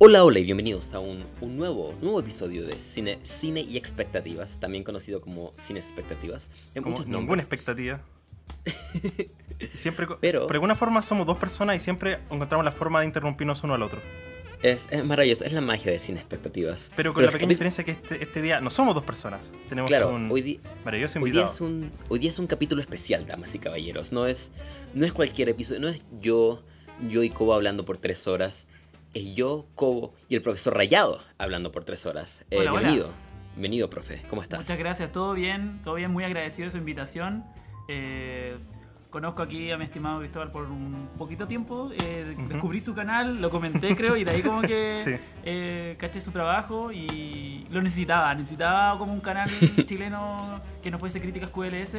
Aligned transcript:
Hola, 0.00 0.22
hola 0.24 0.38
y 0.38 0.44
bienvenidos 0.44 0.94
a 0.94 1.00
un, 1.00 1.24
un 1.40 1.56
nuevo, 1.56 1.92
nuevo 2.00 2.20
episodio 2.20 2.64
de 2.64 2.78
Cine, 2.78 3.18
Cine 3.24 3.60
y 3.62 3.76
Expectativas, 3.76 4.60
también 4.60 4.84
conocido 4.84 5.20
como 5.20 5.52
Cine 5.56 5.80
Expectativas. 5.80 6.50
En 6.74 6.82
Como 6.84 6.98
ninguna 6.98 7.18
nombres. 7.18 7.40
expectativa. 7.42 8.00
Siempre, 9.74 10.06
Pero- 10.06 10.20
pero 10.20 10.46
de 10.46 10.52
alguna 10.54 10.76
forma 10.76 11.02
somos 11.02 11.26
dos 11.26 11.36
personas 11.36 11.74
y 11.76 11.80
siempre 11.80 12.18
encontramos 12.30 12.64
la 12.64 12.70
forma 12.70 13.00
de 13.00 13.06
interrumpirnos 13.06 13.64
uno 13.64 13.74
al 13.74 13.82
otro. 13.82 13.98
Es, 14.62 14.84
es 14.90 15.04
maravilloso, 15.04 15.44
es 15.44 15.52
la 15.52 15.60
magia 15.60 15.90
de 15.90 15.98
Cine 15.98 16.20
Expectativas. 16.20 16.92
Pero 16.94 17.12
con 17.12 17.22
la 17.24 17.28
es 17.30 17.32
pequeña 17.32 17.48
que- 17.48 17.54
diferencia 17.54 17.82
que 17.84 17.90
este, 17.90 18.22
este 18.22 18.40
día 18.40 18.60
no 18.60 18.70
somos 18.70 18.94
dos 18.94 19.02
personas. 19.04 19.52
Tenemos 19.68 19.88
Claro, 19.90 20.10
un 20.14 20.30
hoy, 20.30 20.60
maravilloso 20.84 21.18
hoy 21.18 21.32
día 21.32 21.40
invitado. 21.42 21.54
es 21.54 21.60
un, 21.60 21.90
hoy 22.08 22.18
día 22.20 22.30
es 22.30 22.38
un 22.38 22.46
capítulo 22.46 22.80
especial, 22.80 23.26
damas 23.26 23.52
y 23.56 23.58
caballeros. 23.58 24.12
No 24.12 24.28
es, 24.28 24.52
no 24.94 25.04
es 25.04 25.12
cualquier 25.12 25.48
episodio, 25.48 25.80
no 25.80 25.88
es 25.88 26.02
yo, 26.20 26.62
yo 27.10 27.24
y 27.24 27.30
Cobo 27.30 27.52
hablando 27.54 27.84
por 27.84 27.98
tres 27.98 28.28
horas. 28.28 28.67
Es 29.14 29.34
yo, 29.34 29.66
Cobo 29.74 30.14
y 30.28 30.34
el 30.34 30.42
profesor 30.42 30.74
Rayado 30.76 31.20
hablando 31.38 31.72
por 31.72 31.84
tres 31.84 32.04
horas. 32.06 32.44
Eh, 32.50 32.58
Hola, 32.58 32.72
hola. 32.72 32.80
bienvenido, 32.80 33.12
bienvenido, 33.54 33.90
profe. 33.90 34.22
¿Cómo 34.28 34.42
estás? 34.42 34.60
Muchas 34.60 34.78
gracias, 34.78 35.12
todo 35.12 35.32
bien, 35.34 35.80
todo 35.82 35.94
bien, 35.94 36.10
muy 36.10 36.24
agradecido 36.24 36.66
de 36.66 36.70
su 36.72 36.76
invitación. 36.78 37.44
Eh, 37.88 38.58
conozco 39.08 39.40
aquí 39.42 39.70
a 39.70 39.78
mi 39.78 39.84
estimado 39.84 40.18
Cristóbal 40.18 40.52
por 40.52 40.64
un 40.64 41.08
poquito 41.16 41.48
tiempo, 41.48 41.90
eh, 41.98 42.36
descubrí 42.48 42.80
su 42.80 42.94
canal, 42.94 43.40
lo 43.40 43.48
comenté 43.48 43.96
creo 43.96 44.14
y 44.14 44.24
de 44.24 44.30
ahí 44.30 44.42
como 44.42 44.60
que 44.60 44.94
Sí. 44.94 45.14
eh, 45.42 45.96
caché 45.98 46.20
su 46.20 46.30
trabajo 46.30 46.92
y 46.92 47.66
lo 47.70 47.80
necesitaba, 47.80 48.34
necesitaba 48.34 48.98
como 48.98 49.14
un 49.14 49.20
canal 49.20 49.48
chileno 49.86 50.36
que 50.82 50.90
no 50.90 50.98
fuese 50.98 51.18
Críticas 51.18 51.48
QLS, 51.48 51.96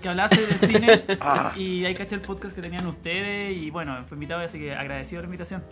que 0.00 0.08
hablase 0.08 0.46
de 0.46 0.56
cine 0.58 1.02
Ah. 1.20 1.52
y 1.56 1.84
ahí 1.84 1.94
caché 1.96 2.14
el 2.14 2.22
podcast 2.22 2.54
que 2.54 2.62
tenían 2.62 2.86
ustedes 2.86 3.56
y 3.56 3.70
bueno, 3.70 4.04
fue 4.06 4.14
invitado 4.14 4.40
así 4.42 4.60
que 4.60 4.72
agradecido 4.76 5.20
de 5.20 5.22
la 5.24 5.26
invitación. 5.26 5.62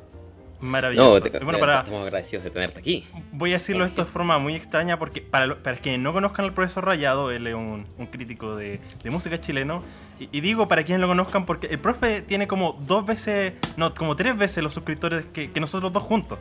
Maravilloso. 0.61 1.21
No, 1.21 1.31
te- 1.31 1.39
bueno, 1.45 1.59
para, 1.59 1.79
estamos 1.81 2.03
agradecidos 2.03 2.45
de 2.45 2.51
tenerte 2.51 2.79
aquí. 2.81 3.07
voy 3.33 3.51
a 3.51 3.55
decirlo 3.55 3.85
esto 3.85 4.05
de 4.05 4.11
forma 4.11 4.39
muy 4.39 4.55
extraña 4.55 4.99
porque 4.99 5.21
para, 5.23 5.57
para 5.63 5.79
quienes 5.79 6.01
no 6.01 6.13
conozcan 6.13 6.45
al 6.45 6.53
profesor 6.53 6.85
Rayado, 6.85 7.31
él 7.31 7.47
es 7.47 7.55
un, 7.55 7.87
un 7.97 8.07
crítico 8.09 8.57
de, 8.57 8.81
de 9.03 9.11
música 9.11 9.41
chileno. 9.41 9.83
Y, 10.19 10.29
y 10.33 10.41
digo 10.43 10.69
para 10.69 10.83
quienes 10.85 11.01
lo 11.01 11.09
conozcan 11.09 11.47
porque 11.47 11.69
el 11.69 11.79
profe 11.79 12.21
tiene 12.23 12.47
como 12.47 12.79
dos 12.87 13.07
veces, 13.07 13.55
no, 13.77 13.95
como 13.95 14.17
tres 14.17 14.37
veces 14.37 14.63
los 14.63 14.75
suscriptores 14.75 15.25
que, 15.27 15.51
que 15.51 15.61
nosotros 15.61 15.93
dos 15.93 16.03
juntos. 16.03 16.39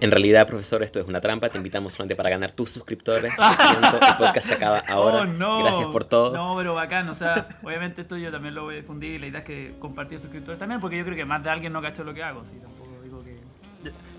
En 0.00 0.10
realidad, 0.10 0.46
profesor, 0.46 0.82
esto 0.82 0.98
es 0.98 1.06
una 1.06 1.20
trampa. 1.20 1.48
Te 1.50 1.58
invitamos 1.58 1.92
solamente 1.92 2.16
para 2.16 2.30
ganar 2.30 2.52
tus 2.52 2.70
suscriptores. 2.70 3.32
Siento, 3.34 3.96
el 4.06 4.16
podcast 4.18 4.46
se 4.48 4.54
acaba 4.54 4.78
ahora. 4.88 5.20
Oh, 5.22 5.24
no. 5.26 5.62
Gracias 5.62 5.86
por 5.88 6.04
todo. 6.04 6.32
No, 6.34 6.56
pero 6.56 6.74
bacán, 6.74 7.08
o 7.08 7.14
sea, 7.14 7.46
obviamente 7.62 8.00
esto 8.02 8.16
yo 8.16 8.30
también 8.32 8.54
lo 8.54 8.64
voy 8.64 8.74
a 8.74 8.78
difundir 8.78 9.12
y 9.12 9.18
la 9.18 9.26
idea 9.26 9.38
es 9.40 9.44
que 9.44 9.74
compartir 9.78 10.18
suscriptores 10.18 10.58
también, 10.58 10.80
porque 10.80 10.96
yo 10.96 11.04
creo 11.04 11.16
que 11.16 11.24
más 11.26 11.42
de 11.44 11.50
alguien 11.50 11.72
no 11.72 11.82
cacho 11.82 12.02
lo 12.02 12.14
que 12.14 12.22
hago, 12.22 12.44
sí, 12.44 12.56
tampoco. 12.60 12.90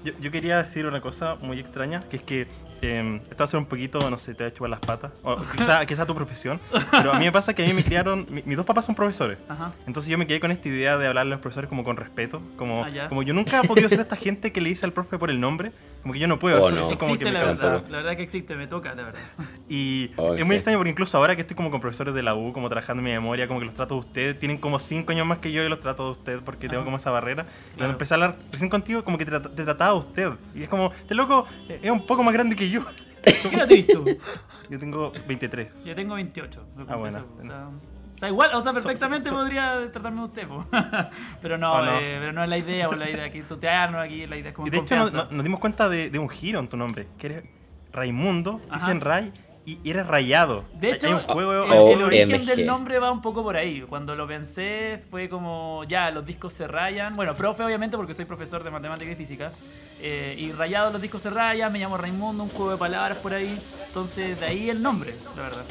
Yo, 0.05 0.13
yo 0.21 0.31
quería 0.31 0.57
decir 0.57 0.85
una 0.85 1.01
cosa 1.01 1.35
muy 1.35 1.59
extraña, 1.59 2.01
que 2.07 2.17
es 2.17 2.23
que 2.23 2.47
eh, 2.81 3.21
esto 3.29 3.37
va 3.39 3.45
a 3.45 3.47
ser 3.47 3.59
un 3.59 3.65
poquito, 3.65 4.09
no 4.09 4.17
sé, 4.17 4.33
te 4.35 4.43
va 4.43 4.49
a 4.49 4.53
chupar 4.53 4.69
las 4.69 4.79
patas, 4.79 5.11
o 5.23 5.37
quizá, 5.57 5.85
quizá 5.85 6.05
tu 6.05 6.13
profesión, 6.15 6.59
pero 6.91 7.13
a 7.13 7.19
mí 7.19 7.25
me 7.25 7.31
pasa 7.31 7.53
que 7.53 7.63
a 7.63 7.67
mí 7.67 7.73
me 7.73 7.83
criaron, 7.83 8.25
mi- 8.29 8.43
mis 8.45 8.57
dos 8.57 8.65
papás 8.65 8.85
son 8.85 8.95
profesores, 8.95 9.37
Ajá. 9.49 9.71
entonces 9.87 10.09
yo 10.11 10.17
me 10.17 10.27
quedé 10.27 10.39
con 10.39 10.51
esta 10.51 10.67
idea 10.69 10.97
de 10.97 11.07
hablarle 11.07 11.31
a 11.33 11.35
los 11.35 11.41
profesores 11.41 11.69
como 11.69 11.83
con 11.83 11.97
respeto, 11.97 12.41
como, 12.57 12.83
Ah, 12.85 13.07
como 13.09 13.23
yo 13.23 13.33
nunca 13.33 13.61
he 13.61 13.67
podido 13.67 13.89
ser 13.89 13.99
esta 14.01 14.15
gente 14.15 14.51
que 14.51 14.61
le 14.61 14.69
dice 14.69 14.85
al 14.85 14.93
profe 14.93 15.17
por 15.17 15.29
el 15.29 15.39
nombre, 15.39 15.71
como 16.01 16.13
que 16.13 16.19
yo 16.19 16.27
no 16.27 16.37
puedo, 16.37 16.61
Oh, 16.61 16.67
eso, 16.67 16.75
no. 16.75 16.81
eso 16.81 16.91
es 16.93 16.97
como 16.99 17.17
que 17.17 17.23
existe 17.23 17.31
me 17.31 17.39
la 17.39 17.45
verdad, 17.45 17.89
la 17.89 17.97
verdad 17.97 18.15
que 18.17 18.23
existe, 18.23 18.55
me 18.55 18.67
toca, 18.67 18.93
la 18.93 19.03
verdad. 19.03 19.19
Y 19.67 20.11
Oh, 20.17 20.35
es 20.35 20.45
muy 20.45 20.55
extraño 20.57 20.77
porque 20.77 20.91
incluso 20.91 21.17
ahora 21.17 21.35
que 21.35 21.41
estoy 21.41 21.55
como 21.55 21.71
con 21.71 21.81
profesores 21.81 22.13
de 22.13 22.21
la 22.21 22.35
U, 22.35 22.53
como 22.53 22.69
trabajando 22.69 23.01
en 23.01 23.05
mi 23.05 23.11
memoria, 23.11 23.47
como 23.47 23.59
que 23.59 23.65
los 23.65 23.73
trato 23.73 23.95
de 23.95 23.99
ustedes, 24.01 24.37
tienen 24.39 24.57
como 24.59 24.77
cinco 24.77 25.11
años 25.11 25.25
más 25.25 25.39
que 25.39 25.51
yo 25.51 25.63
y 25.63 25.69
los 25.69 25.79
trato 25.79 26.05
de 26.05 26.11
usted 26.11 26.39
porque 26.41 26.69
tengo 26.69 26.83
como 26.85 26.97
esa 26.97 27.09
barrera. 27.09 27.43
Y 27.43 27.45
Cuando 27.45 27.75
Claro. 27.77 27.91
empecé 27.93 28.13
a 28.13 28.15
hablar 28.15 28.35
recién 28.51 28.69
contigo, 28.69 29.03
como 29.03 29.17
que 29.17 29.25
te, 29.25 29.39
te 29.39 29.63
trataba 29.63 29.93
de 29.93 29.97
usted. 29.99 30.29
Y 30.53 30.61
es 30.61 30.67
como, 30.69 30.91
este 30.91 31.15
loco 31.15 31.45
eh, 31.67 31.79
es 31.81 31.89
un 31.89 32.05
poco 32.05 32.21
más 32.21 32.33
grande 32.33 32.55
que 32.55 32.64
yo. 32.69 32.85
¿Qué 33.23 33.55
edad 33.55 33.67
tú? 33.91 34.05
Yo 34.69 34.79
tengo 34.79 35.11
23. 35.27 35.85
Yo 35.85 35.95
tengo 35.95 36.15
28, 36.15 36.67
lo 36.77 36.85
Ah, 36.87 36.95
bueno. 36.95 37.25
o 37.39 37.43
sea... 37.43 37.67
O 37.67 38.17
sea, 38.17 38.29
igual, 38.29 38.49
o 38.53 38.61
sea, 38.61 38.71
perfectamente 38.71 39.25
so- 39.29 39.31
so- 39.35 39.41
podría 39.41 39.91
tratarme 39.91 40.21
de 40.21 40.25
usted, 40.27 40.47
po. 40.47 40.65
pero 41.41 41.57
no, 41.57 41.83
no. 41.83 41.99
eh, 41.99 42.17
pero 42.19 42.31
no 42.31 42.43
es 42.43 42.49
la 42.49 42.57
idea, 42.57 42.87
o 42.87 42.95
la 42.95 43.09
idea 43.09 43.25
aquí 43.25 43.41
tutearnos 43.41 44.01
aquí, 44.01 44.25
la 44.25 44.37
idea 44.37 44.49
es 44.51 44.55
como 44.55 44.67
Y 44.67 44.71
de 44.71 44.77
hecho 44.77 44.95
nos, 44.95 45.43
dimos 45.43 45.59
cuenta 45.59 45.89
de, 45.89 46.09
de 46.09 46.17
un 46.17 46.29
giro 46.29 46.59
en 46.61 46.69
tu 46.69 46.77
nombre, 46.77 47.07
que 47.17 47.27
eres 47.27 47.43
Raimundo, 47.91 48.61
dicen 48.73 49.01
Ray, 49.01 49.33
y 49.65 49.79
eres 49.89 50.05
rayado. 50.05 50.63
De 50.73 50.91
hecho, 50.91 51.07
hay 51.07 51.13
un 51.13 51.19
juego... 51.21 51.51
el, 51.63 51.71
Oh, 51.71 51.91
el 51.91 52.01
origen 52.03 52.45
del 52.45 52.65
nombre 52.65 52.99
va 52.99 53.11
un 53.11 53.21
poco 53.21 53.43
por 53.43 53.57
ahí. 53.57 53.81
Cuando 53.81 54.15
lo 54.15 54.27
pensé 54.27 55.01
fue 55.09 55.27
como, 55.27 55.83
ya, 55.87 56.11
los 56.11 56.25
discos 56.25 56.53
se 56.53 56.67
rayan. 56.67 57.15
Bueno, 57.15 57.33
profe 57.33 57.63
obviamente 57.63 57.97
porque 57.97 58.13
soy 58.13 58.25
profesor 58.25 58.63
de 58.63 58.69
matemática 58.69 59.11
y 59.11 59.15
física. 59.15 59.51
Eh, 59.99 60.35
y 60.37 60.51
rayados 60.51 60.93
los 60.93 61.01
discos 61.01 61.21
se 61.21 61.29
rayan, 61.29 61.71
me 61.71 61.79
llamo 61.79 61.97
Raimundo, 61.97 62.43
un 62.43 62.49
juego 62.49 62.71
de 62.71 62.77
palabras 62.77 63.17
por 63.17 63.33
ahí. 63.33 63.59
Entonces, 63.87 64.39
de 64.39 64.45
ahí 64.45 64.69
el 64.69 64.81
nombre, 64.81 65.15
la 65.35 65.41
verdad. 65.41 65.65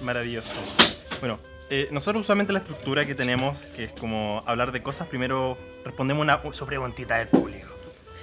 Maravilloso. 0.00 0.54
Bueno, 1.20 1.38
eh, 1.70 1.88
nosotros 1.90 2.20
usualmente 2.22 2.52
la 2.52 2.58
estructura 2.58 3.06
que 3.06 3.14
tenemos, 3.14 3.70
que 3.70 3.84
es 3.84 3.92
como 3.92 4.42
hablar 4.46 4.72
de 4.72 4.82
cosas, 4.82 5.08
primero 5.08 5.56
respondemos 5.84 6.22
una 6.22 6.40
su 6.52 6.66
preguntita 6.66 7.16
del 7.16 7.28
público. 7.28 7.71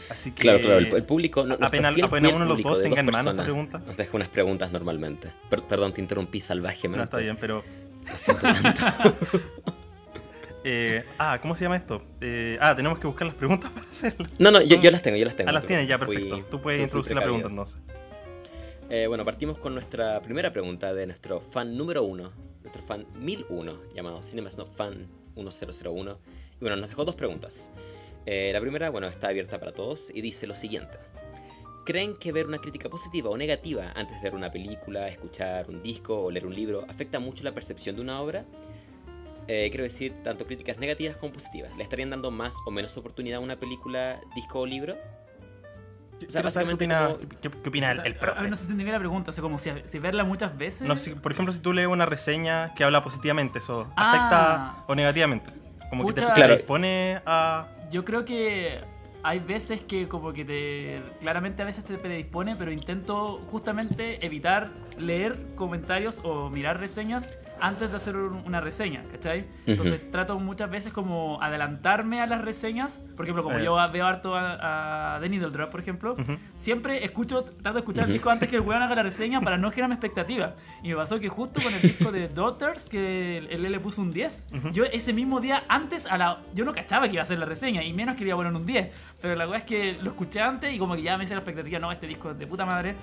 Así 0.09 0.31
que... 0.31 0.41
Claro, 0.41 0.59
claro, 0.59 0.77
el, 0.79 0.87
el 0.95 1.03
público. 1.03 1.45
no- 1.45 1.55
apenas- 1.61 1.93
apenas 2.01 2.33
uno 2.33 2.45
de 2.45 2.49
los 2.49 2.61
dos 2.63 2.81
tenga 2.81 2.99
en 2.99 3.05
mano 3.05 3.29
esa 3.29 3.43
pregunta. 3.43 3.79
Nos 3.85 3.95
deja 3.97 4.15
unas 4.15 4.29
preguntas 4.29 4.71
normalmente. 4.71 5.31
Per- 5.49 5.63
perdón, 5.63 5.93
te 5.93 6.01
interrumpí 6.01 6.41
salvajemente. 6.41 6.97
No, 6.97 7.03
está 7.03 7.17
bien, 7.17 7.37
pero... 7.39 7.63
Lo 8.09 8.17
siento 8.17 8.41
tanto. 8.41 8.81
eh, 10.63 11.05
ah, 11.17 11.39
¿cómo 11.41 11.55
se 11.55 11.63
llama 11.65 11.75
esto? 11.75 12.01
Eh, 12.21 12.57
ah, 12.59 12.75
tenemos 12.75 12.99
que 12.99 13.07
buscar 13.07 13.25
las 13.27 13.35
preguntas 13.35 13.69
para 13.71 13.87
hacerlo. 13.87 14.25
No, 14.39 14.51
no, 14.51 14.61
yo, 14.61 14.75
Son- 14.75 14.81
yo 14.81 14.91
las 14.91 15.01
tengo, 15.01 15.17
yo 15.17 15.25
las 15.25 15.35
tengo. 15.35 15.49
Ah, 15.49 15.53
las 15.53 15.65
tienes 15.65 15.87
ya, 15.87 15.97
fui- 15.97 16.07
perfecto. 16.15 16.37
Tú 16.49 16.57
fui- 16.57 16.59
puedes 16.63 16.77
fui 16.79 16.83
introducir 16.85 17.15
la 17.15 17.21
pregunta 17.21 17.47
entonces. 17.49 17.81
Eh, 18.89 19.05
bueno, 19.07 19.23
partimos 19.23 19.59
con 19.59 19.73
nuestra 19.75 20.19
primera 20.21 20.51
pregunta 20.51 20.93
de 20.93 21.05
nuestro 21.05 21.41
fan 21.51 21.77
número 21.77 22.03
uno, 22.03 22.31
nuestro 22.63 22.81
fan 22.83 23.05
1001, 23.19 23.79
llamado 23.93 24.23
CinemaSnob 24.23 24.73
Fan 24.75 25.05
1001. 25.35 26.17
Y 26.55 26.59
bueno, 26.61 26.75
nos 26.77 26.89
dejó 26.89 27.05
dos 27.05 27.13
preguntas. 27.15 27.69
Eh, 28.31 28.51
la 28.53 28.61
primera, 28.61 28.91
bueno, 28.91 29.07
está 29.07 29.29
abierta 29.29 29.59
para 29.59 29.71
todos 29.71 30.11
y 30.13 30.21
dice 30.21 30.45
lo 30.45 30.55
siguiente. 30.55 30.97
¿Creen 31.83 32.15
que 32.17 32.31
ver 32.31 32.45
una 32.45 32.59
crítica 32.59 32.87
positiva 32.87 33.27
o 33.31 33.35
negativa 33.37 33.91
antes 33.95 34.17
de 34.17 34.21
ver 34.29 34.35
una 34.35 34.51
película, 34.51 35.07
escuchar 35.07 35.67
un 35.67 35.81
disco 35.81 36.25
o 36.25 36.29
leer 36.29 36.45
un 36.45 36.53
libro 36.53 36.85
afecta 36.87 37.17
mucho 37.19 37.43
la 37.43 37.53
percepción 37.53 37.95
de 37.95 38.03
una 38.03 38.21
obra? 38.21 38.45
Eh, 39.47 39.69
quiero 39.71 39.83
decir, 39.83 40.13
tanto 40.23 40.45
críticas 40.45 40.77
negativas 40.77 41.17
como 41.17 41.33
positivas. 41.33 41.75
¿Le 41.75 41.81
estarían 41.81 42.11
dando 42.11 42.29
más 42.29 42.53
o 42.67 42.69
menos 42.69 42.95
oportunidad 42.97 43.37
a 43.37 43.39
una 43.39 43.55
película, 43.55 44.21
disco 44.35 44.59
o 44.59 44.65
libro? 44.67 44.93
O 44.93 46.19
sea, 46.29 46.41
Quiero 46.41 46.49
saber 46.51 46.67
qué 46.67 46.73
opina, 46.75 47.07
como- 47.07 47.17
qué, 47.17 47.49
qué 47.49 47.69
opina 47.69 47.87
O 47.87 47.91
el, 47.91 47.95
sea, 47.95 48.05
el 48.05 48.13
a- 48.13 48.19
profe. 48.19 48.39
a- 48.41 48.47
no 48.47 48.55
se 48.55 48.69
entendía 48.69 48.91
la 48.93 48.99
pregunta, 48.99 49.31
o 49.31 49.33
sea, 49.33 49.41
como 49.41 49.57
si, 49.57 49.71
si 49.85 49.97
verla 49.97 50.23
muchas 50.23 50.55
veces. 50.55 50.87
No, 50.87 50.95
si- 50.97 51.15
por 51.15 51.31
ejemplo, 51.31 51.51
si 51.51 51.61
tú 51.61 51.73
lees 51.73 51.87
una 51.87 52.05
reseña 52.05 52.75
que 52.75 52.83
habla 52.83 53.01
positivamente, 53.01 53.57
¿eso 53.57 53.91
Ah. 53.95 54.11
afecta 54.11 54.83
o 54.85 54.93
negativamente? 54.93 55.49
Como 55.89 56.05
que 56.05 56.13
Pucha. 56.13 56.27
te 56.27 56.33
Claro. 56.33 56.55
dispone 56.57 57.19
a... 57.25 57.67
Yo 57.91 58.05
creo 58.05 58.23
que 58.23 58.81
hay 59.23 59.39
veces 59.39 59.81
que 59.81 60.07
como 60.07 60.31
que 60.31 60.45
te... 60.45 61.01
Claramente 61.19 61.61
a 61.61 61.65
veces 61.65 61.83
te 61.83 61.97
predispone, 61.97 62.55
pero 62.55 62.71
intento 62.71 63.41
justamente 63.49 64.23
evitar 64.25 64.71
leer 64.97 65.55
comentarios 65.55 66.21
o 66.23 66.49
mirar 66.49 66.79
reseñas 66.79 67.41
antes 67.61 67.89
de 67.89 67.95
hacer 67.95 68.15
un- 68.15 68.43
una 68.45 68.61
reseña, 68.61 69.03
¿cachai? 69.11 69.45
Entonces 69.65 70.09
trato 70.11 70.39
muchas 70.39 70.69
veces 70.69 70.93
como 70.93 71.41
adelantarme 71.41 72.21
a 72.21 72.25
las 72.27 72.41
reseñas. 72.41 73.03
Por 73.15 73.25
ejemplo, 73.25 73.43
como 73.43 73.59
Eh. 73.59 73.63
yo 73.65 73.77
veo 73.91 74.05
harto 74.05 74.35
a, 74.35 75.15
a 75.15 75.19
The 75.19 75.29
Needle 75.29 75.49
Drop, 75.49 75.69
por 75.71 75.79
ejemplo, 75.79 76.13
Ujú. 76.13 76.37
siempre 76.55 77.03
escucho, 77.03 77.43
trato 77.43 77.73
de 77.73 77.79
escuchar 77.79 78.05
el 78.07 78.13
disco 78.13 78.29
antes 78.29 78.49
que 78.49 78.55
el 78.57 78.61
weón 78.61 78.81
haga 78.81 78.95
la 78.95 79.03
reseña 79.03 79.41
para 79.41 79.57
no 79.57 79.69
generarme 79.71 79.95
expectativa. 79.95 80.55
Y 80.83 80.89
me 80.89 80.95
pasó 80.95 81.19
que 81.19 81.29
justo 81.29 81.61
con 81.61 81.73
el 81.73 81.81
disco 81.81 82.11
de 82.11 82.27
Daughters, 82.29 82.89
que 82.89 83.37
él 83.39 83.61
le 83.71 83.79
puso 83.79 84.01
un 84.01 84.11
10, 84.11 84.47
Ujú. 84.55 84.69
yo 84.71 84.85
ese 84.85 85.13
mismo 85.13 85.39
día, 85.39 85.63
antes, 85.67 86.05
a 86.05 86.17
la, 86.17 86.39
yo 86.53 86.65
no 86.65 86.73
cachaba 86.73 87.07
que 87.07 87.13
iba 87.13 87.21
a 87.21 87.23
hacer 87.23 87.39
la 87.39 87.45
reseña, 87.45 87.83
y 87.83 87.93
menos 87.93 88.15
que 88.15 88.21
le 88.23 88.29
iba 88.29 88.35
a 88.35 88.37
poner 88.37 88.53
un 88.53 88.65
10. 88.65 88.89
Pero 89.21 89.35
la 89.35 89.45
verdad 89.45 89.59
es 89.59 89.65
que 89.65 89.93
lo 90.01 90.11
escuché 90.11 90.41
antes 90.41 90.73
y 90.73 90.77
como 90.79 90.95
que 90.95 91.01
ya 91.01 91.17
me 91.17 91.23
hice 91.25 91.33
la 91.33 91.41
expectativa, 91.41 91.79
no, 91.79 91.91
este 91.91 92.07
disco 92.07 92.31
es 92.31 92.37
de 92.39 92.47
puta 92.47 92.65
madre. 92.65 92.95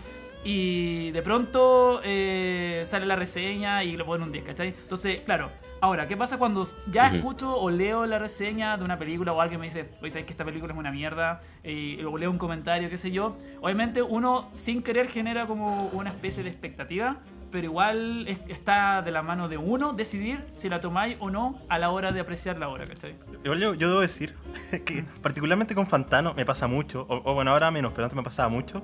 Y 0.49 1.11
de 1.11 1.23
pronto 1.23 2.01
eh, 2.05 2.83
sale 2.85 3.05
la 3.05 3.17
reseña 3.17 3.83
y 3.83 3.97
lo 3.97 4.07
ponen 4.07 4.29
un 4.29 4.33
10, 4.33 4.45
¿cachai? 4.45 4.69
Entonces, 4.69 5.21
claro. 5.23 5.51
Ahora, 5.81 6.07
¿qué 6.07 6.17
pasa 6.17 6.39
cuando 6.39 6.63
ya 6.89 7.09
Ujú. 7.09 7.17
escucho 7.17 7.57
o 7.57 7.69
leo 7.69 8.07
la 8.07 8.19
reseña 8.21 8.77
de 8.77 8.85
una 8.85 8.97
película 8.97 9.33
o 9.33 9.41
alguien 9.41 9.61
me 9.61 9.67
dice, 9.67 9.89
oye, 10.01 10.11
¿sabes 10.11 10.25
que 10.25 10.31
esta 10.31 10.45
película 10.45 10.73
es 10.73 10.79
una 10.79 10.93
mierda? 10.93 11.43
Y, 11.65 12.01
o 12.05 12.17
leo 12.17 12.31
un 12.31 12.39
comentario, 12.39 12.89
qué 12.89 12.97
sé 12.97 13.11
yo. 13.11 13.35
Obviamente 13.61 14.03
uno 14.03 14.49
sin 14.53 14.83
querer 14.85 15.09
genera 15.09 15.47
como 15.49 15.89
una 15.89 16.11
especie 16.11 16.43
de 16.45 16.49
expectativa, 16.49 17.19
pero 17.51 17.67
igual 17.67 18.27
es- 18.29 18.39
está 18.49 19.03
de 19.03 19.11
la 19.11 19.23
mano 19.23 19.49
de 19.49 19.59
uno 19.59 19.93
decidir 19.95 20.45
si 20.53 20.69
la 20.69 20.81
tomáis 20.81 21.17
o 21.21 21.29
no 21.29 21.61
a 21.69 21.79
la 21.79 21.91
hora 21.91 22.13
de 22.13 22.21
apreciar 22.21 22.57
la 22.57 22.69
obra, 22.69 22.87
¿cachai? 22.87 23.17
Igual 23.45 23.61
yo, 23.61 23.75
yo 23.75 23.89
debo 23.89 24.01
decir 24.01 24.35
que 24.85 25.05
particularmente 25.23 25.75
con 25.75 25.87
Fantano 25.89 26.35
me 26.35 26.45
pasa 26.45 26.69
mucho, 26.69 27.05
o, 27.09 27.31
o 27.31 27.35
bueno, 27.35 27.51
ahora 27.51 27.71
menos, 27.73 27.93
pero 27.93 28.05
antes 28.05 28.17
me 28.17 28.23
pasaba 28.23 28.49
mucho. 28.49 28.83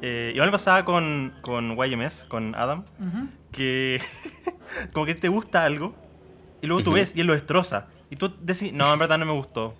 Eh, 0.00 0.30
igual 0.34 0.48
me 0.48 0.52
pasaba 0.52 0.84
con, 0.84 1.34
con 1.40 1.76
YMS, 1.76 2.24
con 2.24 2.54
Adam, 2.54 2.84
Ujú. 3.00 3.28
que 3.52 4.00
como 4.92 5.06
que 5.06 5.14
te 5.14 5.28
gusta 5.28 5.64
algo 5.64 5.94
y 6.62 6.66
luego 6.66 6.82
tú 6.84 6.90
Ujú. 6.90 6.96
ves 6.98 7.16
y 7.16 7.20
él 7.20 7.26
lo 7.26 7.32
destroza. 7.32 7.86
Y 8.10 8.16
tú 8.16 8.32
decís, 8.40 8.72
no, 8.72 8.92
en 8.92 8.98
verdad 8.98 9.18
no 9.18 9.26
me 9.26 9.32
gustó. 9.32 9.74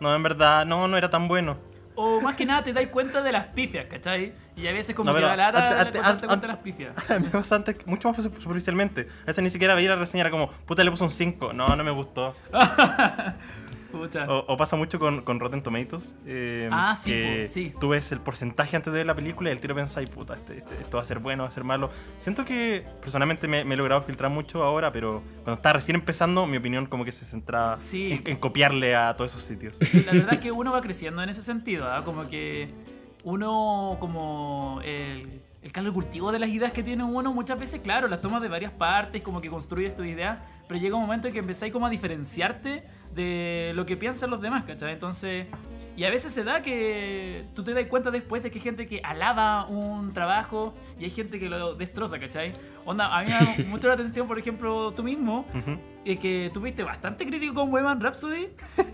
No, 0.00 0.14
en 0.14 0.22
verdad, 0.22 0.66
no, 0.66 0.86
no 0.88 0.96
era 0.98 1.08
tan 1.10 1.24
bueno. 1.24 1.56
o 1.98 2.20
más 2.20 2.36
que 2.36 2.44
nada 2.44 2.62
te 2.62 2.74
dais 2.74 2.88
cuenta 2.88 3.22
de 3.22 3.32
las 3.32 3.46
pifias, 3.48 3.86
¿cachai? 3.86 4.34
Y 4.54 4.66
a 4.66 4.72
veces 4.72 4.94
como 4.94 5.10
No, 5.10 5.16
que 5.16 5.22
da 5.24 5.34
lata 5.36 5.80
ante- 5.80 5.98
darte 5.98 6.26
cuenta 6.26 6.46
de 6.46 6.52
las 6.52 6.62
pifias. 6.62 7.10
A 7.10 7.18
mí 7.18 7.26
pasa 7.32 7.56
antes, 7.56 7.76
mucho 7.86 8.08
más 8.12 8.22
superficialmente. 8.22 9.08
A 9.22 9.26
veces 9.26 9.42
ni 9.42 9.48
siquiera 9.50 9.74
veía 9.74 9.88
la 9.90 9.96
reseña, 9.96 10.20
era 10.20 10.30
como, 10.30 10.50
puta, 10.66 10.84
le 10.84 10.90
puse 10.90 11.04
un 11.04 11.10
5. 11.10 11.54
No, 11.54 11.74
no 11.74 11.82
me 11.82 11.90
gustó. 11.90 12.34
O, 13.92 14.44
o 14.48 14.56
pasa 14.56 14.76
mucho 14.76 14.98
con, 14.98 15.22
con 15.22 15.40
Rotten 15.40 15.62
Tomatoes. 15.62 16.14
eh, 16.26 16.68
Ah, 16.72 16.94
sí, 16.94 17.10
que 17.12 17.42
po, 17.46 17.52
sí. 17.52 17.72
Tú 17.80 17.88
ves 17.90 18.12
el 18.12 18.20
porcentaje 18.20 18.76
antes 18.76 18.92
de 18.92 18.98
ver 19.00 19.06
la 19.06 19.14
película 19.14 19.50
y 19.50 19.52
el 19.52 19.60
tiro 19.60 19.74
pensáis, 19.74 20.08
puta, 20.10 20.34
este, 20.34 20.58
este- 20.58 20.74
esto 20.80 20.96
va 20.96 21.02
a 21.02 21.06
ser 21.06 21.18
bueno, 21.18 21.44
va 21.44 21.48
a 21.48 21.52
ser 21.52 21.64
malo. 21.64 21.90
Siento 22.18 22.44
que 22.44 22.84
personalmente 23.00 23.48
me, 23.48 23.64
me 23.64 23.74
he 23.74 23.76
logrado 23.76 24.02
filtrar 24.02 24.30
mucho 24.30 24.62
ahora, 24.62 24.92
pero 24.92 25.22
cuando 25.44 25.54
estaba 25.54 25.74
recién 25.74 25.96
empezando, 25.96 26.46
mi 26.46 26.56
opinión 26.56 26.86
como 26.86 27.04
que 27.04 27.12
se 27.12 27.24
centraba 27.24 27.78
Sí. 27.78 28.12
en, 28.12 28.22
en 28.30 28.36
copiarle 28.36 28.94
a 28.96 29.14
todos 29.16 29.30
esos 29.32 29.42
sitios. 29.42 29.76
Sí, 29.80 30.02
la 30.04 30.12
verdad 30.12 30.34
es 30.34 30.40
que 30.40 30.52
uno 30.52 30.72
va 30.72 30.80
creciendo 30.80 31.22
en 31.22 31.28
ese 31.28 31.42
sentido, 31.42 31.90
¿ah? 31.90 32.02
como 32.04 32.28
que 32.28 32.68
uno, 33.24 33.96
como 34.00 34.80
el, 34.84 35.40
el 35.66 35.72
caldo 35.72 35.90
de 35.90 35.94
cultivo 35.94 36.30
de 36.30 36.38
las 36.38 36.48
ideas 36.48 36.70
que 36.70 36.84
tiene 36.84 37.02
uno, 37.02 37.32
muchas 37.34 37.58
veces, 37.58 37.80
claro, 37.80 38.06
las 38.06 38.20
tomas 38.20 38.40
de 38.40 38.46
varias 38.48 38.70
partes, 38.70 39.20
como 39.20 39.40
que 39.40 39.50
construyes 39.50 39.96
tu 39.96 40.04
idea, 40.04 40.44
pero 40.68 40.78
llega 40.78 40.94
un 40.94 41.02
momento 41.02 41.26
en 41.26 41.32
que 41.34 41.40
empezáis 41.40 41.72
como 41.72 41.86
a 41.86 41.90
diferenciarte 41.90 42.84
de 43.12 43.72
lo 43.74 43.84
que 43.84 43.96
piensan 43.96 44.30
los 44.30 44.40
demás, 44.40 44.62
¿cachai? 44.64 44.92
Entonces, 44.92 45.46
y 45.96 46.04
a 46.04 46.10
veces 46.10 46.30
se 46.32 46.44
da 46.44 46.62
que 46.62 47.46
tú 47.54 47.64
te 47.64 47.74
das 47.74 47.86
cuenta 47.86 48.12
después 48.12 48.44
de 48.44 48.50
que 48.52 48.58
hay 48.58 48.62
gente 48.64 48.86
que 48.86 49.00
alaba 49.02 49.66
un 49.66 50.12
trabajo 50.12 50.72
y 51.00 51.04
hay 51.04 51.10
gente 51.10 51.40
que 51.40 51.48
lo 51.48 51.74
destroza, 51.74 52.20
¿cachai? 52.20 52.52
Onda, 52.84 53.16
a 53.16 53.24
mí 53.24 53.30
me 53.30 53.32
da 53.34 53.56
mucho 53.68 53.88
la 53.88 53.94
atención, 53.94 54.28
por 54.28 54.38
ejemplo, 54.38 54.92
tú 54.92 55.02
mismo, 55.02 55.46
eh, 56.04 56.16
que 56.18 56.48
tú 56.54 56.60
fuiste 56.60 56.84
bastante 56.84 57.26
crítico 57.26 57.54
con 57.54 57.70
Bohemian 57.72 58.00
Rhapsody 58.00 58.48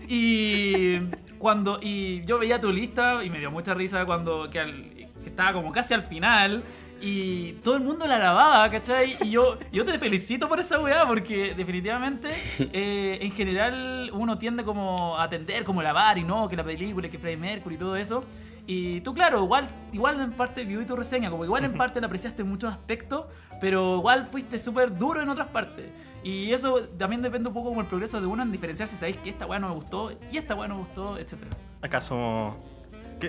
y 0.07 0.99
cuando 1.37 1.79
y 1.81 2.23
yo 2.25 2.39
veía 2.39 2.59
tu 2.59 2.71
lista 2.71 3.23
y 3.23 3.29
me 3.29 3.39
dio 3.39 3.51
mucha 3.51 3.73
risa 3.73 4.05
cuando 4.05 4.49
que, 4.49 4.59
al- 4.59 4.92
que 5.23 5.29
estaba 5.29 5.53
como 5.53 5.71
casi 5.71 5.93
al 5.93 6.03
final 6.03 6.63
y 7.01 7.53
todo 7.63 7.75
el 7.75 7.81
mundo 7.83 8.07
la 8.07 8.15
alababa, 8.15 8.69
¿cachai? 8.69 9.17
Y 9.21 9.31
yo, 9.31 9.57
yo 9.73 9.83
te 9.83 9.97
felicito 9.99 10.47
por 10.47 10.59
esa 10.59 10.79
weá 10.79 11.05
porque 11.05 11.53
definitivamente 11.53 12.29
eh, 12.59 13.17
en 13.21 13.31
general 13.31 14.09
uno 14.13 14.37
tiende 14.37 14.63
como 14.63 15.17
a 15.17 15.23
atender, 15.23 15.63
como 15.65 15.81
lavar 15.81 16.17
y 16.17 16.23
no, 16.23 16.47
que 16.47 16.55
la 16.55 16.63
película, 16.63 17.09
que 17.09 17.19
Freddie 17.19 17.37
Mercury 17.37 17.75
y 17.75 17.77
todo 17.77 17.95
eso. 17.95 18.23
Y 18.65 19.01
tú, 19.01 19.13
claro, 19.13 19.43
igual, 19.43 19.67
igual 19.91 20.21
en 20.21 20.31
parte 20.31 20.63
vi 20.63 20.85
tu 20.85 20.95
reseña, 20.95 21.29
como 21.29 21.43
igual 21.43 21.65
en 21.65 21.73
parte 21.73 21.99
la 21.99 22.07
apreciaste 22.07 22.43
en 22.43 22.47
muchos 22.49 22.71
aspectos, 22.71 23.25
pero 23.59 23.97
igual 23.97 24.29
fuiste 24.31 24.57
súper 24.57 24.97
duro 24.97 25.21
en 25.21 25.27
otras 25.27 25.49
partes. 25.49 25.89
Y 26.23 26.53
eso 26.53 26.79
también 26.97 27.21
depende 27.21 27.49
un 27.49 27.53
poco 27.53 27.67
como 27.69 27.81
el 27.81 27.87
progreso 27.87 28.21
de 28.21 28.27
uno 28.27 28.41
en 28.43 28.51
diferenciar 28.53 28.87
si 28.87 28.95
sabéis 28.95 29.17
que 29.17 29.29
esta 29.29 29.45
weá 29.45 29.59
no 29.59 29.67
me 29.67 29.75
gustó 29.75 30.11
y 30.31 30.37
esta 30.37 30.55
weá 30.55 30.69
no 30.69 30.75
me 30.75 30.81
gustó, 30.81 31.17
etc. 31.17 31.33
Acá 31.81 31.99
somos. 31.99 32.55
que- 32.55 32.72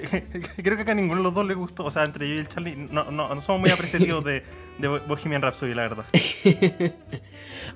Creo 0.01 0.77
que 0.77 0.83
acá 0.83 0.93
a 0.93 0.95
ninguno 0.95 1.19
de 1.21 1.25
los 1.25 1.35
dos 1.35 1.47
le 1.47 1.55
gustó. 1.55 1.85
O 1.85 1.91
sea, 1.91 2.05
entre 2.05 2.29
yo 2.29 2.35
y 2.35 2.39
el 2.39 2.49
Charlie, 2.49 2.77
no, 2.77 3.11
no, 3.11 3.35
no 3.35 3.41
somos 3.41 3.61
muy 3.61 3.71
apreciativos 3.71 4.25
de, 4.25 4.43
de 4.79 4.89
Bohemian 4.89 5.43
Rhapsody, 5.43 5.75
la 5.75 5.83
verdad. 5.83 6.07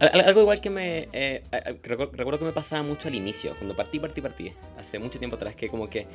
Al- 0.00 0.08
al- 0.12 0.20
Algo 0.28 0.40
igual 0.42 0.60
que 0.60 0.70
me. 0.70 1.08
eh, 1.12 1.42
recuerdo 1.82 2.38
que 2.38 2.44
me 2.44 2.52
pasaba 2.52 2.82
mucho 2.82 3.08
al 3.08 3.14
inicio, 3.14 3.54
cuando 3.56 3.74
partí, 3.74 3.98
partí, 3.98 4.20
partí. 4.20 4.52
Hace 4.78 4.98
mucho 4.98 5.18
tiempo 5.18 5.36
atrás, 5.36 5.54
que 5.54 5.68
como 5.68 5.88
que. 5.88 6.06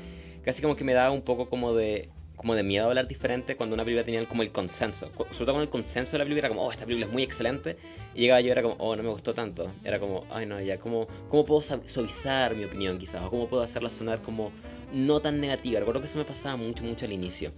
Casi 0.44 0.62
como 0.62 0.76
que 0.76 0.84
me 0.84 0.94
daba 0.94 1.12
un 1.12 1.22
poco 1.22 1.50
como 1.50 1.74
de. 1.74 2.10
Como 2.36 2.56
de 2.56 2.64
miedo 2.64 2.86
a 2.86 2.88
hablar 2.90 3.08
diferente 3.08 3.56
cuando 3.56 3.76
una 3.76 3.86
película 3.86 4.04
tenía 4.04 4.26
como 4.28 4.42
el 4.42 4.52
consenso. 4.52 5.12
Sobre 5.32 5.46
todo 5.46 5.54
con 5.54 5.62
el 5.62 5.70
consenso 5.70 6.14
de 6.14 6.18
la 6.18 6.24
película, 6.26 6.40
era 6.40 6.50
como, 6.50 6.64
oh, 6.68 6.72
esta 6.72 6.84
película 6.84 7.06
es 7.06 7.12
muy 7.14 7.24
excelente. 7.24 7.78
Y 8.16 8.22
llegaba 8.22 8.42
yo, 8.42 8.52
era 8.52 8.62
como, 8.64 8.76
oh, 8.80 8.96
no 8.96 9.04
me 9.04 9.10
gustó 9.10 9.34
tanto. 9.34 9.72
Era 9.86 10.00
como, 10.00 10.26
ay, 10.32 10.46
no, 10.48 10.60
ya, 10.60 10.78
¿cómo, 10.80 11.08
cómo 11.30 11.46
puedo 11.46 11.62
suavizar 11.62 12.56
mi 12.56 12.66
opinión 12.66 12.98
quizás? 12.98 13.22
O 13.24 13.30
cómo 13.30 13.48
puedo 13.48 13.62
hacerla 13.64 13.88
sonar 13.88 14.22
como 14.24 14.52
no 14.94 15.20
tan 15.20 15.42
negativa. 15.42 15.80
Recuerdo 15.80 16.02
que 16.02 16.08
eso 16.08 16.18
me 16.18 16.26
pasaba 16.26 16.56
mucho, 16.56 16.84
mucho 16.84 17.06
al 17.06 17.12
inicio. 17.12 17.52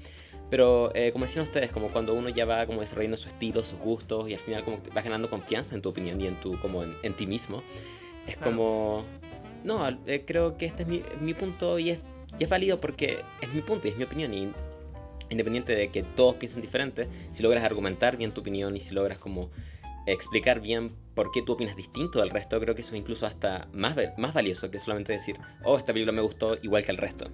Pero 0.49 0.93
eh, 0.95 1.11
como 1.11 1.25
decían 1.25 1.43
ustedes, 1.45 1.71
como 1.71 1.87
cuando 1.87 2.13
uno 2.13 2.29
ya 2.29 2.45
va 2.45 2.65
como 2.67 2.81
desarrollando 2.81 3.17
su 3.17 3.27
estilo, 3.27 3.65
sus 3.65 3.79
gustos 3.79 4.29
y 4.29 4.33
al 4.33 4.39
final 4.39 4.63
como 4.63 4.79
vas 4.93 5.03
ganando 5.03 5.29
confianza 5.29 5.73
en 5.75 5.81
tu 5.81 5.89
opinión 5.89 6.21
y 6.21 6.27
en 6.27 6.39
tu 6.39 6.59
como 6.59 6.83
en, 6.83 6.93
en 7.03 7.13
ti 7.15 7.25
mismo, 7.25 7.63
es 8.27 8.35
Claro. 8.37 8.51
como 8.51 9.03
no, 9.63 9.87
eh, 10.05 10.23
creo 10.25 10.57
que 10.57 10.67
este 10.67 10.83
es 10.83 10.87
mi, 10.87 11.01
mi 11.19 11.33
punto 11.33 11.79
y 11.79 11.89
es, 11.89 11.99
y 12.39 12.43
es 12.43 12.49
válido 12.49 12.79
porque 12.79 13.19
es 13.41 13.51
mi 13.53 13.61
punto 13.61 13.87
y 13.87 13.91
es 13.91 13.97
mi 13.97 14.03
opinión 14.03 14.33
y 14.35 14.51
independiente 15.31 15.75
de 15.75 15.87
que 15.87 16.03
todos 16.03 16.35
piensen 16.35 16.61
diferente, 16.61 17.07
si 17.31 17.41
logras 17.41 17.63
argumentar 17.63 18.15
bien 18.15 18.31
tu 18.31 18.41
opinión 18.41 18.77
y 18.77 18.79
si 18.81 18.93
logras 18.93 19.17
como 19.17 19.49
explicar 20.05 20.61
bien 20.61 20.95
por 21.15 21.31
qué 21.31 21.41
tú 21.41 21.53
opinas 21.53 21.75
distinto 21.75 22.19
del 22.19 22.29
resto, 22.29 22.59
creo 22.59 22.75
que 22.75 22.81
eso 22.81 22.93
es 22.93 22.99
incluso 22.99 23.25
hasta 23.25 23.67
más, 23.73 23.95
más 24.17 24.33
valioso 24.33 24.69
que 24.69 24.79
solamente 24.79 25.13
decir, 25.13 25.37
oh, 25.63 25.77
esta 25.77 25.93
película 25.93 26.11
me 26.11 26.21
gustó 26.21 26.57
igual 26.61 26.83
que 26.83 26.91
el 26.91 26.97
resto. 26.97 27.29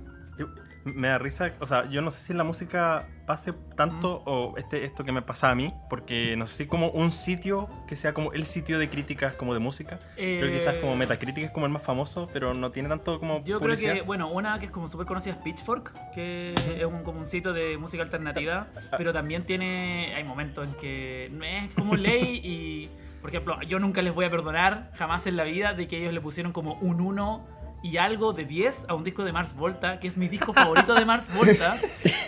Me 0.83 1.09
da 1.09 1.17
risa, 1.17 1.53
o 1.59 1.67
sea, 1.67 1.89
yo 1.89 2.01
no 2.01 2.09
sé 2.11 2.19
si 2.19 2.31
en 2.31 2.37
la 2.37 2.43
música 2.43 3.07
pase 3.27 3.53
tanto 3.75 4.23
o 4.25 4.57
este, 4.57 4.83
esto 4.83 5.03
que 5.03 5.11
me 5.11 5.21
pasa 5.21 5.51
a 5.51 5.55
mí, 5.55 5.73
porque 5.89 6.35
no 6.35 6.47
sé 6.47 6.55
si 6.55 6.65
como 6.67 6.89
un 6.89 7.11
sitio 7.11 7.69
que 7.87 7.95
sea 7.95 8.13
como 8.13 8.33
el 8.33 8.45
sitio 8.45 8.79
de 8.79 8.89
críticas 8.89 9.35
como 9.35 9.53
de 9.53 9.59
música. 9.59 9.99
Creo 10.15 10.47
que 10.47 10.53
quizás 10.53 10.75
como 10.75 10.93
Eh, 10.93 10.97
Metacritic 10.97 11.43
es 11.45 11.51
como 11.51 11.65
el 11.65 11.71
más 11.71 11.83
famoso, 11.83 12.27
pero 12.33 12.53
no 12.53 12.71
tiene 12.71 12.89
tanto 12.89 13.19
como 13.19 13.43
Yo 13.43 13.59
publicidad. 13.59 13.91
creo 13.91 14.03
que, 14.03 14.07
bueno, 14.07 14.31
una 14.31 14.59
que 14.59 14.65
es 14.65 14.71
como 14.71 14.87
súper 14.87 15.05
conocida 15.05 15.33
es 15.33 15.39
Pitchfork, 15.39 15.93
que 16.13 16.53
es 16.79 16.85
un, 16.85 17.03
como 17.03 17.19
un 17.19 17.25
sitio 17.25 17.53
de 17.53 17.77
música 17.77 18.03
alternativa, 18.03 18.67
pero 18.97 19.13
también 19.13 19.45
tiene, 19.45 20.13
hay 20.15 20.23
momentos 20.23 20.67
en 20.67 20.73
que 20.75 21.29
no 21.31 21.45
es 21.45 21.71
como 21.75 21.95
ley 21.95 22.41
y, 22.43 22.89
por 23.21 23.29
ejemplo, 23.29 23.61
yo 23.61 23.79
nunca 23.79 24.01
les 24.01 24.13
voy 24.13 24.25
a 24.25 24.31
perdonar 24.31 24.91
jamás 24.95 25.27
en 25.27 25.37
la 25.37 25.43
vida 25.43 25.73
de 25.73 25.87
que 25.87 25.99
ellos 25.99 26.13
le 26.13 26.21
pusieron 26.21 26.51
como 26.51 26.73
un 26.75 27.01
1 27.01 27.60
y 27.83 27.97
algo 27.97 28.33
de 28.33 28.45
10 28.45 28.85
a 28.89 28.93
un 28.93 29.03
disco 29.03 29.23
de 29.23 29.31
Mars 29.31 29.55
Volta, 29.55 29.99
que 29.99 30.07
es 30.07 30.17
mi 30.17 30.27
disco 30.27 30.53
favorito 30.53 30.93
de 30.93 31.05
Mars 31.05 31.31
Volta, 31.35 31.79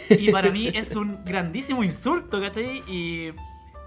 y 0.10 0.32
para 0.32 0.50
mí 0.50 0.70
es 0.74 0.96
un 0.96 1.24
grandísimo 1.24 1.84
insulto, 1.84 2.42
¿cachai? 2.42 2.84
Y 2.88 3.32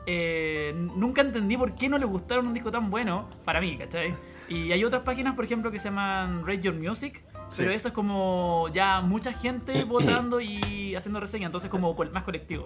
eh, 0.07 0.73
nunca 0.97 1.21
entendí 1.23 1.57
por 1.57 1.75
qué 1.75 1.89
no 1.89 1.99
le 1.99 2.07
gustaron 2.07 2.47
un 2.47 2.55
disco 2.55 2.71
tan 2.71 2.91
bueno, 2.91 3.29
para 3.45 3.61
mí, 3.61 3.77
¿cachai? 3.77 4.15
Y 4.49 4.71
hay 4.71 4.85
otras 4.85 5.03
páginas, 5.03 5.35
por 5.35 5.45
ejemplo, 5.45 5.73
que 5.73 5.79
se 5.81 5.87
llaman 5.89 6.47
Rate 6.47 6.61
Your 6.61 6.75
Music, 6.75 7.25
Sí. 7.49 7.59
pero 7.59 7.71
eso 7.73 7.89
es 7.89 7.95
como 7.95 8.67
ya 8.73 9.01
mucha 9.01 9.33
gente 9.33 9.85
votando 9.85 10.41
y 10.41 10.95
haciendo 10.95 11.21
reseña, 11.21 11.47
entonces 11.47 11.71
como 11.71 11.95
más 12.13 12.23
colectivo. 12.25 12.65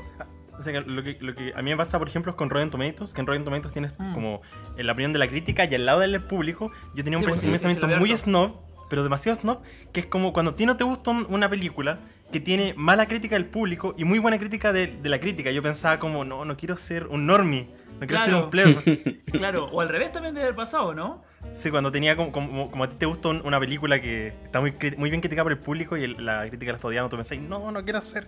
O 0.58 0.62
sea, 0.62 0.78
lo, 0.80 1.02
que, 1.02 1.16
lo 1.20 1.34
que 1.34 1.52
a 1.54 1.62
mí 1.62 1.70
me 1.70 1.76
pasa, 1.78 1.98
por 1.98 2.06
ejemplo, 2.08 2.32
es 2.32 2.36
con 2.36 2.50
Rotten 2.50 2.68
Tomatoes, 2.70 3.14
que 3.14 3.20
en 3.22 3.26
Rotten 3.26 3.44
Tomatoes 3.44 3.72
tienes 3.72 3.98
Mm. 3.98 4.12
como 4.12 4.42
en 4.76 4.86
la 4.86 4.92
opinión 4.92 5.12
de 5.14 5.18
la 5.18 5.26
crítica 5.28 5.64
y 5.64 5.74
al 5.74 5.86
lado 5.86 6.00
del 6.00 6.22
público, 6.22 6.70
yo 6.94 7.02
tenía 7.02 7.18
un, 7.18 7.24
Sí, 7.24 7.28
pues 7.28 7.40
sí, 7.40 7.46
pensamiento 7.48 7.88
muy 7.88 8.14
snob, 8.16 8.56
pero 8.90 9.02
demasiado 9.02 9.40
snob, 9.40 9.60
que 9.92 10.00
es 10.00 10.06
como 10.06 10.34
cuando 10.34 10.50
a 10.50 10.56
ti 10.56 10.66
no 10.66 10.76
te 10.76 10.84
gusta 10.84 11.10
un- 11.12 11.26
una 11.30 11.48
película 11.48 12.00
que 12.30 12.40
tiene 12.40 12.74
mala 12.76 13.06
crítica 13.06 13.36
del 13.36 13.46
público 13.46 13.94
y 13.96 14.04
muy 14.04 14.18
buena 14.18 14.38
crítica 14.38 14.72
de, 14.72 14.88
de 14.88 15.08
la 15.08 15.18
crítica. 15.18 15.50
Yo 15.50 15.62
pensaba 15.62 15.98
como, 15.98 16.24
no, 16.24 16.44
no 16.44 16.56
quiero 16.56 16.76
ser 16.76 17.06
un 17.06 17.26
normie, 17.26 17.68
no 17.98 18.06
quiero 18.06 18.18
ser 18.18 18.28
Claro. 18.32 18.44
un 18.44 18.50
pleb. 18.50 19.20
Claro, 19.30 19.66
o 19.66 19.80
al 19.80 19.88
revés 19.88 20.10
también 20.12 20.34
debe 20.34 20.46
haber 20.46 20.56
pasado, 20.56 20.92
¿no? 20.92 21.22
Sí, 21.52 21.70
cuando 21.70 21.90
tenía 21.92 22.16
como, 22.16 22.30
como, 22.32 22.70
como 22.70 22.84
a 22.84 22.88
ti 22.88 22.96
te 22.98 23.06
gusta 23.06 23.28
un- 23.28 23.40
una 23.44 23.58
película 23.60 24.00
que 24.00 24.34
está 24.44 24.60
muy, 24.60 24.74
muy 24.98 25.08
bien 25.08 25.20
criticada 25.22 25.44
por 25.44 25.52
el 25.52 25.58
público 25.58 25.96
y 25.96 26.04
el- 26.04 26.24
la 26.26 26.46
crítica 26.48 26.72
la 26.72 26.76
está 26.76 26.88
odiando, 26.88 27.08
tú 27.08 27.16
pensás, 27.16 27.38
no, 27.38 27.70
no 27.70 27.82
quiero 27.84 28.02
ser 28.02 28.26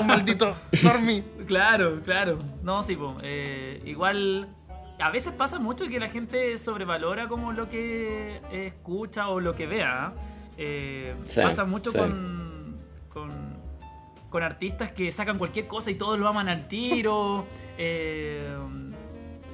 un 0.00 0.06
maldito 0.08 0.54
normie. 0.82 1.22
Claro, 1.46 2.00
claro. 2.04 2.38
No, 2.62 2.82
sí, 2.82 2.96
po, 2.96 3.16
eh, 3.22 3.80
igual 3.86 4.48
a 5.00 5.10
veces 5.10 5.32
pasa 5.32 5.58
mucho 5.58 5.88
que 5.88 5.98
la 6.00 6.08
gente 6.08 6.56
sobrevalora 6.58 7.28
como 7.28 7.52
lo 7.52 7.68
que 7.68 8.40
escucha 8.52 9.28
o 9.28 9.40
lo 9.40 9.54
que 9.54 9.66
vea. 9.66 10.12
Eh, 10.56 11.14
Sí, 11.26 11.40
pasa 11.40 11.64
mucho 11.64 11.90
sí. 11.92 11.98
con, 11.98 12.76
con 13.12 13.60
con 14.30 14.44
artistas 14.44 14.92
que 14.92 15.10
sacan 15.10 15.38
cualquier 15.38 15.66
cosa 15.66 15.90
y 15.90 15.96
todos 15.96 16.16
lo 16.18 16.28
aman 16.28 16.48
al 16.48 16.68
tiro. 16.68 17.46
Eh, 17.82 18.46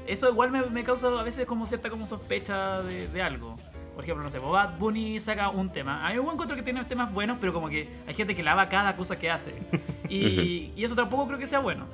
eso 0.09 0.29
igual 0.29 0.51
me, 0.51 0.63
me 0.67 0.83
causa 0.83 1.07
a 1.07 1.23
veces 1.23 1.47
como 1.47 1.65
cierta 1.65 1.91
como 1.91 2.07
sospecha 2.07 2.83
de, 2.83 3.07
de 3.07 3.23
algo. 3.23 3.55
Por 3.95 4.03
ejemplo, 4.03 4.25
no 4.25 4.29
sé, 4.31 4.41
Bad 4.41 4.79
Bunny 4.79 5.21
saca 5.21 5.49
un 5.49 5.71
tema. 5.71 6.05
A 6.07 6.13
mí 6.13 6.21
me 6.21 6.33
encuentro 6.33 6.57
que 6.57 6.63
tiene 6.65 6.85
temas 6.85 7.13
buenos, 7.13 7.39
pero 7.41 7.53
como 7.53 7.69
que 7.69 7.89
hay 8.07 8.15
gente 8.15 8.35
que 8.35 8.43
lava 8.43 8.69
cada 8.69 8.97
cosa 8.97 9.17
que 9.19 9.31
hace. 9.31 9.55
Y, 10.09 10.73
y 10.77 10.85
eso 10.85 10.95
tampoco 10.95 11.27
creo 11.29 11.39
que 11.39 11.47
sea 11.47 11.59
bueno. 11.61 11.87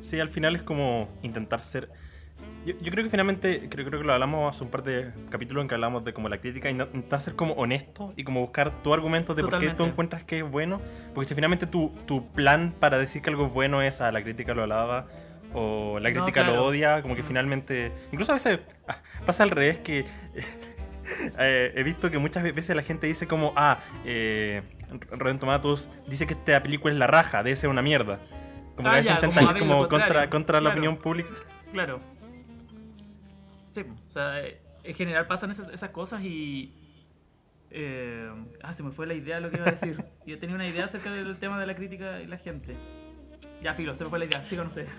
Sí, 0.00 0.18
al 0.20 0.28
final 0.30 0.56
es 0.56 0.62
como 0.62 1.08
intentar 1.22 1.60
ser. 1.60 1.90
Yo, 2.64 2.72
yo 2.80 2.90
creo 2.90 3.04
que 3.04 3.10
finalmente, 3.10 3.68
creo, 3.68 3.86
creo 3.86 4.00
que 4.00 4.06
lo 4.06 4.12
hablamos 4.14 4.54
hace 4.54 4.64
un 4.64 4.70
par 4.70 4.82
de 4.82 5.12
capítulos 5.30 5.62
en 5.62 5.68
que 5.68 5.74
hablamos 5.74 6.04
de 6.04 6.12
como 6.14 6.28
la 6.28 6.38
crítica, 6.38 6.70
int- 6.70 6.86
intentar 6.94 7.20
ser 7.20 7.34
como 7.34 7.52
honesto 7.54 8.12
y 8.16 8.24
como 8.24 8.40
buscar 8.40 8.70
tu 8.82 8.94
argumento 8.94 9.34
de 9.34 9.42
por 9.42 9.50
qué 9.50 9.56
tú 9.56 9.60
Totalmente. 9.66 9.84
encuentras 9.92 10.24
que 10.24 10.38
es 10.38 10.50
bueno. 10.50 10.80
Porque 11.14 11.28
si 11.28 11.34
finalmente 11.34 11.66
tu, 11.66 11.90
tu 12.06 12.30
plan 12.32 12.74
para 12.80 12.98
decir 12.98 13.20
que 13.22 13.30
algo 13.30 13.46
es 13.46 13.52
bueno 13.52 13.82
es 13.82 14.00
a 14.00 14.10
la 14.12 14.22
crítica 14.22 14.54
lo 14.54 14.62
alaba 14.62 15.06
o 15.52 15.98
la 16.00 16.10
No, 16.10 16.16
crítica 16.22 16.40
lo 16.44 16.52
claro. 16.52 16.64
odia, 16.66 17.02
como 17.02 17.14
que 17.14 17.22
Mm. 17.22 17.26
finalmente. 17.26 17.92
Incluso 18.12 18.32
a 18.32 18.36
veces 18.36 18.60
ah, 18.88 18.96
pasa 19.26 19.42
al 19.42 19.50
revés 19.50 19.78
que. 19.78 20.04
eh, 21.38 21.72
he 21.76 21.82
visto 21.82 22.10
que 22.10 22.18
muchas 22.18 22.42
veces 22.42 22.74
la 22.74 22.82
gente 22.82 23.06
dice 23.06 23.26
como, 23.26 23.52
ah, 23.56 23.78
eh, 24.04 24.62
Rotten 25.10 25.38
Tomatoes 25.38 25.90
dice 26.08 26.26
que 26.26 26.34
esta 26.34 26.62
película 26.62 26.92
es 26.94 26.98
la 26.98 27.06
raja, 27.06 27.42
debe 27.42 27.56
ser 27.56 27.68
una 27.68 27.82
mierda. 27.82 28.20
Como 28.76 28.88
que 28.88 28.88
Ah, 28.88 28.92
a 28.92 28.96
veces 28.96 29.12
ya, 29.12 29.20
como 29.20 29.32
intentan 29.32 29.38
a 29.38 29.50
ir 29.50 29.54
ver 29.54 29.62
como 29.68 29.82
lo 29.82 29.88
contra, 29.88 30.30
contra 30.30 30.54
la 30.56 30.60
Claro. 30.70 30.74
opinión 30.74 30.96
pública. 30.96 31.28
Claro. 31.72 32.00
Sí, 33.74 33.80
o 34.08 34.12
sea, 34.12 34.40
eh, 34.40 34.60
en 34.84 34.94
general 34.94 35.26
pasan 35.26 35.50
esas, 35.50 35.68
esas 35.72 35.90
cosas 35.90 36.22
y 36.24 36.72
Eh, 37.76 38.30
ah, 38.62 38.72
se 38.72 38.84
me 38.84 38.92
fue 38.92 39.04
la 39.04 39.14
idea 39.14 39.36
de 39.36 39.40
lo 39.42 39.50
que 39.50 39.56
iba 39.56 39.66
a 39.66 39.70
decir. 39.72 39.96
Yo 40.26 40.38
tenía 40.38 40.54
una 40.54 40.68
idea 40.68 40.84
acerca 40.84 41.10
del 41.10 41.36
tema 41.38 41.58
de 41.58 41.66
la 41.66 41.74
crítica 41.74 42.20
y 42.22 42.26
la 42.28 42.36
gente. 42.38 42.76
Ya, 43.64 43.74
filo, 43.74 43.96
se 43.96 44.04
me 44.04 44.10
fue 44.10 44.20
la 44.20 44.26
idea. 44.26 44.46
Sigan 44.46 44.68
ustedes. 44.68 44.92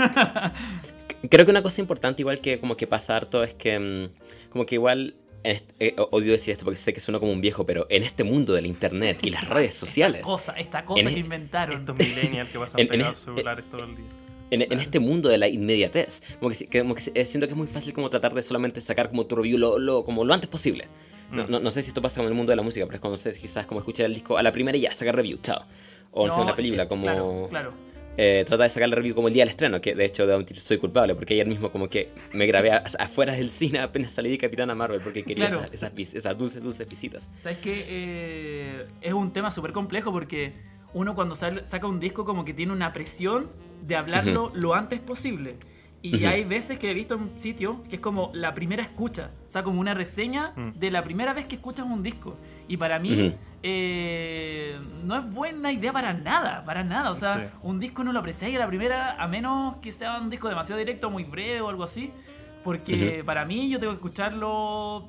Creo 1.30 1.46
que 1.46 1.52
una 1.52 1.62
cosa 1.64 1.80
importante, 1.80 2.22
igual 2.22 2.42
que 2.42 2.60
como 2.60 2.76
que 2.76 2.86
pasa 2.86 3.16
harto, 3.16 3.44
es 3.46 3.54
que 3.54 3.80
mm, 3.80 4.50
como 4.50 4.66
que 4.66 4.76
igual, 4.76 5.16
este- 5.44 5.88
eh, 5.88 5.96
odio 6.12 6.34
decir 6.34 6.52
esto 6.52 6.66
porque 6.66 6.78
sé 6.78 6.94
que 6.94 7.00
suena 7.00 7.20
como 7.20 7.32
un 7.32 7.40
viejo, 7.42 7.66
pero 7.66 7.88
en 7.90 8.04
este 8.04 8.24
mundo 8.26 8.54
del 8.54 8.66
internet 8.66 9.20
y 9.24 9.30
las 9.30 9.48
redes 9.56 9.74
sociales, 9.76 10.22
Cosa, 10.24 10.54
esta 10.58 10.84
cosa 10.84 11.10
que 11.10 11.16
e- 11.16 11.20
inventaron. 11.20 11.80
Estos 11.80 11.96
millennials 11.96 12.50
que 12.50 12.60
pasan 12.60 12.86
pegados 12.88 13.16
sus 13.16 13.26
celulares 13.26 13.70
todo 13.70 13.86
el 13.86 13.96
día. 13.96 14.06
En, 14.52 14.62
en 14.62 14.80
este 14.80 15.00
mundo 15.00 15.30
de 15.30 15.38
la 15.38 15.48
inmediatez, 15.48 16.22
como 16.40 16.52
que, 16.52 16.68
que- 16.68 16.80
como 16.82 16.96
que 16.96 17.04
eh, 17.14 17.26
siento 17.26 17.48
que 17.48 17.54
es 17.54 17.58
muy 17.58 17.68
fácil 17.68 17.94
como 17.94 18.10
tratar 18.10 18.34
de 18.34 18.44
solamente 18.44 18.80
sacar 18.82 19.10
como 19.10 19.26
tu 19.26 19.36
review 19.36 19.58
lo, 19.58 19.78
lo- 19.80 20.04
como 20.06 20.24
lo 20.24 20.34
antes 20.34 20.50
posible. 20.50 20.88
No, 21.32 21.44
Mm. 21.46 21.52
no, 21.52 21.60
no 21.60 21.72
sé 21.72 21.82
si 21.82 21.88
esto 21.90 22.02
pasa 22.02 22.22
con 22.22 22.28
el 22.28 22.36
mundo 22.36 22.52
de 22.52 22.56
la 22.56 22.62
música, 22.62 22.86
pero 22.86 22.96
es 22.96 23.02
cuando 23.02 23.18
sé 23.18 23.32
quizás 23.40 23.66
como 23.66 23.80
escuchar 23.80 24.06
el 24.06 24.14
disco 24.14 24.38
a 24.38 24.44
la 24.44 24.52
primera 24.52 24.78
y 24.78 24.82
ya, 24.82 24.94
sacar 24.94 25.16
review, 25.16 25.40
chao. 25.42 25.66
O 26.12 26.28
no, 26.28 26.36
No, 26.38 26.44
una 26.44 26.56
película 26.56 26.84
eh, 26.84 26.88
como... 26.88 27.04
Claro, 27.04 27.48
claro. 27.50 27.74
eh, 28.18 28.44
trata 28.48 28.64
de 28.64 28.70
sacar 28.70 28.88
la 28.90 28.96
review 28.96 29.16
como 29.16 29.28
el 29.28 29.34
día 29.34 29.42
del 29.42 29.50
estreno, 29.50 29.82
que 29.82 29.96
de 29.96 30.06
hecho 30.06 30.28
soy 30.62 30.78
culpable, 30.78 31.16
porque 31.16 31.34
ayer 31.34 31.48
mismo 31.48 31.72
como 31.72 31.90
que 31.90 32.10
me 32.34 32.46
grabé 32.46 32.72
a- 32.72 32.84
afuera 33.00 33.34
del 33.34 33.50
cine 33.50 33.80
apenas 33.80 34.12
salí 34.12 34.30
de 34.30 34.38
Capitana 34.38 34.76
Marvel, 34.76 35.02
porque 35.04 35.24
quería 35.24 35.48
Claro. 35.48 35.64
esas, 35.64 35.92
esas, 35.92 36.16
esas 36.16 36.38
dulces, 36.38 36.62
dulces 36.62 36.88
visitas. 36.90 37.28
¿Sabes 37.36 37.58
qué? 37.58 37.86
Eh, 37.88 38.86
es 39.02 39.14
un 39.14 39.34
tema 39.34 39.50
súper 39.50 39.72
complejo 39.74 40.12
porque 40.12 40.54
uno 40.94 41.16
cuando 41.16 41.34
sal- 41.36 41.66
saca 41.66 41.88
un 41.88 42.00
disco 42.00 42.24
como 42.24 42.46
que 42.46 42.54
tiene 42.54 42.72
una 42.72 42.94
presión 42.94 43.48
de 43.86 43.96
hablarlo 43.96 44.52
lo 44.56 44.74
antes 44.74 45.00
posible. 45.00 45.58
Y 46.02 46.24
hay 46.26 46.44
veces 46.44 46.78
que 46.78 46.92
he 46.92 46.94
visto 46.94 47.16
en 47.16 47.22
un 47.22 47.40
sitio 47.40 47.82
que 47.90 47.96
es 47.96 48.02
como 48.02 48.30
la 48.36 48.54
primera 48.54 48.84
escucha, 48.84 49.32
o 49.48 49.50
sea, 49.50 49.64
como 49.64 49.80
una 49.82 49.96
reseña 49.96 50.54
Mm. 50.56 50.74
de 50.78 50.92
la 50.92 51.04
primera 51.04 51.34
vez 51.34 51.46
que 51.46 51.56
escuchas 51.56 51.86
un 51.88 52.04
disco. 52.04 52.38
Y 52.68 52.78
para 52.78 53.00
mí 53.00 53.36
eh, 53.64 54.80
no 55.04 55.16
es 55.18 55.34
buena 55.34 55.72
idea 55.72 55.92
para 55.92 56.14
nada, 56.14 56.64
para 56.64 56.84
nada. 56.84 57.10
O 57.10 57.16
sea, 57.16 57.36
Sí. 57.36 57.58
un 57.64 57.80
disco 57.80 58.04
no 58.04 58.14
lo 58.14 58.20
apreciáis 58.20 58.56
a 58.56 58.60
la 58.60 58.68
primera, 58.68 59.16
a 59.22 59.28
menos 59.28 59.78
que 59.78 59.92
sea 59.92 60.20
un 60.20 60.30
disco 60.30 60.48
demasiado 60.50 60.78
directo, 60.78 61.10
muy 61.10 61.24
breve 61.24 61.62
o 61.62 61.70
algo 61.70 61.84
así. 61.84 62.12
Porque 62.64 63.24
para 63.26 63.46
mí 63.46 63.70
yo 63.70 63.80
tengo 63.80 63.92
que 63.94 63.98
escucharlo 63.98 65.06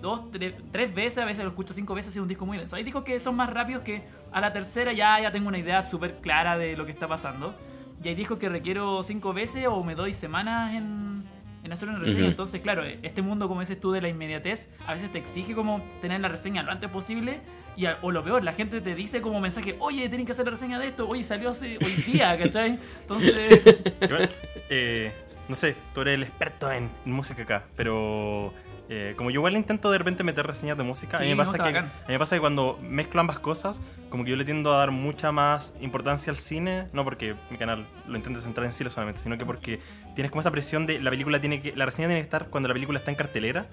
dos, 0.00 0.30
tres, 0.30 0.54
tres 0.70 0.94
veces, 0.94 1.18
a 1.18 1.24
veces 1.24 1.42
lo 1.44 1.50
escucho 1.50 1.72
cinco 1.74 1.94
veces 1.94 2.12
es 2.14 2.22
un 2.22 2.28
disco 2.28 2.46
muy 2.46 2.58
denso. 2.58 2.76
Hay 2.76 2.84
discos 2.84 3.02
que 3.02 3.18
son 3.18 3.34
más 3.34 3.50
rápidos 3.52 3.82
que 3.82 4.02
a 4.30 4.40
la 4.40 4.52
tercera 4.52 4.92
ya, 4.92 5.20
ya 5.20 5.32
tengo 5.32 5.48
una 5.48 5.58
idea 5.58 5.82
súper 5.82 6.16
clara 6.20 6.56
de 6.56 6.76
lo 6.76 6.84
que 6.86 6.92
está 6.92 7.08
pasando. 7.08 7.54
Y 8.02 8.08
hay 8.08 8.14
discos 8.14 8.38
que 8.38 8.48
requiero 8.48 9.02
cinco 9.02 9.32
veces 9.32 9.66
o 9.66 9.82
me 9.82 9.94
doy 9.94 10.12
semanas 10.12 10.74
en, 10.74 11.24
en 11.64 11.72
hacer 11.72 11.88
una 11.88 11.98
reseña. 11.98 12.26
Entonces, 12.28 12.60
claro, 12.60 12.84
este 12.84 13.22
mundo, 13.22 13.48
como 13.48 13.60
dices 13.60 13.80
tú, 13.80 13.90
de 13.92 14.00
la 14.00 14.08
inmediatez, 14.08 14.70
a 14.86 14.92
veces 14.92 15.10
te 15.10 15.18
exige 15.18 15.54
como 15.54 15.82
tener 16.00 16.20
la 16.20 16.28
reseña 16.28 16.62
lo 16.62 16.70
antes 16.72 16.88
posible. 16.90 17.40
Y, 17.76 17.86
a- 17.86 17.98
o 18.02 18.10
lo 18.10 18.24
peor, 18.24 18.42
la 18.44 18.52
gente 18.52 18.80
te 18.80 18.94
dice 18.94 19.20
como 19.20 19.40
mensaje, 19.40 19.76
oye, 19.78 20.08
tienen 20.08 20.26
que 20.26 20.32
hacer 20.32 20.44
la 20.44 20.50
reseña 20.52 20.78
de 20.80 20.88
esto, 20.88 21.08
oye, 21.08 21.22
salió 21.22 21.50
hace 21.50 21.78
hoy 21.84 21.92
día, 22.06 22.36
¿cachai? 22.42 22.78
Entonces, 23.02 23.62
Igual, 24.00 24.30
eh, 24.68 25.12
no 25.48 25.54
sé, 25.54 25.76
tú 25.94 26.00
eres 26.00 26.14
el 26.14 26.22
experto 26.24 26.70
en 26.72 26.90
música 27.04 27.42
acá, 27.42 27.64
pero 27.76 28.52
eh, 28.90 29.14
como 29.16 29.30
yo 29.30 29.40
igual 29.40 29.56
intento 29.56 29.90
de 29.90 29.98
repente 29.98 30.24
meter 30.24 30.46
reseñas 30.46 30.78
de 30.78 30.84
música, 30.84 31.18
a, 31.18 31.20
mí 31.20 31.26
Sí, 31.26 31.30
me 31.30 31.36
no, 31.36 31.44
pasa 31.44 31.56
está 31.58 31.72
que, 31.72 31.78
a 31.78 31.82
mí 31.82 31.88
me 32.08 32.18
pasa 32.18 32.36
que 32.36 32.40
cuando 32.40 32.78
mezclo 32.80 33.20
ambas 33.20 33.38
cosas, 33.38 33.82
como 34.08 34.24
que 34.24 34.30
yo 34.30 34.36
le 34.36 34.44
tiendo 34.44 34.72
a 34.72 34.78
dar 34.78 34.90
mucha 34.90 35.30
más 35.30 35.74
importancia 35.80 36.30
al 36.30 36.36
cine, 36.36 36.86
no 36.92 37.04
porque 37.04 37.34
mi 37.50 37.58
canal 37.58 37.86
lo 38.06 38.16
intente 38.16 38.40
centrar 38.40 38.66
en 38.66 38.72
cine 38.72 38.88
solamente, 38.88 39.20
sino 39.20 39.36
que 39.36 39.44
porque 39.44 39.80
tienes 40.14 40.30
como 40.30 40.40
esa 40.40 40.50
presión 40.50 40.86
de 40.86 41.00
la 41.00 41.10
película 41.10 41.40
tiene 41.40 41.60
que, 41.60 41.74
la 41.76 41.84
reseña 41.84 42.08
tiene 42.08 42.20
que 42.20 42.24
estar 42.24 42.46
cuando 42.48 42.68
la 42.68 42.74
película 42.74 42.98
está 42.98 43.10
en 43.10 43.16
cartelera. 43.16 43.66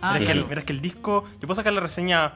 ah, 0.00 0.12
Miras 0.12 0.26
que, 0.26 0.32
el, 0.32 0.38
claro. 0.38 0.48
miras 0.48 0.64
que 0.64 0.72
el 0.72 0.80
disco. 0.80 1.24
Yo 1.34 1.40
puedo 1.48 1.56
sacar 1.56 1.72
la 1.72 1.80
reseña. 1.80 2.34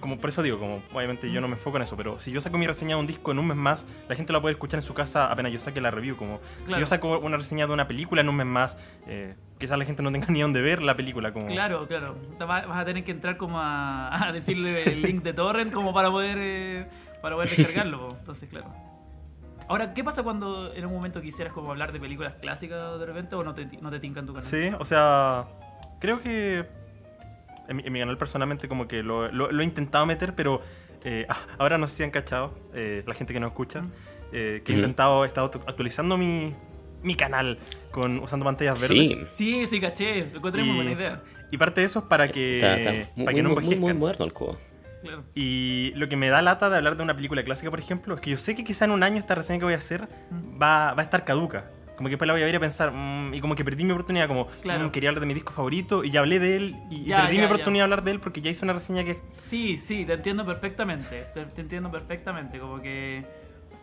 Como 0.00 0.18
por 0.18 0.28
eso 0.30 0.42
digo, 0.42 0.58
como 0.58 0.82
obviamente 0.94 1.30
yo 1.30 1.40
no 1.40 1.48
me 1.48 1.54
enfoco 1.54 1.76
en 1.76 1.82
eso, 1.82 1.96
pero 1.96 2.18
si 2.18 2.30
yo 2.30 2.40
saco 2.40 2.56
mi 2.58 2.66
reseña 2.66 2.94
de 2.94 3.00
un 3.00 3.06
disco 3.06 3.32
en 3.32 3.38
un 3.38 3.46
mes 3.48 3.56
más, 3.56 3.86
la 4.08 4.14
gente 4.14 4.32
la 4.32 4.40
puede 4.40 4.52
escuchar 4.52 4.78
en 4.78 4.82
su 4.82 4.94
casa 4.94 5.30
apenas 5.30 5.52
yo 5.52 5.58
saque 5.60 5.80
la 5.80 5.90
review. 5.90 6.16
Como 6.16 6.38
si 6.58 6.64
Claro. 6.66 6.80
yo 6.80 6.86
saco 6.86 7.18
una 7.18 7.36
reseña 7.36 7.66
de 7.66 7.72
una 7.72 7.88
película 7.88 8.20
en 8.20 8.28
un 8.28 8.36
mes 8.36 8.46
más, 8.46 8.78
eh, 9.06 9.34
quizás 9.58 9.76
la 9.78 9.84
gente 9.84 10.02
no 10.02 10.12
tenga 10.12 10.26
ni 10.30 10.40
dónde 10.42 10.62
ver 10.62 10.82
la 10.82 10.94
película. 10.94 11.32
Como, 11.32 11.46
Claro, 11.46 11.86
claro. 11.88 12.16
Vas 12.38 12.64
a 12.76 12.84
tener 12.84 13.02
que 13.04 13.10
entrar 13.10 13.36
como 13.36 13.58
a, 13.60 14.24
a 14.28 14.32
decirle 14.32 14.84
el 14.84 15.02
link 15.02 15.22
de 15.22 15.32
torrent 15.32 15.72
como 15.72 15.92
para 15.92 16.10
poder 16.10 16.38
eh, 16.40 16.86
para 17.20 17.34
poder 17.34 17.50
descargarlo. 17.56 18.10
Entonces, 18.18 18.48
claro. 18.48 18.72
Ahora, 19.68 19.92
¿qué 19.92 20.02
pasa 20.02 20.22
cuando 20.22 20.72
en 20.74 20.86
un 20.86 20.92
momento 20.92 21.20
quisieras 21.20 21.52
como 21.52 21.70
hablar 21.70 21.92
de 21.92 22.00
películas 22.00 22.34
clásicas 22.40 22.98
de 22.98 23.04
repente 23.04 23.34
o 23.34 23.44
no 23.44 23.52
te, 23.54 23.66
no 23.82 23.90
te 23.90 24.00
tincan 24.00 24.24
tu 24.24 24.32
canal? 24.32 24.48
Sí, 24.48 24.70
o 24.78 24.84
sea, 24.84 25.46
creo 26.00 26.20
que 26.20 26.64
en 27.68 27.76
mi, 27.76 27.82
en 27.84 27.92
mi 27.92 27.98
canal 28.00 28.16
personalmente 28.18 28.66
como 28.68 28.88
que 28.88 29.02
lo, 29.02 29.30
lo- 29.30 29.50
lo 29.52 29.60
he 29.62 29.64
intentado 29.64 30.06
meter, 30.06 30.34
pero 30.34 30.60
eh, 31.04 31.26
ah, 31.28 31.36
ahora 31.58 31.78
no 31.78 31.86
sé 31.86 31.96
si 31.98 32.02
han 32.02 32.10
cachado, 32.10 32.58
eh, 32.74 33.02
la 33.06 33.14
gente 33.14 33.32
que 33.32 33.40
no 33.40 33.46
escucha, 33.46 33.82
Mm. 33.82 33.90
eh, 34.32 34.62
que 34.64 34.72
he 34.72 34.74
Ujú. 34.74 34.80
intentado, 34.80 35.24
he 35.24 35.26
estado 35.28 35.50
actualizando 35.66 36.16
mi, 36.18 36.54
mi 37.02 37.14
canal 37.14 37.58
con, 37.90 38.18
usando 38.20 38.44
pantallas 38.44 38.80
verdes. 38.80 38.98
Sí, 39.10 39.18
Sí, 39.28 39.66
sí, 39.66 39.80
caché. 39.80 40.26
Lo 40.32 40.38
encontré 40.38 40.62
muy 40.64 40.72
Y- 40.72 40.76
buena 40.76 40.92
idea. 40.92 41.22
Y 41.50 41.56
parte 41.56 41.80
de 41.80 41.86
eso 41.86 42.00
es 42.00 42.04
para 42.06 42.28
que, 42.28 42.56
está, 42.58 42.76
está 42.78 43.12
muy, 43.16 43.24
para 43.24 43.34
que 43.36 43.42
no 43.42 43.48
muy- 43.50 43.54
muy- 43.56 43.64
muy 43.64 43.74
envejezcan. 43.74 43.98
moderno 43.98 44.24
el 44.24 44.32
cubo. 44.32 44.58
Claro. 45.00 45.24
Y 45.34 45.92
lo 45.94 46.08
que 46.08 46.16
me 46.16 46.28
da 46.28 46.42
lata 46.42 46.68
de 46.68 46.76
hablar 46.76 46.96
de 46.96 47.04
una 47.04 47.14
película 47.14 47.44
clásica, 47.44 47.70
por 47.70 47.78
ejemplo, 47.78 48.16
es 48.16 48.20
que 48.20 48.30
yo 48.30 48.36
sé 48.36 48.56
que 48.56 48.64
quizá 48.64 48.84
en 48.84 48.90
un 48.90 49.04
año 49.04 49.18
esta 49.18 49.36
reseña 49.36 49.60
que 49.60 49.64
voy 49.64 49.74
a 49.74 49.78
hacer 49.78 50.08
Mm. 50.30 50.60
va, 50.60 50.92
va 50.94 51.00
a 51.00 51.02
estar 51.02 51.24
caduca. 51.24 51.70
Como 51.98 52.06
que 52.08 52.12
después 52.12 52.26
la 52.28 52.32
voy 52.32 52.42
a 52.42 52.46
ver 52.46 52.56
a 52.56 52.60
pensar, 52.60 52.92
mm, 52.92 53.34
y 53.34 53.40
como 53.40 53.54
que 53.56 53.64
perdí 53.64 53.84
mi 53.84 53.90
oportunidad, 53.90 54.26
como 54.28 54.46
Claro. 54.62 54.86
mm, 54.86 54.90
quería 54.90 55.10
hablar 55.10 55.20
de 55.20 55.26
mi 55.26 55.34
disco 55.34 55.52
favorito 55.52 56.04
y 56.04 56.10
ya 56.10 56.20
hablé 56.20 56.38
de 56.38 56.56
él 56.56 56.76
y, 56.90 56.94
y 57.00 57.04
Ya, 57.06 57.16
perdí 57.22 57.34
ya, 57.34 57.40
mi 57.42 57.46
ya. 57.48 57.52
oportunidad 57.52 57.80
de 57.80 57.84
hablar 57.84 58.04
de 58.04 58.10
él 58.12 58.20
porque 58.20 58.40
ya 58.40 58.50
hice 58.50 58.64
una 58.64 58.72
reseña 58.72 59.04
que... 59.04 59.20
Sí, 59.30 59.76
sí, 59.78 60.06
te 60.06 60.14
entiendo 60.14 60.46
perfectamente. 60.46 61.24
Te, 61.34 61.44
te 61.44 61.60
entiendo 61.60 61.90
perfectamente. 61.90 62.58
Como 62.60 62.80
que 62.80 63.24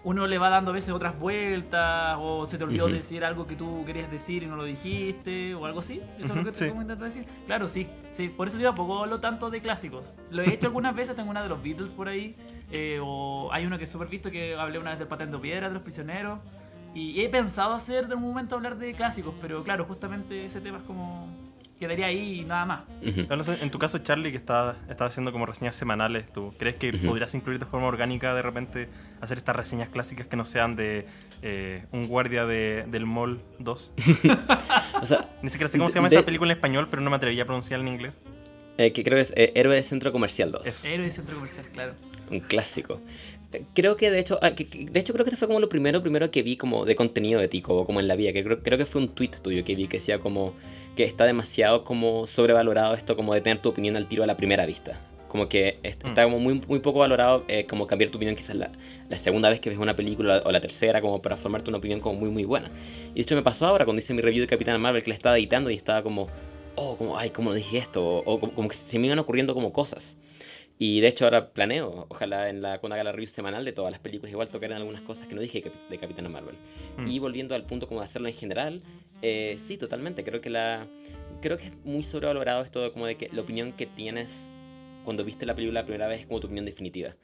uno 0.06 0.28
le 0.28 0.38
va 0.38 0.50
dando 0.50 0.70
a 0.72 0.74
veces 0.74 0.92
otras 0.94 1.18
vueltas 1.20 2.16
o 2.20 2.46
se 2.46 2.58
te 2.58 2.64
olvidó 2.64 2.86
Ujú. 2.86 2.94
decir 2.94 3.26
algo 3.26 3.48
que 3.48 3.56
tú 3.56 3.84
querías 3.86 4.10
decir 4.12 4.44
y 4.44 4.46
no 4.46 4.56
lo 4.56 4.64
dijiste 4.64 5.54
o 5.56 5.66
algo 5.66 5.80
así. 5.80 6.00
Eso 6.20 6.34
es 6.34 6.36
lo 6.38 6.44
que 6.46 6.56
sí. 6.56 6.70
tú 6.70 6.76
intentas 6.82 7.00
decir. 7.14 7.26
Claro, 7.48 7.68
sí. 7.68 7.88
sí. 8.12 8.30
Por 8.30 8.48
eso 8.48 8.58
yo 8.60 8.68
tampoco 8.70 9.04
hablo 9.04 9.20
tanto 9.20 9.50
de 9.50 9.62
clásicos. 9.62 10.14
Lo 10.32 10.42
he 10.44 10.54
hecho 10.54 10.68
algunas 10.68 10.96
veces, 10.96 11.16
tengo 11.16 11.32
una 11.32 11.44
de 11.44 11.50
los 11.50 11.62
Beatles 11.62 11.94
por 11.94 12.08
ahí. 12.08 12.36
eh, 12.72 13.00
o 13.04 13.50
hay 13.52 13.66
uno 13.66 13.78
que 13.78 13.84
es 13.84 13.90
súper 13.92 14.08
visto 14.08 14.32
que 14.32 14.56
hablé 14.56 14.80
una 14.80 14.92
vez 14.92 15.00
del 15.00 15.08
Patento 15.08 15.40
Piedra, 15.42 15.68
de 15.68 15.74
los 15.74 15.84
prisioneros. 15.84 16.40
Y 16.96 17.22
he 17.22 17.30
pensado 17.30 17.74
hacer 17.74 18.08
de 18.08 18.16
un 18.16 18.22
momento 18.24 18.56
hablar 18.56 18.78
de 18.78 18.94
clásicos, 18.94 19.36
pero 19.42 19.64
claro, 19.64 19.86
justamente 19.86 20.46
ese 20.46 20.62
tema 20.62 20.78
es 20.80 20.84
como... 20.86 21.30
Quedaría 21.78 22.06
ahí 22.06 22.40
y 22.40 22.46
nada 22.46 22.66
más. 22.66 22.82
No 23.30 23.44
sé, 23.44 23.58
en 23.62 23.70
tu 23.70 23.78
caso, 23.78 23.98
Charlie, 23.98 24.32
que 24.32 24.38
está, 24.38 24.78
está 24.90 25.04
haciendo 25.08 25.34
como 25.34 25.46
reseñas 25.46 25.76
semanales, 25.76 26.32
¿tú 26.32 26.54
crees 26.58 26.78
que 26.78 26.92
Ujú. 26.96 27.08
podrías 27.08 27.36
incluir 27.36 27.60
de 27.60 27.66
forma 27.66 27.88
orgánica 27.88 28.34
de 28.34 28.42
repente 28.42 28.88
hacer 29.20 29.38
estas 29.38 29.58
reseñas 29.58 29.90
clásicas 29.90 30.26
que 30.26 30.38
no 30.38 30.46
sean 30.46 30.78
de 30.78 31.06
eh, 31.42 31.84
un 31.92 32.08
guardia 32.08 32.46
de, 32.46 32.86
del 32.88 33.06
Mall 33.06 33.42
2? 33.60 33.94
O 35.02 35.06
sea, 35.06 35.30
Ni 35.42 35.50
siquiera 35.50 35.68
sé 35.68 35.78
cómo 35.78 35.90
se 35.90 35.96
llama 35.96 36.08
De- 36.08 36.16
esa 36.16 36.26
película 36.26 36.54
en 36.54 36.58
español, 36.58 36.88
pero 36.90 37.02
no 37.02 37.10
me 37.10 37.18
atrevería 37.18 37.44
a 37.44 37.46
pronunciarla 37.46 37.86
en 37.86 37.94
inglés. 37.94 38.24
eh, 38.78 38.94
que 38.94 39.04
creo 39.04 39.18
que 39.18 39.22
es 39.24 39.34
eh, 39.36 39.52
Héroe 39.56 39.76
de 39.76 39.84
Centro 39.84 40.14
Comercial 40.14 40.54
2. 40.54 40.66
Eso. 40.66 40.88
Héroe 40.88 41.06
de 41.08 41.12
centro 41.12 41.36
comercial, 41.36 41.66
claro. 41.74 41.94
Un 42.32 42.40
clásico. 42.40 43.02
Creo 43.74 43.96
que 43.96 44.12
de 44.12 44.20
hecho, 44.20 44.38
ah, 44.42 44.52
de 44.52 45.00
hecho 45.00 45.14
creo 45.14 45.24
que 45.26 45.30
este 45.30 45.38
fue 45.38 45.48
como 45.48 45.60
lo 45.60 45.70
primero, 45.70 46.02
primero 46.02 46.30
que 46.32 46.44
vi 46.44 46.58
como 46.58 46.86
de 46.86 46.96
contenido 46.96 47.40
de 47.40 47.48
ti, 47.48 47.62
como, 47.62 47.86
como 47.86 48.00
en 48.00 48.08
la 48.08 48.16
vida, 48.16 48.34
que 48.34 48.44
creo, 48.44 48.62
creo 48.62 48.78
que 48.78 48.86
fue 48.86 49.02
un 49.02 49.10
tweet 49.10 49.32
tuyo 49.42 49.64
que 49.64 49.76
vi 49.76 49.88
que 49.88 49.98
decía 49.98 50.20
como 50.20 50.54
que 50.96 51.04
está 51.04 51.26
demasiado 51.26 51.84
como 51.84 52.26
sobrevalorado 52.26 52.94
esto 52.96 53.16
como 53.16 53.34
de 53.34 53.42
tener 53.42 53.62
tu 53.62 53.70
opinión 53.70 53.96
al 53.96 54.08
tiro 54.08 54.24
a 54.24 54.28
la 54.28 54.36
primera 54.38 54.66
vista. 54.66 55.00
Como 55.28 55.50
que 55.50 55.80
Mm. 55.84 55.88
está 55.88 56.24
como 56.24 56.40
muy, 56.40 56.62
muy 56.68 56.80
poco 56.80 57.00
valorado 57.00 57.44
eh, 57.50 57.66
como 57.66 57.88
cambiar 57.88 58.10
tu 58.10 58.18
opinión 58.18 58.36
quizás 58.36 58.56
la, 58.56 58.72
la 59.10 59.18
segunda 59.18 59.50
vez 59.50 59.60
que 59.60 59.70
ves 59.70 59.78
una 59.80 59.96
película 59.96 60.42
o 60.46 60.52
la 60.52 60.62
tercera 60.62 61.02
como 61.02 61.22
para 61.22 61.36
formarte 61.36 61.70
una 61.70 61.78
opinión 61.80 62.00
como 62.00 62.18
muy 62.20 62.30
muy 62.30 62.46
buena. 62.46 62.72
Y 63.12 63.16
de 63.16 63.22
hecho 63.22 63.36
me 63.36 63.42
pasó 63.44 63.66
ahora 63.68 63.84
cuando 63.86 64.00
hice 64.00 64.14
mi 64.14 64.22
review 64.22 64.42
de 64.42 64.48
Capitana 64.48 64.78
Marvel 64.78 65.04
que 65.04 65.10
la 65.10 65.16
estaba 65.16 65.38
editando 65.38 65.70
y 65.70 65.76
estaba 65.76 66.02
como, 66.04 66.28
oh, 66.76 66.96
como, 66.96 67.18
ay, 67.18 67.32
¿cómo 67.32 67.54
dije 67.54 67.78
esto? 67.78 68.02
O, 68.06 68.20
o 68.26 68.40
como, 68.40 68.54
como 68.54 68.70
que 68.70 68.76
se 68.76 68.98
me 68.98 69.08
iban 69.08 69.20
ocurriendo 69.20 69.54
como 69.54 69.74
cosas. 69.74 70.16
Y 70.78 71.00
de 71.00 71.08
hecho 71.08 71.24
ahora 71.26 71.54
planeo, 71.54 72.06
ojalá 72.10 72.50
en 72.50 72.62
la, 72.62 72.80
cuando 72.80 72.96
haga 72.96 73.04
la 73.06 73.12
review 73.14 73.30
semanal 73.30 73.64
de 73.64 73.72
todas 73.72 73.92
las 73.92 74.02
películas, 74.02 74.32
igual 74.32 74.50
tocarán 74.50 74.78
algunas 74.78 75.02
cosas 75.04 75.28
que 75.28 75.34
no 75.34 75.40
dije 75.42 75.64
de 75.90 75.98
Capitana 75.98 76.28
Marvel. 76.28 76.56
Mm. 76.98 77.08
Y 77.08 77.20
volviendo 77.20 77.56
al 77.56 77.64
punto 77.66 77.88
como 77.88 78.02
de 78.02 78.06
hacerlo 78.06 78.28
en 78.28 78.34
general, 78.36 78.82
eh, 79.22 79.56
sí, 79.58 79.78
totalmente. 79.78 80.24
Creo 80.24 80.42
que 80.42 80.50
la 80.50 80.86
creo 81.42 81.58
que 81.58 81.68
es 81.68 81.86
muy 81.86 82.04
sobrevalorado 82.04 82.64
esto 82.64 82.82
de 82.82 82.92
como 82.92 83.06
de 83.06 83.16
que 83.16 83.30
la 83.32 83.42
opinión 83.42 83.72
que 83.74 83.86
tienes 83.86 84.50
cuando 85.06 85.24
viste 85.24 85.46
la 85.46 85.54
película 85.56 85.82
la 85.82 85.86
primera 85.86 86.08
vez 86.08 86.22
es 86.22 86.28
como 86.28 86.40
tu 86.40 86.48
opinión 86.48 86.66
definitiva. 86.66 87.16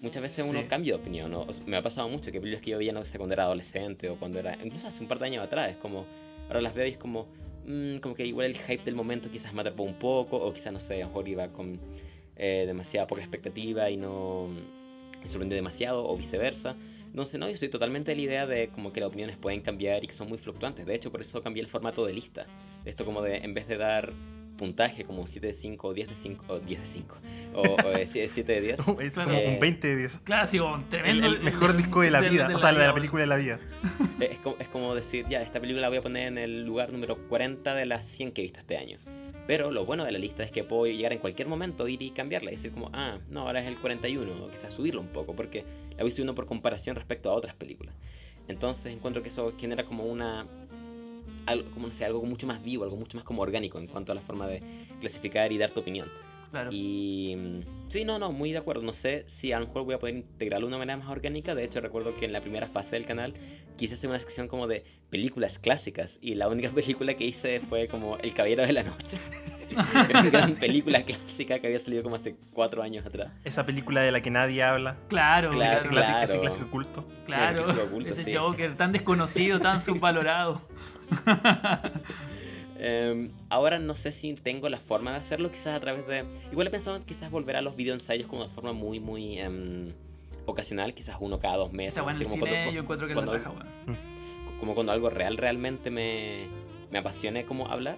Muchas 0.00 0.22
veces 0.22 0.44
Sí. 0.44 0.50
uno 0.56 0.68
cambia 0.68 0.94
de 0.94 1.00
opinión. 1.00 1.32
O 1.34 1.52
sea, 1.52 1.64
me 1.66 1.76
ha 1.76 1.82
pasado 1.82 2.08
mucho 2.08 2.30
que 2.30 2.40
películas 2.40 2.62
que 2.62 2.70
yo 2.72 2.78
veía 2.78 2.92
no 2.92 3.04
sé 3.04 3.16
cuando 3.16 3.32
era 3.34 3.44
adolescente 3.44 4.10
o 4.10 4.16
cuando 4.16 4.38
era 4.38 4.56
incluso 4.62 4.86
hace 4.86 5.02
un 5.02 5.08
par 5.08 5.18
de 5.18 5.26
años 5.26 5.44
atrás, 5.44 5.70
es 5.70 5.76
como 5.78 6.04
ahora 6.48 6.60
las 6.60 6.74
veo 6.74 6.86
y 6.86 6.90
es 6.90 6.98
como 6.98 7.26
mm, 7.66 7.98
como 7.98 8.14
que 8.14 8.26
igual 8.26 8.46
el 8.46 8.58
hype 8.58 8.84
del 8.84 8.94
momento 8.94 9.30
quizás 9.30 9.52
me 9.54 9.62
atrapó 9.62 9.82
un 9.82 9.94
poco 9.94 10.36
o 10.36 10.52
quizás 10.52 10.72
no 10.72 10.80
sé, 10.80 11.02
a 11.02 11.08
iba 11.26 11.48
con 11.48 11.80
eh, 12.38 12.64
demasiada 12.66 13.06
poca 13.06 13.20
expectativa 13.20 13.90
y 13.90 13.96
no 13.96 14.48
me 15.22 15.28
sorprendió 15.28 15.56
demasiado 15.56 16.06
o 16.08 16.16
viceversa. 16.16 16.76
Entonces, 17.06 17.40
no, 17.40 17.48
yo 17.48 17.54
estoy 17.54 17.68
totalmente 17.70 18.10
de 18.12 18.16
la 18.16 18.22
idea 18.22 18.46
de 18.46 18.68
como 18.68 18.92
que 18.92 19.00
las 19.00 19.08
opiniones 19.08 19.36
pueden 19.36 19.60
cambiar 19.60 20.04
y 20.04 20.06
que 20.06 20.12
son 20.12 20.28
muy 20.28 20.38
fluctuantes. 20.38 20.86
De 20.86 20.94
hecho, 20.94 21.10
por 21.10 21.20
eso 21.20 21.42
cambié 21.42 21.62
el 21.62 21.68
formato 21.68 22.04
de 22.06 22.12
lista. 22.12 22.46
Esto 22.84 23.04
como 23.04 23.22
de, 23.22 23.38
en 23.38 23.54
vez 23.54 23.66
de 23.66 23.76
dar 23.76 24.12
puntaje 24.58 25.04
como 25.04 25.26
7 25.26 25.46
de 25.46 25.52
5 25.52 25.88
o 25.88 25.94
10 25.94 26.08
de 26.08 26.14
5 26.16 26.44
o 26.48 26.58
10 26.58 26.80
de 26.80 26.86
5 26.86 27.16
o, 27.54 27.60
o 27.62 27.76
7 28.04 28.52
de 28.52 28.60
10. 28.60 28.78
Es 29.00 29.12
Claro. 29.12 29.28
como 29.28 29.38
Eh, 29.38 29.52
un 29.54 29.60
20 29.60 29.86
de 29.88 29.96
10. 29.96 30.18
Claro, 30.24 30.42
así 30.42 30.58
como 30.58 30.76
El, 30.76 30.84
tremendo. 30.88 31.26
el 31.28 31.40
mejor 31.40 31.76
disco 31.76 32.00
de 32.02 32.10
la 32.10 32.20
vida. 32.20 32.50
o 32.54 32.58
sea, 32.58 32.72
de 32.72 32.78
la 32.86 32.92
película 32.94 33.22
de 33.22 33.26
la 33.28 33.36
vida. 33.36 33.58
Es 34.20 34.38
como, 34.38 34.56
es 34.58 34.68
como 34.68 34.94
decir, 34.94 35.24
ya, 35.28 35.42
esta 35.42 35.60
película 35.60 35.82
la 35.82 35.88
voy 35.88 35.98
a 35.98 36.02
poner 36.02 36.26
en 36.28 36.38
el 36.38 36.64
lugar 36.64 36.92
número 36.92 37.16
40 37.28 37.74
de 37.74 37.86
las 37.86 38.06
100 38.08 38.32
que 38.32 38.42
he 38.42 38.44
visto 38.44 38.58
este 38.60 38.76
año. 38.76 38.98
Pero 39.48 39.70
lo 39.70 39.86
bueno 39.86 40.04
de 40.04 40.12
la 40.12 40.18
lista 40.18 40.42
es 40.42 40.52
que 40.52 40.62
puedo 40.62 40.84
llegar 40.84 41.14
en 41.14 41.20
cualquier 41.20 41.48
momento, 41.48 41.88
ir 41.88 42.02
y 42.02 42.10
cambiarla 42.10 42.50
y 42.50 42.56
decir 42.56 42.70
como, 42.70 42.90
ah, 42.92 43.18
no, 43.30 43.46
ahora 43.46 43.62
es 43.62 43.66
el 43.66 43.78
41, 43.78 44.44
o 44.44 44.50
quizás 44.50 44.74
subirlo 44.74 45.00
un 45.00 45.08
poco, 45.08 45.34
porque 45.34 45.64
la 45.96 46.02
voy 46.02 46.12
subiendo 46.12 46.34
por 46.34 46.44
comparación 46.44 46.96
respecto 46.96 47.30
a 47.30 47.32
otras 47.32 47.54
películas. 47.54 47.94
Entonces 48.46 48.92
encuentro 48.92 49.22
que 49.22 49.30
eso 49.30 49.54
genera 49.58 49.86
como 49.86 50.04
una... 50.04 50.46
Algo, 51.46 51.70
como 51.70 51.86
no 51.86 51.94
sé, 51.94 52.04
algo 52.04 52.22
mucho 52.24 52.46
más 52.46 52.62
vivo, 52.62 52.84
algo 52.84 52.96
mucho 52.96 53.16
más 53.16 53.24
como 53.24 53.40
orgánico 53.40 53.78
en 53.78 53.86
cuanto 53.86 54.12
a 54.12 54.14
la 54.14 54.20
forma 54.20 54.46
de 54.46 54.62
clasificar 55.00 55.50
y 55.50 55.56
dar 55.56 55.70
tu 55.70 55.80
opinión. 55.80 56.10
Claro. 56.50 56.70
Y 56.72 57.34
mm, 57.36 57.90
sí, 57.90 58.04
no, 58.04 58.18
no, 58.18 58.32
muy 58.32 58.52
de 58.52 58.58
acuerdo. 58.58 58.82
No 58.82 58.92
sé 58.92 59.24
si 59.26 59.52
a 59.52 59.60
lo 59.60 59.66
mejor 59.66 59.84
voy 59.84 59.94
a 59.94 59.98
poder 59.98 60.16
integrarlo 60.16 60.66
de 60.66 60.68
una 60.70 60.78
manera 60.78 60.96
más 60.96 61.08
orgánica. 61.08 61.54
De 61.54 61.64
hecho, 61.64 61.80
recuerdo 61.80 62.16
que 62.16 62.24
en 62.24 62.32
la 62.32 62.40
primera 62.40 62.66
fase 62.66 62.96
del 62.96 63.04
canal 63.04 63.34
quise 63.76 63.94
hacer 63.94 64.10
una 64.10 64.18
sección 64.18 64.48
como 64.48 64.66
de 64.66 64.84
películas 65.10 65.58
clásicas. 65.58 66.18
Y 66.22 66.34
la 66.34 66.48
única 66.48 66.70
película 66.74 67.14
que 67.14 67.24
hice 67.26 67.60
fue 67.60 67.86
como 67.88 68.16
El 68.18 68.32
Caballero 68.34 68.64
de 68.66 68.72
la 68.72 68.82
Noche. 68.82 69.18
Una 69.70 70.22
gran 70.30 70.54
película 70.54 71.02
clásica 71.04 71.58
que 71.58 71.66
había 71.66 71.78
salido 71.78 72.02
como 72.02 72.16
hace 72.16 72.34
cuatro 72.52 72.82
años 72.82 73.04
atrás. 73.04 73.30
Esa 73.44 73.66
película 73.66 74.00
de 74.00 74.10
la 74.10 74.22
que 74.22 74.30
nadie 74.30 74.62
habla. 74.62 74.96
Claro, 75.08 75.50
Claro, 75.50 75.74
ese, 75.74 75.88
claro. 75.88 76.06
clásico- 76.06 76.22
ese 76.24 76.32
claro. 76.32 76.40
clásico 76.40 76.70
culto. 76.70 77.04
claro. 77.26 77.62
Claro, 77.62 77.68
que 77.68 77.74
se 77.80 77.86
oculta, 77.86 78.10
Ese 78.10 78.24
sí. 78.24 78.32
Joker 78.32 78.74
tan 78.76 78.92
desconocido, 78.92 79.60
tan 79.60 79.80
subvalorado. 79.82 80.62
Em, 82.80 83.30
ahora 83.48 83.78
no 83.78 83.94
sé 83.96 84.12
si 84.12 84.34
tengo 84.34 84.68
la 84.68 84.78
forma 84.78 85.10
de 85.12 85.16
hacerlo, 85.18 85.50
quizás 85.50 85.76
a 85.76 85.80
través 85.80 86.06
de... 86.06 86.24
Igual 86.52 86.68
he 86.68 86.70
pensado 86.70 87.04
quizás 87.04 87.30
volver 87.30 87.56
a 87.56 87.62
los 87.62 87.74
videoensayos 87.76 88.28
como 88.28 88.44
de 88.44 88.50
forma 88.50 88.72
muy, 88.72 89.00
muy 89.00 89.38
em, 89.38 89.92
ocasional, 90.46 90.94
quizás 90.94 91.16
uno 91.20 91.40
cada 91.40 91.56
dos 91.56 91.72
meses. 91.72 91.98
En 92.02 92.08
así 92.08 92.22
el 92.22 92.28
como 92.28 92.44
cine 92.46 92.50
cuando- 92.56 92.72
yo 92.72 92.80
encuentro 92.82 93.08
que 93.08 93.14
cuando- 93.14 93.32
la 93.32 93.38
raja, 93.38 93.50
weón. 93.50 93.98
como 94.60 94.74
cuando 94.74 94.92
algo 94.92 95.10
real 95.10 95.36
realmente 95.36 95.90
me, 95.90 96.46
me 96.90 96.98
apasione 96.98 97.44
como 97.44 97.66
hablar. 97.68 97.96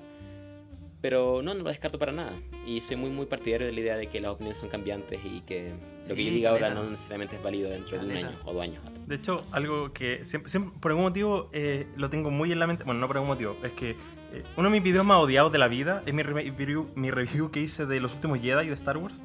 Pero 1.02 1.40
no, 1.42 1.54
no 1.54 1.62
lo 1.62 1.70
descarto 1.70 1.98
para 1.98 2.12
nada. 2.12 2.32
Y 2.66 2.82
soy 2.82 2.96
muy, 2.96 3.08
muy 3.08 3.24
partidario 3.24 3.66
de 3.66 3.72
la 3.72 3.80
idea 3.80 3.96
de 3.96 4.08
que 4.08 4.20
las 4.20 4.32
opiniones 4.32 4.58
son 4.58 4.68
cambiantes 4.68 5.18
y 5.24 5.40
que 5.40 5.72
Sí, 6.02 6.10
lo 6.10 6.14
que 6.16 6.24
yo 6.26 6.30
diga 6.30 6.50
ahora 6.50 6.74
no 6.74 6.84
necesariamente 6.90 7.36
es 7.36 7.42
válido 7.42 7.70
dentro 7.70 7.98
de 7.98 8.04
un 8.04 8.16
año 8.16 8.38
o 8.44 8.52
dos 8.52 8.62
años. 8.62 8.82
De 9.06 9.14
hecho, 9.14 9.40
algo 9.52 9.94
que 9.94 10.26
siempre, 10.26 10.50
siempre- 10.50 10.78
por 10.78 10.90
algún 10.90 11.04
motivo 11.04 11.48
eh, 11.54 11.86
lo 11.96 12.10
tengo 12.10 12.30
muy 12.30 12.52
en 12.52 12.58
la 12.58 12.66
mente. 12.66 12.84
Bueno, 12.84 13.00
no 13.00 13.06
por 13.06 13.16
algún 13.16 13.28
motivo. 13.30 13.56
Es 13.64 13.72
que 13.72 13.96
eh, 14.32 14.44
uno 14.56 14.68
de 14.68 14.72
mis 14.72 14.82
videos 14.82 15.04
más 15.04 15.18
odiados 15.18 15.50
de 15.52 15.58
la 15.58 15.68
vida 15.68 16.02
es 16.06 16.14
mi, 16.14 16.22
re- 16.22 16.52
review, 16.56 16.90
mi 16.94 17.10
review 17.10 17.50
que 17.50 17.60
hice 17.60 17.86
de 17.86 18.00
los 18.00 18.14
últimos 18.14 18.40
Jedi 18.40 18.68
de 18.68 18.74
Star 18.74 18.96
Wars. 18.96 19.22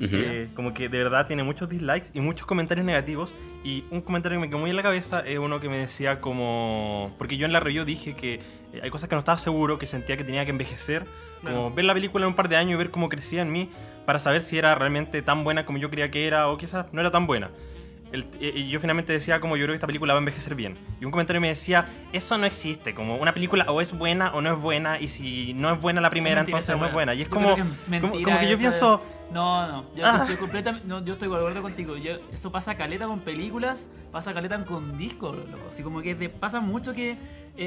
Eh, 0.00 0.48
como 0.54 0.74
que 0.74 0.88
de 0.88 0.96
verdad 0.96 1.26
tiene 1.26 1.42
muchos 1.42 1.68
dislikes 1.68 2.10
y 2.14 2.20
muchos 2.20 2.46
comentarios 2.46 2.86
negativos. 2.86 3.34
Y 3.64 3.84
un 3.90 4.00
comentario 4.00 4.38
que 4.38 4.42
me 4.42 4.48
quedó 4.48 4.58
muy 4.58 4.70
en 4.70 4.76
la 4.76 4.82
cabeza 4.84 5.20
es 5.20 5.38
uno 5.40 5.58
que 5.58 5.68
me 5.68 5.78
decía 5.78 6.20
como... 6.20 7.12
Porque 7.18 7.36
yo 7.36 7.46
en 7.46 7.52
la 7.52 7.58
review 7.58 7.84
dije 7.84 8.14
que 8.14 8.34
eh, 8.34 8.80
hay 8.80 8.90
cosas 8.90 9.08
que 9.08 9.16
no 9.16 9.18
estaba 9.18 9.38
seguro, 9.38 9.76
que 9.76 9.86
sentía 9.86 10.16
que 10.16 10.22
tenía 10.22 10.44
que 10.44 10.52
envejecer. 10.52 11.04
Como 11.42 11.72
ver 11.72 11.84
la 11.84 11.94
película 11.94 12.24
en 12.26 12.28
un 12.28 12.34
par 12.36 12.48
de 12.48 12.56
años 12.56 12.74
y 12.74 12.76
ver 12.76 12.90
cómo 12.90 13.08
crecía 13.08 13.42
en 13.42 13.50
mí 13.50 13.70
para 14.06 14.18
saber 14.20 14.40
si 14.40 14.56
era 14.56 14.74
realmente 14.74 15.20
tan 15.22 15.42
buena 15.44 15.64
como 15.64 15.78
yo 15.78 15.90
creía 15.90 16.10
que 16.10 16.26
era 16.26 16.48
o 16.48 16.58
quizás 16.58 16.86
no 16.92 17.00
era 17.00 17.10
tan 17.10 17.26
buena. 17.26 17.50
El- 18.12 18.26
y 18.40 18.68
yo 18.70 18.80
finalmente 18.80 19.12
decía 19.12 19.38
como 19.40 19.56
yo 19.56 19.64
creo 19.64 19.72
que 19.74 19.76
esta 19.76 19.86
película 19.86 20.14
va 20.14 20.18
a 20.18 20.22
envejecer 20.22 20.54
bien. 20.54 20.76
Y 21.00 21.04
un 21.04 21.10
comentario 21.10 21.40
me 21.40 21.48
decía, 21.48 21.86
eso 22.12 22.38
no 22.38 22.46
existe, 22.46 22.94
como 22.94 23.16
una 23.16 23.34
película 23.34 23.64
o 23.68 23.80
es 23.80 23.92
buena 23.92 24.32
o 24.34 24.40
no 24.40 24.52
es 24.54 24.58
buena 24.60 24.98
y 25.00 25.08
si 25.08 25.52
no 25.54 25.72
es 25.72 25.80
buena 25.80 26.00
la 26.00 26.10
primera 26.10 26.36
Mentira 26.36 26.56
entonces 26.58 26.76
no 26.78 26.86
es 26.86 26.92
buena. 26.92 27.14
Y 27.14 27.22
es 27.22 27.28
como, 27.28 27.54
que 27.54 27.60
es 27.62 28.00
como, 28.00 28.22
como 28.22 28.38
que 28.40 28.48
yo 28.48 28.58
pienso... 28.58 29.02
No, 29.30 29.66
no, 29.66 29.84
yo, 29.94 30.06
Ah. 30.06 30.26
yo 30.26 30.72
no, 30.86 31.04
yo 31.04 31.12
estoy 31.12 31.28
de 31.28 31.36
acuerdo 31.36 31.60
contigo. 31.60 31.98
Yo, 31.98 32.12
eso 32.32 32.50
pasa 32.50 32.78
caleta 32.78 33.06
con 33.06 33.20
películas, 33.20 33.90
pasa 34.10 34.32
caleta 34.32 34.64
con 34.64 34.96
discos, 34.96 35.36
loco. 35.36 35.66
Así 35.68 35.82
como 35.82 36.00
que 36.00 36.14
de- 36.14 36.30
pasa 36.30 36.60
mucho 36.60 36.94
que 36.94 37.18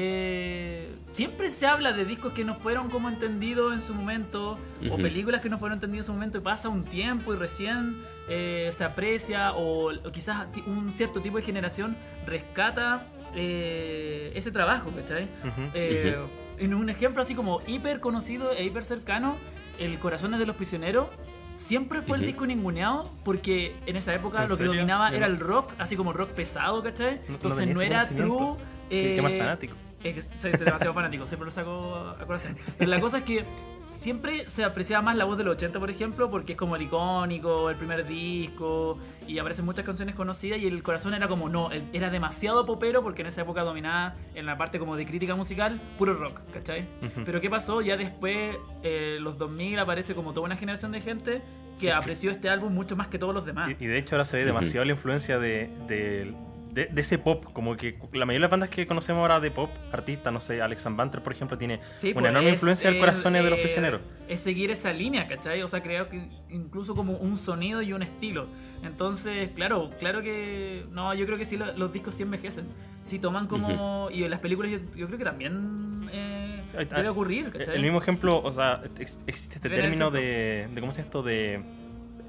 eh, 0.06 0.96
siempre 1.12 1.50
se 1.50 1.66
habla 1.66 1.92
de 1.92 2.04
discos 2.04 2.32
que 2.32 2.44
no 2.44 2.56
fueron 2.56 2.88
como 2.90 3.08
entendidos 3.08 3.72
en 3.74 3.80
su 3.80 3.94
momento, 3.94 4.58
o 4.82 4.86
Ujú. 4.94 5.02
películas 5.02 5.40
que 5.40 5.48
no 5.50 5.58
fueron 5.58 5.76
entendidas 5.76 6.04
en 6.04 6.06
su 6.08 6.12
momento, 6.14 6.38
y 6.38 6.40
pasa 6.40 6.68
un 6.68 6.82
tiempo 6.84 7.32
y 7.32 7.36
recién 7.36 7.96
eh, 8.34 8.68
se 8.72 8.82
aprecia, 8.84 9.52
o, 9.52 9.92
o 9.92 10.10
quizás 10.10 10.46
un 10.66 10.90
cierto 10.90 11.20
tipo 11.20 11.36
de 11.36 11.42
generación 11.42 11.96
rescata 12.26 13.06
eh, 13.34 14.32
ese 14.34 14.50
trabajo, 14.50 14.90
¿cachai? 14.90 15.28
Eh, 15.74 16.16
En 16.58 16.72
un 16.72 16.88
ejemplo 16.88 17.20
así 17.20 17.34
como 17.34 17.60
hiper 17.66 18.00
conocido 18.00 18.52
e 18.52 18.64
hiper 18.64 18.84
cercano, 18.84 19.36
El 19.78 19.98
Corazones 19.98 20.38
de 20.40 20.46
los 20.46 20.56
Prisioneros 20.56 21.08
siempre 21.56 22.00
fue 22.00 22.16
el 22.16 22.24
disco 22.24 22.46
ninguneado 22.46 23.10
porque 23.22 23.74
en 23.84 23.96
esa 23.96 24.14
época 24.14 24.44
¿En 24.44 24.48
lo 24.48 24.56
que 24.56 24.64
dominaba 24.64 25.10
era 25.10 25.26
el 25.26 25.38
rock, 25.38 25.74
así 25.78 25.96
como 25.96 26.14
rock 26.14 26.30
pesado, 26.30 26.82
¿cachai? 26.82 27.20
no 27.28 27.34
Entonces 27.34 27.68
no, 27.68 27.82
era 27.82 28.08
true. 28.08 28.56
Qué, 28.88 29.14
qué 29.16 29.22
más 29.22 29.32
eh, 29.32 29.38
fanático. 29.38 29.76
es 30.08 30.14
que 30.14 30.38
soy, 30.38 30.52
soy 30.52 30.64
demasiado 30.64 30.94
fanático, 30.94 31.26
siempre 31.26 31.46
lo 31.46 31.50
saco 31.50 32.14
a 32.18 32.24
corazón. 32.26 32.56
Pero 32.78 32.90
la 32.90 33.00
cosa 33.00 33.18
es 33.18 33.24
que 33.24 33.44
siempre 33.88 34.46
se 34.46 34.64
apreciaba 34.64 35.02
más 35.02 35.16
la 35.16 35.24
voz 35.24 35.38
del 35.38 35.48
80, 35.48 35.78
por 35.78 35.90
ejemplo, 35.90 36.30
porque 36.30 36.52
es 36.52 36.58
como 36.58 36.76
el 36.76 36.82
icónico, 36.82 37.70
el 37.70 37.76
primer 37.76 38.06
disco, 38.06 38.98
y 39.26 39.38
aparecen 39.38 39.64
muchas 39.64 39.84
canciones 39.84 40.14
conocidas, 40.14 40.58
y 40.58 40.66
el 40.66 40.82
corazón 40.82 41.14
era 41.14 41.28
como, 41.28 41.48
no, 41.48 41.70
era 41.92 42.10
demasiado 42.10 42.66
popero, 42.66 43.02
porque 43.02 43.22
en 43.22 43.28
esa 43.28 43.42
época 43.42 43.62
dominaba 43.62 44.16
en 44.34 44.46
la 44.46 44.56
parte 44.56 44.78
como 44.78 44.96
de 44.96 45.06
crítica 45.06 45.34
musical, 45.34 45.80
puro 45.98 46.14
rock, 46.14 46.40
¿cachai? 46.52 46.88
Ujú. 47.02 47.22
Pero 47.24 47.40
¿qué 47.40 47.50
pasó? 47.50 47.80
Ya 47.80 47.96
después, 47.96 48.56
eh, 48.82 49.18
los 49.20 49.38
2000, 49.38 49.78
aparece 49.78 50.14
como 50.14 50.32
toda 50.32 50.46
una 50.46 50.56
generación 50.56 50.92
de 50.92 51.00
gente 51.00 51.42
que 51.78 51.92
apreció 51.92 52.30
este 52.30 52.48
álbum 52.48 52.72
mucho 52.72 52.96
más 52.96 53.08
que 53.08 53.18
todos 53.18 53.34
los 53.34 53.44
demás. 53.44 53.70
Y, 53.78 53.84
y 53.84 53.86
de 53.88 53.98
hecho 53.98 54.14
ahora 54.14 54.24
se 54.24 54.36
ve 54.36 54.44
demasiado 54.44 54.84
la 54.84 54.92
influencia 54.92 55.38
de, 55.38 55.70
de, 55.88 56.32
de- 56.72 56.86
de 56.86 57.00
ese 57.02 57.18
pop, 57.18 57.44
como 57.52 57.76
que 57.76 57.98
la 58.12 58.24
mayoría 58.24 58.34
de 58.36 58.40
las 58.40 58.50
bandas 58.50 58.68
que 58.70 58.86
conocemos 58.86 59.20
ahora 59.20 59.40
de 59.40 59.50
pop, 59.50 59.70
artistas, 59.92 60.32
no 60.32 60.40
sé, 60.40 60.62
Alex 60.62 60.84
Van 60.84 60.96
Banter, 60.96 61.22
por 61.22 61.32
ejemplo, 61.32 61.58
tiene 61.58 61.80
Sí, 61.98 62.08
una 62.12 62.14
pues, 62.20 62.30
enorme 62.30 62.48
es 62.48 62.54
influencia 62.54 62.88
del 62.88 62.96
el, 62.96 63.00
corazones 63.00 63.44
de 63.44 63.50
los 63.50 63.58
eh, 63.58 63.62
prisioneros. 63.62 64.00
Es 64.28 64.40
seguir 64.40 64.70
esa 64.70 64.92
línea, 64.92 65.28
¿cachai? 65.28 65.62
O 65.62 65.68
sea, 65.68 65.82
creo 65.82 66.08
que 66.08 66.28
incluso 66.48 66.94
como 66.94 67.12
un 67.18 67.36
sonido 67.36 67.82
y 67.82 67.92
un 67.92 68.02
estilo. 68.02 68.46
Entonces, 68.82 69.50
claro, 69.50 69.90
claro 69.98 70.22
que. 70.22 70.86
No, 70.90 71.12
yo 71.14 71.26
creo 71.26 71.36
que 71.38 71.44
sí 71.44 71.56
lo- 71.56 71.72
los 71.76 71.92
discos 71.92 72.14
sí 72.14 72.22
envejecen. 72.22 72.66
Sí 73.04 73.18
toman 73.18 73.46
como. 73.46 74.08
Y 74.10 74.24
en 74.24 74.30
las 74.30 74.40
películas 74.40 74.70
yo, 74.72 74.78
yo 74.96 75.06
creo 75.06 75.18
que 75.18 75.24
también 75.24 76.08
eh, 76.12 76.62
debe 76.94 77.08
ocurrir, 77.10 77.50
¿cachai? 77.52 77.76
El 77.76 77.82
mismo 77.82 77.98
ejemplo, 78.00 78.40
o 78.42 78.52
sea, 78.52 78.82
ex- 78.98 79.20
existe 79.26 79.56
este 79.56 79.68
término 79.70 80.10
de, 80.10 80.68
de, 80.72 80.80
¿cómo 80.80 80.92
se 80.92 80.98
llama 80.98 81.06
esto? 81.06 81.22
De 81.22 81.62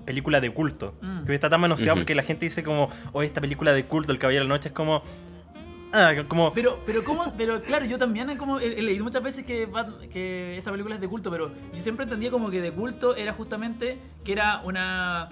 película 0.06 0.40
de 0.42 0.52
culto. 0.52 0.96
Mm. 1.02 1.24
Que 1.26 1.32
hoy 1.32 1.36
está 1.36 1.50
tan 1.50 1.62
manoseado 1.62 1.98
porque 1.98 2.16
la 2.16 2.24
gente 2.24 2.46
dice 2.46 2.64
como, 2.64 2.90
oye, 3.14 3.26
esta 3.28 3.42
película 3.42 3.74
de 3.74 3.86
culto, 3.86 4.12
El 4.12 4.20
Caballero 4.20 4.44
de 4.46 4.50
la 4.50 4.56
Noche, 4.56 4.70
es 4.70 4.74
como... 4.76 5.04
Ah, 5.96 6.12
como... 6.28 6.54
Pero, 6.54 6.80
pero 6.88 7.04
cómo, 7.04 7.34
pero 7.38 7.62
claro, 7.62 7.86
yo 7.86 8.00
también 8.00 8.28
he, 8.32 8.36
como, 8.38 8.60
he, 8.60 8.80
he 8.80 8.82
leído 8.82 9.04
muchas 9.04 9.22
veces 9.22 9.46
que, 9.46 9.70
que 10.12 10.58
esa 10.58 10.72
película 10.72 10.96
es 10.96 11.02
de 11.02 11.08
culto, 11.08 11.30
pero 11.30 11.52
yo 11.72 11.78
siempre 11.82 12.04
entendía 12.06 12.32
como 12.32 12.50
que 12.50 12.62
de 12.62 12.72
culto 12.72 13.16
era 13.16 13.32
justamente 13.34 14.00
que 14.24 14.32
era 14.32 14.62
una 14.64 15.30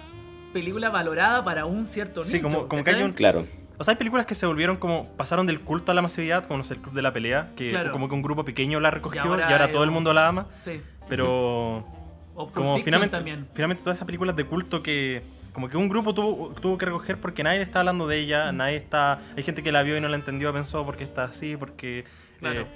película 0.52 0.88
valorada 0.90 1.42
para 1.42 1.64
un 1.66 1.84
cierto 1.84 2.22
Sí, 2.22 2.36
nicho. 2.36 2.48
como- 2.48 2.68
como 2.68 2.84
que 2.84 2.90
hay 2.90 3.02
un- 3.02 3.12
Claro. 3.12 3.44
O 3.78 3.84
sea, 3.84 3.92
hay 3.92 3.98
películas 3.98 4.24
que 4.26 4.36
se 4.36 4.46
volvieron 4.46 4.76
como, 4.76 5.08
pasaron 5.16 5.46
del 5.46 5.60
culto 5.62 5.90
a 5.90 5.94
la 5.96 6.02
masividad, 6.02 6.44
como 6.44 6.58
no 6.58 6.62
sé, 6.64 6.74
el 6.74 6.80
Club 6.80 6.94
de 6.94 7.02
la 7.02 7.12
Pelea, 7.12 7.50
que 7.56 7.70
Claro. 7.70 7.90
como 7.90 8.08
que 8.08 8.14
un 8.14 8.22
grupo 8.22 8.44
pequeño 8.44 8.78
la 8.78 8.92
recogió 8.92 9.24
y 9.24 9.28
ahora 9.28 9.48
ahora, 9.48 9.64
es 9.64 9.72
todo 9.72 9.82
el 9.82 9.88
un- 9.88 9.94
mundo 9.94 10.12
la 10.12 10.28
ama, 10.28 10.46
Sí. 10.60 10.80
pero... 11.08 11.84
O 12.34 12.44
Pulp 12.46 12.54
como 12.54 12.74
Fiction 12.74 12.84
finalmente, 12.84 13.16
también. 13.16 13.48
finalmente 13.54 13.82
todas 13.82 13.98
esas 13.98 14.06
películas 14.06 14.34
de 14.36 14.44
culto 14.44 14.82
que 14.82 15.22
como 15.52 15.68
que 15.68 15.76
un 15.76 15.88
grupo 15.88 16.14
tuvo, 16.14 16.48
tuvo 16.60 16.78
que 16.78 16.86
recoger 16.86 17.20
porque 17.20 17.42
nadie 17.42 17.60
está 17.60 17.80
hablando 17.80 18.06
de 18.06 18.18
ella, 18.18 18.52
Mm. 18.52 18.56
nadie 18.56 18.76
está, 18.76 19.20
hay 19.36 19.42
gente 19.42 19.62
que 19.62 19.70
la 19.70 19.82
vio 19.82 19.96
y 19.96 20.00
no 20.00 20.08
la 20.08 20.16
entendió, 20.16 20.50
pensó 20.52 20.84
porque 20.86 21.04
está 21.04 21.24
así, 21.24 21.56
porque 21.58 22.04
Claro. 22.38 22.62
eh, 22.62 22.66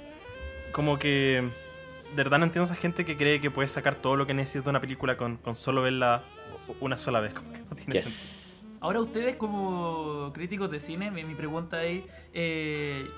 como 0.73 0.99
que 0.99 1.49
de 2.11 2.17
verdad 2.23 2.39
no 2.39 2.45
entiendo 2.45 2.69
a 2.69 2.73
esa 2.73 2.81
gente 2.81 3.05
que 3.07 3.17
cree 3.17 3.41
que 3.41 3.51
puede 3.51 3.67
sacar 3.69 3.95
todo 3.95 4.15
lo 4.17 4.27
que 4.27 4.35
necesita 4.35 4.65
de 4.65 4.71
una 4.71 4.81
película 4.81 5.17
con, 5.17 5.39
con 5.39 5.55
solo 5.55 5.81
verla 5.83 6.23
una 6.81 6.99
sola 6.99 7.21
vez, 7.21 7.33
como 7.33 7.51
que 7.53 7.61
no 7.61 7.75
tiene 7.77 7.95
Yes. 7.95 8.03
sentido. 8.03 8.37
Ahora 8.81 9.01
ustedes 9.01 9.37
como 9.37 10.31
críticos 10.35 10.71
de 10.71 10.79
cine, 10.79 11.11
mi, 11.11 11.25
mi 11.25 11.35
pregunta 11.35 11.83
es, 11.83 12.05
eh, 12.35 13.09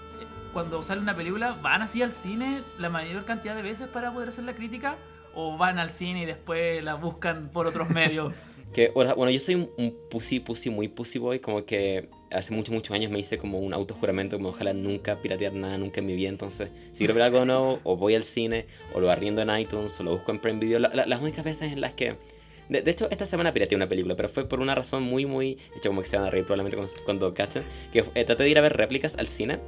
cuando 0.52 0.80
sale 0.82 1.00
una 1.00 1.16
película, 1.16 1.58
¿van 1.60 1.82
así 1.82 2.00
al 2.00 2.12
cine 2.12 2.62
la 2.78 2.88
mayor 2.90 3.24
cantidad 3.24 3.56
de 3.56 3.62
veces 3.62 3.88
para 3.88 4.12
poder 4.12 4.28
hacer 4.28 4.44
la 4.44 4.54
crítica? 4.54 4.96
¿O 5.40 5.56
van 5.56 5.78
al 5.78 5.88
cine 5.88 6.22
y 6.22 6.26
después 6.26 6.82
la 6.82 6.94
buscan 6.94 7.50
por 7.50 7.66
otros 7.68 7.88
medios? 7.90 8.34
Que, 8.74 8.90
bueno, 8.90 9.30
yo 9.30 9.40
soy 9.40 9.54
un, 9.54 9.70
un 9.78 9.96
pussy, 10.10 10.40
pussy, 10.40 10.68
muy 10.68 10.88
pussy 10.88 11.18
boy, 11.18 11.38
como 11.40 11.64
que 11.64 12.10
hace 12.30 12.52
muchos, 12.52 12.74
muchos 12.74 12.94
años 12.94 13.10
me 13.10 13.18
hice 13.18 13.38
como 13.38 13.58
un 13.58 13.72
autojuramento, 13.72 14.36
como 14.36 14.50
ojalá 14.50 14.74
nunca 14.74 15.16
piratear 15.22 15.54
nada, 15.54 15.78
nunca 15.78 16.00
en 16.00 16.06
mi 16.06 16.14
vida, 16.14 16.28
entonces, 16.28 16.68
si 16.92 16.98
quiero 16.98 17.14
ver 17.14 17.22
algo 17.22 17.46
nuevo, 17.46 17.80
o 17.84 17.96
voy 17.96 18.14
al 18.14 18.24
cine, 18.24 18.66
o 18.92 19.00
lo 19.00 19.10
arriendo 19.10 19.40
en 19.40 19.58
iTunes, 19.58 19.98
o 19.98 20.02
lo 20.02 20.10
busco 20.12 20.32
en 20.32 20.38
Prime 20.40 20.58
Video, 20.60 20.78
La- 20.80 20.90
la- 20.94 21.06
las 21.06 21.22
únicas 21.22 21.44
veces 21.46 21.72
en 21.72 21.80
las 21.80 21.94
que... 21.94 22.16
De, 22.68 22.82
de 22.82 22.90
hecho, 22.90 23.08
esta 23.10 23.24
semana 23.24 23.54
pirateé 23.54 23.74
una 23.74 23.88
película, 23.88 24.14
pero 24.16 24.28
fue 24.28 24.46
por 24.46 24.60
una 24.60 24.74
razón 24.74 25.02
muy, 25.02 25.24
muy... 25.24 25.54
De 25.54 25.78
hecho, 25.78 25.88
como 25.88 26.02
que 26.02 26.08
se 26.08 26.18
van 26.18 26.26
a 26.26 26.30
reír 26.30 26.44
probablemente 26.44 26.76
cuando, 26.76 26.92
cuando 27.06 27.32
cachen, 27.34 27.62
que 27.90 28.04
eh, 28.14 28.24
traté 28.26 28.42
de 28.42 28.50
ir 28.50 28.58
a 28.58 28.60
ver 28.60 28.76
réplicas 28.76 29.16
al 29.16 29.28
cine, 29.28 29.60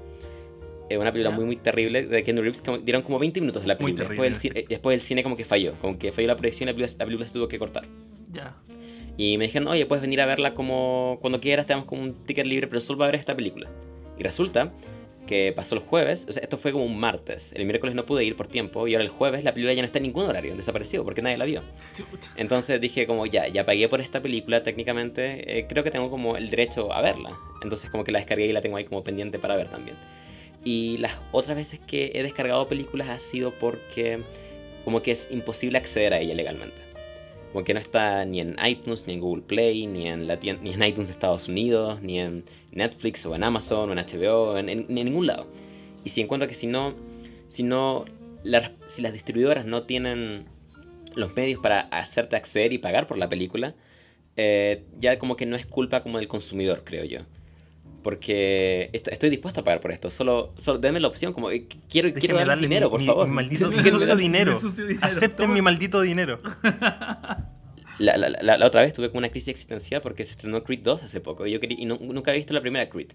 eh, 0.90 0.98
una 0.98 1.10
película 1.12 1.30
Ya. 1.30 1.36
muy 1.36 1.44
muy 1.46 1.56
terrible 1.56 2.02
de 2.06 2.22
Keanu 2.22 2.42
Reeves, 2.42 2.60
como, 2.60 2.78
dieron 2.78 3.02
como 3.02 3.18
20 3.18 3.40
minutos 3.40 3.62
de 3.62 3.68
la 3.68 3.74
Muy 3.74 3.92
película. 3.92 4.08
terrible, 4.08 4.28
Después 4.28 4.44
el, 4.44 4.50
cine, 4.50 4.60
eh, 4.60 4.64
después 4.68 4.94
el 4.94 5.00
cine 5.00 5.22
como 5.22 5.36
que 5.36 5.44
falló, 5.44 5.74
como 5.80 5.98
que 5.98 6.12
falló 6.12 6.28
la 6.28 6.36
proyección 6.36 6.68
y 6.68 6.72
la 6.72 6.76
película, 6.76 6.96
la 6.98 7.04
película 7.06 7.26
se 7.26 7.32
tuvo 7.32 7.48
que 7.48 7.58
cortar. 7.58 7.84
Ya. 8.32 8.56
Y 9.16 9.36
me 9.38 9.44
dijeron, 9.46 9.68
oye, 9.68 9.86
puedes 9.86 10.02
venir 10.02 10.20
a 10.20 10.26
verla 10.26 10.54
como 10.54 11.18
cuando 11.20 11.40
quieras, 11.40 11.66
te 11.66 11.72
damos 11.72 11.86
como 11.86 12.02
un 12.02 12.24
ticket 12.24 12.46
libre, 12.46 12.66
pero 12.68 12.80
solo 12.80 12.98
va 12.98 13.06
a 13.06 13.08
ver 13.08 13.16
esta 13.20 13.34
película. 13.36 13.68
Y 14.18 14.22
resulta 14.22 14.72
que 15.26 15.52
pasó 15.54 15.76
el 15.76 15.82
jueves, 15.82 16.26
o 16.28 16.32
sea, 16.32 16.42
esto 16.42 16.56
fue 16.58 16.72
como 16.72 16.84
un 16.84 16.98
martes. 16.98 17.52
El 17.52 17.64
miércoles 17.64 17.94
no 17.94 18.04
pude 18.04 18.24
ir 18.24 18.34
por 18.34 18.48
tiempo 18.48 18.88
y 18.88 18.94
ahora 18.94 19.04
el 19.04 19.10
jueves 19.10 19.44
la 19.44 19.52
película 19.52 19.74
ya 19.74 19.82
no 19.82 19.86
está 19.86 19.98
en 19.98 20.04
ningún 20.04 20.24
horario, 20.26 20.56
desapareció 20.56 21.04
porque 21.04 21.22
nadie 21.22 21.36
la 21.36 21.44
vio. 21.44 21.62
Entonces 22.36 22.80
dije 22.80 23.06
como 23.06 23.26
ya, 23.26 23.46
ya 23.46 23.64
pagué 23.64 23.88
por 23.88 24.00
esta 24.00 24.20
película 24.20 24.62
técnicamente, 24.62 25.58
eh, 25.58 25.66
creo 25.68 25.84
que 25.84 25.90
tengo 25.90 26.10
como 26.10 26.36
el 26.36 26.50
derecho 26.50 26.92
a 26.92 27.00
verla. 27.00 27.38
Entonces 27.62 27.90
como 27.90 28.02
que 28.04 28.12
la 28.12 28.18
descargué 28.18 28.46
y 28.46 28.52
la 28.52 28.60
tengo 28.60 28.76
ahí 28.76 28.84
como 28.84 29.04
pendiente 29.04 29.38
para 29.38 29.54
ver 29.56 29.68
también. 29.68 29.96
Y 30.64 30.98
las 30.98 31.12
otras 31.32 31.56
veces 31.56 31.80
que 31.86 32.12
he 32.14 32.22
descargado 32.22 32.68
películas 32.68 33.08
ha 33.08 33.18
sido 33.18 33.52
porque 33.58 34.22
como 34.84 35.02
que 35.02 35.12
es 35.12 35.28
imposible 35.30 35.78
acceder 35.78 36.12
a 36.14 36.20
ella 36.20 36.34
legalmente. 36.34 36.76
Como 37.52 37.64
que 37.64 37.74
no 37.74 37.80
está 37.80 38.24
ni 38.24 38.40
en 38.40 38.56
iTunes, 38.64 39.06
ni 39.06 39.14
en 39.14 39.20
Google 39.20 39.42
Play, 39.42 39.86
ni 39.86 40.06
en, 40.08 40.26
la 40.28 40.36
ni 40.36 40.50
en 40.72 40.82
iTunes 40.82 41.08
de 41.08 41.12
Estados 41.12 41.48
Unidos, 41.48 42.00
ni 42.02 42.20
en 42.20 42.44
Netflix 42.72 43.26
o 43.26 43.34
en 43.34 43.42
Amazon 43.42 43.88
o 43.90 43.92
en 43.92 43.98
HBO, 43.98 44.56
en, 44.58 44.68
en- 44.68 44.86
ni 44.88 45.00
en 45.00 45.06
ningún 45.06 45.26
lado. 45.26 45.46
Y 46.04 46.10
si 46.10 46.20
encuentro 46.20 46.46
que 46.48 46.54
si 46.54 46.66
no, 46.66 46.94
si 47.48 47.62
no, 47.62 48.04
las- 48.44 48.70
si 48.86 49.02
las 49.02 49.12
distribuidoras 49.12 49.64
no 49.66 49.82
tienen 49.82 50.44
los 51.16 51.34
medios 51.34 51.60
para 51.60 51.80
hacerte 51.80 52.36
acceder 52.36 52.72
y 52.72 52.78
pagar 52.78 53.06
por 53.08 53.18
la 53.18 53.28
película, 53.28 53.74
eh, 54.36 54.84
ya 55.00 55.18
como 55.18 55.34
que 55.36 55.44
no 55.46 55.56
es 55.56 55.66
culpa 55.66 56.02
como 56.04 56.18
del 56.18 56.28
consumidor, 56.28 56.82
creo 56.84 57.04
yo. 57.04 57.20
Porque 58.02 58.88
est- 58.92 59.08
estoy 59.08 59.28
dispuesto 59.30 59.60
a 59.60 59.64
pagar 59.64 59.80
por 59.80 59.92
esto. 59.92 60.10
Solo, 60.10 60.54
solo 60.56 60.78
denme 60.78 61.00
la 61.00 61.08
opción, 61.08 61.32
como 61.34 61.50
eh, 61.50 61.66
quiero, 61.68 62.08
quiero 62.08 62.14
Déjenme 62.14 62.38
dar 62.38 62.48
darle 62.48 62.62
dinero, 62.68 62.86
mi, 62.86 62.90
por 62.90 63.00
mi- 63.00 63.06
favor. 63.06 63.28
mi 63.28 63.34
maldito 63.34 63.68
mi 63.70 63.84
sucio 63.84 64.06
darle 64.06 64.22
dinero. 64.22 64.58
sucio 64.58 64.86
dinero. 64.86 65.06
Acepten 65.06 65.44
Toma. 65.46 65.54
mi 65.54 65.62
maldito 65.62 66.00
dinero. 66.00 66.40
La, 67.98 68.16
la- 68.16 68.30
la- 68.30 68.56
la 68.56 68.66
otra 68.66 68.80
vez 68.80 68.94
tuve 68.94 69.08
como 69.10 69.18
una 69.18 69.28
crisis 69.28 69.48
existencial 69.48 70.00
porque 70.00 70.24
se 70.24 70.30
estrenó 70.30 70.64
Creed 70.64 70.80
2 70.82 71.02
hace 71.02 71.20
poco 71.20 71.46
y 71.46 71.52
yo 71.52 71.60
quería, 71.60 71.78
y 71.78 71.84
no- 71.84 71.98
nunca 72.00 72.30
había 72.30 72.38
visto 72.38 72.54
la 72.54 72.62
primera 72.62 72.88
Creed. 72.88 73.10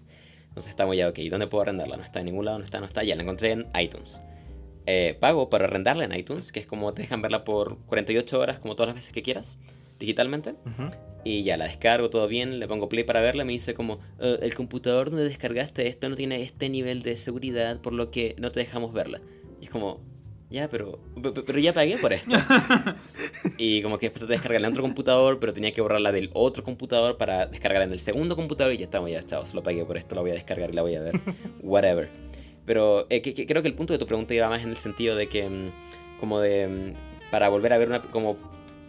Entonces 0.48 0.70
estamos 0.70 0.96
ya, 0.96 1.08
ok, 1.08 1.18
¿dónde 1.28 1.48
puedo 1.48 1.62
arrendarla? 1.62 1.96
No 1.96 2.04
está 2.04 2.20
en 2.20 2.26
ningún 2.26 2.44
lado, 2.44 2.58
no 2.60 2.64
está, 2.64 2.78
no 2.78 2.86
está. 2.86 3.02
Ya 3.02 3.16
la 3.16 3.22
encontré 3.22 3.50
en 3.50 3.66
iTunes. 3.80 4.20
Eh, 4.86 5.16
pago 5.18 5.50
para 5.50 5.64
arrendarla 5.64 6.04
en 6.04 6.14
iTunes, 6.14 6.52
que 6.52 6.60
es 6.60 6.66
como 6.68 6.94
te 6.94 7.02
dejan 7.02 7.20
verla 7.20 7.44
por 7.44 7.78
48 7.86 8.38
horas, 8.38 8.58
como 8.60 8.76
todas 8.76 8.88
las 8.90 8.94
veces 8.96 9.12
que 9.12 9.22
quieras, 9.22 9.58
digitalmente. 9.98 10.54
Y 11.24 11.42
ya 11.42 11.56
la 11.56 11.64
descargo, 11.66 12.08
todo 12.08 12.28
bien, 12.28 12.60
le 12.60 12.68
pongo 12.68 12.88
play 12.88 13.02
para 13.04 13.20
verla. 13.20 13.44
Me 13.44 13.52
dice 13.52 13.74
como, 13.74 13.98
"Eh, 14.20 14.38
el 14.42 14.54
computador 14.54 15.10
donde 15.10 15.24
descargaste 15.24 15.88
esto 15.88 16.08
no 16.08 16.14
tiene 16.16 16.42
este 16.42 16.68
nivel 16.68 17.02
de 17.02 17.16
seguridad, 17.16 17.80
por 17.80 17.92
lo 17.92 18.10
que 18.12 18.36
no 18.38 18.52
te 18.52 18.60
dejamos 18.60 18.92
verla. 18.92 19.20
Y 19.60 19.64
es 19.64 19.70
como, 19.70 20.00
ya, 20.50 20.68
pero, 20.68 21.00
pe- 21.20 21.32
pe- 21.32 21.42
pero 21.42 21.58
ya 21.58 21.72
pagué 21.72 21.98
por 21.98 22.12
esto. 22.12 22.30
y 23.58 23.82
como 23.82 23.98
que 23.98 24.06
después 24.06 24.26
te 24.26 24.32
descargarla 24.32 24.68
en 24.68 24.72
otro 24.72 24.82
computador, 24.82 25.38
pero 25.40 25.52
tenía 25.52 25.72
que 25.72 25.80
borrarla 25.80 26.12
del 26.12 26.30
otro 26.32 26.62
computador 26.62 27.16
para 27.16 27.46
descargarla 27.46 27.86
en 27.86 27.92
el 27.92 27.98
segundo 27.98 28.36
computador. 28.36 28.72
Y 28.72 28.78
ya 28.78 28.84
estamos, 28.84 29.10
ya, 29.10 29.24
chao, 29.26 29.44
solo 29.46 29.62
pagué 29.62 29.84
por 29.84 29.96
esto, 29.96 30.14
la 30.14 30.20
voy 30.20 30.30
a 30.30 30.34
descargar 30.34 30.70
y 30.70 30.74
la 30.74 30.82
voy 30.82 30.94
a 30.94 31.00
ver. 31.02 31.14
Whatever. 31.62 32.08
Pero 32.64 33.06
eh, 33.10 33.22
que- 33.22 33.34
que 33.34 33.46
creo 33.46 33.62
que 33.62 33.68
el 33.68 33.74
punto 33.74 33.92
de 33.92 33.98
tu 33.98 34.06
pregunta 34.06 34.34
iba 34.34 34.48
más 34.48 34.62
en 34.62 34.68
el 34.70 34.76
sentido 34.76 35.16
de 35.16 35.26
que, 35.28 35.48
mm, 35.48 35.70
como 36.20 36.40
de, 36.40 36.68
mm, 36.68 37.30
para 37.30 37.48
volver 37.48 37.72
a 37.72 37.78
ver 37.78 37.88
una, 37.88 38.02
como 38.02 38.36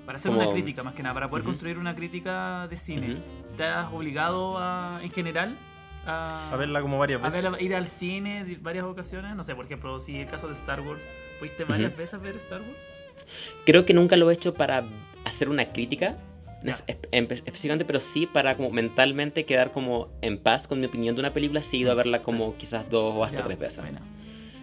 Para 0.08 0.16
hacer 0.16 0.32
Como- 0.32 0.42
una 0.42 0.52
crítica, 0.54 0.82
más 0.84 0.94
que 0.96 1.04
nada, 1.04 1.14
para 1.14 1.30
poder 1.30 1.44
Ujú. 1.44 1.50
construir 1.52 1.78
una 1.78 1.94
crítica 1.94 2.66
de 2.70 2.78
cine. 2.78 3.12
Ujú. 3.16 3.22
¿Te 3.58 3.64
has 3.66 3.92
obligado 3.94 4.58
a, 4.58 5.02
en 5.04 5.12
general 5.12 5.58
a, 6.06 6.50
A 6.54 6.56
verla 6.56 6.82
como 6.82 6.98
varias 6.98 7.22
a 7.22 7.26
veces. 7.26 7.44
verla- 7.44 7.62
ir 7.62 7.76
al 7.76 7.86
cine 7.86 8.46
de 8.46 8.56
varias 8.56 8.86
ocasiones? 8.86 9.36
No 9.36 9.44
sé, 9.44 9.54
por 9.54 9.66
ejemplo, 9.66 10.00
si 10.00 10.18
el 10.18 10.28
caso 10.28 10.48
de 10.48 10.54
Star 10.54 10.80
Wars, 10.80 11.06
¿fuiste 11.40 11.66
varias 11.66 11.90
Ujú. 11.92 12.00
veces 12.00 12.14
a 12.14 12.18
ver 12.20 12.36
Star 12.38 12.62
Wars? 12.62 12.88
Creo 13.66 13.86
que 13.86 13.94
nunca 13.94 14.16
lo 14.16 14.32
he 14.32 14.34
hecho 14.34 14.54
para 14.54 14.86
hacer 15.26 15.50
una 15.50 15.74
crítica, 15.74 16.16
espe- 16.64 17.00
empe- 17.12 17.34
específicamente, 17.46 17.84
pero 17.84 18.00
sí 18.00 18.26
para 18.28 18.56
como 18.56 18.72
mentalmente 18.72 19.44
quedar 19.46 19.74
como 19.74 20.08
en 20.22 20.38
paz 20.38 20.68
con 20.68 20.80
mi 20.80 20.86
opinión 20.86 21.16
de 21.16 21.20
una 21.20 21.34
película, 21.34 21.62
sí 21.64 21.76
he 21.76 21.80
ido 21.82 21.92
a 21.92 21.96
verla 21.96 22.24
como 22.24 22.56
quizás 22.56 22.90
dos 22.90 23.14
o 23.14 23.26
hasta 23.26 23.40
Ya, 23.40 23.44
tres 23.44 23.60
veces. 23.60 23.82
buena. 23.82 24.00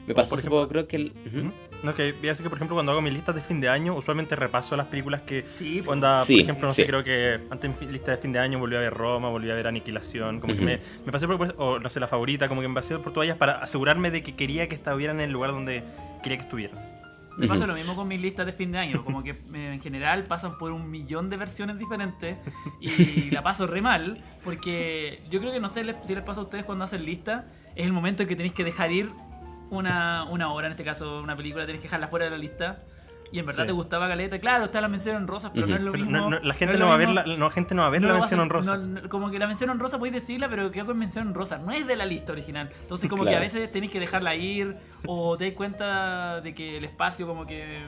Me 0.06 0.14
pasó 0.14 0.30
por 0.30 0.38
ejemplo- 0.40 0.58
poco, 0.60 0.68
creo 0.70 0.86
que 0.88 0.96
el... 0.96 1.12
ujú. 1.26 1.38
Ujú. 1.38 1.52
No, 1.82 1.94
que 1.94 2.12
voy 2.12 2.26
a 2.28 2.30
decir 2.30 2.42
que, 2.44 2.48
por 2.50 2.56
ejemplo, 2.58 2.74
cuando 2.76 2.92
hago 2.92 3.02
mis 3.02 3.12
listas 3.12 3.34
de 3.34 3.42
fin 3.42 3.60
de 3.60 3.68
año, 3.68 3.94
usualmente 3.94 4.34
repaso 4.36 4.74
las 4.76 4.86
películas 4.86 5.20
que. 5.22 5.44
Sí, 5.50 5.76
pues, 5.84 5.88
Onda, 5.88 6.24
Sí, 6.24 6.34
por 6.36 6.42
ejemplo, 6.42 6.68
no 6.68 6.72
sé, 6.74 6.82
sí. 6.82 6.88
creo 6.88 7.04
que 7.04 7.40
antes 7.50 7.78
de 7.78 7.86
mi 7.86 7.92
lista 7.92 8.10
de 8.12 8.16
fin 8.16 8.32
de 8.32 8.38
año 8.38 8.58
volví 8.58 8.74
a 8.76 8.80
ver 8.80 8.94
Roma, 8.94 9.28
volví 9.28 9.50
a 9.50 9.54
ver 9.54 9.66
Aniquilación, 9.66 10.40
como 10.40 10.52
Ujú. 10.54 10.60
que 10.60 10.66
me, 10.66 10.80
me 11.04 11.12
pasé 11.12 11.26
por, 11.26 11.36
por- 11.36 11.54
o 11.58 11.78
no 11.78 11.88
sé, 11.90 12.00
la 12.00 12.06
favorita, 12.06 12.48
como 12.48 12.62
que 12.62 12.68
me 12.68 12.74
pasé 12.74 12.98
por 12.98 13.12
todas 13.12 13.26
ellas 13.26 13.36
para 13.38 13.58
asegurarme 13.58 14.10
de 14.10 14.22
que 14.22 14.34
quería 14.34 14.66
que 14.68 14.76
estuvieran 14.76 15.16
en 15.20 15.26
el 15.26 15.32
lugar 15.32 15.52
donde 15.52 15.82
quería 16.22 16.38
que 16.38 16.44
estuvieran. 16.44 16.78
Me 17.36 17.48
pasa 17.48 17.66
lo 17.66 17.74
mismo 17.74 17.96
con 17.96 18.06
mis 18.06 18.20
listas 18.20 18.46
de 18.46 18.52
fin 18.52 18.70
de 18.70 18.78
año, 18.78 19.04
como 19.04 19.20
que 19.20 19.30
eh, 19.30 19.72
en 19.74 19.80
general 19.80 20.22
pasan 20.22 20.56
por 20.56 20.70
un 20.70 20.88
millón 20.88 21.28
de 21.30 21.36
versiones 21.36 21.76
diferentes 21.80 22.36
y 22.80 23.30
la 23.32 23.42
paso 23.42 23.66
re 23.66 23.82
mal, 23.82 24.22
porque 24.44 25.20
yo 25.30 25.40
creo 25.40 25.52
que 25.52 25.58
no 25.58 25.66
sé 25.68 25.84
si 26.04 26.14
les 26.14 26.22
pasa 26.22 26.40
a 26.40 26.44
ustedes 26.44 26.64
cuando 26.64 26.84
hacen 26.84 27.04
lista, 27.04 27.46
es 27.74 27.84
el 27.86 27.92
momento 27.92 28.22
en 28.22 28.28
que 28.28 28.36
tenéis 28.36 28.54
que 28.54 28.62
dejar 28.62 28.92
ir 28.92 29.10
una, 29.78 30.24
una 30.24 30.52
obra, 30.52 30.66
en 30.66 30.72
este 30.72 30.84
caso 30.84 31.20
una 31.20 31.37
película, 31.37 31.64
tenéis 31.66 31.80
que 31.82 31.87
dejarla 31.88 32.08
fuera 32.08 32.24
de 32.26 32.30
la 32.32 32.38
lista. 32.38 32.78
Y 33.32 33.40
en 33.40 33.46
verdad 33.46 33.62
Sí. 33.62 33.66
te 33.66 33.72
gustaba 33.72 34.06
Caleta, 34.06 34.38
claro, 34.38 34.64
está 34.66 34.80
la 34.80 34.87
mención 34.87 35.16
en 35.16 35.26
rosas, 35.26 35.50
pero 35.52 35.66
no 35.66 35.72
Ujú. 35.72 35.78
es 35.78 35.82
lo 35.84 35.92
mismo. 35.92 36.10
no- 36.10 36.30
no- 36.30 36.38
la 36.38 36.54
gente 36.54 36.78
no, 36.78 36.87
va 36.88 36.94
a 36.94 36.96
ver 36.98 37.10
la, 37.10 37.24
no, 37.24 37.50
gente 37.50 37.74
no 37.74 37.82
va 37.82 37.88
a 37.88 37.90
ver 37.90 38.00
No 38.00 38.06
la 38.08 38.14
a- 38.14 38.18
mención 38.18 38.48
no, 38.48 38.76
no, 39.02 39.08
como 39.08 39.28
que 39.30 39.40
la 39.40 39.48
mención 39.48 39.70
honrosa 39.70 39.98
podéis 39.98 40.14
decirla, 40.14 40.48
pero 40.48 40.70
queda 40.70 40.84
con 40.84 40.96
mención 40.98 41.26
honrosa. 41.28 41.58
No 41.58 41.72
es 41.72 41.84
de 41.84 41.96
la 41.96 42.06
lista 42.06 42.30
original. 42.32 42.70
Entonces, 42.82 43.10
como 43.10 43.24
que 43.24 43.30
a 43.30 43.32
Claro. 43.32 43.44
veces 43.44 43.72
tenéis 43.72 43.90
que 43.90 43.98
dejarla 43.98 44.37
ir 44.37 44.76
o 45.06 45.37
te 45.37 45.46
das 45.46 45.54
cuenta 45.54 46.40
de 46.42 46.54
que 46.54 46.76
el 46.76 46.84
espacio, 46.84 47.26
como 47.26 47.44
que 47.44 47.82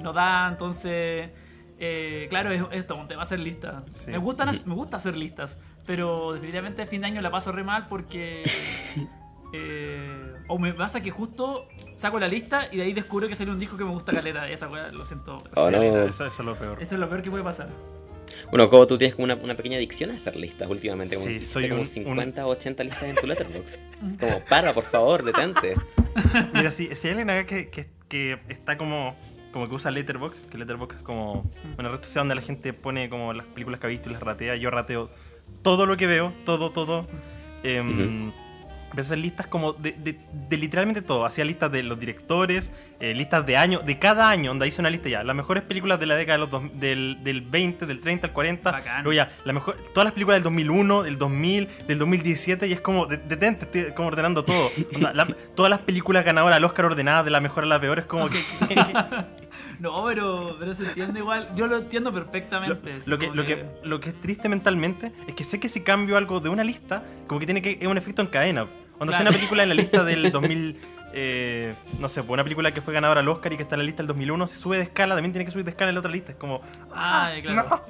no 0.00 0.12
da. 0.12 0.48
Entonces, 0.48 1.30
eh, 1.78 2.26
claro, 2.28 2.50
es, 2.50 2.64
es 2.72 2.84
todo 2.84 2.98
un 3.00 3.06
tema 3.06 3.22
hacer 3.22 3.38
listas. 3.38 3.84
Sí. 3.92 4.10
Me, 4.10 4.18
gustan, 4.18 4.50
me 4.64 4.74
gusta 4.74 4.96
hacer 4.96 5.16
listas, 5.16 5.60
pero 5.86 6.32
definitivamente 6.32 6.82
a 6.82 6.86
fin 6.86 7.02
de 7.02 7.06
año 7.06 7.20
la 7.20 7.30
paso 7.30 7.52
re 7.52 7.62
mal 7.62 7.86
porque. 7.88 8.42
eh, 9.52 10.34
o 10.48 10.58
me 10.58 10.72
pasa 10.74 11.00
que 11.00 11.10
justo 11.10 11.66
saco 11.96 12.18
la 12.20 12.28
lista 12.28 12.68
y 12.70 12.76
de 12.76 12.82
ahí 12.84 12.92
descubro 12.92 13.28
que 13.28 13.34
sale 13.34 13.50
un 13.50 13.58
disco 13.58 13.76
que 13.76 13.84
me 13.84 13.90
gusta 13.90 14.12
caleta. 14.12 14.48
Esa 14.48 14.68
weá, 14.68 14.90
lo 14.92 15.04
siento. 15.04 15.42
Oh, 15.56 15.66
Sí, 15.66 15.72
no. 15.72 15.78
eso, 15.80 16.26
es 16.26 16.38
lo 16.40 16.54
peor. 16.56 16.82
Eso 16.82 16.94
es 16.94 17.00
lo 17.00 17.08
peor 17.08 17.22
que 17.22 17.30
puede 17.30 17.44
pasar. 17.44 17.68
Bueno, 18.50 18.68
como 18.68 18.86
tú 18.86 18.98
tienes 18.98 19.14
como 19.14 19.24
una, 19.24 19.34
una 19.36 19.56
pequeña 19.56 19.76
adicción 19.78 20.10
a 20.10 20.14
hacer 20.14 20.36
listas 20.36 20.68
últimamente, 20.68 21.16
como, 21.16 21.26
Sí, 21.26 21.42
soy 21.44 21.68
como 21.68 21.80
un- 21.80 21.86
50 21.86 22.46
o 22.46 22.50
80 22.50 22.84
listas 22.84 23.02
en 23.04 23.16
tu 23.16 23.26
letterbox. 23.26 23.78
como, 24.20 24.40
para, 24.44 24.72
por 24.74 24.84
favor, 24.84 25.22
detente. 25.24 25.76
Mira, 26.52 26.70
si, 26.70 26.94
si 26.94 27.08
hay 27.08 27.12
alguien 27.12 27.30
acá 27.30 27.46
que, 27.46 27.68
que, 27.70 27.88
que 28.08 28.38
está 28.48 28.76
como, 28.76 29.16
como 29.52 29.66
que 29.68 29.74
usa 29.74 29.90
Letterboxd, 29.90 30.48
que 30.50 30.58
Letterboxd 30.58 30.98
es 30.98 31.02
como 31.02 31.50
una 31.78 31.88
red 31.88 31.98
social 32.02 32.22
donde 32.22 32.34
la 32.34 32.42
gente 32.42 32.72
pone 32.74 33.08
como 33.08 33.32
las 33.32 33.46
películas 33.46 33.80
que 33.80 33.86
ha 33.86 33.90
visto 33.90 34.10
y 34.10 34.12
las 34.12 34.22
ratea, 34.22 34.56
yo 34.56 34.70
rateo 34.70 35.10
todo 35.62 35.86
lo 35.86 35.96
que 35.96 36.06
veo, 36.06 36.32
todo, 36.44 36.70
todo. 36.70 37.06
Em, 37.62 38.30
Empecé 38.90 39.00
a 39.00 39.08
hacer 39.08 39.18
listas 39.18 39.46
como 39.46 39.72
de, 39.74 39.92
de- 39.92 40.18
de 40.48 40.56
literalmente 40.56 41.02
todo. 41.02 41.24
Hacía 41.26 41.44
listas 41.44 41.70
de 41.70 41.82
los 41.82 42.00
directores, 42.00 42.72
eh, 43.00 43.14
listas 43.14 43.44
de 43.44 43.56
año, 43.56 43.80
de 43.80 43.98
cada 43.98 44.28
año, 44.30 44.50
donde 44.50 44.66
hice 44.66 44.80
una 44.80 44.90
lista 44.90 45.08
ya. 45.08 45.22
Las 45.22 45.36
mejores 45.36 45.62
películas 45.62 46.00
de 46.00 46.06
la 46.06 46.14
década 46.16 46.38
de 46.38 46.38
los 46.40 46.50
dos- 46.50 46.70
del, 46.80 47.18
del 47.22 47.42
20, 47.42 47.84
del 47.86 48.00
30 48.00 48.28
al 48.28 48.32
40. 48.32 48.70
Bacán. 48.72 49.04
Luego 49.04 49.14
ya, 49.16 49.30
la 49.44 49.52
mejor, 49.52 49.76
todas 49.94 50.04
las 50.06 50.12
películas 50.14 50.36
del 50.36 50.44
2001, 50.44 51.02
del 51.02 51.18
2000, 51.18 51.68
del 51.86 51.98
2017. 51.98 52.66
Y 52.66 52.72
es 52.72 52.80
como, 52.80 53.06
de- 53.06 53.18
detente, 53.18 53.64
estoy 53.66 53.92
como 53.94 54.08
ordenando 54.08 54.44
todo. 54.44 54.70
Onda, 54.94 55.12
la- 55.12 55.26
todas 55.54 55.68
las 55.70 55.80
películas 55.80 56.24
ganadoras 56.24 56.56
al 56.56 56.64
Oscar 56.64 56.86
ordenadas 56.86 57.24
de 57.24 57.30
la 57.30 57.40
mejor 57.40 57.64
a 57.64 57.66
la 57.66 57.78
peor. 57.80 57.98
Es 57.98 58.06
como 58.06 58.28
que... 58.28 58.42
que- 58.68 58.74
que- 58.74 58.84
No, 59.80 60.04
pero, 60.06 60.56
pero 60.58 60.74
se 60.74 60.84
entiende 60.84 61.20
igual. 61.20 61.48
Yo 61.54 61.66
lo 61.68 61.76
entiendo 61.78 62.12
perfectamente. 62.12 62.98
lo 63.06 63.18
que, 63.18 63.28
lo, 63.28 63.44
que, 63.46 63.64
lo 63.84 64.00
que 64.00 64.08
es 64.10 64.20
triste 64.20 64.48
mentalmente 64.48 65.12
es 65.26 65.34
que 65.34 65.44
sé 65.44 65.60
que 65.60 65.68
si 65.68 65.82
cambio 65.82 66.16
algo 66.16 66.40
de 66.40 66.48
una 66.48 66.64
lista, 66.64 67.04
como 67.26 67.38
que 67.38 67.46
tiene 67.46 67.62
que 67.62 67.78
es 67.80 67.86
un 67.86 67.96
efecto 67.96 68.20
en 68.22 68.28
cadena. 68.28 68.66
Cuando 68.96 69.12
Claro. 69.12 69.28
una 69.30 69.32
película 69.32 69.62
en 69.62 69.68
la 69.68 69.74
lista 69.76 70.02
del 70.02 70.32
2000, 70.32 70.76
eh, 71.12 71.74
no 72.00 72.08
sé, 72.08 72.22
pues 72.22 72.32
una 72.32 72.42
película 72.42 72.74
que 72.74 72.80
fue 72.80 72.92
ganadora 72.92 73.20
al 73.20 73.28
Oscar 73.28 73.52
y 73.52 73.56
que 73.56 73.62
está 73.62 73.76
en 73.76 73.80
la 73.80 73.84
lista 73.86 74.02
del 74.02 74.08
2001, 74.08 74.46
se 74.48 74.56
sube 74.56 74.76
de 74.78 74.82
escala, 74.82 75.14
también 75.14 75.32
tiene 75.32 75.44
que 75.44 75.52
subir 75.52 75.64
de 75.64 75.70
escala 75.70 75.90
en 75.90 75.94
la 75.94 76.00
otra 76.00 76.10
lista. 76.10 76.32
Es 76.32 76.38
como, 76.38 76.60
Ah, 76.92 77.30
claro. 77.40 77.68
no. 77.68 77.82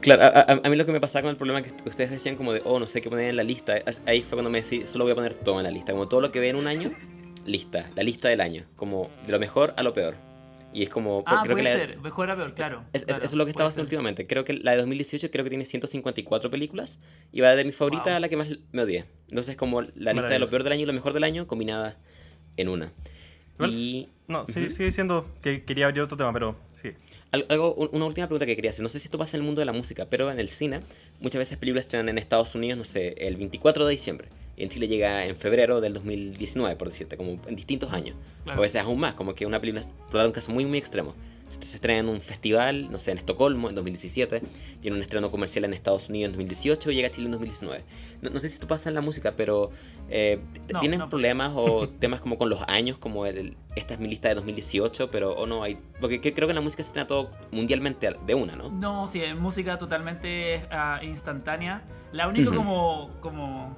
Claro, 0.00 0.22
a, 0.22 0.26
a- 0.28 0.60
a 0.64 0.68
mí 0.70 0.76
lo 0.76 0.86
que 0.86 0.92
me 0.92 1.00
pasaba 1.00 1.22
con 1.22 1.30
el 1.30 1.36
problema 1.36 1.60
que 1.62 1.72
ustedes 1.88 2.10
decían 2.10 2.36
como 2.36 2.52
de, 2.52 2.62
oh, 2.64 2.78
no 2.78 2.86
sé 2.86 3.00
qué 3.02 3.10
poner 3.10 3.30
en 3.30 3.36
la 3.36 3.42
lista, 3.42 3.74
ahí 4.06 4.22
fue 4.22 4.30
cuando 4.36 4.48
me 4.50 4.58
decidí, 4.58 4.86
solo 4.86 5.04
voy 5.04 5.12
a 5.12 5.14
poner 5.16 5.34
todo 5.34 5.58
en 5.58 5.64
la 5.64 5.70
lista, 5.70 5.92
como 5.92 6.06
todo 6.08 6.20
lo 6.20 6.30
que 6.30 6.38
ve 6.40 6.48
en 6.50 6.56
un 6.56 6.66
año, 6.68 6.90
lista, 7.48 7.90
la 7.96 8.02
lista 8.02 8.28
del 8.28 8.40
año, 8.40 8.64
como 8.76 9.10
de 9.26 9.32
lo 9.32 9.38
mejor 9.40 9.74
a 9.76 9.82
lo 9.82 9.92
peor. 9.94 10.14
Y 10.72 10.82
es 10.82 10.90
como, 10.90 11.22
Ah, 11.26 11.40
creo 11.44 11.56
que 11.56 11.62
puede 11.62 11.74
la- 11.78 11.86
ser. 11.88 11.98
Mejor 12.00 12.30
a 12.30 12.36
peor, 12.36 12.54
claro. 12.54 12.84
Es, 12.92 13.04
claro, 13.04 13.24
eso 13.24 13.32
es 13.32 13.38
lo 13.38 13.44
que 13.46 13.50
estaba 13.52 13.68
haciendo 13.70 13.84
últimamente. 13.84 14.26
Creo 14.26 14.44
que 14.44 14.52
la 14.52 14.72
de 14.72 14.76
2018 14.78 15.30
creo 15.30 15.42
que 15.42 15.48
tiene 15.48 15.64
154 15.64 16.50
películas 16.50 16.98
y 17.32 17.40
va 17.40 17.56
de 17.56 17.64
mi 17.64 17.72
favorita 17.72 18.04
Wow. 18.10 18.14
a 18.16 18.20
la 18.20 18.28
que 18.28 18.36
más 18.36 18.48
me 18.72 18.82
odié. 18.82 19.06
Entonces 19.30 19.56
como 19.56 19.80
la 19.96 20.12
lista 20.12 20.28
de 20.28 20.38
lo 20.38 20.46
peor 20.46 20.62
del 20.64 20.72
año 20.74 20.82
y 20.82 20.86
lo 20.86 20.92
mejor 20.92 21.14
del 21.14 21.24
año 21.24 21.46
combinada 21.46 21.96
en 22.58 22.68
una. 22.68 22.92
Igual- 23.56 23.72
Y 23.72 24.08
No, 24.28 24.44
sí- 24.44 24.60
Ujú. 24.60 24.68
sigue 24.70 24.84
diciendo 24.84 25.26
que 25.42 25.64
quería 25.64 25.86
abrir 25.86 26.02
otro 26.02 26.18
tema, 26.18 26.34
pero 26.34 26.54
sí. 26.70 26.90
al- 27.32 27.46
algo, 27.48 27.72
un- 27.74 27.88
una 27.92 28.04
última 28.04 28.26
pregunta 28.26 28.44
que 28.44 28.54
quería 28.54 28.70
hacer. 28.70 28.82
No 28.82 28.90
sé 28.90 28.98
si 29.00 29.06
esto 29.06 29.16
pasa 29.16 29.38
en 29.38 29.40
el 29.40 29.46
mundo 29.46 29.60
de 29.62 29.64
la 29.64 29.72
música, 29.72 30.04
pero 30.10 30.30
en 30.30 30.38
el 30.38 30.50
cine 30.50 30.80
muchas 31.20 31.38
veces 31.38 31.56
películas 31.56 31.86
estrenan 31.86 32.10
en 32.10 32.18
Estados 32.18 32.54
Unidos, 32.54 32.76
no 32.76 32.84
sé, 32.84 33.14
el 33.26 33.36
24 33.38 33.86
de 33.86 33.92
diciembre. 33.92 34.28
Y 34.58 34.64
en 34.64 34.68
Chile 34.70 34.88
llega 34.88 35.24
en 35.24 35.36
febrero 35.36 35.80
del 35.80 35.94
2019, 35.94 36.74
por 36.76 36.88
decirte, 36.88 37.16
como 37.16 37.38
en 37.46 37.54
distintos 37.56 37.92
años. 37.92 38.16
Claro. 38.42 38.58
O 38.58 38.62
a 38.62 38.62
veces 38.62 38.82
aún 38.82 38.98
más, 38.98 39.14
como 39.14 39.34
que 39.34 39.46
una 39.46 39.60
película, 39.60 39.84
por 40.06 40.16
dar 40.16 40.26
un 40.26 40.32
caso 40.32 40.50
muy, 40.50 40.64
muy 40.66 40.78
extremo, 40.78 41.14
se, 41.48 41.60
estrena 41.76 42.00
en 42.00 42.08
un 42.08 42.20
festival, 42.20 42.90
no 42.90 42.98
sé, 42.98 43.12
en 43.12 43.18
Estocolmo 43.18 43.68
en 43.68 43.76
2017, 43.76 44.42
tiene 44.82 44.96
un 44.96 45.02
estreno 45.02 45.30
comercial 45.30 45.64
en 45.64 45.72
Estados 45.72 46.08
Unidos 46.08 46.26
en 46.26 46.32
2018 46.32 46.90
y 46.90 46.94
llega 46.96 47.08
a 47.08 47.10
Chile 47.12 47.26
en 47.26 47.32
2019. 47.32 47.84
No, 48.20 48.30
no 48.30 48.40
sé 48.40 48.48
si 48.48 48.54
esto 48.54 48.66
pasa 48.66 48.88
en 48.88 48.96
la 48.96 49.00
música, 49.00 49.34
pero 49.36 49.70
eh, 50.10 50.40
No, 50.72 50.80
¿tienen 50.80 50.98
no 50.98 51.08
problemas 51.08 51.52
o 51.54 51.88
temas 52.00 52.20
como 52.20 52.36
con 52.36 52.50
los 52.50 52.60
años, 52.66 52.98
como 52.98 53.26
el, 53.26 53.56
esta 53.76 53.94
es 53.94 54.00
mi 54.00 54.08
lista 54.08 54.28
de 54.28 54.34
2018, 54.34 55.08
pero 55.10 55.32
o 55.34 55.46
no 55.46 55.62
hay... 55.62 55.78
Porque 56.00 56.20
que- 56.20 56.34
creo 56.34 56.48
que 56.48 56.52
en 56.52 56.56
la 56.56 56.60
música 56.62 56.82
se 56.82 56.88
estrena 56.88 57.06
todo 57.06 57.30
mundialmente 57.52 58.08
al- 58.08 58.18
de 58.26 58.34
una, 58.34 58.56
¿no? 58.56 58.70
No, 58.70 59.06
sí, 59.06 59.22
es 59.22 59.36
música 59.36 59.78
totalmente 59.78 60.66
ah, 60.72 60.98
instantánea. 61.04 61.82
La 62.12 62.26
única 62.28 62.48
Ujú. 62.50 62.58
como, 62.58 63.10
como, 63.20 63.76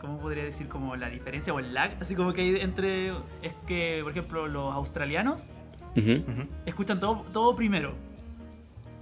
¿cómo 0.00 0.18
podría 0.18 0.44
decir? 0.44 0.68
Como 0.68 0.96
la 0.96 1.08
diferencia 1.08 1.52
o 1.52 1.58
el 1.58 1.72
lag, 1.74 1.96
así 2.00 2.14
como 2.14 2.32
que 2.32 2.40
hay 2.42 2.56
entre, 2.60 3.10
es 3.42 3.54
que, 3.66 4.00
por 4.02 4.12
ejemplo, 4.12 4.48
los 4.48 4.74
australianos 4.74 5.48
Ujú. 5.96 6.12
Ujú. 6.12 6.46
escuchan 6.66 6.98
todo, 7.00 7.24
todo 7.32 7.54
primero. 7.56 7.92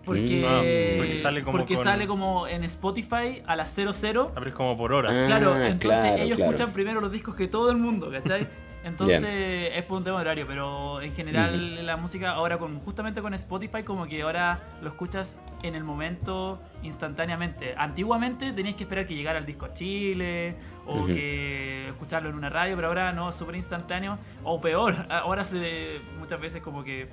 Porque, 0.05 0.41
Mm. 0.41 0.45
Ah, 0.47 0.97
porque 0.99 1.17
sale 1.19 1.43
como 1.43 1.53
porque 1.59 1.75
con- 1.75 1.85
sale 1.85 2.07
como 2.07 2.47
en 2.49 2.65
Spotify 2.65 3.43
a 3.47 3.57
las 3.57 3.69
00. 3.75 4.33
Abres 4.35 4.55
como 4.55 4.77
por 4.77 4.93
horas. 4.93 5.13
Ah, 5.15 5.27
Claro, 5.27 5.53
entonces 5.63 6.01
claro, 6.01 6.17
ellos 6.23 6.37
claro. 6.37 6.51
escuchan 6.53 6.73
primero 6.73 7.01
los 7.03 7.13
discos 7.13 7.35
que 7.35 7.47
todo 7.47 7.71
el 7.71 7.77
mundo, 7.77 8.11
¿cachai? 8.11 8.47
Entonces 8.89 9.71
es 9.75 9.85
por 9.85 9.99
un 9.99 10.05
tema 10.05 10.19
horario, 10.19 10.47
pero 10.47 11.01
en 11.01 11.13
general 11.13 11.87
la 11.87 11.97
música 11.97 12.33
ahora 12.33 12.59
con 12.59 12.81
justamente 12.81 13.23
con 13.23 13.35
Spotify 13.35 13.83
como 13.83 14.07
que 14.07 14.23
ahora 14.23 14.61
lo 14.83 14.89
escuchas 14.89 15.37
en 15.63 15.75
el 15.75 15.85
momento 15.85 16.61
instantáneamente. 16.83 17.75
Antiguamente 17.77 18.53
tenías 18.53 18.77
que 18.77 18.85
esperar 18.85 19.07
que 19.07 19.15
llegara 19.15 19.39
el 19.39 19.47
disco 19.47 19.67
a 19.67 19.75
Chile 19.75 20.57
o 20.87 21.07
que 21.07 21.89
escucharlo 21.89 22.31
en 22.31 22.37
una 22.37 22.49
radio, 22.49 22.75
pero 22.77 22.89
ahora 22.89 23.13
no, 23.13 23.29
es 23.29 23.35
súper 23.35 23.57
instantáneo. 23.57 24.19
O 24.45 24.61
peor, 24.61 24.95
ahora 25.11 25.45
se 25.45 26.01
muchas 26.19 26.41
veces 26.41 26.63
como 26.63 26.83
que 26.83 27.09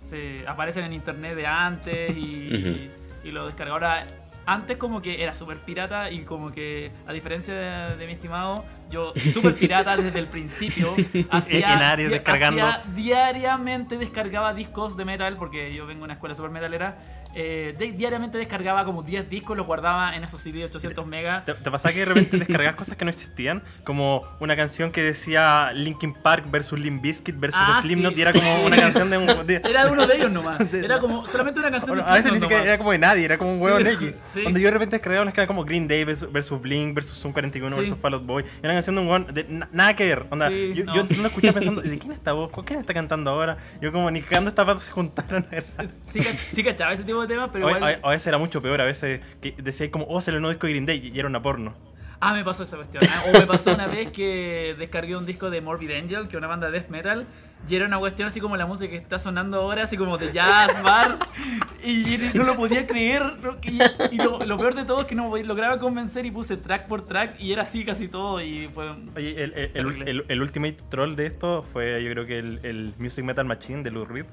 se 0.00 0.46
aparecen 0.46 0.84
en 0.84 0.92
internet 0.92 1.36
de 1.36 1.46
antes 1.46 2.16
y, 2.16 2.90
y 3.24 3.30
lo 3.30 3.46
descarga. 3.46 3.72
Ahora, 3.72 4.06
antes 4.52 4.76
como 4.76 5.00
que 5.00 5.22
era 5.22 5.32
súper 5.34 5.58
pirata 5.58 6.10
y 6.10 6.24
como 6.24 6.50
que, 6.50 6.90
a 7.06 7.12
diferencia 7.12 7.54
de, 7.54 7.96
de 7.96 8.06
mi 8.06 8.12
estimado, 8.12 8.64
yo 8.90 9.12
súper 9.32 9.54
pirata 9.54 9.96
desde 9.96 10.18
el 10.18 10.26
principio. 10.26 10.92
Hacía, 11.30 11.96
di- 11.96 12.04
descargando. 12.04 12.64
hacía 12.64 12.82
diariamente 12.96 13.96
descargaba 13.98 14.52
discos 14.54 14.96
de 14.96 15.04
metal, 15.04 15.36
porque 15.36 15.72
yo 15.74 15.86
vengo 15.86 16.00
de 16.00 16.04
una 16.04 16.14
escuela 16.14 16.34
súper 16.34 16.50
metalera. 16.50 16.98
Eh, 17.34 17.74
de- 17.78 17.92
diariamente 17.92 18.38
descargaba 18.38 18.84
como 18.84 19.02
10 19.02 19.28
discos, 19.30 19.56
los 19.56 19.66
guardaba 19.66 20.14
en 20.16 20.24
esos 20.24 20.40
CD 20.40 20.58
de 20.58 20.64
800 20.66 21.06
megas. 21.06 21.44
¿Te, 21.44 21.54
te 21.54 21.70
pasaba 21.70 21.92
que 21.92 22.00
de 22.00 22.04
repente 22.06 22.36
descargas 22.38 22.74
cosas 22.74 22.96
que 22.96 23.04
no 23.04 23.10
existían? 23.10 23.62
Como 23.84 24.24
una 24.40 24.56
canción 24.56 24.90
que 24.92 25.02
decía 25.02 25.72
Linkin 25.74 26.14
Park 26.14 26.44
versus 26.50 26.78
Limp 26.80 27.02
Bizkit 27.02 27.38
versus 27.38 27.60
Ah, 27.62 27.80
Slipknot 27.82 28.12
sí. 28.14 28.18
y 28.18 28.22
era 28.22 28.32
como 28.32 28.64
una 28.64 28.76
canción 28.80 29.10
de 29.10 29.18
un... 29.18 29.46
de- 29.46 29.62
Era 29.64 29.84
de 29.86 29.92
uno 29.92 30.06
de 30.06 30.16
ellos 30.16 30.30
nomás. 30.30 30.60
Era 30.72 30.98
como 30.98 31.26
solamente 31.26 31.60
una 31.60 31.70
canción 31.70 31.96
Bueno, 31.96 32.04
de 32.04 32.10
a 32.10 32.14
veces 32.16 32.32
ni 32.32 32.40
siquiera 32.40 32.62
era 32.64 32.78
como 32.78 32.92
de 32.92 32.98
nadie, 32.98 33.24
era 33.24 33.38
como 33.38 33.52
un 33.54 33.60
huevo 33.60 33.78
Sí, 33.78 33.86
X. 33.88 34.14
sí. 34.34 34.42
Donde 34.42 34.60
yo 34.60 34.66
de 34.66 34.72
repente 34.72 34.96
descargaba 34.96 35.22
unas 35.22 35.34
que 35.34 35.40
eran 35.40 35.46
como 35.48 35.64
Green 35.64 35.86
Day 35.86 36.04
versus, 36.04 36.30
versus 36.32 36.60
Blink 36.60 36.94
versus 36.94 37.18
Zoom 37.18 37.32
41 37.32 37.74
Sí. 37.76 37.80
versus 37.82 37.98
Fall 37.98 38.14
Out 38.14 38.26
Boy. 38.26 38.44
Y 38.62 38.66
una 38.66 38.74
canción 38.74 38.96
de 38.96 39.02
un 39.02 39.08
weón 39.08 39.26
de 39.32 39.44
na- 39.44 39.68
nada 39.72 39.94
que 39.94 40.06
ver. 40.06 40.26
Onda, 40.30 40.50
yo, 40.50 40.84
no. 40.84 40.94
yo 40.94 41.02
no 41.20 41.28
escuchaba 41.28 41.54
pensando, 41.54 41.82
¿de 41.82 41.98
quién 41.98 42.12
está 42.12 42.32
voz? 42.32 42.50
¿Con 42.50 42.64
quién 42.64 42.80
está 42.80 42.92
cantando 42.94 43.30
ahora? 43.30 43.56
Yo 43.80 43.92
como 43.92 44.10
ni 44.10 44.20
cagando 44.22 44.48
estas 44.48 44.64
patas 44.66 44.82
se 44.84 44.92
juntaron. 44.92 45.46
Sí, 46.08 46.20
sí 46.50 46.64
cachaba 46.64 46.92
ese 46.92 47.04
tipo 47.04 47.19
de 47.22 47.28
temas, 47.28 47.50
pero 47.52 47.66
O- 47.66 47.70
igual... 47.70 47.82
a, 48.02 48.08
a 48.08 48.10
veces 48.10 48.26
era 48.26 48.38
mucho 48.38 48.60
peor, 48.62 48.80
a 48.80 48.84
veces 48.84 49.20
decía 49.58 49.90
como, 49.90 50.06
oh, 50.08 50.20
se 50.20 50.32
le 50.32 50.40
nuevo 50.40 50.50
disco 50.52 50.66
de 50.66 50.72
Green 50.74 50.86
Day 50.86 51.10
y 51.14 51.18
era 51.18 51.28
una 51.28 51.40
porno. 51.42 51.74
Ah, 52.22 52.34
me 52.34 52.44
pasó 52.44 52.64
esa 52.64 52.76
cuestión. 52.76 53.02
Ah, 53.10 53.24
O 53.28 53.32
me 53.32 53.46
pasó 53.46 53.72
una 53.72 53.86
vez 53.86 54.10
que 54.10 54.76
descargué 54.78 55.16
un 55.16 55.24
disco 55.24 55.48
de 55.48 55.62
Morbid 55.62 55.90
Angel, 55.92 56.24
que 56.28 56.36
es 56.36 56.38
una 56.38 56.48
banda 56.48 56.66
de 56.70 56.78
death 56.78 56.90
metal, 56.90 57.26
y 57.66 57.74
era 57.74 57.86
una 57.86 57.98
cuestión 57.98 58.28
así 58.28 58.40
como 58.40 58.58
la 58.58 58.66
música 58.66 58.90
que 58.90 58.96
está 58.98 59.18
sonando 59.18 59.58
ahora, 59.62 59.84
así 59.84 59.96
como 59.96 60.18
de 60.18 60.30
jazz, 60.30 60.82
bar, 60.82 61.16
y 61.82 62.18
no 62.34 62.44
lo 62.44 62.56
podía 62.56 62.86
creer. 62.86 63.22
Y, 63.62 63.78
y 64.14 64.18
lo, 64.18 64.38
lo 64.44 64.58
peor 64.58 64.74
de 64.74 64.84
todo 64.84 65.00
es 65.00 65.06
que 65.06 65.14
no 65.14 65.30
me 65.30 65.42
lograba 65.44 65.78
convencer 65.78 66.26
y 66.26 66.30
puse 66.30 66.58
track 66.58 66.88
por 66.88 67.06
track, 67.06 67.40
y 67.40 67.54
era 67.54 67.62
así 67.62 67.86
casi 67.86 68.08
todo, 68.08 68.38
y 68.42 68.68
fue... 68.68 68.90
Oye, 69.16 69.42
el, 69.42 69.54
el, 69.54 69.70
el, 69.74 70.08
el- 70.08 70.24
el 70.28 70.42
ultimate 70.42 70.76
troll 70.90 71.16
de 71.16 71.24
esto 71.24 71.62
fue, 71.62 72.04
yo 72.04 72.10
creo 72.10 72.26
que 72.26 72.38
el, 72.38 72.60
el 72.64 72.94
Music 72.98 73.24
Metal 73.24 73.46
Machine 73.46 73.82
de 73.82 73.90
Lou 73.92 74.04
Reed, 74.04 74.26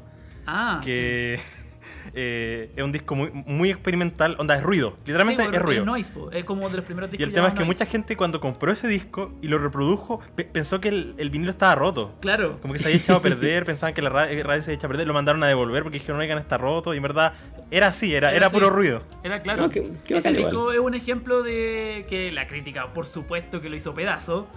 Ah, 0.45 0.81
que 0.83 1.39
eh, 2.13 2.71
es 2.75 2.83
un 2.83 2.91
disco 2.91 3.15
muy, 3.15 3.31
muy 3.31 3.69
experimental, 3.69 4.35
onda, 4.39 4.55
es 4.55 4.63
ruido, 4.63 4.95
literalmente 5.05 5.43
Sí, 5.43 5.49
es 5.53 5.61
ruido. 5.61 5.85
noise, 5.85 6.11
po. 6.11 6.31
es 6.31 6.43
como 6.45 6.69
de 6.69 6.77
los 6.77 6.85
primeros 6.85 7.09
Y 7.09 7.11
discos 7.11 7.27
el 7.27 7.33
tema 7.33 7.47
es 7.47 7.53
que 7.53 7.59
llamados 7.59 7.67
mucha 7.75 7.85
noise. 7.85 7.91
gente 7.91 8.17
cuando 8.17 8.39
compró 8.39 8.71
ese 8.71 8.87
disco 8.87 9.31
y 9.41 9.47
lo 9.47 9.57
reprodujo, 9.57 10.19
pe- 10.35 10.43
pensó 10.45 10.79
que 10.79 10.89
el, 10.89 11.15
el 11.17 11.29
vinilo 11.29 11.51
estaba 11.51 11.75
roto. 11.75 12.13
Claro. 12.21 12.59
Como 12.61 12.73
que 12.73 12.79
se 12.79 12.87
había 12.87 12.99
echado 12.99 13.19
a 13.19 13.21
perder, 13.21 13.65
pensaban 13.65 13.93
que 13.93 14.01
la 14.01 14.09
ra- 14.09 14.31
eh, 14.31 14.41
radio 14.43 14.61
se 14.61 14.71
había 14.71 14.75
echado 14.77 14.87
a 14.87 14.91
perder, 14.93 15.07
lo 15.07 15.13
mandaron 15.13 15.43
a 15.43 15.47
devolver 15.47 15.83
porque 15.83 15.99
dijeron, 15.99 16.19
oigan, 16.21 16.37
está 16.37 16.57
roto. 16.57 16.93
Y 16.93 16.97
en 16.97 17.03
verdad, 17.03 17.33
era 17.71 17.87
así, 17.87 18.13
era, 18.15 18.29
Era 18.29 18.37
era 18.37 18.47
así. 18.47 18.55
puro 18.55 18.69
ruido. 18.69 19.03
Era 19.23 19.41
claro. 19.41 19.63
No, 19.63 19.69
qué- 19.69 19.91
qué 20.05 20.17
Ese 20.17 20.31
disco 20.33 20.51
igual. 20.51 20.75
es 20.75 20.81
un 20.81 20.93
ejemplo 20.95 21.43
de 21.43 22.05
que 22.09 22.31
la 22.31 22.47
crítica, 22.47 22.93
por 22.93 23.05
supuesto, 23.05 23.61
que 23.61 23.69
lo 23.69 23.75
hizo 23.75 23.93
pedazo. 23.93 24.47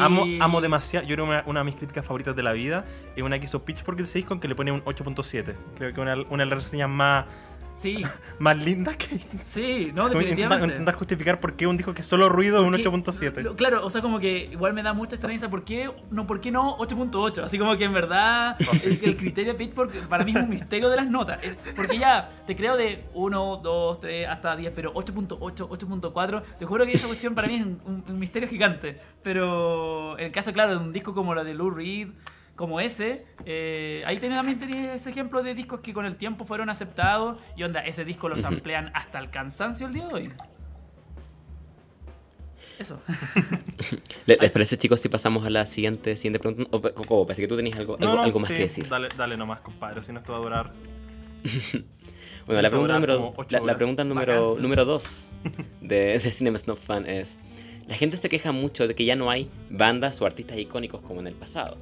Amo, 0.00 0.26
amo 0.40 0.60
demasiado, 0.60 1.06
yo 1.06 1.14
creo 1.14 1.24
una, 1.24 1.42
una 1.46 1.60
de 1.60 1.64
mis 1.64 1.76
críticas 1.76 2.04
favoritas 2.04 2.36
de 2.36 2.42
la 2.42 2.52
vida 2.52 2.84
es 3.16 3.22
una 3.22 3.38
que 3.38 3.46
hizo 3.46 3.64
Pitchfork 3.64 4.00
ese 4.00 4.18
disco 4.18 4.34
en 4.34 4.40
que 4.40 4.48
le 4.48 4.54
pone 4.54 4.72
un 4.72 4.84
8.7. 4.84 5.54
Creo 5.76 5.94
que 5.94 6.00
una, 6.00 6.16
una 6.28 6.44
de 6.44 6.50
las 6.50 6.64
reseñas 6.64 6.88
más, 6.88 7.26
Sí, 7.78 8.02
más 8.40 8.56
lindas 8.62 8.96
que 8.96 9.06
sí, 9.38 9.92
no, 9.94 10.08
Intentar, 10.08 10.10
definitivamente. 10.18 10.66
intentar 10.74 10.94
justificar 10.96 11.40
por 11.40 11.54
qué 11.54 11.66
un 11.66 11.76
disco 11.76 11.94
que 11.94 12.02
solo 12.02 12.28
ruido 12.28 12.58
es 12.60 12.64
un 12.66 12.72
Porque- 12.72 12.88
8.7. 13.10 13.40
lo- 13.42 13.56
Claro, 13.56 13.86
o 13.86 13.88
sea, 13.90 14.02
como 14.02 14.18
que 14.18 14.46
igual 14.52 14.74
me 14.74 14.82
da 14.82 14.92
mucha 14.92 15.14
extrañeza. 15.14 15.48
¿Por 15.48 15.62
qué 15.64 15.88
no, 16.10 16.26
¿por 16.26 16.40
qué 16.40 16.50
no 16.50 16.76
8.8? 16.78 17.44
Así 17.44 17.58
como 17.58 17.76
que 17.76 17.84
en 17.84 17.92
verdad 17.92 18.56
Oh, 18.68 18.72
el, 18.84 19.00
el 19.02 19.16
criterio 19.16 19.52
de 19.52 19.58
Pitchfork 19.58 19.92
para 20.08 20.24
mí 20.24 20.32
es 20.32 20.42
un 20.42 20.48
misterio 20.50 20.90
de 20.90 20.96
las 20.96 21.08
notas. 21.08 21.42
Eh, 21.44 21.56
Porque 21.76 21.98
ya 21.98 22.28
te 22.46 22.54
creo 22.56 22.76
de 22.76 23.04
1, 23.14 23.60
2, 23.62 24.00
3 24.00 24.28
hasta 24.28 24.56
10, 24.56 24.72
pero 24.74 24.92
8.8, 24.94 25.38
8.4, 25.68 26.42
te 26.58 26.66
juro 26.66 26.84
que 26.84 26.92
esa 26.92 27.06
cuestión 27.06 27.34
para 27.34 27.46
mí 27.48 27.54
es 27.54 27.62
un, 27.62 27.80
un- 27.86 28.04
un 28.08 28.18
misterio 28.18 28.48
gigante. 28.48 29.00
Pero 29.22 30.18
en 30.18 30.26
el 30.26 30.32
caso, 30.32 30.52
claro, 30.52 30.72
de 30.72 30.84
un 30.84 30.92
disco 30.92 31.14
como 31.14 31.34
la 31.34 31.44
de 31.44 31.54
Lou 31.54 31.70
Reed, 31.70 32.08
como 32.58 32.80
ese, 32.80 33.24
eh, 33.46 34.02
ahí 34.04 34.18
tenés- 34.18 34.34
también 34.34 34.58
tenés 34.58 34.90
ese 34.96 35.10
ejemplo 35.10 35.44
de 35.44 35.54
discos 35.54 35.78
que 35.78 35.94
con 35.94 36.04
el 36.04 36.16
tiempo 36.16 36.44
fueron 36.44 36.68
aceptados 36.68 37.38
y 37.56 37.62
onda, 37.62 37.80
ese 37.86 38.04
disco 38.04 38.28
los 38.28 38.42
amplían 38.42 38.90
hasta 38.94 39.20
el 39.20 39.30
cansancio 39.30 39.86
el 39.86 39.92
día 39.94 40.08
de 40.08 40.12
hoy. 40.12 40.30
Eso. 42.80 43.00
¿Le- 44.26 44.38
¿Les 44.40 44.50
parece, 44.50 44.76
chicos, 44.76 45.00
si 45.00 45.08
pasamos 45.08 45.46
a 45.46 45.50
la 45.50 45.66
siguiente, 45.66 46.16
siguiente 46.16 46.40
pregunta? 46.40 46.68
O, 46.76 46.80
Coco, 46.80 47.26
parece 47.26 47.42
que 47.42 47.48
tú 47.48 47.56
tenías 47.56 47.78
algo, 47.78 47.96
algo, 48.00 48.20
algo 48.20 48.40
más 48.40 48.48
sí, 48.48 48.54
que 48.54 48.62
decir. 48.62 48.88
Dale, 48.88 49.06
dale 49.16 49.36
nomás, 49.36 49.60
compadre, 49.60 50.02
si 50.02 50.12
no 50.12 50.18
esto 50.18 50.32
va 50.32 50.38
a 50.38 50.42
durar. 50.42 50.72
Bueno, 52.46 52.62
la 52.62 52.70
pregunta 52.70 52.94
durar 52.98 53.18
número, 53.18 53.34
la, 53.66 53.76
pregunta 53.76 54.04
número, 54.04 54.48
Bacán. 54.48 54.62
número 54.62 54.84
dos 54.86 55.28
de, 55.82 56.18
de 56.18 56.30
Cinema 56.30 56.56
Snob 56.56 56.78
Fan 56.78 57.06
es: 57.06 57.38
La 57.86 57.94
gente 57.94 58.16
se 58.16 58.30
queja 58.30 58.52
mucho 58.52 58.88
de 58.88 58.94
que 58.94 59.04
ya 59.04 59.16
no 59.16 59.28
hay 59.30 59.50
bandas 59.68 60.22
o 60.22 60.24
artistas 60.26 60.56
icónicos 60.56 61.02
como 61.02 61.20
en 61.20 61.26
el 61.26 61.34
pasado. 61.34 61.76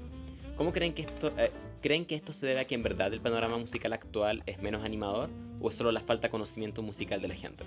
¿Cómo 0.56 0.72
creen 0.72 0.94
que 0.94 1.02
esto, 1.02 1.32
eh, 1.38 1.50
creen 1.82 2.04
que 2.06 2.14
esto 2.14 2.32
se 2.32 2.46
debe 2.46 2.60
a 2.60 2.64
que 2.66 2.74
en 2.74 2.82
verdad 2.82 3.12
el 3.12 3.20
panorama 3.20 3.58
musical 3.58 3.92
actual 3.92 4.42
es 4.46 4.60
menos 4.62 4.84
animador 4.84 5.28
o 5.60 5.70
es 5.70 5.76
solo 5.76 5.92
la 5.92 6.00
falta 6.00 6.28
de 6.28 6.30
conocimiento 6.30 6.82
musical 6.82 7.20
de 7.20 7.28
la 7.28 7.34
gente? 7.34 7.64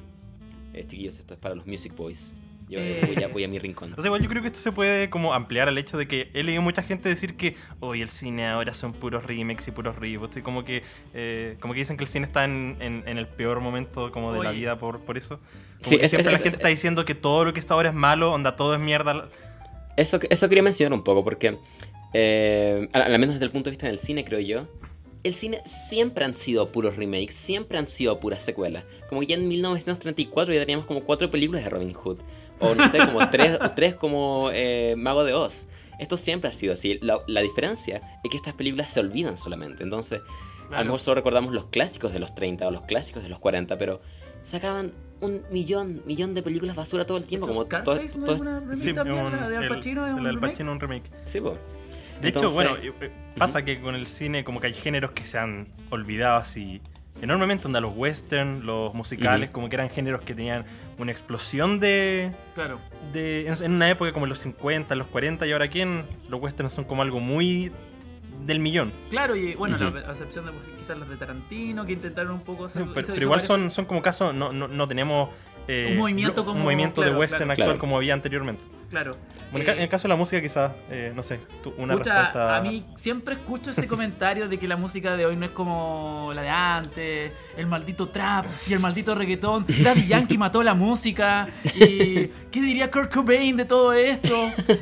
Eh, 0.73 0.85
chiquillos, 0.87 1.19
esto 1.19 1.33
es 1.35 1.39
para 1.39 1.55
los 1.55 1.65
Music 1.67 1.93
Boys. 1.95 2.33
Yo 2.67 2.77
eh, 2.79 3.01
voy, 3.11 3.23
a, 3.23 3.27
voy 3.27 3.43
a 3.43 3.47
mi 3.47 3.57
rincón. 3.57 3.93
O 3.93 3.95
sea, 4.01 4.09
igual 4.09 4.21
yo 4.21 4.29
creo 4.29 4.43
que 4.43 4.47
esto 4.49 4.59
se 4.59 4.71
puede 4.71 5.09
como 5.09 5.33
ampliar 5.33 5.67
al 5.67 5.77
hecho 5.79 5.97
de 5.97 6.07
que 6.07 6.29
he 6.35 6.43
leído 6.43 6.61
mucha 6.61 6.83
gente 6.83 7.09
decir 7.09 7.35
que 7.35 7.55
hoy 7.79 8.03
el 8.03 8.09
cine 8.09 8.45
ahora 8.47 8.75
son 8.75 8.93
puros 8.93 9.23
remakes 9.25 9.67
y 9.67 9.71
puros 9.71 9.95
reboots 9.95 10.37
y 10.37 10.41
como 10.43 10.63
que 10.63 10.83
eh, 11.15 11.57
como 11.59 11.73
que 11.73 11.79
dicen 11.79 11.97
que 11.97 12.03
el 12.03 12.07
cine 12.07 12.25
está 12.27 12.45
en, 12.45 12.77
en- 12.79 13.03
en 13.07 13.17
el 13.17 13.25
peor 13.27 13.59
momento 13.59 14.11
como 14.11 14.31
de 14.33 14.43
la 14.43 14.49
Oye. 14.51 14.59
vida 14.59 14.77
por, 14.77 14.99
por 14.99 15.17
eso. 15.17 15.39
Como 15.79 15.89
Sí, 15.89 15.97
que 15.97 16.05
es- 16.05 16.11
siempre 16.11 16.19
es- 16.19 16.25
la 16.31 16.37
es- 16.37 16.43
gente 16.43 16.55
está 16.57 16.67
diciendo 16.67 17.05
que 17.05 17.15
todo 17.15 17.43
lo 17.45 17.53
que 17.53 17.59
está 17.59 17.73
ahora 17.73 17.89
es 17.89 17.95
malo, 17.95 18.31
onda 18.31 18.55
todo 18.55 18.75
es 18.75 18.79
mierda. 18.79 19.29
Eso, 19.97 20.19
eso 20.29 20.47
quería 20.47 20.61
mencionar 20.63 20.93
un 20.93 21.03
poco, 21.03 21.23
porque, 21.23 21.57
eh, 22.13 22.87
al, 22.93 23.01
al 23.03 23.19
menos 23.19 23.35
desde 23.35 23.45
el 23.45 23.51
punto 23.51 23.69
de 23.69 23.71
vista 23.71 23.87
del 23.87 23.99
cine, 23.99 24.23
creo 24.25 24.39
yo, 24.39 24.67
el 25.23 25.33
cine 25.33 25.61
siempre 25.65 26.23
han 26.25 26.35
sido 26.35 26.71
puros 26.71 26.95
remakes, 26.95 27.35
siempre 27.35 27.77
han 27.77 27.87
sido 27.87 28.19
puras 28.19 28.41
secuelas. 28.41 28.85
Como 29.09 29.21
que 29.21 29.27
ya 29.27 29.35
en 29.35 29.47
1934 29.47 30.53
ya 30.53 30.59
teníamos 30.61 30.85
como 30.85 31.01
cuatro 31.03 31.29
películas 31.29 31.63
de 31.63 31.69
Robin 31.69 31.93
Hood, 31.93 32.19
o 32.59 32.73
no 32.75 32.89
sé, 32.89 32.99
como 32.99 33.19
tres, 33.31 33.57
o 33.61 33.71
tres 33.71 33.95
como 33.95 34.49
eh, 34.53 34.95
Mago 34.97 35.23
de 35.23 35.33
Oz. 35.33 35.67
Esto 35.99 36.15
siempre 36.15 36.49
ha 36.49 36.53
sido 36.53 36.71
así. 36.73 36.97
La, 37.01 37.19
la 37.27 37.41
diferencia 37.41 37.97
es 38.23 38.31
que 38.31 38.37
estas 38.37 38.53
películas 38.53 38.89
se 38.91 39.01
olvidan 39.01 39.37
solamente. 39.37 39.83
Entonces, 39.83 40.21
a 40.21 40.67
Claro. 40.69 40.83
lo 40.83 40.85
mejor 40.85 40.99
solo 41.01 41.15
recordamos 41.15 41.51
los 41.53 41.65
clásicos 41.65 42.13
de 42.13 42.19
los 42.19 42.33
30 42.35 42.67
o 42.67 42.71
los 42.71 42.83
clásicos 42.83 43.23
de 43.23 43.27
los 43.29 43.39
40, 43.39 43.77
pero 43.77 44.01
sacaban 44.43 44.93
un 45.19 45.41
millón, 45.51 46.01
millón 46.05 46.33
de 46.35 46.43
películas 46.43 46.75
basura 46.77 47.05
todo 47.05 47.17
el 47.17 47.25
tiempo. 47.25 47.47
¿Esto 47.49 47.67
Como 47.67 47.83
todo- 47.83 47.95
Scarface 47.95 48.19
no 48.19 48.25
todo- 48.25 48.75
Sí, 48.77 48.89
un- 48.91 48.95
de 48.95 49.01
Al 49.57 49.63
el- 49.63 49.67
Pacino 49.69 50.05
es 50.07 50.13
un 50.13 50.19
el 50.19 50.27
Al 50.27 50.35
remake? 50.35 50.51
Pacino 50.53 50.71
un 50.71 50.79
remake. 50.79 51.11
Sí, 51.25 51.41
po. 51.41 51.57
De 52.21 52.29
hecho, 52.29 52.39
Entonces- 52.39 52.53
bueno, 52.53 52.75
eh, 52.77 52.93
eh, 53.01 53.11
pasa 53.37 53.63
que 53.63 53.79
con 53.79 53.95
el 53.95 54.05
cine 54.07 54.43
como 54.43 54.59
que 54.59 54.67
hay 54.67 54.73
géneros 54.73 55.11
que 55.11 55.23
se 55.25 55.37
han 55.37 55.67
olvidado 55.89 56.37
así 56.37 56.81
enormemente, 57.21 57.67
onda 57.67 57.81
los 57.81 57.93
western, 57.95 58.65
los 58.65 58.93
musicales, 58.93 59.49
como 59.49 59.67
que 59.67 59.75
eran 59.75 59.89
géneros 59.89 60.21
que 60.21 60.33
tenían 60.33 60.63
una 60.97 61.11
explosión 61.11 61.79
de... 61.81 62.31
Claro. 62.55 62.79
de 63.11 63.47
en, 63.47 63.53
en 63.63 63.71
una 63.73 63.89
época 63.89 64.13
como 64.13 64.25
en 64.25 64.29
los 64.29 64.39
50, 64.39 64.95
los 64.95 65.07
40, 65.07 65.45
y 65.45 65.51
ahora 65.51 65.65
aquí 65.65 65.81
en 65.81 66.05
los 66.29 66.41
westerns 66.41 66.71
son 66.73 66.85
como 66.85 67.01
algo 67.01 67.19
muy 67.19 67.71
del 68.45 68.59
millón. 68.61 68.93
Claro, 69.09 69.35
y 69.35 69.53
bueno, 69.55 69.75
Ujú. 69.75 69.95
la 69.97 70.01
excepción 70.11 70.45
de 70.45 70.51
quizás 70.77 70.97
los 70.97 71.09
de 71.09 71.17
Tarantino, 71.17 71.85
que 71.85 71.91
intentaron 71.93 72.31
un 72.35 72.41
poco 72.41 72.69
Sí, 72.69 72.79
hacer. 72.81 72.87
pero, 72.93 73.21
igual 73.21 73.41
son, 73.41 73.69
son 73.69 73.83
como 73.85 74.01
casos, 74.01 74.33
no, 74.33 74.53
no, 74.53 74.67
no 74.69 74.87
tenemos 74.87 75.29
eh, 75.67 75.89
Un 75.91 75.97
movimiento 75.97 76.45
como- 76.45 76.57
un 76.57 76.63
movimiento 76.63 77.01
claro, 77.01 77.11
de 77.13 77.19
western 77.19 77.39
claro. 77.43 77.51
actual 77.51 77.67
Claro. 77.67 77.79
como 77.79 77.97
había 77.97 78.13
anteriormente. 78.13 78.63
Claro. 78.89 79.15
Bueno, 79.51 79.67
Eh, 79.69 79.73
en 79.73 79.79
el 79.81 79.89
caso 79.89 80.03
de 80.07 80.09
la 80.09 80.15
música 80.15 80.41
quizás, 80.41 80.71
eh, 80.89 81.11
no 81.15 81.21
sé, 81.23 81.39
tú- 81.63 81.73
una 81.77 81.95
respuesta... 81.95 82.57
a 82.57 82.61
mí 82.61 82.85
siempre 82.95 83.35
escucho 83.35 83.71
ese 83.71 83.87
comentario 83.87 84.47
de 84.47 84.57
que 84.59 84.67
la 84.67 84.77
música 84.77 85.15
de 85.15 85.25
hoy 85.25 85.35
no 85.35 85.45
es 85.45 85.51
como 85.51 86.31
la 86.35 86.41
de 86.41 86.49
antes, 86.49 87.31
el 87.57 87.67
maldito 87.67 88.09
trap 88.09 88.45
y 88.67 88.73
el 88.73 88.79
maldito 88.79 89.15
reggaetón, 89.15 89.65
Daddy 89.83 90.07
Yankee 90.07 90.37
mató 90.37 90.61
la 90.63 90.73
música 90.73 91.47
y 91.75 92.27
¿qué 92.51 92.61
diría 92.61 92.89
Kurt 92.91 93.13
Cobain 93.13 93.57
de 93.57 93.65
todo 93.65 93.93
esto? 93.93 94.35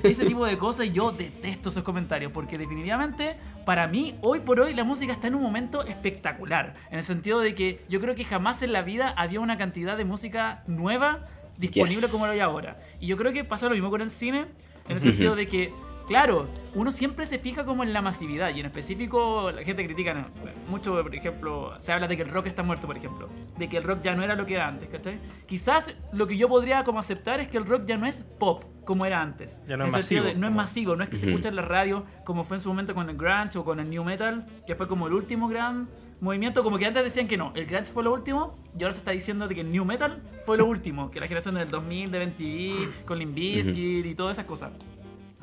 Ese 0.04 0.26
tipo 0.26 0.46
de 0.46 0.58
cosas 0.58 0.88
y 0.88 0.92
yo 0.92 1.12
detesto 1.12 1.70
esos 1.70 1.84
comentarios 1.84 2.32
porque 2.32 2.58
definitivamente 2.58 3.38
para 3.66 3.88
mí 3.88 4.18
hoy 4.22 4.40
por 4.42 4.60
hoy 4.60 4.74
la 4.74 4.84
música 4.84 5.14
está 5.14 5.28
en 5.28 5.36
un 5.36 5.42
momento 5.44 5.86
espectacular, 5.86 6.74
en 6.92 6.98
el 6.98 7.04
sentido 7.04 7.40
de 7.40 7.54
que 7.56 7.86
yo 7.90 8.00
creo 8.00 8.16
que 8.16 8.24
jamás 8.24 8.64
en 8.64 8.72
la 8.74 8.82
vida 8.82 9.14
había 9.18 9.40
una 9.42 9.58
cantidad 9.58 9.96
de 9.98 10.06
música 10.06 10.64
nueva 10.68 11.26
disponible 11.58 12.02
Yes. 12.04 12.12
como 12.12 12.26
lo 12.26 12.32
hay 12.34 12.40
ahora. 12.40 12.80
Y 13.00 13.08
yo 13.08 13.18
creo 13.18 13.32
que 13.34 13.44
pasa 13.44 13.68
lo 13.68 13.74
mismo 13.74 13.90
con 13.90 14.02
el 14.02 14.10
cine, 14.10 14.46
en 14.88 14.92
el 14.94 15.00
sentido 15.00 15.36
de 15.36 15.48
que, 15.48 15.74
claro, 16.08 16.48
uno 16.76 16.92
siempre 16.92 17.26
se 17.26 17.40
fija 17.40 17.66
como 17.66 17.84
en 17.84 17.92
la 17.94 18.02
masividad, 18.02 18.54
y 18.56 18.60
en 18.62 18.68
específico 18.68 19.52
la 19.52 19.64
gente 19.64 19.84
critica 19.86 20.14
¿no? 20.14 20.28
mucho, 20.70 20.92
por 21.02 21.14
ejemplo, 21.14 21.74
se 21.80 21.92
habla 21.92 22.08
de 22.08 22.16
que 22.16 22.24
el 22.24 22.30
rock 22.30 22.48
está 22.48 22.64
muerto, 22.64 22.88
por 22.88 22.96
ejemplo, 22.96 23.28
de 23.58 23.68
que 23.68 23.78
el 23.78 23.84
rock 23.84 24.02
ya 24.04 24.16
no 24.16 24.24
era 24.24 24.36
lo 24.36 24.46
que 24.46 24.54
era 24.56 24.68
antes, 24.68 24.88
¿cachai? 24.90 25.20
Quizás 25.46 25.96
lo 26.14 26.28
que 26.28 26.38
yo 26.38 26.48
podría 26.48 26.84
como 26.84 27.00
aceptar 27.00 27.40
es 27.40 27.48
que 27.48 27.58
el 27.58 27.66
rock 27.66 27.86
ya 27.86 27.98
no 27.98 28.06
es 28.06 28.22
pop 28.40 28.64
como 28.86 29.06
era 29.06 29.22
antes. 29.22 29.62
Ya 29.68 29.76
no 29.76 29.84
En 29.84 29.90
es 29.90 29.96
el 29.96 30.04
sentido 30.04 30.24
masivo, 30.24 30.34
de- 30.36 30.40
no 30.40 30.48
es 30.48 30.54
masivo, 30.54 30.96
no 30.96 31.04
es 31.04 31.10
que 31.10 31.18
se 31.18 31.26
Ujú. 31.26 31.32
escucha 31.32 31.50
en 31.50 31.56
la 31.58 31.62
radio 31.64 32.06
como 32.24 32.46
fue 32.46 32.56
en 32.58 32.64
su 32.64 32.70
momento 32.70 32.96
con 32.96 33.10
el 33.10 33.18
grunge 33.18 33.58
o 33.60 33.66
con 33.66 33.80
el 33.82 33.90
new 33.90 34.04
metal, 34.06 34.46
que 34.66 34.76
fue 34.76 34.88
como 34.88 35.08
el 35.08 35.14
último 35.14 35.50
gran 35.50 35.88
movimiento, 36.20 36.64
como 36.64 36.78
que 36.78 36.86
antes 36.86 37.04
decían 37.04 37.28
que 37.28 37.38
no, 37.38 37.52
el 37.56 37.66
grunge 37.66 37.92
fue 37.92 38.04
lo 38.04 38.14
último 38.14 38.56
y 38.78 38.84
ahora 38.84 38.94
se 38.94 39.00
está 39.00 39.12
diciendo 39.12 39.48
de 39.48 39.56
que 39.56 39.62
el 39.62 39.72
new 39.72 39.86
metal 39.86 40.22
fue 40.46 40.58
lo 40.58 40.66
último, 40.66 41.12
que 41.12 41.20
la 41.20 41.28
generación 41.28 41.56
del 41.56 41.68
2000 41.68 42.12
de 42.12 42.26
MTV 42.28 43.06
con 43.06 43.20
Limp 43.20 43.36
Bizkit 43.36 44.06
y 44.06 44.16
todas 44.16 44.38
esas 44.38 44.46
cosas. 44.46 44.72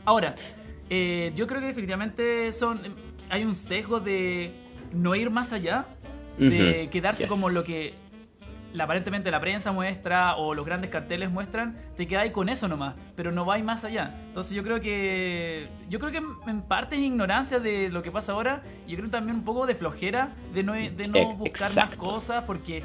Ahora, 0.05 0.35
eh, 0.91 1.33
yo 1.37 1.47
creo 1.47 1.61
que 1.61 1.69
definitivamente 1.69 2.51
son 2.53 2.81
hay 3.31 3.45
un 3.45 3.55
sesgo 3.55 4.01
de 4.01 4.53
no 4.93 5.15
ir 5.15 5.31
más 5.31 5.53
allá, 5.53 5.87
de 6.39 6.89
quedarse 6.91 7.23
Yes. 7.23 7.29
como 7.31 7.49
lo 7.49 7.63
que 7.65 7.95
la- 8.75 8.85
aparentemente 8.85 9.31
la 9.31 9.41
prensa 9.41 9.73
muestra 9.73 10.37
o 10.37 10.53
los 10.55 10.67
grandes 10.67 10.91
carteles 10.91 11.31
muestran, 11.31 11.79
te 11.97 12.07
quedáis 12.07 12.33
con 12.33 12.51
eso 12.51 12.69
nomás, 12.69 12.95
pero 13.17 13.33
no 13.33 13.47
vais 13.47 13.65
más 13.65 13.85
allá. 13.85 14.15
Entonces 14.27 14.53
yo 14.55 14.63
creo 14.63 14.81
que 14.81 15.69
yo 15.89 15.99
creo 15.99 16.11
que 16.13 16.21
en- 16.51 16.61
parte 16.63 16.97
es 16.97 17.01
ignorancia 17.03 17.59
de 17.61 17.89
lo 17.89 18.03
que 18.03 18.11
pasa 18.11 18.33
ahora, 18.33 18.63
y 18.87 18.91
yo 18.91 18.99
creo 18.99 19.09
también 19.11 19.39
un 19.39 19.45
poco 19.45 19.67
de 19.67 19.75
flojera 19.75 20.35
de 20.53 20.63
no, 20.63 20.73
de 20.75 21.09
no 21.09 21.35
buscar 21.37 21.71
más 21.71 21.79
exacto. 21.79 21.99
cosas 21.99 22.45
porque 22.45 22.85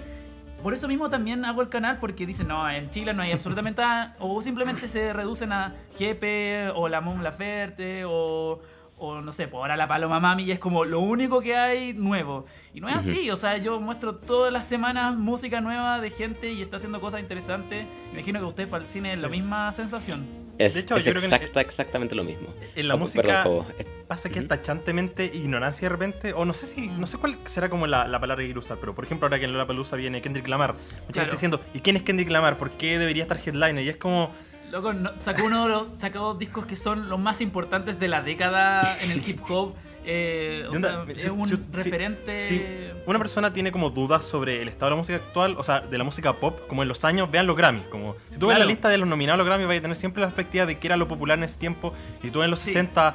por 0.63 0.73
eso 0.73 0.87
mismo 0.89 1.09
también 1.09 1.45
hago 1.45 1.61
el 1.61 1.69
canal 1.69 1.99
porque 1.99 2.25
dicen, 2.25 2.49
no, 2.49 2.69
en 2.69 2.89
Chile 2.89 3.13
no 3.13 3.21
hay 3.23 3.31
absolutamente 3.31 3.81
nada, 3.81 4.15
o 4.19 4.41
simplemente 4.41 4.87
se 4.89 5.13
reducen 5.13 5.53
a 5.53 5.73
Jepe 5.97 6.69
o 6.75 6.89
la 6.89 6.99
Mon 7.01 7.23
Laferte 7.23 8.03
o, 8.05 8.59
o 8.99 9.21
no 9.21 9.31
sé, 9.31 9.47
por 9.47 9.61
ahora 9.61 9.77
la 9.77 9.87
Paloma 9.87 10.19
Mami 10.19 10.43
y 10.43 10.51
es 10.51 10.59
como 10.59 10.85
lo 10.85 10.99
único 10.99 11.41
que 11.41 11.55
hay 11.55 11.93
nuevo. 11.93 12.45
Y 12.73 12.81
no 12.81 12.89
es 12.89 12.95
así, 12.97 13.29
o 13.31 13.35
sea, 13.35 13.57
yo 13.57 13.79
muestro 13.79 14.15
todas 14.15 14.51
las 14.53 14.65
semanas 14.65 15.15
música 15.15 15.61
nueva 15.61 15.99
de 16.01 16.09
gente 16.09 16.51
y 16.51 16.61
está 16.61 16.75
haciendo 16.75 16.99
cosas 17.01 17.21
interesantes. 17.21 17.85
Me 18.07 18.13
imagino 18.19 18.39
que 18.39 18.45
ustedes 18.45 18.69
para 18.69 18.83
el 18.83 18.89
cine 18.89 19.11
es 19.11 19.17
Sí. 19.17 19.23
la 19.23 19.29
misma 19.29 19.71
sensación. 19.71 20.27
Es, 20.57 20.73
De 20.73 20.81
hecho, 20.81 20.97
es 20.97 21.05
yo 21.05 21.11
creo 21.13 21.21
que 21.21 21.27
en- 21.27 21.33
exacta- 21.33 21.61
exactamente 21.61 22.13
lo 22.15 22.23
mismo. 22.25 22.49
En 22.75 22.87
la 22.89 22.95
Oh, 22.95 22.97
música 22.97 23.43
perdón. 23.43 23.65
Es- 23.77 23.87
pasa 24.09 24.29
que 24.29 24.39
es 24.39 24.47
tachantemente 24.47 25.25
ignorancia 25.25 25.85
de 25.87 25.89
repente, 25.95 26.33
o 26.33 26.43
no 26.43 26.53
sé 26.53 26.65
si, 26.65 26.87
no 26.87 27.05
sé 27.07 27.17
cuál 27.17 27.37
será 27.45 27.69
como 27.69 27.87
la, 27.87 28.07
la 28.07 28.19
palabra 28.19 28.41
que 28.43 28.47
quiero 28.47 28.59
usar, 28.59 28.77
pero 28.79 28.93
por 28.95 29.05
ejemplo 29.05 29.27
ahora 29.27 29.39
que 29.39 29.45
en 29.45 29.53
Lollapalooza 29.53 29.95
viene 29.95 30.21
Kendrick 30.21 30.47
Lamar, 30.47 30.73
mucha 30.73 30.89
Claro. 31.13 31.13
gente 31.13 31.31
diciendo, 31.35 31.61
¿y 31.73 31.79
quién 31.79 31.95
es 31.95 32.03
Kendrick 32.03 32.29
Lamar? 32.29 32.57
¿Por 32.57 32.71
qué 32.71 32.99
debería 32.99 33.23
estar 33.23 33.37
headliner? 33.37 33.83
Y 33.85 33.89
es 33.89 33.95
como, 33.97 34.31
Loco, 34.71 34.93
no- 34.93 35.11
sacó 35.17 35.45
uno 35.45 35.63
de 35.63 35.69
los 35.69 35.87
sacó 35.97 36.19
dos 36.19 36.39
discos 36.39 36.65
que 36.65 36.75
son 36.75 37.09
los 37.09 37.19
más 37.19 37.41
importantes 37.41 37.99
de 37.99 38.07
la 38.07 38.21
década 38.21 38.97
en 39.01 39.11
el 39.11 39.27
hip 39.27 39.39
hop. 39.49 39.73
eh, 40.11 40.65
o 40.69 40.71
¿de 40.71 40.79
sea, 40.79 41.05
es 41.09 41.21
Si- 41.21 41.29
un 41.29 41.45
si- 41.45 41.55
si- 41.55 41.61
referente. 41.83 42.41
si 42.41 42.63
una 43.05 43.19
persona 43.19 43.51
tiene 43.53 43.71
como 43.71 43.89
dudas 43.91 44.23
sobre 44.25 44.61
el 44.61 44.67
estado 44.67 44.87
de 44.87 44.91
la 44.91 44.95
música 44.95 45.17
actual, 45.17 45.55
o 45.57 45.63
sea, 45.63 45.81
de 45.81 45.97
la 45.97 46.03
música 46.03 46.33
pop, 46.33 46.61
como 46.67 46.81
en 46.81 46.87
los 46.89 47.03
años, 47.05 47.29
vean 47.29 47.45
los 47.45 47.55
Grammys. 47.55 47.85
Como, 47.87 48.15
si 48.31 48.39
tú 48.39 48.47
ves 48.47 48.55
Claro. 48.55 48.59
la 48.59 48.65
lista 48.65 48.89
de 48.89 48.97
los 48.97 49.07
nominados 49.07 49.35
a 49.35 49.37
los 49.39 49.45
Grammys, 49.47 49.67
vas 49.67 49.77
a 49.77 49.81
tener 49.81 49.97
siempre 49.97 50.21
la 50.21 50.27
perspectiva 50.27 50.65
de 50.65 50.79
qué 50.79 50.87
era 50.87 50.97
lo 50.97 51.07
popular 51.07 51.37
en 51.37 51.43
ese 51.43 51.59
tiempo. 51.59 51.93
Y 52.23 52.29
tú 52.31 52.41
en 52.41 52.49
los 52.49 52.59
Sí. 52.59 52.67
60, 52.71 53.13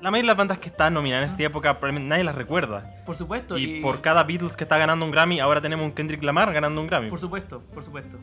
la 0.00 0.10
mayoría 0.10 0.22
de 0.22 0.26
las 0.28 0.36
bandas 0.36 0.58
que 0.58 0.68
están 0.70 0.94
nominadas 0.94 1.28
en 1.30 1.34
esa 1.36 1.44
época, 1.44 1.78
nadie 2.00 2.24
las 2.24 2.34
recuerda. 2.34 2.96
Por 3.04 3.14
supuesto. 3.14 3.56
Y 3.58 3.80
por 3.80 4.00
cada 4.00 4.24
Beatles 4.24 4.56
que 4.56 4.64
está 4.64 4.78
ganando 4.78 5.04
un 5.04 5.10
Grammy, 5.12 5.38
ahora 5.40 5.60
tenemos 5.60 5.84
un 5.84 5.92
Kendrick 5.92 6.22
Lamar 6.22 6.52
ganando 6.52 6.80
un 6.80 6.86
Grammy. 6.88 7.10
Por 7.10 7.20
supuesto, 7.20 7.60
por 7.72 7.84
supuesto. 7.84 8.16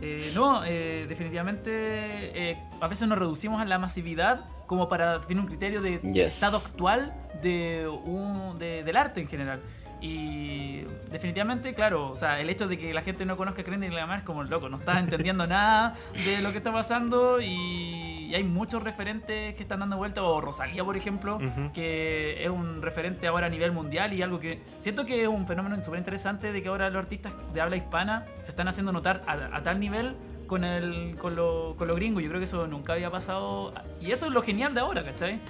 Eh, 0.00 0.30
no, 0.34 0.62
eh, 0.64 1.06
definitivamente 1.08 1.70
eh, 1.72 2.58
a 2.80 2.86
veces 2.88 3.08
nos 3.08 3.18
reducimos 3.18 3.60
a 3.60 3.64
la 3.64 3.78
masividad 3.78 4.44
como 4.66 4.88
para 4.88 5.18
definir 5.18 5.40
un 5.40 5.46
criterio 5.46 5.80
de 5.80 6.00
Yes. 6.12 6.34
estado 6.34 6.58
actual 6.58 7.14
de 7.42 7.88
un, 8.04 8.58
de- 8.58 8.82
del 8.84 8.96
arte 8.96 9.20
en 9.20 9.28
general. 9.28 9.60
Y 10.00 10.82
definitivamente, 11.10 11.74
claro, 11.74 12.10
o 12.10 12.16
sea, 12.16 12.38
el 12.40 12.50
hecho 12.50 12.68
de 12.68 12.78
que 12.78 12.92
la 12.92 13.02
gente 13.02 13.24
no 13.24 13.36
conozca 13.36 13.62
a 13.62 13.64
Kendrick 13.64 13.92
Lamar 13.92 14.18
es 14.18 14.24
como 14.24 14.44
loco, 14.44 14.68
no 14.68 14.76
estás 14.76 14.98
entendiendo 14.98 15.46
nada 15.48 15.94
de 16.24 16.42
lo 16.42 16.52
que 16.52 16.58
está 16.58 16.70
pasando 16.72 17.40
y, 17.40 18.26
y 18.28 18.34
hay 18.34 18.44
muchos 18.44 18.82
referentes 18.82 19.54
que 19.54 19.62
están 19.62 19.80
dando 19.80 19.96
vuelta, 19.96 20.22
o 20.22 20.40
Rosalía, 20.40 20.84
por 20.84 20.96
ejemplo, 20.96 21.36
Ujú. 21.36 21.72
que 21.72 22.44
es 22.44 22.50
un 22.50 22.82
referente 22.82 23.26
ahora 23.26 23.46
a 23.46 23.50
nivel 23.50 23.72
mundial 23.72 24.12
y 24.12 24.20
algo 24.22 24.38
que 24.38 24.60
siento 24.78 25.06
que 25.06 25.22
es 25.22 25.28
un 25.28 25.46
fenómeno 25.46 25.82
súper 25.82 25.98
interesante 25.98 26.52
de 26.52 26.62
que 26.62 26.68
ahora 26.68 26.90
los 26.90 27.02
artistas 27.02 27.32
de 27.54 27.60
habla 27.60 27.76
hispana 27.76 28.26
se 28.42 28.50
están 28.50 28.68
haciendo 28.68 28.92
notar 28.92 29.22
a, 29.26 29.56
a 29.56 29.62
tal 29.62 29.80
nivel 29.80 30.14
con, 30.46 30.62
el, 30.64 31.16
con, 31.16 31.34
lo, 31.36 31.74
con 31.78 31.88
lo 31.88 31.94
gringo. 31.94 32.20
Yo 32.20 32.28
creo 32.28 32.38
que 32.40 32.44
eso 32.44 32.66
nunca 32.66 32.92
había 32.92 33.10
pasado 33.10 33.72
y 34.00 34.10
eso 34.10 34.26
es 34.26 34.32
lo 34.32 34.42
genial 34.42 34.74
de 34.74 34.80
ahora, 34.80 35.02
¿cachai? 35.04 35.40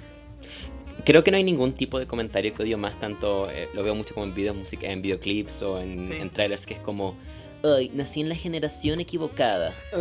Creo 1.05 1.23
que 1.23 1.31
no 1.31 1.37
hay 1.37 1.43
ningún 1.43 1.73
tipo 1.73 1.99
de 1.99 2.07
comentario 2.07 2.53
que 2.53 2.63
odio 2.63 2.77
más 2.77 2.99
tanto, 2.99 3.49
eh, 3.49 3.69
lo 3.73 3.83
veo 3.83 3.95
mucho 3.95 4.13
como 4.13 4.25
en 4.25 4.33
videos 4.33 4.55
música, 4.55 4.87
en 4.87 5.01
videoclips 5.01 5.61
o 5.61 5.79
en, 5.79 6.03
Sí. 6.03 6.13
en 6.13 6.29
trailers, 6.29 6.65
que 6.65 6.73
es 6.73 6.79
como, 6.81 7.15
ay, 7.63 7.89
nací 7.93 8.19
en 8.21 8.29
la 8.29 8.35
generación 8.35 8.99
equivocada. 8.99 9.73
Uh". 9.93 9.97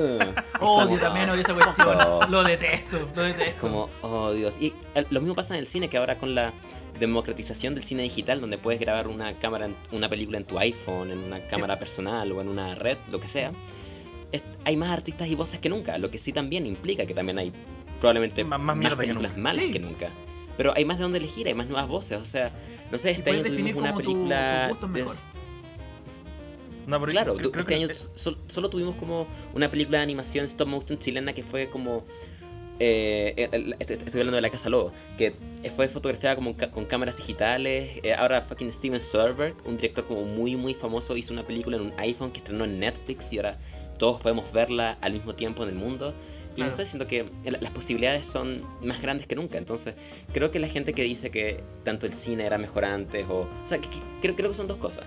Odio 0.65 0.87
como, 0.87 0.99
también, 0.99 1.31
odio 1.31 1.41
esa 1.43 1.55
cuestión. 1.55 1.99
Oh. 2.07 2.21
Lo 2.29 2.43
detesto, 2.43 3.09
lo 3.15 3.23
detesto. 3.23 3.61
Como, 3.61 3.89
oh 4.03 4.33
Dios. 4.33 4.57
Y 4.61 4.73
eh, 4.95 5.05
lo 5.11 5.21
mismo 5.21 5.35
pasa 5.37 5.55
en 5.55 5.61
el 5.61 5.67
cine, 5.67 5.89
que 5.89 5.97
ahora 5.99 6.19
con 6.19 6.35
la 6.35 6.53
democratización 6.99 7.75
del 7.75 7.85
cine 7.85 8.03
digital, 8.05 8.41
donde 8.41 8.57
puedes 8.59 8.81
grabar 8.81 9.07
una 9.07 9.35
cámara, 9.39 9.67
en- 9.67 9.77
una 9.93 10.09
película 10.09 10.39
en 10.39 10.45
tu 10.45 10.59
iPhone, 10.59 11.11
en 11.11 11.19
una 11.19 11.41
cámara 11.47 11.79
personal 11.79 12.33
o 12.33 12.41
en 12.41 12.49
una 12.49 12.75
red, 12.75 12.97
lo 13.13 13.21
que 13.21 13.27
sea, 13.29 13.53
es- 14.33 14.43
hay 14.65 14.77
más 14.77 14.91
artistas 14.91 15.29
y 15.29 15.35
voces 15.35 15.61
que 15.61 15.69
nunca, 15.69 15.99
lo 15.99 16.11
que 16.11 16.17
sí 16.19 16.33
también 16.33 16.67
implica 16.67 17.05
que 17.07 17.13
también 17.15 17.39
hay 17.39 17.53
probablemente 18.01 18.43
Más- 18.45 18.59
más, 18.59 18.77
más 18.77 18.91
que 18.91 18.97
películas 18.97 19.37
malas 19.37 19.57
Sí. 19.65 19.71
que 19.71 19.79
nunca. 19.79 20.11
Pero 20.57 20.73
hay 20.75 20.85
más 20.85 20.97
de 20.99 21.03
dónde 21.05 21.19
elegir, 21.19 21.47
hay 21.47 21.55
más 21.55 21.67
nuevas 21.69 21.89
voces, 21.89 22.19
o 22.19 22.25
sea, 22.25 22.51
no 22.91 22.99
sé, 22.99 23.11
este 23.11 23.23
puedes 23.25 23.45
año 23.45 23.53
tuvimos 23.55 23.75
una 23.83 23.93
tu, 23.93 23.99
película... 23.99 24.71
tu 24.81 24.87
de- 24.87 24.93
mejor. 24.93 25.17
No, 26.87 27.01
Claro, 27.05 27.35
creo- 27.35 27.47
tu- 27.49 27.53
creo 27.53 27.61
este 27.63 27.75
que- 27.77 27.85
año 27.85 27.95
sol- 28.15 28.39
solo 28.47 28.71
tuvimos 28.71 28.95
como 28.97 29.27
una 29.55 29.71
película 29.71 29.99
de 29.99 30.05
animación 30.05 30.45
stop 30.47 30.69
motion 30.69 30.99
chilena 30.99 31.33
que 31.33 31.43
fue 31.43 31.69
como... 31.69 32.05
eh, 32.79 33.49
el- 33.53 33.75
estoy, 33.81 33.97
estoy 33.97 34.21
hablando 34.21 34.37
de 34.37 34.43
La 34.43 34.51
Casa 34.51 34.69
Lobo, 34.69 34.93
que 35.19 35.33
fue 35.75 35.89
fotografiada 35.89 36.37
como 36.37 36.55
con 36.71 36.85
cámaras 36.85 37.17
digitales. 37.17 37.99
eh, 38.05 38.15
ahora 38.15 38.43
fucking 38.43 38.71
Steven 38.71 39.01
Soderbergh, 39.01 39.57
un 39.67 39.77
director 39.77 40.05
como 40.07 40.23
muy 40.23 40.55
muy 40.57 40.75
famoso, 40.75 41.17
hizo 41.17 41.33
una 41.33 41.43
película 41.43 41.77
en 41.77 41.83
un 41.85 41.93
iPhone 41.99 42.31
que 42.31 42.39
estrenó 42.39 42.65
en 42.65 42.79
Netflix 42.79 43.33
y 43.33 43.39
ahora 43.39 43.59
todos 43.99 44.21
podemos 44.21 44.53
verla 44.53 44.97
al 45.01 45.13
mismo 45.15 45.35
tiempo 45.35 45.65
en 45.65 45.71
el 45.71 45.75
mundo. 45.75 46.15
Y 46.57 46.61
no 46.61 46.69
Claro. 46.69 46.77
sé, 46.77 46.87
siento 46.87 47.07
que 47.07 47.27
la- 47.45 47.59
las 47.61 47.71
posibilidades 47.71 48.27
son 48.27 48.63
más 48.83 49.01
grandes 49.03 49.27
que 49.27 49.35
nunca. 49.37 49.59
Entonces, 49.59 49.95
creo 50.33 50.51
que 50.51 50.59
la 50.59 50.69
gente 50.69 50.93
que 50.95 51.03
dice 51.03 51.31
que 51.31 51.61
tanto 51.85 52.07
el 52.07 52.15
cine 52.15 52.47
era 52.47 52.57
mejor 52.59 52.85
antes, 52.87 53.27
o. 53.29 53.41
O 53.43 53.67
sea, 53.67 53.79
que- 53.79 53.89
que- 53.91 54.01
creo, 54.23 54.35
creo 54.37 54.51
que 54.51 54.57
son 54.57 54.67
dos 54.67 54.79
cosas. 54.79 55.05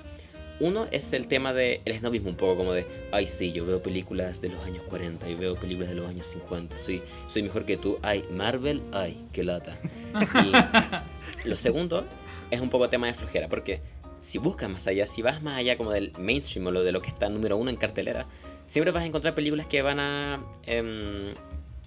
Uno 0.62 0.88
es 0.92 1.14
el 1.14 1.28
tema 1.28 1.54
del 1.54 1.80
el 1.86 1.98
snobismo, 2.00 2.30
un 2.30 2.36
poco 2.36 2.58
como 2.58 2.74
de, 2.74 2.86
ay, 3.14 3.28
sí, 3.28 3.54
yo 3.54 3.66
veo 3.66 3.82
películas 3.82 4.42
de 4.42 4.50
los 4.50 4.62
años 4.66 4.84
40 4.90 5.30
y 5.30 5.34
veo 5.36 5.56
películas 5.56 5.88
de 5.90 5.96
los 5.96 6.10
años 6.10 6.28
50, 6.28 6.78
soy, 6.78 7.02
soy 7.28 7.44
mejor 7.44 7.64
que 7.66 7.78
tú, 7.78 7.98
ay, 8.02 8.26
Marvel, 8.30 8.82
ay, 8.92 9.24
qué 9.32 9.44
lata. 9.44 9.78
Y 10.14 10.52
lo 11.50 11.56
segundo 11.56 12.06
es 12.52 12.60
un 12.60 12.70
poco 12.70 12.90
tema 12.90 13.08
de 13.08 13.14
flojera, 13.14 13.48
porque 13.48 13.80
si 14.20 14.38
buscas 14.38 14.70
más 14.70 14.86
allá, 14.86 15.08
si 15.08 15.22
vas 15.22 15.42
más 15.42 15.56
allá 15.58 15.78
como 15.78 15.92
del 15.92 16.12
mainstream 16.20 16.68
o 16.68 16.72
lo 16.72 16.84
de 16.84 16.92
lo 16.92 17.02
que 17.02 17.08
está 17.10 17.30
número 17.30 17.56
uno 17.56 17.70
en 17.70 17.78
cartelera, 17.78 18.26
siempre 18.70 18.92
vas 18.92 19.04
a 19.04 19.06
encontrar 19.06 19.36
películas 19.36 19.66
que 19.68 19.82
van 19.82 20.00
a 20.00 20.40
em, 20.66 21.34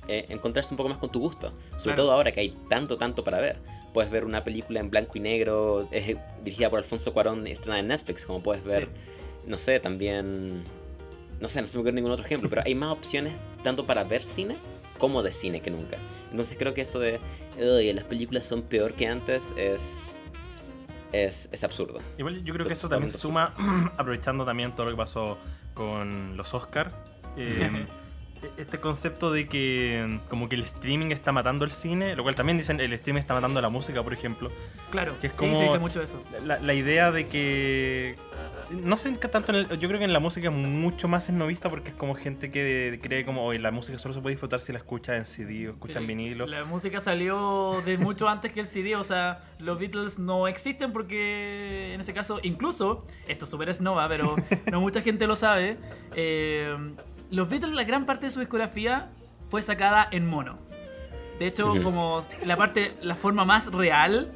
eh, 0.09 0.25
encontrarse 0.29 0.73
un 0.75 0.77
poco 0.77 0.89
más 0.89 0.99
con 0.99 1.11
tu 1.11 1.21
gusto, 1.21 1.53
sobre 1.71 1.83
Claro. 1.95 2.03
todo 2.03 2.13
ahora 2.13 2.33
que 2.33 2.41
hay 2.41 2.51
tanto, 2.69 2.99
tanto 2.99 3.25
para 3.25 3.41
ver. 3.41 3.59
puedes 3.93 4.11
ver 4.11 4.25
una 4.25 4.43
película 4.43 4.81
en 4.81 4.89
blanco 4.89 5.19
y 5.19 5.21
negro, 5.21 5.87
dirigida 6.43 6.71
por 6.71 6.79
Alfonso 6.79 7.13
Cuarón 7.13 7.47
y 7.47 7.51
estrenada 7.51 7.81
en 7.81 7.89
Netflix, 7.89 8.25
como 8.25 8.43
puedes 8.43 8.65
ver, 8.65 8.89
no 9.47 9.59
sé, 9.59 9.81
también, 9.81 10.65
no 11.39 11.49
sé, 11.51 11.61
no 11.61 11.67
se 11.67 11.77
me 11.77 11.81
ocurre 11.83 11.93
ningún 11.93 12.11
otro 12.11 12.25
ejemplo, 12.25 12.49
pero 12.49 12.63
hay 12.65 12.75
más 12.75 12.91
opciones 12.91 13.35
tanto 13.63 13.85
para 13.87 14.03
ver 14.05 14.25
cine 14.25 14.57
como 14.97 15.23
de 15.23 15.31
cine 15.31 15.61
que 15.61 15.71
nunca. 15.71 15.99
Entonces 16.31 16.57
creo 16.59 16.73
que 16.73 16.81
eso 16.81 16.99
de, 17.01 17.21
las 17.95 18.05
películas 18.05 18.47
son 18.47 18.63
peor 18.63 18.95
que 18.95 19.07
antes 19.07 19.53
es... 19.59 20.09
Es, 21.13 21.51
es 21.53 21.63
absurdo. 21.63 22.01
Igual 22.17 22.43
yo 22.43 22.55
creo 22.55 22.67
que 22.67 22.73
eso 22.73 22.89
también 22.89 23.13
suma, 23.13 23.55
aprovechando 23.99 24.47
también 24.47 24.75
todo 24.75 24.87
lo 24.87 24.93
que 24.93 24.97
pasó 24.97 25.37
con 25.75 26.37
los 26.37 26.55
Oscars. 26.55 26.93
Eh, 27.35 27.87
este 28.57 28.79
concepto 28.81 29.31
de 29.31 29.49
que 29.49 30.21
como 30.29 30.49
que 30.49 30.57
el 30.57 30.63
streaming 30.63 31.11
está 31.11 31.33
matando 31.33 31.65
el 31.65 31.71
cine, 31.71 32.17
lo 32.17 32.23
cual 32.23 32.35
también 32.35 32.59
dicen 32.59 32.81
el 32.81 32.93
streaming 32.95 33.21
está 33.21 33.35
matando 33.35 33.61
la 33.61 33.69
música, 33.69 34.03
por 34.03 34.13
ejemplo. 34.13 34.51
Claro, 34.91 35.19
que 35.21 35.29
es 35.29 35.33
como 35.33 35.53
sí, 35.53 35.59
se 35.59 35.65
dice 35.65 35.79
mucho 35.79 36.03
eso. 36.03 36.23
La, 36.45 36.73
idea 36.75 37.13
de 37.13 37.29
que 37.29 38.17
no 38.71 38.97
sé 38.97 39.13
tanto 39.13 39.53
en 39.53 39.59
el, 39.59 39.79
yo 39.79 39.89
creo 39.89 39.99
que 39.99 40.07
en 40.07 40.13
la 40.13 40.21
música 40.21 40.49
es 40.49 40.55
mucho 40.55 41.07
más 41.07 41.29
esnovista 41.29 41.69
porque 41.69 41.91
es 41.91 41.95
como 41.95 42.15
gente 42.15 42.51
que 42.51 42.99
cree 43.03 43.25
como 43.25 43.45
hoy 43.45 43.59
la 43.59 43.71
música 43.71 43.99
solo 43.99 44.15
se 44.15 44.21
puede 44.21 44.35
disfrutar 44.35 44.61
si 44.61 44.73
la 44.73 44.79
escucha 44.79 45.17
en 45.17 45.25
CD 45.25 45.69
o 45.69 45.73
escucha 45.73 45.99
en 45.99 46.07
vinilo. 46.07 46.47
La 46.47 46.65
música 46.65 46.99
salió 47.01 47.81
de 47.85 47.99
mucho 47.99 48.29
antes 48.29 48.53
que 48.53 48.61
el 48.61 48.67
CD, 48.67 48.97
o 48.97 49.03
sea, 49.03 49.41
los 49.59 49.79
Beatles 49.79 50.19
no 50.19 50.49
existen 50.49 50.93
porque 50.93 51.93
en 51.95 52.01
ese 52.01 52.15
caso, 52.15 52.41
incluso, 52.43 53.05
esto 53.29 53.45
es 53.45 53.51
súper 53.51 53.69
esnova, 53.69 54.09
pero 54.09 54.35
no 54.71 54.81
mucha 54.81 55.03
gente 55.03 55.27
lo 55.27 55.37
sabe, 55.37 55.77
eh, 56.15 56.75
los 57.33 57.49
Beatles, 57.49 57.73
la 57.73 57.85
gran 57.85 58.05
parte 58.07 58.27
de 58.27 58.31
su 58.31 58.41
discografía 58.41 59.11
fue 59.49 59.63
sacada 59.63 60.07
en 60.11 60.27
mono. 60.27 60.59
De 61.39 61.47
hecho, 61.47 61.73
como 61.83 62.21
la 62.45 62.57
parte, 62.57 62.95
la 63.01 63.17
forma 63.17 63.45
más 63.45 63.73
real 63.73 64.33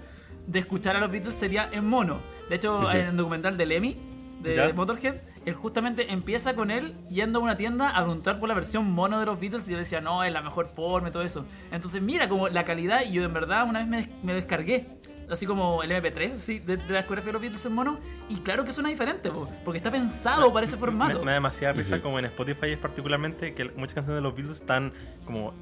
de 0.47 0.59
escuchar 0.59 0.97
a 0.97 1.01
los 1.01 1.11
Beatles 1.11 1.35
sería 1.35 1.69
en 1.71 1.87
mono. 1.87 2.21
De 2.49 2.57
hecho, 2.57 2.91
en 2.91 3.09
el 3.09 3.17
documental 3.17 3.57
de 3.57 3.67
Lemmy, 3.67 3.97
de 4.41 4.73
Motorhead, 4.73 5.17
él 5.45 5.55
justamente 5.55 6.11
empieza 6.11 6.55
con 6.55 6.71
él 6.71 6.95
yendo 7.11 7.39
a 7.39 7.43
una 7.43 7.57
tienda 7.57 7.91
a 7.91 8.03
preguntar 8.03 8.41
por 8.41 8.49
la 8.49 8.55
versión 8.55 8.91
mono 8.91 9.21
de 9.21 9.27
los 9.27 9.39
Beatles 9.39 9.69
y 9.69 9.73
él 9.73 9.81
decía, 9.81 10.01
no, 10.01 10.25
es 10.25 10.33
la 10.33 10.41
mejor 10.41 10.67
forma 10.67 11.09
y 11.09 11.13
todo 11.13 11.23
eso. 11.23 11.45
Entonces, 11.71 12.01
mira 12.01 12.29
como 12.29 12.49
la 12.49 12.65
calidad, 12.65 13.03
y 13.05 13.13
yo 13.13 13.25
en 13.25 13.33
verdad 13.35 13.69
una 13.69 13.81
vez 13.81 13.89
me, 13.89 14.09
me 14.23 14.33
descargué 14.33 14.96
así 15.31 15.47
como 15.47 15.83
el 15.83 15.91
MP3 15.91 16.33
así, 16.33 16.59
de, 16.59 16.77
la 16.89 16.99
discografía 16.99 17.27
de 17.27 17.33
los 17.33 17.43
Beatles 17.43 17.67
en 17.67 17.73
mono. 17.73 17.99
Y 18.29 18.37
claro 18.37 18.65
que 18.65 18.73
suena 18.73 18.89
diferente, 18.89 19.31
porque 19.65 19.79
está 19.79 19.91
pensado 19.91 20.53
para 20.53 20.65
ese 20.65 20.77
formato. 20.77 21.21
Me, 21.21 21.27
da 21.27 21.35
demasiada 21.35 21.75
risa, 21.75 22.01
como 22.01 22.19
en 22.19 22.27
Spotify 22.27 22.73
es 22.73 22.79
particularmente, 22.79 23.55
que 23.55 23.65
muchas 23.77 23.95
canciones 23.95 24.23
de 24.23 24.29
los 24.29 24.35
Beatles 24.35 24.61
están 24.61 24.93
como 25.25 25.55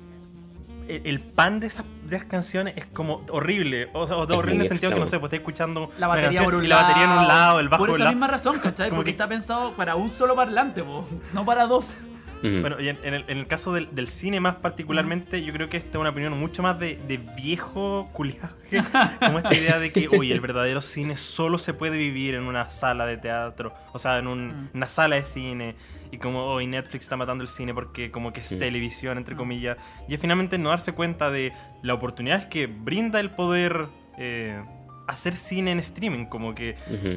el, 0.88 1.20
pan 1.20 1.60
de 1.60 1.66
esas, 1.66 1.84
de 2.08 2.16
esas, 2.16 2.28
canciones 2.28 2.74
es 2.76 2.86
como 2.86 3.24
horrible. 3.30 3.88
O 3.92 4.06
sea, 4.06 4.16
horrible 4.16 4.54
en 4.54 4.60
el 4.62 4.68
sentido 4.68 4.92
que 4.92 5.00
no 5.00 5.06
sé, 5.06 5.18
pues 5.18 5.32
estás 5.32 5.40
escuchando 5.40 5.90
la 5.98 6.06
batería 6.06 6.42
por 6.42 6.54
un 6.54 6.64
y 6.64 6.68
la 6.68 6.82
batería 6.82 7.04
en 7.04 7.10
un 7.10 7.28
lado, 7.28 7.60
el 7.60 7.68
bajo 7.68 7.86
Por 7.86 7.94
esa 7.94 8.08
misma 8.08 8.26
razón, 8.26 8.58
¿cachai? 8.58 8.90
Porque 8.94 9.10
está 9.10 9.28
pensado 9.28 9.72
para 9.72 9.96
un 9.96 10.10
solo 10.10 10.34
parlante, 10.34 10.84
no 11.32 11.44
para 11.44 11.66
dos. 11.66 12.02
Bueno, 12.42 12.80
y 12.80 12.88
en, 12.88 12.98
el, 13.02 13.46
caso 13.46 13.72
del, 13.72 14.06
cine 14.06 14.40
más 14.40 14.56
particularmente, 14.56 15.42
yo 15.42 15.52
creo 15.52 15.68
que 15.68 15.76
esta 15.76 15.90
es 15.90 15.96
una 15.96 16.10
opinión 16.10 16.38
mucho 16.38 16.62
más 16.62 16.78
de, 16.78 17.20
viejo 17.36 18.10
culiaje, 18.12 18.82
como 19.20 19.38
esta 19.38 19.54
idea 19.54 19.78
de 19.78 19.90
que, 19.90 20.08
oye, 20.08 20.32
el 20.32 20.40
verdadero 20.40 20.82
cine 20.82 21.16
solo 21.16 21.58
se 21.58 21.74
puede 21.74 21.96
vivir 21.96 22.34
en 22.34 22.44
una 22.44 22.68
sala 22.70 23.06
de 23.06 23.16
teatro, 23.16 23.72
o 23.92 23.98
sea, 23.98 24.18
en 24.18 24.26
una 24.26 24.88
sala 24.88 25.16
de 25.16 25.22
cine, 25.22 25.74
y 26.10 26.18
como 26.18 26.44
hoy 26.44 26.66
Netflix 26.66 27.04
está 27.04 27.16
matando 27.16 27.42
el 27.42 27.48
cine 27.48 27.74
porque 27.74 28.10
como 28.10 28.32
que 28.32 28.40
es 28.40 28.58
televisión, 28.58 29.18
entre 29.18 29.36
comillas, 29.36 29.78
y 30.08 30.16
finalmente 30.16 30.58
no 30.58 30.68
darse 30.68 30.92
cuenta 30.92 31.30
de 31.30 31.52
la 31.82 31.94
oportunidad 31.94 32.48
que 32.48 32.66
brinda 32.66 33.20
el 33.20 33.30
poder... 33.30 33.86
Eh, 34.18 34.62
hacer 35.06 35.34
cine 35.34 35.72
en 35.72 35.78
streaming. 35.80 36.26
Como 36.26 36.54
que 36.54 36.76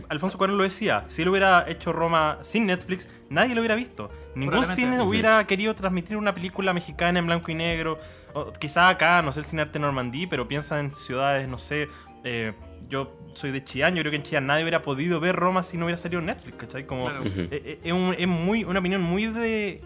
Alfonso 0.09 0.37
Cuarón 0.37 0.57
lo 0.57 0.63
decía, 0.63 1.05
si 1.07 1.21
él 1.21 1.29
hubiera 1.29 1.65
hecho 1.67 1.93
Roma 1.93 2.39
sin 2.41 2.65
Netflix, 2.65 3.09
nadie 3.29 3.55
lo 3.55 3.61
hubiera 3.61 3.75
visto. 3.75 4.11
Ningún 4.35 4.65
cine 4.65 5.01
hubiera 5.01 5.45
querido 5.45 5.73
transmitir 5.75 6.17
una 6.17 6.33
película 6.33 6.73
mexicana 6.73 7.19
en 7.19 7.25
blanco 7.25 7.51
y 7.51 7.55
negro. 7.55 7.99
O, 8.33 8.51
quizá 8.51 8.89
acá, 8.89 9.21
no 9.21 9.31
sé, 9.31 9.39
el 9.39 9.45
cine 9.45 9.61
arte 9.63 9.79
normandí, 9.79 10.27
pero 10.27 10.47
piensa 10.47 10.79
en 10.79 10.93
ciudades, 10.93 11.47
no 11.47 11.57
sé. 11.57 11.87
Eh, 12.23 12.53
yo 12.89 13.17
soy 13.33 13.51
de 13.51 13.63
Chillán, 13.63 13.95
yo 13.95 14.01
creo 14.01 14.11
que 14.11 14.17
en 14.17 14.23
Chillán 14.23 14.47
nadie 14.47 14.63
hubiera 14.63 14.81
podido 14.81 15.19
ver 15.19 15.35
Roma 15.35 15.63
si 15.63 15.77
no 15.77 15.85
hubiera 15.85 15.97
salido 15.97 16.21
Netflix, 16.21 16.57
¿cachai? 16.57 16.85
Como, 16.85 17.09
eh, 17.09 17.19
eh, 17.51 17.79
es, 17.83 18.27
muy, 18.27 18.63
una 18.63 18.79
opinión 18.79 19.01
muy 19.01 19.27
de 19.27 19.81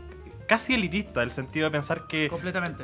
casi 0.47 0.74
elitista, 0.74 1.24
el 1.24 1.32
sentido 1.32 1.66
de 1.66 1.72
pensar 1.72 2.08
que 2.08 2.30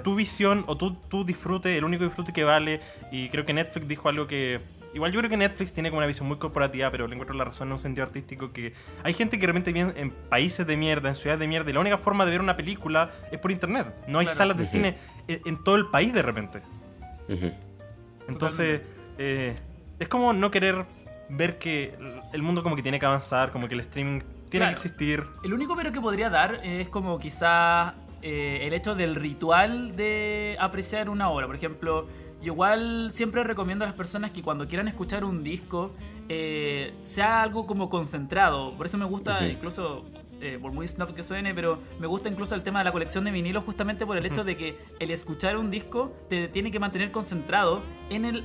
tu 0.03 0.15
visión 0.15 0.63
o 0.67 0.77
tu, 0.77 0.95
tu 0.95 1.25
disfrute, 1.25 1.77
el 1.77 1.83
único 1.83 2.03
disfrute 2.03 2.31
que 2.31 2.43
vale, 2.43 2.79
y 3.11 3.29
creo 3.29 3.45
que 3.45 3.53
Netflix 3.53 3.87
dijo 3.87 4.09
algo 4.09 4.27
que 4.27 4.61
Igual 4.97 5.11
yo 5.11 5.19
creo 5.19 5.29
que 5.29 5.37
Netflix 5.37 5.71
tiene 5.73 5.91
como 5.91 5.99
una 5.99 6.07
visión 6.07 6.27
muy 6.27 6.37
corporativa, 6.37 6.89
pero 6.89 7.07
le 7.07 7.13
encuentro 7.13 7.37
la 7.37 7.43
razón 7.43 7.67
en 7.67 7.73
un 7.73 7.77
sentido 7.77 8.03
artístico 8.03 8.51
que 8.51 8.73
hay 9.03 9.13
gente 9.13 9.37
que 9.37 9.45
realmente 9.45 9.71
vive 9.71 9.93
en 9.95 10.09
países 10.09 10.65
de 10.65 10.75
mierda, 10.75 11.09
en 11.09 11.13
ciudades 11.13 11.39
de 11.39 11.47
mierda, 11.47 11.69
y 11.69 11.73
la 11.73 11.81
única 11.81 11.99
forma 11.99 12.25
de 12.25 12.31
ver 12.31 12.41
una 12.41 12.55
película 12.55 13.11
es 13.31 13.37
por 13.37 13.51
internet. 13.51 13.93
No 14.07 14.17
hay 14.17 14.25
salas 14.25 14.57
de 14.57 14.65
cine 14.65 14.97
en, 15.27 15.63
todo 15.63 15.75
el 15.75 15.85
país 15.85 16.15
de 16.15 16.23
repente. 16.23 16.63
Entonces, 18.27 18.81
eh, 19.19 19.55
es 19.99 20.07
como 20.07 20.33
no 20.33 20.49
querer 20.49 20.87
ver 21.29 21.59
que 21.59 21.93
el 22.33 22.41
mundo 22.41 22.63
como 22.63 22.75
que 22.75 22.81
tiene 22.81 22.99
que 22.99 23.05
avanzar, 23.05 23.51
como 23.51 23.67
que 23.67 23.75
el 23.75 23.81
streaming 23.81 24.21
tiene 24.49 24.65
que 24.65 24.71
existir. 24.71 25.23
El 25.43 25.53
único 25.53 25.75
pero 25.75 25.91
que 25.91 26.01
podría 26.01 26.31
dar 26.31 26.65
es 26.65 26.89
como 26.89 27.19
quizás 27.19 27.93
eh, 28.23 28.61
el 28.63 28.73
hecho 28.73 28.95
del 28.95 29.13
ritual 29.13 29.95
de 29.95 30.57
apreciar 30.59 31.07
una 31.07 31.29
obra. 31.29 31.45
Por 31.45 31.55
ejemplo, 31.55 32.07
yo 32.41 32.53
igual 32.53 33.09
siempre 33.11 33.43
recomiendo 33.43 33.85
a 33.85 33.87
las 33.87 33.95
personas 33.95 34.31
que 34.31 34.41
cuando 34.41 34.67
quieran 34.67 34.87
escuchar 34.87 35.23
un 35.25 35.43
disco 35.43 35.91
eh, 36.29 36.93
sea 37.01 37.41
algo 37.41 37.65
como 37.65 37.89
concentrado. 37.89 38.75
Por 38.75 38.85
eso 38.85 38.97
me 38.97 39.05
gusta 39.05 39.47
incluso 39.47 40.05
eh, 40.39 40.59
por 40.61 40.71
muy 40.71 40.87
snob 40.87 41.15
que 41.15 41.23
suene, 41.23 41.55
pero 41.55 41.79
me 41.99 42.05
gusta 42.05 42.29
incluso 42.29 42.53
el 42.53 42.61
tema 42.61 42.79
de 42.79 42.85
la 42.85 42.91
colección 42.91 43.23
de 43.23 43.31
vinilos 43.31 43.63
justamente 43.63 44.05
por 44.05 44.17
el 44.17 44.25
hecho 44.25 44.43
de 44.43 44.55
que 44.55 44.77
el 44.99 45.09
escuchar 45.09 45.57
un 45.57 45.71
disco 45.71 46.13
te 46.29 46.47
tiene 46.47 46.69
que 46.69 46.79
mantener 46.79 47.11
concentrado 47.11 47.81
en 48.09 48.25
el, 48.25 48.43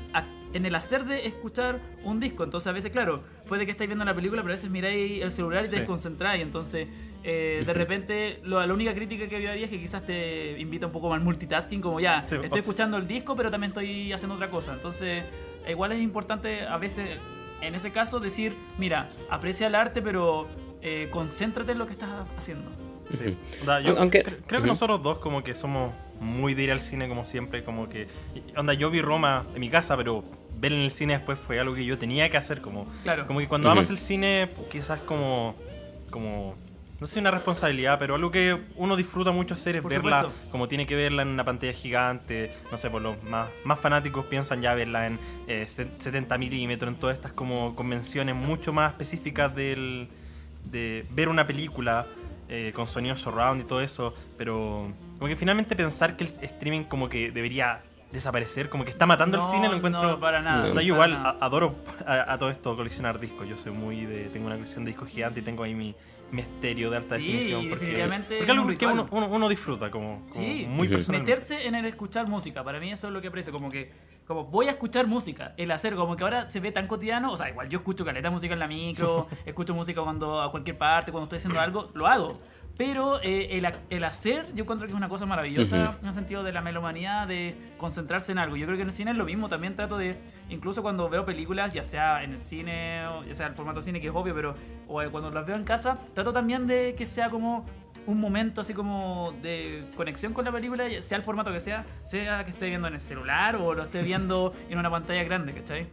en 0.53 0.67
el 0.67 0.75
hacer 0.75 1.05
de 1.05 1.27
escuchar 1.27 1.81
un 2.05 2.21
disco. 2.21 2.45
Entonces 2.45 2.67
a 2.67 2.73
veces, 2.73 2.93
claro, 2.93 3.23
puede 3.47 3.65
que 3.65 3.73
estáis 3.73 3.89
viendo 3.89 4.05
la 4.05 4.15
película, 4.15 4.43
pero 4.43 4.53
a 4.53 4.57
veces 4.57 4.71
miráis 4.71 5.23
el 5.23 5.31
celular 5.31 5.65
y 5.65 5.69
te 5.69 5.77
desconcentráis. 5.77 6.43
Entonces, 6.43 6.89
eh, 7.25 7.63
de 7.65 7.75
repente, 7.75 8.41
lo, 8.45 8.65
la 8.65 8.75
única 8.75 8.95
crítica 8.95 9.29
que 9.29 9.41
yo 9.41 9.51
haría 9.51 9.65
es 9.65 9.71
que 9.71 9.81
quizás 9.81 10.05
te 10.05 10.59
invita 10.59 10.87
un 10.87 10.93
poco 10.93 11.09
más 11.09 11.19
al 11.19 11.25
multitasking, 11.25 11.81
como 11.81 12.01
ya, 12.01 12.21
estoy 12.21 12.61
escuchando 12.61 12.97
el 12.97 13.07
disco, 13.07 13.37
pero 13.37 13.51
también 13.51 13.71
estoy 13.71 14.13
haciendo 14.13 14.35
otra 14.35 14.51
cosa. 14.51 14.73
Entonces, 14.73 15.25
igual 15.69 15.93
es 15.93 16.01
importante 16.01 16.67
a 16.67 16.77
veces, 16.79 17.19
en 17.61 17.75
ese 17.75 17.93
caso, 17.93 18.21
decir, 18.21 18.55
mira, 18.79 19.11
aprecia 19.31 19.69
el 19.69 19.75
arte, 19.75 20.03
pero 20.03 20.49
eh, 20.81 21.09
concéntrate 21.11 21.73
en 21.73 21.79
lo 21.79 21.87
que 21.87 21.93
estás 21.93 22.11
haciendo. 22.37 22.71
Sí. 23.11 23.37
yo 23.85 23.99
Aunque, 23.99 24.23
creo 24.47 24.63
que 24.63 24.67
nosotros 24.67 25.03
dos 25.03 25.19
como 25.19 25.43
que 25.43 25.55
somos 25.55 25.93
muy 26.19 26.55
de 26.55 26.63
ir 26.63 26.73
al 26.73 26.81
cine 26.81 27.09
como 27.09 27.25
siempre, 27.25 27.63
como 27.63 27.89
que... 27.89 28.07
Onda, 28.57 28.75
yo 28.75 28.91
vi 28.91 29.01
Roma 29.01 29.47
en 29.55 29.61
mi 29.61 29.69
casa, 29.69 29.97
pero 29.97 30.25
ver 30.59 30.73
en 30.73 30.81
el 30.81 30.91
cine 30.91 31.15
después 31.15 31.39
fue 31.39 31.59
algo 31.59 31.75
que 31.75 31.85
yo 31.85 31.99
tenía 31.99 32.29
que 32.31 32.37
hacer, 32.37 32.61
como... 32.61 32.87
Claro. 33.03 33.27
Como 33.27 33.41
que 33.41 33.49
cuando 33.49 33.71
amas 33.71 33.91
el 33.91 33.99
cine, 33.99 34.51
quizás 34.71 35.01
como... 35.01 35.55
como 36.11 36.57
no 37.01 37.09
sé 37.09 37.15
si 37.15 37.19
una 37.19 37.33
responsabilidad, 37.33 37.99
pero 37.99 38.15
algo 38.15 38.31
que 38.31 38.57
uno 38.77 38.95
disfruta 38.95 39.33
mucho 39.33 39.55
hacer 39.55 39.75
es 39.75 39.83
verla 39.83 40.29
como 40.53 40.69
tiene 40.69 40.87
que 40.87 40.95
verla 40.95 41.23
en 41.23 41.29
una 41.31 41.45
pantalla 41.45 41.73
gigante. 41.73 42.55
No 42.71 42.77
sé, 42.77 42.91
por 42.91 43.03
los 43.03 43.21
más, 43.25 43.49
más 43.65 43.81
fanáticos 43.81 44.25
piensan 44.27 44.63
ya 44.63 44.73
verla 44.75 45.09
en 45.09 45.19
70 45.67 46.33
eh, 46.33 46.39
milímetros, 46.39 46.93
en 46.93 47.01
todas 47.01 47.17
estas 47.17 47.33
como 47.33 47.75
convenciones 47.75 48.37
mucho 48.37 48.73
más 48.73 48.93
específicas 48.93 49.53
del, 49.53 50.11
de 50.71 51.05
ver 51.11 51.29
una 51.29 51.45
película 51.45 52.07
eh, 52.49 52.71
con 52.75 52.87
sonido 52.87 53.17
surround 53.17 53.63
y 53.63 53.65
todo 53.65 53.81
eso, 53.81 54.15
pero 54.37 54.93
como 55.19 55.27
que 55.27 55.37
finalmente 55.37 55.75
pensar 55.75 56.17
que 56.17 56.25
el 56.25 56.31
streaming 56.43 56.85
como 56.85 57.09
que 57.09 57.31
debería 57.33 57.83
desaparecer, 58.13 58.69
como 58.69 58.85
que 58.85 58.91
está 58.91 59.07
matando 59.07 59.39
el 59.39 59.43
cine, 59.43 59.69
lo 59.69 59.77
encuentro. 59.77 60.03
No, 60.03 60.21
para 60.21 60.41
nada. 60.41 60.73
yo 60.75 60.95
igual 60.95 61.37
adoro 61.41 61.75
a, 62.07 62.37
todo 62.39 62.51
esto 62.51 62.77
coleccionar 62.77 63.19
discos. 63.19 63.49
Yo 63.49 63.57
soy 63.57 63.73
muy 63.73 64.07
de. 64.07 64.25
Tengo 64.25 64.47
una 64.47 64.57
colección 64.57 64.85
de 64.85 64.91
discos 64.91 65.09
gigante 65.09 65.41
y 65.41 65.43
tengo 65.43 65.63
ahí 65.63 65.75
mi, 65.75 65.95
mi 66.31 66.43
estéreo 66.43 66.91
de 66.91 66.99
alta 66.99 67.17
definición. 67.17 67.69
Porque, 67.69 67.87
definitivamente 67.87 68.37
porque 68.37 68.53
algo 68.53 68.67
que 68.79 68.87
uno, 68.87 69.09
uno, 69.11 69.49
disfruta, 69.49 69.91
como, 69.91 70.27
muy 70.69 70.89
personal. 70.89 71.21
Meterse 71.21 71.67
en 71.67 71.75
el 71.75 71.87
escuchar 71.87 72.29
música, 72.29 72.63
para 72.63 72.79
mí 72.79 72.93
eso 72.93 73.09
es 73.09 73.13
lo 73.13 73.21
que 73.21 73.29
aprecio. 73.29 73.53
Como 73.53 73.71
que 73.71 73.91
como 74.27 74.45
voy 74.45 74.69
a 74.69 74.71
escuchar 74.71 75.07
música, 75.07 75.53
el 75.57 75.71
hacer, 75.71 75.95
como 75.95 76.17
que 76.17 76.23
ahora 76.23 76.49
se 76.49 76.61
ve 76.61 76.71
tan 76.71 76.87
cotidiano, 76.87 77.33
o 77.33 77.37
sea, 77.37 77.51
igual 77.51 77.69
yo 77.69 77.79
escucho 77.79 78.05
caleta 78.05 78.31
música 78.31 78.55
en 78.55 78.61
la 78.61 78.69
micro, 78.69 79.27
escucho 79.47 79.75
música 79.75 80.01
cuando 80.03 80.41
a 80.41 80.51
cualquier 80.51 80.79
parte, 80.79 81.11
cuando 81.11 81.25
estoy 81.25 81.39
haciendo 81.39 81.61
algo, 81.61 81.91
lo 81.95 82.07
hago. 82.07 82.39
Pero 82.79 83.21
eh, 83.23 83.49
el, 83.59 83.69
el, 83.91 84.05
hacer, 84.05 84.47
yo 84.55 84.63
encuentro 84.63 84.87
que 84.87 84.93
es 84.93 84.97
una 84.97 85.09
cosa 85.09 85.27
maravillosa 85.27 85.77
en 86.01 86.07
el 86.07 86.13
sentido 86.15 86.43
de 86.43 86.53
la 86.53 86.63
melomanía, 86.63 87.27
de 87.27 87.55
concentrarse 87.77 88.33
en 88.33 88.39
algo. 88.39 88.57
Yo 88.57 88.65
creo 88.65 88.77
que 88.77 88.83
en 88.83 88.89
el 88.89 88.95
cine 88.95 89.11
es 89.11 89.17
lo 89.17 89.25
mismo. 89.27 89.49
También 89.49 89.75
trato 89.75 89.97
de, 89.97 90.17
incluso 90.49 90.81
cuando 90.83 91.09
veo 91.11 91.25
películas, 91.27 91.75
ya 91.75 91.85
sea 91.85 92.25
en 92.25 92.33
el 92.33 92.39
cine, 92.41 93.03
ya 93.29 93.35
sea 93.35 93.47
el 93.49 93.55
formato 93.55 93.81
cine, 93.83 94.01
que 94.01 94.09
es 94.09 94.13
obvio, 94.15 94.35
pero 94.35 94.55
o 94.89 95.03
cuando 95.11 95.31
las 95.31 95.47
veo 95.47 95.57
en 95.57 95.65
casa, 95.65 95.99
trato 96.15 96.33
también 96.33 96.67
de 96.67 96.95
que 96.97 97.05
sea 97.07 97.29
como 97.29 97.67
un 98.07 98.19
momento 98.19 98.63
así 98.63 98.75
como 98.75 99.33
de 99.43 99.85
conexión 99.95 100.33
con 100.33 100.45
la 100.45 100.51
película, 100.51 100.89
sea 101.03 101.19
el 101.19 101.23
formato 101.23 101.53
que 101.53 101.61
sea, 101.61 101.85
sea 102.03 102.43
que 102.43 102.51
esté 102.51 102.69
viendo 102.69 102.89
en 102.89 102.95
el 102.95 103.01
celular 103.01 103.55
o 103.57 103.75
lo 103.75 103.83
esté 103.83 104.03
viendo 104.03 104.53
en 104.71 104.79
una 104.79 104.91
pantalla 104.91 105.23
grande, 105.25 105.53
¿cachai? 105.53 105.87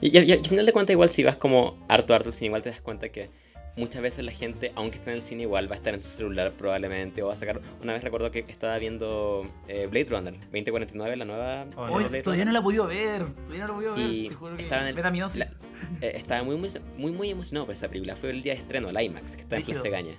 Y, 0.00 0.18
y- 0.18 0.22
y 0.24 0.32
al 0.32 0.44
final 0.46 0.66
de 0.66 0.72
cuentas, 0.72 0.92
igual 0.94 1.10
si 1.10 1.22
vas 1.22 1.36
como 1.36 1.76
harto, 1.88 2.14
harto 2.14 2.30
al 2.30 2.34
cine, 2.34 2.46
igual 2.46 2.62
te 2.62 2.70
das 2.70 2.80
cuenta 2.80 3.08
que 3.10 3.30
muchas 3.76 4.02
veces 4.02 4.24
la 4.24 4.32
gente, 4.32 4.72
aunque 4.74 4.98
esté 4.98 5.10
en 5.10 5.16
el 5.16 5.22
cine, 5.22 5.42
igual 5.42 5.70
va 5.70 5.74
a 5.74 5.78
estar 5.78 5.92
en 5.94 6.00
su 6.00 6.08
celular 6.08 6.52
probablemente, 6.52 7.22
o 7.22 7.26
va 7.28 7.34
a 7.34 7.36
sacar... 7.36 7.60
Una 7.82 7.92
vez 7.92 8.02
recuerdo 8.02 8.30
que 8.30 8.40
estaba 8.40 8.78
viendo 8.78 9.46
eh, 9.68 9.86
Blade 9.86 10.06
Runner 10.10 10.34
2049, 10.34 11.16
la 11.16 11.24
nueva... 11.24 11.66
Oh, 11.76 11.86
no. 11.86 11.92
Hoy 11.94 12.22
todavía 12.22 12.44
no 12.46 12.52
la 12.52 12.58
he 12.58 12.62
podido 12.62 12.86
ver, 12.86 13.26
todavía 13.44 13.66
no 13.66 13.66
la 13.66 13.72
he 13.72 13.76
podido 13.76 13.94
ver, 13.94 14.06
Y 14.10 14.28
te 14.28 14.34
juro 14.34 14.56
que 14.56 14.62
estaba 14.64 14.82
en 14.82 14.88
el- 14.88 14.94
la- 15.38 15.52
eh, 16.00 16.12
estaba 16.16 16.42
muy, 16.42 16.56
muy, 16.56 16.70
muy, 16.96 17.12
muy 17.12 17.30
emocionado 17.30 17.66
por 17.66 17.74
esa 17.74 17.88
película. 17.88 18.16
Fue 18.16 18.30
el 18.30 18.42
día 18.42 18.54
de 18.54 18.60
estreno, 18.60 18.88
el 18.88 19.00
IMAX, 19.00 19.36
que 19.36 19.42
está 19.42 19.56
en. 19.56 19.62
Plaza 19.64 19.88
Gaña, 19.90 20.14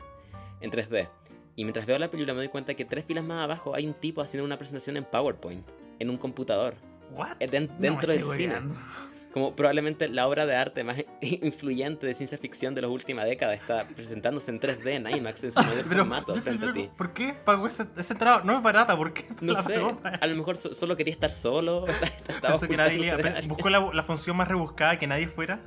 en 0.62 0.72
3D. 0.72 1.10
Y 1.56 1.64
mientras 1.64 1.88
veo 1.88 1.98
la 1.98 2.12
película 2.12 2.34
me 2.34 2.40
doy 2.42 2.50
cuenta 2.50 2.76
que 2.76 2.86
tres 2.86 3.06
filas 3.06 3.24
más 3.24 3.44
abajo 3.44 3.74
hay 3.74 3.88
un 3.88 3.96
tipo 3.96 4.22
haciendo 4.22 4.46
una 4.46 4.58
presentación 4.60 4.96
en 4.98 5.06
PowerPoint, 5.06 5.66
en 5.98 6.10
un 6.12 6.18
computador, 6.18 6.76
¿What? 7.12 7.38
eh, 7.40 7.48
den- 7.48 7.68
No 7.70 7.76
dentro 7.80 8.14
del 8.14 8.24
cine. 8.26 8.54
Como 9.38 9.56
probablemente 9.56 10.08
la 10.10 10.28
obra 10.28 10.48
de 10.48 10.56
arte 10.56 10.84
más 10.84 10.98
influyente 11.22 12.08
de 12.08 12.16
ciencia 12.16 12.40
ficción 12.40 12.74
de 12.74 12.82
las 12.82 12.90
últimas 12.90 13.26
décadas 13.26 13.60
está 13.60 13.86
presentándose 13.96 14.50
en 14.50 14.60
3D 14.60 14.88
en 14.94 15.08
IMAX 15.16 15.44
en 15.44 15.52
su 15.52 15.60
mayor 15.62 15.84
Pero, 15.88 16.00
formato 16.00 16.34
te 16.34 16.42
frente 16.42 16.66
a 16.66 16.74
ti. 16.74 16.90
¿por 16.98 17.14
qué 17.14 17.36
pagó 17.46 17.68
ese, 17.68 17.86
esa 17.98 18.14
entrada? 18.16 18.42
No 18.44 18.58
es 18.58 18.64
barata, 18.64 18.98
¿por 18.98 19.14
qué? 19.14 19.26
No 19.42 19.54
La 19.54 19.62
sé, 19.62 19.76
pagó. 19.76 20.02
a 20.20 20.26
lo 20.26 20.36
mejor 20.36 20.58
so- 20.58 20.74
solo 20.74 20.98
quería 20.98 21.14
estar 21.14 21.32
solo. 21.32 21.86
Pensó 22.42 22.68
que 22.68 22.78
nadie 22.78 23.14
buscó 23.48 23.70
la, 23.70 23.88
la 23.94 24.02
función 24.02 24.36
más 24.38 24.48
rebuscada, 24.48 24.98
que 24.98 25.06
nadie 25.06 25.28
fuera. 25.28 25.60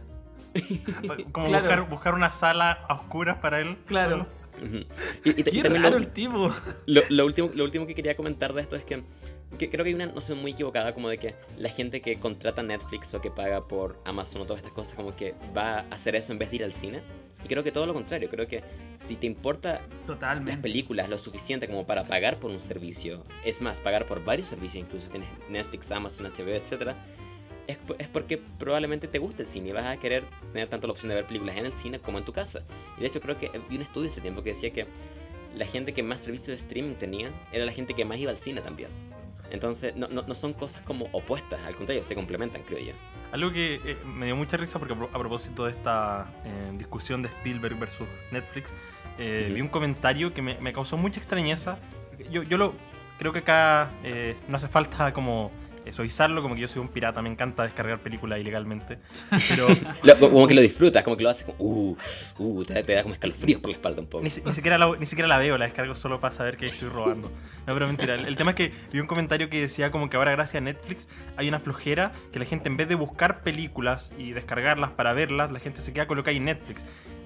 Como 1.30 1.46
Claro. 1.46 1.62
buscar, 1.62 1.88
buscar 1.88 2.14
una 2.14 2.32
sala 2.32 2.72
a 2.88 2.94
oscuras 2.94 3.38
para 3.38 3.60
él. 3.60 3.76
Claro. 3.86 4.26
solo. 4.56 4.66
Ujú. 4.66 4.76
Y, 5.24 5.28
y- 5.30 5.40
y 5.40 5.44
Qué 5.44 5.62
también 5.62 5.82
raro 5.84 5.90
lo- 5.90 5.96
el 5.98 6.08
tipo. 6.08 6.52
Lo, 6.86 7.02
lo 7.08 7.24
último, 7.24 7.50
lo 7.54 7.62
último 7.62 7.86
que 7.86 7.94
quería 7.94 8.16
comentar 8.16 8.52
de 8.52 8.62
esto 8.62 8.74
es 8.74 8.82
que, 8.82 9.04
que 9.58 9.68
creo 9.68 9.84
que 9.84 9.88
hay 9.88 9.94
una 9.94 10.06
noción 10.06 10.38
muy 10.38 10.52
equivocada 10.52 10.94
como 10.94 11.08
de 11.08 11.18
que 11.18 11.34
la 11.58 11.68
gente 11.68 12.00
que 12.00 12.16
contrata 12.16 12.62
Netflix 12.62 13.12
o 13.14 13.20
que 13.20 13.30
paga 13.30 13.66
por 13.66 13.98
Amazon 14.04 14.42
o 14.42 14.44
todas 14.44 14.58
estas 14.58 14.72
cosas 14.72 14.94
como 14.94 15.14
que 15.16 15.34
va 15.56 15.80
a 15.80 15.80
hacer 15.90 16.16
eso 16.16 16.32
en 16.32 16.38
vez 16.38 16.50
de 16.50 16.56
ir 16.56 16.64
al 16.64 16.72
cine. 16.72 17.00
Y 17.44 17.48
creo 17.48 17.64
que 17.64 17.72
todo 17.72 17.86
lo 17.86 17.94
contrario, 17.94 18.28
creo 18.28 18.46
que 18.46 18.62
si 19.06 19.16
te 19.16 19.26
importa 19.26 19.80
las 19.80 20.06
Totalmente. 20.06 20.60
películas 20.60 21.08
lo 21.08 21.18
suficiente 21.18 21.66
como 21.66 21.86
para 21.86 22.04
pagar 22.04 22.38
por 22.38 22.50
un 22.50 22.60
servicio, 22.60 23.24
es 23.44 23.60
más, 23.60 23.80
pagar 23.80 24.06
por 24.06 24.22
varios 24.22 24.48
servicios, 24.48 24.84
incluso 24.84 25.10
tienes 25.10 25.28
Netflix, 25.48 25.90
Amazon, 25.90 26.26
HBO, 26.26 26.50
etcétera, 26.50 26.96
es, 27.66 27.78
es 27.98 28.08
porque 28.08 28.38
probablemente 28.58 29.08
te 29.08 29.18
gusta 29.18 29.42
el 29.42 29.48
cine 29.48 29.70
y 29.70 29.72
vas 29.72 29.86
a 29.86 29.96
querer 29.96 30.24
tener 30.52 30.68
tanto 30.68 30.86
la 30.86 30.92
opción 30.92 31.08
de 31.08 31.14
ver 31.14 31.24
películas 31.24 31.56
en 31.56 31.66
el 31.66 31.72
cine 31.72 31.98
como 31.98 32.18
en 32.18 32.24
tu 32.24 32.32
casa. 32.32 32.62
Y 32.98 33.00
de 33.00 33.06
hecho 33.06 33.20
creo 33.20 33.38
que 33.38 33.50
vi 33.68 33.76
un 33.76 33.82
estudio 33.82 34.08
ese 34.08 34.20
tiempo 34.20 34.42
que 34.42 34.50
decía 34.50 34.70
que 34.70 34.86
la 35.56 35.66
gente 35.66 35.92
que 35.94 36.02
más 36.02 36.20
servicios 36.20 36.48
de 36.48 36.54
streaming 36.56 36.94
tenía 36.94 37.32
era 37.52 37.64
la 37.64 37.72
gente 37.72 37.94
que 37.94 38.04
más 38.04 38.18
iba 38.18 38.30
al 38.30 38.38
cine 38.38 38.60
también. 38.60 38.90
Entonces 39.50 39.96
no, 39.96 40.08
no, 40.08 40.22
no 40.22 40.34
son 40.34 40.52
cosas 40.52 40.82
como 40.82 41.06
opuestas, 41.12 41.60
al 41.66 41.74
contrario, 41.76 42.04
se 42.04 42.14
complementan, 42.14 42.62
creo 42.62 42.78
yo. 42.78 42.92
Algo 43.32 43.52
que 43.52 43.80
eh, 43.84 43.96
me 44.04 44.26
dio 44.26 44.36
mucha 44.36 44.56
risa 44.56 44.78
porque 44.78 44.94
a 44.94 44.96
pro- 44.96 45.10
a 45.12 45.18
propósito 45.18 45.64
de 45.66 45.72
esta 45.72 46.30
eh, 46.44 46.70
discusión 46.78 47.22
de 47.22 47.28
Spielberg 47.28 47.78
versus 47.78 48.08
Netflix, 48.32 48.74
eh, 49.18 49.50
vi 49.54 49.60
un 49.60 49.68
comentario 49.68 50.32
que 50.32 50.42
me, 50.42 50.58
me 50.60 50.72
causó 50.72 50.96
mucha 50.96 51.18
extrañeza. 51.20 51.78
Yo, 52.30 52.42
yo 52.42 52.56
lo 52.58 52.74
creo 53.18 53.32
que 53.32 53.40
acá 53.40 53.90
eh, 54.02 54.36
no 54.48 54.56
hace 54.56 54.68
falta 54.68 55.12
como 55.12 55.50
suavizarlo, 55.92 56.42
como 56.42 56.54
que 56.54 56.60
yo 56.62 56.68
soy 56.68 56.80
un 56.82 56.88
pirata, 56.88 57.20
me 57.22 57.28
encanta 57.30 57.62
descargar 57.64 57.98
películas 58.00 58.38
ilegalmente. 58.40 58.98
Pero 59.48 59.68
Lo- 60.02 60.18
como 60.18 60.46
que 60.46 60.54
lo 60.54 60.60
disfrutas, 60.62 61.02
como 61.02 61.16
que 61.16 61.22
lo 61.24 61.30
haces 61.30 61.44
como, 61.44 61.56
uh, 61.58 61.96
uh, 62.38 62.64
te, 62.64 62.82
te 62.82 62.92
da 62.94 63.02
como 63.02 63.14
escalofríos 63.14 63.60
por 63.60 63.70
la 63.70 63.76
espalda 63.76 64.00
un 64.00 64.06
poco. 64.08 64.22
Ni, 64.24 64.30
si- 64.30 64.42
ni 64.42 64.52
siquiera 64.52 64.78
la, 64.78 64.94
ni 64.98 65.06
siquiera 65.06 65.28
la 65.28 65.38
veo, 65.38 65.56
la 65.58 65.64
descargo 65.66 65.94
solo 65.94 66.20
para 66.20 66.32
saber 66.32 66.56
que 66.56 66.66
estoy 66.66 66.88
robando. 66.88 67.28
No, 67.66 67.74
pero 67.74 67.86
mentira. 67.86 68.14
El, 68.14 68.26
el 68.26 68.36
tema 68.36 68.50
es 68.50 68.56
que 68.56 68.72
vi 68.92 69.00
un 69.00 69.06
comentario 69.06 69.48
que 69.50 69.60
decía 69.60 69.90
como 69.90 70.08
que 70.10 70.16
ahora 70.16 70.32
gracias 70.32 70.60
a 70.60 70.64
Netflix 70.64 71.08
hay 71.36 71.48
una 71.48 71.60
flojera 71.60 72.12
que 72.32 72.38
la 72.38 72.44
gente 72.44 72.68
en 72.68 72.76
vez 72.76 72.88
de 72.88 72.94
buscar 72.94 73.42
películas 73.42 74.12
y 74.18 74.32
descargarlas 74.32 74.90
para 74.90 75.12
verlas, 75.12 75.50
la 75.50 75.58
gente 75.60 75.80
se 75.80 75.92
queda 75.92 76.06
con 76.06 76.16
lo 76.16 76.24
que 76.24 76.30
hay 76.30 76.36
en 76.38 76.44
Netflix. 76.46 76.84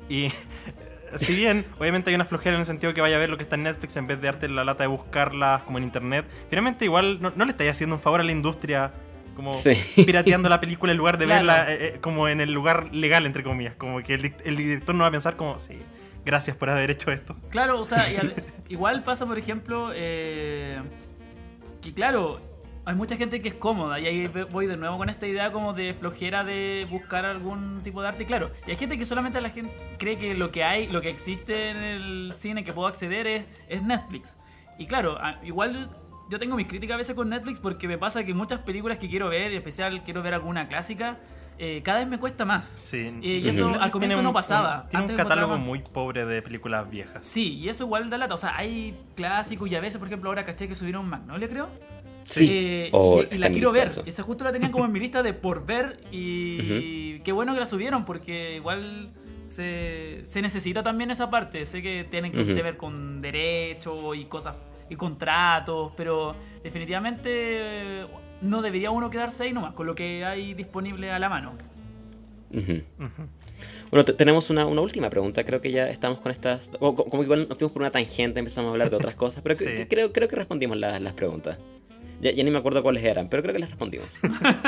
Y 0.08 0.28
si 1.18 1.34
bien 1.34 1.64
obviamente 1.78 2.10
hay 2.10 2.14
una 2.16 2.24
flojera 2.24 2.54
en 2.56 2.60
el 2.60 2.66
sentido 2.66 2.92
que 2.94 3.00
vaya 3.00 3.16
a 3.16 3.18
ver 3.18 3.30
lo 3.30 3.36
que 3.36 3.42
está 3.42 3.56
en 3.56 3.62
Netflix 3.64 3.96
en 3.96 4.06
vez 4.06 4.20
de 4.20 4.26
darte 4.26 4.48
la 4.48 4.64
lata 4.64 4.84
de 4.84 4.88
buscarlas 4.88 5.62
como 5.62 5.78
en 5.78 5.84
internet, 5.84 6.26
finalmente 6.50 6.84
igual 6.84 7.20
no, 7.22 7.32
no 7.34 7.44
le 7.44 7.50
estáis 7.52 7.70
haciendo 7.70 7.96
un 7.96 8.02
favor 8.02 8.20
a 8.20 8.24
la 8.24 8.32
industria 8.32 8.92
como 9.36 9.54
Sí. 9.56 9.74
pirateando 9.96 10.48
la 10.48 10.60
película 10.60 10.92
en 10.92 10.98
lugar 10.98 11.18
de 11.18 11.24
Claro. 11.26 11.44
verla 11.46 11.72
eh, 11.72 11.76
eh, 11.80 11.98
como 12.00 12.28
en 12.28 12.40
el 12.40 12.52
lugar 12.52 12.88
legal, 12.94 13.26
entre 13.26 13.42
comillas. 13.42 13.74
Como 13.74 14.00
que 14.02 14.14
el, 14.14 14.32
el 14.44 14.56
director 14.56 14.94
no 14.94 15.02
va 15.02 15.08
a 15.08 15.10
pensar 15.10 15.34
como, 15.36 15.58
sí, 15.58 15.76
gracias 16.24 16.56
por 16.56 16.70
haber 16.70 16.90
hecho 16.92 17.10
esto. 17.10 17.36
Claro, 17.50 17.80
o 17.80 17.84
sea, 17.84 18.04
al- 18.20 18.34
igual 18.68 19.02
pasa, 19.02 19.26
por 19.26 19.36
ejemplo, 19.36 19.90
eh, 19.92 20.78
que 21.82 21.92
claro, 21.92 22.40
hay 22.86 22.94
mucha 22.94 23.16
gente 23.16 23.40
que 23.40 23.48
es 23.48 23.54
cómoda 23.54 23.98
y 23.98 24.06
ahí 24.06 24.26
voy 24.50 24.66
de 24.66 24.76
nuevo 24.76 24.98
con 24.98 25.08
esta 25.08 25.26
idea 25.26 25.50
como 25.52 25.72
de 25.72 25.94
flojera 25.94 26.44
de 26.44 26.86
buscar 26.90 27.24
algún 27.24 27.80
tipo 27.82 28.02
de 28.02 28.08
arte, 28.08 28.24
claro. 28.26 28.50
Y 28.66 28.70
hay 28.70 28.76
gente 28.76 28.98
que 28.98 29.04
solamente 29.06 29.40
la 29.40 29.48
gente 29.50 29.72
cree 29.98 30.16
que 30.18 30.34
lo 30.34 30.50
que 30.52 30.64
hay, 30.64 30.86
lo 30.88 31.00
que 31.00 31.08
existe 31.10 31.70
en 31.70 31.76
el 31.78 32.32
cine 32.36 32.62
que 32.64 32.72
puedo 32.72 32.86
acceder 32.88 33.26
es, 33.26 33.46
es 33.68 33.82
Netflix. 33.82 34.38
Y 34.78 34.86
claro, 34.86 35.18
igual 35.44 35.88
yo 36.30 36.38
tengo 36.38 36.56
mis 36.56 36.66
críticas 36.66 36.94
a 36.94 36.98
veces 36.98 37.14
con 37.16 37.28
Netflix 37.28 37.58
porque 37.60 37.86
me 37.88 37.96
pasa 37.98 38.24
que 38.24 38.34
muchas 38.34 38.60
películas 38.60 38.98
que 38.98 39.08
quiero 39.08 39.28
ver, 39.28 39.50
en 39.52 39.56
especial 39.58 40.02
quiero 40.04 40.22
ver 40.22 40.34
alguna 40.34 40.68
clásica, 40.68 41.18
eh, 41.56 41.82
cada 41.84 42.00
vez 42.00 42.08
me 42.08 42.18
cuesta 42.18 42.44
más. 42.44 42.66
Sí. 42.66 43.16
Y 43.22 43.46
eso 43.48 43.72
al 43.80 43.90
comienzo 43.92 44.20
no 44.22 44.32
pasaba. 44.32 44.82
Un, 44.82 44.88
tiene 44.88 45.04
un 45.04 45.10
Antes 45.10 45.16
catálogo 45.24 45.54
encontraba- 45.54 45.64
muy 45.64 45.78
pobre 45.80 46.26
de 46.26 46.42
películas 46.42 46.90
viejas. 46.90 47.24
Sí, 47.24 47.54
y 47.60 47.68
eso 47.68 47.84
igual 47.84 48.10
da 48.10 48.18
lata. 48.18 48.34
O 48.34 48.36
sea, 48.38 48.56
hay 48.56 48.98
clásicos 49.14 49.70
y 49.70 49.76
a 49.76 49.80
veces, 49.80 49.98
por 49.98 50.08
ejemplo, 50.08 50.28
ahora 50.30 50.44
caché 50.44 50.66
que 50.66 50.74
subieron 50.74 51.08
Magnolia, 51.08 51.48
creo. 51.48 51.68
Sí. 52.24 52.48
Eh, 52.50 52.88
Oh, 52.92 53.22
y, 53.30 53.36
la 53.38 53.50
quiero 53.50 53.70
ver. 53.70 53.90
Esa 54.06 54.22
justo 54.22 54.42
la 54.44 54.50
tenían 54.52 54.72
como 54.72 54.84
en 54.86 54.92
mi 54.92 54.98
lista 54.98 55.22
de 55.22 55.32
por 55.34 55.64
ver. 55.64 56.00
Y 56.10 57.20
qué 57.20 57.32
bueno 57.32 57.54
que 57.54 57.60
la 57.60 57.66
subieron 57.66 58.04
porque 58.04 58.56
igual 58.56 59.12
se, 59.46 60.22
se 60.24 60.42
necesita 60.42 60.82
también 60.82 61.10
esa 61.10 61.30
parte. 61.30 61.64
Sé 61.64 61.80
que 61.82 62.04
tienen 62.10 62.32
que 62.32 62.62
ver 62.62 62.76
con 62.76 63.20
derechos 63.20 64.16
y 64.16 64.24
cosas 64.24 64.56
y 64.90 64.96
contratos, 64.96 65.92
pero 65.96 66.34
definitivamente 66.62 68.06
no 68.42 68.60
debería 68.62 68.90
uno 68.90 69.08
quedarse 69.10 69.44
ahí 69.44 69.52
nomás 69.52 69.74
con 69.74 69.86
lo 69.86 69.94
que 69.94 70.24
hay 70.24 70.52
disponible 70.54 71.10
a 71.10 71.18
la 71.18 71.28
mano. 71.28 71.52
Bueno, 73.90 74.04
te- 74.04 74.12
tenemos 74.14 74.50
una, 74.50 74.66
una 74.66 74.80
última 74.80 75.08
pregunta. 75.10 75.44
Creo 75.44 75.60
que 75.60 75.70
ya 75.70 75.88
estamos 75.88 76.20
con 76.20 76.32
estas. 76.32 76.68
o 76.80 76.94
co- 76.94 77.04
como 77.04 77.22
que 77.22 77.24
igual 77.26 77.48
nos 77.48 77.58
fuimos 77.58 77.72
por 77.72 77.82
una 77.82 77.90
tangente, 77.90 78.38
empezamos 78.40 78.68
a 78.68 78.72
hablar 78.72 78.90
de 78.90 78.96
otras 78.96 79.14
cosas, 79.14 79.42
pero 79.42 79.54
Sí. 79.54 79.66
creo, 79.88 80.12
creo 80.12 80.28
que 80.28 80.36
respondimos 80.36 80.76
las, 80.76 81.00
las 81.00 81.12
preguntas. 81.14 81.58
Ya, 82.20 82.30
ya 82.32 82.42
ni 82.44 82.50
me 82.50 82.58
acuerdo 82.58 82.82
cuáles 82.82 83.04
eran, 83.04 83.28
pero 83.28 83.42
creo 83.42 83.52
que 83.54 83.58
las 83.60 83.70
respondimos. 83.70 84.08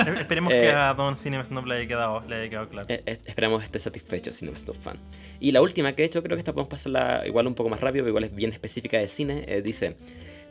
Eh, 0.06 0.14
Esperemos 0.20 0.52
Eh, 0.52 0.60
que 0.60 0.70
a 0.70 0.92
Don 0.94 1.16
Cinema 1.16 1.44
Snob 1.44 1.66
le 1.66 1.76
haya 1.76 1.86
quedado, 1.88 2.22
le 2.28 2.36
haya 2.36 2.50
quedado 2.50 2.68
claro. 2.68 2.86
Eh, 2.90 3.02
eh, 3.06 3.20
esperamos 3.24 3.62
esté 3.64 3.78
satisfecho 3.78 4.30
si 4.32 4.44
no 4.44 4.52
es 4.52 4.64
tu 4.64 4.74
fan. 4.74 4.98
Y 5.40 5.52
la 5.52 5.62
última 5.62 5.92
que 5.94 6.02
he 6.02 6.06
hecho, 6.06 6.22
creo 6.22 6.36
que 6.36 6.40
esta 6.40 6.52
podemos 6.52 6.70
pasarla 6.70 7.22
igual 7.26 7.46
un 7.46 7.54
poco 7.54 7.70
más 7.70 7.80
rápido, 7.80 8.02
pero 8.04 8.08
igual 8.10 8.24
es 8.24 8.34
bien 8.34 8.52
específica 8.52 8.98
de 8.98 9.08
cine. 9.08 9.44
eh, 9.48 9.62
dice: 9.62 9.96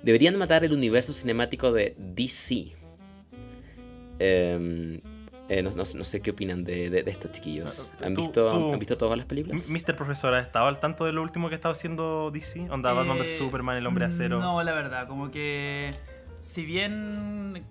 Deberían 0.04 0.36
matar 0.38 0.64
el 0.64 0.74
universo 0.74 1.14
cinemático 1.14 1.72
de 1.72 1.96
DC. 1.98 2.74
Eh, 4.20 5.02
eh, 5.50 5.62
no, 5.62 5.70
no- 5.72 5.76
no 5.96 6.04
sé 6.04 6.22
qué 6.22 6.32
opinan 6.32 6.64
de, 6.64 6.90
de- 6.90 7.04
de 7.04 7.12
estos 7.12 7.32
chiquillos. 7.32 7.92
Ah, 8.02 8.06
¿Han 8.08 8.14
tú- 8.16 8.22
visto, 8.22 8.50
tú- 8.50 8.74
¿Han 8.74 8.80
visto 8.80 8.98
todas 8.98 9.18
las 9.18 9.28
películas? 9.28 9.68
Mr. 9.70 9.96
Profesor, 9.96 10.34
¿has 10.34 10.46
estado 10.48 10.68
al 10.68 10.80
tanto 10.80 11.06
de 11.06 11.12
lo 11.12 11.22
último 11.22 11.50
que 11.50 11.56
ha 11.56 11.58
estado 11.58 11.74
haciendo 11.74 12.32
DC? 12.32 12.68
Onda 12.72 12.94
Batman 12.94 13.18
Eh, 13.18 13.22
vs 13.24 13.38
Superman, 13.38 13.78
El 13.78 13.86
Hombre 13.86 14.06
de 14.06 14.10
Acero. 14.10 14.40
No, 14.40 14.64
la 14.64 14.74
verdad, 14.74 15.08
como 15.08 15.30
que 15.30 15.94
si 16.46 16.64
bien 16.64 17.66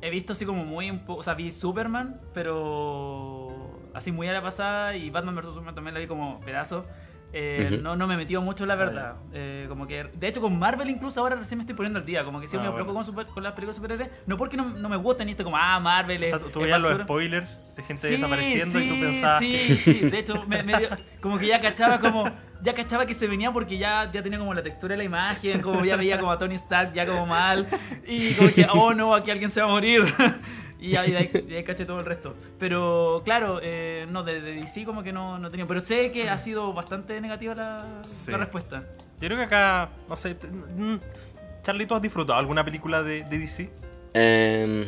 he 0.00 0.08
visto 0.08 0.34
así 0.34 0.46
como 0.46 0.64
muy 0.64 0.88
un 0.88 1.00
poco, 1.00 1.18
o 1.18 1.22
sea, 1.24 1.34
vi 1.34 1.50
Superman, 1.50 2.20
pero 2.32 3.80
así 3.92 4.12
muy 4.12 4.28
a 4.28 4.32
la 4.32 4.40
pasada 4.40 4.94
y 4.94 5.10
Batman 5.10 5.34
vs 5.34 5.46
Superman 5.46 5.74
también 5.74 5.94
la 5.94 6.00
vi 6.00 6.06
como 6.06 6.38
pedazo. 6.40 6.86
Eh, 7.32 7.78
no, 7.82 7.94
no 7.96 8.06
me 8.06 8.16
metió 8.16 8.42
mucho 8.42 8.66
la 8.66 8.74
verdad. 8.74 9.16
Eh, 9.32 9.66
como 9.68 9.86
que, 9.86 10.04
de 10.14 10.28
hecho, 10.28 10.40
con 10.40 10.58
Marvel 10.58 10.88
incluso 10.90 11.20
ahora 11.20 11.36
recién 11.36 11.58
me 11.58 11.62
estoy 11.62 11.76
poniendo 11.76 11.98
al 12.00 12.04
día. 12.06 12.24
Como 12.24 12.40
que 12.40 12.46
si 12.46 12.56
Ah, 12.56 12.60
me 12.60 12.68
bueno. 12.68 12.84
flojo 12.84 12.94
con, 12.94 13.04
super- 13.04 13.26
con 13.26 13.42
las 13.42 13.52
películas 13.52 13.76
superhéroes. 13.76 14.10
No 14.26 14.36
porque 14.36 14.56
no, 14.56 14.68
no 14.70 14.88
me 14.88 14.96
gusten, 14.96 15.28
y 15.28 15.30
esto 15.32 15.44
como, 15.44 15.56
ah, 15.56 15.78
Marvel 15.80 16.22
O 16.22 16.26
sea, 16.26 16.38
tú 16.40 16.60
veías 16.60 16.80
los 16.82 17.02
spoilers 17.02 17.62
de 17.76 17.82
gente 17.82 18.02
Sí, 18.08 18.14
desapareciendo 18.14 18.80
y 18.80 18.88
tú 18.88 19.00
pensabas 19.00 19.38
Sí, 19.40 19.52
que... 19.52 19.76
sí, 19.76 19.92
de 20.10 20.18
hecho, 20.20 20.44
me, 20.46 20.62
me 20.62 20.76
dio- 20.78 20.88
como 21.20 21.38
que 21.38 21.46
ya 21.46 21.60
cachaba 21.60 21.98
como. 22.00 22.24
Ya 22.62 22.74
cachaba 22.74 23.06
que 23.06 23.14
se 23.14 23.26
venía 23.26 23.50
porque 23.52 23.78
ya, 23.78 24.10
ya 24.12 24.22
tenía 24.22 24.38
como 24.38 24.52
la 24.52 24.62
textura 24.62 24.92
de 24.92 24.98
la 24.98 25.04
imagen, 25.04 25.62
como 25.62 25.82
ya 25.82 25.96
veía 25.96 26.18
como 26.18 26.30
a 26.30 26.36
Tony 26.36 26.56
Stark 26.56 26.92
ya 26.92 27.06
como 27.06 27.24
mal. 27.24 27.66
Y 28.06 28.34
como 28.34 28.50
que, 28.50 28.66
oh 28.70 28.92
no, 28.92 29.14
aquí 29.14 29.30
alguien 29.30 29.48
se 29.50 29.62
va 29.62 29.66
a 29.68 29.70
morir. 29.70 30.02
Y 30.80 30.96
ahí, 30.96 31.10
de 31.12 31.18
ahí, 31.18 31.26
de 31.28 31.56
ahí 31.58 31.62
caché 31.64 31.84
todo 31.84 32.00
el 32.00 32.06
resto. 32.06 32.34
Pero 32.58 33.22
claro, 33.24 33.60
eh, 33.62 34.06
no, 34.10 34.22
de, 34.22 34.40
de 34.40 34.52
DC 34.54 34.84
como 34.84 35.02
que 35.02 35.12
no, 35.12 35.38
no 35.38 35.48
he 35.48 35.50
tenido. 35.50 35.68
Pero 35.68 35.80
sé 35.80 36.10
que 36.10 36.30
ha 36.30 36.38
sido 36.38 36.72
bastante 36.72 37.20
negativa 37.20 37.54
la, 37.54 38.00
Sí. 38.02 38.30
la 38.30 38.38
respuesta. 38.38 38.84
Yo 39.20 39.28
creo 39.28 39.36
que 39.36 39.44
acá, 39.44 39.90
no 40.08 40.16
sé, 40.16 40.34
mm, 40.76 40.96
Charlie, 41.62 41.86
¿tú 41.86 41.94
has 41.94 42.00
disfrutado 42.02 42.38
alguna 42.38 42.64
película 42.64 43.02
de, 43.02 43.22
de 43.24 43.38
DC? 43.38 43.70
Em, 44.14 44.86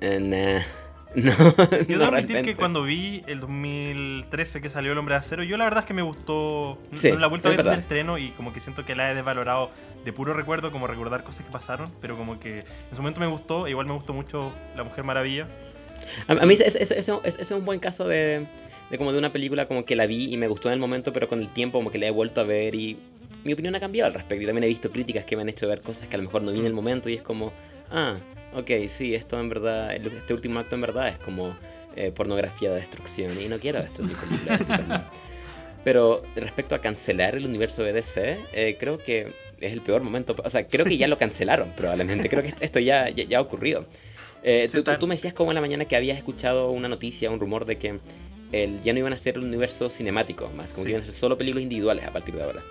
eh, 0.00 0.20
nah. 0.20 0.83
No, 1.24 1.30
Yo 1.36 1.36
no 1.36 1.54
debo 1.56 2.04
admitir 2.04 2.08
realmente. 2.08 2.42
que 2.42 2.54
cuando 2.56 2.82
vi 2.82 3.22
el 3.26 3.40
2013 3.40 4.60
que 4.60 4.68
salió 4.68 4.92
El 4.92 4.98
Hombre 4.98 5.14
de 5.14 5.18
Acero, 5.20 5.42
yo 5.44 5.56
la 5.56 5.64
verdad 5.64 5.80
es 5.80 5.86
que 5.86 5.94
me 5.94 6.02
gustó. 6.02 6.78
Sí, 6.96 7.10
no 7.12 7.18
la 7.18 7.26
he 7.26 7.28
vuelto 7.28 7.48
a 7.48 7.52
es 7.52 7.56
ver 7.58 7.66
el 7.68 7.72
estreno 7.78 8.18
y 8.18 8.30
como 8.30 8.52
que 8.52 8.60
siento 8.60 8.84
que 8.84 8.94
la 8.94 9.10
he 9.10 9.14
desvalorado 9.14 9.70
de 10.04 10.12
puro 10.12 10.34
recuerdo, 10.34 10.70
como 10.72 10.86
recordar 10.86 11.22
cosas 11.24 11.46
que 11.46 11.52
pasaron, 11.52 11.90
pero 12.00 12.16
como 12.16 12.38
que 12.40 12.58
en 12.60 12.64
su 12.96 12.96
momento 13.02 13.20
me 13.20 13.26
gustó, 13.26 13.66
e 13.66 13.70
igual 13.70 13.86
me 13.86 13.92
gustó 13.92 14.12
mucho 14.12 14.52
La 14.76 14.82
Mujer 14.84 15.04
Maravilla. 15.04 15.46
A, 16.28 16.32
a 16.32 16.46
mí 16.46 16.54
ese, 16.54 16.66
ese- 16.66 16.98
ese- 16.98 17.12
ese 17.24 17.42
es 17.42 17.50
un 17.52 17.64
buen 17.64 17.78
caso 17.80 18.06
de, 18.08 18.46
de 18.90 18.98
como 18.98 19.12
de 19.12 19.18
una 19.18 19.32
película 19.32 19.66
como 19.66 19.84
que 19.84 19.96
la 19.96 20.06
vi 20.06 20.32
y 20.32 20.36
me 20.36 20.48
gustó 20.48 20.68
en 20.68 20.74
el 20.74 20.80
momento, 20.80 21.12
pero 21.12 21.28
con 21.28 21.40
el 21.40 21.48
tiempo 21.48 21.78
como 21.78 21.90
que 21.90 21.98
la 21.98 22.06
he 22.06 22.10
vuelto 22.10 22.40
a 22.40 22.44
ver 22.44 22.74
y 22.74 22.98
mi 23.44 23.52
opinión 23.52 23.74
ha 23.74 23.80
cambiado 23.80 24.08
al 24.08 24.14
respecto. 24.14 24.42
Y 24.42 24.46
también 24.46 24.64
he 24.64 24.68
visto 24.68 24.90
críticas 24.90 25.24
que 25.24 25.36
me 25.36 25.42
han 25.42 25.48
hecho 25.48 25.68
ver 25.68 25.80
cosas 25.80 26.08
que 26.08 26.16
a 26.16 26.18
lo 26.18 26.24
mejor 26.24 26.42
no 26.42 26.50
vi 26.52 26.58
en 26.60 26.66
el 26.66 26.72
momento 26.72 27.08
y 27.08 27.14
es 27.14 27.22
como, 27.22 27.52
ah, 27.90 28.16
ok, 28.54 28.70
sí, 28.88 29.14
esto 29.14 29.38
en 29.40 29.48
verdad, 29.48 29.94
este 29.94 30.34
último 30.34 30.58
acto 30.60 30.74
en 30.74 30.80
verdad 30.80 31.08
es 31.08 31.18
como 31.18 31.54
eh, 31.96 32.10
pornografía 32.10 32.70
de 32.70 32.76
destrucción 32.76 33.30
y 33.40 33.48
no 33.48 33.58
quiero 33.58 33.78
esto 33.80 34.02
en 34.02 34.08
mi 34.08 34.14
película 34.14 34.52
de 34.58 34.64
Superman. 34.64 35.06
Pero 35.84 36.22
respecto 36.34 36.74
a 36.74 36.78
cancelar 36.80 37.34
el 37.36 37.44
universo 37.44 37.82
de 37.82 37.92
DC, 37.92 38.38
eh, 38.54 38.76
creo 38.80 38.96
que 38.98 39.32
es 39.60 39.72
el 39.72 39.82
peor 39.82 40.02
momento. 40.02 40.34
O 40.42 40.48
sea, 40.50 40.66
creo 40.66 40.84
que 40.86 40.96
ya 40.96 41.08
lo 41.08 41.18
cancelaron 41.18 41.70
probablemente. 41.76 42.28
Creo 42.30 42.42
que 42.42 42.54
esto 42.60 42.78
ya, 42.80 43.10
ya, 43.10 43.24
ya 43.24 43.38
ha 43.38 43.40
ocurrido. 43.42 43.84
Eh, 44.42 44.66
Sí, 44.68 44.82
tú, 44.82 44.92
tú- 44.98 45.06
me 45.06 45.14
decías 45.16 45.34
como 45.34 45.50
en 45.50 45.56
la 45.56 45.60
mañana 45.60 45.84
que 45.84 45.94
habías 45.96 46.16
escuchado 46.16 46.70
una 46.70 46.88
noticia, 46.88 47.30
un 47.30 47.38
rumor 47.38 47.64
de 47.66 47.76
que 47.76 47.98
el, 48.52 48.82
ya 48.82 48.92
no 48.94 48.98
iban 49.00 49.12
a 49.12 49.16
ser 49.18 49.34
el 49.36 49.42
universo 49.44 49.90
cinemático 49.90 50.48
más, 50.56 50.70
como 50.72 50.82
Sí. 50.82 50.84
que 50.84 50.90
iban 50.90 51.02
a 51.02 51.04
ser 51.04 51.14
solo 51.14 51.36
películas 51.36 51.62
individuales 51.62 52.04
a 52.06 52.12
partir 52.12 52.34
de 52.34 52.42
ahora. 52.44 52.62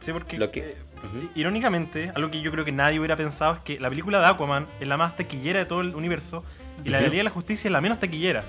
Sí, 0.00 0.12
porque 0.12 0.38
Lo 0.38 0.50
que- 0.50 0.74
Ujú. 1.04 1.30
irónicamente, 1.34 2.10
algo 2.14 2.30
que 2.30 2.40
yo 2.40 2.50
creo 2.50 2.64
que 2.64 2.72
nadie 2.72 2.98
hubiera 2.98 3.16
pensado 3.16 3.54
es 3.54 3.60
que 3.60 3.78
la 3.78 3.88
película 3.88 4.20
de 4.20 4.26
Aquaman 4.26 4.66
es 4.80 4.88
la 4.88 4.96
más 4.96 5.16
taquillera 5.16 5.60
de 5.60 5.66
todo 5.66 5.80
el 5.80 5.94
universo 5.94 6.44
y 6.84 6.88
la. 6.88 7.00
Liga 7.00 7.18
de 7.18 7.24
la 7.24 7.30
Justicia 7.30 7.68
es 7.68 7.72
la 7.72 7.80
menos 7.80 7.98
taquillera. 7.98 8.44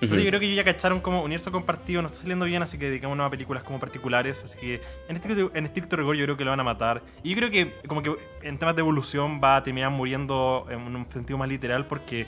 Entonces 0.00 0.24
yo 0.24 0.30
creo 0.30 0.40
que 0.40 0.46
ellos 0.46 0.56
ya 0.56 0.64
cacharon 0.64 1.00
como 1.00 1.22
universo 1.22 1.52
compartido 1.52 2.00
no 2.00 2.08
está 2.08 2.20
saliendo 2.20 2.46
bien, 2.46 2.62
así 2.62 2.78
que 2.78 2.86
dedicamos 2.86 3.20
a 3.20 3.28
películas 3.28 3.62
como 3.62 3.78
particulares. 3.78 4.42
Así 4.42 4.58
que 4.58 4.80
en 5.08 5.16
estricto, 5.16 5.50
en 5.54 5.64
estricto 5.66 5.96
rigor 5.96 6.16
yo 6.16 6.24
creo 6.24 6.36
que 6.38 6.44
lo 6.44 6.50
van 6.50 6.60
a 6.60 6.64
matar. 6.64 7.02
Y 7.22 7.30
yo 7.30 7.36
creo 7.36 7.50
que 7.50 7.74
como 7.86 8.02
que 8.02 8.16
en 8.42 8.58
temas 8.58 8.74
de 8.76 8.80
evolución 8.80 9.40
va 9.44 9.56
a 9.56 9.62
terminar 9.62 9.90
muriendo 9.90 10.66
en 10.70 10.80
un 10.80 11.06
sentido 11.10 11.38
más 11.38 11.50
literal 11.50 11.86
porque 11.86 12.26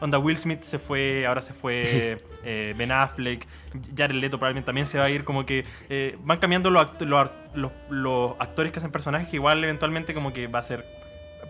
onda 0.00 0.18
Will 0.18 0.36
Smith 0.38 0.62
se 0.62 0.78
fue, 0.78 1.26
ahora 1.26 1.40
se 1.40 1.52
fue 1.54 2.18
eh, 2.44 2.74
Ben 2.76 2.92
Affleck, 2.92 3.46
Jared 3.96 4.14
Leto 4.16 4.38
probablemente 4.38 4.66
también 4.66 4.86
se 4.86 4.98
va 4.98 5.04
a 5.04 5.10
ir, 5.10 5.24
como 5.24 5.44
que 5.46 5.64
eh, 5.88 6.16
van 6.22 6.38
cambiando 6.38 6.70
los, 6.70 6.82
act- 6.86 7.04
los, 7.06 7.18
art- 7.20 7.36
los- 7.54 7.72
los 7.90 8.32
actores 8.38 8.72
que 8.72 8.78
hacen 8.78 8.90
personajes 8.92 9.28
que 9.28 9.36
igual 9.36 9.62
eventualmente 9.62 10.14
como 10.14 10.32
que 10.32 10.46
va 10.46 10.58
a 10.58 10.62
ser 10.62 10.84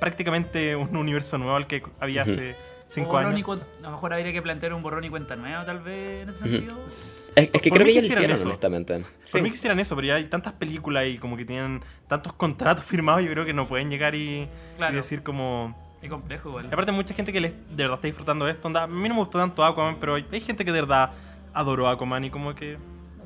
prácticamente 0.01 0.77
un 0.77 0.97
universo 0.97 1.39
nuevo 1.39 1.57
al 1.57 1.67
que 1.67 1.83
había 2.01 2.23
hace 2.23 2.55
cinco 2.87 3.17
años. 3.19 3.35
a 3.45 3.83
lo 3.83 3.91
mejor 3.91 4.13
habría 4.15 4.33
que 4.33 4.41
plantear 4.41 4.73
un 4.73 4.83
borrón 4.83 5.05
y 5.05 5.11
cuenta 5.11 5.37
nueva, 5.37 5.65
tal 5.65 5.81
vez, 5.81 6.23
en 6.23 6.29
ese 6.29 6.39
sentido. 6.41 6.85
Es, 6.87 7.33
es 7.35 7.51
que 7.61 7.69
Por 7.69 7.79
creo 7.79 7.87
que 7.87 7.95
ya 7.95 8.01
hicieron, 8.01 8.31
eso. 8.31 8.45
honestamente. 8.49 8.95
Por 8.99 9.07
Sí. 9.25 9.43
mí 9.43 9.51
quisieran 9.51 9.79
eso, 9.81 9.95
pero 9.97 10.09
ya 10.09 10.15
hay 10.15 10.25
tantas 10.25 10.53
películas 10.55 11.07
y 11.07 11.19
como 11.19 11.37
que 11.37 11.45
tienen 11.45 11.83
tantos 12.07 12.33
contratos 12.33 12.85
firmados, 12.85 13.23
yo 13.25 13.31
creo 13.31 13.45
que 13.45 13.53
no 13.53 13.67
pueden 13.67 13.91
llegar 13.91 14.15
y, 14.15 14.49
decir 14.93 15.23
como... 15.23 15.77
Es 16.03 16.09
complejo, 16.11 16.49
igual. 16.51 16.65
Y 16.67 16.73
aparte 16.73 16.93
mucha 16.93 17.15
gente 17.15 17.33
que 17.33 17.41
les- 17.41 17.53
de 17.53 17.77
verdad 17.77 17.95
está 17.95 18.07
disfrutando 18.07 18.45
de 18.45 18.53
esto. 18.53 18.69
onda, 18.69 18.85
a 18.85 18.87
mí 18.87 19.09
no 19.09 19.15
me 19.15 19.21
gustó 19.21 19.39
tanto 19.39 19.65
Aquaman, 19.65 19.97
pero 19.99 20.15
hay, 20.15 20.25
hay 20.31 20.41
gente 20.41 20.65
que 20.65 20.73
de 20.73 20.81
verdad 20.81 21.11
adoró 21.53 21.89
Aquaman 21.89 22.25
y 22.25 22.31
como 22.31 22.55
que 22.55 22.77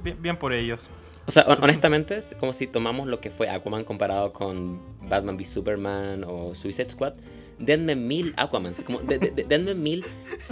bien, 0.03 0.17
bien 0.23 0.37
por 0.39 0.53
ellos. 0.53 0.89
O 1.27 1.31
sea, 1.31 1.45
hon- 1.47 1.59
honestamente, 1.63 2.17
es 2.19 2.35
como 2.41 2.53
si 2.53 2.67
tomamos 2.67 3.07
lo 3.07 3.21
que 3.21 3.31
fue 3.31 3.49
Aquaman 3.51 3.85
comparado 3.85 4.33
con 4.33 4.81
Batman 5.09 5.37
v 5.37 5.45
Superman 5.45 6.25
o 6.27 6.55
Suicide 6.55 6.89
Squad. 6.91 7.13
Denme 7.59 7.95
mil 7.95 8.35
Aquamans, 8.39 8.83
como, 8.83 8.99
de- 9.01 9.19
de- 9.19 9.31
de- 9.31 9.45
denme 9.45 9.75
mil 9.75 10.03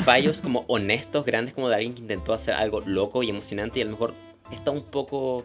fallos 0.05 0.41
como 0.41 0.65
honestos, 0.69 1.25
grandes, 1.25 1.55
como 1.55 1.69
de 1.69 1.75
alguien 1.77 1.95
que 1.95 2.03
intentó 2.03 2.33
hacer 2.35 2.55
algo 2.55 2.83
loco 2.87 3.23
y 3.23 3.31
emocionante 3.31 3.79
y 3.81 3.83
a 3.83 3.87
lo 3.87 3.93
mejor 3.93 4.15
está 4.53 4.71
un 4.71 4.83
poco, 4.85 5.45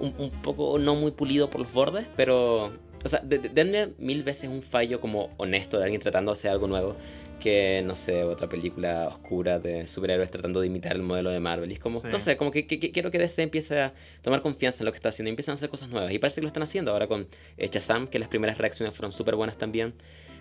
un, 0.00 0.14
un 0.18 0.30
poco 0.42 0.78
no 0.78 0.94
muy 0.96 1.12
pulido 1.12 1.48
por 1.48 1.62
los 1.62 1.72
bordes, 1.72 2.06
pero, 2.16 2.72
o 3.04 3.08
sea, 3.08 3.20
de- 3.20 3.38
de- 3.38 3.48
denme 3.48 3.88
mil 3.98 4.22
veces 4.22 4.48
un 4.50 4.62
fallo 4.62 5.00
como 5.00 5.30
honesto 5.36 5.78
de 5.78 5.84
alguien 5.84 6.00
tratando 6.00 6.30
de 6.32 6.34
hacer 6.34 6.50
algo 6.50 6.66
nuevo 6.66 6.96
que, 7.40 7.82
no 7.84 7.96
sé, 7.96 8.22
otra 8.22 8.48
película 8.48 9.08
oscura 9.08 9.58
de 9.58 9.88
superhéroes 9.88 10.30
tratando 10.30 10.60
de 10.60 10.68
imitar 10.68 10.92
el 10.92 11.02
modelo 11.02 11.30
de 11.30 11.40
Marvel. 11.40 11.68
Y 11.72 11.74
es 11.74 11.80
como, 11.80 12.00
Sí. 12.00 12.06
no 12.08 12.20
sé, 12.20 12.36
como 12.36 12.52
que, 12.52 12.68
que- 12.68 12.78
que 12.78 12.92
quiero 12.92 13.10
que 13.10 13.18
DC 13.18 13.42
empiece 13.42 13.80
a 13.80 13.92
tomar 14.22 14.42
confianza 14.42 14.82
en 14.82 14.86
lo 14.86 14.92
que 14.92 14.96
está 14.98 15.08
haciendo 15.08 15.28
y 15.28 15.32
empiezan 15.32 15.54
a 15.54 15.56
hacer 15.56 15.68
cosas 15.68 15.88
nuevas. 15.90 16.12
Y 16.12 16.20
parece 16.20 16.36
que 16.36 16.42
lo 16.42 16.46
están 16.46 16.62
haciendo 16.62 16.92
ahora 16.92 17.08
con 17.08 17.26
eh, 17.58 17.68
Shazam, 17.72 18.06
que 18.06 18.20
las 18.20 18.28
primeras 18.28 18.58
reacciones 18.58 18.94
fueron 18.96 19.10
súper 19.10 19.34
buenas 19.34 19.58
también. 19.58 19.92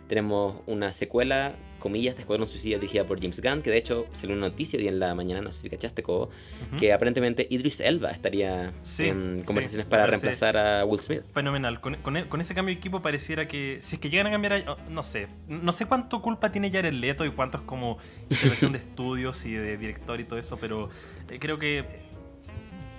Tenemos 0.07 0.61
una 0.67 0.91
secuela, 0.91 1.55
comillas, 1.79 2.15
de 2.15 2.21
Escuadrón 2.21 2.45
Suicida 2.47 2.75
dirigida 2.77 3.05
por 3.05 3.21
James 3.21 3.39
Gunn, 3.41 3.61
que 3.61 3.71
de 3.71 3.77
hecho 3.77 4.07
salió 4.11 4.35
una 4.35 4.49
noticia 4.49 4.77
hoy 4.77 4.87
en 4.89 4.99
la 4.99 5.15
mañana, 5.15 5.41
no 5.41 5.53
sé 5.53 5.61
si 5.61 5.69
cachaste, 5.69 6.03
Cobo, 6.03 6.29
que 6.77 6.91
aparentemente 6.91 7.47
Idris 7.49 7.79
Elba 7.79 8.11
estaría 8.11 8.73
Sí, 8.81 9.07
en 9.07 9.41
conversaciones 9.45 9.87
para 9.87 10.05
reemplazar 10.07 10.57
a 10.57 10.83
Will 10.85 10.99
Smith. 10.99 11.21
Fenomenal. 11.33 11.79
Con, 11.79 11.95
con 11.95 12.17
e- 12.17 12.27
con 12.27 12.41
ese 12.41 12.53
cambio 12.53 12.75
de 12.75 12.79
equipo 12.79 13.01
pareciera 13.01 13.47
que 13.47 13.79
si 13.81 13.95
es 13.95 14.01
que 14.01 14.09
llegan 14.09 14.27
a 14.27 14.31
cambiar, 14.31 14.53
a- 14.53 14.71
oh, 14.73 14.77
no 14.89 15.01
sé, 15.03 15.27
no 15.47 15.71
sé 15.71 15.85
cuánto 15.85 16.21
culpa 16.21 16.51
tiene 16.51 16.69
Jared 16.71 16.93
Leto 16.93 17.25
y 17.25 17.31
cuánto 17.31 17.59
es 17.59 17.63
como 17.63 17.97
intervención 18.29 18.73
de 18.73 18.77
estudios 18.79 19.45
y 19.45 19.53
de 19.53 19.77
director 19.77 20.19
y 20.19 20.25
todo 20.25 20.37
eso, 20.39 20.57
pero 20.59 20.89
eh, 21.29 21.39
creo 21.39 21.57
que 21.57 21.85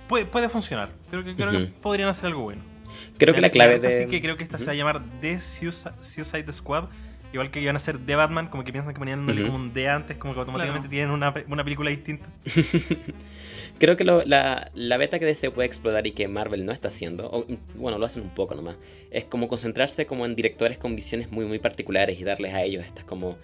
puede, 0.07 0.25
puede 0.25 0.49
funcionar. 0.49 0.89
Creo 1.11 1.23
que, 1.23 1.35
creo 1.35 1.51
que 1.51 1.57
Ujú. 1.57 1.73
podrían 1.79 2.09
hacer 2.09 2.27
algo 2.27 2.41
bueno. 2.41 2.72
Creo 3.17 3.33
que 3.33 3.41
la 3.41 3.49
clave 3.49 3.79
de... 3.79 3.87
Así 3.87 4.05
que 4.07 4.21
creo 4.21 4.37
que 4.37 4.43
esta 4.43 4.59
se 4.59 4.65
va 4.65 4.71
a 4.71 4.75
llamar 4.75 5.01
The 5.21 5.39
Suicide 5.39 6.51
Squad. 6.51 6.85
Igual 7.31 7.49
que 7.49 7.59
iban 7.61 7.75
a 7.75 7.79
ser 7.79 7.97
The 7.97 8.15
Batman, 8.15 8.47
como 8.47 8.63
que 8.63 8.71
piensan 8.71 8.93
que 8.93 9.01
Ujú. 9.01 9.45
como 9.47 9.55
un 9.55 9.73
D 9.73 9.87
antes, 9.89 10.17
como 10.17 10.33
que 10.35 10.39
automáticamente 10.41 10.87
Claro. 10.87 10.91
tienen 10.91 11.09
una, 11.11 11.33
una 11.49 11.63
película 11.63 11.89
distinta. 11.89 12.27
Creo 13.79 13.97
que 13.97 14.03
lo- 14.03 14.23
la, 14.23 14.69
la 14.75 14.97
beta 14.97 15.17
que 15.19 15.25
DC 15.25 15.49
puede 15.51 15.65
explotar 15.67 16.05
y 16.05 16.11
que 16.11 16.27
Marvel 16.27 16.63
no 16.65 16.71
está 16.71 16.89
haciendo, 16.89 17.27
o 17.31 17.45
bueno, 17.75 17.97
lo 17.97 18.05
hacen 18.05 18.21
un 18.23 18.29
poco 18.29 18.53
nomás, 18.55 18.75
es 19.11 19.25
como 19.25 19.47
concentrarse 19.47 20.05
como 20.05 20.25
en 20.25 20.35
directores 20.35 20.77
con 20.77 20.95
visiones 20.95 21.31
muy 21.31 21.45
muy 21.45 21.59
particulares 21.59 22.19
y 22.19 22.23
darles 22.23 22.53
a 22.53 22.61
ellos 22.63 22.85
estas 22.85 23.03
como 23.03 23.35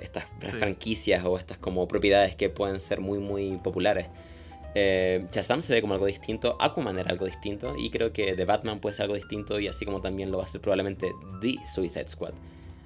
estas 0.00 0.24
Sí. 0.42 0.52
franquicias 0.56 1.22
o 1.24 1.38
estas 1.38 1.58
como 1.58 1.86
propiedades 1.86 2.34
que 2.34 2.48
pueden 2.48 2.80
ser 2.80 3.00
muy 3.00 3.18
muy 3.18 3.58
populares. 3.62 4.06
Eh, 4.74 5.26
Shazam 5.32 5.62
se 5.62 5.72
ve 5.72 5.80
como 5.80 5.94
algo 5.94 6.06
distinto, 6.06 6.56
Aquaman 6.60 6.98
era 6.98 7.10
algo 7.10 7.26
distinto 7.26 7.76
y 7.78 7.90
creo 7.90 8.12
que 8.12 8.34
The 8.34 8.44
Batman 8.44 8.80
puede 8.80 8.94
ser 8.94 9.04
algo 9.04 9.14
distinto 9.14 9.60
y 9.60 9.68
así 9.68 9.84
como 9.84 10.00
también 10.00 10.30
lo 10.32 10.38
va 10.38 10.44
a 10.44 10.46
ser 10.48 10.60
probablemente 10.60 11.12
The 11.40 11.56
Suicide 11.72 12.08
Squad. 12.08 12.32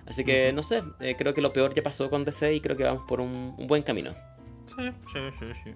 Así 0.07 0.25
que 0.25 0.53
no 0.53 0.63
sé, 0.63 0.83
eh, 1.01 1.15
creo 1.19 1.33
que 1.35 1.41
lo 1.41 1.53
peor 1.53 1.75
ya 1.75 1.83
pasó 1.83 2.09
con 2.11 2.25
DC 2.25 2.55
y 2.55 2.61
creo 2.61 2.77
que 2.77 2.85
vamos 2.85 3.03
por 3.09 3.21
un, 3.21 3.55
un 3.59 3.67
buen 3.67 3.83
camino. 3.83 4.15
Sí, 4.67 4.91
sí, 5.13 5.19
sí, 5.39 5.47
sí. 5.65 5.75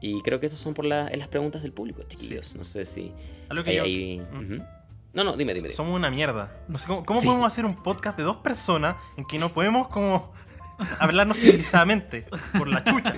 Y 0.00 0.22
creo 0.22 0.38
que 0.40 0.46
esos 0.46 0.60
son 0.60 0.74
por 0.74 0.84
la- 0.84 1.08
en 1.08 1.18
las 1.18 1.28
preguntas 1.28 1.62
del 1.62 1.72
público, 1.72 2.02
chiquillos. 2.04 2.54
No 2.54 2.64
sé 2.64 2.84
si 2.84 3.12
Algo 3.48 3.64
que 3.64 3.70
hay 3.70 3.76
yo- 3.76 3.82
ahí... 3.84 4.20
Mm. 4.32 4.36
Ujú. 4.54 4.64
No, 5.14 5.24
no, 5.24 5.32
dime, 5.36 5.52
dime. 5.54 5.62
dime. 5.68 5.70
Somos 5.70 5.96
una 5.96 6.10
mierda. 6.10 6.60
No 6.68 6.78
sé 6.78 6.86
cómo, 6.86 7.04
cómo 7.04 7.20
Sí. 7.20 7.26
podemos 7.26 7.46
hacer 7.46 7.64
un 7.64 7.74
podcast 7.82 8.16
de 8.16 8.22
dos 8.22 8.36
personas 8.36 8.96
en 9.16 9.24
que 9.24 9.38
no 9.38 9.48
podemos 9.52 9.88
como 9.88 10.32
hablarnos 11.00 11.38
civilizadamente 11.38 12.26
por 12.56 12.68
la 12.68 12.84
chucha. 12.84 13.16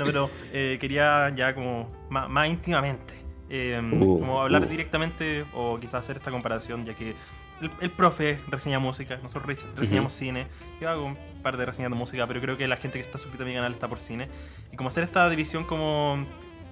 No, 0.00 0.06
pero 0.06 0.30
eh, 0.52 0.78
quería 0.80 1.32
ya 1.36 1.54
como 1.54 1.90
más, 2.08 2.28
más 2.28 2.48
íntimamente. 2.48 3.14
eh, 3.48 3.80
Uh, 3.82 4.18
como 4.18 4.40
hablar 4.40 4.62
uh. 4.62 4.66
directamente 4.66 5.44
o 5.54 5.78
quizás 5.78 6.02
hacer 6.02 6.16
esta 6.16 6.30
comparación, 6.30 6.84
ya 6.84 6.94
que 6.94 7.14
el, 7.60 7.70
el 7.80 7.90
profe 7.90 8.38
reseña 8.48 8.78
música, 8.78 9.18
nosotros 9.22 9.46
re- 9.46 9.70
reseñamos 9.76 10.12
cine. 10.12 10.46
Yo 10.80 10.88
hago 10.88 11.04
un 11.04 11.18
par 11.42 11.56
de 11.56 11.66
reseñas 11.66 11.90
de 11.90 11.96
música, 11.96 12.26
pero 12.26 12.40
creo 12.40 12.56
que 12.56 12.66
la 12.66 12.76
gente 12.76 12.98
que 12.98 13.02
está 13.02 13.18
suscrita 13.18 13.44
a 13.44 13.46
mi 13.46 13.54
canal 13.54 13.72
está 13.72 13.88
por 13.88 14.00
cine. 14.00 14.28
Y 14.72 14.76
como 14.76 14.88
hacer 14.88 15.04
esta 15.04 15.28
división 15.28 15.64
como... 15.64 16.24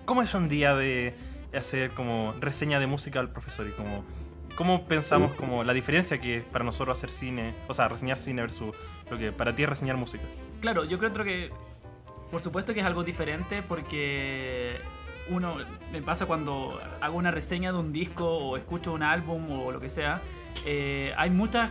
¿Cómo 0.06 0.22
es 0.22 0.32
un 0.34 0.48
día 0.48 0.74
de 0.74 1.14
hacer 1.52 1.90
como 1.90 2.34
reseña 2.40 2.80
de 2.80 2.86
música 2.86 3.20
al 3.20 3.30
profesor? 3.30 3.66
Y 3.66 3.72
como... 3.72 4.04
¿Cómo 4.56 4.86
pensamos 4.88 5.32
como 5.34 5.62
la 5.62 5.72
diferencia 5.72 6.18
que 6.18 6.40
para 6.40 6.64
nosotros 6.64 6.98
hacer 6.98 7.10
cine, 7.10 7.54
o 7.68 7.74
sea, 7.74 7.86
reseñar 7.86 8.16
cine 8.16 8.42
versus 8.42 8.74
lo 9.08 9.16
que 9.16 9.30
para 9.30 9.54
ti 9.54 9.62
es 9.62 9.68
reseñar 9.68 9.96
música? 9.96 10.24
Claro, 10.60 10.84
yo 10.84 10.98
creo 10.98 11.12
que 11.12 11.52
por 12.30 12.40
supuesto 12.40 12.74
que 12.74 12.80
es 12.80 12.86
algo 12.86 13.04
diferente 13.04 13.62
porque 13.62 14.76
uno 15.30 15.54
me 15.92 16.02
pasa 16.02 16.26
cuando 16.26 16.80
hago 17.00 17.16
una 17.16 17.30
reseña 17.30 17.72
de 17.72 17.78
un 17.78 17.92
disco 17.92 18.26
o 18.26 18.56
escucho 18.56 18.92
un 18.92 19.02
álbum 19.02 19.50
o 19.60 19.72
lo 19.72 19.80
que 19.80 19.88
sea, 19.88 20.20
eh, 20.64 21.12
hay 21.16 21.30
muchas 21.30 21.70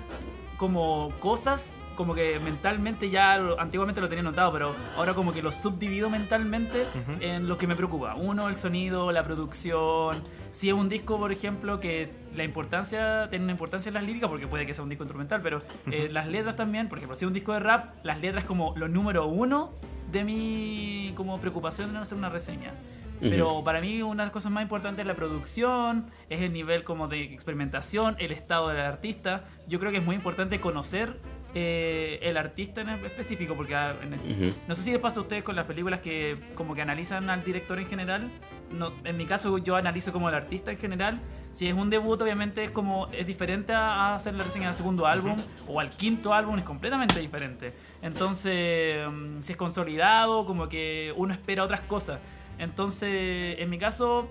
como 0.57 1.11
cosas 1.19 1.79
como 1.95 2.13
que 2.13 2.39
mentalmente 2.39 3.09
ya 3.09 3.33
antiguamente 3.57 4.01
lo 4.01 4.07
tenía 4.07 4.23
notado, 4.23 4.51
pero 4.53 4.75
ahora 4.95 5.15
como 5.15 5.33
que 5.33 5.41
lo 5.41 5.51
subdivido 5.51 6.11
mentalmente 6.11 6.83
Ujú. 6.83 7.21
en 7.21 7.47
lo 7.47 7.57
que 7.57 7.65
me 7.65 7.75
preocupa. 7.75 8.13
Uno, 8.13 8.47
el 8.49 8.55
sonido, 8.55 9.11
la 9.11 9.23
producción. 9.23 10.21
Si 10.51 10.69
es 10.69 10.75
un 10.75 10.89
disco, 10.89 11.17
por 11.17 11.31
ejemplo, 11.31 11.79
que 11.79 12.11
la 12.35 12.43
importancia, 12.43 13.27
tiene 13.31 13.45
una 13.45 13.51
importancia 13.53 13.89
en 13.89 13.95
las 13.95 14.03
líricas, 14.03 14.29
porque 14.29 14.45
puede 14.45 14.67
que 14.67 14.75
sea 14.75 14.83
un 14.83 14.89
disco 14.89 15.03
instrumental, 15.05 15.41
pero 15.41 15.63
eh, 15.91 16.07
las 16.11 16.27
letras 16.27 16.55
también, 16.55 16.87
por 16.87 16.99
ejemplo, 16.99 17.15
si 17.15 17.25
es 17.25 17.27
un 17.27 17.33
disco 17.33 17.53
de 17.53 17.61
rap, 17.61 17.95
las 18.03 18.21
letras 18.21 18.45
como 18.45 18.75
lo 18.77 18.87
número 18.87 19.25
uno 19.25 19.71
de 20.11 20.23
mi 20.23 21.11
como 21.15 21.39
preocupación 21.39 21.89
en 21.91 21.97
hacer 21.97 22.17
una 22.17 22.29
reseña. 22.29 22.73
Pero 23.19 23.63
para 23.63 23.81
mí 23.81 24.03
una 24.03 24.21
de 24.23 24.27
las 24.27 24.31
cosas 24.31 24.51
más 24.51 24.61
importantes 24.61 25.01
es 25.01 25.07
la 25.07 25.15
producción, 25.15 26.05
es 26.29 26.41
el 26.41 26.53
nivel 26.53 26.83
como 26.83 27.07
de 27.07 27.23
experimentación, 27.23 28.15
el 28.19 28.31
estado 28.31 28.69
del 28.69 28.79
artista. 28.79 29.43
Yo 29.67 29.79
creo 29.79 29.91
que 29.91 29.97
es 29.97 30.05
muy 30.05 30.15
importante 30.15 30.59
conocer 30.59 31.17
eh, 31.55 32.19
el 32.21 32.37
artista 32.37 32.81
en 32.81 32.89
específico, 32.89 33.55
porque 33.55 33.73
ah, 33.73 33.95
en 34.03 34.13
es- 34.13 34.23
Ujú. 34.23 34.53
no 34.67 34.75
sé 34.75 34.83
si 34.83 34.91
les 34.91 35.01
pasa 35.01 35.19
a 35.19 35.23
ustedes 35.23 35.43
con 35.43 35.55
las 35.55 35.65
películas 35.65 35.99
que 36.01 36.37
como 36.53 36.75
que 36.75 36.83
analizan 36.83 37.27
al 37.31 37.43
director 37.43 37.79
en 37.79 37.87
general. 37.87 38.29
No, 38.71 38.93
en 39.03 39.17
mi 39.17 39.25
caso 39.25 39.57
yo 39.57 39.75
analizo 39.75 40.13
como 40.13 40.29
el 40.29 40.35
artista 40.35 40.69
en 40.71 40.77
general. 40.77 41.19
Si 41.57 41.67
es 41.67 41.73
un 41.73 41.89
debut, 41.89 42.21
obviamente 42.21 42.63
es 42.63 42.69
como 42.69 43.07
es 43.07 43.25
diferente 43.25 43.73
a 43.73 44.13
hacer 44.13 44.35
la 44.35 44.43
reseña 44.43 44.67
del 44.67 44.75
segundo 44.75 45.07
álbum 45.07 45.37
o 45.67 45.79
al 45.79 45.89
quinto 45.89 46.31
álbum, 46.31 46.55
es 46.59 46.63
completamente 46.63 47.19
diferente. 47.19 47.73
Entonces, 48.03 49.11
mm, 49.11 49.39
si 49.41 49.53
es 49.53 49.57
consolidado, 49.57 50.45
como 50.45 50.69
que 50.69 51.15
uno 51.17 51.33
espera 51.33 51.63
otras 51.63 51.81
cosas. 51.81 52.19
Entonces, 52.59 53.55
en 53.57 53.71
mi 53.71 53.79
caso, 53.79 54.29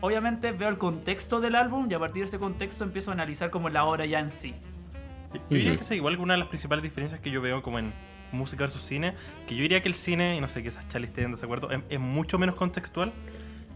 obviamente 0.00 0.52
veo 0.52 0.68
el 0.68 0.78
contexto 0.78 1.40
del 1.40 1.56
álbum 1.56 1.88
y 1.90 1.94
a 1.94 1.98
partir 1.98 2.22
de 2.22 2.28
ese 2.28 2.38
contexto 2.38 2.84
empiezo 2.84 3.10
a 3.10 3.14
analizar 3.14 3.50
como 3.50 3.70
la 3.70 3.84
obra 3.84 4.06
ya 4.06 4.20
en 4.20 4.30
sí. 4.30 4.54
Yo 5.34 5.40
diría 5.56 5.74
que 5.74 5.80
esa 5.80 5.96
igual 5.96 6.16
una 6.20 6.34
de 6.34 6.38
las 6.38 6.48
principales 6.48 6.84
diferencias 6.84 7.18
que 7.18 7.32
yo 7.32 7.42
veo 7.42 7.60
como 7.60 7.80
en 7.80 7.92
música 8.30 8.62
versus 8.62 8.82
cine, 8.82 9.14
que 9.48 9.56
yo 9.56 9.62
diría 9.62 9.82
que 9.82 9.88
el 9.88 9.94
cine, 9.94 10.36
y 10.36 10.40
no 10.40 10.46
sé, 10.46 10.62
quizás 10.62 10.86
Charlie 10.86 11.08
esté 11.08 11.22
en 11.22 11.32
desacuerdo, 11.32 11.72
es, 11.72 11.80
es 11.88 11.98
mucho 11.98 12.38
menos 12.38 12.54
contextual. 12.54 13.12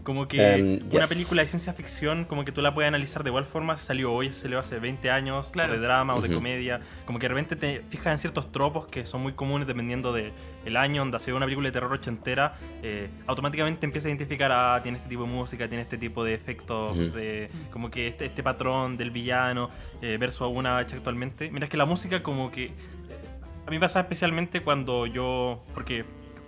Como 0.03 0.27
que 0.27 0.53
Em, 0.55 0.79
una 0.91 0.99
yes. 1.01 1.07
película 1.07 1.41
de 1.41 1.47
ciencia 1.47 1.71
ficción, 1.73 2.25
como 2.25 2.43
que 2.43 2.51
tú 2.51 2.61
la 2.61 2.73
puedes 2.73 2.87
analizar 2.89 3.23
de 3.23 3.29
igual 3.29 3.45
forma, 3.45 3.77
si 3.77 3.85
salió 3.85 4.11
hoy, 4.11 4.33
si 4.33 4.41
salió 4.41 4.59
hace 4.59 4.77
20 4.79 5.09
años, 5.09 5.49
Claro. 5.51 5.71
o 5.73 5.75
de 5.75 5.81
drama 5.81 6.15
o 6.15 6.21
de 6.21 6.29
comedia, 6.33 6.81
como 7.05 7.19
que 7.19 7.25
de 7.27 7.29
repente 7.33 7.55
te 7.55 7.83
fijas 7.89 8.07
en 8.13 8.17
ciertos 8.19 8.51
tropos 8.51 8.85
que 8.87 9.05
son 9.05 9.21
muy 9.21 9.33
comunes 9.33 9.67
dependiendo 9.67 10.11
del 10.11 10.33
el 10.65 10.77
año, 10.77 11.01
donde 11.01 11.17
hace 11.17 11.31
una 11.33 11.45
película 11.45 11.67
de 11.69 11.71
terror 11.73 11.91
ochentera, 11.93 12.55
eh, 12.81 13.09
automáticamente 13.27 13.85
empieza 13.85 14.07
a 14.07 14.11
identificar, 14.11 14.51
ah, 14.51 14.79
tiene 14.81 14.97
este 14.97 15.09
tipo 15.09 15.23
de 15.23 15.29
música, 15.29 15.67
tiene 15.67 15.81
este 15.81 15.97
tipo 15.97 16.23
de 16.23 16.33
efectos, 16.33 16.97
de, 17.13 17.49
como 17.71 17.89
que 17.89 18.07
este, 18.07 18.25
este 18.25 18.43
patrón 18.43 18.97
del 18.97 19.11
villano, 19.11 19.69
eh, 20.01 20.17
versus 20.19 20.47
una 20.53 20.81
hecha 20.81 20.95
actualmente. 20.97 21.49
Mira, 21.51 21.65
es 21.65 21.69
que 21.69 21.77
la 21.77 21.85
música 21.85 22.21
como 22.23 22.51
que... 22.51 22.65
eh, 22.65 22.71
A 23.65 23.69
mí 23.69 23.77
me 23.77 23.79
pasa 23.79 24.01
especialmente 24.01 24.61
cuando 24.61 25.05
yo... 25.05 25.63
Porque 25.73 26.03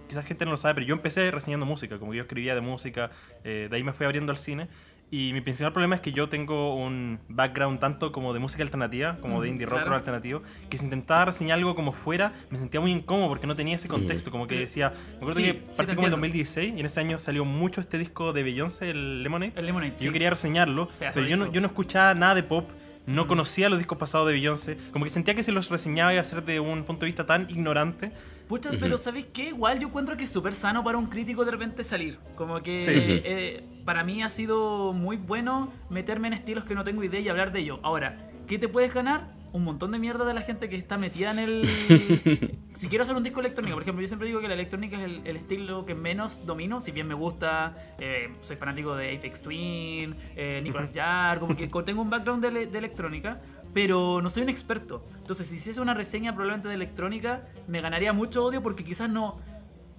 quizás 0.08 0.26
gente 0.26 0.46
no 0.46 0.52
lo 0.52 0.58
sabe, 0.58 0.76
pero 0.76 0.86
yo 0.88 0.94
empecé 0.96 1.30
reseñando 1.32 1.66
música, 1.66 1.98
como 2.00 2.12
que 2.12 2.18
yo 2.18 2.24
escribía 2.24 2.56
de 2.56 2.62
música, 2.62 3.12
eh, 3.44 3.68
de 3.70 3.76
ahí 3.76 3.84
me 3.84 3.94
fui 3.94 4.06
abriendo 4.06 4.32
al 4.32 4.38
cine. 4.38 4.68
Y 5.12 5.34
mi 5.34 5.42
principal 5.42 5.72
problema 5.72 5.94
es 5.96 6.02
que 6.02 6.12
yo 6.12 6.30
tengo 6.30 6.76
un 6.76 7.20
background 7.30 7.80
tanto 7.80 8.12
como 8.12 8.34
de 8.34 8.40
música 8.40 8.64
alternativa, 8.64 9.18
como 9.22 9.40
de 9.40 9.50
Mm, 9.50 9.52
indie 9.52 9.68
rock 9.68 9.82
claro. 9.82 9.96
alternativo, 9.96 10.42
que 10.68 10.78
si 10.78 10.84
intentaba 10.84 11.26
reseñar 11.26 11.60
algo 11.60 11.76
como 11.76 11.92
fuera, 11.92 12.34
me 12.50 12.58
sentía 12.58 12.82
muy 12.82 12.92
incómodo 12.92 13.30
porque 13.30 13.46
no 13.46 13.56
tenía 13.56 13.76
ese 13.76 13.88
contexto, 13.88 14.32
como 14.32 14.48
que 14.48 14.58
decía, 14.58 14.92
me 15.12 15.16
acuerdo 15.18 15.36
Sí, 15.36 15.44
que 15.44 15.52
sí, 15.54 15.60
partí 15.60 15.76
te 15.92 15.96
como 15.96 16.08
entiendo. 16.08 16.18
2016 16.18 16.74
y 16.76 16.80
en 16.80 16.86
ese 16.88 17.00
año 17.00 17.20
salió 17.20 17.46
mucho 17.46 17.82
este 17.82 18.00
disco 18.00 18.34
de 18.34 18.42
Beyoncé, 18.42 18.90
el 18.90 19.22
Lemonade, 19.22 19.54
El 19.56 19.68
Lemonade, 19.68 19.94
y 19.94 19.98
sí. 19.98 20.06
yo 20.06 20.12
quería 20.12 20.32
reseñarlo, 20.32 20.88
Pedazo 20.98 21.14
pero 21.20 21.28
yo 21.28 21.38
no, 21.38 21.52
yo 21.52 21.62
no 21.62 21.68
escuchaba 21.68 22.16
nada 22.16 22.34
de 22.34 22.42
pop, 22.44 22.68
no 23.06 23.26
Mm. 23.26 23.28
conocía 23.28 23.70
los 23.70 23.78
discos 23.78 24.00
pasados 24.00 24.26
de 24.28 24.34
Beyoncé, 24.34 24.76
como 24.92 25.06
que 25.06 25.12
sentía 25.12 25.36
que 25.36 25.44
si 25.44 25.52
los 25.52 25.70
reseñaba 25.70 26.14
iba 26.14 26.22
a 26.22 26.26
ser 26.26 26.44
de 26.44 26.60
un 26.60 26.84
punto 26.84 27.02
de 27.02 27.06
vista 27.06 27.28
tan 27.28 27.48
ignorante. 27.52 28.12
Pucha, 28.48 28.70
Ujú. 28.70 28.78
pero 28.80 28.98
¿sabéis 28.98 29.26
qué? 29.34 29.50
Igual 29.50 29.80
yo 29.80 29.88
encuentro 29.88 30.16
que 30.18 30.24
es 30.26 30.30
súper 30.32 30.54
sano 30.54 30.84
para 30.84 30.98
un 30.98 31.08
crítico 31.08 31.46
de 31.46 31.52
repente 31.52 31.84
salir. 31.84 32.20
Como 32.36 32.62
que 32.62 32.80
Sí. 32.80 32.92
eh, 32.96 33.64
para 33.86 34.04
mí 34.04 34.22
ha 34.24 34.30
sido 34.30 34.94
muy 34.94 35.18
bueno 35.18 35.72
meterme 35.90 36.28
en 36.28 36.34
estilos 36.34 36.64
que 36.66 36.76
no 36.76 36.84
tengo 36.84 37.04
idea 37.04 37.20
y 37.20 37.30
hablar 37.30 37.52
de 37.52 37.60
ello. 37.62 37.80
Ahora, 37.84 38.30
¿qué 38.48 38.60
te 38.60 38.68
puedes 38.68 38.94
ganar? 38.94 39.34
Un 39.52 39.64
montón 39.64 39.92
de 39.92 40.00
mierda 40.00 40.26
de 40.26 40.34
la 40.34 40.42
gente 40.42 40.68
que 40.68 40.76
está 40.76 40.98
metida 40.98 41.32
en 41.32 41.40
el... 41.40 41.70
si 42.74 42.88
quiero 42.90 43.04
hacer 43.04 43.16
un 43.16 43.24
disco 43.24 43.40
electrónico, 43.40 43.76
por 43.76 43.84
ejemplo, 43.84 44.02
yo 44.02 44.08
siempre 44.08 44.28
digo 44.28 44.42
que 44.42 44.50
la 44.50 44.54
electrónica 44.54 44.98
es 44.98 45.04
el, 45.04 45.22
el 45.26 45.38
estilo 45.38 45.86
que 45.86 45.96
menos 45.96 46.46
domino, 46.46 46.82
si 46.82 46.92
bien 46.92 47.08
me 47.08 47.14
gusta, 47.14 47.96
eh, 48.00 48.32
soy 48.42 48.58
fanático 48.58 48.96
de 48.96 49.16
Apex 49.16 49.42
Twin, 49.42 50.16
eh, 50.36 50.60
Nicolas 50.62 50.92
Jarre, 50.94 51.40
como 51.40 51.56
que 51.56 51.68
tengo 51.86 52.02
un 52.02 52.10
background 52.10 52.44
de, 52.46 52.66
de 52.68 52.78
electrónica, 52.78 53.40
pero 53.76 54.22
no 54.24 54.30
soy 54.30 54.44
un 54.44 54.50
experto. 54.50 55.04
Entonces, 55.18 55.48
si 55.48 55.56
hiciese 55.56 55.82
una 55.82 55.94
reseña 55.94 56.32
probablemente 56.34 56.70
de 56.70 56.76
electrónica, 56.76 57.44
me 57.68 57.82
ganaría 57.82 58.14
mucho 58.14 58.46
odio 58.46 58.64
porque 58.64 58.86
quizás 58.86 59.10
no, 59.10 59.38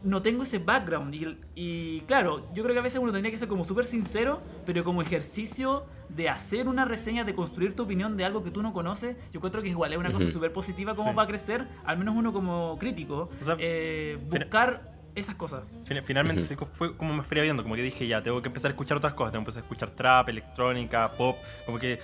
no 0.03 0.23
tengo 0.23 0.45
ese 0.45 0.59
background. 0.59 1.15
Y, 1.15 1.39
y 1.55 2.01
claro, 2.07 2.49
yo 2.55 2.63
creo 2.63 2.73
que 2.75 2.79
a 2.79 2.83
veces 2.83 2.99
uno 3.03 3.13
tendría 3.13 3.31
que 3.31 3.37
ser 3.37 3.49
como 3.49 3.67
súper 3.67 3.85
sincero, 3.85 4.41
pero 4.65 4.83
como 4.83 5.03
ejercicio 5.03 5.85
de 6.09 6.31
hacer 6.31 6.69
una 6.69 6.87
reseña, 6.87 7.23
de 7.25 7.35
construir 7.35 7.77
tu 7.77 7.83
opinión 7.83 8.17
de 8.17 8.25
algo 8.25 8.43
que 8.43 8.51
tú 8.51 8.63
no 8.63 8.73
conoces, 8.73 9.15
yo 9.31 9.39
encuentro 9.41 9.61
que 9.61 9.69
igual 9.69 9.93
es 9.93 9.99
una 9.99 10.11
cosa 10.11 10.25
Ujú. 10.25 10.33
súper 10.33 10.55
positiva 10.55 10.95
como 10.95 11.11
Sí. 11.11 11.15
para 11.17 11.29
crecer, 11.29 11.69
al 11.85 11.99
menos 11.99 12.15
uno 12.17 12.33
como 12.33 12.79
crítico, 12.81 13.29
O 13.39 13.45
sea, 13.45 13.57
eh, 13.59 14.17
buscar 14.31 14.97
esas 15.15 15.35
cosas. 15.35 15.65
Fin- 15.85 16.03
Finalmente 16.03 16.43
Ujú. 16.45 16.49
sí 16.65 16.71
fue 16.73 16.97
como 16.97 17.13
me 17.13 17.23
fui 17.23 17.39
abriendo, 17.39 17.63
como 17.63 17.75
que 17.75 17.83
dije 17.83 18.07
ya, 18.07 18.23
tengo 18.23 18.41
que 18.41 18.49
empezar 18.49 18.71
a 18.71 18.73
escuchar 18.73 18.97
otras 18.97 19.13
cosas, 19.13 19.33
tengo 19.33 19.45
que 19.45 19.51
empezar 19.51 19.63
a 19.63 19.67
escuchar 19.67 19.91
trap, 19.91 20.29
electrónica, 20.31 21.13
pop, 21.13 21.37
como 21.67 21.79
que... 21.79 21.99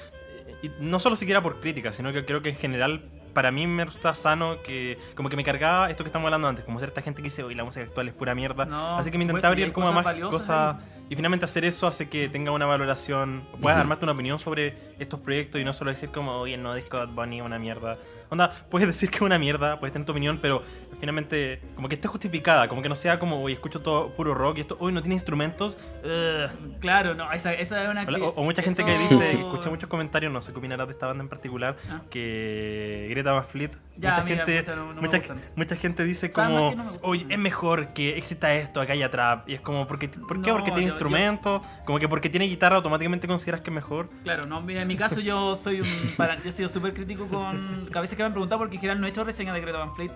y 0.63 0.71
no 0.81 0.99
solo 0.99 1.17
siquiera 1.17 1.43
por 1.43 1.61
crítica, 1.61 1.93
sino 1.93 2.13
que 2.13 2.25
creo 2.25 2.43
que 2.43 2.51
en 2.51 2.57
general 2.57 3.03
para 3.33 3.51
mí 3.51 3.67
me 3.67 3.85
resulta 3.85 4.15
sano 4.15 4.63
que 4.63 4.99
como 5.15 5.29
que 5.29 5.37
me 5.37 5.45
cargaba 5.45 5.91
esto 5.91 6.05
que 6.05 6.09
estamos 6.09 6.27
hablando 6.27 6.49
antes, 6.49 6.65
como 6.65 6.79
cierta 6.79 7.03
gente 7.03 7.23
que 7.23 7.27
dice, 7.27 7.43
hoy 7.43 7.55
la 7.55 7.65
música 7.65 7.85
actual 7.87 8.09
es 8.09 8.15
pura 8.15 8.35
mierda, 8.35 8.65
No, 8.67 8.99
así 8.99 9.11
que 9.11 9.19
me 9.19 9.25
hay 9.25 9.45
abrir 9.45 9.73
como 9.73 9.87
cosas 9.87 10.05
más 10.05 10.31
cosas 10.31 10.77
y 11.09 11.17
finalmente 11.17 11.45
hacer 11.45 11.67
eso 11.67 11.87
hace 11.87 12.09
que 12.09 12.29
tenga 12.31 12.53
una 12.53 12.65
valoración, 12.65 13.47
puedas 13.61 13.79
armarte 13.79 14.05
una 14.05 14.13
opinión 14.13 14.39
sobre 14.39 14.75
estos 14.99 15.21
proyectos 15.21 15.61
y 15.61 15.65
no 15.65 15.75
solo 15.75 15.91
decir 15.91 16.11
como, 16.11 16.33
oye, 16.37 16.57
nuevo 16.57 16.75
disco 16.75 16.99
de 16.99 17.05
Bad 17.07 17.15
Bunny 17.15 17.41
es 17.41 17.45
una 17.45 17.59
mierda. 17.59 17.99
Onda, 18.31 18.51
puedes 18.71 18.89
decir 18.89 19.11
que 19.11 19.17
es 19.17 19.23
una 19.23 19.39
mierda, 19.39 19.79
puedes 19.79 19.93
tener 19.93 20.07
tu 20.07 20.13
opinión, 20.13 20.39
pero 20.41 20.63
finalmente 21.03 21.61
como 21.74 21.88
que 21.88 21.96
esté 21.96 22.07
justificada, 22.07 22.68
como 22.68 22.80
que 22.80 22.88
no 22.88 22.94
sea 22.94 23.18
como, 23.18 23.42
oye, 23.42 23.55
escucho 23.55 23.80
todo 23.80 24.11
puro 24.11 24.34
rock 24.36 24.59
y 24.59 24.61
esto, 24.61 24.76
hoy 24.78 24.92
no 24.92 25.03
tiene 25.03 25.16
instrumentos. 25.16 25.76
ugh". 26.05 26.78
Claro, 26.80 27.12
no, 27.14 27.30
esa, 27.32 27.53
esa 27.55 27.82
es 27.82 27.88
una... 27.90 28.05
O, 28.05 28.28
o- 28.36 28.44
mucha 28.44 28.62
gente 28.62 28.84
que 28.84 28.92
eso- 28.94 29.03
dice, 29.18 29.32
que 29.32 29.40
escucha 29.40 29.68
muchos 29.68 29.88
comentarios, 29.90 30.32
no 30.32 30.40
sé 30.40 30.53
qué 30.53 30.59
opinarás 30.61 30.86
de 30.86 30.92
esta 30.92 31.09
banda 31.09 31.24
en 31.24 31.28
particular, 31.28 31.76
Ah. 31.90 32.03
que 32.09 33.09
Greta 33.11 33.32
Van 33.32 33.44
Fleet, 33.46 33.72
Ya, 33.96 34.11
mucha, 34.11 34.22
mira, 34.22 34.46
gente, 34.46 34.76
no- 34.76 34.94
no 34.94 35.03
mucha, 35.03 35.20
mucha 35.57 35.74
gente 35.74 36.05
dice 36.05 36.30
¿Sabes 36.32 36.50
más 36.53 36.61
como, 36.61 36.70
que 36.70 36.76
no 36.76 36.92
oye, 37.03 37.26
es 37.28 37.38
mejor 37.38 37.88
que 37.94 38.16
exista 38.16 38.55
esto, 38.55 38.80
acá 38.80 38.92
haya 38.92 39.11
trap, 39.11 39.48
y 39.48 39.55
es 39.55 39.61
como, 39.61 39.88
¿por 39.88 39.98
qué? 39.98 40.09
¿Por 40.09 40.40
qué? 40.40 40.53
Porque 40.53 40.70
tiene 40.70 40.82
yo- 40.82 40.88
instrumentos, 40.90 41.66
como 41.84 41.98
que 41.98 42.09
porque 42.09 42.30
tiene 42.30 42.46
guitarra 42.46 42.76
automáticamente 42.76 43.26
consideras 43.26 43.61
que 43.61 43.70
es 43.70 43.74
mejor. 43.74 44.09
Claro, 44.22 44.46
no, 44.46 44.61
mira, 44.61 44.82
en 44.82 44.88
mi 44.88 44.94
caso 44.96 45.20
yo 45.20 45.57
soy 45.57 45.80
un. 45.80 45.88
para- 46.16 46.36
yo 46.40 46.48
he 46.48 46.53
sido 46.53 46.68
súper 46.68 46.94
crítico 46.94 47.26
con. 47.26 47.88
que 47.90 47.98
A 47.98 48.00
veces 48.00 48.16
que 48.16 48.22
me 48.22 48.28
han 48.28 48.32
preguntado 48.32 48.61
porque 48.61 48.76
en 48.76 48.80
general 48.80 49.00
no 49.00 49.09
he 49.09 49.11
hecho 49.11 49.24
reseña 49.24 49.53
de 49.53 49.61
Greta 49.61 49.78
Van 49.78 49.96
Fleet. 49.96 50.12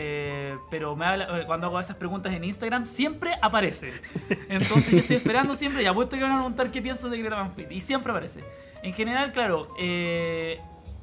Eh, 0.00 0.56
pero 0.70 0.94
me 0.94 1.04
habla- 1.04 1.44
cuando 1.46 1.66
hago 1.66 1.80
esas 1.80 1.96
preguntas 1.96 2.32
en 2.32 2.44
Instagram 2.44 2.86
siempre 2.86 3.32
aparece. 3.42 3.92
Entonces 4.48 4.92
yo 4.92 4.98
estoy 4.98 5.16
esperando 5.16 5.54
siempre 5.54 5.82
y 5.82 5.86
apuesto 5.86 6.14
que 6.16 6.22
van 6.22 6.30
a 6.32 6.36
preguntar 6.36 6.70
qué 6.70 6.80
pienso 6.80 7.10
de 7.10 7.18
Greta 7.18 7.34
Van 7.34 7.52
Fleet. 7.52 7.72
Y 7.72 7.80
siempre 7.80 8.12
aparece. 8.12 8.44
En 8.84 8.92
general, 8.94 9.32
claro, 9.32 9.74
eh, 9.76 10.60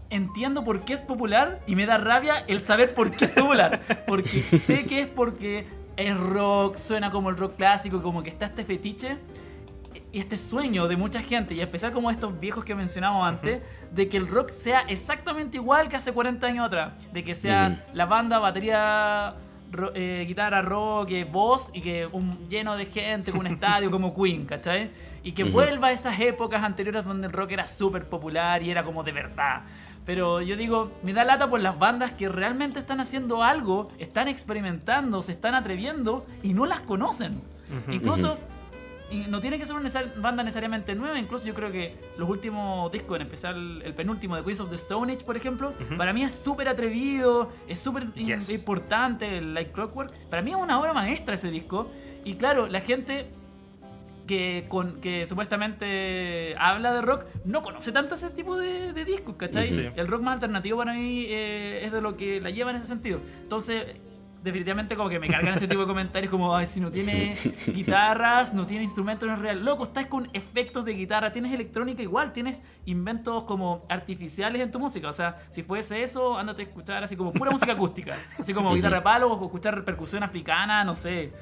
entiendo 0.09 0.63
por 0.63 0.85
qué 0.85 0.93
es 0.93 1.01
popular 1.01 1.59
y 1.67 1.75
me 1.75 1.85
da 1.85 1.97
rabia 1.97 2.45
el 2.47 2.61
saber 2.61 2.93
por 2.93 3.11
qué 3.11 3.25
es 3.25 3.33
popular. 3.33 3.81
Porque 4.07 4.43
sé 4.59 4.85
que 4.85 5.01
es 5.01 5.07
porque 5.07 5.67
es 5.97 6.17
rock, 6.17 6.77
suena 6.77 7.11
como 7.11 7.29
el 7.29 7.35
rock 7.37 7.57
clásico, 7.57 8.01
como 8.01 8.23
que 8.23 8.29
está 8.29 8.45
este 8.45 8.63
fetiche 8.63 9.17
y 10.15 10.19
este 10.19 10.37
sueño 10.37 10.87
de 10.87 10.95
mucha 10.95 11.21
gente, 11.21 11.53
y 11.55 11.59
especial 11.59 11.91
como 11.91 12.09
estos 12.09 12.39
viejos 12.39 12.63
que 12.63 12.73
mencionamos 12.73 13.27
antes, 13.27 13.61
de 13.91 14.07
que 14.07 14.15
el 14.15 14.27
rock 14.29 14.49
sea 14.51 14.79
exactamente 14.87 15.57
igual 15.57 15.89
que 15.89 15.97
hace 15.97 16.13
40 16.13 16.47
años 16.47 16.67
atrás. 16.67 16.93
De 17.11 17.21
que 17.23 17.35
sea 17.35 17.83
la 17.93 18.05
banda, 18.05 18.39
batería, 18.39 19.35
ro- 19.73 19.91
eh, 19.93 20.23
guitarra, 20.25 20.61
rock, 20.61 21.11
eh, 21.11 21.25
voz, 21.25 21.69
y 21.73 21.81
que 21.81 22.07
un 22.09 22.47
lleno 22.47 22.77
de 22.77 22.85
gente, 22.85 23.31
con 23.31 23.41
un 23.41 23.47
estadio 23.55 23.91
como 23.91 24.13
Queen, 24.13 24.45
¿cachai? 24.45 24.89
Y 25.21 25.33
que 25.33 25.43
vuelva 25.51 25.87
a 25.87 25.91
esas 25.91 26.17
épocas 26.21 26.63
anteriores 26.63 27.03
donde 27.03 27.27
el 27.27 27.33
rock 27.33 27.51
era 27.51 27.65
súper 27.65 28.07
popular 28.07 28.63
y 28.63 28.69
era 28.71 28.85
como 28.85 29.03
de 29.03 29.11
verdad. 29.11 29.63
Pero 30.05 30.39
yo 30.41 30.55
digo, 30.55 30.91
me 31.03 31.11
da 31.13 31.25
lata 31.25 31.49
por 31.49 31.59
las 31.59 31.77
bandas 31.77 32.13
que 32.13 32.29
realmente 32.29 32.79
están 32.79 33.01
haciendo 33.01 33.43
algo, 33.43 33.89
están 33.99 34.27
experimentando, 34.29 35.21
se 35.21 35.33
están 35.33 35.55
atreviendo 35.55 36.25
y 36.41 36.53
no 36.53 36.65
las 36.67 36.79
conocen. 36.81 37.41
Incluso 37.91 38.37
no 39.29 39.39
tiene 39.39 39.59
que 39.59 39.65
ser 39.65 39.75
una 39.75 39.89
banda 40.17 40.43
necesariamente 40.43 40.95
nueva, 40.95 41.19
incluso 41.19 41.45
yo 41.45 41.53
creo 41.53 41.71
que 41.71 41.95
los 42.17 42.27
últimos 42.29 42.91
discos, 42.91 43.17
en 43.17 43.21
especial 43.23 43.81
el 43.83 43.93
penúltimo 43.93 44.35
de 44.35 44.43
Queens 44.43 44.59
of 44.61 44.69
the 44.69 44.75
Stone 44.75 45.11
Age, 45.13 45.23
por 45.23 45.37
ejemplo, 45.37 45.73
para 45.97 46.11
mí 46.13 46.23
es 46.23 46.33
súper 46.33 46.67
atrevido, 46.69 47.51
es 47.67 47.79
súper 47.79 48.11
Yes. 48.13 48.49
importante, 48.51 49.37
el 49.37 49.53
Like 49.53 49.71
Clockwork. 49.71 50.11
Para 50.29 50.41
mí 50.41 50.51
es 50.51 50.57
una 50.57 50.79
obra 50.79 50.93
maestra 50.93 51.35
ese 51.35 51.51
disco. 51.51 51.89
Y 52.23 52.35
claro, 52.35 52.67
la 52.67 52.81
gente 52.81 53.27
que, 54.27 54.65
con, 54.69 54.99
que 55.01 55.25
supuestamente 55.27 56.55
habla 56.57 56.93
de 56.93 57.01
rock 57.01 57.25
no 57.45 57.61
conoce 57.61 57.91
tanto 57.91 58.15
ese 58.15 58.31
tipo 58.31 58.57
de, 58.57 58.91
de 58.93 59.05
discos, 59.05 59.35
¿cachai? 59.35 59.67
Sí. 59.67 59.87
El 59.95 60.07
rock 60.07 60.21
más 60.23 60.33
alternativo 60.35 60.77
para 60.79 60.93
mí 60.93 61.25
eh, 61.27 61.81
es 61.83 61.91
de 61.91 62.01
lo 62.01 62.17
que 62.17 62.41
la 62.41 62.49
lleva 62.49 62.71
en 62.71 62.77
ese 62.77 62.87
sentido. 62.87 63.19
Entonces, 63.43 63.85
definitivamente 64.45 64.95
como 64.95 65.09
que 65.09 65.19
me 65.19 65.27
cargan 65.27 65.55
ese 65.55 65.67
tipo 65.67 65.81
de 65.81 65.87
comentarios 65.87 66.31
como, 66.31 66.55
ay, 66.55 66.67
si 66.67 66.79
no 66.79 66.91
tiene 66.91 67.37
guitarras, 67.67 68.53
no 68.53 68.65
tiene 68.65 68.83
instrumentos, 68.83 69.27
no 69.27 69.33
es 69.33 69.41
real. 69.41 69.65
Loco, 69.65 69.83
estás 69.83 70.05
con 70.05 70.29
efectos 70.33 70.85
de 70.85 70.93
guitarra, 70.93 71.31
tienes 71.33 71.51
electrónica 71.51 72.03
igual, 72.03 72.31
tienes 72.31 72.63
inventos 72.85 73.43
como 73.43 73.85
artificiales 73.89 74.61
en 74.61 74.71
tu 74.71 74.79
música. 74.79 75.09
O 75.09 75.13
sea, 75.13 75.39
si 75.49 75.63
fuese 75.63 76.03
eso, 76.03 76.37
ándate 76.37 76.61
a 76.61 76.65
escuchar 76.65 77.03
así 77.03 77.17
como 77.17 77.33
pura 77.33 77.51
música 77.51 77.73
acústica. 77.73 78.15
Así 78.39 78.53
como 78.53 78.73
guitarra 78.73 79.03
palo 79.03 79.31
o 79.31 79.45
escuchar 79.45 79.83
percusión 79.83 80.23
africana, 80.23 80.83
no 80.83 80.93
sé. 80.93 81.33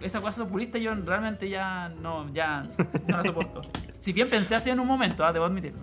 Esa 0.00 0.20
cosa 0.20 0.48
purista 0.48 0.78
yo 0.78 0.94
realmente 0.94 1.48
ya 1.48 1.88
no, 1.88 2.32
ya 2.32 2.62
no 3.08 3.16
la 3.16 3.22
soporto. 3.22 3.62
Si 3.98 4.12
bien 4.12 4.30
pensé 4.30 4.54
así 4.54 4.70
en 4.70 4.80
un 4.80 4.86
momento, 4.86 5.24
ah, 5.24 5.32
debo 5.32 5.44
admitirlo. 5.44 5.80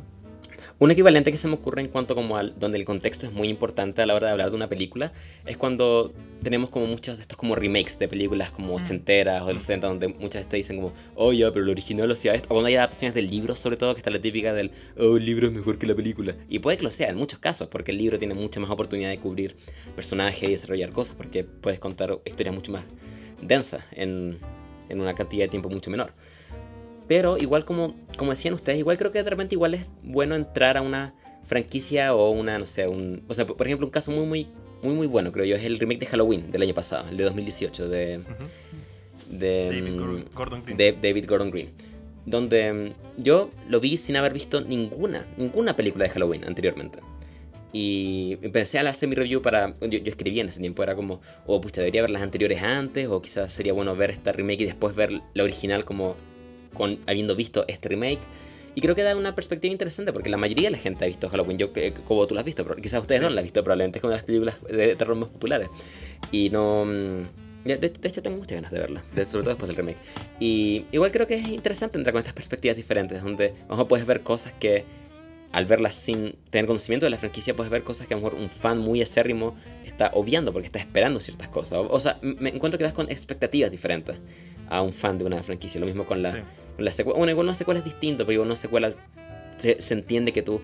Un 0.82 0.92
equivalente 0.92 1.30
que 1.30 1.36
se 1.38 1.50
me 1.50 1.56
ocurre 1.56 1.82
en 1.82 1.90
cuanto 1.90 2.16
como 2.16 2.38
al 2.38 2.58
donde 2.58 2.78
el 2.78 2.86
contexto 2.86 3.26
es 3.26 3.34
muy 3.34 3.50
importante 3.50 4.02
a 4.02 4.06
la 4.06 4.16
hora 4.16 4.28
de 4.28 4.32
hablar 4.32 4.50
de 4.50 4.56
una 4.56 4.70
película 4.70 5.12
es 5.46 5.58
cuando 5.58 6.14
tenemos 6.42 6.70
como 6.70 6.86
muchos 6.86 7.18
de 7.18 7.24
estos 7.24 7.38
como 7.38 7.54
remakes 7.54 8.00
de 8.00 8.08
películas 8.08 8.52
como 8.52 8.70
Mm. 8.70 8.82
ochenteras 8.82 9.42
o 9.42 9.48
de 9.48 9.56
los 9.56 9.64
70 9.64 9.88
donde 9.88 10.08
muchas 10.08 10.36
veces 10.36 10.48
te 10.48 10.56
dicen 10.56 10.78
como 10.78 10.94
oh 11.16 11.34
ya 11.34 11.52
pero 11.52 11.66
el 11.66 11.72
original 11.72 12.10
hacía 12.10 12.34
esto 12.34 12.48
o 12.48 12.54
cuando 12.54 12.68
hay 12.68 12.76
adaptaciones 12.76 13.14
del 13.14 13.30
libro 13.30 13.58
sobre 13.58 13.76
todo 13.76 13.94
que 13.94 14.00
está 14.00 14.10
la 14.10 14.22
típica 14.22 14.54
del 14.54 14.72
oh 14.98 15.18
el 15.18 15.26
libro 15.26 15.48
es 15.48 15.54
mejor 15.54 15.78
que 15.78 15.86
la 15.86 15.96
película 15.96 16.36
y 16.48 16.60
puede 16.60 16.78
que 16.78 16.84
lo 16.84 16.92
sea 16.92 17.10
en 17.10 17.18
muchos 17.18 17.40
casos 17.40 17.68
porque 17.68 17.92
el 17.92 17.98
libro 17.98 18.18
tiene 18.18 18.34
mucha 18.34 18.62
más 18.62 18.70
oportunidad 18.72 19.10
de 19.10 19.20
cubrir 19.20 19.58
personajes 19.98 20.44
y 20.48 20.52
desarrollar 20.52 20.92
cosas 20.92 21.14
porque 21.18 21.44
puedes 21.44 21.82
contar 21.82 22.18
historias 22.26 22.56
mucho 22.56 22.72
más 22.72 22.86
densas 23.42 23.84
en, 23.92 24.38
en 24.88 25.02
una 25.02 25.14
cantidad 25.14 25.44
de 25.44 25.50
tiempo 25.50 25.70
mucho 25.70 25.92
menor 25.92 26.14
pero 27.10 27.38
igual 27.38 27.66
como, 27.66 27.94
como 28.18 28.32
decían 28.32 28.54
ustedes, 28.54 28.80
igual 28.80 28.98
creo 28.98 29.12
que 29.12 29.22
de 29.22 29.30
repente 29.30 29.56
igual 29.56 29.74
es 29.74 29.82
bueno 30.04 30.36
entrar 30.36 30.78
a 30.78 30.82
una 30.82 31.14
franquicia 31.44 32.14
o 32.16 32.30
una, 32.30 32.58
no 32.60 32.68
sé, 32.68 32.88
un... 32.88 33.24
O 33.28 33.34
sea, 33.34 33.46
por 33.46 33.66
ejemplo, 33.68 33.86
un 33.88 33.92
caso 33.92 34.12
muy, 34.12 34.26
muy, 34.26 34.48
muy, 34.84 34.94
muy 34.96 35.08
bueno, 35.08 35.32
creo 35.34 35.44
yo, 35.46 35.56
es 35.58 35.64
el 35.64 35.80
remake 35.80 36.00
de 36.02 36.06
Halloween 36.06 36.52
del 36.52 36.62
año 36.62 36.74
pasado, 36.76 37.10
el 37.10 37.18
de 37.18 37.24
2018, 37.26 37.90
de... 37.90 38.20
Ujú. 38.20 39.36
de 39.38 39.66
David 39.66 40.00
Gordon- 40.00 40.26
Gordon 40.34 40.64
Green. 40.64 40.78
de 40.78 40.92
David 41.02 41.26
Gordon 41.28 41.50
Green. 41.52 41.70
Donde 42.26 42.72
mm, 42.74 43.24
yo 43.24 43.50
lo 43.68 43.80
vi 43.80 43.98
sin 43.98 44.16
haber 44.16 44.32
visto 44.34 44.62
ninguna, 44.62 45.26
ninguna 45.38 45.76
película 45.76 46.04
de 46.06 46.12
Halloween 46.12 46.44
anteriormente. 46.46 47.00
Y 47.72 48.38
empecé 48.42 48.80
a 48.80 48.90
hacer 48.90 49.08
mi 49.10 49.16
review 49.16 49.42
para. 49.42 49.76
Yo, 49.82 49.88
yo 50.00 50.10
escribí 50.10 50.40
en 50.40 50.48
ese 50.50 50.60
tiempo, 50.60 50.82
era 50.84 50.96
como, 50.96 51.22
oh, 51.46 51.62
pues 51.62 51.74
debería 51.74 52.02
ver 52.02 52.10
las 52.10 52.22
anteriores 52.24 52.62
antes, 52.64 53.08
o 53.08 53.22
quizás 53.22 53.52
sería 53.52 53.74
bueno 53.74 53.96
ver 53.96 54.10
esta 54.12 54.32
remake 54.32 54.62
y 54.62 54.66
después 54.66 54.96
ver 54.96 55.22
la 55.34 55.44
original 55.44 55.86
como 55.86 56.16
con 56.74 57.00
habiendo 57.08 57.36
visto 57.36 57.66
este 57.68 57.90
remake. 57.90 58.20
Y 58.76 58.82
creo 58.82 58.96
que 58.96 59.02
da 59.04 59.16
una 59.18 59.36
perspectiva 59.36 59.72
interesante 59.72 60.14
porque 60.14 60.30
la 60.30 60.38
mayoría 60.38 60.68
de 60.68 60.72
la 60.72 60.78
gente 60.78 61.04
ha 61.04 61.08
visto 61.08 61.28
Halloween. 61.30 61.58
Yo, 61.58 61.74
que- 61.74 61.92
como 61.94 62.26
tú 62.28 62.36
la 62.36 62.42
has 62.42 62.46
visto, 62.46 62.64
pero 62.64 62.76
quizás 62.78 63.02
ustedes 63.02 63.20
Sí. 63.20 63.26
no 63.26 63.30
la 63.32 63.42
han 63.42 63.46
visto, 63.46 63.64
probablemente 63.64 63.98
es 63.98 64.02
como 64.02 64.12
de 64.12 64.18
las 64.18 64.26
películas 64.26 64.56
de 64.70 64.96
terror 64.96 65.16
más 65.16 65.30
populares. 65.30 65.68
Y 66.32 66.50
no. 66.50 66.86
mm, 66.86 67.24
De, 67.66 67.76
de 67.78 67.92
hecho, 68.08 68.22
tengo 68.22 68.38
muchas 68.38 68.56
ganas 68.56 68.72
de 68.72 68.80
verla, 68.80 69.04
de- 69.14 69.26
sobre 69.26 69.44
todo 69.44 69.50
después 69.56 69.68
del 69.68 69.76
remake. 69.76 69.98
Y 70.40 70.86
igual 70.94 71.12
creo 71.12 71.28
que 71.28 71.36
es 71.36 71.46
interesante 71.50 71.98
entrar 71.98 72.14
con 72.14 72.20
estas 72.20 72.34
perspectivas 72.34 72.78
diferentes, 72.78 73.22
donde 73.22 73.48
a 73.48 73.52
lo 73.64 73.70
mejor 73.72 73.88
puedes 73.90 74.06
ver 74.06 74.22
cosas 74.22 74.54
que 74.54 74.86
al 75.52 75.66
verlas 75.66 75.96
sin 75.96 76.36
tener 76.52 76.68
conocimiento 76.68 77.06
de 77.06 77.10
la 77.10 77.18
franquicia, 77.18 77.54
puedes 77.56 77.70
ver 77.70 77.84
cosas 77.84 78.08
que 78.08 78.14
a 78.14 78.18
lo 78.18 78.24
mejor 78.24 78.40
un 78.40 78.48
fan 78.50 78.78
muy 78.78 79.02
acérrimo 79.02 79.58
está 79.86 80.10
obviando 80.14 80.54
porque 80.54 80.68
está 80.68 80.80
esperando 80.80 81.20
ciertas 81.20 81.50
cosas. 81.50 81.80
O, 81.80 81.90
o 81.92 82.00
sea, 82.00 82.18
me 82.22 82.50
encuentro 82.50 82.78
que 82.78 82.86
vas 82.86 82.94
con 82.94 83.10
expectativas 83.12 83.70
diferentes 83.72 84.16
a 84.70 84.82
un 84.82 84.94
fan 84.94 85.18
de 85.18 85.26
una 85.26 85.44
franquicia. 85.44 85.80
Lo 85.80 85.86
mismo 85.88 86.06
con 86.06 86.22
la, 86.22 86.32
Sí. 86.32 86.38
con 86.76 86.86
la 86.86 86.92
secuela. 86.92 87.18
Bueno, 87.18 87.32
igual 87.32 87.48
una 87.48 87.56
secuela 87.56 87.80
es 87.80 87.86
distinto, 87.86 88.24
pero 88.26 88.34
igual 88.34 88.48
una 88.48 88.56
secuela 88.56 88.94
se, 89.58 89.82
se 89.82 89.94
entiende 89.94 90.32
que 90.32 90.42
tú 90.42 90.62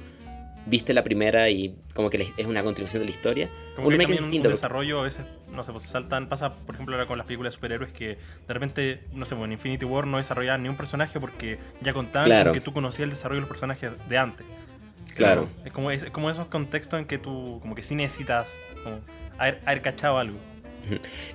viste 0.68 0.94
la 0.94 1.04
primera 1.04 1.50
y 1.50 1.76
como 1.94 2.10
que 2.10 2.28
es 2.38 2.46
una 2.46 2.64
continuación 2.64 3.02
de 3.04 3.10
la 3.10 3.16
historia. 3.16 3.50
Como 3.76 3.88
un 3.88 3.94
que 3.98 4.00
también 4.00 4.24
un, 4.24 4.42
desarrollo 4.42 5.00
a 5.00 5.04
veces, 5.04 5.26
no 5.52 5.64
sé, 5.64 5.72
pues 5.72 5.84
se 5.84 5.90
saltan, 5.90 6.28
pasa 6.28 6.56
por 6.56 6.76
ejemplo 6.76 6.96
ahora 6.96 7.08
con 7.08 7.18
las 7.18 7.28
películas 7.28 7.54
de 7.54 7.56
superhéroes 7.56 7.92
que 7.92 8.18
de 8.48 8.54
repente, 8.54 9.02
no 9.14 9.26
sé, 9.26 9.36
pues 9.36 9.46
en 9.46 9.52
Infinity 9.54 9.86
War 9.86 10.08
no 10.08 10.18
desarrollaban 10.18 10.64
ni 10.64 10.70
un 10.70 10.76
personaje 10.76 11.20
porque 11.20 11.60
ya 11.82 11.94
contaban 11.94 12.30
Claro. 12.30 12.52
que 12.52 12.62
tú 12.62 12.74
conocías 12.74 13.04
el 13.04 13.10
desarrollo 13.12 13.38
de 13.38 13.42
los 13.42 13.50
personajes 13.50 13.92
de 14.10 14.18
antes. 14.18 14.46
Claro. 15.16 15.48
Es 15.64 15.72
como, 15.72 15.92
es, 15.92 16.04
es 16.04 16.12
como 16.12 16.30
esos 16.30 16.48
contextos 16.48 17.00
en 17.00 17.06
que 17.06 17.18
tú 17.20 17.60
como 17.62 17.76
que 17.76 17.84
sí 17.84 17.96
necesitas 17.96 18.52
como, 18.84 19.00
haber, 19.38 19.62
haber 19.66 19.82
cachado 19.82 20.18
algo. 20.18 20.38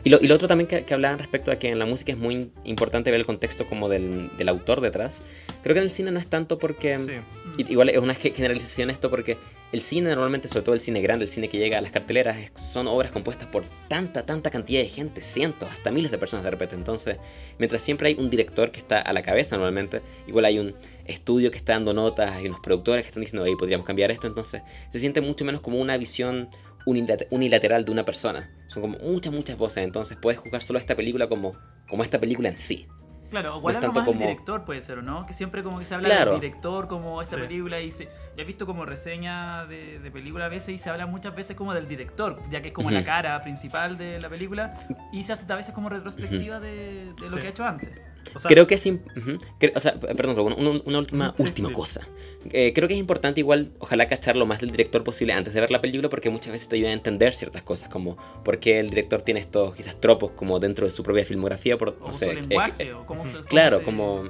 Y 0.04 0.10
lo, 0.10 0.18
y 0.20 0.26
lo 0.26 0.34
otro 0.34 0.48
también 0.48 0.66
que, 0.68 0.84
que 0.84 0.94
hablaban 0.94 1.18
respecto 1.18 1.50
a 1.50 1.56
que 1.56 1.68
en 1.68 1.78
la 1.78 1.86
música 1.86 2.12
es 2.12 2.18
muy 2.18 2.50
importante 2.64 3.10
ver 3.10 3.20
el 3.20 3.26
contexto 3.26 3.66
como 3.66 3.88
del, 3.88 4.30
del 4.36 4.48
autor 4.48 4.80
detrás. 4.80 5.20
Creo 5.62 5.74
que 5.74 5.78
en 5.80 5.84
el 5.84 5.90
cine 5.90 6.10
no 6.10 6.18
es 6.18 6.26
tanto 6.26 6.58
porque... 6.58 6.94
Sí. 6.94 7.12
y- 7.58 7.70
Igual 7.72 7.90
es 7.90 7.98
una 7.98 8.14
ge- 8.14 8.30
generalización 8.32 8.90
esto 8.90 9.10
porque 9.10 9.36
el 9.72 9.82
cine 9.82 10.08
normalmente, 10.10 10.48
sobre 10.48 10.62
todo 10.62 10.74
el 10.74 10.80
cine 10.80 11.00
grande, 11.00 11.24
el 11.26 11.28
cine 11.30 11.48
que 11.48 11.58
llega 11.58 11.78
a 11.78 11.80
las 11.80 11.92
carteleras, 11.92 12.38
es- 12.38 12.52
son 12.72 12.86
obras 12.88 13.12
compuestas 13.12 13.46
por 13.48 13.64
tanta, 13.88 14.24
tanta 14.24 14.50
cantidad 14.50 14.80
de 14.80 14.88
gente, 14.88 15.22
cientos, 15.22 15.68
hasta 15.70 15.90
miles 15.90 16.10
de 16.10 16.18
personas 16.18 16.44
de 16.44 16.50
repente. 16.50 16.74
Entonces, 16.76 17.18
mientras 17.58 17.82
siempre 17.82 18.08
hay 18.08 18.14
un 18.18 18.30
director 18.30 18.70
que 18.70 18.80
está 18.80 19.00
a 19.00 19.12
la 19.12 19.22
cabeza 19.22 19.56
normalmente, 19.56 20.00
igual 20.26 20.44
hay 20.46 20.58
un 20.58 20.74
estudio 21.04 21.50
que 21.50 21.58
está 21.58 21.72
dando 21.74 21.92
notas, 21.92 22.30
hay 22.32 22.46
unos 22.46 22.60
productores 22.60 23.02
que 23.02 23.08
están 23.08 23.20
diciendo, 23.22 23.44
ahí 23.44 23.56
podríamos 23.56 23.84
cambiar 23.86 24.10
esto, 24.12 24.26
entonces 24.28 24.62
se 24.90 24.98
siente 24.98 25.20
mucho 25.20 25.44
menos 25.44 25.60
como 25.60 25.78
una 25.80 25.96
visión 25.96 26.48
unilate- 26.90 27.26
unilateral 27.30 27.84
de 27.84 27.90
una 27.92 28.04
persona. 28.04 28.50
Son 28.68 28.82
como 28.82 28.98
muchas, 28.98 29.32
muchas 29.32 29.56
voces, 29.58 29.84
entonces 29.84 30.16
puedes 30.20 30.40
juzgar 30.40 30.62
solo 30.62 30.78
esta 30.78 30.94
película 30.94 31.28
como, 31.28 31.52
como 31.88 32.02
esta 32.02 32.18
película 32.18 32.48
en 32.48 32.58
sí. 32.58 32.86
Claro, 33.30 33.50
o 33.50 33.52
No 33.52 33.56
es 33.58 33.62
guardarlo 33.62 33.88
tanto 33.92 34.00
más 34.00 34.06
como- 34.08 34.20
el 34.22 34.26
director 34.30 34.64
puede 34.64 34.80
ser, 34.82 34.98
¿o 34.98 35.02
no? 35.02 35.24
Que 35.24 35.32
siempre 35.32 35.62
como 35.62 35.78
que 35.78 35.84
se 35.84 35.94
habla 35.94 36.08
Claro. 36.08 36.32
del 36.32 36.40
director 36.40 36.88
como 36.88 37.20
esta 37.20 37.36
Sí. 37.36 37.42
película 37.42 37.80
y 37.80 37.90
se... 37.92 38.06
Ya 38.36 38.42
he 38.42 38.44
visto 38.44 38.66
como 38.66 38.84
reseña 38.84 39.66
de, 39.66 40.00
de 40.00 40.10
película 40.10 40.46
a 40.46 40.48
veces 40.48 40.70
y 40.70 40.78
se 40.78 40.90
habla 40.90 41.06
muchas 41.06 41.34
veces 41.36 41.56
como 41.56 41.72
del 41.72 41.86
director, 41.86 42.40
ya 42.50 42.60
que 42.60 42.68
es 42.68 42.74
como 42.74 42.90
la 42.90 43.04
cara 43.04 43.40
principal 43.42 43.96
de 43.96 44.20
la 44.20 44.28
película 44.28 44.74
y 45.12 45.22
se 45.22 45.32
hace 45.32 45.50
a 45.52 45.56
veces 45.56 45.72
como 45.74 45.88
retrospectiva 45.88 46.58
de, 46.58 47.12
de 47.14 47.20
lo 47.20 47.28
Sí. 47.28 47.38
que 47.38 47.46
ha 47.46 47.50
hecho 47.50 47.64
antes. 47.64 47.88
O 48.34 48.38
sea, 48.38 48.48
creo 48.48 48.66
que 48.66 48.74
es... 48.76 48.86
im- 48.86 49.00
ujú. 49.16 49.38
Cre- 49.58 49.72
o 49.74 49.80
sea, 49.80 49.94
p- 49.94 50.14
perdón, 50.14 50.34
pero 50.36 50.44
una, 50.44 50.54
una- 50.56 50.82
una 50.84 50.98
última, 50.98 51.34
Sí, 51.36 51.42
última 51.44 51.68
sí. 51.68 51.74
cosa. 51.74 52.06
Eh, 52.52 52.72
creo 52.74 52.88
que 52.88 52.94
es 52.94 53.00
importante 53.00 53.40
igual, 53.40 53.72
ojalá 53.80 54.08
cachar 54.08 54.36
lo 54.36 54.46
más 54.46 54.60
del 54.60 54.70
director 54.70 55.02
posible 55.04 55.32
antes 55.32 55.52
de 55.52 55.60
ver 55.60 55.70
la 55.70 55.80
película 55.80 56.08
porque 56.08 56.30
muchas 56.30 56.52
veces 56.52 56.68
te 56.68 56.76
ayuda 56.76 56.90
a 56.90 56.92
entender 56.92 57.34
ciertas 57.34 57.62
cosas, 57.62 57.88
como 57.90 58.16
por 58.44 58.58
qué 58.60 58.78
el 58.78 58.88
director 58.88 59.22
tiene 59.22 59.40
estos 59.40 59.74
quizás 59.74 60.00
tropos 60.00 60.30
como 60.32 60.58
dentro 60.60 60.86
de 60.86 60.90
su 60.90 61.02
propia 61.02 61.24
filmografía, 61.24 61.76
por, 61.76 61.98
no 62.00 62.14
sé, 62.14 62.30
eh, 62.30 62.34
lenguaje, 62.36 62.72
que- 62.84 62.92
o 62.94 63.04
cómo 63.04 63.24
se... 63.24 63.32
cómo 63.32 63.42
claro, 63.44 63.78
se- 63.78 63.84
como 63.84 64.22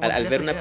al, 0.00 0.10
al 0.10 0.26
ver 0.28 0.40
una 0.42 0.52
idea. 0.52 0.60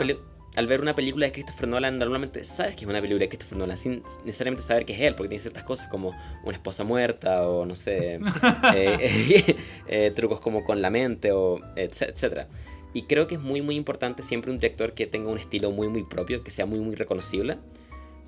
Al 0.56 0.68
ver 0.68 0.82
una 0.82 0.95
película 0.95 1.26
de 1.28 1.32
Christopher 1.32 1.68
Nolan, 1.68 2.00
normalmente 2.00 2.43
sabes 2.43 2.76
que 2.76 2.86
es 2.86 2.89
una 2.89 3.00
película 3.00 3.20
de 3.20 3.30
Christopher 3.30 3.58
Nolan, 3.58 3.78
sin 3.78 4.04
necesariamente 4.26 4.64
saber 4.66 4.86
que 4.86 4.93
es 4.93 5.02
él, 5.02 5.16
porque 5.16 5.30
tiene 5.30 5.41
ciertas 5.41 5.64
cosas 5.64 5.88
como 5.89 6.14
una 6.43 6.54
esposa 6.58 6.84
muerta 6.84 7.47
o 7.47 7.66
no 7.66 7.76
sé, 7.76 8.20
eh, 8.76 9.56
eh, 9.88 10.12
trucos 10.16 10.39
como 10.39 10.64
con 10.64 10.82
la 10.82 10.89
mente 10.89 11.32
o 11.32 11.60
etc- 11.76 12.10
etcétera. 12.10 12.47
Y 12.93 13.04
creo 13.04 13.28
que 13.28 13.36
es 13.36 13.41
muy 13.41 13.62
muy 13.62 13.76
importante 13.76 14.24
siempre 14.24 14.52
un 14.52 14.58
director 14.58 14.93
que 14.93 15.06
tenga 15.06 15.30
un 15.30 15.38
estilo 15.38 15.72
muy 15.72 15.88
muy 15.88 16.04
propio, 16.04 16.43
que 16.43 16.52
sea 16.52 16.66
muy 16.66 16.80
muy 16.80 16.95
reconocible, 16.95 17.58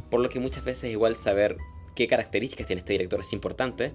por 0.10 0.20
lo 0.20 0.30
que 0.30 0.40
muchas 0.40 0.64
veces 0.64 0.92
igual 0.92 1.16
saber 1.16 1.58
qué 1.96 2.08
características 2.08 2.68
tiene 2.68 2.82
este 2.82 2.94
director 2.94 3.20
es 3.20 3.34
importante, 3.34 3.94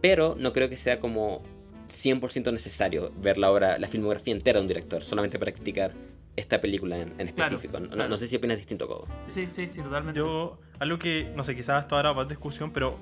pero 0.00 0.34
no 0.38 0.52
creo 0.52 0.70
que 0.70 0.76
sea 0.76 1.00
como 1.00 1.42
100% 1.90 2.52
necesario 2.52 3.12
ver 3.20 3.36
la 3.36 3.50
obra, 3.50 3.78
la 3.78 3.88
filmografía 3.88 4.32
entera 4.32 4.58
de 4.58 4.62
un 4.62 4.68
director, 4.68 5.04
solamente 5.04 5.38
para 5.38 5.52
criticar 5.52 5.92
esta 6.36 6.60
película 6.60 6.98
en, 6.98 7.20
específico. 7.20 7.78
No- 7.80 7.86
no, 7.86 7.92
claro. 7.92 8.08
no 8.10 8.16
sé 8.16 8.26
si 8.26 8.36
opinas 8.36 8.56
distinto, 8.56 8.86
Cobo. 8.86 9.06
Sí, 9.26 9.46
sí, 9.46 9.66
sí, 9.66 9.82
totalmente. 9.82 10.20
Yo, 10.20 10.58
algo 10.78 10.98
que, 10.98 11.30
no 11.36 11.42
sé, 11.42 11.54
quizás 11.54 11.82
esto 11.82 11.96
ahora 11.96 12.12
va 12.12 12.22
a 12.22 12.24
discusión, 12.26 12.72
pero 12.72 12.98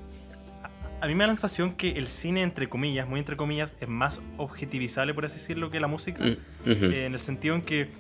a, 0.63 1.05
a 1.05 1.07
mí 1.07 1.15
me 1.15 1.25
da 1.25 1.29
la 1.29 1.35
sensación 1.35 1.75
que 1.75 1.91
el 1.91 2.09
cine, 2.09 2.43
entre 2.43 2.69
comillas, 2.69 3.09
muy 3.09 3.19
entre 3.21 3.37
comillas, 3.37 3.77
es 3.81 3.89
más 3.89 4.21
objetivizable, 4.37 5.15
por 5.15 5.25
así 5.25 5.39
decirlo, 5.39 5.71
que 5.71 5.81
la 5.81 5.87
música. 5.87 6.25
Mm. 6.25 6.37
Eh, 6.67 7.07
en 7.07 7.15
el 7.15 7.21
sentido 7.21 7.55
en 7.55 7.63
que, 7.63 7.91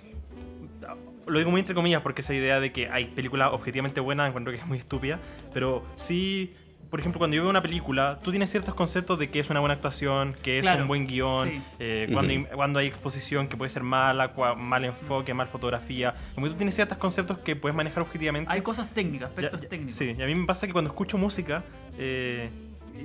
lo 1.29 1.39
digo 1.39 1.51
muy 1.51 1.61
entre 1.61 1.75
comillas 1.75 2.03
porque 2.03 2.23
esa 2.23 2.35
idea 2.35 2.61
de 2.61 2.73
que 2.73 2.89
hay 2.89 3.07
películas 3.07 3.51
objetivamente 3.53 4.01
buenas 4.01 4.29
encuentro 4.29 4.53
que 4.53 4.59
es 4.59 4.67
muy 4.67 4.79
estúpida, 4.79 5.19
pero 5.53 5.83
sí, 5.95 6.55
por 6.91 7.01
ejemplo, 7.01 7.19
cuando 7.19 7.37
yo 7.37 7.43
veo 7.43 7.51
una 7.51 7.61
película, 7.63 8.19
tú 8.23 8.31
tienes 8.31 8.51
ciertos 8.51 8.75
conceptos 8.75 9.19
de 9.19 9.29
que 9.31 9.41
es 9.41 9.51
una 9.51 9.61
buena 9.61 9.75
actuación, 9.75 10.35
que 10.43 10.59
es 10.59 10.63
Claro, 10.63 10.83
un 10.83 10.89
buen 10.89 11.07
guion, 11.07 11.49
sí. 11.49 11.63
eh, 11.79 12.09
cuando, 12.13 12.33
hay, 12.33 12.45
cuando 12.45 12.79
hay 12.79 12.87
exposición 12.87 13.47
que 13.49 13.57
puede 13.57 13.69
ser 13.71 13.83
mala, 13.83 14.35
cua- 14.35 14.57
mal 14.57 14.85
enfoque, 14.85 15.35
mal 15.35 15.49
fotografía, 15.49 16.15
como 16.35 16.47
que 16.47 16.53
tú 16.53 16.57
tienes 16.57 16.75
ciertos 16.75 16.97
conceptos 16.99 17.39
que 17.39 17.57
puedes 17.57 17.77
manejar 17.77 18.03
objetivamente. 18.03 18.51
Hay 18.53 18.63
cosas 18.63 18.89
técnicas, 18.95 19.29
Ya- 19.31 19.35
aspectos 19.35 19.61
ya- 19.63 19.69
técnicos. 19.69 19.95
Sí, 19.97 20.15
y 20.17 20.23
a 20.23 20.27
mí 20.27 20.35
me 20.35 20.47
pasa 20.47 20.67
que 20.67 20.73
cuando 20.73 20.89
escucho 20.91 21.19
música, 21.19 21.63
eh, 21.99 22.49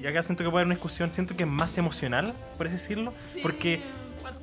y 0.01 0.07
acá 0.07 0.23
siento 0.23 0.43
que 0.43 0.49
puede 0.49 0.61
haber 0.61 0.67
una 0.67 0.75
discusión, 0.75 1.11
siento 1.11 1.35
que 1.35 1.43
es 1.43 1.49
más 1.49 1.77
emocional, 1.77 2.33
por 2.57 2.67
así 2.67 2.77
decirlo, 2.77 3.11
Sí, 3.11 3.39
porque 3.43 3.81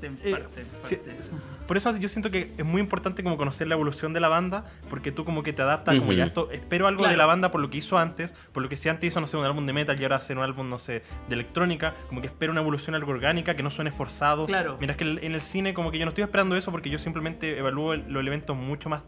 parte, 0.01 0.07
en 0.07 0.19
eh, 0.35 0.37
parte, 0.39 0.61
en 0.63 0.67
sí, 0.81 0.97
parte. 0.97 1.21
por 1.67 1.77
eso 1.77 1.97
yo 1.99 2.09
siento 2.09 2.31
que 2.31 2.53
es 2.57 2.65
muy 2.65 2.81
importante 2.81 3.23
como 3.23 3.37
conocer 3.37 3.69
la 3.69 3.75
evolución 3.75 4.13
de 4.13 4.21
la 4.21 4.29
banda, 4.29 4.65
porque 4.89 5.13
tú 5.13 5.25
como 5.25 5.43
que 5.43 5.53
te 5.53 5.63
adaptas, 5.63 5.99
como 5.99 6.13
ya 6.13 6.25
esto, 6.25 6.49
espero 6.53 6.87
algo 6.87 6.99
Claro. 7.01 7.13
de 7.13 7.17
la 7.17 7.27
banda 7.27 7.51
por 7.51 7.61
lo 7.61 7.71
que 7.71 7.79
hizo 7.79 7.99
antes, 7.99 8.35
por 8.53 8.63
lo 8.63 8.69
que 8.69 8.77
si 8.77 8.89
antes 8.89 9.09
hizo, 9.09 9.21
no 9.21 9.27
sé, 9.27 9.37
un 9.37 9.45
álbum 9.45 9.67
de 9.67 9.73
metal 9.73 9.99
y 10.01 10.03
ahora 10.03 10.17
hace 10.17 10.33
un 10.33 10.41
álbum, 10.41 10.69
no 10.69 10.79
sé, 10.79 11.03
de 11.29 11.35
electrónica, 11.35 11.95
como 12.09 12.21
que 12.21 12.27
espero 12.29 12.53
una 12.53 12.61
evolución 12.61 12.95
algo 12.95 13.11
orgánica, 13.13 13.55
que 13.55 13.63
no 13.63 13.71
suene 13.71 13.91
forzado. 13.93 14.47
Claro. 14.47 14.77
Mientras 14.79 14.97
que 14.97 15.05
en 15.27 15.35
el 15.35 15.41
cine 15.41 15.75
como 15.75 15.91
que 15.91 15.99
yo 15.99 16.05
no 16.05 16.11
estoy 16.11 16.23
esperando 16.25 16.57
eso 16.57 16.71
porque 16.71 16.91
yo 16.91 16.99
simplemente 16.99 17.59
evalúo 17.59 17.95
el- 17.95 18.05
los 18.09 18.21
elementos 18.21 18.57
mucho 18.57 18.89
más 18.89 19.03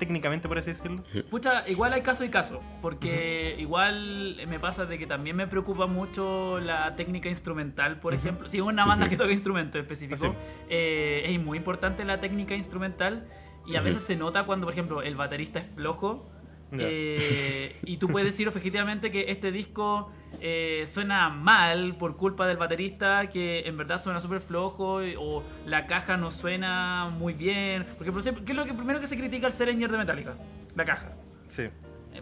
técnicamente, 0.00 0.48
por 0.48 0.58
así 0.58 0.70
decirlo. 0.70 1.04
Pucha, 1.30 1.68
igual 1.68 1.92
hay 1.92 2.00
caso 2.02 2.24
y 2.24 2.28
caso, 2.30 2.60
porque 2.82 3.54
igual 3.58 4.40
me 4.48 4.58
pasa 4.58 4.86
de 4.86 4.98
que 4.98 5.06
también 5.06 5.36
me 5.36 5.46
preocupa 5.46 5.86
mucho 5.86 6.58
la 6.58 6.96
técnica 6.96 7.28
instrumental, 7.28 8.00
por 8.00 8.14
Ujú. 8.14 8.20
ejemplo. 8.20 8.48
Si 8.48 8.56
es 8.56 8.64
una 8.64 8.84
banda 8.84 9.04
Ujú. 9.06 9.10
que 9.10 9.16
toca 9.18 9.30
instrumentos 9.30 9.80
específicos, 9.80 10.20
Sí. 10.20 10.28
eh, 10.68 11.22
es 11.26 11.40
muy 11.40 11.58
importante 11.58 12.04
la 12.04 12.18
técnica 12.18 12.56
instrumental 12.56 13.28
y 13.66 13.76
a 13.76 13.82
veces 13.82 14.02
se 14.02 14.16
nota 14.16 14.44
cuando, 14.46 14.66
por 14.66 14.72
ejemplo, 14.72 15.02
el 15.02 15.14
baterista 15.14 15.60
es 15.60 15.66
flojo. 15.66 16.28
Ya. 16.72 16.84
eh, 16.88 17.76
y 17.84 17.96
tú 17.96 18.06
puedes 18.06 18.26
decir 18.32 18.46
objetivamente 18.46 19.10
que 19.10 19.30
este 19.32 19.50
disco 19.50 20.12
eh, 20.40 20.84
suena 20.86 21.28
mal 21.28 21.96
por 21.96 22.16
culpa 22.16 22.46
del 22.46 22.56
baterista, 22.56 23.28
que 23.28 23.60
en 23.66 23.76
verdad 23.76 23.98
suena 23.98 24.20
súper 24.20 24.40
flojo, 24.40 25.00
o 25.18 25.42
la 25.66 25.86
caja 25.86 26.16
no 26.16 26.30
suena 26.30 27.10
muy 27.10 27.34
bien. 27.34 27.86
Porque, 27.96 28.12
por 28.12 28.20
ejemplo, 28.20 28.44
¿qué 28.44 28.52
es 28.52 28.56
lo 28.56 28.64
que 28.64 28.74
primero 28.74 29.00
que 29.00 29.06
se 29.06 29.16
critica 29.16 29.46
al 29.46 29.52
Sereñer 29.52 29.90
de 29.90 29.98
Metallica? 29.98 30.34
La 30.76 30.84
caja. 30.84 31.12
Sí. 31.46 31.68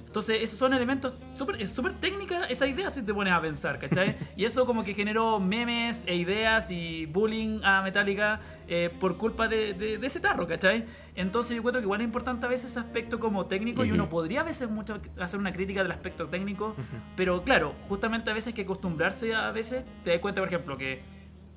Entonces, 0.08 0.40
esos 0.40 0.58
son 0.58 0.72
elementos 0.72 1.12
súper 1.34 1.60
es 1.60 1.70
súper 1.70 1.92
técnica 1.92 2.46
esa 2.46 2.66
idea 2.66 2.88
si 2.88 3.02
te 3.02 3.12
pones 3.12 3.30
a 3.32 3.40
pensar, 3.42 3.78
¿cachai? 3.78 4.16
y 4.38 4.44
eso 4.46 4.64
como 4.64 4.82
que 4.82 4.94
generó 4.94 5.38
memes 5.38 6.02
e 6.06 6.16
ideas 6.16 6.70
y 6.70 7.04
bullying 7.04 7.60
a 7.62 7.82
Metallica 7.82 8.40
eh, 8.68 8.90
por 8.98 9.18
culpa 9.18 9.48
de, 9.48 9.74
de- 9.74 9.98
de 9.98 10.06
ese 10.06 10.18
tarro, 10.18 10.46
¿cachai? 10.48 10.86
Entonces 11.14 11.52
yo 11.52 11.58
encuentro 11.58 11.80
que 11.82 11.84
igual 11.84 12.00
es 12.00 12.06
importante 12.06 12.46
a 12.46 12.48
veces 12.48 12.70
ese 12.70 12.80
aspecto 12.80 13.18
como 13.20 13.44
técnico 13.46 13.84
y 13.84 13.88
Ujú. 13.88 13.96
uno 13.96 14.08
podría 14.08 14.40
a 14.40 14.44
veces 14.44 14.70
mucho 14.70 14.98
hacer 15.20 15.38
una 15.38 15.52
crítica 15.52 15.82
del 15.82 15.92
aspecto 15.92 16.26
técnico, 16.26 16.74
pero 17.14 17.42
claro, 17.44 17.74
justamente 17.88 18.30
a 18.30 18.34
veces 18.34 18.48
hay 18.48 18.52
que 18.54 18.62
acostumbrarse 18.62 19.34
a 19.34 19.50
veces, 19.50 19.84
te 20.04 20.10
das 20.12 20.20
cuenta 20.20 20.40
por 20.40 20.48
ejemplo 20.48 20.78
que 20.78 21.02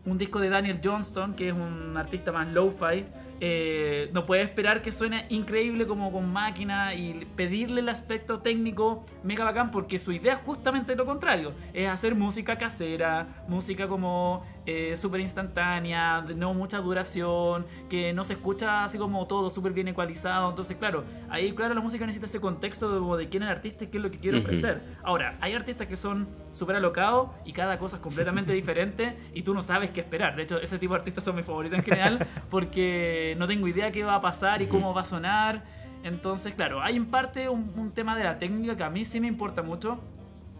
un 0.03 0.17
disco 0.17 0.39
de 0.39 0.49
Daniel 0.49 0.81
Johnston, 0.83 1.35
que 1.35 1.47
es 1.47 1.53
un 1.53 1.95
artista 1.95 2.31
más 2.33 2.47
lo-fi, 2.49 3.05
eh, 3.43 4.11
no 4.13 4.27
puede 4.27 4.43
esperar 4.43 4.83
que 4.83 4.91
suene 4.91 5.25
increíble 5.29 5.87
como 5.87 6.11
con 6.11 6.31
máquina 6.31 6.93
y 6.93 7.25
pedirle 7.35 7.81
el 7.81 7.89
aspecto 7.89 8.39
técnico 8.39 9.03
mega 9.23 9.43
bacán 9.43 9.71
porque 9.71 9.97
su 9.97 10.11
idea 10.11 10.35
es 10.35 10.39
justamente 10.41 10.95
lo 10.95 11.07
contrario, 11.07 11.53
es 11.73 11.89
hacer 11.89 12.13
música 12.13 12.59
casera, 12.59 13.43
música 13.47 13.87
como 13.87 14.45
eh, 14.65 14.95
súper 14.95 15.21
instantánea, 15.21 16.21
de 16.21 16.35
no 16.35 16.53
mucha 16.53 16.79
duración, 16.79 17.65
que 17.89 18.13
no 18.13 18.23
se 18.23 18.33
escucha 18.33 18.83
así 18.83 18.97
como 18.97 19.25
todo 19.25 19.49
súper 19.49 19.73
bien 19.73 19.87
ecualizado, 19.87 20.49
entonces 20.49 20.77
claro, 20.77 21.03
ahí 21.29 21.53
claro 21.53 21.73
la 21.73 21.81
música 21.81 22.05
necesita 22.05 22.27
ese 22.27 22.39
contexto 22.39 23.17
de, 23.17 23.23
de 23.23 23.29
quién 23.29 23.43
es 23.43 23.49
el 23.49 23.55
artista 23.55 23.85
y 23.85 23.87
qué 23.87 23.97
es 23.97 24.03
lo 24.03 24.11
que 24.11 24.19
quiere 24.19 24.39
ofrecer. 24.39 24.81
Ahora, 25.03 25.37
hay 25.41 25.53
artistas 25.53 25.87
que 25.87 25.95
son 25.95 26.27
súper 26.51 26.75
alocados 26.75 27.29
y 27.45 27.53
cada 27.53 27.77
cosa 27.77 27.95
es 27.95 28.01
completamente 28.01 28.53
diferente 28.61 29.17
y 29.33 29.41
tú 29.41 29.53
no 29.53 29.61
sabes 29.61 29.89
qué 29.89 30.01
esperar. 30.01 30.35
De 30.35 30.43
hecho, 30.43 30.61
ese 30.61 30.77
tipo 30.77 30.93
de 30.93 30.99
artistas 30.99 31.23
son 31.23 31.35
mis 31.35 31.45
favoritos 31.45 31.79
en 31.79 31.85
general 31.85 32.27
porque 32.49 33.35
no 33.39 33.47
tengo 33.47 33.67
idea 33.67 33.91
qué 33.91 34.03
va 34.03 34.15
a 34.15 34.21
pasar 34.21 34.61
y 34.61 34.67
cómo 34.67 34.93
va 34.93 35.01
a 35.01 35.05
sonar. 35.05 35.63
Entonces, 36.03 36.53
claro, 36.53 36.81
hay 36.81 36.95
en 36.95 37.05
parte 37.07 37.49
un, 37.49 37.71
un 37.75 37.91
tema 37.91 38.15
de 38.15 38.23
la 38.23 38.39
técnica 38.39 38.75
que 38.75 38.83
a 38.83 38.89
mí 38.89 39.05
sí 39.05 39.19
me 39.19 39.27
importa 39.27 39.61
mucho. 39.61 39.99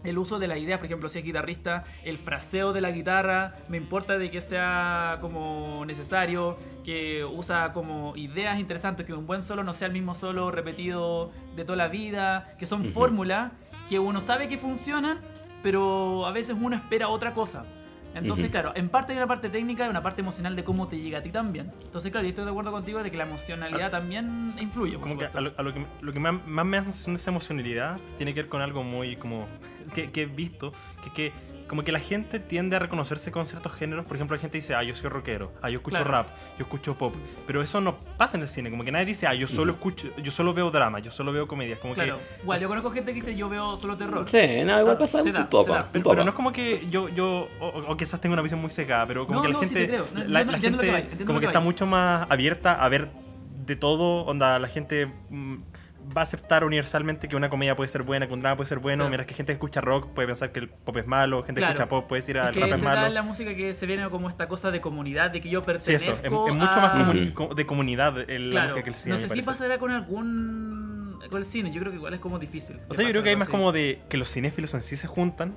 El 0.04 0.18
uso 0.18 0.38
de 0.38 0.48
la 0.48 0.58
idea, 0.58 0.78
por 0.78 0.86
ejemplo, 0.86 1.08
si 1.08 1.18
es 1.20 1.24
guitarrista, 1.24 1.84
el 2.04 2.18
fraseo 2.18 2.72
de 2.72 2.80
la 2.80 2.90
guitarra, 2.90 3.54
me 3.68 3.76
importa 3.76 4.18
de 4.18 4.30
que 4.30 4.40
sea 4.40 5.18
como 5.20 5.84
necesario, 5.86 6.58
que 6.84 7.24
usa 7.24 7.72
como 7.72 8.16
ideas 8.16 8.58
interesantes, 8.58 9.06
que 9.06 9.14
un 9.14 9.26
buen 9.26 9.42
solo 9.42 9.62
no 9.64 9.72
sea 9.72 9.86
el 9.86 9.92
mismo 9.92 10.14
solo 10.14 10.50
repetido 10.50 11.30
de 11.56 11.64
toda 11.64 11.76
la 11.76 11.88
vida, 11.88 12.54
que 12.58 12.66
son 12.66 12.82
Ujú. 12.82 12.90
fórmulas 12.90 13.52
que 13.88 13.98
uno 13.98 14.20
sabe 14.20 14.48
que 14.48 14.58
funcionan, 14.58 15.20
pero 15.62 16.26
a 16.26 16.32
veces 16.32 16.56
uno 16.60 16.76
espera 16.76 17.08
otra 17.08 17.34
cosa. 17.34 17.64
Entonces, 18.14 18.46
Ujú. 18.46 18.52
claro, 18.52 18.72
en 18.74 18.88
parte 18.88 19.12
hay 19.12 19.18
una 19.18 19.26
parte 19.26 19.48
técnica 19.48 19.86
y 19.86 19.88
una 19.88 20.02
parte 20.02 20.20
emocional 20.20 20.54
de 20.54 20.64
cómo 20.64 20.88
te 20.88 20.98
llega 20.98 21.18
a 21.18 21.22
ti 21.22 21.30
también. 21.30 21.72
Entonces, 21.84 22.10
claro, 22.10 22.24
yo 22.24 22.28
estoy 22.28 22.44
de 22.44 22.50
acuerdo 22.50 22.72
contigo 22.72 23.02
de 23.02 23.10
que 23.10 23.16
la 23.16 23.24
emocionalidad 23.24 23.90
también 23.90 24.54
influye, 24.60 24.98
por 24.98 25.08
Como 25.08 25.18
que 25.18 25.26
a 25.26 25.40
lo, 25.40 25.52
a 25.56 25.62
lo 25.62 25.72
que, 25.72 25.86
lo 26.00 26.12
que 26.12 26.20
más, 26.20 26.46
más 26.46 26.66
me 26.66 26.76
da 26.76 26.84
sensación 26.84 27.14
de 27.14 27.20
esa 27.20 27.30
emocionalidad 27.30 27.98
tiene 28.16 28.34
que 28.34 28.42
ver 28.42 28.48
con 28.48 28.60
algo 28.60 28.82
muy 28.82 29.16
como 29.16 29.46
que, 29.94 30.10
que 30.10 30.22
he 30.22 30.26
visto, 30.26 30.72
que, 31.02 31.12
que 31.12 31.32
como 31.72 31.84
que 31.84 31.90
la 31.92 32.00
gente 32.00 32.38
tiende 32.38 32.76
a 32.76 32.80
reconocerse 32.80 33.32
con 33.32 33.46
ciertos 33.46 33.72
géneros. 33.72 34.04
Por 34.04 34.18
ejemplo, 34.18 34.36
la 34.36 34.40
gente 34.42 34.58
dice, 34.58 34.74
ah, 34.74 34.82
yo 34.82 34.94
soy 34.94 35.08
rockero, 35.08 35.52
ah, 35.62 35.70
yo 35.70 35.78
escucho 35.78 35.96
Claro. 35.96 36.10
rap, 36.10 36.28
yo 36.58 36.64
escucho 36.64 36.98
pop. 36.98 37.14
Pero 37.46 37.62
eso 37.62 37.80
no 37.80 37.96
pasa 38.18 38.36
en 38.36 38.42
el 38.42 38.48
cine, 38.48 38.70
como 38.70 38.84
que 38.84 38.92
nadie 38.92 39.06
dice, 39.06 39.26
ah, 39.26 39.32
yo 39.32 39.48
solo 39.48 39.72
escucho, 39.72 40.08
yo 40.22 40.30
solo 40.30 40.52
veo 40.52 40.70
drama, 40.70 40.98
yo 40.98 41.10
solo 41.10 41.32
veo 41.32 41.48
comedias. 41.48 41.78
Como 41.78 41.94
Claro, 41.94 42.18
que 42.18 42.42
igual 42.42 42.60
yo 42.60 42.68
conozco 42.68 42.90
gente 42.90 43.12
que 43.12 43.20
dice 43.20 43.34
yo 43.34 43.48
veo 43.48 43.74
solo 43.76 43.96
terror. 43.96 44.28
Sí, 44.28 44.36
no, 44.66 44.80
igual 44.80 44.96
Ah, 44.96 44.98
pasa 44.98 45.22
un 45.22 45.32
da, 45.32 45.48
poco. 45.48 45.72
un 45.72 45.78
Pero, 45.90 46.02
poco. 46.04 46.10
pero 46.10 46.24
no 46.24 46.30
es 46.32 46.36
como 46.36 46.52
que 46.52 46.86
yo, 46.90 47.08
yo 47.08 47.48
o, 47.58 47.66
o 47.88 47.96
quizás 47.96 48.20
tengo 48.20 48.34
una 48.34 48.42
visión 48.42 48.60
muy 48.60 48.70
secada, 48.70 49.06
pero 49.06 49.26
como 49.26 49.38
No, 49.38 49.42
que 49.46 49.48
la 49.48 49.54
no, 49.54 49.60
sí 49.60 49.74
gente, 49.74 49.80
te 49.80 49.88
creo. 49.88 50.08
No, 50.12 50.24
la, 50.28 50.40
entiendo- 50.42 50.50
la 50.52 50.56
entiendo 50.56 50.76
lo 50.76 50.82
que 50.82 50.88
gente 50.92 51.08
vais, 51.14 51.26
como 51.26 51.38
que 51.40 51.46
que 51.46 51.46
está 51.46 51.60
mucho 51.60 51.86
más 51.86 52.26
abierta 52.30 52.74
a 52.84 52.86
ver 52.90 53.08
de 53.64 53.76
todo, 53.76 54.26
onda, 54.26 54.58
la 54.58 54.68
gente 54.68 55.06
mm, 55.30 55.54
va 56.16 56.20
a 56.20 56.24
aceptar 56.24 56.64
universalmente 56.64 57.28
que 57.28 57.36
una 57.36 57.48
comedia 57.50 57.74
puede 57.76 57.88
ser 57.88 58.02
buena, 58.02 58.26
que 58.26 58.32
un 58.34 58.40
drama 58.40 58.56
puede 58.56 58.68
ser 58.68 58.78
bueno, 58.78 58.98
Claro. 59.04 59.10
mientras 59.10 59.26
que 59.26 59.34
gente 59.34 59.52
que 59.52 59.54
escucha 59.54 59.80
rock 59.80 60.08
puede 60.14 60.26
pensar 60.28 60.52
que 60.52 60.60
el 60.60 60.68
pop 60.68 60.96
es 60.96 61.06
malo, 61.06 61.42
gente 61.44 61.60
Claro. 61.60 61.74
que 61.74 61.82
escucha 61.82 61.88
pop 61.88 62.06
puede 62.08 62.20
decir, 62.20 62.38
ah, 62.38 62.42
Es 62.42 62.48
el 62.48 62.54
que 62.54 62.60
rap 62.60 62.72
es 62.74 62.78
se 62.80 62.84
da 62.86 62.94
malo. 62.94 63.08
la 63.14 63.22
música 63.22 63.54
que 63.54 63.74
se 63.74 63.86
viene 63.86 64.08
como 64.10 64.28
esta 64.28 64.48
cosa 64.48 64.70
de 64.70 64.80
comunidad, 64.80 65.30
de 65.30 65.40
que 65.40 65.48
yo 65.48 65.60
Sí, 65.60 65.66
pertenezco 65.66 66.10
eso, 66.10 66.20
es, 66.20 66.24
es 66.24 66.30
mucho 66.30 66.54
más 66.54 66.76
a- 66.92 66.94
comuni- 66.96 67.32
Ujú. 67.32 67.48
co- 67.48 67.54
de 67.54 67.66
comunidad 67.66 68.30
el- 68.30 68.46
la 68.48 68.52
Claro, 68.52 68.64
música 68.66 68.82
que 68.84 68.90
el 68.90 68.96
cine. 68.96 69.10
no 69.10 69.14
me 69.14 69.18
sé 69.18 69.24
si 69.24 69.28
parece. 69.30 69.46
pasará 69.46 69.78
con 69.78 69.90
algún... 69.90 71.01
con 71.30 71.38
el 71.38 71.44
cine, 71.44 71.70
yo 71.72 71.80
creo 71.80 71.92
que 71.92 71.96
igual 71.98 72.14
es 72.14 72.20
como 72.20 72.38
difícil. 72.38 72.78
O 72.88 72.94
sea, 72.94 73.04
yo 73.04 73.10
creo 73.10 73.22
que 73.22 73.30
hay 73.30 73.36
más 73.36 73.48
así. 73.48 73.52
como 73.52 73.72
de 73.72 74.00
que 74.08 74.16
los 74.16 74.28
cinéfilos 74.30 74.74
en 74.74 74.82
sí 74.82 74.96
se 74.96 75.06
juntan. 75.06 75.54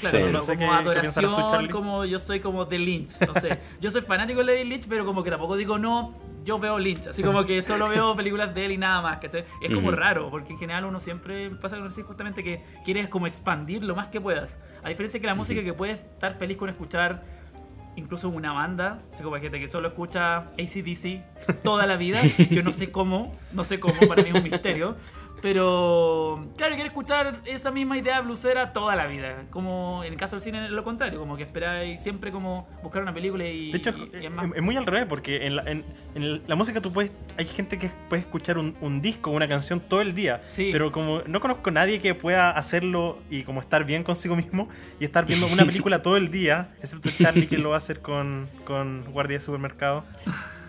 Claro, 0.00 0.18
Sí. 0.26 0.32
No 0.32 0.42
sé 0.42 0.56
como 0.56 0.70
qué- 0.72 0.84
qué 0.84 0.90
piensas 1.00 1.14
tú, 1.14 1.20
adoración, 1.26 1.50
Charlie. 1.50 1.70
como 1.70 2.04
yo 2.04 2.18
soy 2.18 2.40
como 2.40 2.64
de 2.66 2.78
Lynch, 2.78 3.20
no 3.26 3.34
sé. 3.34 3.58
Yo 3.80 3.90
soy 3.90 4.02
fanático 4.02 4.44
de 4.44 4.52
David 4.54 4.68
Lynch, 4.70 4.86
pero 4.88 5.04
como 5.06 5.24
que 5.24 5.30
tampoco 5.30 5.56
digo 5.56 5.78
no, 5.78 6.14
yo 6.44 6.58
veo 6.58 6.78
Lynch, 6.78 7.08
así 7.08 7.22
como 7.22 7.44
que 7.44 7.60
solo 7.62 7.88
veo 7.88 8.14
películas 8.16 8.54
de 8.54 8.66
él 8.66 8.72
y 8.72 8.76
nada 8.78 9.00
más, 9.02 9.18
¿cachai? 9.18 9.44
Es 9.62 9.70
como 9.72 9.90
raro, 9.90 10.30
porque 10.30 10.52
en 10.52 10.58
general 10.58 10.84
uno 10.84 11.00
siempre 11.00 11.50
pasa 11.50 11.76
con 11.76 11.88
decir 11.88 12.04
justamente 12.04 12.42
que 12.44 12.62
quieres 12.84 13.08
como 13.08 13.26
expandir 13.26 13.82
lo 13.84 13.94
más 13.96 14.08
que 14.08 14.20
puedas. 14.20 14.60
A 14.82 14.88
diferencia 14.90 15.18
que 15.20 15.26
la 15.26 15.34
música 15.34 15.62
que 15.62 15.72
puedes 15.72 15.98
estar 16.00 16.34
feliz 16.38 16.56
con 16.58 16.68
escuchar 16.68 17.22
incluso 17.98 18.28
una 18.28 18.52
banda, 18.52 19.00
así 19.12 19.22
como 19.22 19.36
hay 19.36 19.42
gente 19.42 19.58
que 19.60 19.68
solo 19.68 19.88
escucha 19.88 20.38
ACDC 20.58 21.62
toda 21.62 21.84
la 21.86 21.96
vida, 21.96 22.22
yo 22.50 22.62
no 22.62 22.70
sé 22.70 22.90
cómo, 22.90 23.36
no 23.52 23.64
sé 23.64 23.80
cómo, 23.80 23.94
para 24.08 24.22
mí 24.22 24.30
es 24.30 24.34
un 24.34 24.42
misterio. 24.42 24.96
Pero, 25.40 26.48
claro, 26.56 26.74
quiere 26.74 26.88
escuchar 26.88 27.40
esa 27.44 27.70
misma 27.70 27.96
idea 27.96 28.20
blusera 28.20 28.72
toda 28.72 28.96
la 28.96 29.06
vida. 29.06 29.44
Como 29.50 30.02
en 30.04 30.12
el 30.12 30.18
caso 30.18 30.34
del 30.36 30.40
cine, 30.42 30.64
es 30.64 30.70
lo 30.72 30.82
contrario, 30.82 31.18
como 31.20 31.36
que 31.36 31.44
esperáis 31.44 32.02
siempre 32.02 32.32
como 32.32 32.68
buscar 32.82 33.02
una 33.02 33.14
película 33.14 33.44
y. 33.46 33.70
De 33.70 33.78
hecho, 33.78 33.90
y- 33.96 34.10
es, 34.16 34.22
y 34.22 34.26
es 34.26 34.32
más. 34.32 34.46
es 34.54 34.62
muy 34.62 34.76
al 34.76 34.84
revés, 34.84 35.06
porque 35.08 35.46
en 35.46 35.56
la, 35.56 35.62
en- 35.66 35.84
la 36.46 36.56
música 36.56 36.80
tú 36.80 36.92
puedes. 36.92 37.12
Hay 37.36 37.44
gente 37.44 37.78
que 37.78 37.88
puede 38.08 38.22
escuchar 38.22 38.58
un, 38.58 38.76
un 38.80 39.00
disco, 39.00 39.30
una 39.30 39.46
canción 39.46 39.78
todo 39.80 40.00
el 40.00 40.14
día. 40.14 40.40
Sí. 40.46 40.70
Pero 40.72 40.90
como 40.90 41.22
no 41.26 41.38
conozco 41.40 41.70
a 41.70 41.72
nadie 41.72 42.00
que 42.00 42.14
pueda 42.14 42.50
hacerlo 42.50 43.18
y 43.30 43.44
como 43.44 43.60
estar 43.60 43.84
bien 43.84 44.02
consigo 44.02 44.34
mismo 44.34 44.68
y 44.98 45.04
estar 45.04 45.24
viendo 45.24 45.46
una 45.46 45.64
película 45.64 46.02
todo 46.02 46.16
el 46.16 46.30
día, 46.32 46.74
excepto 46.80 47.10
Charlie 47.16 47.46
que 47.46 47.58
lo 47.58 47.68
va 47.70 47.76
a 47.76 47.78
hacer 47.78 48.00
con, 48.00 48.48
con 48.64 49.04
Guardia 49.12 49.36
de 49.38 49.40
Supermercado. 49.44 50.04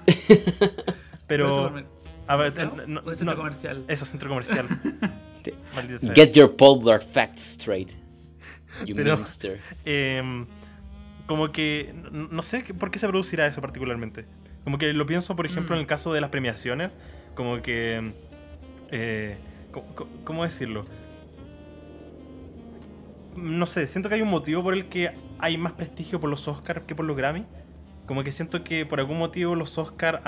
Pero. 1.28 1.74
A 2.30 2.36
ver, 2.38 2.53
no- 2.88 3.01
de 3.01 3.15
centro 3.15 3.36
no, 3.36 3.38
comercial. 3.38 3.84
Eso, 3.88 4.05
centro 4.05 4.30
comercial. 4.30 4.67
Sí. 5.43 5.53
Maldita 5.73 5.99
sea. 6.01 6.13
Get 6.13 6.34
your 6.34 6.53
polar 6.57 7.01
facts 7.01 7.53
straight. 7.53 7.91
You 8.86 8.93
Pero- 8.93 9.15
memster. 9.17 9.59
Em, 9.86 10.45
como 11.27 11.51
que 11.53 11.93
no 12.11 12.41
sé 12.41 12.61
por 12.77 12.91
qué 12.91 12.99
se 12.99 13.07
producirá 13.07 13.47
eso 13.47 13.61
particularmente. 13.61 14.25
Como 14.65 14.77
que 14.77 14.91
lo 14.91 15.05
pienso, 15.05 15.38
por 15.38 15.45
ejemplo, 15.45 15.75
Mm. 15.75 15.77
en 15.77 15.82
el 15.82 15.88
caso 15.88 16.11
de 16.11 16.19
las 16.19 16.30
premiaciones, 16.30 16.97
como 17.36 17.61
que... 17.61 18.13
eh, 18.91 19.38
co- 19.71 19.86
co- 19.95 20.09
¿Cómo 20.25 20.43
decirlo? 20.43 20.86
No 23.36 23.65
sé, 23.65 23.88
siento 23.88 24.09
que 24.09 24.15
hay 24.15 24.21
un 24.21 24.30
motivo 24.30 24.61
por 24.63 24.73
el 24.73 24.86
que 24.89 25.11
hay 25.39 25.57
más 25.57 25.71
prestigio 25.73 26.19
por 26.19 26.30
los 26.30 26.47
Oscars 26.47 26.82
que 26.86 26.95
por 26.95 27.05
los 27.05 27.15
Grammy. 27.15 27.45
Como 28.05 28.23
que 28.23 28.32
siento 28.32 28.63
que 28.63 28.86
por 28.86 28.99
algún 28.99 29.17
motivo 29.19 29.55
los 29.55 29.77
Oscars 29.77 30.19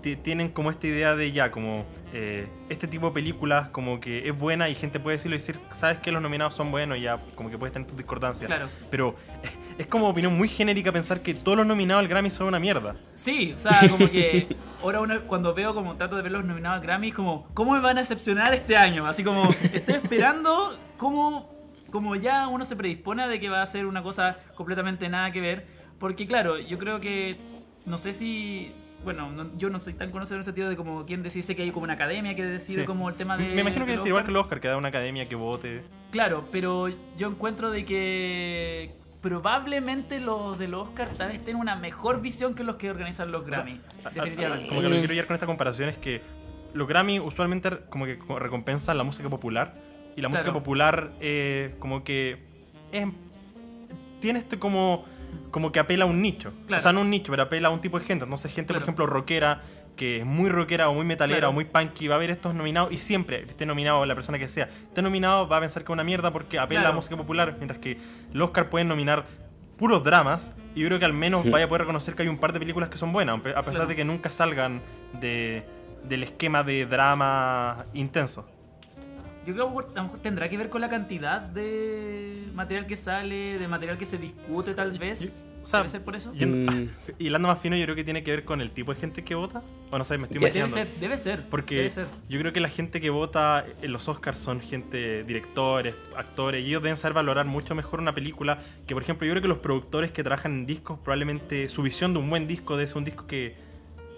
tienen 0.00 0.50
como 0.50 0.70
esta 0.70 0.86
idea 0.86 1.14
de 1.14 1.32
ya, 1.32 1.50
como 1.50 1.84
eh, 2.12 2.48
este 2.68 2.86
tipo 2.86 3.06
de 3.06 3.12
películas 3.12 3.68
como 3.68 4.00
que 4.00 4.28
es 4.28 4.38
buena 4.38 4.68
y 4.68 4.74
gente 4.74 4.98
puede 4.98 5.16
decirlo 5.16 5.36
y 5.36 5.38
decir, 5.38 5.60
sabes 5.72 5.98
que 5.98 6.10
los 6.10 6.22
nominados 6.22 6.54
son 6.54 6.70
buenos 6.70 6.98
y 6.98 7.02
ya, 7.02 7.20
como 7.34 7.50
que 7.50 7.58
puedes 7.58 7.72
tener 7.72 7.86
tus 7.86 7.96
discordancias. 7.96 8.48
Claro. 8.48 8.68
Pero 8.90 9.14
es 9.78 9.86
como 9.86 10.08
opinión 10.08 10.36
muy 10.36 10.48
genérica 10.48 10.92
pensar 10.92 11.20
que 11.22 11.34
todos 11.34 11.58
los 11.58 11.66
nominados 11.66 12.02
al 12.02 12.08
Grammy 12.08 12.30
son 12.30 12.48
una 12.48 12.58
mierda. 12.58 12.96
Sí, 13.14 13.52
o 13.54 13.58
sea, 13.58 13.88
como 13.88 14.10
que 14.10 14.56
ahora 14.82 15.00
uno 15.00 15.22
cuando 15.26 15.54
veo 15.54 15.74
como 15.74 15.96
trato 15.96 16.16
de 16.16 16.22
ver 16.22 16.32
los 16.32 16.44
nominados 16.44 16.76
al 16.76 16.82
Grammy, 16.82 17.08
es 17.08 17.14
como, 17.14 17.48
¿cómo 17.54 17.72
me 17.72 17.80
van 17.80 17.98
a 17.98 18.00
decepcionar 18.00 18.52
este 18.54 18.76
año? 18.76 19.06
Así 19.06 19.22
como, 19.22 19.48
estoy 19.72 19.96
esperando 19.96 20.78
cómo, 20.96 21.50
como 21.90 22.16
ya 22.16 22.48
uno 22.48 22.64
se 22.64 22.76
predispone 22.76 23.28
de 23.28 23.38
que 23.38 23.48
va 23.48 23.62
a 23.62 23.66
ser 23.66 23.86
una 23.86 24.02
cosa 24.02 24.38
completamente 24.54 25.08
nada 25.08 25.30
que 25.30 25.40
ver. 25.40 25.66
Porque 25.98 26.26
claro, 26.26 26.58
yo 26.58 26.78
creo 26.78 26.98
que, 26.98 27.36
no 27.84 27.98
sé 27.98 28.14
si, 28.14 28.72
bueno, 29.04 29.30
no- 29.30 29.50
yo 29.56 29.70
no 29.70 29.78
soy 29.78 29.94
tan 29.94 30.10
conocedor 30.10 30.36
en 30.36 30.40
el 30.40 30.44
sentido 30.44 30.68
de 30.68 30.76
como 30.76 31.06
quién 31.06 31.22
decide 31.22 31.56
que 31.56 31.62
hay 31.62 31.70
como 31.70 31.84
una 31.84 31.94
academia 31.94 32.34
que 32.34 32.44
decide 32.44 32.80
Sí. 32.82 32.86
como 32.86 33.08
el 33.08 33.14
tema 33.14 33.36
de... 33.36 33.48
Me 33.54 33.60
imagino 33.62 33.86
que 33.86 33.94
es 33.94 34.04
igual 34.06 34.24
que 34.24 34.30
el 34.30 34.36
Oscar, 34.36 34.60
que 34.60 34.68
da 34.68 34.76
una 34.76 34.88
academia 34.88 35.24
que 35.26 35.34
vote. 35.34 35.82
Claro, 36.10 36.46
pero 36.52 36.88
yo 37.16 37.28
encuentro 37.28 37.70
de 37.70 37.84
que 37.84 38.92
probablemente 39.20 40.18
los 40.20 40.58
del 40.58 40.74
Oscar 40.74 41.10
tal 41.16 41.28
vez 41.28 41.44
tengan 41.44 41.60
una 41.62 41.76
mejor 41.76 42.20
visión 42.20 42.54
que 42.54 42.64
los 42.64 42.76
que 42.76 42.90
organizan 42.90 43.30
los 43.32 43.44
Grammy. 43.46 43.80
A- 44.04 44.08
a- 44.08 44.10
definitivamente. 44.10 44.68
Como 44.68 44.80
que 44.80 44.88
lo 44.88 44.94
que 44.94 44.98
quiero 45.00 45.12
llegar 45.14 45.26
con 45.26 45.34
esta 45.34 45.46
comparación 45.46 45.88
es 45.88 45.98
que 45.98 46.20
los 46.74 46.86
Grammy 46.88 47.20
usualmente 47.20 47.70
como 47.90 48.06
que 48.06 48.18
co- 48.18 48.38
recompensan 48.38 48.96
la 48.98 49.04
música 49.04 49.28
popular 49.28 49.74
y 50.16 50.20
la 50.20 50.28
música 50.28 50.44
Claro. 50.50 50.60
popular 50.60 51.12
eh, 51.20 51.74
como 51.78 52.02
que 52.04 52.38
es- 52.92 53.06
tiene 54.20 54.38
este 54.38 54.58
como 54.58 55.04
como 55.50 55.72
que 55.72 55.80
apela 55.80 56.04
a 56.04 56.08
un 56.08 56.20
nicho. 56.22 56.52
Claro. 56.66 56.78
O 56.80 56.82
sea, 56.82 56.92
no 56.92 57.00
un 57.02 57.10
nicho, 57.10 57.30
pero 57.32 57.42
apela 57.44 57.68
a 57.68 57.70
un 57.70 57.80
tipo 57.80 57.98
de 57.98 58.04
gente. 58.04 58.24
Entonces, 58.24 58.52
gente, 58.54 58.68
Claro. 58.68 58.80
por 58.80 58.84
ejemplo, 58.84 59.06
rockera, 59.06 59.62
que 59.96 60.18
es 60.20 60.24
muy 60.26 60.48
rockera 60.48 60.88
o 60.88 60.94
muy 60.94 61.04
metalera 61.04 61.38
Claro. 61.40 61.50
o 61.50 61.52
muy 61.52 61.64
punky, 61.64 62.08
va 62.08 62.14
a 62.14 62.18
ver 62.18 62.30
estos 62.30 62.54
nominados 62.54 62.92
y 62.92 62.96
siempre 62.96 63.42
esté 63.48 63.66
nominado 63.66 64.06
la 64.06 64.14
persona 64.14 64.38
que 64.38 64.48
sea, 64.48 64.64
esté 64.88 65.02
nominado 65.02 65.46
va 65.48 65.58
a 65.58 65.60
pensar 65.60 65.82
que 65.82 65.92
es 65.92 65.94
una 65.94 66.04
mierda 66.04 66.32
porque 66.32 66.58
apela 66.58 66.80
a 66.80 66.84
la 66.84 66.92
música 66.92 67.16
popular, 67.16 67.54
mientras 67.58 67.80
que 67.80 67.98
el 68.32 68.40
Oscar 68.40 68.70
pueden 68.70 68.88
nominar 68.88 69.26
puros 69.76 70.02
dramas 70.04 70.54
y 70.74 70.80
yo 70.80 70.86
creo 70.86 70.98
que 70.98 71.04
al 71.04 71.12
menos 71.12 71.44
Hmm. 71.44 71.50
vaya 71.50 71.64
a 71.64 71.68
poder 71.68 71.82
reconocer 71.82 72.14
que 72.14 72.22
hay 72.22 72.28
un 72.28 72.38
par 72.38 72.52
de 72.52 72.60
películas 72.60 72.88
que 72.88 72.98
son 72.98 73.12
buenas, 73.12 73.36
a 73.36 73.42
pesar 73.42 73.62
Claro. 73.64 73.86
de 73.88 73.96
que 73.96 74.04
nunca 74.04 74.30
salgan 74.30 74.80
de, 75.20 75.64
del 76.04 76.22
esquema 76.22 76.62
de 76.62 76.86
drama 76.86 77.84
intenso. 77.92 78.46
Yo 79.50 79.54
creo 79.54 79.66
que 79.66 79.72
a 79.72 79.74
lo 79.74 79.80
mejor- 79.80 79.92
a 79.94 79.96
lo 79.98 80.02
mejor 80.04 80.18
tendrá 80.20 80.48
que 80.48 80.56
ver 80.56 80.68
con 80.70 80.80
la 80.80 80.88
cantidad 80.88 81.40
de 81.40 82.44
material 82.54 82.86
que 82.86 82.96
sale, 82.96 83.58
de 83.58 83.68
material 83.68 83.98
que 83.98 84.04
se 84.06 84.18
discute 84.18 84.74
tal 84.74 84.98
vez. 84.98 85.44
o 85.62 85.66
sea, 85.66 85.80
¿Debe 85.80 85.88
ser 85.90 86.02
por 86.02 86.16
eso? 86.16 86.32
Mm. 86.34 86.88
hilando 87.18 87.48
más 87.48 87.58
fino, 87.60 87.76
yo 87.76 87.84
creo 87.84 87.94
que 87.96 88.04
tiene 88.04 88.22
que 88.22 88.30
ver 88.30 88.44
con 88.44 88.60
el 88.60 88.70
tipo 88.70 88.94
de 88.94 89.00
gente 89.00 89.22
que 89.24 89.34
vota. 89.34 89.62
O 89.90 89.98
no 89.98 90.04
sé, 90.04 90.16
me 90.18 90.24
estoy 90.24 90.40
Ya. 90.40 90.46
Debe 90.48 90.58
imaginando. 90.60 90.90
ser, 90.90 91.00
debe 91.00 91.16
ser. 91.16 91.48
Porque 91.50 91.74
debe 91.76 91.90
ser. 91.90 92.06
yo 92.28 92.38
creo 92.38 92.52
que 92.52 92.60
la 92.60 92.68
gente 92.68 93.00
que 93.00 93.10
vota 93.10 93.66
en 93.82 93.92
los 93.92 94.08
Oscars 94.08 94.38
son 94.38 94.60
gente, 94.60 95.24
directores, 95.24 95.94
actores, 96.16 96.62
y 96.64 96.68
ellos 96.68 96.82
deben 96.82 96.96
saber 96.96 97.14
valorar 97.14 97.44
mucho 97.46 97.74
mejor 97.74 98.00
una 98.00 98.14
película 98.14 98.58
que, 98.86 98.94
por 98.94 99.02
ejemplo, 99.02 99.26
yo 99.26 99.32
creo 99.32 99.42
que 99.42 99.48
los 99.48 99.58
productores 99.58 100.12
que 100.12 100.22
trabajan 100.22 100.52
en 100.52 100.66
discos, 100.66 100.98
probablemente 101.00 101.68
su 101.68 101.82
visión 101.82 102.12
de 102.14 102.20
un 102.20 102.30
buen 102.30 102.46
disco 102.46 102.76
debe 102.76 102.86
ser 102.86 102.98
un 102.98 103.04
disco 103.04 103.26
que, 103.26 103.56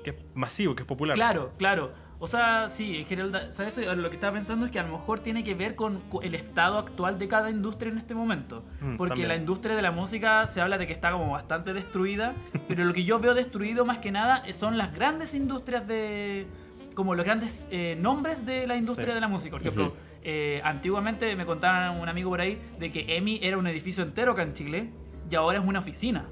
que 0.05 0.11
es 0.11 0.17
masivo, 0.35 0.75
que 0.77 0.83
es 0.83 0.87
popular. 0.87 1.15
Claro, 1.17 1.53
claro. 1.59 1.93
O 2.25 2.29
sea, 2.29 2.69
sí, 2.69 2.99
en 2.99 3.05
general, 3.05 3.49
¿sabes? 3.51 3.77
Eso, 3.79 3.97
Lo 3.97 4.09
que 4.09 4.15
estaba 4.15 4.33
pensando 4.35 4.65
es 4.65 4.71
que 4.71 4.79
a 4.79 4.85
lo 4.85 4.93
mejor 4.93 5.19
tiene 5.19 5.43
que 5.43 5.57
ver 5.57 5.75
con, 5.75 6.01
el 6.23 6.37
estado 6.37 6.79
actual 6.79 7.19
de 7.19 7.27
cada 7.27 7.51
industria 7.51 7.91
en 7.91 7.99
este 7.99 8.15
momento. 8.15 8.63
Mm, 8.81 8.97
Porque 8.97 9.09
también. 9.23 9.29
la 9.29 9.35
industria 9.35 9.75
de 9.75 9.83
la 9.83 9.91
música 9.91 10.47
se 10.47 10.61
habla 10.61 10.79
de 10.79 10.87
que 10.87 10.93
está 10.93 11.11
como 11.11 11.33
bastante 11.33 11.73
destruida, 11.73 12.35
pero 12.69 12.85
lo 12.85 12.93
que 12.93 13.03
yo 13.03 13.19
veo 13.19 13.35
destruido 13.35 13.85
más 13.85 13.99
que 13.99 14.13
nada 14.13 14.45
son 14.53 14.79
las 14.79 14.95
grandes 14.95 15.35
industrias 15.35 15.85
de... 15.89 16.47
como 16.95 17.17
los 17.17 17.25
grandes 17.25 17.67
eh, 17.73 17.97
nombres 17.99 18.47
de 18.47 18.69
la 18.69 18.77
industria 18.77 19.09
Sí. 19.09 19.15
de 19.15 19.21
la 19.21 19.27
música. 19.29 19.51
Por 19.55 19.63
ejemplo, 19.63 19.87
Ujú. 19.87 19.97
eh, 20.23 20.61
antiguamente 20.63 21.35
me 21.35 21.45
contaba 21.45 21.91
un 21.91 22.09
amigo 22.09 22.31
por 22.31 22.41
ahí 22.41 22.57
de 22.79 22.93
que 22.93 23.17
EMI 23.17 23.41
era 23.43 23.59
un 23.59 23.67
edificio 23.67 24.05
entero 24.05 24.31
acá 24.31 24.43
en 24.43 24.53
Chile 24.53 24.91
y 25.29 25.35
ahora 25.35 25.59
es 25.59 25.65
una 25.67 25.81
oficina. 25.81 26.27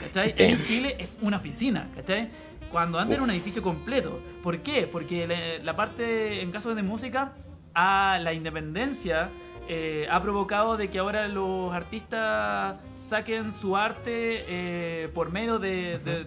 ¿Cachai? 0.00 0.32
EMI 0.38 0.62
Chile 0.62 0.94
es 1.00 1.18
una 1.22 1.38
oficina, 1.38 1.90
¿cachai? 1.96 2.28
Cuando 2.70 2.98
antes 2.98 3.14
era 3.14 3.22
un 3.22 3.30
edificio 3.30 3.62
completo. 3.62 4.20
¿Por 4.42 4.60
qué? 4.60 4.86
Porque 4.86 5.26
la, 5.26 5.64
la 5.64 5.76
parte, 5.76 6.42
en 6.42 6.50
caso 6.50 6.74
de 6.74 6.82
música, 6.82 7.34
a 7.74 8.18
la 8.20 8.32
independencia 8.32 9.30
eh, 9.70 10.06
ha 10.10 10.20
provocado 10.22 10.76
de 10.78 10.88
que 10.90 10.98
ahora 10.98 11.28
los 11.28 11.72
artistas 11.74 12.76
saquen 12.94 13.52
su 13.52 13.76
arte 13.76 14.44
eh, 14.48 15.08
por 15.14 15.30
medio 15.30 15.58
de, 15.58 15.98
de 15.98 16.26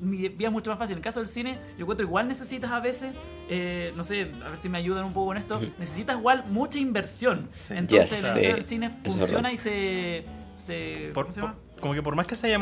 mi- 0.00 0.28
vías 0.28 0.50
mucho 0.52 0.70
más 0.70 0.78
fácil. 0.78 0.94
En 0.94 0.98
el 0.98 1.04
caso 1.04 1.20
del 1.20 1.28
cine, 1.28 1.58
yo 1.78 1.82
encuentro 1.84 2.04
igual 2.04 2.26
necesitas 2.26 2.70
a 2.72 2.80
veces, 2.80 3.14
eh, 3.48 3.92
no 3.96 4.02
sé, 4.02 4.32
a 4.44 4.48
ver 4.48 4.56
si 4.58 4.68
me 4.68 4.78
ayudan 4.78 5.04
un 5.04 5.12
poco 5.12 5.26
con 5.26 5.36
esto, 5.36 5.56
Ujú. 5.56 5.66
necesitas 5.78 6.18
igual 6.18 6.44
mucha 6.48 6.78
inversión. 6.80 7.48
Sí. 7.52 7.74
Entonces, 7.76 8.22
Yes, 8.22 8.32
sí. 8.32 8.40
del 8.40 8.62
cine 8.62 8.90
funciona 9.04 9.52
y 9.52 9.56
se... 9.56 10.24
se 10.54 11.10
Por- 11.14 11.24
¿Cómo 11.26 11.32
se 11.32 11.40
llama? 11.42 11.54
por- 11.54 11.80
como 11.80 11.94
que 11.94 12.02
por 12.02 12.16
más 12.16 12.26
que 12.26 12.34
se 12.34 12.48
haya... 12.52 12.56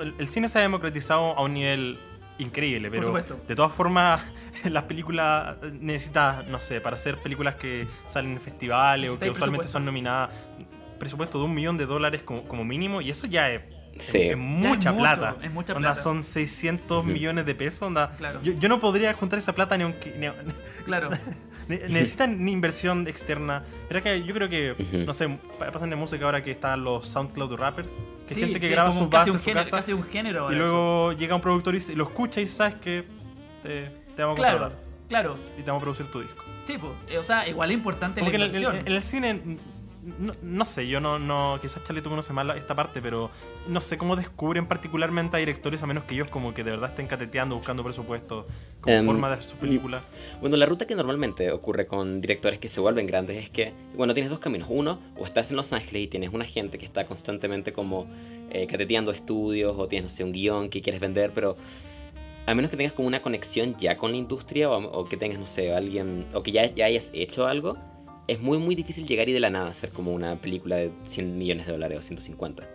El, 0.00 0.14
el 0.18 0.28
cine 0.28 0.48
se 0.48 0.58
ha 0.58 0.62
democratizado 0.62 1.36
a 1.36 1.42
un 1.42 1.54
nivel 1.54 1.98
increíble, 2.42 2.90
pero 2.90 3.04
supuesto. 3.04 3.40
de 3.48 3.56
todas 3.56 3.72
formas 3.72 4.20
las 4.64 4.84
películas 4.84 5.56
necesitas, 5.80 6.46
no 6.48 6.60
sé, 6.60 6.80
para 6.80 6.96
hacer 6.96 7.18
películas 7.18 7.54
que 7.56 7.86
salen 8.06 8.32
en 8.32 8.40
festivales 8.40 9.10
o 9.10 9.18
que 9.18 9.30
usualmente 9.30 9.68
son 9.68 9.84
nominadas, 9.84 10.30
presupuesto 10.98 11.38
de 11.38 11.44
un 11.46 11.54
millón 11.54 11.76
de 11.78 11.86
dólares 11.86 12.22
como, 12.22 12.44
como 12.44 12.64
mínimo 12.64 13.00
y 13.00 13.10
eso 13.10 13.26
ya 13.26 13.50
es, 13.50 13.62
Sí. 13.98 14.18
es- 14.18 14.30
es 14.30 14.36
mucha 14.38 14.90
mucho, 14.92 15.02
plata. 15.02 15.36
es 15.42 15.52
mucha 15.52 15.74
Onda, 15.74 15.90
plata. 15.90 16.02
son 16.02 16.24
600 16.24 17.04
millones 17.04 17.44
de 17.44 17.54
pesos. 17.54 17.82
Onda, 17.82 18.10
Claro. 18.16 18.40
yo, 18.42 18.52
yo 18.54 18.68
no 18.70 18.78
podría 18.78 19.12
juntar 19.12 19.38
esa 19.38 19.52
plata 19.54 19.76
ni 19.76 19.84
aunque... 19.84 20.10
ni- 20.16 20.84
Claro. 20.84 21.10
ne- 21.68 21.88
necesitan 21.88 22.44
ni 22.44 22.52
inversión 22.52 23.06
externa. 23.08 23.62
Pero 23.88 23.98
es 23.98 24.04
que 24.04 24.22
yo 24.24 24.34
creo 24.34 24.48
que, 24.48 25.04
no 25.06 25.12
sé, 25.12 25.28
pa- 25.58 25.70
pasa 25.70 25.84
en 25.86 25.96
música 25.98 26.24
ahora 26.24 26.42
que 26.42 26.50
están 26.52 26.82
los 26.84 27.06
SoundCloud 27.08 27.54
rappers, 27.56 27.98
que 28.26 28.34
Sí, 28.34 28.40
gente 28.40 28.60
que 28.60 28.66
sí, 28.68 28.72
graba 28.72 28.92
sus 28.92 29.08
bases 29.10 29.28
un 29.28 29.34
en 29.36 29.38
su 29.40 29.44
género, 29.44 29.64
casa 29.64 29.76
casi 29.76 29.92
un 29.92 30.04
género 30.04 30.52
y 30.52 30.54
luego 30.56 31.12
llega 31.12 31.34
un 31.34 31.40
productor 31.40 31.74
y 31.74 31.94
lo 31.94 32.04
escucha 32.04 32.40
y 32.40 32.46
sabes 32.46 32.74
que 32.76 33.04
te, 33.62 33.90
te 34.16 34.22
vamos 34.22 34.38
a 34.38 34.42
Claro, 34.42 34.58
contratar 34.58 34.84
claro. 35.08 35.36
y 35.58 35.62
te 35.62 35.70
vamos 35.70 35.82
a 35.82 35.84
producir 35.84 36.06
tu 36.06 36.20
disco. 36.20 36.42
Sí, 36.64 36.78
po. 36.78 36.94
Eh, 37.08 37.18
o 37.18 37.24
sea, 37.24 37.48
igual 37.48 37.70
es 37.70 37.76
importante 37.76 38.20
Como 38.20 38.30
la 38.30 38.30
que 38.30 38.36
en 38.36 38.42
el, 38.42 38.48
inversión. 38.48 38.76
en- 38.86 38.92
el 38.92 39.02
cine, 39.02 39.42
no, 40.02 40.34
no 40.42 40.64
sé, 40.64 40.88
yo 40.88 41.00
no, 41.00 41.18
no, 41.18 41.58
quizás 41.60 41.84
Charlie 41.84 42.02
tú 42.02 42.10
conoces 42.10 42.32
más 42.32 42.56
esta 42.56 42.74
parte, 42.74 43.00
pero 43.00 43.30
no 43.68 43.80
sé 43.80 43.98
cómo 43.98 44.16
descubren 44.16 44.66
particularmente 44.66 45.36
a 45.36 45.38
directores 45.38 45.82
a 45.82 45.86
menos 45.86 46.04
que 46.04 46.14
ellos 46.14 46.28
como 46.28 46.52
que 46.52 46.64
de 46.64 46.72
verdad 46.72 46.90
estén 46.90 47.06
cateteando, 47.06 47.54
buscando 47.54 47.84
presupuesto 47.84 48.46
como 48.80 48.96
Em, 48.96 49.06
forma 49.06 49.28
de 49.28 49.34
hacer 49.34 49.44
sus 49.44 49.58
películas. 49.58 50.02
Bueno, 50.40 50.56
la 50.56 50.66
ruta 50.66 50.86
que 50.86 50.96
normalmente 50.96 51.52
ocurre 51.52 51.86
con 51.86 52.20
directores 52.20 52.58
que 52.58 52.68
se 52.68 52.80
vuelven 52.80 53.06
grandes 53.06 53.44
es 53.44 53.50
que, 53.50 53.72
bueno, 53.94 54.12
tienes 54.12 54.30
dos 54.30 54.40
caminos. 54.40 54.68
Uno, 54.70 54.98
o 55.16 55.24
estás 55.24 55.50
en 55.50 55.56
Los 55.56 55.72
Ángeles 55.72 56.02
y 56.02 56.08
tienes 56.08 56.32
una 56.32 56.44
gente 56.44 56.78
que 56.78 56.84
está 56.84 57.06
constantemente 57.06 57.72
como 57.72 58.06
eh, 58.50 58.66
cateteando 58.66 59.12
estudios 59.12 59.76
o 59.78 59.86
tienes, 59.86 60.10
no 60.10 60.10
sé, 60.10 60.24
un 60.24 60.32
guion 60.32 60.68
que 60.68 60.82
quieres 60.82 61.00
vender, 61.00 61.30
pero 61.32 61.56
a 62.46 62.54
menos 62.56 62.72
que 62.72 62.76
tengas 62.76 62.92
como 62.92 63.06
una 63.06 63.22
conexión 63.22 63.76
ya 63.78 63.96
con 63.96 64.10
la 64.10 64.16
industria 64.16 64.68
o, 64.68 64.82
o 64.82 65.08
que 65.08 65.16
tengas, 65.16 65.38
no 65.38 65.46
sé, 65.46 65.72
alguien, 65.72 66.26
o 66.34 66.42
que 66.42 66.50
ya, 66.50 66.66
ya 66.66 66.86
hayas 66.86 67.10
hecho 67.14 67.46
algo, 67.46 67.78
es 68.28 68.40
muy, 68.40 68.58
muy 68.58 68.74
difícil 68.74 69.06
llegar 69.06 69.28
y 69.28 69.32
de 69.32 69.40
la 69.40 69.50
nada 69.50 69.68
hacer 69.68 69.90
como 69.90 70.12
una 70.12 70.36
película 70.40 70.76
de 70.76 70.90
100 71.04 71.36
millones 71.38 71.66
de 71.66 71.72
dólares 71.72 71.98
o 71.98 72.02
150. 72.02 72.68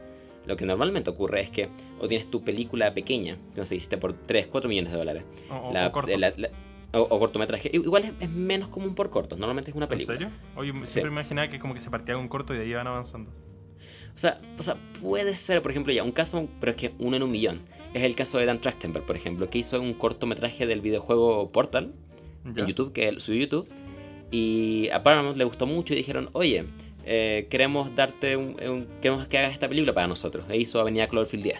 Lo 0.46 0.56
que 0.56 0.66
normalmente 0.66 1.10
ocurre 1.10 1.42
es 1.42 1.50
que 1.50 1.70
o 2.00 2.08
tienes 2.08 2.30
tu 2.32 2.44
película 2.44 2.94
pequeña, 2.94 3.38
que 3.54 3.60
no 3.62 3.66
sé, 3.66 3.76
hiciste 3.76 3.98
por 3.98 4.14
3, 4.14 4.48
4 4.48 4.70
millones 4.70 4.92
de 4.92 4.98
dólares, 4.98 5.24
O, 5.50 5.72
la- 5.74 5.88
o 5.88 5.92
corto. 5.92 6.18
la- 6.18 6.34
la- 6.38 6.50
o, 6.94 7.00
o 7.02 7.20
cortometraje. 7.20 7.70
Igual 7.74 8.06
es, 8.06 8.12
es 8.22 8.30
menos 8.30 8.70
común 8.70 8.96
por 8.96 9.10
cortos, 9.10 9.38
normalmente 9.38 9.72
es 9.72 9.76
una 9.76 9.86
¿En 9.86 9.90
película. 9.90 10.18
serio? 10.18 10.32
Oye, 10.56 10.72
siempre 10.86 11.12
me 11.12 11.20
imaginaba 11.20 11.50
que 11.50 11.60
como 11.60 11.74
que 11.74 11.82
se 11.82 11.90
partía 11.90 12.16
con 12.16 12.24
un 12.24 12.30
corto 12.30 12.54
y 12.54 12.58
de 12.58 12.64
ahí 12.64 12.74
van 12.74 12.88
avanzando. 12.88 13.30
O 14.16 14.18
sea, 14.18 14.40
o 14.58 14.64
sea, 14.64 14.78
puede 15.02 15.36
ser, 15.36 15.62
por 15.62 15.72
ejemplo, 15.72 15.92
ya 15.94 16.04
un 16.04 16.12
caso, 16.12 16.48
pero 16.60 16.72
es 16.72 16.76
que 16.78 16.94
uno 16.98 17.18
en 17.18 17.24
un 17.24 17.30
millón. 17.32 17.60
Es 17.94 18.04
el 18.04 18.16
caso 18.16 18.38
de 18.38 18.46
Dan 18.46 18.60
Trachtenberg, 18.62 19.06
por 19.06 19.16
ejemplo, 19.16 19.50
que 19.50 19.60
hizo 19.60 19.80
un 19.82 19.94
cortometraje 19.94 20.66
del 20.66 20.82
videojuego 20.82 21.52
Portal 21.52 21.94
¿Ya? 22.46 22.62
en 22.64 22.68
YouTube, 22.68 22.94
que 22.94 23.20
subió 23.20 23.42
YouTube. 23.42 23.68
Y 24.32 24.90
a 24.90 25.04
Paramount 25.04 25.38
le 25.38 25.44
gustó 25.46 25.66
mucho 25.66 25.94
y 25.94 25.98
dijeron, 25.98 26.30
oye, 26.34 26.66
eh, 27.06 27.48
queremos 27.50 27.96
darte 27.96 28.36
un, 28.36 28.58
un- 28.62 28.88
queremos 29.02 29.28
que 29.28 29.38
hagas 29.38 29.54
esta 29.54 29.68
película 29.70 29.94
para 29.94 30.08
nosotros. 30.08 30.46
E 30.50 30.58
hizo 30.58 30.80
Avenida 30.80 31.08
Cloverfield 31.08 31.44
10. 31.44 31.58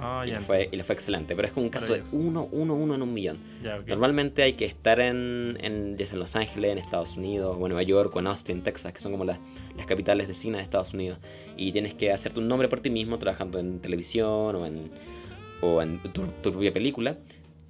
Ah, 0.00 0.22
y, 0.24 0.30
le 0.30 0.40
fue, 0.46 0.68
y 0.70 0.76
le 0.76 0.84
fue 0.84 0.94
excelente. 0.94 1.34
Pero 1.34 1.48
es 1.48 1.52
como 1.54 1.64
un 1.66 1.70
caso 1.70 1.92
de 1.92 2.02
uno, 2.16 2.48
uno, 2.52 2.74
uno 2.74 2.94
en 2.94 3.02
un 3.02 3.12
millón. 3.12 3.38
Ya, 3.64 3.78
ok. 3.78 3.88
Normalmente 3.88 4.42
hay 4.44 4.52
que 4.52 4.64
estar 4.64 5.00
en, 5.00 5.58
en, 5.60 5.96
ya 5.96 6.06
sea 6.06 6.14
en 6.14 6.20
Los 6.20 6.36
Ángeles, 6.36 6.70
en 6.72 6.78
Estados 6.78 7.16
Unidos, 7.16 7.56
o 7.58 7.66
en 7.66 7.70
Nueva 7.70 7.82
York, 7.82 8.14
o 8.14 8.20
en 8.20 8.28
Austin, 8.28 8.62
Texas, 8.62 8.92
que 8.92 9.00
son 9.00 9.10
como 9.12 9.24
las, 9.24 9.38
las 9.76 9.86
capitales 9.86 10.28
de 10.28 10.34
cine 10.34 10.58
de 10.58 10.64
Estados 10.64 10.94
Unidos. 10.94 11.18
Y 11.56 11.72
tienes 11.72 11.94
que 11.94 12.12
hacerte 12.12 12.38
un 12.38 12.46
nombre 12.46 12.68
por 12.68 12.78
ti 12.80 12.90
mismo 12.90 13.18
trabajando 13.18 13.58
en 13.58 13.80
televisión 13.80 14.54
o 14.56 14.66
en, 14.66 14.90
o 15.62 15.82
en 15.82 15.98
tu, 16.12 16.26
tu 16.42 16.52
propia 16.52 16.72
película. 16.72 17.16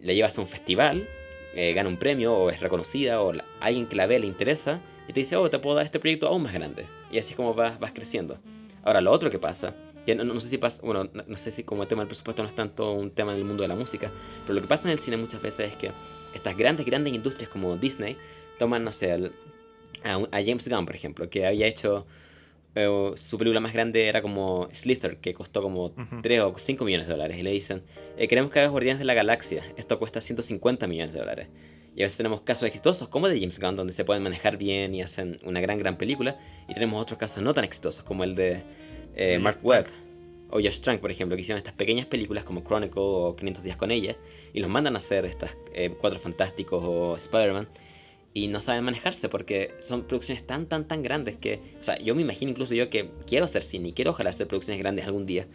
La 0.02 0.12
llevas 0.12 0.36
a 0.36 0.42
un 0.42 0.48
festival, 0.48 1.08
eh, 1.54 1.72
gana 1.72 1.88
un 1.88 1.96
premio, 1.96 2.34
o 2.34 2.50
es 2.50 2.60
reconocida, 2.60 3.22
o 3.22 3.32
alguien 3.60 3.86
que 3.86 3.96
la 3.96 4.06
ve 4.06 4.18
le 4.18 4.26
interesa, 4.26 4.80
y 5.08 5.12
te 5.12 5.20
dice, 5.20 5.36
oh, 5.36 5.48
te 5.48 5.58
puedo 5.58 5.76
dar 5.76 5.86
este 5.86 5.98
proyecto 5.98 6.26
aún 6.26 6.42
más 6.42 6.52
grande. 6.52 6.86
Y 7.10 7.18
así 7.18 7.30
es 7.30 7.36
como 7.36 7.54
vas, 7.54 7.78
vas 7.80 7.92
creciendo. 7.92 8.38
Ahora, 8.82 9.00
lo 9.00 9.10
otro 9.10 9.30
que 9.30 9.38
pasa, 9.38 9.74
que 10.04 10.14
no, 10.14 10.24
no 10.24 10.40
sé 10.40 10.48
si 10.48 10.58
pasa, 10.58 10.82
bueno, 10.84 11.08
no, 11.26 11.36
sé 11.36 11.50
si 11.50 11.64
como 11.64 11.82
el 11.82 11.88
tema 11.88 12.02
del 12.02 12.08
presupuesto 12.08 12.42
no 12.42 12.48
es 12.48 12.54
tanto 12.54 12.92
un 12.92 13.10
tema 13.10 13.32
en 13.32 13.38
el 13.38 13.44
mundo 13.44 13.62
de 13.62 13.68
la 13.68 13.74
música, 13.74 14.10
pero 14.42 14.54
lo 14.54 14.62
que 14.62 14.68
pasa 14.68 14.84
en 14.84 14.92
el 14.92 14.98
cine 14.98 15.16
muchas 15.16 15.42
veces 15.42 15.72
es 15.72 15.76
que 15.76 15.90
estas 16.34 16.56
grandes, 16.56 16.86
grandes 16.86 17.12
industrias 17.12 17.48
como 17.48 17.76
Disney 17.76 18.16
toman, 18.58 18.84
no 18.84 18.92
sé, 18.92 19.12
a, 19.12 20.14
a 20.14 20.44
James 20.44 20.68
Gunn, 20.68 20.86
por 20.86 20.94
ejemplo, 20.94 21.28
que 21.28 21.46
había 21.46 21.66
hecho 21.66 22.06
eh, 22.78 23.12
su 23.16 23.36
película 23.38 23.60
más 23.60 23.72
grande 23.72 24.06
era 24.06 24.22
como 24.22 24.68
Slither, 24.72 25.18
que 25.18 25.34
costó 25.34 25.60
como 25.62 25.86
Ujú. 25.86 26.22
3 26.22 26.40
o 26.42 26.54
5 26.56 26.84
millones 26.84 27.06
de 27.06 27.12
dólares. 27.12 27.36
Y 27.38 27.42
le 27.42 27.50
dicen, 27.50 27.82
eh, 28.16 28.28
queremos 28.28 28.50
que 28.50 28.60
hagas 28.60 28.70
Guardianes 28.70 28.98
de 28.98 29.04
la 29.04 29.14
Galaxia. 29.14 29.62
Esto 29.76 29.98
cuesta 29.98 30.20
150 30.20 30.86
millones 30.86 31.12
de 31.12 31.20
dólares. 31.20 31.48
Y 31.96 32.02
a 32.02 32.04
veces 32.04 32.16
tenemos 32.16 32.42
casos 32.42 32.68
exitosos 32.68 33.08
como 33.08 33.26
el 33.26 33.34
de 33.34 33.40
James 33.40 33.58
Gunn, 33.58 33.74
donde 33.76 33.92
se 33.92 34.04
pueden 34.04 34.22
manejar 34.22 34.56
bien 34.56 34.94
y 34.94 35.02
hacen 35.02 35.40
una 35.44 35.60
gran, 35.60 35.78
gran 35.78 35.98
película. 35.98 36.38
Y 36.68 36.74
tenemos 36.74 37.02
otros 37.02 37.18
casos 37.18 37.42
no 37.42 37.52
tan 37.52 37.64
exitosos, 37.64 38.04
como 38.04 38.22
el 38.24 38.34
de 38.36 38.62
eh, 39.16 39.38
Mark 39.40 39.58
Webb 39.62 39.86
o 40.50 40.56
Josh 40.60 40.80
Trank, 40.80 41.00
por 41.00 41.10
ejemplo, 41.10 41.36
que 41.36 41.42
hicieron 41.42 41.58
estas 41.58 41.74
pequeñas 41.74 42.06
películas 42.06 42.44
como 42.44 42.62
Chronicle 42.62 43.02
o 43.02 43.34
500 43.36 43.64
días 43.64 43.76
con 43.76 43.90
ella. 43.90 44.16
Y 44.52 44.60
los 44.60 44.70
mandan 44.70 44.94
a 44.94 44.98
hacer 44.98 45.24
estas 45.24 45.50
Cuatro 46.00 46.18
Fantásticos 46.18 46.82
o 46.84 47.16
Spider-Man. 47.16 47.68
Y 48.34 48.46
no 48.48 48.60
saben 48.60 48.84
manejarse 48.84 49.28
porque 49.28 49.74
son 49.80 50.02
producciones 50.04 50.46
tan, 50.46 50.66
tan, 50.66 50.86
tan 50.86 51.02
grandes 51.02 51.36
que... 51.38 51.60
O 51.80 51.82
sea, 51.82 51.98
yo 51.98 52.14
me 52.14 52.22
imagino 52.22 52.50
incluso 52.50 52.74
yo 52.74 52.88
que 52.90 53.10
quiero 53.26 53.46
hacer 53.46 53.62
cine 53.62 53.88
y 53.88 53.92
quiero 53.92 54.10
ojalá 54.12 54.30
hacer 54.30 54.46
producciones 54.46 54.78
grandes 54.80 55.06
algún 55.06 55.26
día. 55.26 55.46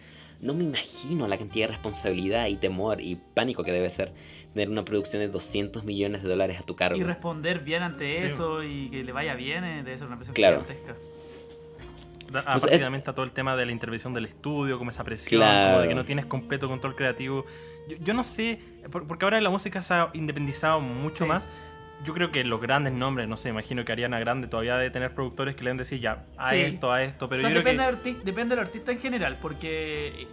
No 0.41 0.53
me 0.53 0.63
imagino 0.65 1.27
la 1.27 1.37
cantidad 1.37 1.67
de 1.67 1.73
responsabilidad 1.73 2.47
y 2.47 2.57
temor 2.57 2.99
y 2.99 3.15
pánico 3.33 3.63
que 3.63 3.71
debe 3.71 3.89
ser 3.89 4.11
tener 4.53 4.69
una 4.69 4.83
producción 4.83 5.21
de 5.21 5.29
200 5.29 5.83
millones 5.85 6.23
de 6.23 6.29
dólares 6.29 6.59
a 6.59 6.63
tu 6.63 6.75
cargo. 6.75 6.97
Y 6.97 7.03
responder 7.03 7.59
bien 7.59 7.83
ante 7.83 8.09
Sí. 8.09 8.25
eso 8.25 8.61
y 8.63 8.89
que 8.89 9.03
le 9.03 9.11
vaya 9.13 9.35
bien 9.35 9.63
eh, 9.63 9.83
debe 9.83 9.97
ser 9.97 10.07
una 10.07 10.17
presión 10.17 10.33
Claro. 10.35 10.61
gigantesca. 10.61 10.95
Pues 12.31 12.43
Aparte 12.47 12.75
es- 12.75 12.81
también 12.81 12.99
está 12.99 13.13
todo 13.13 13.25
el 13.25 13.31
tema 13.31 13.55
de 13.55 13.65
la 13.67 13.71
intervención 13.71 14.13
del 14.13 14.25
estudio, 14.25 14.77
como 14.79 14.89
esa 14.89 15.03
presión, 15.03 15.39
como 15.41 15.51
Claro. 15.51 15.81
de 15.83 15.87
que 15.87 15.95
no 15.95 16.03
tienes 16.03 16.25
completo 16.25 16.67
control 16.67 16.95
creativo. 16.95 17.45
Yo, 17.87 17.97
yo 18.03 18.13
no 18.13 18.23
sé, 18.23 18.59
por- 18.91 19.07
porque 19.07 19.25
ahora 19.25 19.39
la 19.39 19.51
música 19.51 19.81
se 19.83 19.93
ha 19.93 20.09
independizado 20.13 20.79
mucho 20.81 21.25
Sí. 21.25 21.29
más. 21.29 21.49
Yo 22.03 22.13
creo 22.13 22.31
que 22.31 22.43
los 22.43 22.59
grandes 22.61 22.93
nombres, 22.93 23.27
no 23.27 23.37
sé, 23.37 23.49
imagino 23.49 23.85
que 23.85 23.91
Ariana 23.91 24.19
Grande 24.19 24.47
todavía 24.47 24.75
debe 24.77 24.89
tener 24.89 25.13
productores 25.13 25.55
que 25.55 25.63
le 25.63 25.69
den 25.69 25.77
decir 25.77 25.99
ya, 25.99 26.25
a 26.37 26.49
Sí. 26.49 26.57
esto, 26.57 26.91
a 26.91 27.01
esto, 27.03 27.29
pero 27.29 27.39
o 27.39 27.41
sea, 27.41 27.49
yo 27.49 27.61
creo 27.61 27.73
depende, 27.73 28.01
que... 28.01 28.13
del 28.15 28.23
depende 28.25 28.55
del 28.55 28.65
artista 28.65 28.91
en 28.91 28.99
general, 28.99 29.37
porque 29.41 30.27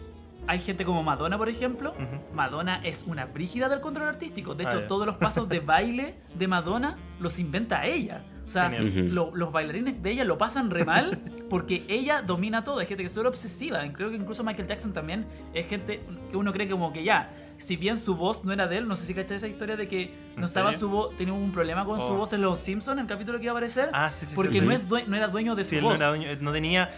hay 0.46 0.58
gente 0.58 0.84
como 0.84 1.02
Madonna, 1.02 1.38
por 1.38 1.48
ejemplo. 1.48 1.94
Madonna 2.34 2.80
es 2.82 3.04
una 3.06 3.26
brígida 3.26 3.68
del 3.68 3.80
control 3.80 4.08
artístico. 4.08 4.54
De 4.54 4.64
Ah, 4.64 4.68
hecho, 4.68 4.80
ya. 4.80 4.86
todos 4.88 5.06
los 5.06 5.16
pasos 5.16 5.48
de 5.48 5.60
baile 5.60 6.14
de 6.34 6.48
Madonna 6.48 6.96
los 7.20 7.38
inventa 7.38 7.84
ella. 7.86 8.22
O 8.44 8.48
sea, 8.48 8.68
lo- 8.68 9.30
los 9.36 9.52
bailarines 9.52 10.02
de 10.02 10.10
ella 10.10 10.24
lo 10.24 10.36
pasan 10.38 10.70
re 10.70 10.84
mal 10.84 11.20
porque 11.48 11.82
ella 11.88 12.22
domina 12.22 12.64
todo. 12.64 12.80
Hay 12.80 12.86
gente 12.86 13.04
que 13.04 13.06
es 13.06 13.12
solo 13.12 13.28
obsesiva. 13.28 13.80
Creo 13.92 14.10
que 14.10 14.16
incluso 14.16 14.42
Michael 14.42 14.66
Jackson 14.66 14.92
también 14.92 15.24
es 15.54 15.66
gente 15.68 16.00
que 16.32 16.36
uno 16.36 16.52
cree 16.52 16.68
como 16.68 16.92
que 16.92 17.04
ya. 17.04 17.30
Si 17.60 17.76
bien 17.76 17.96
su 17.98 18.16
voz 18.16 18.42
no 18.44 18.52
era 18.52 18.66
de 18.66 18.78
él, 18.78 18.88
no 18.88 18.96
sé 18.96 19.04
si 19.04 19.14
cachai 19.14 19.36
esa 19.36 19.46
historia 19.46 19.76
de 19.76 19.86
que 19.86 20.14
no 20.34 20.38
¿En 20.38 20.44
estaba 20.44 20.72
serio? 20.72 20.88
su 20.88 20.92
voz, 20.92 21.16
tenía 21.16 21.34
un 21.34 21.52
problema 21.52 21.84
con 21.84 22.00
su 22.00 22.06
Oh. 22.14 22.16
voz 22.16 22.32
en 22.32 22.40
Los 22.40 22.58
Simpsons, 22.58 22.96
en 22.96 23.02
el 23.02 23.06
capítulo 23.06 23.38
que 23.38 23.44
iba 23.44 23.52
a 23.52 23.54
aparecer. 23.54 23.90
Ah, 23.92 24.08
sí, 24.08 24.20
sí, 24.20 24.26
sí, 24.28 24.32
porque 24.34 24.52
sí. 24.58 24.60
no, 24.62 24.72
es 24.72 24.88
due- 24.88 25.04
no 25.06 25.14
era 25.14 25.28
dueño 25.28 25.54
de 25.54 25.62
su 25.64 25.74
él 25.76 25.82
no, 25.82 25.90
voz. 25.90 26.00
era 26.00 26.08
dueño- 26.08 26.28
no 26.40 26.52
tenía 26.52 26.90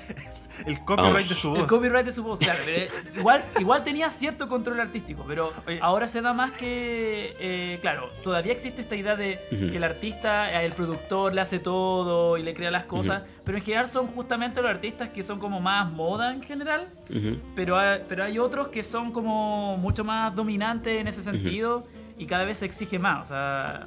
el 0.66 0.84
copyright 0.84 1.26
Oh. 1.26 1.28
de 1.28 1.34
su 1.34 1.54
El 1.54 1.60
voz. 1.62 1.70
copyright 1.70 2.04
de 2.06 2.12
su 2.12 2.22
voz, 2.22 2.38
claro. 2.38 2.58
pero, 2.64 2.78
eh, 2.82 2.90
igual, 3.16 3.44
igual 3.58 3.82
tenía 3.82 4.08
cierto 4.10 4.48
control 4.48 4.80
artístico, 4.80 5.24
pero 5.26 5.52
Oye. 5.66 5.78
ahora 5.82 6.06
se 6.06 6.20
da 6.22 6.32
más 6.32 6.52
que. 6.52 7.36
eh, 7.38 7.78
claro, 7.80 8.10
todavía 8.22 8.52
existe 8.52 8.80
esta 8.82 8.96
idea 8.96 9.16
de 9.16 9.40
Ujú. 9.50 9.70
que 9.70 9.76
el 9.76 9.84
artista, 9.84 10.52
eh, 10.62 10.66
el 10.66 10.72
productor 10.72 11.34
le 11.34 11.40
hace 11.40 11.58
todo 11.58 12.36
y 12.38 12.42
le 12.42 12.54
crea 12.54 12.70
las 12.70 12.84
cosas, 12.84 13.22
pero 13.44 13.58
en 13.58 13.64
general 13.64 13.86
son 13.86 14.06
justamente 14.06 14.60
los 14.62 14.70
artistas 14.70 15.08
que 15.10 15.22
son 15.22 15.38
como 15.38 15.60
más 15.60 15.90
moda 15.90 16.32
en 16.32 16.42
general, 16.42 16.88
Ujú. 17.10 17.38
pero 17.54 17.78
hay, 17.78 18.00
pero 18.08 18.24
hay 18.24 18.38
otros 18.38 18.68
que 18.68 18.82
son 18.82 19.12
como 19.12 19.76
mucho 19.78 20.04
más 20.04 20.34
dominantes 20.34 21.00
en 21.00 21.08
ese 21.08 21.22
sentido 21.22 21.86
y 22.18 22.26
cada 22.26 22.44
vez 22.44 22.58
se 22.58 22.66
exige 22.66 22.98
más. 22.98 23.22
O 23.22 23.34
sea, 23.34 23.86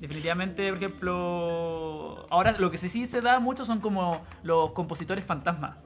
definitivamente, 0.00 0.68
por 0.68 0.78
ejemplo, 0.78 2.26
ahora 2.30 2.52
lo 2.58 2.70
que 2.70 2.76
sí, 2.78 2.88
sí 2.88 3.06
se 3.06 3.20
da 3.20 3.38
mucho 3.40 3.64
son 3.64 3.80
como 3.80 4.22
los 4.42 4.72
compositores 4.72 5.24
fantasmas. 5.24 5.76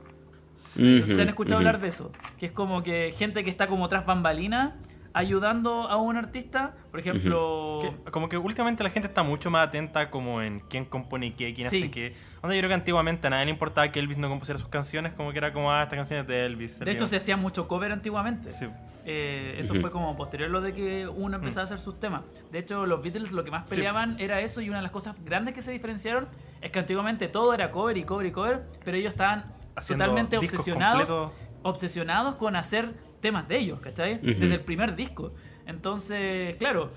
No 0.79 1.07
sé 1.07 1.15
si 1.15 1.21
han 1.21 1.29
escuchado 1.29 1.61
Ujú. 1.61 1.69
hablar 1.69 1.81
de 1.81 1.89
eso. 1.89 2.11
Que 2.39 2.47
es 2.47 2.53
como 2.53 2.83
que 2.83 3.13
gente 3.17 3.43
que 3.45 3.51
está 3.51 3.67
como 3.67 3.89
tras 3.89 4.05
bambalina 4.07 4.77
ayudando 5.13 5.89
a 5.89 5.97
un 5.97 6.17
artista. 6.17 6.75
Por 6.91 7.01
ejemplo. 7.01 7.79
Que- 8.05 8.11
como 8.11 8.29
que 8.29 8.37
últimamente 8.39 8.83
la 8.85 8.91
gente 8.91 9.09
está 9.09 9.23
mucho 9.23 9.51
más 9.51 9.67
atenta 9.69 10.11
como 10.11 10.41
en 10.43 10.61
quién 10.61 10.85
compone 10.85 11.35
qué, 11.35 11.53
quién 11.55 11.69
Sí. 11.71 11.79
hace 11.79 11.91
qué. 11.91 12.15
Onda, 12.43 12.55
yo 12.55 12.61
creo 12.61 12.69
que 12.69 12.75
antiguamente 12.75 13.27
a 13.27 13.31
nadie 13.31 13.47
le 13.47 13.51
importaba 13.51 13.91
que 13.91 13.99
Elvis 14.01 14.19
no 14.19 14.29
compusiera 14.29 14.59
sus 14.59 14.69
canciones, 14.69 15.13
como 15.15 15.33
que 15.33 15.39
era 15.39 15.53
como, 15.53 15.73
ah, 15.73 15.83
esta 15.83 15.97
canción 15.97 16.21
es 16.21 16.27
de 16.27 16.47
Elvis. 16.47 16.79
De 16.79 16.91
hecho, 16.91 17.07
se 17.07 17.17
hacía 17.17 17.37
mucho 17.37 17.67
cover 17.67 17.91
antiguamente. 17.93 18.51
Sí. 18.51 18.67
Eh, 19.07 19.57
eso 19.59 19.73
Ujú. 19.73 19.81
fue 19.81 19.91
como 19.91 20.15
posterior 20.15 20.51
lo 20.51 20.61
de 20.61 20.75
que 20.75 21.09
uno 21.09 21.37
empezaba 21.37 21.63
a 21.63 21.65
hacer 21.65 21.79
sus 21.79 21.99
temas. 21.99 22.21
De 22.53 22.59
hecho, 22.59 22.85
los 22.87 23.03
Beatles 23.03 23.33
lo 23.33 23.43
que 23.43 23.51
más 23.51 23.69
Sí. 23.69 23.75
peleaban 23.77 24.17
era 24.21 24.41
eso 24.41 24.61
y 24.61 24.69
una 24.69 24.77
de 24.79 24.83
las 24.83 24.93
cosas 24.93 25.17
grandes 25.25 25.55
que 25.55 25.63
se 25.63 25.73
diferenciaron 25.73 26.29
es 26.61 26.71
que 26.71 26.79
antiguamente 26.79 27.27
todo 27.29 27.55
era 27.55 27.71
cover 27.71 27.97
y 27.97 28.05
cover 28.05 28.27
y 28.27 28.31
cover, 28.31 28.63
pero 28.85 28.97
ellos 28.99 29.13
estaban 29.15 29.47
totalmente 29.75 30.39
obsesionados 30.39 31.09
completos. 31.11 31.49
obsesionados 31.63 32.37
con 32.37 32.57
hacer 32.57 32.95
temas 33.21 33.47
de 33.49 33.59
ellos, 33.59 33.81
¿cachai? 33.81 34.19
Desde 34.19 34.55
el 34.55 34.61
primer 34.61 34.97
disco. 34.97 35.33
Entonces, 35.67 36.57
claro, 36.57 36.91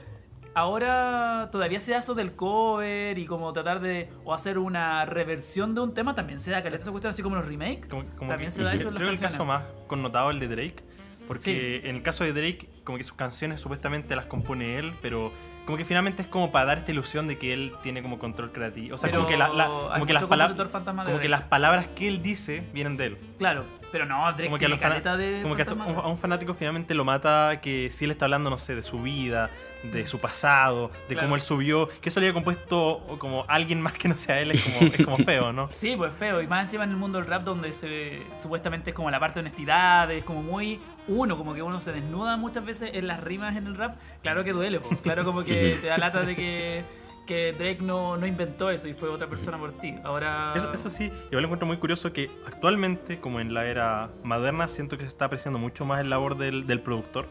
ahora 0.55 1.49
todavía 1.51 1.79
se 1.79 1.91
da 1.91 1.97
eso 1.97 2.13
del 2.13 2.33
cover 2.35 3.17
y 3.17 3.25
como 3.25 3.51
tratar 3.53 3.79
de 3.81 4.09
o 4.23 4.33
hacer 4.33 4.57
una 4.57 5.05
reversión 5.05 5.75
de 5.75 5.81
un 5.81 5.93
tema, 5.93 6.15
también 6.15 6.39
se 6.39 6.51
da 6.51 6.61
caleta 6.63 6.81
esa 6.83 6.91
cuestión, 6.91 7.09
así 7.09 7.21
como 7.23 7.35
los 7.35 7.45
remakes. 7.45 7.87
Como- 7.87 8.03
como 8.17 8.29
también 8.29 8.49
que- 8.49 8.51
se 8.55 8.63
da 8.63 8.73
eso 8.73 8.87
en 8.89 8.93
las 8.95 8.99
Creo 9.01 9.09
que 9.09 9.15
el 9.15 9.21
caso 9.21 9.45
más 9.45 9.63
connotado 9.87 10.29
es 10.29 10.35
el 10.35 10.39
de 10.39 10.47
Drake. 10.47 10.83
Porque 11.27 11.41
Sí. 11.81 11.87
en 11.87 11.95
el 11.95 12.01
caso 12.03 12.25
de 12.25 12.33
Drake, 12.33 12.69
como 12.83 12.97
que 12.97 13.03
sus 13.05 13.13
canciones 13.15 13.61
supuestamente 13.61 14.13
las 14.15 14.25
compone 14.25 14.77
él, 14.77 14.93
pero 15.01 15.31
como 15.65 15.77
que 15.77 15.85
finalmente 15.85 16.22
es 16.22 16.27
como 16.27 16.52
para 16.52 16.65
dar 16.65 16.77
esta 16.80 16.91
ilusión 16.91 17.27
de 17.27 17.38
que 17.38 17.53
él 17.53 17.73
tiene 17.81 18.02
como 18.02 18.19
control 18.19 18.52
creativo. 18.52 18.95
O 18.95 18.98
sea, 18.98 19.10
Pero 19.10 19.22
como 19.22 19.31
que, 19.31 19.38
la- 19.38 19.49
la- 19.49 19.65
como 19.94 20.06
que 20.06 20.14
las 20.14 20.23
palabras. 20.23 20.57
Como 21.06 21.19
que 21.19 21.30
las 21.30 21.41
palabras 21.44 21.88
que 21.88 22.07
él 22.07 22.22
dice 22.22 22.64
vienen 22.73 22.98
de 22.98 23.06
él. 23.06 23.18
Claro, 23.38 23.64
pero 23.91 24.06
no, 24.06 24.23
Drake 24.31 24.45
Como 24.45 24.57
que, 24.57 24.65
a, 24.65 24.69
los 24.69 24.80
de 24.80 25.40
como 25.44 25.56
que 25.56 25.61
a 25.61 25.65
un, 25.65 25.77
fantasma. 25.77 26.02
a 26.02 26.07
un 26.07 26.18
fanático 26.18 26.53
finalmente 26.53 26.94
lo 26.95 27.06
mata 27.06 27.60
que 27.61 27.90
si 27.91 28.06
él 28.06 28.11
está 28.11 28.26
hablando, 28.26 28.49
no 28.49 28.57
sé, 28.57 28.76
de 28.76 28.84
su 28.84 29.02
vida, 29.02 29.49
de 29.84 30.06
su 30.07 30.19
pasado, 30.19 30.90
de 31.07 31.15
Claro. 31.15 31.27
cómo 31.27 31.35
él 31.35 31.41
subió, 31.41 31.90
que 32.02 32.10
eso 32.10 32.19
le 32.19 32.26
haya 32.27 32.34
compuesto 32.34 33.02
como 33.19 33.45
alguien 33.48 33.80
más 33.81 33.94
que 33.94 34.07
no 34.07 34.18
sea 34.18 34.40
él, 34.40 34.52
es 34.52 34.64
como, 34.64 34.80
es 34.91 35.06
como 35.06 35.18
feo, 35.26 35.53
¿no? 35.53 35.69
Sí, 35.69 35.94
pues 35.95 36.14
feo. 36.14 36.41
Y 36.41 36.48
más 36.48 36.64
encima 36.64 36.84
en 36.85 36.90
el 36.91 36.98
mundo 36.98 37.19
del 37.19 37.27
rap 37.27 37.44
donde 37.44 37.72
se 37.72 38.22
supuestamente 38.40 38.90
es 38.91 38.95
como 38.95 39.11
la 39.11 39.19
parte 39.19 39.35
de 39.35 39.40
honestidad, 39.41 40.10
es 40.11 40.23
como 40.23 40.41
muy 40.41 40.80
uno, 41.07 41.38
como 41.38 41.53
que 41.53 41.61
uno 41.61 41.80
se 41.80 41.91
desnuda 41.91 42.38
muchas 42.38 42.65
veces 42.65 42.91
en 42.93 43.07
las 43.07 43.21
rimas 43.21 43.55
en 43.55 43.67
el 43.67 43.75
rap. 43.75 43.97
Claro 44.21 44.43
que 44.43 44.53
duele, 44.53 44.80
claro 45.01 45.23
como 45.23 45.43
que 45.43 45.77
te 45.81 45.88
da 45.88 45.97
lata 45.97 46.21
de 46.21 46.35
que, 46.35 46.84
que 47.25 47.53
Drake 47.53 47.80
no, 47.81 48.17
no 48.17 48.25
inventó 48.25 48.69
eso 48.69 48.88
y 48.88 48.93
fue 48.93 49.09
otra 49.09 49.27
persona 49.27 49.57
por 49.57 49.73
ti. 49.73 49.95
Ahora... 50.03 50.53
Eso, 50.55 50.71
eso 50.71 50.89
sí, 50.89 51.05
igual 51.05 51.41
lo 51.41 51.47
encuentro 51.47 51.67
muy 51.67 51.77
curioso 51.77 52.13
que 52.13 52.31
actualmente, 52.45 53.19
como 53.19 53.39
en 53.39 53.53
la 53.53 53.65
era 53.65 54.11
moderna, 54.23 54.67
siento 54.67 54.97
que 54.97 55.03
se 55.03 55.09
está 55.09 55.25
apreciando 55.25 55.59
mucho 55.59 55.85
más 55.85 56.01
el 56.01 56.09
labor 56.09 56.38
del, 56.38 56.67
del 56.67 56.81
productor. 56.81 57.27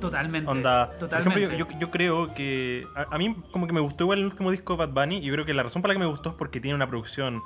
Totalmente. 0.00 0.50
Onda, 0.50 0.90
totalmente. 0.98 1.30
por 1.30 1.42
ejemplo, 1.42 1.74
yo, 1.74 1.78
yo 1.78 1.90
creo 1.90 2.34
que 2.34 2.86
a, 2.96 3.14
a 3.14 3.18
mí 3.18 3.36
como 3.52 3.66
que 3.66 3.72
me 3.72 3.80
gustó 3.80 4.04
igual 4.04 4.20
el 4.20 4.24
último 4.24 4.50
disco 4.50 4.72
de 4.72 4.86
Bad 4.86 4.94
Bunny 4.94 5.18
y 5.18 5.22
yo 5.22 5.32
creo 5.34 5.44
que 5.44 5.54
la 5.54 5.62
razón 5.62 5.82
por 5.82 5.90
la 5.90 5.94
que 5.94 6.00
me 6.00 6.06
gustó 6.06 6.30
es 6.30 6.34
porque 6.34 6.60
tiene 6.60 6.74
una 6.74 6.88
producción 6.88 7.42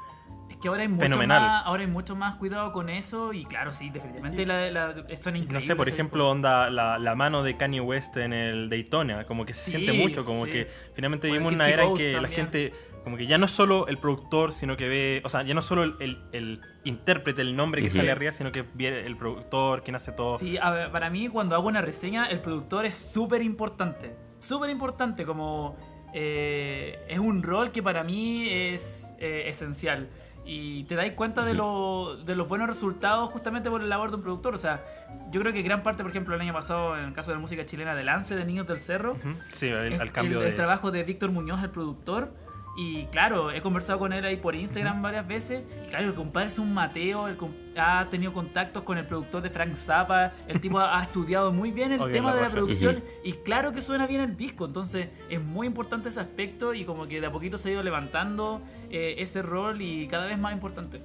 que 0.60 0.68
ahora 0.68 0.82
hay 0.82 0.88
mucho 0.88 1.02
Fenomenal. 1.02 1.40
más, 1.42 1.66
ahora 1.66 1.82
hay 1.82 1.88
mucho 1.88 2.16
más 2.16 2.36
cuidado 2.36 2.72
con 2.72 2.88
eso 2.88 3.32
y 3.32 3.44
claro, 3.44 3.72
sí, 3.72 3.90
definitivamente 3.90 4.46
la, 4.46 4.70
la- 4.70 4.92
son 5.16 5.36
increíbles. 5.36 5.52
No 5.52 5.60
sé, 5.60 5.76
por 5.76 5.88
ejemplo, 5.88 6.28
onda 6.30 6.70
la, 6.70 6.98
la 6.98 7.14
mano 7.14 7.42
de 7.42 7.56
Kanye 7.56 7.80
West 7.80 8.16
en 8.16 8.32
el 8.32 8.68
Daytona, 8.70 9.24
como 9.26 9.44
que 9.44 9.52
se 9.54 9.62
Sí, 9.64 9.70
siente 9.72 9.92
mucho, 9.92 10.24
como 10.24 10.46
sí. 10.46 10.52
que 10.52 10.68
finalmente 10.94 11.26
vivimos 11.26 11.50
Kitsy 11.52 11.64
una 11.64 11.72
era 11.72 11.84
en 11.84 11.94
que 11.96 12.12
la 12.12 12.20
también. 12.22 12.34
gente, 12.40 12.72
como 13.04 13.16
que 13.16 13.26
ya 13.26 13.38
no 13.38 13.44
es 13.44 13.50
solo 13.52 13.86
el 13.86 13.98
productor, 13.98 14.52
sino 14.52 14.76
que 14.76 14.88
ve, 14.88 15.20
o 15.24 15.28
sea, 15.28 15.42
ya 15.42 15.54
no 15.54 15.62
solo 15.62 15.84
el, 15.84 15.94
el- 16.00 16.18
el 16.32 16.60
intérprete, 16.84 17.42
el 17.42 17.54
nombre 17.54 17.82
que 17.82 17.90
sale 17.90 18.10
arriba, 18.10 18.32
sino 18.32 18.50
que 18.52 18.64
ve 18.74 19.04
el 19.06 19.16
productor, 19.16 19.82
quien 19.82 19.94
hace 19.96 20.12
todo. 20.12 20.38
Sí, 20.38 20.56
a 20.56 20.70
ver, 20.70 20.90
para 20.90 21.10
mí 21.10 21.28
cuando 21.28 21.54
hago 21.54 21.68
una 21.68 21.82
reseña, 21.82 22.26
el 22.26 22.40
productor 22.40 22.86
es 22.86 22.94
súper 22.94 23.42
importante. 23.42 24.14
Súper 24.38 24.70
importante, 24.70 25.24
como 25.26 25.76
eh, 26.14 26.98
es 27.08 27.18
un 27.18 27.42
rol 27.42 27.70
que 27.72 27.82
para 27.82 28.02
mí 28.04 28.48
es 28.48 29.12
eh, 29.18 29.44
esencial. 29.48 30.08
Y 30.48 30.84
te 30.84 30.94
dais 30.94 31.12
cuenta 31.14 31.44
de, 31.44 31.54
lo- 31.54 32.16
de 32.24 32.36
los 32.36 32.46
buenos 32.46 32.68
resultados 32.68 33.30
justamente 33.30 33.68
por 33.68 33.82
el 33.82 33.88
labor 33.88 34.10
de 34.10 34.16
un 34.16 34.22
productor. 34.22 34.54
O 34.54 34.58
sea, 34.58 34.84
yo 35.32 35.40
creo 35.40 35.52
que 35.52 35.62
gran 35.62 35.82
parte, 35.82 36.02
por 36.04 36.10
ejemplo, 36.10 36.34
el 36.36 36.40
año 36.40 36.52
pasado, 36.52 36.96
en 36.96 37.04
el 37.04 37.12
caso 37.12 37.32
de 37.32 37.36
la 37.36 37.40
música 37.40 37.66
chilena 37.66 37.96
de 37.96 38.04
Lance 38.04 38.36
de 38.36 38.44
Niños 38.44 38.66
del 38.68 38.78
Cerro, 38.78 39.12
Ujú. 39.14 39.34
Sí, 39.48 39.66
el- 39.68 39.94
es 39.94 40.00
al 40.00 40.12
cambio 40.12 40.38
el, 40.38 40.44
de... 40.44 40.48
el 40.50 40.54
trabajo 40.54 40.92
de 40.92 41.02
Víctor 41.02 41.32
Muñoz, 41.32 41.62
el 41.64 41.70
productor. 41.70 42.32
Y 42.76 43.06
claro, 43.06 43.50
he 43.50 43.62
conversado 43.62 43.98
con 43.98 44.12
él 44.12 44.24
ahí 44.24 44.36
por 44.36 44.54
Instagram 44.54 45.00
varias 45.00 45.26
veces. 45.26 45.64
Y 45.84 45.88
claro, 45.88 46.08
el 46.08 46.14
compadre 46.14 46.48
es 46.48 46.58
un 46.58 46.74
Mateo, 46.74 47.26
el 47.26 47.36
ha 47.78 48.08
tenido 48.08 48.32
contactos 48.32 48.82
con 48.82 48.98
el 48.98 49.06
productor 49.06 49.42
de 49.42 49.50
Frank 49.50 49.74
Zappa. 49.74 50.34
El 50.46 50.60
tipo 50.60 50.78
ha, 50.78 50.98
ha 50.98 51.02
estudiado 51.04 51.52
muy 51.52 51.70
bien 51.70 51.92
el 51.92 52.10
tema 52.10 52.30
la 52.30 52.36
de 52.36 52.42
la 52.42 52.50
producción. 52.50 53.02
Y 53.24 53.32
claro 53.32 53.72
que 53.72 53.80
suena 53.80 54.06
bien 54.06 54.20
el 54.20 54.36
disco. 54.36 54.66
Entonces 54.66 55.08
es 55.30 55.42
muy 55.42 55.66
importante 55.66 56.10
ese 56.10 56.20
aspecto. 56.20 56.74
Y 56.74 56.84
como 56.84 57.06
que 57.06 57.20
de 57.20 57.26
a 57.26 57.32
poquito 57.32 57.56
se 57.56 57.70
ha 57.70 57.72
ido 57.72 57.82
levantando 57.82 58.60
eh, 58.90 59.16
ese 59.18 59.42
rol 59.42 59.80
y 59.80 60.06
cada 60.08 60.26
vez 60.26 60.38
más 60.38 60.52
importante. 60.52 61.00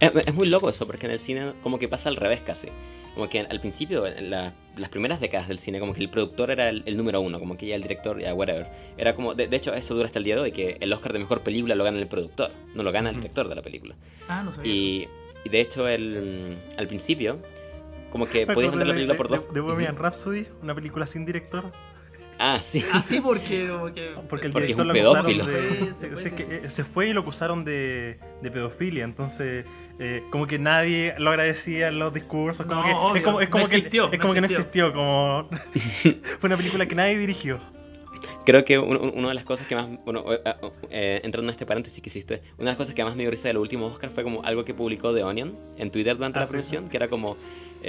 Es, 0.00 0.10
es 0.14 0.34
muy 0.34 0.46
loco 0.48 0.68
eso, 0.68 0.86
porque 0.86 1.06
en 1.06 1.12
el 1.12 1.18
cine 1.18 1.52
como 1.62 1.78
que 1.78 1.88
pasa 1.88 2.08
al 2.08 2.16
revés 2.16 2.40
casi. 2.40 2.68
Como 3.14 3.30
que 3.30 3.40
al 3.40 3.60
principio, 3.60 4.06
en 4.06 4.28
la- 4.30 4.52
las 4.76 4.90
primeras 4.90 5.20
décadas 5.20 5.48
del 5.48 5.58
cine, 5.58 5.80
como 5.80 5.94
que 5.94 6.00
el 6.02 6.10
productor 6.10 6.50
era 6.50 6.68
el, 6.68 6.82
el 6.84 6.98
número 6.98 7.20
uno, 7.22 7.38
como 7.38 7.56
que 7.56 7.66
ya 7.66 7.74
el 7.74 7.80
director, 7.82 8.20
ya 8.20 8.34
whatever. 8.34 8.66
Era 8.98 9.14
como, 9.14 9.34
de, 9.34 9.48
de 9.48 9.56
hecho, 9.56 9.72
eso 9.72 9.94
dura 9.94 10.06
hasta 10.06 10.18
el 10.18 10.24
día 10.26 10.34
de 10.34 10.42
hoy, 10.42 10.52
que 10.52 10.76
el 10.80 10.92
Oscar 10.92 11.14
de 11.14 11.20
Mejor 11.20 11.40
Película 11.40 11.74
lo 11.74 11.82
gana 11.84 11.98
el 11.98 12.08
productor, 12.08 12.50
no 12.74 12.82
lo 12.82 12.92
gana 12.92 13.08
el 13.10 13.16
director 13.16 13.48
de 13.48 13.54
la 13.54 13.62
película. 13.62 13.94
Ah, 14.28 14.42
no 14.42 14.50
sabía 14.52 14.70
eso. 14.72 14.82
Y, 14.82 15.08
y 15.44 15.48
de 15.48 15.60
hecho, 15.60 15.88
el, 15.88 16.58
al 16.76 16.86
principio, 16.88 17.38
como 18.12 18.26
que 18.28 18.46
podías 18.46 18.70
vender 18.72 18.86
la 18.88 18.92
de- 18.94 19.00
película 19.00 19.16
por 19.16 19.28
de- 19.30 19.36
dos. 19.38 19.54
De 19.54 19.60
Bohemian 19.60 19.94
Ujú. 19.94 20.02
Rhapsody, 20.02 20.46
una 20.62 20.74
película 20.74 21.06
sin 21.06 21.24
director. 21.24 21.72
Ah, 22.38 22.60
sí. 22.62 22.84
Así 22.92 23.20
porque, 23.20 23.66
como 23.68 23.92
que- 23.92 24.10
Porque 24.28 24.46
el 24.46 24.52
Porque 24.52 24.72
es 24.72 24.76
director 24.76 24.82
un 24.82 24.88
lo 24.88 24.92
pedófilo. 24.94 25.44
acusaron 25.44 25.86
de. 25.86 25.92
Se 25.92 26.08
fue, 26.08 26.16
se- 26.16 26.30
fue, 26.30 26.60
sí. 26.64 26.70
se 26.70 26.84
fue 26.84 27.08
y 27.08 27.12
lo 27.12 27.20
acusaron 27.22 27.64
de, 27.64 28.18
de 28.42 28.50
pedofilia. 28.50 29.04
Entonces, 29.04 29.64
eh, 29.98 30.22
como 30.30 30.46
que 30.46 30.58
nadie 30.58 31.14
lo 31.18 31.30
agradecía 31.30 31.88
en 31.88 31.98
los 31.98 32.12
discursos. 32.12 32.66
Como 32.66 32.80
No, 32.82 32.86
que, 32.86 32.92
obvio, 32.94 33.16
es 33.16 33.22
como, 33.22 33.40
es 33.40 33.50
no 33.50 33.56
que, 33.56 33.62
existió, 33.76 34.04
es 34.12 34.18
no 34.18 34.22
como 34.22 34.34
que 34.34 34.40
no 34.42 34.46
existió. 34.46 34.92
Como... 34.92 35.48
fue 36.40 36.48
una 36.48 36.56
película 36.56 36.86
que 36.86 36.94
nadie 36.94 37.16
dirigió. 37.18 37.58
Creo 38.44 38.64
que 38.64 38.78
un- 38.78 38.96
un- 38.96 39.12
una 39.16 39.28
de 39.28 39.34
las 39.34 39.44
cosas 39.44 39.66
que 39.66 39.74
más, 39.74 39.88
bueno, 40.04 40.24
eh, 40.32 40.40
eh, 40.44 40.54
eh, 40.90 41.20
entrando 41.24 41.50
en 41.50 41.54
este 41.54 41.66
paréntesis 41.66 42.00
que 42.02 42.08
hiciste, 42.08 42.42
una 42.58 42.66
de 42.66 42.70
las 42.72 42.76
cosas 42.76 42.94
que 42.94 43.02
más 43.04 43.16
me 43.16 43.22
dio 43.22 43.30
risa 43.30 43.48
del 43.48 43.56
último 43.58 43.86
Oscar 43.86 44.10
fue 44.10 44.22
como 44.22 44.42
algo 44.44 44.64
que 44.64 44.72
publicó 44.72 45.12
The 45.14 45.24
Onion 45.24 45.56
en 45.76 45.90
Twitter 45.90 46.16
durante 46.16 46.38
Ah, 46.38 46.42
la 46.42 46.46
sí, 46.46 46.52
producción, 46.52 46.88
que 46.88 46.96
era 46.96 47.08
como 47.08 47.36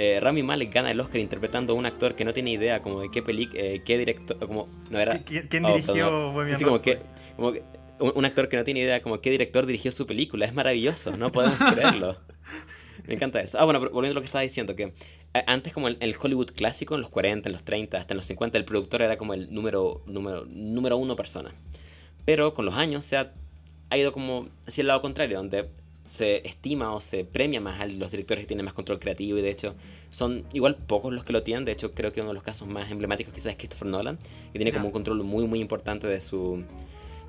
eh, 0.00 0.20
Rami 0.20 0.44
Malek 0.44 0.72
gana 0.72 0.90
el 0.92 1.00
Oscar 1.00 1.20
interpretando 1.20 1.72
a 1.72 1.76
un 1.76 1.84
actor 1.84 2.14
que 2.14 2.24
no 2.24 2.32
tiene 2.32 2.52
idea 2.52 2.80
como 2.80 3.00
de 3.00 3.10
qué 3.10 3.20
película, 3.20 3.60
qué 3.84 3.98
director, 3.98 4.38
como 4.38 4.68
no 4.90 4.98
era... 5.00 5.12
¿Qui- 5.12 5.24
qui- 5.24 5.48
¿Quién 5.48 5.64
oh, 5.64 5.68
dirigió 5.68 5.92
perdón. 6.06 6.34
Bohemian 6.34 6.54
Así 6.54 6.64
como 6.64 6.78
que, 6.78 6.98
como 7.36 7.52
que 7.52 7.62
un, 8.00 8.24
actor 8.24 8.48
que 8.48 8.56
no 8.56 8.64
tiene 8.64 8.80
idea 8.80 9.02
como 9.02 9.20
qué 9.20 9.30
director 9.30 9.66
dirigió 9.66 9.90
su 9.92 10.06
película, 10.06 10.46
es 10.46 10.54
maravilloso, 10.54 11.16
no 11.16 11.32
podemos 11.32 11.58
creerlo. 11.74 12.16
Me 13.06 13.14
encanta 13.14 13.40
eso. 13.40 13.58
Ah, 13.58 13.64
bueno, 13.64 13.80
volviendo 13.80 14.12
a 14.12 14.14
lo 14.14 14.20
que 14.20 14.26
estaba 14.26 14.42
diciendo, 14.42 14.76
que 14.76 14.92
eh, 15.34 15.44
antes 15.46 15.72
como 15.72 15.88
el, 15.88 15.96
el 16.00 16.14
Hollywood 16.20 16.50
clásico, 16.54 16.94
en 16.94 17.00
los 17.00 17.10
40, 17.10 17.48
en 17.48 17.52
los 17.52 17.64
30, 17.64 17.98
hasta 17.98 18.14
en 18.14 18.18
los 18.18 18.26
50, 18.26 18.56
el 18.58 18.64
productor 18.64 19.02
era 19.02 19.16
como 19.16 19.34
el 19.34 19.52
número, 19.52 20.02
número, 20.06 20.44
número 20.46 20.96
uno 20.96 21.16
persona. 21.16 21.54
Pero 22.24 22.54
con 22.54 22.64
los 22.64 22.74
años 22.74 23.04
se 23.04 23.16
ha, 23.16 23.32
ha 23.90 23.96
ido 23.96 24.12
como 24.12 24.48
hacia 24.66 24.82
el 24.82 24.88
lado 24.88 25.00
contrario, 25.00 25.38
donde 25.38 25.68
se 26.08 26.46
estima 26.48 26.92
o 26.94 27.00
se 27.00 27.24
premia 27.24 27.60
más 27.60 27.80
a 27.80 27.86
los 27.86 28.10
directores 28.10 28.42
que 28.44 28.48
tienen 28.48 28.64
más 28.64 28.74
control 28.74 28.98
creativo 28.98 29.38
y 29.38 29.42
de 29.42 29.50
hecho 29.50 29.74
son 30.10 30.44
igual 30.52 30.74
pocos 30.76 31.12
los 31.12 31.24
que 31.24 31.32
lo 31.32 31.42
tienen. 31.42 31.64
De 31.64 31.72
hecho 31.72 31.92
creo 31.92 32.12
que 32.12 32.20
uno 32.20 32.30
de 32.30 32.34
los 32.34 32.42
casos 32.42 32.66
más 32.66 32.90
emblemáticos 32.90 33.32
quizás 33.34 33.52
es 33.52 33.58
Christopher 33.58 33.88
Nolan, 33.88 34.18
que 34.52 34.58
tiene 34.58 34.72
como 34.72 34.86
un 34.86 34.92
control 34.92 35.22
muy 35.22 35.46
muy 35.46 35.60
importante 35.60 36.06
de 36.06 36.20
su 36.20 36.64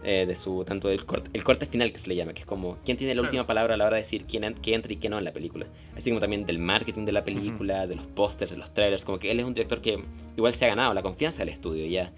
eh, 0.01 0.23
de 0.25 0.33
su 0.33 0.63
tanto 0.63 0.87
del 0.87 1.03
corte, 1.05 1.29
el 1.33 1.43
corte 1.43 1.65
final 1.65 1.91
que 1.91 1.97
se 1.99 2.07
le 2.07 2.15
llama, 2.15 2.33
que 2.33 2.39
es 2.39 2.45
como 2.45 2.77
quién 2.85 2.95
tiene 2.95 3.13
la 3.13 3.19
Claro. 3.19 3.27
última 3.31 3.45
palabra 3.45 3.73
a 3.73 3.77
la 3.77 3.85
hora 3.85 3.97
de 3.97 4.03
decir 4.03 4.23
quién 4.25 4.45
entra 4.45 4.93
y 4.93 4.95
qué 4.95 5.09
no 5.09 5.17
en 5.17 5.25
la 5.25 5.33
película. 5.33 5.65
Así 5.97 6.09
como 6.09 6.21
también 6.21 6.45
del 6.45 6.57
marketing 6.57 7.03
de 7.03 7.11
la 7.11 7.25
película, 7.25 7.85
de 7.85 7.95
los 7.97 8.05
pósters, 8.05 8.51
de 8.51 8.57
los 8.57 8.73
trailers, 8.73 9.03
como 9.03 9.19
que 9.19 9.29
él 9.29 9.41
es 9.41 9.45
un 9.45 9.53
director 9.53 9.81
que 9.81 10.01
igual 10.37 10.53
se 10.53 10.63
ha 10.63 10.69
ganado 10.69 10.93
la 10.93 11.01
confianza 11.01 11.39
del 11.39 11.49
estudio 11.49 11.85
y 11.85 11.89
ya 11.91 12.13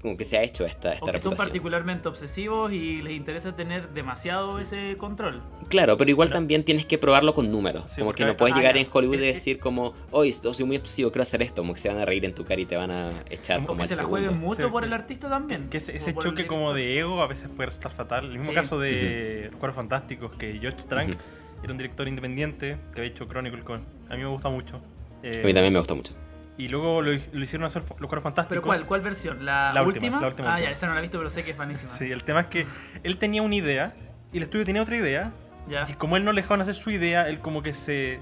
como 0.00 0.16
que 0.16 0.24
se 0.24 0.38
ha 0.38 0.42
hecho 0.44 0.64
esta, 0.64 0.92
esta 0.92 1.04
O 1.06 1.12
que 1.12 1.18
son 1.18 1.36
particularmente 1.36 2.08
obsesivos 2.08 2.72
y 2.72 3.02
les 3.02 3.14
interesa 3.14 3.56
tener 3.56 3.88
demasiado 3.90 4.60
ese 4.60 4.96
control. 4.96 5.42
Claro, 5.68 5.96
pero 5.96 6.08
igual 6.10 6.28
Pero- 6.28 6.38
también 6.38 6.62
tienes 6.64 6.86
que 6.86 6.98
probarlo 6.98 7.34
con 7.34 7.50
números. 7.50 7.90
Sí, 7.90 8.00
como 8.00 8.12
que 8.12 8.24
no 8.24 8.36
puedes 8.36 8.54
ah, 8.54 8.58
llegar 8.58 8.76
ya. 8.76 8.82
en 8.82 8.86
Hollywood 8.92 9.16
y 9.18 9.24
Eh, 9.24 9.28
eh, 9.30 9.32
decir 9.34 9.58
como, 9.58 9.94
hoy 10.12 10.32
soy 10.32 10.64
muy 10.64 10.76
obsesivo, 10.76 11.10
quiero 11.10 11.22
hacer 11.22 11.42
esto. 11.42 11.62
Como 11.62 11.74
que 11.74 11.80
se 11.80 11.88
van 11.88 11.98
a 11.98 12.04
reír 12.04 12.24
en 12.24 12.32
tu 12.32 12.44
cara 12.44 12.60
y 12.60 12.66
te 12.66 12.76
van 12.76 12.92
a 12.92 13.10
echar 13.28 13.56
Como 13.56 13.68
como 13.68 13.82
que 13.82 13.88
se 13.88 13.96
la 13.96 14.02
segundo. 14.02 14.20
jueguen 14.22 14.38
mucho 14.40 14.62
Sí. 14.66 14.68
por 14.70 14.84
el 14.84 14.92
artista 14.92 15.28
también. 15.28 15.68
Que 15.68 15.78
ese, 15.78 15.96
ese 15.96 16.12
por 16.12 16.24
el 16.24 16.30
choque 16.30 16.46
como 16.46 16.72
de 16.74 16.98
ego 17.00 17.20
a 17.20 17.26
veces 17.26 17.48
puede 17.48 17.66
resultar 17.66 17.90
fatal. 17.92 18.26
El 18.26 18.36
mismo 18.36 18.50
Sí. 18.50 18.54
caso 18.54 18.78
de 18.78 19.48
Los 19.50 19.58
Cuatro 19.58 19.74
Fantásticos, 19.74 20.30
que 20.36 20.58
George 20.60 20.84
Trank 20.88 21.08
Ujú. 21.10 21.18
era 21.64 21.72
un 21.72 21.76
director 21.78 22.06
independiente 22.06 22.76
que 22.94 23.00
había 23.00 23.10
hecho 23.10 23.26
Chronicle 23.26 23.62
con... 23.64 23.84
A 24.08 24.14
mí 24.14 24.22
me 24.22 24.28
gusta 24.28 24.48
mucho. 24.48 24.80
Eh, 25.24 25.40
A 25.42 25.46
mí 25.46 25.52
también 25.52 25.72
me 25.72 25.80
gusta 25.80 25.94
mucho. 25.94 26.14
Y 26.58 26.68
luego 26.68 27.00
lo, 27.02 27.12
lo 27.12 27.42
hicieron 27.42 27.64
hacer 27.64 27.82
Los 27.82 27.96
Cuatro 28.00 28.20
Fantásticos. 28.20 28.48
¿Pero 28.56 28.62
cuál? 28.62 28.84
¿Cuál 28.84 29.00
versión? 29.00 29.44
¿La, 29.46 29.72
La 29.72 29.82
última? 29.82 30.16
última, 30.16 30.20
la 30.20 30.26
última, 30.28 30.48
Ah, 30.48 30.54
última. 30.54 30.68
ya, 30.68 30.72
esa 30.72 30.86
no 30.88 30.92
la 30.92 30.98
he 30.98 31.02
visto, 31.02 31.16
pero 31.16 31.30
sé 31.30 31.44
que 31.44 31.52
es 31.52 31.56
buenísima. 31.56 31.88
Sí, 31.90 32.10
el 32.10 32.24
tema 32.24 32.40
es 32.40 32.46
que 32.48 32.66
él 33.04 33.16
tenía 33.16 33.42
una 33.42 33.54
idea 33.54 33.94
y 34.32 34.36
el 34.38 34.42
estudio 34.42 34.64
tenía 34.64 34.82
otra 34.82 34.96
idea. 34.96 35.32
Ya. 35.68 35.86
Y 35.88 35.92
como 35.94 36.16
él 36.16 36.24
no 36.24 36.32
le 36.32 36.42
dejaban 36.42 36.60
hacer 36.60 36.74
su 36.74 36.90
idea, 36.90 37.28
él 37.28 37.38
como 37.38 37.62
que 37.62 37.72
se, 37.74 38.20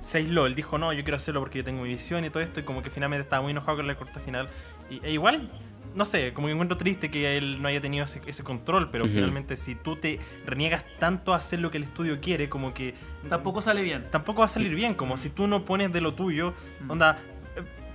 se 0.00 0.18
aisló. 0.18 0.44
Él 0.46 0.54
dijo, 0.54 0.76
no, 0.78 0.92
yo 0.92 1.02
quiero 1.02 1.16
hacerlo 1.16 1.40
porque 1.40 1.58
yo 1.58 1.64
tengo 1.64 1.82
mi 1.82 1.88
visión 1.88 2.24
y 2.26 2.30
todo 2.30 2.42
esto. 2.42 2.60
Y 2.60 2.62
como 2.64 2.82
que 2.82 2.90
finalmente 2.90 3.22
estaba 3.22 3.40
muy 3.42 3.52
enojado 3.52 3.78
con 3.78 3.86
la 3.86 3.94
corte 3.94 4.20
final. 4.20 4.48
Y, 4.90 5.00
e 5.04 5.12
igual, 5.12 5.48
no 5.94 6.04
sé, 6.04 6.32
como 6.34 6.48
que 6.48 6.52
encuentro 6.52 6.76
triste 6.76 7.10
que 7.10 7.38
él 7.38 7.62
no 7.62 7.68
haya 7.68 7.80
tenido 7.80 8.04
ese, 8.04 8.20
ese 8.26 8.42
control. 8.44 8.90
Pero 8.90 9.04
Ujú. 9.04 9.14
finalmente 9.14 9.56
si 9.56 9.76
tú 9.76 9.96
te 9.96 10.18
reniegas 10.44 10.84
tanto 10.98 11.32
a 11.32 11.36
hacer 11.36 11.60
lo 11.60 11.70
que 11.70 11.78
el 11.78 11.84
estudio 11.84 12.20
quiere, 12.20 12.48
como 12.50 12.74
que... 12.74 12.92
Tampoco 13.30 13.62
sale 13.62 13.80
bien. 13.82 14.04
Tampoco 14.10 14.40
va 14.40 14.46
a 14.46 14.50
salir 14.50 14.74
bien. 14.74 14.92
Como 14.94 15.16
si 15.16 15.30
tú 15.30 15.46
no 15.46 15.64
pones 15.64 15.90
de 15.90 16.02
lo 16.02 16.12
tuyo. 16.12 16.52
Mm. 16.80 16.90
Onda... 16.90 17.16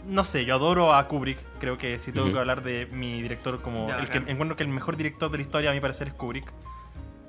No 0.06 0.24
sé, 0.24 0.46
yo 0.46 0.56
adoro 0.56 0.94
a 0.94 1.08
Kubrick. 1.08 1.40
Creo 1.60 1.78
que 1.78 2.00
si 2.00 2.12
tengo 2.12 2.32
que 2.32 2.38
hablar 2.38 2.64
de 2.64 2.88
mi 2.88 3.22
director 3.22 3.62
como 3.62 3.88
Ya, 3.88 4.00
el 4.00 4.10
que 4.10 4.18
encuentro 4.18 4.56
que 4.56 4.64
el 4.64 4.70
mejor 4.70 4.98
director 4.98 5.32
de 5.32 5.38
la 5.38 5.42
historia 5.42 5.70
a 5.72 5.74
mi 5.74 5.80
parecer 5.80 6.08
es 6.08 6.14
Kubrick. 6.14 6.52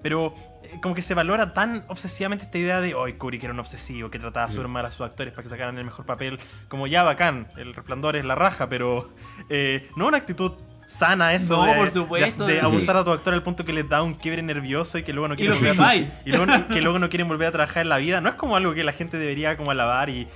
Pero 0.02 0.34
eh, 0.62 0.78
como 0.82 0.94
que 0.94 1.00
se 1.00 1.14
valora 1.14 1.54
tan 1.54 1.84
obsesivamente 1.88 2.44
esta 2.44 2.58
idea 2.58 2.80
de 2.80 2.94
hoy 2.94 3.14
Kubrick 3.14 3.44
era 3.44 3.54
un 3.54 3.60
obsesivo 3.60 4.10
que 4.10 4.18
trataba 4.18 4.50
súper 4.50 4.68
mal 4.68 4.84
a 4.84 4.90
sus 4.90 5.00
actores 5.00 5.32
para 5.32 5.44
que 5.44 5.48
sacaran 5.48 5.78
el 5.78 5.84
mejor 5.84 6.04
papel. 6.04 6.38
Como 6.68 6.86
ya 6.86 7.02
bacán, 7.02 7.48
el 7.56 7.74
resplandor 7.74 8.16
es 8.16 8.24
la 8.24 8.34
raja, 8.34 8.68
pero 8.68 9.10
eh, 9.48 9.88
no 9.96 10.06
una 10.06 10.18
actitud 10.18 10.52
sana 10.86 11.34
eso 11.34 11.56
No, 11.56 11.64
de, 11.64 11.74
por 11.74 11.88
supuesto, 11.90 12.46
de- 12.46 12.54
de 12.54 12.58
de- 12.60 12.64
abusar 12.66 12.96
a 12.96 13.04
tu 13.04 13.10
actor 13.10 13.34
al 13.34 13.42
punto 13.42 13.64
que 13.64 13.72
les 13.72 13.88
da 13.88 14.02
un 14.02 14.14
quiebre 14.14 14.42
nervioso 14.42 14.98
y 14.98 15.02
que 15.02 15.12
luego 15.12 15.28
no 15.28 15.34
Y 15.34 15.38
quieren 15.38 15.56
volver 15.58 15.80
a 15.80 15.94
y 15.96 16.08
luego, 16.26 16.46
no- 16.46 16.68
que 16.68 16.80
luego 16.82 16.98
no 16.98 17.08
quieren 17.10 17.28
volver 17.28 17.48
a 17.48 17.52
trabajar 17.52 17.82
en 17.82 17.88
la 17.88 17.98
vida. 17.98 18.20
No 18.20 18.28
es 18.28 18.34
como 18.36 18.56
algo 18.56 18.74
que 18.74 18.84
la 18.84 18.92
gente 18.92 19.16
debería 19.18 19.56
como 19.56 19.70
alabar 19.70 20.10
y, 20.10 20.26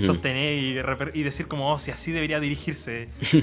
sostener 0.00 0.54
y, 1.14 1.18
y 1.18 1.22
decir 1.22 1.46
como, 1.48 1.72
oh, 1.72 1.78
si 1.78 1.90
así 1.90 2.12
debería 2.12 2.40
dirigirse. 2.40 3.08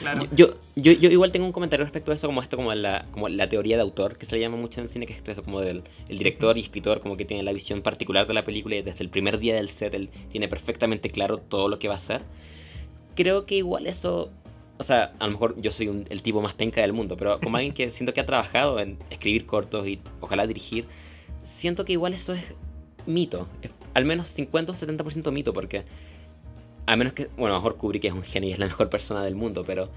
Claro. 0.00 0.26
Yo, 0.32 0.54
yo, 0.76 0.92
yo 0.92 1.10
igual 1.10 1.32
tengo 1.32 1.46
un 1.46 1.52
comentario 1.52 1.84
respecto 1.84 2.12
a 2.12 2.14
eso, 2.14 2.26
como 2.28 2.40
esto, 2.42 2.56
como 2.56 2.72
la, 2.72 3.04
como 3.10 3.28
la 3.28 3.48
teoría 3.48 3.76
de 3.76 3.82
autor, 3.82 4.16
que 4.16 4.24
se 4.24 4.36
le 4.36 4.42
llama 4.42 4.56
mucho 4.56 4.80
en 4.80 4.84
el 4.84 4.90
cine, 4.90 5.04
que 5.04 5.12
es 5.14 5.18
esto 5.26 5.42
como 5.42 5.60
del 5.60 5.82
el 6.08 6.16
director 6.16 6.56
y 6.56 6.60
escritor, 6.62 7.00
como 7.00 7.16
que 7.16 7.24
tiene 7.24 7.42
la 7.42 7.52
visión 7.52 7.82
particular 7.82 8.26
de 8.26 8.34
la 8.34 8.44
película 8.44 8.76
y 8.76 8.82
desde 8.82 9.02
el 9.02 9.10
primer 9.10 9.38
día 9.38 9.54
del 9.56 9.68
set 9.68 9.92
él 9.94 10.08
tiene 10.30 10.46
perfectamente 10.48 11.10
claro 11.10 11.38
todo 11.38 11.68
lo 11.68 11.78
que 11.78 11.88
va 11.88 11.94
a 11.94 11.96
hacer. 11.96 12.22
Creo 13.16 13.44
que 13.46 13.56
igual 13.56 13.86
eso, 13.88 14.30
o 14.80 14.82
sea, 14.82 15.12
a 15.18 15.26
lo 15.26 15.32
mejor 15.32 15.60
yo 15.60 15.70
soy 15.70 15.88
un- 15.88 16.06
el 16.08 16.22
tipo 16.22 16.40
más 16.40 16.54
penca 16.54 16.80
del 16.80 16.94
mundo, 16.94 17.16
pero 17.16 17.38
como 17.38 17.56
alguien 17.58 17.74
que 17.74 17.90
siento 17.90 18.14
que 18.14 18.20
ha 18.20 18.26
trabajado 18.26 18.80
en 18.80 18.96
escribir 19.10 19.44
cortos 19.44 19.86
y 19.86 20.00
ojalá 20.20 20.46
dirigir, 20.46 20.86
siento 21.44 21.84
que 21.84 21.92
igual 21.92 22.14
eso 22.14 22.32
es 22.32 22.42
mito, 23.06 23.46
es 23.62 23.70
al 23.94 24.04
menos 24.06 24.28
50 24.28 24.72
o 24.72 24.74
70% 24.74 25.30
mito, 25.32 25.52
porque 25.52 25.84
a 26.86 26.96
menos 26.96 27.12
que, 27.12 27.26
bueno, 27.36 27.54
a 27.54 27.58
lo 27.58 27.62
mejor 27.62 27.76
Kubrick 27.76 28.04
es 28.04 28.12
un 28.12 28.22
genio 28.22 28.48
y 28.48 28.52
es 28.52 28.58
la 28.58 28.66
mejor 28.66 28.88
persona 28.88 29.22
del 29.22 29.34
mundo, 29.34 29.64
pero 29.66 29.90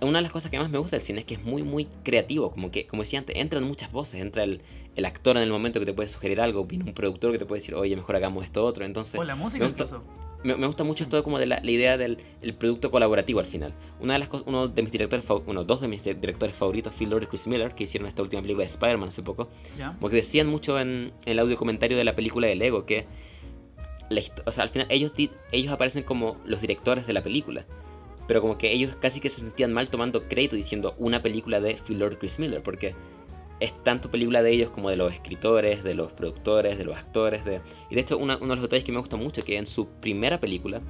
una 0.00 0.18
de 0.18 0.22
las 0.22 0.32
cosas 0.32 0.50
que 0.50 0.58
más 0.58 0.68
me 0.68 0.78
gusta 0.78 0.96
del 0.96 1.04
cine 1.04 1.20
es 1.20 1.24
que 1.26 1.34
es 1.34 1.44
muy, 1.44 1.62
muy 1.62 1.86
creativo. 2.02 2.50
Como 2.50 2.70
que, 2.72 2.86
como 2.88 3.02
decía 3.02 3.20
antes, 3.20 3.36
entran 3.36 3.62
muchas 3.62 3.92
voces. 3.92 4.20
Entra 4.20 4.42
el, 4.42 4.60
el 4.96 5.04
actor 5.04 5.36
en 5.36 5.44
el 5.44 5.50
momento 5.50 5.78
que 5.78 5.86
te 5.86 5.92
puede 5.92 6.08
sugerir 6.08 6.40
algo. 6.40 6.64
Viene 6.64 6.84
un 6.84 6.92
productor 6.92 7.30
que 7.30 7.38
te 7.38 7.46
puede 7.46 7.60
decir, 7.60 7.76
oye, 7.76 7.94
mejor 7.94 8.16
hagamos 8.16 8.44
esto 8.44 8.64
otro. 8.64 8.84
Entonces, 8.84 9.14
o 9.20 9.22
la 9.22 9.36
música 9.36 9.64
incluso. 9.64 10.02
Me, 10.44 10.56
me 10.56 10.66
gusta 10.66 10.84
mucho 10.84 11.04
esto 11.04 11.22
como 11.24 11.38
de 11.38 11.46
la, 11.46 11.60
la 11.62 11.70
idea 11.70 11.96
del 11.96 12.18
el 12.40 12.54
producto 12.54 12.90
colaborativo 12.90 13.40
al 13.40 13.46
final. 13.46 13.72
Una 14.00 14.14
de 14.14 14.18
las 14.18 14.28
cosas, 14.28 14.46
uno 14.46 14.68
de 14.68 14.82
mis 14.82 14.92
directores, 14.92 15.24
bueno, 15.44 15.64
dos 15.64 15.80
de 15.80 15.88
mis 15.88 16.02
di- 16.04 16.14
directores 16.14 16.54
favoritos, 16.54 16.94
Phil 16.94 17.10
Lord 17.10 17.24
y 17.24 17.26
Chris 17.26 17.46
Miller, 17.46 17.74
que 17.74 17.84
hicieron 17.84 18.08
esta 18.08 18.22
última 18.22 18.42
película 18.42 18.62
de 18.64 18.70
Spider-Man 18.70 19.08
hace 19.08 19.22
poco, 19.22 19.48
¿Ya? 19.78 19.92
como 19.94 20.08
que 20.10 20.16
decían 20.16 20.46
mucho 20.46 20.78
en, 20.80 21.12
en 21.24 21.32
el 21.32 21.38
audio 21.38 21.56
comentario 21.56 21.96
de 21.96 22.04
la 22.04 22.14
película 22.14 22.46
de 22.46 22.54
Lego 22.56 22.84
que 22.86 23.06
la 24.10 24.20
o 24.44 24.52
sea, 24.52 24.64
al 24.64 24.70
final 24.70 24.86
ellos, 24.90 25.12
ellos 25.52 25.72
aparecen 25.72 26.02
como 26.02 26.36
los 26.44 26.60
directores 26.60 27.06
de 27.06 27.12
la 27.12 27.22
película. 27.22 27.64
Pero 28.28 28.40
como 28.40 28.56
que 28.56 28.72
ellos 28.72 28.94
casi 29.00 29.20
que 29.20 29.28
se 29.28 29.40
sentían 29.40 29.72
mal 29.72 29.88
tomando 29.88 30.22
crédito 30.22 30.54
diciendo 30.54 30.94
una 30.98 31.22
película 31.22 31.60
de 31.60 31.74
Phil 31.74 31.98
Lord 31.98 32.12
y 32.12 32.16
Chris 32.16 32.38
Miller. 32.38 32.62
Porque 32.62 32.94
es 33.62 33.72
tanto 33.84 34.10
película 34.10 34.42
de 34.42 34.50
ellos 34.50 34.70
como 34.70 34.90
de 34.90 34.96
los 34.96 35.12
escritores, 35.12 35.84
de 35.84 35.94
los 35.94 36.12
productores, 36.12 36.78
de 36.78 36.84
los 36.84 36.96
actores. 36.96 37.44
De... 37.44 37.60
Y 37.90 37.94
de 37.94 38.00
hecho 38.00 38.18
una- 38.18 38.36
uno 38.36 38.48
de 38.48 38.56
los 38.56 38.62
detalles 38.62 38.84
que 38.84 38.92
me 38.92 38.98
gusta 38.98 39.16
mucho 39.16 39.44
que 39.44 39.56
en 39.56 39.66
su 39.66 39.86
primera 39.88 40.40
película, 40.40 40.80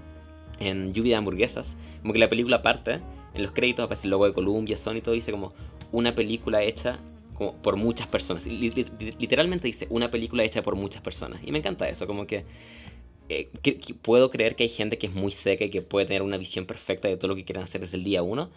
en 0.59 0.93
Lluvia 0.95 1.13
de 1.15 1.17
Hamburguesas, 1.19 1.77
como 2.01 2.13
que 2.13 2.19
la 2.19 2.29
película 2.29 2.63
parte, 2.63 3.01
en 3.35 3.43
los 3.43 3.53
créditos 3.53 3.85
aparece 3.85 4.07
el 4.07 4.11
logo 4.11 4.27
de 4.27 4.33
Columbia, 4.33 4.79
Sony 4.79 4.97
y 4.97 5.01
todo, 5.03 5.15
dice 5.15 5.33
como 5.33 5.53
una 5.91 6.15
película 6.15 6.63
hecha 6.63 6.99
como 7.35 7.55
por 7.63 7.77
muchas 7.77 8.07
personas. 8.07 8.47
Li- 8.47 8.71
li- 8.71 8.87
literalmente 9.19 9.67
dice 9.67 9.87
una 9.91 10.11
película 10.11 10.43
hecha 10.45 10.63
por 10.63 10.77
muchas 10.77 11.03
personas. 11.03 11.41
Y 11.45 11.51
me 11.53 11.59
encanta 11.59 11.89
eso, 11.89 12.07
como 12.07 12.27
que, 12.27 12.45
eh, 13.29 13.51
que- 13.63 13.79
que 13.79 13.95
puedo 13.95 14.31
creer 14.31 14.55
que 14.57 14.65
hay 14.65 14.69
gente 14.69 14.99
que 14.99 15.07
es 15.09 15.15
muy 15.15 15.33
seca 15.33 15.65
y 15.65 15.71
que 15.71 15.83
puede 15.83 16.07
tener 16.07 16.23
una 16.23 16.37
visión 16.37 16.67
perfecta 16.67 17.09
de 17.09 17.17
todo 17.17 17.29
lo 17.29 17.35
que 17.35 17.45
quieren 17.45 17.65
hacer 17.65 17.81
desde 17.81 17.97
el 17.97 18.05
día 18.05 18.23
uno. 18.23 18.51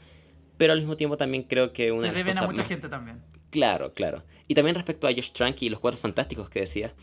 Pero 0.58 0.74
al 0.74 0.80
mismo 0.80 0.96
tiempo 0.96 1.18
también 1.18 1.44
creo 1.44 1.74
que 1.74 1.92
una 1.92 2.02
Se 2.02 2.08
de 2.08 2.14
deben 2.14 2.38
a 2.38 2.42
mucha 2.48 2.62
más- 2.62 2.68
gente 2.68 2.88
también. 2.90 3.22
Claro, 3.50 3.94
claro. 3.94 4.24
Y 4.48 4.56
también 4.56 4.76
respecto 4.76 5.08
a 5.08 5.12
Josh 5.12 5.32
Trank 5.32 5.62
y 5.62 5.70
los 5.70 5.80
Cuatro 5.80 6.00
Fantásticos 6.00 6.50
que 6.50 6.60
decía, 6.60 6.94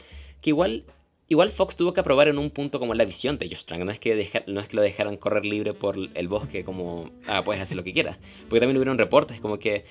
que 0.40 0.50
igual, 0.50 0.84
igual 1.28 1.50
Fox 1.50 1.76
tuvo 1.76 1.92
que 1.92 2.00
aprobar 2.00 2.28
en 2.28 2.38
un 2.38 2.50
punto 2.50 2.78
como 2.78 2.94
la 2.94 3.04
visión 3.04 3.38
de 3.38 3.48
Josh 3.48 3.64
Trank. 3.64 3.82
No 3.84 3.90
es 3.90 3.98
que, 3.98 4.14
deja- 4.14 4.44
no 4.46 4.60
es 4.60 4.68
que 4.68 4.76
lo 4.76 4.82
dejaran 4.82 5.16
correr 5.16 5.44
libre 5.44 5.72
por 5.74 5.96
el 6.14 6.28
bosque 6.28 6.64
como, 6.64 7.10
ah, 7.28 7.42
puedes 7.44 7.62
hacer 7.62 7.76
lo 7.76 7.82
que 7.82 7.92
quieras. 7.92 8.18
Porque 8.48 8.60
también 8.60 8.76
hubieron 8.76 8.98
reportes 8.98 9.40
como 9.40 9.58
que 9.58 9.84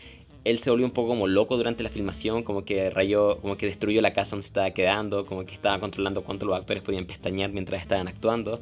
él 0.44 0.58
se 0.60 0.72
volvió 0.72 0.86
un 0.86 0.92
poco 0.92 1.10
como 1.10 1.28
loco 1.28 1.56
durante 1.58 1.84
la 1.84 1.90
filmación, 1.90 2.44
como 2.44 2.64
que 2.66 2.90
rayó, 2.90 3.38
como 3.42 3.58
que 3.58 3.66
destruyó 3.68 4.02
la 4.02 4.14
casa 4.14 4.32
donde 4.32 4.44
se 4.44 4.48
estaba 4.48 4.72
quedando, 4.72 5.26
como 5.26 5.46
que 5.46 5.54
estaba 5.54 5.80
controlando 5.80 6.24
cuánto 6.24 6.46
los 6.46 6.56
actores 6.56 6.82
podían 6.84 7.06
pestañear 7.06 7.52
mientras 7.52 7.82
estaban 7.82 8.08
actuando. 8.08 8.60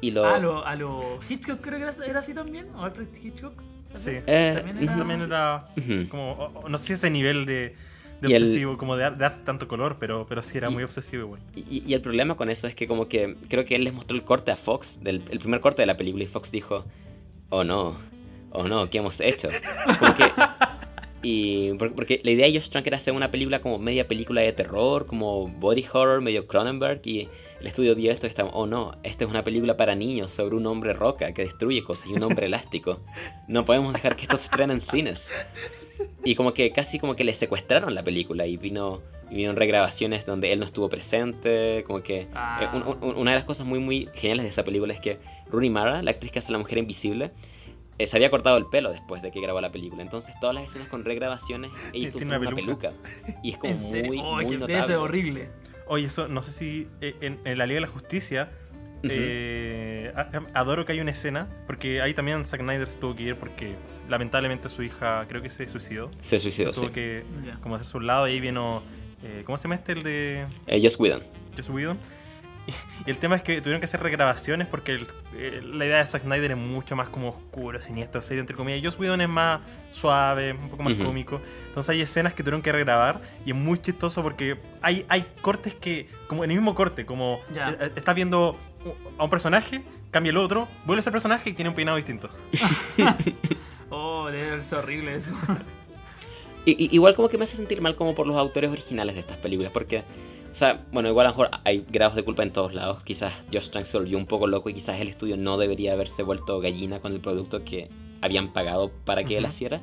Y 0.00 0.10
lo... 0.10 0.24
Ah, 0.24 0.36
a 0.36 0.38
lo, 0.38 0.66
a 0.66 1.18
Hitchcock 1.28 1.60
creo 1.60 1.78
que 1.78 1.84
era, 1.84 1.94
era 2.06 2.18
así 2.20 2.34
también. 2.34 2.68
¿O 2.74 2.82
Alfred 2.82 3.08
Hitchcock? 3.22 3.62
Sí. 3.90 4.12
Eh, 4.26 4.54
También 4.56 4.78
era- 4.84 4.96
También 4.96 5.20
era 5.22 5.68
Ujú. 5.76 6.08
como, 6.08 6.32
o- 6.32 6.60
o 6.64 6.68
no 6.68 6.78
sé 6.78 6.84
si 6.86 6.92
ese 6.94 7.10
nivel 7.10 7.46
de, 7.46 7.74
de 8.20 8.30
Y 8.30 8.34
el- 8.34 8.42
obsesivo, 8.42 8.76
como 8.78 8.96
de, 8.96 9.02
dar- 9.04 9.12
de 9.16 9.18
darse 9.20 9.44
tanto 9.44 9.66
color, 9.68 9.96
pero, 9.98 10.26
pero 10.28 10.42
sí 10.42 10.58
era 10.58 10.68
Y- 10.70 10.72
muy 10.74 10.82
obsesivo 10.82 11.22
igual. 11.24 11.40
Y, 11.54 11.82
y 11.86 11.94
el 11.94 12.00
problema 12.00 12.36
con 12.36 12.50
eso 12.50 12.66
es 12.66 12.74
que 12.74 12.86
como 12.86 13.08
que 13.08 13.36
creo 13.48 13.64
que 13.64 13.76
él 13.76 13.84
les 13.84 13.94
mostró 13.94 14.16
el 14.16 14.22
corte 14.24 14.50
a 14.50 14.56
Fox, 14.56 14.98
del, 15.02 15.22
el 15.30 15.38
primer 15.38 15.60
corte 15.60 15.82
de 15.82 15.86
la 15.86 15.96
película, 15.96 16.24
y 16.24 16.26
Fox 16.26 16.50
dijo, 16.50 16.84
oh 17.50 17.64
no, 17.64 17.96
oh 18.52 18.68
no, 18.68 18.88
¿qué 18.90 18.98
hemos 18.98 19.20
hecho? 19.20 19.48
Como 19.98 20.14
que- 20.16 20.24
y 21.22 21.72
por- 21.74 21.92
porque 21.94 22.20
la 22.22 22.30
idea 22.30 22.46
de 22.46 22.52
Josh 22.58 22.68
Trank 22.70 22.86
era 22.86 22.96
hacer 22.96 23.12
una 23.14 23.30
película 23.30 23.60
como 23.60 23.78
media 23.78 24.06
película 24.06 24.40
de 24.40 24.52
terror, 24.52 25.06
como 25.06 25.48
body 25.48 25.84
horror, 25.92 26.20
medio 26.20 26.46
Cronenberg, 26.46 27.00
y 27.04 27.28
el 27.60 27.66
estudio 27.66 27.94
vio 27.94 28.10
esto 28.12 28.26
y 28.26 28.30
estaba, 28.30 28.50
oh 28.50 28.66
no, 28.66 28.92
esta 29.02 29.24
es 29.24 29.30
una 29.30 29.42
película 29.44 29.76
para 29.76 29.94
niños 29.94 30.32
sobre 30.32 30.54
un 30.56 30.66
hombre 30.66 30.92
roca 30.92 31.32
que 31.32 31.42
destruye 31.42 31.82
cosas 31.82 32.06
y 32.08 32.12
un 32.14 32.22
hombre 32.22 32.46
elástico. 32.46 33.00
No 33.48 33.64
podemos 33.64 33.92
dejar 33.92 34.16
que 34.16 34.22
esto 34.22 34.36
se 34.36 34.44
estrene 34.44 34.74
en 34.74 34.80
cines. 34.80 35.30
Y 36.24 36.34
como 36.36 36.54
que 36.54 36.70
casi 36.70 36.98
como 36.98 37.16
que 37.16 37.24
le 37.24 37.34
secuestraron 37.34 37.94
la 37.94 38.02
película 38.04 38.46
y 38.46 38.56
vino 38.56 39.02
y 39.30 39.46
regrabaciones 39.48 40.24
donde 40.24 40.52
él 40.52 40.58
no 40.60 40.64
estuvo 40.64 40.88
presente, 40.88 41.84
como 41.86 42.02
que 42.02 42.28
Ah. 42.34 42.60
eh, 42.72 42.76
un- 42.76 42.96
un- 43.10 43.16
una 43.18 43.32
de 43.32 43.36
las 43.36 43.44
cosas 43.44 43.66
muy 43.66 43.78
muy 43.78 44.08
geniales 44.14 44.44
de 44.44 44.50
esa 44.50 44.62
película 44.64 44.94
es 44.94 45.00
que 45.00 45.18
Rooney 45.50 45.68
Mara, 45.70 46.02
la 46.02 46.12
actriz 46.12 46.32
que 46.32 46.38
hace 46.38 46.50
la 46.52 46.58
mujer 46.58 46.78
invisible, 46.78 47.30
eh, 47.98 48.06
se 48.06 48.16
había 48.16 48.30
cortado 48.30 48.56
el 48.56 48.66
pelo 48.66 48.90
después 48.92 49.20
de 49.22 49.30
que 49.32 49.40
grabó 49.40 49.60
la 49.60 49.70
película. 49.72 50.02
Entonces 50.02 50.32
todas 50.40 50.54
las 50.54 50.64
escenas 50.64 50.88
con 50.88 51.04
regrabaciones 51.04 51.72
ella 51.92 52.10
usa 52.14 52.38
una 52.38 52.54
peluca. 52.54 52.92
Y 53.42 53.50
es 53.52 53.58
como 53.58 53.74
muy, 53.74 54.20
Oh, 54.22 54.34
muy 54.36 54.44
que 54.46 54.50
debe 54.52 54.58
notable. 54.60 54.82
ser 54.84 54.96
horrible. 54.96 55.48
Oye, 55.88 56.06
eso, 56.06 56.28
no 56.28 56.42
sé 56.42 56.52
si 56.52 56.88
eh, 57.00 57.16
en, 57.20 57.38
en 57.44 57.58
la 57.58 57.66
Liga 57.66 57.76
de 57.78 57.86
la 57.86 57.92
Justicia 57.92 58.50
eh, 59.02 60.12
a- 60.14 60.30
adoro 60.60 60.84
que 60.84 60.92
hay 60.92 61.00
una 61.00 61.10
escena, 61.12 61.46
porque 61.66 62.00
ahí 62.02 62.14
también 62.14 62.44
Zack 62.44 62.60
Snyder 62.60 62.86
se 62.86 62.98
tuvo 62.98 63.14
que 63.14 63.22
ir 63.24 63.36
porque 63.36 63.74
lamentablemente 64.08 64.68
su 64.68 64.82
hija 64.82 65.24
creo 65.28 65.42
que 65.42 65.50
se 65.50 65.68
suicidó. 65.68 66.10
Se 66.20 66.38
suicidó, 66.38 66.72
tuvo 66.72 66.86
sí. 66.86 66.90
que 66.92 67.24
Ya. 67.46 67.56
como 67.60 67.74
hacer 67.76 67.86
su 67.86 68.00
lado 68.00 68.28
y 68.28 68.32
ahí 68.32 68.40
vino, 68.40 68.82
eh, 69.22 69.42
¿cómo 69.44 69.56
se 69.56 69.64
llama 69.64 69.76
este? 69.76 69.92
El 69.92 70.02
de 70.02 70.46
Eh, 70.66 70.80
Joss 70.82 70.98
Whedon. 70.98 71.22
Joss 71.56 71.68
Whedon. 71.70 71.98
y 73.06 73.10
el 73.10 73.18
tema 73.18 73.36
es 73.36 73.42
que 73.42 73.60
tuvieron 73.60 73.80
que 73.80 73.86
hacer 73.86 74.00
regrabaciones 74.02 74.66
porque 74.66 74.92
el- 74.92 75.06
eh, 75.34 75.60
la 75.64 75.86
idea 75.86 75.98
de 75.98 76.06
Zack 76.06 76.22
Snyder 76.22 76.50
es 76.52 76.56
mucho 76.56 76.94
más 76.96 77.08
como 77.08 77.28
oscuro, 77.30 77.80
siniestro, 77.80 78.20
serio, 78.22 78.40
entre 78.40 78.56
comillas. 78.56 78.80
Y 78.82 78.84
Joss 78.84 78.98
Whedon 78.98 79.20
es 79.20 79.28
más 79.28 79.60
suave, 79.92 80.52
un 80.52 80.68
poco 80.68 80.82
más 80.82 80.94
Ujú. 80.94 81.04
cómico. 81.04 81.40
Entonces 81.68 81.90
hay 81.90 82.00
escenas 82.02 82.34
que 82.34 82.42
tuvieron 82.42 82.62
que 82.62 82.70
regrabar 82.72 83.20
y 83.46 83.50
es 83.50 83.56
muy 83.56 83.78
chistoso 83.80 84.22
porque 84.22 84.58
hay, 84.82 85.04
hay 85.08 85.26
cortes 85.40 85.74
que, 85.74 86.08
como 86.26 86.44
en 86.44 86.50
el 86.50 86.56
mismo 86.56 86.74
corte, 86.74 87.06
como 87.06 87.40
eh, 87.54 87.76
eh, 87.80 87.92
estás 87.96 88.14
viendo 88.14 88.58
a 89.18 89.24
un 89.24 89.30
personaje, 89.30 89.82
cambia 90.10 90.30
el 90.30 90.36
otro, 90.36 90.68
vuelve 90.84 90.98
a 90.98 91.02
ese 91.02 91.10
personaje 91.10 91.50
y 91.50 91.52
tiene 91.52 91.68
un 91.70 91.74
peinado 91.74 91.96
distinto. 91.96 92.28
Oh, 93.90 94.28
debe 94.30 94.50
verse 94.50 94.76
horrible 94.76 95.14
eso. 95.14 95.34
Igual 96.66 97.14
como 97.14 97.30
que 97.30 97.38
me 97.38 97.44
hace 97.44 97.56
sentir 97.56 97.80
mal 97.80 97.96
como 97.96 98.14
por 98.14 98.26
los 98.26 98.36
autores 98.36 98.70
originales 98.70 99.14
de 99.14 99.22
estas 99.22 99.38
películas, 99.38 99.72
porque, 99.72 100.02
o 100.50 100.54
sea, 100.54 100.84
bueno, 100.92 101.08
igual 101.08 101.26
a 101.26 101.30
lo 101.30 101.34
mejor 101.36 101.50
hay 101.64 101.84
grados 101.90 102.14
de 102.16 102.22
culpa 102.24 102.42
en 102.42 102.52
todos 102.52 102.74
lados. 102.74 103.02
Quizás 103.04 103.32
Josh 103.52 103.68
Trank 103.70 103.86
se 103.86 103.98
volvió 103.98 104.16
un 104.18 104.26
poco 104.26 104.46
loco 104.46 104.68
y 104.70 104.74
quizás 104.74 105.00
el 105.00 105.08
estudio 105.08 105.36
no 105.36 105.56
debería 105.58 105.92
haberse 105.92 106.22
vuelto 106.22 106.60
gallina 106.60 107.00
con 107.00 107.12
el 107.12 107.20
producto 107.20 107.64
que 107.64 107.88
habían 108.20 108.52
pagado 108.52 108.90
para 109.04 109.24
que 109.24 109.36
él 109.36 109.44
Ujú. 109.44 109.52
hiciera. 109.52 109.80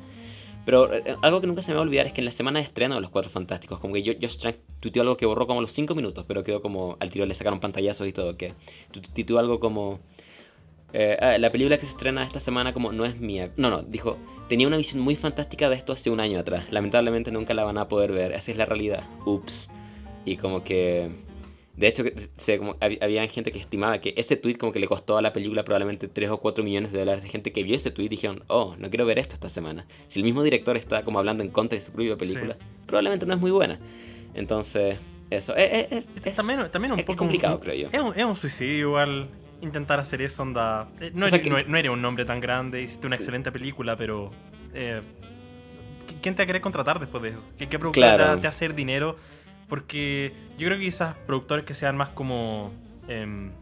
Pero 0.64 0.92
eh, 0.92 1.16
algo 1.22 1.40
que 1.40 1.46
nunca 1.46 1.62
se 1.62 1.70
me 1.70 1.76
va 1.76 1.80
a 1.80 1.82
olvidar 1.84 2.06
es 2.06 2.12
que 2.12 2.20
en 2.20 2.24
la 2.24 2.32
semana 2.32 2.58
de 2.58 2.64
estreno 2.64 2.96
de 2.96 3.00
Los 3.00 3.10
Cuatro 3.10 3.30
Fantásticos, 3.30 3.78
como 3.78 3.94
que 3.94 4.18
Josh 4.20 4.36
Trank 4.38 4.56
tuiteó 4.80 5.02
algo 5.02 5.16
que 5.16 5.24
borró 5.24 5.46
como 5.46 5.60
los 5.60 5.70
5 5.72 5.94
minutos, 5.94 6.24
pero 6.26 6.42
quedó 6.42 6.60
como 6.60 6.96
al 6.98 7.08
tiro 7.10 7.24
le 7.24 7.34
sacaron 7.34 7.60
pantallazos 7.60 8.06
y 8.08 8.12
todo, 8.12 8.36
que 8.36 8.52
tu- 8.90 9.00
tuiteó 9.00 9.38
algo 9.38 9.60
como... 9.60 10.00
eh, 10.92 11.16
ah, 11.20 11.38
la 11.38 11.50
película 11.52 11.78
que 11.78 11.86
se 11.86 11.92
estrena 11.92 12.24
esta 12.24 12.40
semana 12.40 12.72
como 12.72 12.90
no 12.92 13.04
es 13.04 13.18
mía. 13.20 13.50
No, 13.56 13.70
no, 13.70 13.82
dijo, 13.82 14.16
tenía 14.48 14.66
una 14.66 14.76
visión 14.76 15.00
muy 15.00 15.14
fantástica 15.14 15.68
de 15.68 15.76
esto 15.76 15.92
hace 15.92 16.10
un 16.10 16.18
año 16.20 16.40
atrás. 16.40 16.64
Lamentablemente 16.70 17.30
nunca 17.30 17.54
la 17.54 17.62
van 17.64 17.78
a 17.78 17.86
poder 17.88 18.10
ver. 18.12 18.32
Esa 18.32 18.50
es 18.50 18.56
la 18.56 18.64
realidad. 18.66 19.04
Ups. 19.24 19.70
Y 20.26 20.36
como 20.36 20.62
que... 20.62 21.08
De 21.76 21.88
hecho, 21.88 22.04
se, 22.38 22.56
como, 22.58 22.74
hab- 22.76 23.02
había 23.02 23.26
gente 23.28 23.52
que 23.52 23.58
estimaba 23.58 23.98
que 24.00 24.14
ese 24.16 24.36
tweet 24.36 24.56
como 24.56 24.72
que 24.72 24.78
le 24.80 24.86
costó 24.88 25.18
a 25.18 25.22
la 25.22 25.32
película 25.34 25.62
probablemente 25.62 26.08
3 26.08 26.30
o 26.30 26.38
4 26.38 26.64
millones 26.64 26.90
de 26.90 26.98
dólares 27.00 27.22
de 27.22 27.28
gente 27.28 27.52
que 27.52 27.62
vio 27.62 27.76
ese 27.76 27.90
tweet 27.90 28.06
y 28.06 28.08
dijeron, 28.08 28.42
oh, 28.48 28.74
no 28.78 28.88
quiero 28.88 29.04
ver 29.04 29.18
esto 29.18 29.34
esta 29.34 29.50
semana. 29.50 29.86
Si 30.08 30.18
el 30.20 30.24
mismo 30.24 30.42
director 30.42 30.74
está 30.78 31.02
como 31.04 31.18
hablando 31.18 31.42
en 31.42 31.50
contra 31.50 31.76
de 31.76 31.82
su 31.82 31.92
propia 31.92 32.16
película, 32.16 32.54
Sí. 32.58 32.66
probablemente 32.86 33.26
no 33.26 33.34
es 33.34 33.40
muy 33.40 33.50
buena. 33.50 33.78
Entonces, 34.34 34.96
eso. 35.28 35.54
eh, 35.56 35.86
eh, 35.90 36.04
es- 36.24 36.34
también, 36.34 36.66
también 36.70 36.92
un 36.92 36.98
es 37.00 37.04
poco 37.04 37.18
complicado, 37.18 37.56
un- 37.56 37.60
creo 37.60 37.74
yo. 37.74 37.88
Es 37.92 38.00
un, 38.02 38.12
es 38.18 38.24
un 38.24 38.36
suicidio 38.36 38.88
igual 38.88 39.28
intentar 39.60 40.00
hacer 40.00 40.22
eso, 40.22 40.42
onda. 40.44 40.88
eh, 41.00 41.10
No, 41.12 41.26
eres, 41.26 41.42
que- 41.42 41.50
no, 41.50 41.58
no 41.60 41.76
eres 41.76 41.90
un 41.90 42.00
nombre 42.00 42.24
tan 42.24 42.40
grande, 42.40 42.80
hiciste 42.82 43.06
una 43.06 43.16
excelente 43.16 43.52
película, 43.52 43.96
pero. 43.96 44.30
eh, 44.72 45.02
¿qui- 46.08 46.16
¿Quién 46.22 46.34
te 46.34 46.42
va 46.42 46.44
a 46.44 46.46
querer 46.46 46.62
contratar 46.62 47.00
después 47.00 47.22
de 47.22 47.28
eso? 47.30 47.46
¿Qué, 47.58 47.68
qué 47.68 47.78
productora 47.78 48.14
Claro. 48.14 48.30
te, 48.32 48.36
te 48.36 48.42
va 48.42 48.46
a 48.46 48.50
hacer 48.50 48.74
dinero? 48.74 49.16
Porque 49.68 50.32
yo 50.58 50.66
creo 50.66 50.78
que 50.78 50.84
quizás 50.84 51.14
productores 51.26 51.64
que 51.64 51.74
sean 51.74 51.96
más 51.96 52.10
como. 52.10 52.72
em, 53.08 53.52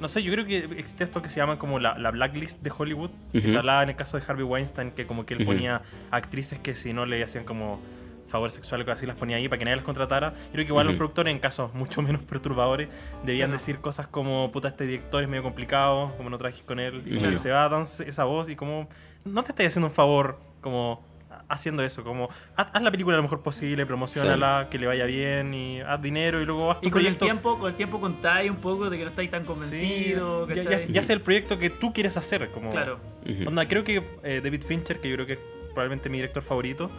no 0.00 0.06
sé, 0.06 0.22
yo 0.22 0.32
creo 0.32 0.44
que 0.44 0.58
existe 0.78 1.02
esto 1.02 1.22
que 1.22 1.28
se 1.28 1.40
llama 1.40 1.58
como 1.58 1.80
la, 1.80 1.98
la 1.98 2.10
blacklist 2.12 2.62
de 2.62 2.72
Hollywood. 2.76 3.10
Que 3.32 3.50
se 3.50 3.56
hablaba 3.56 3.82
en 3.82 3.88
el 3.88 3.96
caso 3.96 4.16
de 4.16 4.24
Harvey 4.26 4.44
Weinstein, 4.44 4.92
que 4.92 5.06
como 5.06 5.26
que 5.26 5.34
él 5.34 5.44
ponía 5.44 5.82
actrices 6.10 6.58
que 6.60 6.74
si 6.74 6.92
no 6.92 7.04
le 7.04 7.22
hacían 7.22 7.44
como 7.44 7.80
favor 8.28 8.50
sexual 8.50 8.82
o 8.82 8.84
cosas 8.84 8.98
así, 8.98 9.06
las 9.06 9.16
ponía 9.16 9.36
ahí 9.36 9.48
para 9.48 9.58
que 9.58 9.64
nadie 9.64 9.76
las 9.76 9.84
contratara. 9.84 10.30
Yo 10.30 10.52
creo 10.52 10.64
que 10.64 10.70
igual 10.70 10.86
los 10.86 10.96
productores, 10.96 11.32
en 11.32 11.40
casos 11.40 11.74
mucho 11.74 12.02
menos 12.08 12.22
perturbadores, 12.22 12.88
debían 13.24 13.50
decir 13.50 13.78
cosas 13.78 14.06
como, 14.06 14.50
puta, 14.50 14.68
este 14.68 14.84
director 14.86 15.22
es 15.22 15.28
medio 15.28 15.42
complicado, 15.42 16.14
como 16.16 16.30
no 16.30 16.38
trajes 16.38 16.62
con 16.62 16.78
él, 16.78 17.02
y 17.06 17.36
se 17.38 17.50
va 17.50 17.68
dando 17.68 17.88
esa 17.88 18.24
voz 18.24 18.48
y 18.48 18.56
como, 18.56 18.88
no 19.24 19.42
te 19.42 19.50
estás 19.50 19.66
haciendo 19.66 19.88
un 19.88 19.94
favor, 19.94 20.38
como 20.60 21.02
haciendo 21.48 21.82
eso, 21.82 22.04
como 22.04 22.28
haz, 22.56 22.68
haz 22.72 22.82
la 22.82 22.90
película 22.90 23.16
lo 23.16 23.22
mejor 23.22 23.42
posible, 23.42 23.86
promocionala, 23.86 24.68
que 24.70 24.78
le 24.78 24.86
vaya 24.86 25.06
bien 25.06 25.54
y 25.54 25.80
haz 25.80 26.00
dinero 26.02 26.40
y 26.42 26.44
luego 26.44 26.70
haz 26.70 26.80
tu 26.80 26.88
Y 26.88 26.90
con 26.90 27.04
el 27.06 27.16
tiempo, 27.16 27.58
con 27.58 27.70
el 27.70 27.76
tiempo 27.76 28.00
contáis 28.00 28.50
un 28.50 28.58
poco 28.58 28.90
de 28.90 28.98
que 28.98 29.04
no 29.04 29.10
estáis 29.10 29.30
tan 29.30 29.42
Sí, 29.42 29.46
convencidos, 29.46 30.48
ya, 30.48 30.54
ya, 30.54 30.62
¿cachai? 30.70 30.92
ya 30.92 31.02
sea 31.02 31.14
el 31.14 31.22
proyecto 31.22 31.58
que 31.58 31.70
tú 31.70 31.92
quieres 31.92 32.16
hacer, 32.16 32.50
como 32.50 32.70
Claro. 32.70 33.00
Onda, 33.46 33.66
creo 33.66 33.84
que 33.84 34.02
eh, 34.22 34.40
David 34.42 34.62
Fincher, 34.62 35.00
que 35.00 35.08
yo 35.08 35.14
creo 35.16 35.26
que 35.26 35.32
es 35.34 35.38
probablemente 35.74 36.08
mi 36.08 36.18
director 36.18 36.42
favorito, 36.42 36.90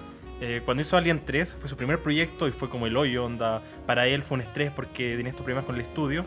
eh, 0.42 0.62
cuando 0.64 0.82
hizo 0.82 0.96
Alien 0.96 1.22
3 1.26 1.58
fue 1.60 1.68
su 1.68 1.76
primer 1.76 2.02
proyecto 2.02 2.48
y 2.48 2.52
fue 2.52 2.70
como 2.70 2.88
el 2.88 2.96
hoyo, 2.96 3.26
onda. 3.26 3.62
Para 3.86 4.08
él 4.08 4.24
fue 4.24 4.36
un 4.36 4.42
estrés 4.42 4.72
porque 4.72 5.16
tenía 5.18 5.30
estos 5.32 5.44
problemas 5.44 5.66
con 5.66 5.76
el 5.76 5.82
estudio. 5.82 6.24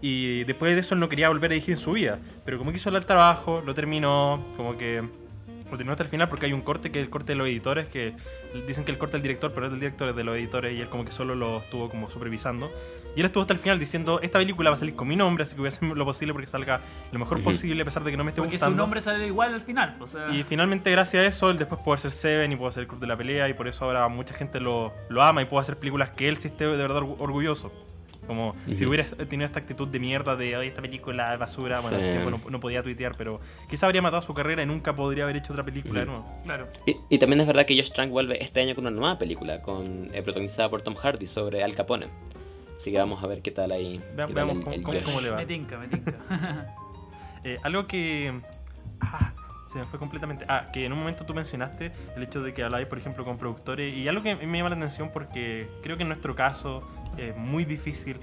Y 0.00 0.44
después 0.44 0.74
de 0.74 0.80
eso 0.80 0.94
él 0.94 1.00
no 1.00 1.08
quería 1.08 1.28
volver 1.28 1.50
a 1.50 1.54
dirigir 1.54 1.74
en 1.74 1.78
su 1.78 1.92
vida. 1.92 2.18
Pero 2.44 2.58
como 2.58 2.70
que 2.70 2.78
hizo 2.78 2.88
el 2.88 3.04
trabajo, 3.06 3.62
lo 3.64 3.74
terminó, 3.74 4.42
como 4.56 4.76
que 4.76 5.02
lo 5.72 5.78
terminó 5.78 5.92
hasta 5.92 6.04
el 6.04 6.08
final 6.10 6.28
porque 6.28 6.46
hay 6.46 6.52
un 6.52 6.60
corte 6.62 6.90
que 6.92 7.00
es 7.00 7.04
el 7.06 7.10
corte 7.10 7.32
de 7.32 7.36
los 7.36 7.48
editores, 7.48 7.88
que 7.88 8.14
dicen 8.66 8.84
que 8.84 8.92
el 8.92 8.98
corte 8.98 9.12
del 9.16 9.22
director, 9.22 9.50
pero 9.52 9.62
no 9.62 9.66
es 9.66 9.72
del 9.72 9.80
director, 9.80 10.08
es 10.10 10.16
de 10.16 10.24
los 10.24 10.36
editores 10.36 10.76
y 10.76 10.80
él 10.80 10.88
como 10.88 11.04
que 11.04 11.12
solo 11.12 11.34
lo 11.34 11.58
estuvo 11.58 11.88
como 11.90 12.08
supervisando. 12.08 12.70
Y 13.14 13.20
él 13.20 13.26
estuvo 13.26 13.42
hasta 13.42 13.52
el 13.52 13.58
final 13.58 13.78
diciendo, 13.78 14.20
esta 14.22 14.38
película 14.38 14.70
va 14.70 14.76
a 14.76 14.78
salir 14.78 14.94
con 14.94 15.06
mi 15.08 15.16
nombre, 15.16 15.42
así 15.42 15.54
que 15.54 15.60
voy 15.60 15.66
a 15.66 15.68
hacer 15.68 15.86
lo 15.88 16.04
posible 16.04 16.32
porque 16.32 16.46
salga 16.46 16.80
lo 17.10 17.18
mejor 17.18 17.42
posible 17.42 17.82
a 17.82 17.84
pesar 17.84 18.04
de 18.04 18.10
que 18.10 18.16
no 18.16 18.24
me 18.24 18.30
esté 18.30 18.40
Porque 18.40 18.52
gustando. 18.54 18.74
su 18.74 18.78
nombre 18.78 19.00
sale 19.02 19.26
igual 19.26 19.52
al 19.54 19.60
final. 19.60 19.96
O 20.00 20.06
sea, 20.06 20.30
Y 20.30 20.42
finalmente, 20.44 20.90
gracias 20.90 21.24
a 21.24 21.26
eso, 21.26 21.50
él 21.50 21.58
después 21.58 21.80
pudo 21.82 21.94
hacer 21.94 22.10
Seven 22.10 22.52
y 22.52 22.56
pudo 22.56 22.68
hacer 22.68 22.82
el 22.82 22.88
Club 22.88 23.00
de 23.00 23.06
la 23.06 23.16
Pelea. 23.16 23.48
Y 23.48 23.54
por 23.54 23.68
eso 23.68 23.84
ahora 23.84 24.08
mucha 24.08 24.34
gente 24.34 24.60
lo, 24.60 24.92
lo 25.10 25.22
ama 25.22 25.42
y 25.42 25.44
puede 25.44 25.62
hacer 25.62 25.78
películas 25.78 26.10
que 26.10 26.28
él 26.28 26.36
sí 26.38 26.48
esté 26.48 26.64
de 26.66 26.76
verdad 26.76 26.98
orgu- 27.02 27.16
orgulloso. 27.18 27.70
Como 28.26 28.54
si 28.72 28.86
hubiera 28.86 29.04
tenido 29.04 29.46
esta 29.46 29.58
actitud 29.58 29.88
de 29.88 29.98
mierda 29.98 30.36
de 30.36 30.54
"Ay, 30.54 30.68
esta 30.68 30.80
película 30.80 31.32
es 31.34 31.38
basura. 31.40 31.80
Bueno, 31.80 31.98
Sí. 32.04 32.12
no, 32.14 32.40
no 32.50 32.60
podía 32.60 32.82
tuitear, 32.82 33.14
pero 33.18 33.40
quizá 33.68 33.86
habría 33.86 34.00
matado 34.00 34.22
su 34.22 34.32
carrera 34.32 34.62
y 34.62 34.66
nunca 34.66 34.94
podría 34.94 35.24
haber 35.24 35.36
hecho 35.36 35.52
otra 35.52 35.64
película 35.64 36.00
de 36.00 36.06
Ujú. 36.06 36.18
nuevo. 36.18 36.40
claro. 36.44 36.68
Y, 36.86 36.96
y 37.08 37.18
también 37.18 37.40
es 37.40 37.46
verdad 37.46 37.66
que 37.66 37.76
Josh 37.76 37.90
Trank 37.92 38.10
vuelve 38.10 38.42
este 38.42 38.60
año 38.60 38.74
con 38.76 38.86
una 38.86 38.94
nueva 38.96 39.18
película, 39.18 39.60
con, 39.60 40.08
eh, 40.14 40.22
protagonizada 40.22 40.70
por 40.70 40.82
Tom 40.82 40.94
Hardy, 40.94 41.26
sobre 41.26 41.62
Al 41.64 41.74
Capone. 41.74 42.06
Así 42.78 42.90
que 42.92 42.98
vamos 42.98 43.22
a 43.22 43.26
ver 43.26 43.42
qué 43.42 43.50
tal 43.50 43.70
ahí. 43.72 43.98
Vea- 44.16 44.26
qué 44.26 44.32
tal 44.32 44.34
veamos 44.34 44.56
el- 44.56 44.62
cómo- 44.64 44.74
el 44.76 44.82
cómo- 44.82 44.98
cómo 45.04 45.20
le 45.20 45.30
va. 45.30 45.36
Me 45.36 45.46
tinca, 45.46 45.78
me 45.78 45.88
tinca. 45.88 46.14
Eh, 47.44 47.58
algo 47.64 47.88
que. 47.88 48.40
Ah, 49.00 49.32
se 49.66 49.80
me 49.80 49.84
fue 49.86 49.98
completamente. 49.98 50.44
Ah, 50.48 50.68
que 50.72 50.84
en 50.84 50.92
un 50.92 50.98
momento 51.00 51.26
tú 51.26 51.34
mencionaste 51.34 51.90
el 52.14 52.22
hecho 52.22 52.40
de 52.40 52.54
que 52.54 52.62
habláis, 52.62 52.86
por 52.86 52.98
ejemplo, 52.98 53.24
con 53.24 53.36
productores. 53.36 53.92
Y 53.92 54.06
algo 54.06 54.22
que 54.22 54.36
me 54.36 54.58
llama 54.58 54.70
la 54.70 54.76
atención 54.76 55.10
porque 55.12 55.68
creo 55.82 55.96
que 55.96 56.02
en 56.02 56.08
nuestro 56.08 56.36
caso 56.36 56.88
es 57.18 57.36
muy 57.36 57.64
difícil 57.64 58.16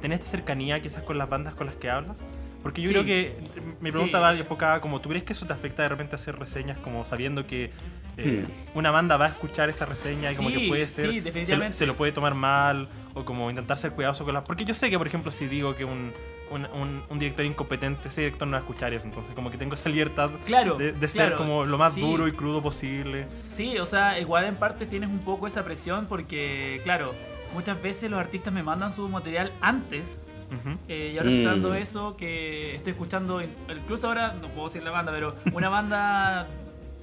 tener 0.00 0.18
esta 0.18 0.30
cercanía 0.30 0.80
quizás 0.80 1.02
con 1.02 1.18
las 1.18 1.28
bandas 1.28 1.54
con 1.54 1.66
las 1.66 1.76
que 1.76 1.90
hablas. 1.90 2.22
Porque 2.62 2.80
yo 2.80 2.88
Sí. 2.88 2.94
creo 2.94 3.04
que 3.04 3.36
mi 3.80 3.90
pregunta 3.90 4.18
Sí. 4.18 4.22
va 4.22 4.32
enfocada 4.38 4.80
como, 4.80 5.00
¿tú 5.00 5.08
crees 5.08 5.24
que 5.24 5.32
eso 5.32 5.46
te 5.46 5.52
afecta 5.52 5.82
de 5.82 5.88
repente 5.88 6.14
hacer 6.14 6.38
reseñas 6.38 6.78
como 6.78 7.04
sabiendo 7.04 7.46
que 7.46 7.70
eh, 8.18 8.44
Hmm. 8.46 8.78
una 8.78 8.90
banda 8.90 9.16
va 9.16 9.24
a 9.24 9.28
escuchar 9.28 9.70
esa 9.70 9.86
reseña 9.86 10.30
y 10.30 10.36
como 10.36 10.50
Sí, 10.50 10.56
que 10.60 10.68
puede 10.68 10.86
ser, 10.86 11.10
sí, 11.32 11.46
se, 11.46 11.72
se 11.72 11.86
lo 11.86 11.96
puede 11.96 12.12
tomar 12.12 12.34
mal 12.34 12.88
o 13.14 13.24
como 13.24 13.48
intentar 13.48 13.78
ser 13.78 13.92
cuidadoso 13.92 14.24
con 14.26 14.34
las... 14.34 14.42
Porque 14.44 14.66
yo 14.66 14.74
sé 14.74 14.90
que, 14.90 14.98
por 14.98 15.06
ejemplo, 15.06 15.30
si 15.30 15.46
digo 15.46 15.74
que 15.74 15.86
un, 15.86 16.12
un, 16.50 16.66
un- 16.66 17.02
un 17.08 17.18
director 17.18 17.44
incompetente, 17.46 18.08
ese 18.08 18.20
director 18.20 18.46
no 18.46 18.52
va 18.52 18.58
a 18.58 18.60
escuchar 18.60 18.92
eso, 18.92 19.06
entonces 19.06 19.34
como 19.34 19.50
que 19.50 19.56
tengo 19.56 19.72
esa 19.74 19.88
libertad 19.88 20.30
Claro, 20.44 20.74
de, 20.76 20.92
de 20.92 21.08
ser 21.08 21.28
claro, 21.28 21.36
como 21.38 21.64
lo 21.64 21.78
más 21.78 21.94
sí. 21.94 22.02
duro 22.02 22.28
y 22.28 22.32
crudo 22.32 22.62
posible. 22.62 23.26
Sí, 23.46 23.78
o 23.78 23.86
sea, 23.86 24.20
igual 24.20 24.44
en 24.44 24.56
parte 24.56 24.84
tienes 24.84 25.08
un 25.08 25.20
poco 25.20 25.46
esa 25.46 25.64
presión 25.64 26.04
porque, 26.06 26.82
claro, 26.84 27.14
muchas 27.54 27.80
veces 27.82 28.10
los 28.10 28.18
artistas 28.20 28.52
me 28.52 28.62
mandan 28.62 28.90
su 28.90 29.08
material 29.08 29.52
antes 29.60 30.26
eh, 30.86 31.12
y 31.14 31.18
ahora 31.18 31.30
se 31.30 31.38
está 31.38 31.50
dando 31.50 31.70
Mm. 31.70 31.74
eso 31.76 32.14
que 32.16 32.74
estoy 32.74 32.90
escuchando, 32.92 33.40
incluso 33.40 34.08
ahora, 34.08 34.34
no 34.34 34.48
puedo 34.48 34.66
decir 34.68 34.82
la 34.82 34.90
banda, 34.90 35.10
pero 35.10 35.34
una 35.54 35.68
banda 35.70 36.46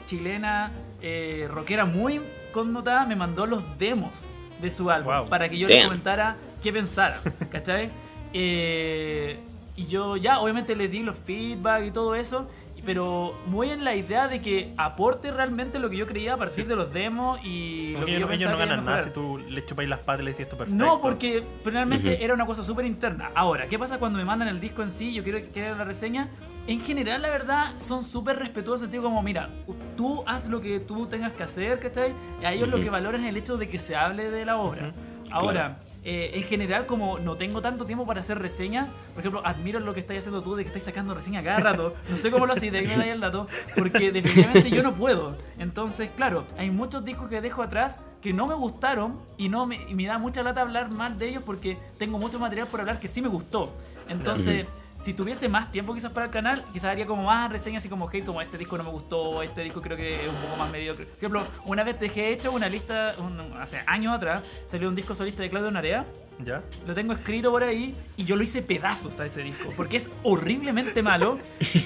chilena, 0.06 0.72
eh, 1.02 1.48
rockera 1.50 1.86
muy 1.86 2.22
connotada, 2.52 3.06
me 3.06 3.16
mandó 3.16 3.46
los 3.48 3.64
demos 3.80 4.30
de 4.62 4.70
su 4.70 4.90
álbum 4.92 5.14
Wow. 5.14 5.30
para 5.30 5.50
que 5.50 5.58
yo 5.58 5.68
le 5.68 5.84
comentara 5.84 6.36
qué 6.62 6.72
pensara, 6.74 7.22
¿cachai? 7.50 7.90
Eh, 8.32 9.40
y 9.76 9.88
yo 9.88 10.16
ya, 10.16 10.40
obviamente 10.40 10.76
le 10.76 10.88
di 10.88 11.02
los 11.02 11.16
feedback 11.18 11.86
y 11.86 11.92
todo 11.92 12.14
eso, 12.14 12.48
pero 12.86 13.38
muy 13.46 13.70
en 13.70 13.84
la 13.84 13.96
idea 13.96 14.28
de 14.28 14.42
que 14.42 14.74
aporte 14.78 15.32
realmente 15.32 15.80
lo 15.80 15.90
que 15.90 15.98
yo 15.98 16.08
creía 16.08 16.34
a 16.34 16.38
partir 16.38 16.64
Sí. 16.66 16.70
de 16.70 16.76
los 16.76 16.92
demos 16.94 17.40
y 17.44 17.94
lo 17.94 18.06
que 18.06 18.12
ellos, 18.16 18.22
yo 18.22 18.28
no- 18.28 18.34
ellos 18.34 18.52
no 18.52 18.58
ganan 18.58 18.86
nada 18.86 19.02
si 19.04 19.10
tú 19.12 19.38
le 19.38 19.66
chupáis 19.66 19.90
las 19.90 20.00
patas 20.00 20.22
y 20.22 20.26
le 20.26 20.32
decís 20.32 20.42
esto 20.42 20.58
perfecto. 20.58 20.84
No, 20.84 21.02
porque 21.02 21.44
finalmente 21.64 22.14
Ujú. 22.16 22.24
era 22.24 22.34
una 22.34 22.46
cosa 22.46 22.64
súper 22.64 22.86
interna. 22.86 23.32
Ahora, 23.36 23.68
¿qué 23.68 23.78
pasa 23.80 23.98
cuando 24.00 24.18
me 24.20 24.26
mandan 24.26 24.48
el 24.48 24.60
disco 24.60 24.82
en 24.84 24.92
sí? 24.92 25.14
Yo 25.14 25.24
quiero 25.24 25.40
que 25.52 25.62
la 25.72 25.84
reseña. 25.84 26.30
En 26.68 26.82
general, 26.82 27.22
la 27.22 27.30
verdad, 27.30 27.74
son 27.78 28.04
súper 28.04 28.38
respetuosos. 28.38 28.92
Digo, 28.92 29.04
como, 29.04 29.24
mira, 29.24 29.50
tú 29.98 30.24
haz 30.28 30.48
lo 30.50 30.62
que 30.62 30.80
tú 30.80 31.08
tengas 31.08 31.32
que 31.34 31.44
hacer, 31.44 31.80
¿cachai? 31.80 32.14
Y 32.42 32.46
a 32.46 32.54
ellos 32.54 32.68
lo 32.70 32.76
Ujú. 32.76 32.84
que 32.86 32.90
valoran 32.92 33.22
es 33.24 33.30
el 33.30 33.38
hecho 33.38 33.58
de 33.58 33.68
que 33.68 33.78
se 33.80 33.96
hable 33.96 34.30
de 34.30 34.46
la 34.46 34.58
obra. 34.58 34.94
Ahora, 35.32 35.80
eh, 36.04 36.32
en 36.36 36.44
general, 36.44 36.86
como 36.86 37.20
no 37.20 37.36
tengo 37.36 37.62
tanto 37.62 37.86
tiempo 37.86 38.06
para 38.06 38.22
hacer 38.22 38.40
reseñas, 38.40 38.88
por 39.14 39.20
ejemplo, 39.20 39.42
admiro 39.46 39.80
lo 39.80 39.94
que 39.94 40.00
estáis 40.00 40.20
haciendo 40.20 40.42
tú 40.42 40.56
de 40.56 40.64
que 40.64 40.68
estáis 40.68 40.86
sacando 40.86 41.14
reseña 41.14 41.44
cada 41.44 41.58
rato. 41.60 41.94
No 42.10 42.18
sé 42.18 42.32
cómo 42.32 42.46
lo 42.46 42.54
hacéis, 42.54 42.72
de 42.72 42.80
ahí 42.80 42.88
me 42.88 42.98
dais 42.98 43.12
el 43.12 43.20
dato, 43.20 43.48
porque 43.76 44.12
definitivamente 44.12 44.70
yo 44.70 44.82
no 44.82 44.96
puedo. 44.96 45.38
Entonces, 45.58 46.10
claro, 46.16 46.46
hay 46.58 46.72
muchos 46.72 47.04
discos 47.04 47.30
que 47.30 47.42
dejo 47.42 47.62
atrás 47.62 48.00
que 48.22 48.34
no 48.34 48.48
me 48.48 48.56
gustaron 48.56 49.20
y 49.38 49.50
no 49.50 49.66
me, 49.66 49.76
y 49.90 49.96
me 49.96 50.06
da 50.06 50.18
mucha 50.18 50.44
lata 50.44 50.62
hablar 50.62 50.92
mal 50.92 51.18
de 51.18 51.30
ellos 51.30 51.44
porque 51.46 51.78
tengo 51.98 52.18
mucho 52.18 52.40
material 52.40 52.68
por 52.68 52.80
hablar 52.80 53.00
que 53.00 53.08
sí 53.08 53.22
me 53.22 53.30
gustó. 53.30 53.74
Entonces, 54.08 54.66
si 55.00 55.14
tuviese 55.14 55.48
más 55.50 55.72
tiempo 55.72 55.94
quizás 55.94 56.12
para 56.12 56.26
el 56.26 56.32
canal, 56.32 56.64
quizás 56.74 56.92
haría 56.92 57.06
como 57.06 57.24
más 57.24 57.50
reseñas 57.52 57.82
así 57.82 57.90
como 57.90 58.10
hate, 58.10 58.26
como 58.26 58.42
este 58.42 58.58
disco 58.58 58.78
no 58.78 58.84
me 58.84 58.90
gustó, 58.92 59.42
este 59.42 59.62
disco 59.64 59.82
creo 59.82 59.96
que 59.96 60.14
es 60.26 60.30
un 60.30 60.36
poco 60.36 60.58
más 60.58 60.70
mediocre. 60.70 61.06
Por 61.06 61.18
ejemplo, 61.18 61.44
una 61.66 61.84
vez 61.86 61.98
dejé 62.00 62.34
hecho 62.34 62.52
una 62.52 62.68
lista, 62.68 63.16
un- 63.18 63.54
hace 63.58 63.80
años 63.88 64.14
atrás, 64.14 64.44
salió 64.66 64.90
un 64.90 64.96
disco 64.96 65.16
solista 65.16 65.42
de 65.42 65.50
Claudio 65.50 65.72
Narea. 65.72 66.06
¿Ya? 66.40 66.62
Lo 66.86 66.94
tengo 66.94 67.14
escrito 67.14 67.50
por 67.50 67.64
ahí 67.64 67.96
y 68.18 68.24
yo 68.26 68.36
lo 68.36 68.44
hice 68.44 68.62
pedazos 68.62 69.20
a 69.20 69.26
ese 69.26 69.42
disco 69.42 69.72
porque 69.76 69.98
es 69.98 70.10
horriblemente 70.24 71.02
malo 71.02 71.38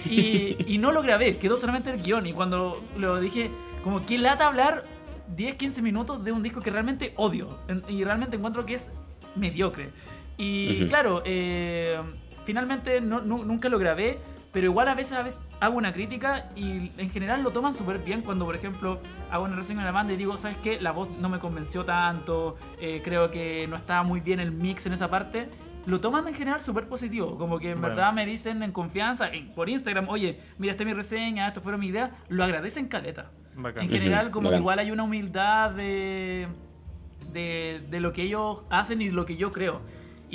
y, 0.05 0.57
y 0.67 0.77
no 0.79 0.91
lo 0.91 1.01
grabé, 1.01 1.37
quedó 1.37 1.55
solamente 1.57 1.91
el 1.91 2.01
guion. 2.01 2.25
Y 2.27 2.33
cuando 2.33 2.83
lo 2.97 3.19
dije, 3.19 3.49
como 3.83 4.05
que 4.05 4.17
lata 4.17 4.47
hablar 4.47 4.83
10, 5.35 5.55
15 5.55 5.81
minutos 5.81 6.23
de 6.23 6.31
un 6.31 6.43
disco 6.43 6.61
que 6.61 6.69
realmente 6.71 7.13
odio 7.15 7.59
y 7.87 8.03
realmente 8.03 8.35
encuentro 8.37 8.65
que 8.65 8.73
es 8.75 8.91
mediocre. 9.35 9.89
Y 10.37 10.87
claro, 10.87 11.21
eh, 11.25 11.99
finalmente 12.45 13.01
no- 13.01 13.21
nu- 13.21 13.43
nunca 13.45 13.69
lo 13.69 13.79
grabé, 13.79 14.19
pero 14.51 14.65
igual 14.67 14.87
a 14.87 14.93
veces, 14.95 15.13
a 15.13 15.23
veces 15.23 15.39
hago 15.59 15.77
una 15.77 15.93
crítica 15.93 16.49
y 16.55 16.91
en 16.97 17.09
general 17.09 17.41
lo 17.43 17.51
toman 17.51 17.73
súper 17.73 17.97
bien 17.99 18.21
cuando, 18.21 18.45
por 18.45 18.55
ejemplo, 18.55 18.99
hago 19.31 19.45
una 19.45 19.55
reseña 19.55 19.79
de 19.79 19.85
la 19.85 19.91
banda 19.91 20.13
y 20.13 20.17
digo, 20.17 20.37
¿sabes 20.37 20.57
qué? 20.57 20.79
La 20.79 20.91
voz 20.91 21.09
no 21.19 21.27
me 21.29 21.39
convenció 21.39 21.83
tanto, 21.85 22.55
eh, 22.79 23.01
creo 23.03 23.31
que 23.31 23.65
no 23.67 23.75
estaba 23.75 24.03
muy 24.03 24.19
bien 24.19 24.39
el 24.39 24.51
mix 24.51 24.85
en 24.85 24.93
esa 24.93 25.09
parte. 25.09 25.49
Lo 25.85 25.99
toman 25.99 26.25
en 26.27 26.33
general 26.33 26.61
súper 26.61 26.87
positivo, 26.87 27.37
como 27.37 27.59
que 27.59 27.71
en 27.71 27.81
Bueno. 27.81 27.95
verdad 27.95 28.13
me 28.13 28.25
dicen 28.25 28.61
en 28.63 28.71
confianza, 28.71 29.29
en- 29.33 29.51
por 29.53 29.67
Instagram, 29.69 30.07
oye, 30.07 30.39
mira, 30.57 30.71
esta 30.71 30.83
es 30.83 30.87
mi 30.87 30.93
reseña, 30.93 31.47
esto 31.47 31.59
fueron 31.59 31.81
mi 31.81 31.87
idea, 31.87 32.11
lo 32.29 32.43
agradecen 32.43 32.87
caleta. 32.87 33.31
Bacán. 33.55 33.83
En 33.83 33.89
general, 33.89 34.31
como 34.31 34.49
que 34.49 34.57
igual 34.57 34.79
hay 34.79 34.91
una 34.91 35.03
humildad 35.03 35.71
de, 35.71 36.47
de, 37.33 37.81
de 37.89 37.99
lo 37.99 38.13
que 38.13 38.23
ellos 38.23 38.63
hacen 38.69 39.01
y 39.01 39.09
lo 39.09 39.25
que 39.25 39.35
yo 39.35 39.51
creo. 39.51 39.81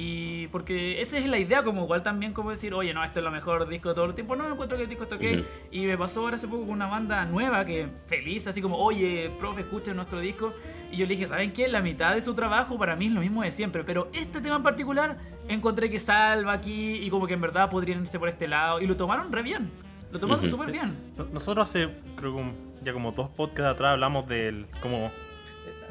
Y 0.00 0.46
porque 0.52 1.00
esa 1.00 1.18
es 1.18 1.26
la 1.26 1.38
idea, 1.38 1.64
como 1.64 1.82
igual 1.82 2.04
también 2.04 2.32
como 2.32 2.50
decir, 2.50 2.72
oye, 2.72 2.94
no, 2.94 3.02
este 3.02 3.18
es 3.18 3.24
lo 3.24 3.32
mejor 3.32 3.66
disco 3.68 3.88
de 3.88 3.96
todo 3.96 4.04
el 4.04 4.14
tiempo. 4.14 4.36
No, 4.36 4.46
encuentro 4.48 4.76
que 4.76 4.84
el 4.84 4.88
disco 4.88 5.02
está 5.02 5.16
ok. 5.16 5.22
Ujú. 5.32 5.44
Y 5.72 5.86
me 5.86 5.98
pasó 5.98 6.20
ahora 6.20 6.36
hace 6.36 6.46
poco 6.46 6.60
con 6.62 6.70
una 6.70 6.86
banda 6.86 7.24
nueva 7.24 7.64
que 7.64 7.88
feliz, 8.06 8.46
así 8.46 8.62
como, 8.62 8.76
oye, 8.78 9.28
profe, 9.40 9.62
escuchen 9.62 9.96
nuestro 9.96 10.20
disco. 10.20 10.52
Y 10.92 10.98
yo 10.98 11.04
le 11.06 11.14
dije, 11.14 11.26
¿saben 11.26 11.52
qué? 11.52 11.66
La 11.66 11.80
mitad 11.82 12.14
de 12.14 12.20
su 12.20 12.32
trabajo 12.32 12.78
para 12.78 12.94
mí 12.94 13.06
es 13.06 13.12
lo 13.12 13.22
mismo 13.22 13.42
de 13.42 13.50
siempre. 13.50 13.82
Pero 13.82 14.08
este 14.12 14.40
tema 14.40 14.54
en 14.54 14.62
particular 14.62 15.18
encontré 15.48 15.90
que 15.90 15.98
salva 15.98 16.52
aquí 16.52 16.98
y 17.02 17.10
como 17.10 17.26
que 17.26 17.34
en 17.34 17.40
verdad 17.40 17.68
podrían 17.68 18.02
irse 18.02 18.20
por 18.20 18.28
este 18.28 18.46
lado. 18.46 18.80
Y 18.80 18.86
lo 18.86 18.96
tomaron 18.96 19.32
re 19.32 19.42
bien. 19.42 19.68
Lo 20.12 20.20
tomaron 20.20 20.42
Ujú. 20.44 20.50
súper 20.52 20.70
bien. 20.70 20.96
No- 21.16 21.24
Nosotros 21.24 21.68
hace, 21.68 21.88
creo 22.14 22.36
que 22.36 22.44
ya 22.84 22.92
como 22.92 23.10
dos 23.10 23.30
podcasts 23.30 23.72
atrás 23.72 23.94
hablamos 23.94 24.28
del, 24.28 24.66
como, 24.80 25.10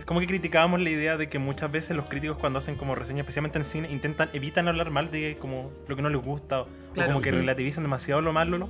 como 0.08 0.20
que 0.22 0.26
criticábamos 0.28 0.80
la 0.82 0.90
idea 0.90 1.18
de 1.18 1.28
que 1.30 1.38
muchas 1.38 1.70
veces 1.72 1.96
los 1.96 2.10
críticos 2.10 2.38
cuando 2.38 2.58
hacen 2.60 2.76
como 2.76 2.96
reseñas, 2.96 3.20
especialmente 3.26 3.60
en 3.60 3.66
cine, 3.66 3.92
intentan, 3.92 4.30
evitan 4.34 4.68
hablar 4.68 4.90
mal 4.90 5.12
de 5.12 5.38
como 5.38 5.70
lo 5.88 5.96
que 5.96 6.02
no 6.02 6.10
les 6.10 6.22
gusta 6.22 6.62
o 6.62 6.68
Claro. 6.94 7.10
como 7.12 7.22
que 7.22 7.30
relativizan 7.32 7.84
demasiado 7.84 8.22
lo 8.22 8.32
malo, 8.34 8.58
¿no? 8.58 8.70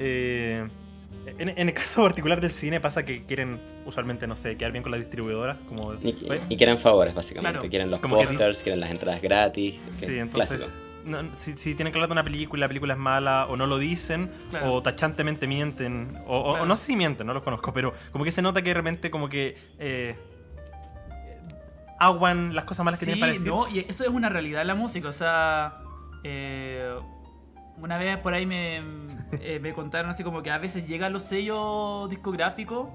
Eh, 0.00 0.66
en, 1.38 1.48
en 1.50 1.68
el 1.68 1.74
caso 1.74 2.02
particular 2.02 2.40
del 2.40 2.50
cine 2.50 2.80
pasa 2.80 3.04
que 3.04 3.24
quieren 3.24 3.60
usualmente, 3.86 4.26
no 4.26 4.34
sé, 4.36 4.56
quedar 4.56 4.72
bien 4.72 4.82
con 4.82 4.90
la 4.92 4.98
distribuidora, 4.98 5.58
como... 5.68 5.94
Y, 5.94 6.56
quieren 6.56 6.76
favores, 6.78 7.14
básicamente. 7.14 7.58
Claro. 7.58 7.70
Quieren 7.70 7.90
los 7.90 8.00
posters, 8.00 8.62
quieren 8.62 8.80
las 8.80 8.90
entradas 8.90 9.22
gratis. 9.22 9.80
Sí, 9.90 10.18
entonces. 10.18 10.72
no, 11.04 11.22
si, 11.36 11.56
si 11.56 11.74
tienen 11.74 11.92
que 11.92 11.98
hablar 11.98 12.08
de 12.08 12.12
una 12.14 12.24
película 12.24 12.62
la 12.62 12.68
película 12.68 12.94
es 12.94 12.98
mala, 13.00 13.46
o 13.46 13.56
no 13.56 13.66
lo 13.66 13.78
dicen, 13.78 14.30
Claro. 14.50 14.72
o 14.74 14.82
tachantemente 14.82 15.46
mienten, 15.46 16.18
o, 16.26 16.36
o- 16.36 16.40
o 16.40 16.50
Claro. 16.52 16.66
no 16.66 16.76
sé 16.76 16.86
si 16.86 16.96
mienten, 16.96 17.26
no 17.26 17.34
los 17.34 17.42
conozco, 17.42 17.72
pero 17.72 17.94
como 18.12 18.24
que 18.24 18.30
se 18.30 18.42
nota 18.42 18.60
que 18.62 18.70
de 18.70 18.74
repente 18.74 19.10
como 19.10 19.28
que 19.28 19.56
eh, 19.78 20.16
aguan 21.98 22.54
las 22.54 22.64
cosas 22.64 22.84
malas 22.84 23.00
que 23.00 23.06
sí, 23.06 23.12
tienen 23.12 23.20
para 23.20 23.32
decir. 23.32 23.48
no, 23.48 23.68
y 23.68 23.80
eso 23.88 24.04
es 24.04 24.10
una 24.10 24.28
realidad 24.28 24.62
en 24.62 24.68
la 24.68 24.74
música. 24.74 25.08
O 25.08 25.12
sea, 25.12 25.78
eh, 26.24 26.94
una 27.76 27.96
vez 27.98 28.16
por 28.18 28.34
ahí 28.34 28.46
me, 28.46 28.78
eh, 29.40 29.58
me 29.60 29.72
contaron 29.72 30.10
así 30.10 30.22
como 30.24 30.42
que 30.42 30.50
a 30.50 30.58
veces 30.58 30.86
llegan 30.86 31.12
los 31.12 31.22
sellos 31.22 32.08
discográficos 32.10 32.88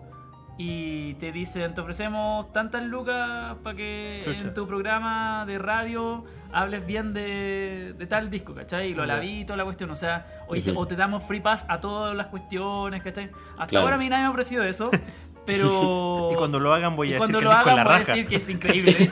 y 0.58 1.16
te 1.16 1.32
dicen, 1.32 1.74
te 1.74 1.82
ofrecemos 1.82 2.52
tantas 2.54 2.84
lucas 2.84 3.56
para 3.64 3.76
que 3.76 4.22
Chucha. 4.24 4.40
en 4.48 4.54
tu 4.54 4.68
programa 4.68 5.46
de 5.48 5.58
radio 5.58 6.26
hables 6.52 6.86
bien 6.86 7.12
de, 7.14 7.96
de 7.98 8.06
tal 8.06 8.30
disco, 8.30 8.54
¿cachai? 8.54 8.92
Y 8.92 8.94
lo 8.94 9.24
y 9.24 9.46
toda 9.46 9.58
la 9.58 9.64
cuestión. 9.64 9.90
O 9.90 9.96
sea, 9.96 10.28
o, 10.48 10.54
te, 10.54 10.70
Ujú. 10.72 10.80
o 10.82 10.88
te 10.88 10.96
damos 10.96 11.24
free 11.24 11.40
pass 11.40 11.66
a 11.70 11.80
todas 11.80 12.16
las 12.16 12.28
cuestiones, 12.28 13.02
¿cachai? 13.02 13.32
Hasta 13.54 13.66
Claro. 13.66 13.86
ahora 13.86 13.96
a 13.96 14.00
mí 14.00 14.08
nadie 14.10 14.22
me 14.24 14.28
ha 14.28 14.30
ofrecido 14.30 14.64
eso. 14.64 14.92
Pero. 15.46 16.30
Y 16.34 16.36
cuando 16.36 16.60
lo 16.60 16.74
hagan 16.74 16.96
voy 16.96 17.14
a 17.14 17.18
cuando 17.18 17.40
decir 17.40 17.50
que 17.50 17.54
lo 17.54 17.60
hagan 17.60 17.76
la 17.76 17.84
voy 17.84 17.94
a 17.94 18.00
decir 18.00 18.28
que 18.28 18.36
es 18.38 18.50
increíble, 18.50 18.94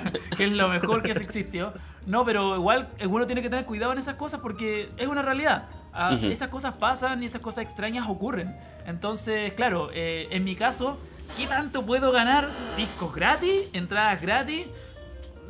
que 0.36 0.44
es 0.44 0.52
lo 0.52 0.68
mejor 0.68 1.02
que 1.02 1.14
se 1.14 1.22
existió. 1.22 1.72
No, 2.06 2.24
pero 2.24 2.56
igual 2.56 2.88
eh, 2.98 3.06
uno 3.06 3.26
tiene 3.26 3.42
que 3.42 3.50
tener 3.50 3.64
cuidado 3.64 3.92
en 3.92 3.98
esas 3.98 4.14
cosas 4.14 4.40
porque 4.40 4.90
es 4.96 5.08
una 5.08 5.22
realidad. 5.22 5.66
Ah, 5.92 6.14
Ujú. 6.14 6.26
Esas 6.26 6.48
cosas 6.48 6.74
pasan 6.74 7.22
y 7.22 7.26
esas 7.26 7.40
cosas 7.40 7.64
extrañas 7.64 8.06
ocurren. 8.08 8.54
Entonces, 8.86 9.52
claro, 9.54 9.90
eh, 9.92 10.28
en 10.30 10.44
mi 10.44 10.54
caso, 10.54 10.98
¿qué 11.36 11.46
tanto 11.46 11.84
puedo 11.86 12.12
ganar? 12.12 12.48
¿Discos 12.76 13.14
gratis? 13.14 13.62
¿Entradas 13.72 14.20
gratis? 14.20 14.66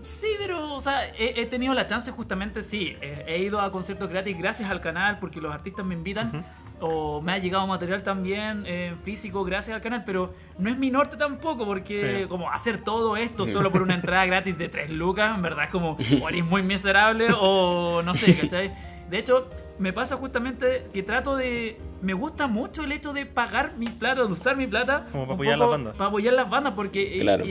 Sí, 0.02 0.28
pero, 0.38 0.74
o 0.74 0.80
sea, 0.80 1.04
he, 1.08 1.40
he 1.40 1.46
tenido 1.46 1.74
la 1.74 1.86
chance 1.86 2.10
justamente, 2.12 2.62
sí. 2.62 2.96
He, 3.00 3.24
he 3.26 3.38
ido 3.38 3.60
a 3.60 3.72
conciertos 3.72 4.08
gratis 4.08 4.38
gracias 4.38 4.70
al 4.70 4.80
canal 4.80 5.18
porque 5.18 5.40
los 5.40 5.52
artistas 5.52 5.84
me 5.84 5.94
invitan. 5.94 6.44
O 6.80 7.22
me 7.22 7.32
ha 7.32 7.38
llegado 7.38 7.66
material 7.66 8.02
también 8.02 8.64
eh, 8.66 8.94
físico 9.02 9.44
gracias 9.44 9.74
al 9.74 9.80
canal, 9.80 10.02
pero 10.04 10.34
no 10.58 10.68
es 10.68 10.76
mi 10.76 10.90
norte 10.90 11.16
tampoco 11.16 11.64
porque 11.64 12.20
Sí. 12.22 12.28
como 12.28 12.50
hacer 12.50 12.84
todo 12.84 13.16
esto 13.16 13.46
solo 13.46 13.70
por 13.72 13.80
una 13.82 13.94
entrada 13.94 14.24
gratis 14.26 14.58
de 14.58 14.68
3 14.68 14.90
lucas, 14.90 15.34
en 15.34 15.40
verdad 15.42 15.64
es 15.64 15.70
como 15.70 15.96
o 16.22 16.28
eres 16.28 16.44
muy 16.44 16.62
miserable 16.62 17.28
o 17.40 18.02
no 18.02 18.12
sé, 18.14 18.36
¿cachai? 18.36 18.74
De 19.08 19.18
hecho, 19.18 19.48
me 19.78 19.92
pasa 19.92 20.16
justamente 20.16 20.88
que 20.92 21.02
trato 21.02 21.36
de... 21.36 21.78
Me 22.02 22.12
gusta 22.12 22.46
mucho 22.46 22.82
el 22.84 22.92
hecho 22.92 23.12
de 23.12 23.24
pagar 23.26 23.74
mi 23.76 23.88
plata, 23.88 24.22
de 24.24 24.32
usar 24.32 24.56
mi 24.56 24.66
plata. 24.66 25.06
Como 25.12 25.24
para 25.24 25.34
apoyar 25.34 25.58
las 25.58 25.68
bandas. 25.70 25.96
Para 25.96 26.08
apoyar 26.08 26.34
las 26.34 26.50
bandas 26.50 26.72
porque 26.74 27.16
eh, 27.16 27.20
Claro. 27.20 27.44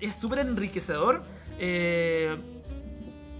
es 0.00 0.14
súper 0.16 0.38
enriquecedor. 0.40 1.22
eh, 1.58 2.38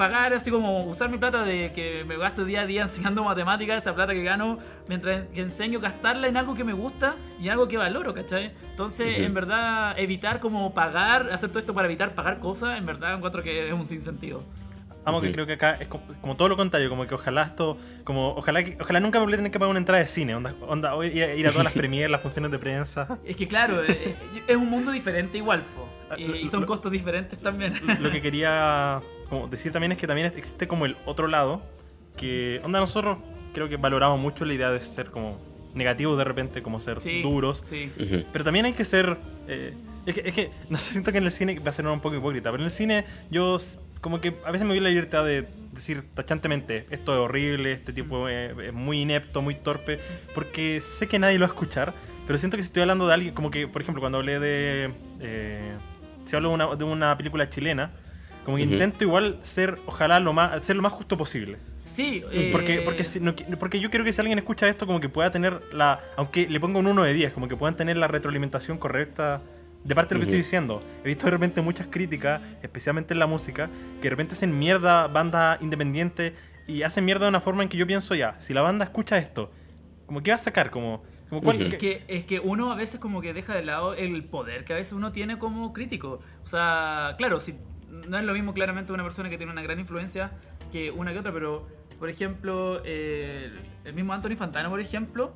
pagar 0.01 0.33
así 0.33 0.51
como 0.51 0.85
usar 0.87 1.11
mi 1.11 1.19
plata 1.19 1.45
de 1.45 1.73
que 1.75 2.05
me 2.07 2.17
gasto 2.17 2.47
día 2.47 2.63
a 2.63 2.67
día 2.67 2.83
enseñando 2.83 3.23
matemáticas, 3.23 3.83
esa 3.83 3.95
plata 3.95 4.15
que 4.15 4.23
gano 4.23 4.59
mientras 4.89 5.27
que 5.27 5.43
enseño, 5.43 5.79
gastarla 5.79 6.27
en 6.27 6.39
algo 6.39 6.55
que 6.55 6.65
me 6.65 6.73
gusta 6.73 7.17
y 7.39 7.45
en 7.49 7.51
algo 7.53 7.69
que 7.69 7.77
valoro, 7.77 8.15
¿cachai? 8.15 8.53
Entonces, 8.71 9.17
Ujú. 9.19 9.27
en 9.27 9.35
verdad, 9.35 9.95
evitar 9.99 10.41
como 10.41 10.73
pagar, 10.73 11.29
hacer 11.31 11.51
todo 11.51 11.59
esto 11.59 11.75
para 11.75 11.87
evitar 11.87 12.15
pagar 12.15 12.39
cosas, 12.39 12.79
en 12.79 12.87
verdad 12.87 13.15
encuentro 13.15 13.43
que 13.43 13.67
es 13.69 13.75
un 13.75 13.85
sinsentido. 13.85 14.43
Amo 15.05 15.21
que 15.21 15.27
Ujú. 15.27 15.35
creo 15.35 15.47
que 15.47 15.53
acá 15.55 15.75
es 15.79 15.89
como, 15.89 16.05
como 16.23 16.35
todo 16.37 16.49
lo 16.49 16.57
contrario, 16.57 16.89
como 16.89 17.07
que 17.07 17.15
ojalá 17.15 17.43
esto, 17.43 17.77
como 18.03 18.31
ojalá 18.37 18.63
que, 18.65 18.79
ojalá 18.81 19.01
nunca 19.01 19.19
volver 19.19 19.35
a 19.35 19.39
tener 19.41 19.53
que 19.53 19.59
pagar 19.59 19.71
una 19.71 19.81
entrada 19.81 20.01
de 20.01 20.07
cine, 20.07 20.35
onda, 20.35 20.55
onda 20.67 20.95
ir 21.05 21.23
a- 21.25 21.35
ir 21.35 21.47
a 21.47 21.51
todas 21.51 21.65
las 21.65 21.73
premiers, 21.83 22.11
las 22.11 22.23
funciones 22.23 22.51
de 22.51 22.59
prensa. 22.59 23.19
Es 23.23 23.37
que 23.37 23.47
claro, 23.47 23.83
eh, 23.87 24.17
es 24.47 24.57
un 24.57 24.71
mundo 24.71 24.93
diferente 24.93 25.37
igual, 25.37 25.61
po. 25.77 25.87
Y, 26.17 26.25
y 26.39 26.49
son 26.49 26.63
Lo- 26.63 26.67
costos 26.67 26.91
diferentes 26.91 27.39
también. 27.39 27.75
Lo 28.01 28.11
que 28.11 28.21
quería 28.21 29.01
como 29.31 29.49
decir 29.49 29.73
también 29.73 29.93
es 29.93 29.99
que 29.99 30.07
también 30.07 30.27
existe 30.37 30.69
como 30.69 30.85
el 30.85 30.97
otro 31.07 31.27
lado, 31.29 31.63
que 32.17 32.61
onda 32.65 32.81
nosotros 32.81 33.19
creo 33.55 33.69
que 33.69 33.77
valoramos 33.77 34.21
mucho 34.21 34.45
la 34.45 34.53
idea 34.53 34.71
de 34.71 34.81
ser 34.81 35.11
como 35.11 35.39
negativos 35.75 36.19
de 36.19 36.25
repente, 36.25 36.63
como 36.63 36.81
ser 36.81 37.01
Sí, 37.01 37.23
duros, 37.23 37.61
Sí. 37.65 37.91
Pero 38.33 38.45
también 38.45 38.67
hay 38.67 38.73
que 38.73 38.85
ser... 38.85 39.17
eh, 39.49 39.73
es, 40.05 40.15
que, 40.15 40.29
es 40.29 40.35
que, 40.35 40.51
no 40.69 40.77
sé, 40.79 40.93
siento 40.93 41.13
que 41.13 41.19
en 41.19 41.25
el 41.25 41.31
cine 41.31 41.59
va 41.61 41.69
a 41.71 41.73
ser 41.73 41.87
un 41.87 42.01
poco 42.01 42.17
hipócrita, 42.17 42.51
pero 42.51 42.63
en 42.63 42.67
el 42.67 42.71
cine 42.71 43.05
yo 43.31 43.57
como 44.01 44.21
que 44.21 44.35
a 44.45 44.51
veces 44.51 44.67
me 44.67 44.75
doy 44.75 44.81
la 44.81 44.89
libertad 44.89 45.25
de 45.25 45.47
decir 45.73 46.03
tachantemente, 46.15 46.87
esto 46.91 47.13
es 47.15 47.21
horrible, 47.21 47.73
este 47.73 47.93
tipo 47.93 48.29
es, 48.29 48.59
es 48.59 48.73
muy 48.73 49.03
inepto, 49.03 49.43
muy 49.43 49.55
torpe, 49.55 50.01
porque 50.35 50.81
sé 50.81 51.07
que 51.07 51.19
nadie 51.19 51.39
lo 51.39 51.43
va 51.47 51.53
a 51.53 51.55
escuchar, 51.55 51.95
pero 52.27 52.39
siento 52.39 52.57
que 52.57 52.63
si 52.63 52.69
estoy 52.69 52.83
hablando 52.83 53.07
de 53.07 53.15
alguien, 53.15 53.35
como 53.35 53.51
que, 53.51 53.69
por 53.69 53.83
ejemplo, 53.83 54.01
cuando 54.01 54.19
hablé 54.19 54.41
de... 54.41 54.91
eh, 55.21 55.73
si 56.25 56.35
hablo 56.35 56.49
de 56.49 56.55
una, 56.55 56.77
de 56.77 56.85
una 56.85 57.17
película 57.17 57.49
chilena, 57.49 57.93
como 58.45 58.57
que 58.57 58.65
Ujú. 58.65 58.73
intento 58.73 59.05
igual 59.05 59.39
ser, 59.43 59.79
ojalá, 59.87 60.21
lo 60.21 60.33
más, 60.33 60.65
ser 60.65 60.77
lo 60.77 60.83
más 60.83 60.93
justo 60.93 61.17
posible. 61.17 61.59
Sí, 61.83 62.23
eh, 62.31 62.51
Porque, 62.53 62.83
porque, 62.83 63.05
si- 63.05 63.21
no 63.21 63.35
qui- 63.35 63.57
porque 63.57 63.81
yo 63.81 63.91
quiero 63.91 64.05
que 64.05 64.13
si 64.13 64.21
alguien 64.21 64.39
escucha 64.39 64.69
esto, 64.69 64.87
como 64.87 65.01
que 65.01 65.09
pueda 65.09 65.31
tener 65.31 65.61
la. 65.73 66.01
Aunque 66.17 66.47
le 66.49 66.61
ponga 66.61 66.79
un 66.79 66.87
1 66.87 67.03
de 67.03 67.13
10, 67.15 67.33
como 67.33 67.49
que 67.49 67.57
puedan 67.57 67.75
tener 67.77 67.97
la 67.97 68.07
retroalimentación 68.09 68.79
correcta 68.79 69.41
de 69.83 69.95
parte 69.95 70.15
de 70.15 70.19
lo 70.19 70.21
que 70.21 70.25
Ujú. 70.31 70.37
estoy 70.37 70.39
diciendo. 70.39 70.83
He 71.05 71.09
visto 71.09 71.25
de 71.27 71.33
repente 71.33 71.63
muchas 71.63 71.87
críticas, 71.89 72.41
especialmente 72.63 73.15
en 73.15 73.19
la 73.19 73.27
música, 73.27 73.69
que 73.97 74.03
de 74.03 74.11
repente 74.11 74.35
hacen 74.35 74.57
mierda 74.59 75.07
bandas 75.07 75.61
independientes 75.63 76.35
y 76.69 76.83
hacen 76.83 77.05
mierda 77.05 77.25
de 77.25 77.31
una 77.31 77.41
forma 77.41 77.63
en 77.63 77.69
que 77.69 77.77
yo 77.79 77.87
pienso 77.87 78.15
ya, 78.15 78.37
si 78.41 78.53
la 78.55 78.61
banda 78.63 78.85
escucha 78.85 79.17
esto, 79.19 79.51
como 80.07 80.23
que 80.23 80.31
va 80.31 80.35
a 80.37 80.39
sacar, 80.39 80.71
como. 80.71 81.03
como 81.31 81.41
cuál- 81.43 81.57
Ujú. 81.63 81.67
Es 81.67 81.75
que, 81.77 82.05
es 82.09 82.25
que 82.25 82.41
uno 82.41 82.73
a 82.73 82.75
veces 82.77 83.01
como 83.01 83.21
que 83.23 83.33
deja 83.33 83.55
de 83.55 83.63
lado 83.65 83.95
el 83.95 84.23
poder 84.25 84.65
que 84.65 84.73
a 84.73 84.77
veces 84.77 84.93
uno 84.93 85.13
tiene 85.13 85.39
como 85.39 85.73
crítico. 85.73 86.21
O 86.43 86.47
sea, 86.47 87.15
claro, 87.19 87.41
si 87.41 87.55
no 87.91 88.19
es 88.19 88.25
lo 88.25 88.33
mismo 88.33 88.55
claramente 88.55 88.93
una 88.93 89.03
persona 89.03 89.29
que 89.31 89.37
tiene 89.37 89.53
una 89.53 89.63
gran 89.63 89.79
influencia 89.79 90.33
que 90.73 90.91
una 90.91 91.13
que 91.13 91.19
otra, 91.19 91.33
pero 91.33 91.67
por 91.99 92.09
ejemplo, 92.09 92.81
eh, 92.85 93.51
el 93.85 93.93
mismo 93.95 94.13
Anthony 94.13 94.37
Fantano, 94.37 94.71
por 94.71 94.81
ejemplo, 94.81 95.35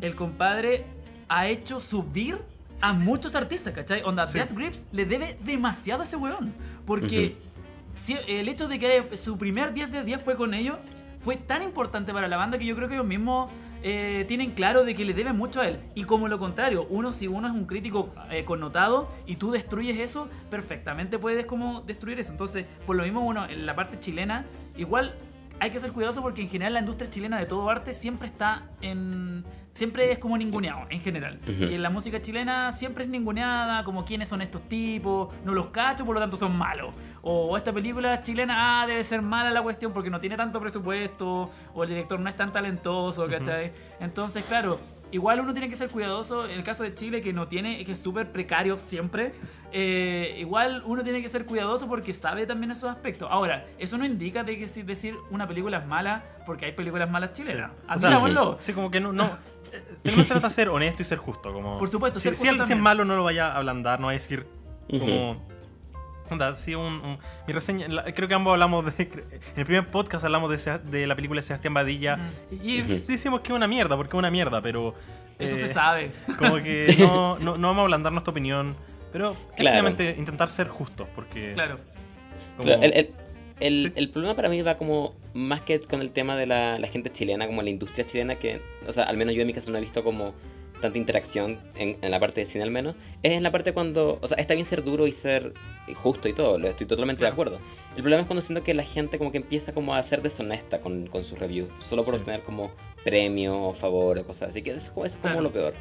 el 0.00 0.14
compadre 0.14 0.84
ha 1.28 1.46
hecho 1.48 1.80
subir 1.80 2.38
a 2.80 2.92
muchos 2.92 3.34
artistas, 3.36 3.72
¿cachai? 3.74 4.02
Onda, 4.02 4.26
Sí. 4.26 4.38
Death 4.38 4.52
Grips 4.52 4.86
le 4.92 5.04
debe 5.06 5.38
demasiado 5.44 6.00
a 6.00 6.04
ese 6.04 6.16
weón. 6.16 6.52
Porque 6.86 7.36
si- 7.94 8.18
el 8.26 8.48
hecho 8.48 8.68
de 8.68 8.78
que 8.78 9.16
su 9.16 9.38
primer 9.38 9.72
10 9.72 9.90
de 9.92 10.02
10 10.04 10.22
fue 10.22 10.36
con 10.36 10.52
ellos 10.54 10.78
fue 11.18 11.36
tan 11.36 11.62
importante 11.62 12.12
para 12.12 12.26
la 12.28 12.36
banda 12.36 12.58
que 12.58 12.64
yo 12.64 12.74
creo 12.74 12.88
que 12.88 12.94
ellos 12.94 13.06
mismos 13.06 13.50
eh, 13.82 14.24
tienen 14.28 14.52
claro 14.52 14.84
de 14.84 14.94
que 14.94 15.04
le 15.04 15.14
deben 15.14 15.36
mucho 15.36 15.60
a 15.60 15.68
él. 15.68 15.80
Y 15.94 16.04
como 16.04 16.28
lo 16.28 16.38
contrario, 16.38 16.86
uno 16.88 17.12
si 17.12 17.26
uno 17.26 17.48
es 17.48 17.54
un 17.54 17.66
crítico 17.66 18.10
eh, 18.30 18.44
connotado 18.44 19.08
y 19.26 19.36
tú 19.36 19.50
destruyes 19.50 19.98
eso, 19.98 20.28
perfectamente 20.50 21.18
puedes 21.18 21.46
como 21.46 21.82
destruir 21.82 22.20
eso. 22.20 22.32
Entonces, 22.32 22.66
por 22.86 22.96
lo 22.96 23.02
mismo, 23.02 23.24
uno 23.24 23.46
en 23.46 23.66
la 23.66 23.74
parte 23.74 23.98
chilena, 23.98 24.46
igual 24.76 25.14
hay 25.60 25.70
que 25.70 25.78
ser 25.78 25.92
cuidadoso 25.92 26.22
porque 26.22 26.42
en 26.42 26.48
general 26.48 26.74
la 26.74 26.80
industria 26.80 27.08
chilena 27.10 27.38
de 27.38 27.46
todo 27.46 27.68
arte 27.70 27.92
siempre 27.92 28.26
está 28.26 28.68
en 28.80 29.44
siempre 29.72 30.10
es 30.12 30.18
como 30.18 30.36
ninguneado 30.36 30.86
en 30.90 31.00
general. 31.00 31.40
Ujú. 31.42 31.64
Y 31.64 31.74
en 31.74 31.82
la 31.82 31.90
música 31.90 32.20
chilena 32.20 32.72
siempre 32.72 33.04
es 33.04 33.10
ninguneada, 33.10 33.84
como 33.84 34.04
quiénes 34.04 34.28
son 34.28 34.42
estos 34.42 34.68
tipos, 34.68 35.34
no 35.44 35.54
los 35.54 35.68
cacho, 35.68 36.04
por 36.04 36.14
lo 36.14 36.20
tanto 36.20 36.36
son 36.36 36.56
malos. 36.56 36.94
O 37.22 37.56
esta 37.56 37.72
película 37.72 38.22
chilena, 38.22 38.82
ah, 38.82 38.86
debe 38.86 39.02
ser 39.04 39.22
mala 39.22 39.50
la 39.50 39.62
cuestión 39.62 39.92
porque 39.92 40.10
no 40.10 40.20
tiene 40.20 40.36
tanto 40.36 40.60
presupuesto, 40.60 41.50
o 41.72 41.82
el 41.82 41.88
director 41.88 42.18
no 42.18 42.28
es 42.28 42.36
tan 42.36 42.52
talentoso, 42.52 43.28
¿cachai? 43.28 43.72
Entonces, 44.00 44.44
claro, 44.44 44.80
igual 45.12 45.40
uno 45.40 45.52
tiene 45.52 45.68
que 45.68 45.76
ser 45.76 45.88
cuidadoso. 45.88 46.46
En 46.46 46.52
el 46.52 46.64
caso 46.64 46.82
de 46.82 46.94
Chile, 46.94 47.20
que 47.20 47.32
no 47.32 47.46
tiene, 47.46 47.84
que 47.84 47.92
es 47.92 48.02
súper 48.02 48.32
precario 48.32 48.76
siempre, 48.76 49.32
eh, 49.72 50.36
igual 50.38 50.82
uno 50.84 51.02
tiene 51.02 51.22
que 51.22 51.28
ser 51.28 51.46
cuidadoso 51.46 51.88
porque 51.88 52.12
sabe 52.12 52.44
también 52.44 52.72
esos 52.72 52.90
aspectos. 52.90 53.28
Ahora, 53.30 53.66
eso 53.78 53.96
no 53.96 54.04
indica 54.04 54.42
de 54.42 54.58
que 54.58 54.66
decir 54.82 55.16
una 55.30 55.46
película 55.46 55.78
es 55.78 55.86
mala 55.86 56.24
porque 56.44 56.66
hay 56.66 56.72
películas 56.72 57.08
malas 57.08 57.32
chilenas. 57.32 57.70
Sí. 57.70 57.86
O 57.94 57.98
sea. 57.98 58.10
Sí, 58.58 58.72
como 58.72 58.90
que 58.90 59.00
no. 59.00 59.12
no 59.12 59.52
tenemos 60.02 60.26
que 60.26 60.32
tratar 60.32 60.50
de 60.50 60.54
ser 60.54 60.68
honesto 60.68 61.02
y 61.02 61.04
ser 61.04 61.18
justo. 61.18 61.52
Como, 61.52 61.78
Por 61.78 61.88
supuesto, 61.88 62.18
si, 62.18 62.24
ser 62.24 62.36
si 62.36 62.42
si 62.66 62.72
es 62.72 62.78
malo, 62.78 63.04
no 63.04 63.16
lo 63.16 63.24
vaya 63.24 63.48
a 63.52 63.56
ablandar, 63.58 64.00
no 64.00 64.06
vaya 64.06 64.16
a 64.16 64.20
decir 64.20 64.46
como. 64.90 65.32
Ujú. 65.32 65.40
Onda, 66.30 66.54
sí, 66.54 66.74
un, 66.74 66.84
un- 66.94 67.18
mi 67.46 67.52
reseña, 67.52 67.88
la- 67.88 68.04
creo 68.14 68.26
que 68.26 68.34
ambos 68.34 68.52
hablamos 68.52 68.96
de. 68.96 69.02
En 69.04 69.58
el 69.60 69.64
primer 69.66 69.90
podcast 69.90 70.24
hablamos 70.24 70.50
de, 70.64 70.78
de 70.78 71.06
la 71.06 71.14
película 71.14 71.38
de 71.40 71.42
Sebastián 71.42 71.74
Badilla. 71.74 72.18
Y, 72.50 72.76
y 72.76 72.80
Ujú. 72.82 72.88
decimos 73.06 73.40
que 73.40 73.48
es 73.52 73.56
una 73.56 73.68
mierda, 73.68 73.96
porque 73.96 74.10
es 74.16 74.18
una 74.18 74.30
mierda, 74.30 74.62
pero. 74.62 74.94
Eso 75.38 75.54
eh, 75.56 75.58
se 75.58 75.68
sabe. 75.68 76.12
Como 76.38 76.56
que 76.56 76.94
no, 76.98 77.38
no, 77.38 77.58
no 77.58 77.68
vamos 77.68 77.80
a 77.80 77.84
ablandar 77.84 78.12
nuestra 78.12 78.30
opinión, 78.30 78.76
pero 79.12 79.34
Claro. 79.56 79.76
efectivamente 79.88 80.14
intentar 80.18 80.48
ser 80.48 80.68
justos, 80.68 81.06
porque. 81.14 81.52
Claro. 81.54 81.78
como- 82.56 82.70
el, 82.72 82.92
el- 82.94 83.10
el- 83.66 83.80
Sí. 83.80 83.92
el 83.96 84.08
problema 84.10 84.34
para 84.36 84.48
mí 84.48 84.60
va 84.62 84.76
como 84.76 85.14
más 85.34 85.62
que 85.62 85.80
con 85.80 86.00
el 86.02 86.10
tema 86.12 86.36
de 86.36 86.46
la, 86.46 86.78
la 86.78 86.88
gente 86.88 87.10
chilena, 87.10 87.46
como 87.46 87.62
la 87.62 87.70
industria 87.70 88.06
chilena, 88.06 88.36
que, 88.36 88.60
o 88.86 88.92
sea, 88.92 89.04
al 89.04 89.16
menos 89.16 89.34
yo 89.34 89.40
en 89.42 89.46
mi 89.46 89.52
caso 89.54 89.70
no 89.70 89.78
he 89.78 89.80
visto 89.80 90.02
como 90.04 90.34
tanta 90.80 90.98
interacción 90.98 91.60
en, 91.76 91.96
en 92.02 92.10
la 92.10 92.18
parte 92.18 92.40
de 92.40 92.46
cine 92.46 92.64
al 92.64 92.72
menos, 92.72 92.96
es 93.22 93.30
en 93.32 93.42
la 93.44 93.52
parte 93.52 93.72
cuando, 93.72 94.18
o 94.20 94.26
sea, 94.26 94.36
está 94.38 94.54
bien 94.54 94.66
ser 94.66 94.82
duro 94.82 95.06
y 95.06 95.12
ser 95.12 95.52
justo 95.94 96.28
y 96.28 96.32
todo, 96.32 96.58
lo 96.58 96.66
estoy 96.68 96.86
totalmente 96.88 97.22
de 97.22 97.28
acuerdo. 97.30 97.58
El 97.94 98.02
problema 98.02 98.22
es 98.22 98.26
cuando 98.26 98.42
siento 98.42 98.64
que 98.64 98.74
la 98.74 98.82
gente 98.82 99.16
como 99.16 99.30
que 99.30 99.38
empieza 99.38 99.72
como 99.72 99.94
a 99.94 100.02
ser 100.02 100.22
deshonesta 100.22 100.80
con, 100.80 101.06
con 101.06 101.22
sus 101.24 101.38
reviews, 101.38 101.68
solo 101.80 102.02
por 102.02 102.14
Sí. 102.14 102.18
obtener 102.20 102.42
como 102.42 102.72
premio 103.04 103.60
o 103.62 103.72
favor 103.74 104.18
o 104.18 104.24
cosas 104.26 104.48
así, 104.48 104.62
que 104.62 104.70
eso, 104.70 104.78
es 104.86 104.90
como- 104.90 105.06
eso 105.06 105.16
es 105.16 105.22
como 105.22 105.34
Claro. 105.34 105.42
lo 105.48 105.52
peor. 105.52 105.74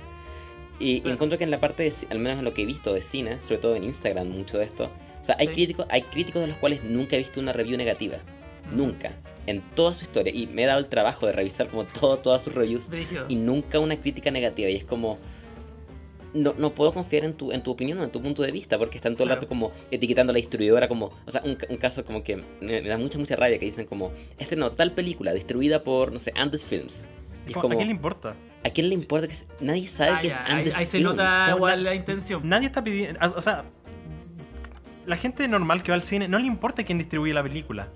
Y, 0.79 0.91
y 0.97 1.01
Claro. 1.01 1.13
encuentro 1.15 1.37
que 1.39 1.43
en 1.45 1.51
la 1.51 1.59
parte, 1.59 1.81
de, 1.83 1.93
al 2.09 2.19
menos 2.19 2.37
en 2.39 2.45
lo 2.45 2.53
que 2.53 2.61
he 2.61 2.65
visto 2.65 2.93
de 2.93 3.01
cine, 3.01 3.41
sobre 3.41 3.57
todo 3.59 3.75
en 3.75 3.83
Instagram, 3.83 4.27
mucho 4.29 4.57
de 4.59 4.65
esto, 4.65 4.89
o 5.21 5.25
sea, 5.25 5.35
hay, 5.39 5.47
Sí. 5.47 5.53
críticos, 5.53 5.85
hay 5.89 6.01
críticos 6.03 6.41
de 6.41 6.47
los 6.47 6.57
cuales 6.57 6.83
nunca 6.83 7.15
he 7.15 7.19
visto 7.19 7.39
una 7.39 7.53
review 7.53 7.77
negativa. 7.77 8.17
Mm. 8.71 8.75
Nunca. 8.77 9.11
En 9.47 9.61
toda 9.75 9.93
su 9.93 10.03
historia. 10.05 10.33
Y 10.33 10.47
me 10.47 10.63
he 10.63 10.65
dado 10.67 10.79
el 10.79 10.87
trabajo 10.87 11.25
de 11.25 11.31
revisar 11.33 11.67
como 11.67 11.83
todo, 11.85 12.17
todas 12.17 12.43
sus 12.43 12.53
reviews. 12.53 12.87
Y 13.27 13.35
nunca 13.35 13.79
una 13.79 13.97
crítica 13.97 14.29
negativa. 14.31 14.69
Y 14.69 14.75
es 14.75 14.83
como... 14.85 15.17
No, 16.33 16.53
no 16.57 16.69
puedo 16.73 16.93
confiar 16.93 17.25
en 17.25 17.33
tu, 17.33 17.51
en 17.51 17.61
tu 17.61 17.71
opinión 17.71 17.99
o 17.99 18.03
en 18.05 18.09
tu 18.09 18.21
punto 18.21 18.41
de 18.41 18.51
vista 18.53 18.77
porque 18.77 18.97
están 18.97 19.15
todo 19.15 19.23
el 19.25 19.29
Claro. 19.29 19.41
rato 19.41 19.49
como 19.49 19.73
etiquetando 19.91 20.31
a 20.31 20.33
la 20.33 20.37
distribuidora 20.37 20.87
como... 20.87 21.11
O 21.25 21.31
sea, 21.31 21.41
un, 21.43 21.57
un 21.67 21.77
caso 21.77 22.05
como 22.05 22.23
que 22.23 22.37
me, 22.37 22.81
me 22.81 22.87
da 22.87 22.97
mucha, 22.97 23.17
mucha 23.17 23.35
rabia 23.35 23.59
que 23.59 23.65
dicen 23.65 23.85
como... 23.85 24.11
Estrenó 24.39 24.71
tal 24.71 24.93
película 24.93 25.33
distribuida 25.33 25.83
por, 25.83 26.13
no 26.13 26.19
sé, 26.19 26.31
Andes 26.35 26.63
Films. 26.65 27.03
Y 27.47 27.49
es 27.51 27.57
como. 27.57 27.73
¿A 27.73 27.75
quién 27.75 27.87
le 27.87 27.93
importa? 27.95 28.35
¿A 28.63 28.69
quién 28.69 28.87
le 28.87 28.95
importa 28.95 29.27
que... 29.27 29.33
se- 29.35 29.45
Nadie 29.59 29.87
sabe 29.89 30.11
Ah, 30.11 30.19
que 30.21 30.27
es 30.27 30.33
ya, 30.35 30.45
ahí, 30.45 30.51
Andes 30.59 30.75
ahí 30.75 30.85
se 30.85 30.97
Films. 30.99 31.15
nota 31.15 31.47
igual 31.53 31.83
la- 31.83 31.89
la 31.89 31.95
intención. 31.95 32.47
Nadie 32.47 32.67
está 32.67 32.81
pidiendo. 32.83 33.19
O 33.35 33.41
sea, 33.41 33.65
la 35.05 35.15
gente 35.15 35.47
normal 35.47 35.83
que 35.83 35.91
va 35.91 35.95
al 35.95 36.01
cine 36.01 36.27
no 36.27 36.37
le 36.39 36.47
importa 36.47 36.83
quién 36.83 36.97
distribuye 36.97 37.33
la 37.33 37.43
película. 37.43 37.87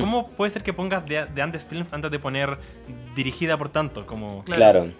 ¿Cómo 0.00 0.28
puede 0.30 0.50
ser 0.50 0.62
que 0.62 0.72
pongas 0.74 1.06
de, 1.06 1.24
de 1.34 1.42
Andes 1.42 1.64
Films 1.64 1.92
antes 1.92 2.10
de 2.10 2.18
poner 2.18 2.58
dirigida 3.16 3.56
por 3.56 3.70
tanto? 3.70 4.06
Como. 4.06 4.44
Claro. 4.44 4.80
Claro. 4.80 4.92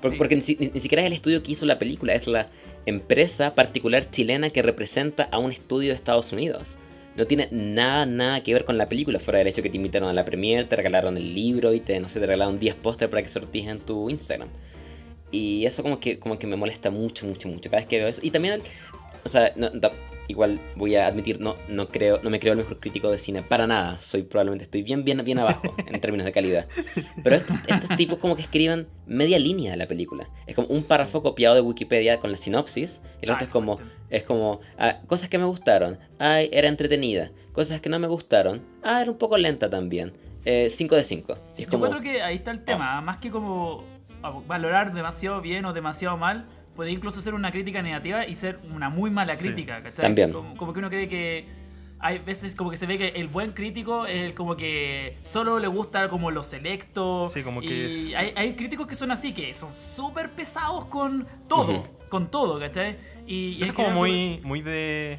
Por- 0.00 0.12
Sí. 0.12 0.16
Porque 0.16 0.36
ni, 0.36 0.42
si- 0.42 0.56
ni- 0.60 0.68
ni 0.68 0.78
siquiera 0.80 1.02
es 1.02 1.06
el 1.08 1.12
estudio 1.14 1.42
que 1.42 1.50
hizo 1.52 1.66
la 1.66 1.78
película, 1.80 2.12
es 2.14 2.28
la 2.28 2.48
empresa 2.86 3.54
particular 3.56 4.08
chilena 4.10 4.50
que 4.50 4.62
representa 4.62 5.28
a 5.32 5.38
un 5.38 5.50
estudio 5.50 5.88
de 5.90 5.96
Estados 5.96 6.32
Unidos. 6.32 6.78
No 7.16 7.26
tiene 7.26 7.48
nada, 7.50 8.06
nada 8.06 8.40
que 8.44 8.52
ver 8.54 8.64
con 8.64 8.78
la 8.78 8.86
película, 8.86 9.18
fuera 9.18 9.40
del 9.40 9.48
hecho 9.48 9.60
que 9.60 9.70
te 9.70 9.76
invitaron 9.76 10.08
a 10.08 10.12
la 10.12 10.24
premiere, 10.24 10.64
te 10.66 10.76
regalaron 10.76 11.16
el 11.16 11.34
libro 11.34 11.74
y 11.74 11.80
te, 11.80 11.98
no 11.98 12.08
sé, 12.08 12.20
te 12.20 12.26
regalaron 12.26 12.60
10 12.60 12.76
pósteres 12.76 13.10
para 13.10 13.22
que 13.24 13.28
sortees 13.28 13.66
en 13.66 13.80
tu 13.80 14.08
Instagram. 14.08 14.48
Y 15.32 15.66
eso 15.66 15.82
como 15.82 15.98
que, 15.98 16.20
como 16.20 16.38
que 16.38 16.46
me 16.46 16.54
molesta 16.54 16.92
mucho, 16.92 17.26
mucho, 17.26 17.48
mucho 17.48 17.68
cada 17.68 17.80
vez 17.80 17.88
que 17.88 17.98
veo 17.98 18.06
eso. 18.06 18.20
Y 18.22 18.30
también, 18.30 18.62
o 19.24 19.28
sea, 19.28 19.52
no- 19.56 19.70
igual 20.28 20.60
voy 20.76 20.94
a 20.96 21.06
admitir, 21.06 21.40
no, 21.40 21.56
no, 21.68 21.88
creo, 21.88 22.20
no 22.22 22.30
me 22.30 22.38
creo 22.38 22.52
el 22.52 22.58
mejor 22.58 22.78
crítico 22.78 23.10
de 23.10 23.18
cine, 23.18 23.42
para 23.42 23.66
nada. 23.66 23.98
Soy 24.00 24.22
probablemente, 24.22 24.64
estoy 24.64 24.82
bien, 24.82 25.02
bien, 25.04 25.22
bien 25.24 25.38
abajo 25.38 25.74
en 25.86 26.00
términos 26.00 26.24
de 26.26 26.32
calidad. 26.32 26.66
Pero 27.24 27.36
estos, 27.36 27.56
estos 27.66 27.96
tipos 27.96 28.18
como 28.18 28.36
que 28.36 28.42
escriban 28.42 28.86
media 29.06 29.38
línea 29.38 29.72
de 29.72 29.76
la 29.78 29.86
película. 29.88 30.28
Es 30.46 30.54
como 30.54 30.68
un 30.68 30.80
Sí. 30.80 30.88
párrafo 30.88 31.22
copiado 31.22 31.54
de 31.54 31.60
Wikipedia 31.62 32.20
con 32.20 32.30
la 32.30 32.36
sinopsis. 32.36 33.00
Y 33.20 33.24
el 33.24 33.30
Ah, 33.30 33.34
resto 33.38 33.42
es 33.44 33.48
esa 33.48 33.52
como, 33.52 33.76
es 34.10 34.22
como 34.22 34.60
ah, 34.78 34.98
cosas 35.06 35.28
que 35.28 35.38
me 35.38 35.44
gustaron. 35.46 35.98
Ay, 36.18 36.48
era 36.52 36.68
entretenida. 36.68 37.30
Cosas 37.52 37.80
que 37.80 37.88
no 37.88 37.98
me 37.98 38.06
gustaron. 38.06 38.62
Ah, 38.82 39.02
era 39.02 39.10
un 39.10 39.18
poco 39.18 39.36
lenta 39.38 39.68
también. 39.68 40.12
5 40.70 40.94
de 40.94 41.04
5. 41.04 41.34
Sí, 41.50 41.62
es 41.64 41.66
yo 41.68 41.72
como, 41.72 41.86
encuentro 41.86 42.00
que 42.10 42.22
ahí 42.22 42.36
está 42.36 42.50
el 42.52 42.64
tema, 42.64 43.00
más 43.02 43.18
que 43.18 43.30
como 43.30 43.84
ah, 44.22 44.30
valorar 44.46 44.94
demasiado 44.94 45.42
bien 45.42 45.64
o 45.66 45.72
demasiado 45.74 46.16
mal, 46.16 46.46
puede 46.78 46.92
incluso 46.92 47.20
ser 47.20 47.34
una 47.34 47.50
crítica 47.50 47.82
negativa 47.82 48.24
y 48.24 48.34
ser 48.34 48.60
una 48.72 48.88
muy 48.88 49.10
mala 49.10 49.34
Sí. 49.34 49.48
crítica, 49.48 49.82
¿cachai? 49.82 50.04
También. 50.04 50.32
Como, 50.32 50.56
como 50.56 50.72
que 50.72 50.78
uno 50.78 50.88
cree 50.88 51.08
que 51.08 51.44
hay 51.98 52.18
veces 52.20 52.54
como 52.54 52.70
que 52.70 52.76
se 52.76 52.86
ve 52.86 52.96
que 52.96 53.08
el 53.08 53.26
buen 53.26 53.50
crítico 53.50 54.06
es 54.06 54.18
el 54.18 54.34
como 54.34 54.56
que 54.56 55.16
solo 55.20 55.58
le 55.58 55.66
gusta 55.66 56.08
como 56.08 56.30
lo 56.30 56.44
selecto. 56.44 57.24
Sí, 57.26 57.42
como 57.42 57.64
y 57.64 57.66
que 57.66 57.88
es- 57.88 58.14
hay, 58.14 58.32
hay 58.36 58.52
críticos 58.54 58.86
que 58.86 58.94
son 58.94 59.10
así, 59.10 59.32
que 59.32 59.52
son 59.54 59.72
súper 59.74 60.30
pesados 60.30 60.84
con 60.84 61.26
todo, 61.48 61.80
Ujú. 61.80 61.88
con 62.08 62.30
todo, 62.30 62.60
¿cachai? 62.60 62.96
Y, 63.28 63.56
Eso 63.62 63.66
es 63.66 63.72
como 63.72 63.90
muy, 63.90 64.40
muy 64.42 64.62
de. 64.62 65.18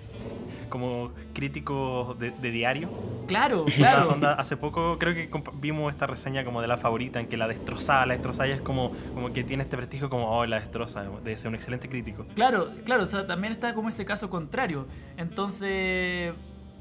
como 0.70 1.12
crítico 1.34 2.16
de, 2.20 2.32
de 2.32 2.52
diario. 2.52 2.90
Claro, 3.28 3.62
Onda- 3.66 3.76
claro. 3.76 4.10
onda, 4.10 4.34
hace 4.34 4.58
poco 4.58 4.98
creo 4.98 5.14
que 5.14 5.30
vimos 5.62 5.92
esta 5.94 6.08
reseña 6.08 6.44
como 6.44 6.60
de 6.62 6.68
la 6.68 6.78
favorita 6.78 7.20
en 7.20 7.28
que 7.28 7.38
la 7.38 7.48
destrozaba, 7.48 8.06
la 8.08 8.16
destrozaba 8.16 8.50
y 8.50 8.52
es 8.54 8.62
como, 8.62 8.92
como 9.14 9.32
que 9.32 9.44
tiene 9.44 9.62
este 9.64 9.78
prestigio 9.78 10.10
como, 10.10 10.32
oh, 10.36 10.46
la 10.48 10.60
destroza, 10.60 11.04
debe 11.24 11.38
ser 11.38 11.50
un 11.50 11.56
excelente 11.56 11.88
crítico. 11.88 12.26
Claro, 12.34 12.72
claro, 12.84 13.04
o 13.04 13.06
sea, 13.06 13.28
también 13.28 13.54
está 13.54 13.74
como 13.76 13.90
ese 13.90 14.04
caso 14.06 14.30
contrario. 14.30 14.88
Entonces, 15.18 16.34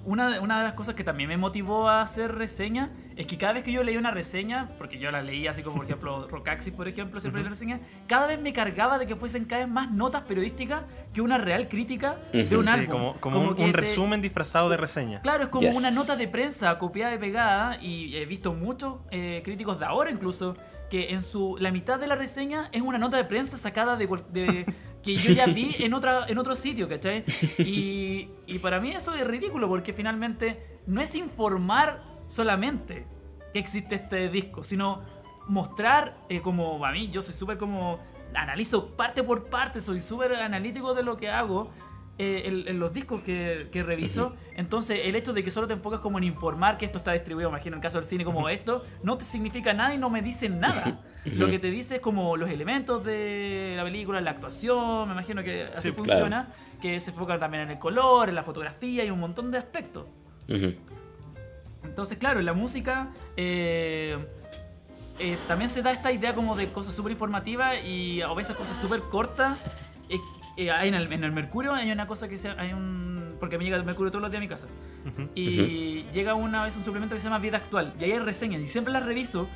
una, 0.05 0.31
de- 0.31 0.39
una 0.41 0.59
de 0.59 0.65
las 0.65 0.75
cosas 0.75 0.95
que 0.95 1.05
también 1.05 1.29
me 1.29 1.37
motivó 1.37 1.89
a 1.89 2.01
hacer 2.03 2.35
reseña 2.35 2.91
es 3.17 3.27
que 3.27 3.37
cada 3.37 3.53
vez 3.55 3.63
que 3.65 3.73
yo 3.73 3.83
leía 3.83 3.99
una 3.99 4.13
reseña, 4.13 4.71
porque 4.79 4.99
yo 4.99 5.11
la 5.11 5.23
leía 5.23 5.51
así 5.51 5.63
como 5.63 5.77
por 5.77 5.85
ejemplo 5.87 6.29
Rocaxis, 6.31 6.73
por 6.73 6.87
ejemplo, 6.89 7.19
siempre 7.21 7.41
Ujú. 7.43 7.49
leía 7.49 7.51
reseña, 7.51 7.81
cada 8.07 8.27
vez 8.27 8.41
me 8.41 8.53
cargaba 8.53 8.99
de 8.99 9.07
que 9.07 9.17
fuesen 9.17 9.45
cada 9.45 9.65
vez 9.65 9.73
más 9.73 9.91
notas 9.91 10.23
periodísticas 10.23 10.85
que 11.13 11.21
una 11.21 11.37
real 11.37 11.69
crítica 11.69 12.17
de 12.33 12.39
un 12.57 12.65
Sí, 12.65 12.69
álbum. 12.71 12.87
como, 12.91 13.15
como 13.21 13.39
un, 13.41 13.55
que 13.57 13.63
un 13.65 13.73
te- 13.73 13.77
resumen 13.79 14.23
disfrazado 14.23 14.69
de 14.69 14.77
reseña. 14.77 15.21
Claro, 15.23 15.43
es 15.45 15.49
como 15.51 15.67
Yes. 15.69 15.77
una 15.77 15.91
nota 15.91 16.17
de 16.17 16.29
prensa 16.29 16.79
copiada 16.79 17.15
y 17.15 17.19
pegada 17.19 17.83
y 17.83 18.17
he 18.17 18.25
visto 18.25 18.55
muchos 18.55 18.97
eh, 19.11 19.43
críticos 19.45 19.79
de 19.79 19.85
ahora 19.87 20.11
incluso 20.11 20.57
que 20.91 21.11
en 21.11 21.23
su 21.23 21.57
la 21.59 21.71
mitad 21.71 21.99
de 21.99 22.07
la 22.07 22.15
reseña 22.17 22.69
es 22.73 22.83
una 22.83 22.99
nota 22.99 23.17
de 23.17 23.25
prensa 23.25 23.57
sacada 23.57 23.97
de, 23.97 24.07
de- 24.31 24.75
que 25.03 25.17
yo 25.17 25.33
ya 25.33 25.47
vi 25.47 25.77
en 25.79 25.95
otra 25.95 26.27
en 26.29 26.39
otro 26.39 26.57
sitio, 26.57 26.89
¿cachai? 26.89 27.25
Y, 27.59 28.31
y 28.47 28.59
para 28.59 28.81
mí 28.81 28.91
eso 28.93 29.15
es 29.15 29.27
ridículo 29.27 29.69
porque 29.69 29.93
finalmente 29.93 30.81
no 30.87 31.01
es 31.01 31.15
informar 31.15 32.03
solamente 32.27 33.07
que 33.53 33.59
existe 33.61 33.95
este 33.95 34.29
disco, 34.29 34.63
sino 34.65 35.03
mostrar 35.47 36.19
eh, 36.29 36.41
como 36.41 36.85
a 36.85 36.93
mí 36.93 37.11
yo 37.11 37.23
soy 37.23 37.35
súper 37.35 37.57
como 37.59 37.99
analizo 38.35 38.97
parte 38.97 39.23
por 39.23 39.49
parte, 39.49 39.81
soy 39.81 40.01
súper 40.01 40.35
analítico 40.35 40.93
de 40.95 41.03
lo 41.03 41.17
que 41.17 41.31
hago 41.31 41.71
eh, 42.19 42.43
en, 42.47 42.69
en 42.69 42.81
los 42.81 42.93
discos 42.93 43.21
que, 43.23 43.69
que 43.71 43.83
reviso. 43.83 44.35
Entonces, 44.57 45.01
el 45.05 45.15
hecho 45.15 45.33
de 45.33 45.45
que 45.45 45.51
solo 45.51 45.67
te 45.67 45.75
enfocas 45.75 46.01
como 46.01 46.19
en 46.19 46.25
informar 46.25 46.77
que 46.77 46.85
esto 46.85 46.99
está 46.99 47.13
distribuido, 47.13 47.49
imagino 47.49 47.75
en 47.75 47.79
el 47.79 47.83
caso 47.83 47.99
del 47.99 48.05
cine 48.05 48.25
como 48.25 48.49
esto, 48.49 48.85
no 49.03 49.17
te 49.17 49.25
significa 49.25 49.73
nada 49.73 49.95
y 49.95 49.99
no 49.99 50.11
me 50.11 50.21
dice 50.21 50.49
nada. 50.49 51.01
Lo 51.25 51.49
que 51.49 51.59
te 51.59 51.71
dice 51.71 51.97
es 51.97 52.01
como 52.01 52.37
los 52.37 52.49
elementos 52.51 53.05
de 53.05 53.75
la 53.77 53.85
película, 53.85 54.21
la 54.21 54.31
actuación, 54.31 55.09
me 55.09 55.13
imagino 55.13 55.45
que 55.45 55.65
así 55.65 55.89
Sí, 55.89 55.93
funciona, 55.93 56.49
que 56.81 56.99
se 57.01 57.11
enfoca 57.11 57.39
también 57.39 57.65
en 57.65 57.71
el 57.73 57.79
color, 57.79 58.29
en 58.29 58.35
la 58.35 58.43
fotografía 58.43 59.05
y 59.05 59.11
un 59.11 59.21
montón 59.21 59.51
de 59.51 59.59
aspectos. 59.59 60.07
Entonces, 61.85 62.19
claro, 62.19 62.41
en 62.41 62.47
la 62.47 62.53
música 62.53 63.11
eh, 63.37 64.17
eh, 65.19 65.37
también 65.47 65.69
se 65.69 65.83
da 65.83 65.93
esta 65.93 66.13
idea 66.13 66.35
como 66.35 66.57
de 66.57 66.71
cosas 66.71 66.95
súper 66.95 67.13
informativas 67.13 67.77
y 67.85 68.23
a 68.23 68.33
veces 68.33 68.57
cosas 68.57 68.77
súper 68.77 69.01
cortas. 69.03 69.59
Eh, 70.09 70.19
eh, 70.59 70.71
hay 70.71 70.89
en, 70.89 70.95
el, 70.95 71.13
en 71.13 71.25
el 71.25 71.33
Mercurio 71.33 71.73
hay 71.75 71.91
una 71.91 72.07
cosa 72.07 72.29
que 72.29 72.37
se, 72.37 72.51
hay 72.51 72.73
un 72.75 73.09
porque 73.41 73.57
me 73.57 73.65
llega 73.65 73.81
Mercurio 73.83 74.11
todos 74.11 74.21
los 74.23 74.31
días 74.31 74.41
a 74.41 74.43
mi 74.43 74.49
casa. 74.49 74.67
Ujú. 75.07 75.29
Y 75.37 76.05
llega 76.13 76.35
una 76.35 76.65
vez 76.65 76.75
un 76.77 76.83
suplemento 76.83 77.15
que 77.15 77.21
se 77.21 77.25
llama 77.29 77.39
Vida 77.39 77.59
Actual. 77.59 77.95
Y 78.01 78.05
ahí 78.05 78.13
hay 78.13 78.19
reseñas. 78.19 78.61
Y 78.61 78.67
siempre 78.67 78.93
las 78.93 79.05
reviso. 79.07 79.49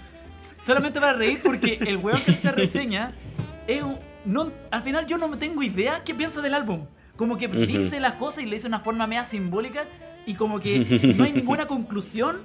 Solamente 0.63 1.01
para 1.01 1.15
reír 1.15 1.41
porque 1.43 1.79
el 1.81 1.97
weón 1.97 2.21
que 2.23 2.31
hace 2.31 2.53
reseña 2.53 3.13
es 3.67 3.83
un- 3.83 3.99
no, 4.25 4.53
al 4.71 4.83
final 4.83 5.07
yo 5.07 5.19
no 5.19 5.29
tengo 5.37 5.65
idea 5.65 6.03
qué 6.05 6.15
piensa 6.15 6.41
del 6.41 6.55
álbum. 6.55 6.87
Como 7.17 7.37
que 7.39 7.47
Ujú. 7.49 7.57
dice 7.67 7.99
las 7.99 8.13
cosas 8.15 8.45
y 8.45 8.47
le 8.47 8.53
dice 8.55 8.65
de 8.65 8.69
una 8.69 8.79
forma 8.79 9.07
media 9.09 9.25
simbólica. 9.25 9.85
Y 10.27 10.35
como 10.35 10.61
que 10.61 10.79
no 11.17 11.25
hay 11.25 11.33
ninguna 11.33 11.67
conclusión 11.67 12.41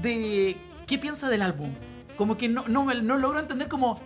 de 0.00 0.56
qué 0.86 0.96
piensa 0.98 1.28
del 1.28 1.42
álbum. 1.42 1.74
Como 2.16 2.38
que 2.38 2.48
no, 2.48 2.64
no, 2.68 2.84
me- 2.84 3.02
no 3.02 3.18
logro 3.18 3.38
entender 3.40 3.68
como... 3.68 4.00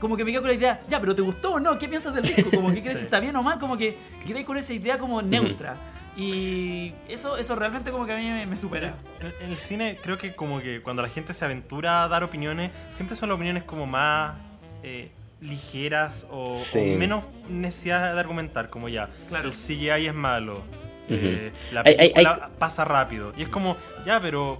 Como 0.00 0.16
que 0.16 0.24
me 0.24 0.30
quedo 0.30 0.42
con 0.42 0.48
la 0.50 0.56
idea, 0.56 0.80
ya, 0.88 1.00
pero 1.00 1.14
¿te 1.14 1.22
gustó 1.22 1.54
o 1.54 1.60
no? 1.60 1.78
¿Qué 1.78 1.88
piensas 1.88 2.14
del 2.14 2.24
disco? 2.24 2.50
Como 2.54 2.68
que 2.72 2.80
crees 2.80 2.92
Sí. 2.94 2.98
si 2.98 3.04
está 3.04 3.18
bien 3.20 3.34
o 3.36 3.42
mal, 3.42 3.58
como 3.58 3.76
que 3.76 3.96
quedé 4.26 4.44
con 4.44 4.56
esa 4.56 4.72
idea 4.74 4.96
como 4.98 5.20
neutra. 5.22 5.76
Y 6.16 6.94
eso, 7.08 7.36
eso 7.36 7.54
realmente 7.54 7.90
como 7.92 8.04
que 8.04 8.12
a 8.12 8.16
mí 8.16 8.24
me, 8.28 8.44
me 8.46 8.56
supera. 8.56 8.94
En, 9.20 9.32
en 9.44 9.50
el 9.50 9.56
cine 9.58 9.98
creo 10.02 10.18
que 10.18 10.34
como 10.34 10.60
que 10.60 10.80
cuando 10.82 11.02
la 11.02 11.08
gente 11.08 11.32
se 11.32 11.44
aventura 11.44 12.02
a 12.04 12.08
dar 12.08 12.24
opiniones, 12.24 12.70
siempre 12.90 13.16
son 13.16 13.28
las 13.28 13.36
opiniones 13.36 13.62
como 13.62 13.86
más 13.86 14.34
eh, 14.82 15.10
ligeras 15.40 16.26
o, 16.30 16.52
o 16.52 16.56
Sí. 16.56 16.80
menos 16.98 17.24
necesidad 17.48 18.14
de 18.14 18.18
argumentar, 18.20 18.68
como 18.68 18.88
ya, 18.88 19.08
Claro. 19.28 19.48
el 19.48 19.54
CGI 19.54 20.06
es 20.08 20.14
malo, 20.14 20.62
eh, 21.08 21.52
la 21.72 21.82
Hay- 21.86 21.94
hay- 21.98 22.12
película 22.12 22.50
pasa 22.58 22.84
rápido. 22.84 23.32
Y 23.36 23.42
es 23.42 23.48
como, 23.48 23.76
ya, 24.04 24.20
pero 24.20 24.58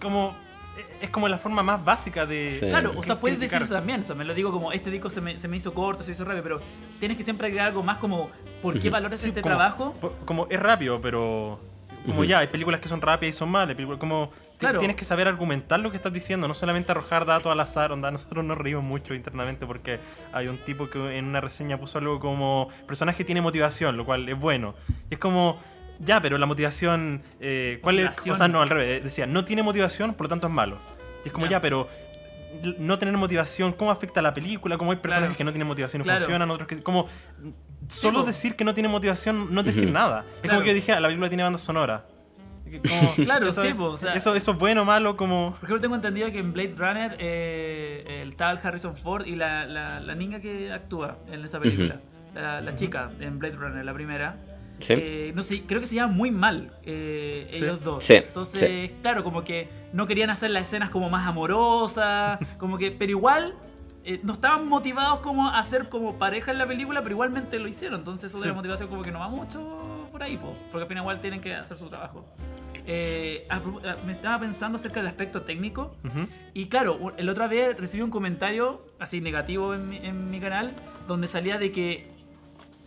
como 0.00 0.34
es 1.00 1.10
como 1.10 1.28
la 1.28 1.38
forma 1.38 1.62
más 1.62 1.84
básica 1.84 2.26
de... 2.26 2.56
Sí. 2.60 2.68
Claro, 2.68 2.92
o 2.96 3.02
sea, 3.02 3.20
puedes 3.20 3.38
decir 3.38 3.62
eso 3.62 3.74
también. 3.74 4.00
O 4.00 4.02
sea, 4.02 4.14
me 4.16 4.24
lo 4.24 4.34
digo 4.34 4.50
como 4.52 4.72
este 4.72 4.90
disco 4.90 5.08
se 5.10 5.20
me, 5.20 5.36
se 5.38 5.48
me 5.48 5.56
hizo 5.56 5.74
corto, 5.74 6.02
se 6.02 6.10
me 6.10 6.14
hizo 6.14 6.24
rápido, 6.24 6.42
pero 6.42 6.60
tienes 6.98 7.16
que 7.16 7.22
siempre 7.22 7.46
agregar 7.46 7.68
algo 7.68 7.82
más 7.82 7.98
como 7.98 8.30
¿por 8.62 8.78
qué 8.78 8.90
valoras 8.90 9.20
Sí, 9.20 9.28
este 9.28 9.42
como- 9.42 9.54
trabajo? 9.54 9.94
Como 10.24 10.46
es 10.50 10.60
rápido, 10.60 11.00
pero. 11.00 11.60
Como 12.06 12.22
ya, 12.22 12.38
hay 12.38 12.46
películas 12.46 12.78
que 12.80 12.88
son 12.88 13.00
rápidas 13.02 13.34
y 13.34 13.38
son 13.38 13.48
malas. 13.50 13.74
películas 13.74 13.98
como. 13.98 14.30
Claro. 14.58 14.78
Tienes 14.78 14.96
que 14.96 15.04
saber 15.04 15.26
argumentar 15.26 15.80
lo 15.80 15.90
que 15.90 15.96
estás 15.96 16.12
diciendo, 16.12 16.46
no 16.46 16.54
solamente 16.54 16.92
arrojar 16.92 17.26
datos 17.26 17.50
al 17.50 17.58
azar. 17.58 17.90
Onda, 17.90 18.12
nosotros 18.12 18.44
nos 18.44 18.56
reímos 18.56 18.84
mucho 18.84 19.12
internamente 19.12 19.66
porque 19.66 19.98
hay 20.32 20.46
un 20.46 20.58
tipo 20.58 20.88
que 20.88 21.18
en 21.18 21.24
una 21.24 21.40
reseña 21.40 21.78
puso 21.78 21.98
algo 21.98 22.20
como. 22.20 22.68
Personaje 22.86 23.24
tiene 23.24 23.40
motivación, 23.40 23.96
lo 23.96 24.04
cual 24.06 24.28
es 24.28 24.38
bueno. 24.38 24.74
Y 25.10 25.14
es 25.14 25.18
como. 25.18 25.58
Ya, 25.98 26.20
pero 26.20 26.38
la 26.38 26.46
motivación. 26.46 27.22
eh, 27.40 27.78
¿Cuál 27.82 27.98
es? 27.98 28.04
Motivación. 28.06 28.34
O 28.34 28.38
sea, 28.38 28.48
no, 28.48 28.62
al 28.62 28.68
revés. 28.68 29.02
Decía, 29.04 29.26
no 29.26 29.44
tiene 29.44 29.62
motivación, 29.62 30.14
por 30.14 30.26
lo 30.26 30.28
tanto 30.28 30.46
es 30.46 30.52
malo. 30.52 30.78
Y 31.24 31.28
es 31.28 31.32
como, 31.32 31.46
Ya. 31.46 31.52
ya, 31.52 31.60
pero. 31.60 31.88
No 32.78 32.98
tener 32.98 33.14
motivación, 33.16 33.72
¿cómo 33.72 33.90
afecta 33.90 34.20
a 34.20 34.22
la 34.22 34.32
película? 34.32 34.78
¿Cómo 34.78 34.90
hay 34.92 34.96
personajes 34.98 35.30
Claro. 35.30 35.36
que 35.38 35.44
no 35.44 35.52
tienen 35.52 35.66
motivación 35.68 36.00
y 36.00 36.04
Claro. 36.04 36.20
funcionan? 36.20 36.50
Otros 36.50 36.66
que. 36.68 36.82
Como. 36.82 37.06
Solo 37.88 38.22
decir 38.22 38.56
que 38.56 38.64
no 38.64 38.72
tiene 38.74 38.88
motivación 38.88 39.52
no 39.54 39.60
es 39.60 39.66
decir 39.66 39.84
Ujú. 39.84 39.92
nada. 39.92 40.24
Es 40.36 40.40
Claro. 40.42 40.54
como 40.56 40.62
que 40.62 40.68
yo 40.70 40.74
dije, 40.74 40.92
"Ah, 40.92 41.00
la 41.00 41.08
película 41.08 41.28
tiene 41.28 41.42
banda 41.42 41.58
sonora. 41.58 42.04
Como- 42.88 43.14
Claro, 43.30 43.48
eso 43.48 43.62
sí, 43.62 43.68
es- 43.68 43.74
po, 43.74 43.84
o 43.90 43.96
sea- 43.96 44.14
eso, 44.14 44.34
eso 44.34 44.52
es 44.52 44.58
bueno 44.58 44.82
o 44.82 44.84
malo, 44.84 45.16
como. 45.16 45.50
Por 45.52 45.64
ejemplo, 45.64 45.80
tengo 45.80 45.94
entendido 45.96 46.30
que 46.32 46.38
en 46.38 46.52
Blade 46.52 46.74
Runner 46.76 47.16
eh, 47.18 48.22
el 48.22 48.34
tal 48.36 48.58
Harrison 48.62 48.96
Ford 48.96 49.26
y 49.26 49.36
la, 49.36 49.66
la, 49.66 50.00
la 50.00 50.14
niña 50.14 50.40
que 50.40 50.72
actúa 50.72 51.18
en 51.30 51.44
esa 51.44 51.60
película, 51.60 52.00
la, 52.34 52.60
la 52.60 52.74
chica 52.74 53.10
en 53.20 53.38
Blade 53.38 53.54
Runner, 53.54 53.84
la 53.84 53.94
primera, 53.94 54.36
Sí. 54.78 54.94
eh, 54.96 55.32
no 55.34 55.42
sé, 55.42 55.62
creo 55.62 55.80
que 55.80 55.86
se 55.86 55.94
llevan 55.94 56.14
muy 56.14 56.30
mal 56.30 56.72
eh, 56.84 57.48
Sí. 57.52 57.64
ellos 57.64 57.82
dos. 57.82 58.04
Sí, 58.04 58.14
Entonces, 58.14 58.90
claro, 59.02 59.24
como 59.24 59.42
que 59.44 59.68
no 59.92 60.06
querían 60.06 60.30
hacer 60.30 60.50
las 60.50 60.66
escenas 60.68 60.90
como 60.90 61.08
más 61.10 61.26
amorosas, 61.26 62.38
como 62.58 62.76
que, 62.78 62.90
pero 62.90 63.10
igual 63.12 63.54
eh, 64.04 64.20
no 64.22 64.32
estaban 64.34 64.68
motivados 64.68 65.20
como 65.20 65.48
a 65.48 65.58
hacer 65.58 65.88
como 65.88 66.18
pareja 66.18 66.52
en 66.52 66.58
la 66.58 66.66
película, 66.66 67.02
pero 67.02 67.14
igualmente 67.14 67.58
lo 67.58 67.66
hicieron. 67.68 68.00
Entonces 68.00 68.30
eso 68.32 68.40
de 68.40 68.48
la 68.48 68.54
motivación 68.54 68.88
como 68.88 69.02
que 69.02 69.10
no 69.10 69.18
va 69.20 69.28
mucho 69.28 70.08
por 70.12 70.22
ahí, 70.22 70.36
po, 70.36 70.54
porque 70.70 70.82
al 70.82 70.88
final 70.88 71.02
igual 71.04 71.20
tienen 71.20 71.40
que 71.40 71.54
hacer 71.54 71.76
su 71.76 71.88
trabajo. 71.88 72.24
A 73.50 73.60
pro- 73.60 73.80
a- 73.88 73.96
me 74.04 74.12
estaba 74.12 74.38
pensando 74.40 74.76
acerca 74.76 75.00
del 75.00 75.08
aspecto 75.08 75.42
técnico. 75.42 75.96
Y 76.54 76.66
claro, 76.66 77.12
el 77.16 77.28
otra 77.28 77.48
vez 77.48 77.76
recibí 77.78 78.02
un 78.02 78.10
comentario 78.10 78.86
así 78.98 79.20
negativo 79.20 79.74
en 79.74 79.88
mi, 79.88 79.96
en 79.96 80.30
mi 80.30 80.38
canal 80.40 80.74
donde 81.08 81.26
salía 81.26 81.58
de 81.58 81.72
que, 81.72 82.08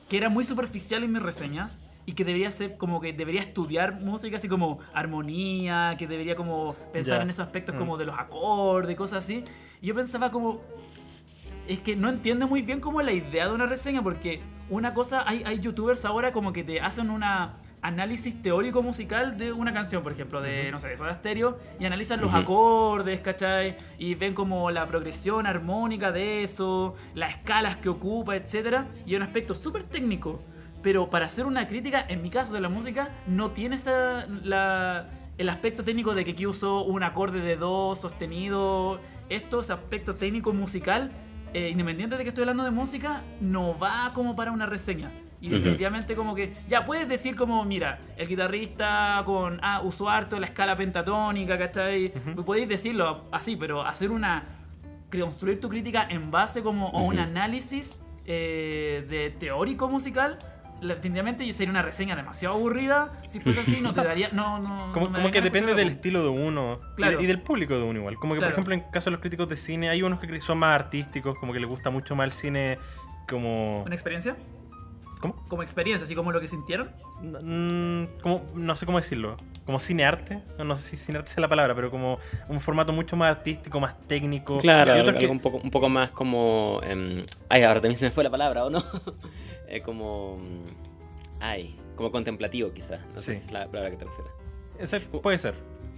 que 0.10 0.18
era 0.18 0.30
muy 0.30 0.44
superficial 0.44 1.04
en 1.04 1.12
mis 1.12 1.22
reseñas 1.22 1.80
y 2.06 2.14
que 2.14 2.26
debería 2.26 2.50
ser 2.50 2.78
como 2.78 3.00
que 3.00 3.14
debería 3.14 3.42
estudiar 3.42 4.02
música 4.02 4.38
así 4.38 4.48
como 4.48 4.80
armonía, 4.94 5.96
que 5.98 6.08
debería 6.08 6.36
como 6.36 6.74
pensar 6.92 7.22
en 7.22 7.30
esos 7.30 7.46
aspectos 7.46 7.76
Mm. 7.76 7.78
como 7.78 7.98
de 7.98 8.06
los 8.06 8.16
acordes, 8.18 8.96
cosas 8.96 9.24
así. 9.24 9.44
Y 9.82 9.88
yo 9.88 9.96
pensaba 9.96 10.32
como 10.32 10.62
es 11.68 11.80
que 11.80 11.96
no 11.96 12.10
entiendo 12.10 12.48
muy 12.48 12.64
bien 12.64 12.80
como 12.80 13.02
la 13.04 13.12
idea 13.12 13.48
de 13.48 13.54
una 13.54 13.68
reseña 13.68 14.02
porque 14.02 14.42
una 14.72 14.94
cosa 14.96 15.24
hay, 15.28 15.44
hay 15.46 15.60
youtubers 15.60 16.04
ahora 16.04 16.32
como 16.32 16.52
que 16.52 16.64
te 16.64 16.82
hacen 16.82 17.12
una 17.12 17.58
análisis 17.82 18.42
teórico 18.42 18.84
musical 18.84 19.38
de 19.38 19.52
una 19.52 19.74
canción, 19.74 20.04
por 20.04 20.12
ejemplo, 20.12 20.42
de, 20.42 20.72
no 20.72 20.80
sé, 20.80 20.90
de 20.90 20.98
Soda 20.98 21.14
Stereo, 21.14 21.58
y 21.80 21.86
analizan 21.86 22.20
los 22.22 22.34
acordes, 22.34 23.20
¿cachai? 23.22 23.78
Y 23.98 24.16
ven 24.16 24.34
como 24.34 24.70
la 24.72 24.86
progresión 24.88 25.46
armónica 25.46 26.12
de 26.12 26.44
eso, 26.44 26.96
las 27.16 27.32
escalas 27.32 27.78
que 27.78 27.90
ocupa, 27.90 28.36
etcétera, 28.36 28.88
y 29.06 29.14
es 29.14 29.18
un 29.18 29.24
aspecto 29.24 29.54
súper 29.54 29.84
técnico. 29.84 30.42
Pero 30.82 31.10
para 31.10 31.26
hacer 31.26 31.46
una 31.46 31.68
crítica, 31.68 32.06
en 32.08 32.22
mi 32.22 32.30
caso 32.30 32.54
de 32.54 32.62
la 32.62 32.70
música, 32.70 33.10
no 33.28 33.52
tiene 33.52 33.76
esa, 33.76 34.28
la, 34.28 35.10
el 35.38 35.50
aspecto 35.50 35.84
técnico 35.84 36.16
de 36.16 36.24
que 36.24 36.32
aquí 36.32 36.48
usó 36.48 36.84
un 36.84 37.04
acorde 37.04 37.42
de 37.42 37.58
do 37.58 37.96
sostenido. 37.96 39.00
Esto, 39.28 39.60
ese 39.60 39.74
aspecto 39.74 40.16
técnico 40.16 40.54
musical, 40.54 41.12
eh, 41.54 41.70
independiente 41.70 42.18
de 42.18 42.24
que 42.24 42.30
estoy 42.30 42.44
hablando 42.44 42.64
de 42.64 42.72
música, 42.72 43.24
no 43.42 43.78
va 43.78 44.12
como 44.14 44.36
para 44.36 44.52
una 44.52 44.66
reseña. 44.66 45.12
Y 45.42 45.50
definitivamente 45.50 46.16
como 46.16 46.36
que, 46.36 46.54
ya 46.68 46.84
puedes 46.84 47.08
decir 47.08 47.36
como, 47.36 47.64
mira, 47.64 48.00
el 48.18 48.28
guitarrista 48.28 49.22
con, 49.26 49.60
ah, 49.64 49.82
usó 49.84 50.10
harto 50.10 50.38
la 50.40 50.48
escala 50.48 50.76
pentatónica, 50.76 51.58
¿cachai? 51.58 52.12
Podéis 52.46 52.68
decirlo 52.68 53.26
así, 53.32 53.56
pero 53.56 53.84
hacer 53.84 54.12
una, 54.12 54.44
construir 55.10 55.62
tu 55.62 55.70
crítica 55.70 56.06
en 56.10 56.30
base 56.30 56.62
como 56.62 56.90
a 56.90 57.02
un 57.02 57.20
análisis 57.20 58.02
eh, 58.26 59.06
de 59.10 59.30
teórico 59.30 59.88
musical, 59.88 60.40
definitivamente 60.82 61.46
yo 61.46 61.52
sería 61.54 61.72
una 61.72 61.82
reseña 61.82 62.16
demasiado 62.18 62.56
aburrida. 62.56 63.14
Si 63.28 63.40
fuese 63.40 63.62
así, 63.62 63.80
no 63.82 63.92
se 63.92 64.04
daría, 64.04 64.30
no, 64.34 64.60
no. 64.60 64.92
Como, 64.92 65.06
no 65.08 65.12
me 65.14 65.18
como 65.20 65.32
que 65.32 65.42
depende 65.42 65.74
del 65.74 65.88
estilo 65.88 66.22
de 66.22 66.30
uno 66.30 66.80
y- 66.92 66.96
Claro. 66.98 67.22
y, 67.22 67.26
del 67.26 67.42
público 67.42 67.76
de 67.78 67.84
uno 67.84 68.00
igual. 68.00 68.16
Como 68.16 68.34
que, 68.34 68.40
Claro. 68.40 68.56
por 68.56 68.62
ejemplo, 68.64 68.74
en 68.76 68.92
caso 68.92 69.06
de 69.10 69.12
los 69.14 69.22
críticos 69.22 69.48
de 69.48 69.56
cine, 69.56 69.90
hay 69.90 70.04
unos 70.04 70.20
que 70.20 70.42
son 70.42 70.58
más 70.58 70.76
artísticos, 70.76 71.38
como 71.40 71.54
que 71.54 71.60
les 71.62 71.70
gusta 71.70 71.90
mucho 71.90 72.16
más 72.16 72.26
el 72.26 72.32
cine 72.34 72.78
como... 73.28 73.84
¿Una 73.84 73.96
experiencia? 73.96 74.36
¿Cómo? 75.20 75.36
Como 75.50 75.64
experiencia, 75.64 76.06
así 76.06 76.16
como 76.16 76.32
lo 76.32 76.40
que 76.40 76.48
sintieron. 76.48 76.92
Mm, 77.22 78.22
como, 78.22 78.46
no 78.56 78.76
sé 78.76 78.86
cómo 78.86 78.98
decirlo, 79.00 79.36
como 79.66 79.78
cinearte, 79.80 80.42
no, 80.58 80.64
no 80.64 80.76
sé 80.78 80.92
si 80.92 80.98
cinearte 80.98 81.30
sea 81.30 81.42
la 81.42 81.48
palabra, 81.50 81.76
pero 81.76 81.92
como 81.92 82.20
un 82.48 82.60
formato 82.62 82.94
mucho 82.94 83.16
más 83.18 83.36
artístico, 83.36 83.80
más 83.82 84.00
técnico. 84.08 84.60
Claro, 84.60 84.92
Y 84.92 84.94
algo, 84.94 85.02
otros 85.04 85.18
que- 85.18 85.26
algo 85.26 85.34
un, 85.34 85.40
poco, 85.42 85.58
un 85.58 85.72
poco 85.72 85.90
más 85.90 86.12
como... 86.12 86.80
em, 86.84 87.26
ay, 87.50 87.64
ahora 87.64 87.82
también 87.82 87.98
se 88.00 88.06
me 88.06 88.12
fue 88.12 88.24
la 88.24 88.30
palabra, 88.30 88.66
¿o 88.66 88.70
no? 88.70 88.84
Eh, 89.72 89.82
como... 89.82 90.38
mm, 90.38 90.64
Ay, 91.42 91.78
como 91.96 92.12
contemplativo 92.12 92.72
quizás. 92.74 93.00
No 93.14 93.18
sé 93.20 93.36
si 93.36 93.46
es 93.46 93.52
la 93.52 93.68
palabra 93.68 93.92
que 93.92 93.98
te 93.98 94.06
refieres. 94.06 94.32
ese 94.80 95.00
puede 95.02 95.38
ser. 95.38 95.54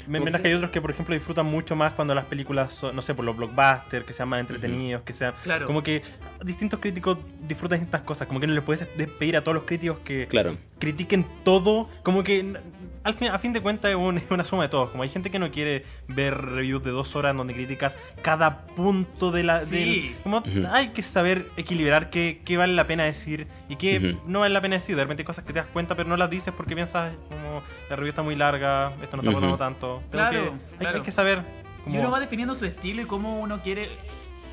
Mientras 0.08 0.38
que 0.38 0.42
que 0.44 0.48
hay 0.48 0.54
sí. 0.54 0.58
otros 0.58 0.72
que, 0.72 0.82
por 0.82 0.92
ejemplo, 0.92 1.14
disfrutan 1.14 1.46
mucho 1.46 1.76
más 1.76 1.94
cuando 1.94 2.16
las 2.16 2.26
películas 2.26 2.74
son, 2.74 2.96
no 2.96 3.02
sé, 3.02 3.14
por 3.14 3.24
los 3.24 3.38
blockbusters, 3.38 4.04
que 4.06 4.14
sean 4.14 4.30
más 4.30 4.40
entretenidos, 4.40 5.04
que 5.04 5.14
sean... 5.14 5.34
Claro. 5.44 5.68
Como 5.68 5.84
que 5.84 6.02
distintos 6.44 6.80
críticos 6.80 7.18
disfrutan 7.48 7.80
distintas 7.80 8.02
cosas, 8.02 8.28
como 8.28 8.40
que 8.40 8.48
no 8.48 8.54
les 8.54 8.64
puedes 8.64 8.88
despedir 8.98 9.38
a 9.38 9.44
todos 9.44 9.56
los 9.56 9.64
críticos 9.66 10.00
que 10.04 10.28
Claro. 10.28 10.58
critiquen 10.80 11.26
todo, 11.44 11.88
como 12.04 12.24
que 12.24 12.58
al 13.04 13.14
fin, 13.16 13.30
a 13.30 13.40
fin 13.40 13.52
de 13.54 13.62
cuentas 13.62 13.90
es, 13.92 13.98
un- 13.98 14.18
es 14.20 14.24
una 14.30 14.44
suma 14.44 14.64
de 14.64 14.70
todos, 14.70 14.90
como 14.92 15.04
hay 15.04 15.10
gente 15.10 15.30
que 15.32 15.40
no 15.40 15.50
quiere 15.52 15.84
ver 16.08 16.36
reviews 16.38 16.84
de 16.84 16.92
dos 16.92 17.16
horas 17.16 17.36
donde 17.36 17.54
criticas 17.54 17.98
cada 18.22 18.66
punto 18.68 19.32
de 19.32 19.44
la... 19.44 19.60
Sí. 19.62 19.76
del- 19.78 20.16
como 20.24 20.44
hay 20.72 20.90
que 20.90 21.04
saber 21.04 21.48
equilibrar 21.58 22.10
qué, 22.10 22.42
qué 22.46 22.58
vale 22.58 22.74
la 22.74 22.88
pena 22.88 23.04
decir 23.04 23.48
y 23.70 23.76
qué 23.76 24.18
no 24.28 24.40
vale 24.42 24.54
la 24.54 24.62
pena 24.62 24.76
decir, 24.76 24.96
de 24.96 25.04
repente 25.04 25.22
hay 25.22 25.26
cosas 25.26 25.44
que 25.46 25.54
te 25.54 25.60
das 25.60 25.68
cuenta 25.68 25.96
pero 25.96 26.08
no 26.10 26.18
las 26.18 26.30
dices 26.30 26.54
porque 26.56 26.76
piensas 26.76 27.14
como 27.30 27.62
la 27.90 27.96
review 27.96 28.10
está 28.10 28.22
muy 28.22 28.36
larga, 28.36 28.92
esto 29.02 29.18
no 29.18 29.24
está 29.24 29.30
aportando 29.32 29.58
tanto. 29.58 29.98
Tengo 30.10 30.12
Claro, 30.12 30.32
que- 30.32 30.50
hay, 30.50 30.78
claro. 30.80 30.98
hay 30.98 31.04
que 31.04 31.12
saber 31.12 31.42
como... 31.84 31.96
Y 31.96 32.00
uno 32.00 32.12
va 32.12 32.20
definiendo 32.20 32.54
su 32.56 32.66
estilo 32.66 33.02
y 33.02 33.06
cómo 33.06 33.40
uno 33.40 33.60
quiere. 33.62 33.90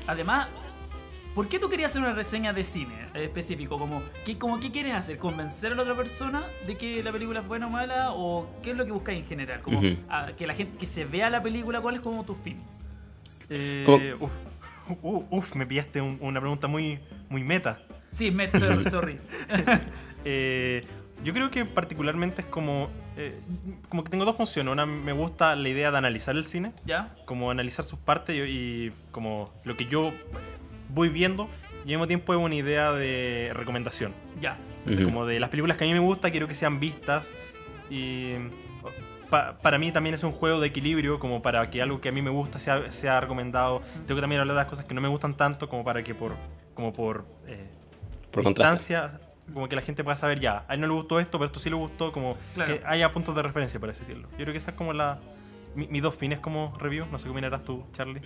Además, 0.07 0.47
¿por 1.39 1.47
qué 1.47 1.57
tú 1.57 1.69
querías 1.69 1.91
hacer 1.91 2.01
una 2.01 2.11
reseña 2.11 2.51
de 2.51 2.63
cine 2.63 3.07
eh, 3.13 3.23
específico? 3.23 3.77
Como, 3.79 4.03
¿qué, 4.25 4.37
como, 4.37 4.59
¿Qué 4.59 4.71
quieres 4.71 4.93
hacer? 4.93 5.17
¿Convencer 5.17 5.71
a 5.71 5.75
la 5.75 5.83
otra 5.83 5.95
persona 5.95 6.43
de 6.67 6.75
que 6.75 7.01
la 7.01 7.13
película 7.13 7.39
es 7.39 7.47
buena 7.47 7.67
o 7.67 7.69
mala? 7.69 8.11
¿O 8.11 8.49
qué 8.61 8.71
es 8.71 8.77
lo 8.77 8.85
que 8.85 8.91
buscáis 8.91 9.21
en 9.21 9.25
general? 9.27 9.61
Como 9.61 9.79
a- 10.09 10.33
que 10.35 10.45
la 10.45 10.53
gente 10.53 10.77
que 10.77 10.85
se 10.85 11.05
vea 11.05 11.29
la 11.29 11.41
película, 11.41 11.79
¿cuál 11.79 11.95
es 11.95 12.01
como 12.01 12.25
tu 12.25 12.35
fin? 12.35 12.57
eh, 13.49 14.15
uf, 14.19 14.29
uf, 15.01 15.23
uf, 15.29 15.55
me 15.55 15.65
pillaste 15.65 16.01
un- 16.01 16.17
una 16.19 16.41
pregunta 16.41 16.67
muy, 16.67 16.99
muy 17.29 17.41
meta. 17.43 17.79
Sí, 18.11 18.31
me, 18.31 18.49
sorry, 18.51 18.85
sorry. 18.89 19.19
Eh, 20.25 20.83
yo 21.23 21.33
creo 21.33 21.49
que 21.49 21.63
particularmente 21.63 22.41
es 22.41 22.47
como. 22.47 22.89
eh, 23.15 23.39
como 23.87 24.03
que 24.03 24.09
tengo 24.09 24.25
dos 24.25 24.35
funciones. 24.35 24.69
Una, 24.71 24.85
me 24.85 25.13
gusta 25.13 25.55
la 25.55 25.69
idea 25.69 25.91
de 25.91 25.97
analizar 25.97 26.35
el 26.35 26.45
cine, 26.45 26.73
¿Ya? 26.85 27.15
como 27.23 27.49
analizar 27.51 27.85
sus 27.85 27.97
partes 27.99 28.35
y, 28.35 28.39
y 28.41 28.91
como 29.11 29.53
lo 29.63 29.77
que 29.77 29.85
yo 29.85 30.11
voy 30.89 31.09
viendo. 31.09 31.47
y 31.79 31.93
al 31.93 31.97
mismo 31.97 32.07
tiempo 32.07 32.33
es 32.33 32.39
una 32.39 32.55
idea 32.55 32.91
de 32.91 33.51
recomendación. 33.53 34.13
Ya. 34.41 34.57
Como 35.05 35.25
de 35.25 35.39
las 35.39 35.49
películas 35.49 35.77
que 35.77 35.85
a 35.85 35.87
mí 35.87 35.93
me 35.93 35.99
gusta, 35.99 36.29
quiero 36.31 36.47
que 36.47 36.53
sean 36.55 36.79
vistas. 36.79 37.31
Y 37.89 38.33
pa- 39.29 39.57
para 39.61 39.77
mí 39.77 39.91
también 39.91 40.13
es 40.15 40.23
un 40.23 40.31
juego 40.31 40.59
de 40.59 40.67
equilibrio, 40.67 41.19
como 41.19 41.41
para 41.41 41.69
que 41.69 41.81
algo 41.81 42.01
que 42.01 42.09
a 42.09 42.11
mí 42.11 42.21
me 42.21 42.29
gusta 42.31 42.59
sea, 42.59 42.91
sea 42.91 43.19
recomendado. 43.21 43.81
Tengo 44.05 44.15
que 44.15 44.21
también 44.21 44.41
hablar 44.41 44.55
de 44.55 44.61
las 44.63 44.69
cosas 44.69 44.85
que 44.85 44.93
no 44.93 45.01
me 45.01 45.07
gustan 45.07 45.35
tanto, 45.35 45.69
como 45.69 45.83
para 45.83 46.03
que 46.03 46.13
por, 46.15 46.33
como 46.73 46.91
por, 46.93 47.25
eh, 47.47 47.67
Por 48.31 48.43
contraste. 48.43 48.85
distancia, 48.87 49.21
como 49.53 49.67
que 49.69 49.75
la 49.75 49.81
gente 49.81 50.03
pueda 50.03 50.17
saber 50.17 50.39
ya, 50.39 50.65
a 50.67 50.73
él 50.73 50.81
no 50.81 50.87
le 50.87 50.93
gustó 50.93 51.19
esto, 51.19 51.37
pero 51.39 51.45
esto 51.47 51.59
sí 51.59 51.69
le 51.69 51.75
gustó, 51.75 52.11
como 52.11 52.35
Claro. 52.55 52.73
que 52.79 52.85
haya 52.85 53.11
puntos 53.11 53.35
de 53.35 53.41
referencia, 53.41 53.79
por 53.79 53.89
así 53.89 54.01
decirlo. 54.01 54.27
Yo 54.31 54.37
creo 54.37 54.51
que 54.51 54.57
esa 54.57 54.71
es 54.71 54.77
como 54.77 54.93
la... 54.93 55.19
mi- 55.79 55.87
mis 55.87 56.01
dos 56.01 56.15
fines 56.15 56.39
como 56.39 56.73
review, 56.77 57.05
no 57.11 57.17
sé 57.17 57.25
qué 57.25 57.31
opinarás 57.31 57.63
tú, 57.63 57.83
Charlie. 57.93 58.21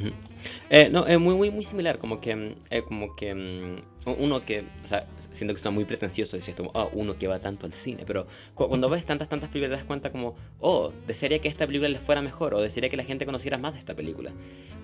Eh, 0.70 0.90
no, 0.92 1.06
es 1.06 1.20
muy, 1.20 1.36
muy, 1.36 1.52
muy 1.52 1.64
similar, 1.64 1.98
como 2.00 2.20
que, 2.20 2.56
eh, 2.70 2.82
como 2.82 3.16
que 3.16 3.34
mm, 3.36 4.10
uno 4.20 4.44
que, 4.44 4.64
o 4.84 4.88
sea, 4.88 5.08
siento 5.32 5.54
que 5.54 5.60
suena 5.62 5.76
muy 5.76 5.86
pretencioso 5.86 6.36
decir 6.36 6.52
esto, 6.52 6.66
como, 6.66 6.78
ah, 6.78 6.90
uno 6.94 7.18
que 7.18 7.28
va 7.28 7.40
tanto 7.40 7.66
al 7.66 7.74
cine, 7.74 8.04
pero 8.06 8.28
cu- 8.56 8.68
cuando 8.68 8.90
ves 8.90 9.06
tantas, 9.06 9.30
tantas 9.30 9.50
películas 9.50 9.72
te 9.72 9.76
das 9.78 9.86
cuenta 9.86 10.12
como, 10.12 10.36
oh, 10.60 10.92
desearía 11.08 11.40
que 11.40 11.48
esta 11.48 11.66
película 11.66 11.90
les 11.90 12.02
fuera 12.02 12.22
mejor, 12.22 12.54
o 12.56 12.62
desearía 12.62 12.90
que 12.90 12.98
la 12.98 13.04
gente 13.04 13.26
conociera 13.26 13.58
más 13.58 13.74
de 13.74 13.80
esta 13.80 13.94
película. 13.96 14.32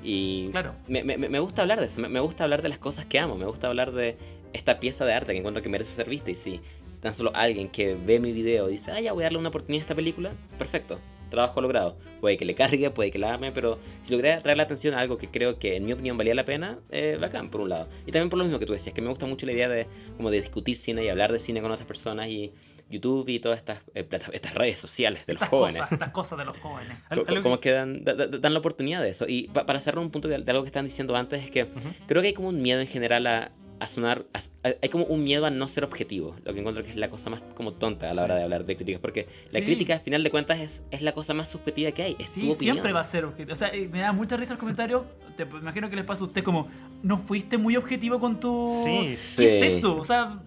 Y 0.03 0.49
Claro. 0.51 0.75
me, 0.87 1.03
me- 1.03 1.17
me 1.17 1.39
gusta 1.39 1.63
hablar 1.63 1.79
de 1.79 1.87
eso, 1.87 1.99
me, 1.99 2.07
me 2.07 2.19
gusta 2.19 2.43
hablar 2.43 2.61
de 2.61 2.69
las 2.69 2.77
cosas 2.79 3.05
que 3.05 3.19
amo, 3.19 3.35
me 3.35 3.45
gusta 3.45 3.67
hablar 3.67 3.91
de 3.91 4.17
esta 4.53 4.79
pieza 4.79 5.05
de 5.05 5.13
arte 5.13 5.33
que 5.33 5.39
encuentro 5.39 5.61
que 5.61 5.69
merece 5.69 5.93
ser 5.93 6.07
vista, 6.09 6.31
y 6.31 6.35
si 6.35 6.61
tan 7.01 7.13
solo 7.13 7.31
alguien 7.33 7.69
que 7.69 7.95
ve 7.95 8.19
mi 8.19 8.31
video 8.31 8.67
dice, 8.67 8.91
ah, 8.91 8.99
ya 9.01 9.13
voy 9.13 9.23
a 9.23 9.25
darle 9.25 9.39
una 9.39 9.49
oportunidad 9.49 9.81
a 9.81 9.85
esta 9.85 9.95
película, 9.95 10.31
perfecto. 10.57 10.99
Trabajo 11.29 11.61
logrado. 11.61 11.97
Puede 12.21 12.37
que 12.37 12.45
le 12.45 12.55
cargue, 12.55 12.89
puede 12.89 13.11
que 13.11 13.19
la 13.19 13.33
ame, 13.33 13.51
pero 13.51 13.79
si 14.01 14.11
logré 14.11 14.33
atraer 14.33 14.57
la 14.57 14.63
atención 14.63 14.93
a 14.95 14.99
algo 14.99 15.17
que 15.17 15.27
creo 15.29 15.57
que 15.59 15.75
en 15.75 15.85
mi 15.85 15.93
opinión 15.93 16.17
valía 16.17 16.33
la 16.35 16.45
pena, 16.45 16.79
eh, 16.89 17.17
bacán, 17.19 17.49
por 17.49 17.61
un 17.61 17.69
lado. 17.69 17.87
Y 18.05 18.11
también 18.11 18.29
por 18.29 18.39
lo 18.39 18.45
mismo 18.45 18.59
que 18.59 18.65
tú 18.65 18.73
decías, 18.73 18.93
que 18.93 19.01
me 19.01 19.09
gusta 19.09 19.25
mucho 19.25 19.45
la 19.45 19.51
idea 19.53 19.69
de 19.69 19.87
como 20.17 20.29
de 20.31 20.41
discutir 20.41 20.77
cine 20.77 21.03
y 21.03 21.09
hablar 21.09 21.31
de 21.31 21.39
cine 21.39 21.61
con 21.61 21.71
otras 21.71 21.87
personas 21.87 22.27
y 22.27 22.51
YouTube 22.89 23.29
y 23.29 23.39
todas 23.39 23.59
estas, 23.59 23.79
eh, 23.93 24.03
plata- 24.03 24.31
estas 24.33 24.55
redes 24.55 24.79
sociales 24.79 25.23
de 25.27 25.33
los 25.33 25.43
Estas 25.43 25.49
jóvenes. 25.49 25.75
cosas, 25.75 25.91
estas 25.91 26.11
cosas 26.11 26.39
de 26.39 26.45
los 26.45 26.57
jóvenes. 26.57 26.97
Al- 27.09 27.43
como 27.43 27.59
que- 27.59 27.71
dan, 27.71 28.03
da- 28.03 28.15
da- 28.15 28.25
dan 28.27 28.51
la 28.53 28.59
oportunidad 28.59 29.01
de 29.03 29.09
eso. 29.09 29.25
Y 29.27 29.47
pa- 29.49 29.65
para 29.67 29.79
cerrar 29.79 29.99
un 30.03 30.09
punto 30.09 30.27
de, 30.27 30.39
de 30.39 30.51
algo 30.51 30.63
que 30.63 30.69
estaban 30.69 30.87
diciendo 30.87 31.15
antes, 31.15 31.43
es 31.43 31.51
que 31.51 31.67
creo 32.07 32.21
que 32.23 32.29
hay 32.29 32.33
como 32.33 32.49
un 32.49 32.59
miedo 32.61 32.79
en 32.81 32.87
general 32.87 33.27
a, 33.27 33.51
a 33.79 33.87
sonar. 33.87 34.25
a- 34.33 34.67
a- 34.67 34.73
hay 34.81 34.89
como 34.89 35.05
un 35.05 35.23
miedo 35.23 35.45
a 35.45 35.49
no 35.49 35.67
ser 35.67 35.83
objetivo. 35.83 36.35
Lo 36.45 36.53
que 36.53 36.59
encuentro 36.59 36.83
que 36.83 36.89
es 36.89 36.95
la 36.95 37.09
cosa 37.09 37.29
más 37.29 37.41
como 37.55 37.73
tonta 37.73 38.07
a 38.09 38.13
la 38.13 38.21
Sí. 38.21 38.23
hora 38.25 38.35
de 38.35 38.43
hablar 38.43 38.65
de 38.65 38.75
críticas. 38.75 38.99
Porque 39.01 39.27
la 39.51 39.59
Sí. 39.59 39.65
crítica, 39.65 39.93
al 39.93 40.01
final 40.01 40.23
de 40.23 40.29
cuentas, 40.31 40.59
es, 40.59 40.83
es 40.91 41.01
la 41.01 41.13
cosa 41.13 41.33
más 41.33 41.49
subjetiva 41.49 41.91
que 41.91 42.03
hay. 42.03 42.15
Es 42.19 42.27
tu 42.29 42.33
Sí, 42.35 42.39
opinión. 42.51 42.57
siempre 42.75 42.93
va 42.93 42.99
a 42.99 43.03
ser 43.03 43.25
objetivo. 43.25 43.53
O 43.53 43.55
sea, 43.55 43.69
eh, 43.69 43.87
me 43.91 43.99
da 43.99 44.11
mucha 44.11 44.35
risa 44.37 44.53
el 44.53 44.59
comentario. 44.59 45.05
Te 45.37 45.45
me 45.45 45.59
imagino 45.59 45.89
que 45.89 45.95
les 45.95 46.05
pasa 46.05 46.23
a 46.23 46.27
usted 46.27 46.43
como, 46.43 46.69
¿no 47.03 47.17
fuiste 47.17 47.57
muy 47.57 47.75
objetivo 47.77 48.19
con 48.19 48.39
tu... 48.39 48.67
Sí. 48.83 49.17
¿Qué 49.37 49.47
Sí. 49.47 49.65
es 49.65 49.73
eso? 49.73 49.97
O 49.97 50.03
sea, 50.03 50.41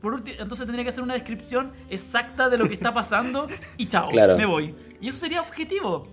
por 0.00 0.14
último, 0.14 0.36
entonces 0.40 0.64
tendría 0.66 0.82
que 0.84 0.88
hacer 0.88 1.04
una 1.04 1.12
descripción 1.14 1.72
exacta 1.90 2.48
de 2.48 2.56
lo 2.56 2.66
que 2.66 2.74
está 2.74 2.94
pasando 2.94 3.46
y 3.76 3.86
chao, 3.86 4.08
Claro. 4.10 4.36
me 4.38 4.46
voy. 4.46 4.74
Y 5.02 5.08
eso 5.08 5.18
sería 5.18 5.42
objetivo. 5.42 6.08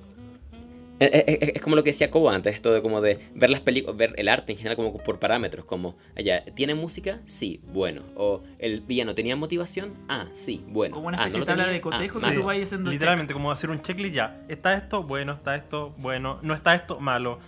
Es, 1.00 1.10
es- 1.14 1.38
es- 1.42 1.50
es 1.56 1.62
como 1.62 1.76
lo 1.76 1.84
que 1.84 1.92
decía 1.92 2.10
Cobo 2.10 2.30
antes, 2.32 2.56
esto 2.56 2.74
de 2.74 2.82
como 2.82 3.02
de 3.02 3.20
ver 3.36 3.50
las 3.52 3.60
películas, 3.62 3.96
ver 3.98 4.14
el 4.18 4.28
arte 4.28 4.52
en 4.54 4.58
general 4.58 4.76
como 4.76 4.98
por 4.98 5.20
parámetros, 5.20 5.64
como, 5.66 5.96
allá, 6.16 6.44
¿tiene 6.56 6.74
música? 6.74 7.20
Sí, 7.26 7.62
bueno. 7.72 8.02
O 8.16 8.42
el 8.58 8.82
villano 8.82 9.14
tenía 9.14 9.36
motivación? 9.36 9.94
Ah, 10.10 10.28
sí, 10.34 10.64
bueno. 10.68 10.96
Como 10.96 11.08
una 11.10 11.18
Ah, 11.18 11.28
especie 11.28 11.40
¿no 11.40 11.46
de 11.46 11.52
lo 11.52 11.58
tabla 11.58 11.72
de 11.74 11.82
cotejo 11.82 12.20
Ah, 12.24 12.30
que 12.30 12.36
tú 12.36 12.44
vayas 12.44 12.64
haciendo 12.70 12.90
Literalmente, 12.90 13.34
como 13.34 13.52
hacer 13.52 13.70
un 13.70 13.82
checklist 13.82 14.16
ya. 14.16 14.42
¿Está 14.48 14.74
esto? 14.74 15.04
Bueno, 15.04 15.34
está 15.34 15.56
esto, 15.56 15.94
bueno. 16.00 16.40
No 16.42 16.54
está 16.56 16.74
esto, 16.74 17.00
malo. 17.00 17.40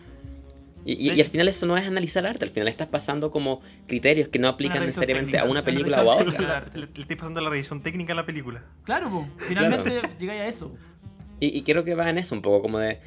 Y, 0.86 0.94
y- 1.10 1.14
y 1.14 1.22
al 1.22 1.28
final 1.28 1.48
eso 1.50 1.66
no 1.66 1.76
es 1.76 1.86
analizar 1.86 2.26
arte, 2.26 2.46
al 2.46 2.52
final 2.52 2.68
estás 2.70 2.88
pasando 2.88 3.32
como 3.32 3.62
criterios 3.88 4.30
que 4.30 4.40
no 4.40 4.48
aplican 4.48 4.86
necesariamente 4.86 5.32
técnica, 5.32 5.48
a 5.48 5.52
una 5.52 5.62
película 5.62 6.04
o 6.04 6.12
a 6.12 6.16
otra. 6.18 6.38
Claro. 6.38 6.66
Le, 6.74 6.82
le 6.82 7.02
estoy 7.02 7.16
pasando 7.16 7.42
la 7.42 7.50
revisión 7.50 7.82
técnica 7.82 8.14
a 8.14 8.16
la 8.16 8.26
película. 8.26 8.64
Claro, 8.86 9.10
po. 9.10 9.28
finalmente 9.40 10.02
llegáis 10.20 10.42
a 10.42 10.48
eso. 10.48 10.76
Y, 11.42 11.58
y 11.58 11.64
creo 11.64 11.84
que 11.84 11.96
va 11.96 12.10
en 12.10 12.18
eso 12.20 12.34
un 12.36 12.42
poco, 12.42 12.62
como 12.62 12.80
de... 12.80 13.00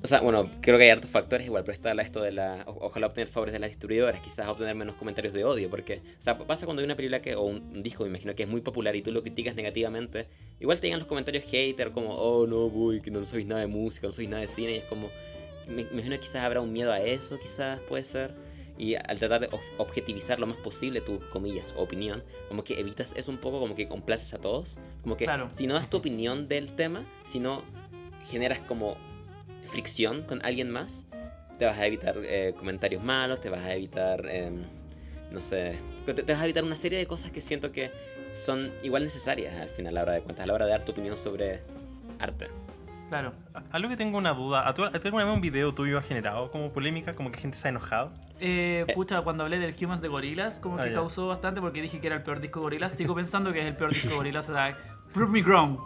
O 0.00 0.06
sea, 0.06 0.20
bueno, 0.20 0.48
creo 0.60 0.78
que 0.78 0.84
hay 0.84 0.90
hartos 0.90 1.10
factores 1.10 1.44
igual, 1.46 1.64
pero 1.64 1.74
está 1.74 1.90
esto 2.00 2.22
de 2.22 2.30
la... 2.30 2.62
o- 2.68 2.86
ojalá 2.86 3.08
obtener 3.08 3.28
favores 3.28 3.52
de 3.52 3.58
las 3.58 3.70
distribuidoras, 3.70 4.20
quizás 4.20 4.46
obtener 4.46 4.74
menos 4.76 4.94
comentarios 4.94 5.32
de 5.32 5.44
odio, 5.44 5.68
porque... 5.68 6.02
O 6.20 6.22
sea, 6.22 6.38
pasa 6.38 6.66
cuando 6.66 6.80
hay 6.80 6.84
una 6.84 6.94
película 6.94 7.20
que, 7.20 7.34
o 7.34 7.42
un, 7.42 7.56
un 7.74 7.82
disco, 7.82 8.04
me 8.04 8.10
imagino 8.10 8.32
que 8.36 8.44
es 8.44 8.48
muy 8.48 8.60
popular 8.60 8.94
y 8.94 9.02
tú 9.02 9.10
lo 9.10 9.22
criticas 9.22 9.56
negativamente, 9.56 10.28
igual 10.60 10.78
te 10.78 10.86
llegan 10.86 11.00
los 11.00 11.08
comentarios 11.08 11.42
hater 11.44 11.90
como, 11.90 12.10
oh, 12.14 12.46
no, 12.46 12.70
voy, 12.70 13.00
que 13.00 13.10
no 13.10 13.24
sabéis 13.24 13.48
nada 13.48 13.60
de 13.62 13.66
música, 13.66 14.06
no 14.06 14.12
sabéis 14.12 14.30
nada 14.30 14.42
de 14.42 14.48
cine, 14.48 14.72
y 14.72 14.76
es 14.76 14.84
como... 14.84 15.10
Me, 15.66 15.82
me 15.84 15.90
imagino 15.94 16.14
que 16.14 16.20
quizás 16.20 16.44
habrá 16.44 16.60
un 16.60 16.72
miedo 16.72 16.92
a 16.92 17.00
eso, 17.00 17.36
quizás 17.38 17.80
puede 17.88 18.04
ser. 18.04 18.34
Y 18.78 18.94
al 18.94 19.18
tratar 19.18 19.40
de 19.40 19.50
ob- 19.50 19.60
objetivizar 19.78 20.38
lo 20.38 20.46
más 20.46 20.56
posible 20.58 21.00
tu, 21.00 21.18
comillas, 21.30 21.74
opinión, 21.76 22.22
como 22.48 22.62
que 22.62 22.78
evitas 22.78 23.12
eso 23.16 23.32
un 23.32 23.38
poco, 23.38 23.58
como 23.58 23.74
que 23.74 23.88
complaces 23.88 24.32
a 24.32 24.38
todos. 24.38 24.78
Como 25.02 25.16
que 25.16 25.24
Claro. 25.24 25.48
si 25.54 25.66
no 25.66 25.74
das 25.74 25.90
tu 25.90 25.96
opinión 25.96 26.46
del 26.46 26.76
tema, 26.76 27.04
si 27.28 27.40
no 27.40 27.64
generas 28.30 28.60
como 28.60 28.96
fricción 29.68 30.22
con 30.22 30.44
alguien 30.44 30.70
más, 30.70 31.04
te 31.58 31.64
vas 31.66 31.78
a 31.78 31.86
evitar 31.86 32.16
eh, 32.22 32.54
comentarios 32.58 33.02
malos, 33.02 33.40
te 33.40 33.48
vas 33.50 33.60
a 33.64 33.74
evitar, 33.74 34.26
em, 34.28 34.62
no 35.30 35.40
sé, 35.40 35.78
te, 36.06 36.14
te 36.14 36.32
vas 36.32 36.40
a 36.40 36.44
evitar 36.44 36.64
una 36.64 36.76
serie 36.76 36.98
de 36.98 37.06
cosas 37.06 37.30
que 37.30 37.40
siento 37.40 37.72
que 37.72 37.90
son 38.32 38.70
igual 38.82 39.04
necesarias 39.04 39.54
al 39.60 39.68
final, 39.70 39.92
a 39.92 39.94
la 39.94 40.02
hora 40.02 40.12
de 40.12 40.20
cuentas, 40.22 40.44
a 40.44 40.46
la 40.46 40.54
hora 40.54 40.64
de 40.66 40.70
dar 40.72 40.84
tu 40.84 40.92
opinión 40.92 41.16
sobre 41.16 41.60
arte. 42.18 42.48
Claro. 43.08 43.32
Algo 43.72 43.88
que 43.88 43.96
tengo 43.96 44.18
una 44.18 44.34
duda. 44.34 44.68
¿A 44.68 44.74
tú, 44.74 44.84
alguna 44.84 45.24
vez 45.24 45.32
un 45.34 45.40
video 45.40 45.72
tuyo 45.74 45.96
ha 45.96 46.02
generado 46.02 46.50
como 46.50 46.70
polémica? 46.74 47.14
Como 47.14 47.32
que 47.32 47.40
gente 47.40 47.56
se 47.56 47.66
ha 47.66 47.70
enojado. 47.70 48.12
Eh, 48.38 48.84
pucha, 48.94 49.22
cuando 49.22 49.44
hablé 49.44 49.58
del 49.58 49.74
Humans 49.82 50.02
de 50.02 50.08
Gorillaz, 50.08 50.60
como 50.60 50.76
Ah, 50.76 50.82
que 50.82 50.90
ya. 50.90 50.96
causó 50.96 51.26
bastante 51.26 51.62
porque 51.62 51.80
dije 51.80 52.00
que 52.00 52.06
era 52.06 52.16
el 52.16 52.22
peor 52.22 52.38
disco 52.40 52.60
de 52.60 52.64
Gorillaz. 52.64 52.92
Sigo 52.92 53.14
pensando 53.14 53.50
que 53.54 53.60
es 53.60 53.66
el 53.66 53.76
peor 53.76 53.94
disco 53.94 54.10
de 54.10 54.14
Gorillaz. 54.14 54.50
O 54.50 54.52
sea, 54.52 54.76
prove 55.12 55.32
me 55.32 55.42
wrong. 55.42 55.78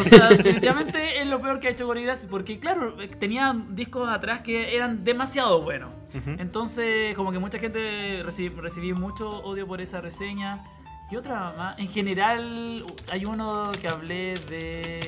O 0.00 0.02
sea, 0.04 0.28
definitivamente 0.30 1.20
es 1.20 1.26
lo 1.26 1.40
peor 1.40 1.60
que 1.60 1.68
ha 1.68 1.70
hecho 1.70 1.86
Gorillaz 1.86 2.26
porque, 2.26 2.58
claro, 2.58 2.94
tenía 3.18 3.54
discos 3.68 4.08
atrás 4.08 4.40
que 4.40 4.74
eran 4.74 5.04
demasiado 5.04 5.62
buenos. 5.62 5.90
Ujú. 6.14 6.30
Entonces, 6.38 7.14
como 7.14 7.30
que 7.30 7.38
mucha 7.38 7.58
gente 7.58 8.24
reci- 8.24 8.54
recibí 8.54 8.94
mucho 8.94 9.30
odio 9.42 9.66
por 9.66 9.80
esa 9.80 10.00
reseña. 10.00 10.64
Y 11.10 11.16
otra 11.16 11.52
más. 11.56 11.78
En 11.78 11.88
general, 11.88 12.84
hay 13.10 13.24
uno 13.26 13.70
que 13.80 13.86
hablé 13.88 14.34
de. 14.48 15.00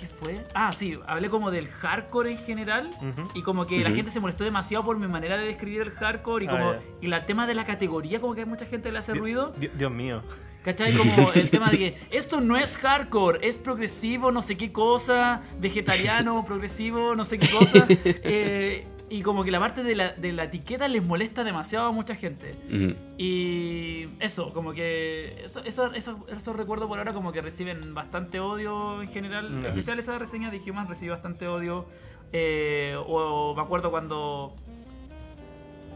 ¿Qué 0.00 0.06
fue? 0.06 0.44
Ah, 0.54 0.72
sí, 0.72 0.98
hablé 1.06 1.30
como 1.30 1.50
del 1.50 1.68
hardcore 1.68 2.32
en 2.32 2.38
general. 2.38 2.90
Ujú. 2.96 3.28
Y 3.34 3.42
como 3.42 3.66
que 3.66 3.78
la 3.80 3.86
Ujú. 3.88 3.96
gente 3.96 4.10
se 4.10 4.20
molestó 4.20 4.44
demasiado 4.44 4.84
por 4.84 4.98
mi 4.98 5.06
manera 5.08 5.36
de 5.38 5.46
describir 5.46 5.80
el 5.82 5.90
hardcore. 5.92 6.44
Y 6.44 6.48
Ah, 6.48 6.50
como. 6.50 6.72
ya. 6.72 6.80
Y 7.00 7.10
el 7.12 7.24
tema 7.24 7.46
de 7.46 7.54
la 7.54 7.64
categoría, 7.64 8.20
como 8.20 8.34
que 8.34 8.42
a 8.42 8.46
mucha 8.46 8.66
gente 8.66 8.90
le 8.92 8.98
hace 8.98 9.12
Di- 9.12 9.18
ruido. 9.20 9.54
di- 9.56 9.68
Dios 9.68 9.90
mío. 9.92 10.22
¿Cachai? 10.62 10.94
Como 10.94 11.32
el 11.32 11.50
tema 11.50 11.70
de 11.70 11.78
que 11.78 11.96
esto 12.10 12.40
no 12.40 12.56
es 12.56 12.76
hardcore, 12.76 13.46
es 13.46 13.58
progresivo, 13.58 14.32
no 14.32 14.42
sé 14.42 14.56
qué 14.56 14.72
cosa, 14.72 15.42
vegetariano, 15.58 16.44
progresivo, 16.44 17.14
no 17.14 17.24
sé 17.24 17.38
qué 17.38 17.48
cosa. 17.50 17.86
Eh, 18.04 18.86
y 19.10 19.22
como 19.22 19.44
que 19.44 19.50
la 19.50 19.58
parte 19.58 19.82
de 19.82 19.94
la, 19.94 20.12
de 20.12 20.32
la 20.32 20.44
etiqueta 20.44 20.86
les 20.88 21.02
molesta 21.02 21.44
demasiado 21.44 21.86
a 21.86 21.92
mucha 21.92 22.14
gente. 22.14 22.54
Y 23.16 24.08
eso, 24.20 24.52
como 24.52 24.72
que 24.72 25.42
eso, 25.44 25.62
eso, 25.64 25.92
eso, 25.94 26.26
eso 26.28 26.52
recuerdo 26.52 26.88
por 26.88 26.98
ahora 26.98 27.12
como 27.12 27.32
que 27.32 27.40
reciben 27.40 27.94
bastante 27.94 28.40
odio 28.40 29.00
en 29.00 29.08
general. 29.08 29.50
Mm. 29.50 29.58
En 29.58 29.66
especial 29.66 29.98
esa 29.98 30.18
reseña 30.18 30.50
de 30.50 30.58
Humans 30.58 30.88
recibe 30.88 31.12
bastante 31.12 31.46
odio. 31.46 31.86
Eh, 32.32 32.96
o 33.06 33.54
me 33.54 33.62
acuerdo 33.62 33.90
cuando... 33.90 34.54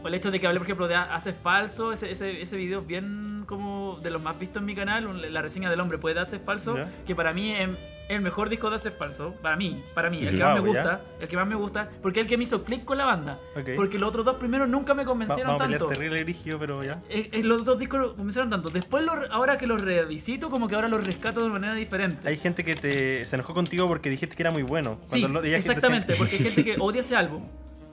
O 0.03 0.07
el 0.07 0.13
hecho 0.15 0.31
de 0.31 0.39
que 0.39 0.47
hablé, 0.47 0.59
por 0.59 0.67
ejemplo, 0.67 0.87
de 0.87 0.95
Hace 0.95 1.33
Falso, 1.33 1.91
ese, 1.93 2.11
ese, 2.11 2.41
ese 2.41 2.57
video 2.57 2.81
es 2.81 2.87
bien 2.87 3.43
como 3.47 3.99
de 4.01 4.09
los 4.11 4.21
más 4.21 4.37
vistos 4.37 4.61
en 4.61 4.65
mi 4.65 4.75
canal, 4.75 5.31
la 5.33 5.41
reseña 5.41 5.69
del 5.69 5.79
hombre 5.79 5.97
puede 5.97 6.19
Hace 6.19 6.39
Falso, 6.39 6.75
Ya. 6.75 6.89
que 7.05 7.15
para 7.15 7.33
mí 7.33 7.51
es 7.53 7.69
el 8.09 8.21
mejor 8.21 8.49
disco 8.49 8.69
de 8.69 8.75
Hace 8.75 8.91
Falso, 8.91 9.33
para 9.41 9.55
mí, 9.55 9.81
para 9.93 10.09
mí, 10.09 10.19
el 10.25 10.31
que 10.35 10.35
Ujú. 10.35 10.43
más 10.43 10.53
me 10.55 10.59
Wow, 10.59 10.73
ya. 10.73 10.81
gusta, 10.81 11.01
el 11.21 11.27
que 11.29 11.35
más 11.37 11.47
me 11.47 11.55
gusta, 11.55 11.89
porque 12.01 12.19
es 12.19 12.25
el 12.25 12.29
que 12.29 12.37
me 12.37 12.43
hizo 12.43 12.63
click 12.65 12.83
con 12.83 12.97
la 12.97 13.05
banda, 13.05 13.39
Ok. 13.57 13.69
porque 13.77 13.97
los 13.97 14.09
otros 14.09 14.25
dos 14.25 14.35
primeros 14.35 14.67
nunca 14.67 14.93
me 14.93 15.03
Va- 15.03 15.09
convencieron 15.09 15.55
a 15.55 15.57
pelear 15.57 15.79
tanto. 15.79 15.93
terrible 15.93 16.21
rígido, 16.23 16.59
pero 16.59 16.83
ya. 16.83 17.01
Eh, 17.09 17.29
eh, 17.31 17.43
los 17.43 17.63
dos 17.63 17.79
discos 17.79 17.99
me 18.01 18.07
convencieron 18.15 18.49
tanto. 18.49 18.69
Después, 18.69 19.03
lo- 19.05 19.31
ahora 19.31 19.57
que 19.57 19.67
los 19.67 19.79
revisito, 19.81 20.49
como 20.49 20.67
que 20.67 20.75
ahora 20.75 20.89
los 20.89 21.05
rescato 21.05 21.41
de 21.43 21.49
manera 21.49 21.75
diferente. 21.75 22.27
Hay 22.27 22.35
gente 22.37 22.63
que 22.65 22.75
te, 22.75 23.25
se 23.25 23.35
enojó 23.37 23.53
contigo 23.53 23.87
porque 23.87 24.09
dijiste 24.09 24.35
que 24.35 24.43
era 24.43 24.51
muy 24.51 24.63
bueno. 24.63 24.99
sí, 25.03 25.21
lo- 25.25 25.41
exactamente, 25.43 26.15
porque 26.15 26.35
hay 26.35 26.43
gente 26.43 26.63
que 26.65 26.75
odia 26.79 26.99
ese 26.99 27.15
álbum. 27.15 27.43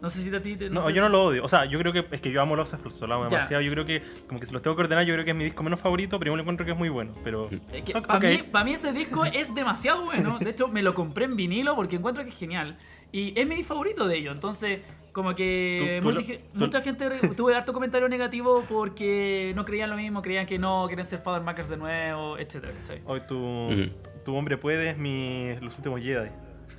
No 0.00 0.08
sé 0.08 0.20
si 0.22 0.34
a 0.34 0.40
ti 0.40 0.56
te. 0.56 0.70
No, 0.70 0.80
sé. 0.82 0.92
yo 0.94 1.00
no 1.02 1.08
lo 1.08 1.22
odio. 1.24 1.44
O 1.44 1.48
sea, 1.48 1.64
yo 1.66 1.78
creo 1.78 1.92
que 1.92 2.06
es 2.10 2.20
que 2.20 2.30
yo 2.32 2.40
amo 2.40 2.56
los 2.56 2.72
lo 2.72 3.08
Ya. 3.08 3.28
demasiado. 3.28 3.62
Yo 3.62 3.70
creo 3.72 3.84
que, 3.84 4.02
como 4.26 4.40
que 4.40 4.46
si 4.46 4.52
los 4.52 4.62
tengo 4.62 4.74
que 4.76 4.82
ordenar, 4.82 5.04
yo 5.04 5.12
creo 5.14 5.24
que 5.24 5.32
es 5.32 5.36
mi 5.36 5.44
disco 5.44 5.62
menos 5.62 5.78
favorito, 5.80 6.18
pero 6.18 6.30
yo 6.32 6.36
me 6.36 6.40
encuentro 6.40 6.64
que 6.64 6.72
es 6.72 6.78
muy 6.78 6.88
bueno. 6.88 7.12
Pero. 7.22 7.48
Es 7.72 7.82
que 7.84 7.92
Ok, 7.96 8.06
para 8.06 8.18
mí, 8.20 8.42
pa' 8.50 8.64
mí 8.64 8.72
ese 8.72 8.92
disco 8.92 9.24
es 9.26 9.54
demasiado 9.54 10.04
bueno. 10.04 10.38
De 10.38 10.50
hecho, 10.50 10.68
me 10.68 10.82
lo 10.82 10.94
compré 10.94 11.26
en 11.26 11.36
vinilo 11.36 11.74
porque 11.76 11.96
encuentro 11.96 12.24
que 12.24 12.30
es 12.30 12.38
genial. 12.38 12.78
Y 13.12 13.38
es 13.38 13.46
mi 13.46 13.62
favorito 13.62 14.06
de 14.08 14.16
ellos. 14.18 14.32
Entonces, 14.34 14.80
como 15.12 15.34
que 15.34 15.98
Tú- 16.02 16.08
tú 16.12 16.14
mucha, 16.16 16.32
lo- 16.32 16.60
mucha 16.60 16.80
gente 16.80 17.10
tuve 17.36 17.54
harto 17.56 17.72
comentario 17.72 18.08
negativo 18.08 18.62
porque 18.68 19.52
no 19.56 19.64
creían 19.64 19.90
lo 19.90 19.96
mismo, 19.96 20.22
creían 20.22 20.46
que 20.46 20.58
no, 20.58 20.86
querían 20.88 21.06
ser 21.06 21.18
Father 21.18 21.42
Makers 21.42 21.68
de 21.68 21.76
nuevo, 21.76 22.38
etcétera. 22.38 22.72
Hoy 23.04 23.20
tu, 23.26 23.68
tu 24.24 24.34
hombre 24.36 24.56
puede 24.56 24.90
es 24.90 24.96
mi, 24.96 25.56
los 25.60 25.76
últimos 25.76 26.00
Jedi. 26.00 26.30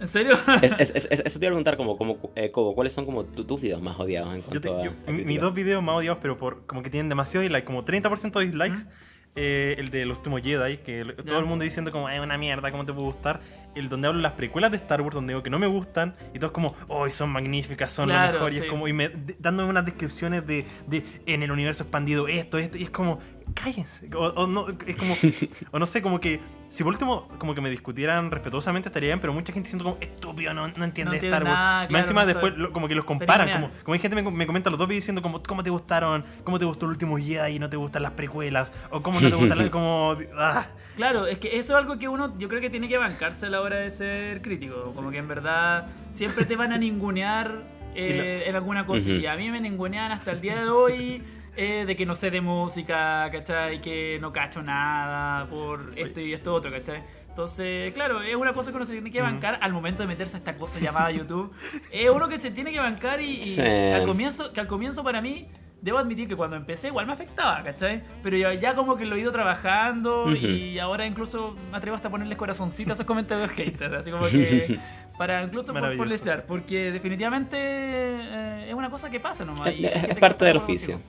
¿En 0.01 0.07
serio? 0.07 0.33
Es- 0.61 0.71
es- 0.79 0.91
es- 0.95 1.07
es- 1.11 1.19
eso 1.25 1.39
te 1.39 1.45
iba 1.45 1.51
a 1.51 1.53
preguntar, 1.55 1.77
como, 1.77 1.97
como, 1.97 2.17
eh, 2.35 2.51
como, 2.51 2.75
¿cuáles 2.75 2.91
son 2.93 3.05
como 3.05 3.23
tu- 3.23 3.45
tus 3.45 3.61
videos 3.61 3.81
más 3.81 3.97
odiados 3.99 4.33
en 4.33 4.41
Yo 4.41 4.45
cuanto 4.47 4.61
te- 4.61 4.69
a. 4.69 4.83
yo- 4.83 4.91
a 5.07 5.11
mis 5.11 5.39
dos 5.39 5.53
videos 5.53 5.81
más 5.81 5.95
odiados, 5.95 6.19
pero 6.21 6.35
por 6.37 6.65
como 6.65 6.83
que 6.83 6.89
tienen 6.89 7.07
demasiado 7.07 7.43
dislike, 7.43 7.63
como 7.65 7.85
30% 7.85 8.39
de 8.39 8.45
dislikes. 8.45 8.85
eh, 9.33 9.75
el 9.77 9.91
de 9.91 10.05
los 10.05 10.17
últimos 10.17 10.41
Jedi, 10.41 10.79
que 10.79 11.05
todo 11.25 11.39
el 11.39 11.45
mundo 11.45 11.63
diciendo 11.63 11.89
como 11.89 12.09
es 12.09 12.19
una 12.19 12.37
mierda, 12.37 12.69
¿cómo 12.69 12.83
te 12.83 12.91
puede 12.91 13.05
gustar? 13.05 13.39
El 13.75 13.87
donde 13.87 14.09
hablo 14.09 14.17
de 14.17 14.23
las 14.23 14.33
precuelas 14.33 14.71
de 14.71 14.75
Star 14.75 14.99
Wars, 15.01 15.15
donde 15.15 15.31
digo 15.31 15.41
que 15.41 15.49
no 15.49 15.57
me 15.57 15.67
gustan, 15.67 16.17
y 16.33 16.39
todos 16.39 16.51
como, 16.51 16.75
oh, 16.89 17.09
son 17.11 17.29
magníficas, 17.29 17.93
son 17.93 18.09
Claro, 18.09 18.33
lo 18.33 18.39
mejor, 18.39 18.51
y 18.51 18.57
es 18.57 18.65
como, 18.65 18.89
y 18.89 18.91
me, 18.93 19.07
de- 19.07 19.37
dándome 19.39 19.69
unas 19.69 19.85
descripciones 19.85 20.45
de, 20.45 20.65
de 20.87 21.05
en 21.27 21.43
el 21.43 21.51
universo 21.53 21.83
expandido 21.83 22.27
esto, 22.27 22.57
esto, 22.57 22.77
y 22.77 22.81
es 22.83 22.89
como, 22.89 23.19
cállense, 23.53 24.09
o, 24.13 24.19
o 24.35 24.47
no, 24.47 24.65
es 24.85 24.95
como, 24.97 25.15
o 25.71 25.79
no 25.79 25.85
sé, 25.85 26.01
como 26.01 26.19
que, 26.19 26.41
si 26.71 26.85
por 26.85 26.93
último, 26.93 27.27
como 27.37 27.53
que 27.53 27.59
me 27.59 27.69
discutieran 27.69 28.31
respetuosamente 28.31 28.87
estaría 28.87 29.09
bien, 29.09 29.19
pero 29.19 29.33
mucha 29.33 29.51
gente 29.51 29.67
diciendo 29.67 29.83
como, 29.83 29.97
estúpido, 29.99 30.53
no, 30.53 30.69
no 30.69 30.85
entiende 30.85 31.17
No 31.17 31.21
Star 31.21 31.43
Wars. 31.43 31.53
nada, 31.53 31.79
Más 31.81 31.87
claro, 31.89 32.03
encima 32.03 32.21
no 32.21 32.27
después, 32.27 32.53
lo- 32.55 32.71
como 32.71 32.87
que 32.87 32.95
los 32.95 33.03
comparan, 33.03 33.51
como, 33.51 33.69
como 33.83 33.93
hay 33.93 33.99
gente 33.99 34.15
me, 34.21 34.31
me 34.31 34.47
comenta 34.47 34.69
los 34.69 34.79
dos 34.79 34.87
videos 34.87 35.03
diciendo 35.03 35.21
como, 35.21 35.43
¿cómo 35.43 35.63
te 35.63 35.69
gustaron? 35.69 36.23
¿Cómo 36.45 36.57
te 36.59 36.63
gustó 36.63 36.85
el 36.85 36.91
último 36.91 37.17
Jedi 37.17 37.55
y 37.55 37.59
no 37.59 37.69
te 37.69 37.75
gustan 37.75 38.03
las 38.03 38.13
precuelas? 38.13 38.71
O 38.89 39.01
¿cómo 39.01 39.19
no 39.19 39.29
te 39.29 39.35
gustan 39.35 39.57
las, 39.57 39.69
como, 39.71 40.15
ah, 40.37 40.65
Claro, 40.95 41.27
es 41.27 41.39
que 41.39 41.57
eso 41.57 41.73
es 41.73 41.79
algo 41.83 41.99
que 41.99 42.07
uno 42.07 42.37
yo 42.39 42.47
creo 42.47 42.61
que 42.61 42.69
tiene 42.69 42.87
que 42.87 42.97
bancarse 42.97 43.47
a 43.47 43.49
la 43.49 43.59
hora 43.59 43.75
de 43.75 43.89
ser 43.89 44.41
crítico. 44.41 44.91
Como 44.95 45.11
que 45.11 45.17
en 45.17 45.27
verdad 45.27 45.87
siempre 46.11 46.45
te 46.45 46.55
van 46.55 46.71
a 46.71 46.77
ningunear 46.77 47.63
eh, 47.95 48.43
en 48.45 48.55
alguna 48.55 48.85
cosa. 48.85 49.09
Ujú. 49.09 49.19
Y 49.19 49.25
a 49.25 49.35
mí 49.35 49.49
me 49.51 49.59
ningunean 49.59 50.13
hasta 50.13 50.31
el 50.31 50.39
día 50.39 50.55
de 50.61 50.69
hoy 50.69 51.21
eh, 51.55 51.83
de 51.85 51.95
que 51.95 52.05
no 52.05 52.15
sé 52.15 52.31
de 52.31 52.41
música, 52.41 53.29
¿cachai? 53.31 53.81
Que 53.81 54.17
no 54.21 54.31
cacho 54.31 54.61
nada 54.61 55.47
por 55.47 55.93
esto 55.97 56.19
y 56.21 56.33
esto 56.33 56.53
otro, 56.53 56.71
¿cachai? 56.71 57.03
Entonces, 57.29 57.93
claro, 57.93 58.21
es 58.21 58.35
una 58.35 58.53
cosa 58.53 58.71
que 58.71 58.75
uno 58.77 58.85
se 58.85 58.93
tiene 58.93 59.09
que 59.11 59.21
bancar 59.21 59.57
al 59.61 59.71
momento 59.71 60.03
de 60.03 60.07
meterse 60.07 60.35
a 60.35 60.39
esta 60.39 60.55
cosa 60.55 60.79
llamada 60.79 61.11
YouTube. 61.11 61.53
Es 61.91 62.09
uno 62.09 62.27
que 62.27 62.37
se 62.37 62.51
tiene 62.51 62.71
que 62.71 62.79
bancar 62.79 63.21
y, 63.21 63.29
y 63.41 63.55
Sí. 63.55 63.61
al 63.61 64.03
comienzo, 64.05 64.51
que 64.51 64.59
al 64.59 64.67
comienzo 64.67 65.01
para 65.03 65.21
mí, 65.21 65.47
debo 65.81 65.97
admitir 65.97 66.27
que 66.27 66.35
cuando 66.35 66.57
empecé 66.57 66.87
igual 66.89 67.07
me 67.07 67.13
afectaba, 67.13 67.63
¿cachai? 67.63 68.03
Pero 68.21 68.35
ya, 68.37 68.53
ya 68.53 68.75
como 68.75 68.97
que 68.97 69.05
lo 69.05 69.15
he 69.15 69.19
ido 69.21 69.31
trabajando 69.31 70.25
Ujú. 70.25 70.35
y 70.35 70.77
ahora 70.77 71.05
incluso 71.05 71.55
me 71.71 71.77
atrevo 71.77 71.95
hasta 71.95 72.09
a 72.09 72.11
ponerles 72.11 72.37
corazoncitos 72.37 72.91
a 72.91 72.93
esos 72.93 73.05
comentarios 73.05 73.49
haters, 73.51 73.93
así 73.93 74.11
como 74.11 74.27
que 74.27 74.77
para 75.17 75.41
incluso 75.41 75.73
por, 75.73 75.95
por 75.97 76.09
desear, 76.09 76.45
porque 76.45 76.91
definitivamente 76.91 77.57
eh, 77.59 78.65
es 78.69 78.73
una 78.75 78.89
cosa 78.89 79.09
que 79.09 79.19
pasa 79.21 79.45
nomás. 79.45 79.73
y 79.73 79.85
Es- 79.85 80.15
parte 80.19 80.45
del 80.45 80.57
oficio. 80.57 80.99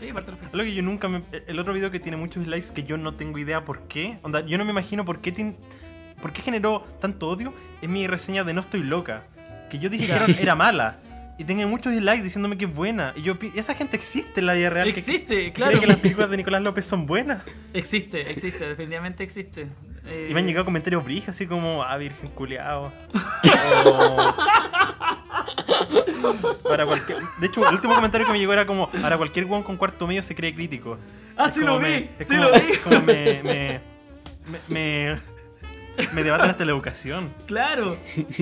Sí, 0.00 0.10
parte 0.14 0.32
del 0.32 0.40
lo 0.54 0.64
que 0.64 0.72
yo 0.74 0.82
nunca 0.82 1.08
me... 1.08 1.22
El 1.46 1.58
otro 1.58 1.74
video 1.74 1.90
que 1.90 2.00
tiene 2.00 2.16
muchos 2.16 2.42
dislikes 2.42 2.72
que 2.72 2.84
yo 2.84 2.96
no 2.96 3.12
tengo 3.14 3.38
idea 3.38 3.66
por 3.66 3.86
qué. 3.86 4.18
Onda, 4.22 4.40
yo 4.40 4.56
no 4.56 4.64
me 4.64 4.70
imagino 4.70 5.04
por 5.04 5.20
qué, 5.20 5.30
tin- 5.34 5.56
por 6.22 6.32
qué 6.32 6.40
generó 6.40 6.80
tanto 7.00 7.28
odio. 7.28 7.52
Es 7.82 7.88
mi 7.90 8.06
reseña 8.06 8.42
de 8.42 8.54
No 8.54 8.62
Estoy 8.62 8.82
Loca. 8.82 9.24
Que 9.68 9.78
yo 9.78 9.90
dije 9.90 10.06
que 10.06 10.12
era, 10.12 10.24
era 10.24 10.54
mala. 10.54 11.00
Y 11.38 11.44
tenía 11.44 11.66
muchos 11.66 11.92
dislikes 11.92 12.22
diciéndome 12.22 12.56
que 12.56 12.64
es 12.64 12.74
buena. 12.74 13.12
Y 13.14 13.20
yo 13.22 13.34
esa 13.54 13.74
gente 13.74 13.94
existe 13.96 14.40
en 14.40 14.46
la 14.46 14.54
vida 14.54 14.70
real. 14.70 14.88
Existe, 14.88 15.44
que 15.44 15.52
claro. 15.52 15.72
cree 15.72 15.80
que 15.82 15.86
las 15.88 15.96
películas 15.98 16.30
de 16.30 16.38
Nicolás 16.38 16.62
López 16.62 16.86
son 16.86 17.04
buenas. 17.04 17.42
Existe, 17.74 18.30
existe, 18.30 18.68
definitivamente 18.68 19.22
existe. 19.22 19.66
Eh, 20.06 20.28
Y 20.30 20.34
me 20.34 20.40
han 20.40 20.46
llegado 20.46 20.64
comentarios 20.64 21.04
brígidos 21.04 21.36
así 21.36 21.46
como, 21.46 21.82
ah, 21.82 21.94
virgen 21.98 22.30
culeado. 22.30 22.90
para 26.68 26.86
cualquier... 26.86 27.18
De 27.40 27.46
hecho, 27.46 27.66
el 27.66 27.74
último 27.74 27.94
comentario 27.94 28.26
que 28.26 28.32
me 28.32 28.38
llegó 28.38 28.52
era 28.52 28.66
como, 28.66 28.88
para 28.90 29.16
cualquier 29.16 29.46
weón 29.46 29.62
con 29.62 29.76
cuarto 29.76 30.06
medio 30.06 30.22
se 30.22 30.34
cree 30.34 30.54
crítico. 30.54 30.98
Ah, 31.36 31.46
Es 31.48 31.54
sí 31.54 31.60
lo 31.64 31.78
me- 31.78 31.88
vi, 32.00 32.10
es 32.18 32.28
sí 32.28 32.36
como- 32.36 32.48
lo 32.48 32.52
vi. 32.54 32.76
como 32.84 33.00
me, 33.02 33.40
me, 33.42 33.80
me, 34.46 34.60
me, 34.68 35.20
me 36.12 36.24
debaten 36.24 36.50
hasta 36.50 36.64
la 36.64 36.72
educación. 36.72 37.32
Claro. 37.46 37.96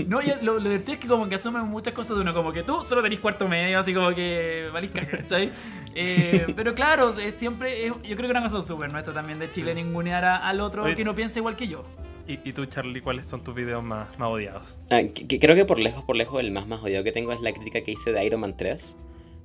No, 0.07 0.21
y 0.23 0.27
lo, 0.43 0.55
lo 0.55 0.61
divertido 0.61 0.95
es 0.95 0.99
que 1.01 1.09
como 1.09 1.29
que 1.29 1.35
asumen 1.37 1.63
muchas 1.67 1.95
cosas 1.95 2.17
de 2.17 2.23
uno, 2.23 2.35
como 2.35 2.53
que 2.53 2.63
tú 2.63 2.83
solo 2.83 3.03
tenés 3.03 3.19
cuarto 3.21 3.49
medio, 3.49 3.79
así 3.79 3.93
como 3.95 4.15
que 4.15 4.69
valís. 4.73 4.91
Eh, 5.95 6.53
pero 6.57 6.75
claro, 6.75 7.11
es 7.19 7.35
siempre, 7.35 7.87
es- 7.87 7.93
yo 8.03 8.17
creo 8.17 8.29
que 8.29 8.31
una 8.31 8.43
cosa 8.43 8.63
súper 8.63 8.93
nuestra 8.93 9.13
también 9.15 9.39
de 9.39 9.51
Chile, 9.51 9.75
ningunear 9.75 10.25
a- 10.25 10.37
al 10.49 10.61
otro 10.61 10.85
Oye- 10.85 10.95
que 10.97 11.05
no 11.05 11.15
piensa 11.15 11.39
igual 11.39 11.57
que 11.57 11.69
yo. 11.69 11.85
Y, 12.29 12.39
y 12.49 12.53
tú, 12.53 12.67
Charlie, 12.67 13.01
¿cuáles 13.01 13.27
son 13.27 13.43
tus 13.43 13.55
videos 13.55 13.83
más, 13.83 14.17
más 14.19 14.29
odiados? 14.29 14.79
Ah, 14.91 15.01
que- 15.03 15.41
creo 15.41 15.57
que 15.57 15.65
por 15.65 15.79
lejos, 15.81 16.05
por 16.05 16.15
lejos, 16.15 16.41
el 16.41 16.51
más 16.53 16.67
más 16.69 16.83
odiado 16.83 17.03
que 17.03 17.11
tengo 17.13 17.33
es 17.33 17.41
la 17.41 17.53
crítica 17.53 17.81
que 17.81 17.93
hice 17.93 18.13
de 18.13 18.25
Iron 18.25 18.41
Man 18.41 18.57
3. 18.57 18.97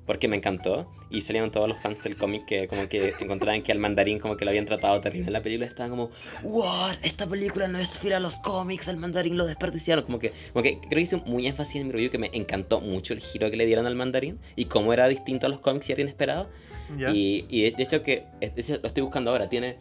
Porque 0.06 0.28
me 0.28 0.36
encantó. 0.36 0.86
Y 1.08 1.22
salieron 1.22 1.50
todos 1.50 1.66
los 1.66 1.80
fans 1.80 2.02
del 2.04 2.14
cómic 2.16 2.44
que 2.44 2.68
como 2.68 2.86
que 2.90 3.14
encontraban 3.20 3.62
que 3.62 3.72
al 3.72 3.78
mandarín 3.78 4.18
como 4.18 4.36
que 4.36 4.44
lo 4.44 4.50
habían 4.50 4.66
tratado 4.66 5.00
terrible 5.00 5.28
en 5.28 5.32
la 5.32 5.42
película. 5.42 5.66
Estaban 5.66 5.88
como, 5.90 6.10
what, 6.42 6.96
esta 7.02 7.26
película 7.26 7.68
no 7.68 7.78
es 7.78 7.96
fiel 7.96 8.12
a 8.12 8.20
los 8.20 8.34
cómics, 8.36 8.88
al 8.88 8.98
mandarín 8.98 9.38
lo 9.38 9.46
desperdiciaron. 9.46 10.04
Como 10.04 10.18
que, 10.18 10.32
como 10.52 10.62
que 10.62 10.76
creo 10.80 10.90
que 10.90 11.00
hice 11.00 11.16
muy 11.16 11.46
énfasis 11.46 11.76
en 11.76 11.86
mi 11.86 11.92
review 11.94 12.10
que 12.10 12.18
me 12.18 12.28
encantó 12.34 12.82
mucho 12.82 13.14
el 13.14 13.20
giro 13.20 13.50
que 13.50 13.56
le 13.56 13.64
dieron 13.64 13.86
al 13.86 13.94
mandarín. 13.94 14.38
Y 14.56 14.66
cómo 14.66 14.92
era 14.92 15.08
distinto 15.08 15.46
a 15.46 15.48
los 15.48 15.60
cómics 15.60 15.88
y 15.88 15.92
era 15.92 16.02
inesperado. 16.02 16.50
¿Ya? 16.98 17.08
Y, 17.10 17.46
y 17.48 17.70
de 17.70 17.82
hecho 17.82 18.02
que, 18.02 18.24
de 18.42 18.52
hecho, 18.56 18.76
lo 18.82 18.88
estoy 18.88 19.02
buscando 19.02 19.30
ahora, 19.30 19.48
tiene 19.48 19.78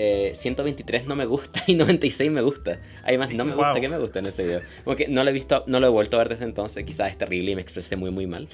eh, 0.00 0.34
123 0.38 1.06
no 1.06 1.16
me 1.16 1.26
gusta 1.26 1.60
y 1.66 1.74
96 1.74 2.30
me 2.30 2.40
gusta. 2.40 2.78
Además, 3.04 3.30
no 3.32 3.44
me 3.44 3.52
gusta 3.54 3.72
Wow. 3.72 3.80
que 3.80 3.88
me 3.88 3.98
gusta 3.98 4.20
en 4.20 4.26
ese 4.26 4.44
video. 4.44 4.60
Como 4.84 4.96
que 4.96 5.08
no 5.08 5.24
lo 5.24 5.30
he 5.30 5.32
visto, 5.32 5.64
no 5.66 5.80
lo 5.80 5.88
he 5.88 5.90
vuelto 5.90 6.16
a 6.16 6.20
ver 6.20 6.28
desde 6.30 6.44
entonces, 6.44 6.84
quizás 6.84 7.10
es 7.10 7.18
terrible 7.18 7.50
y 7.50 7.54
me 7.56 7.60
expresé 7.62 7.96
muy 7.96 8.10
muy 8.10 8.26
mal. 8.26 8.48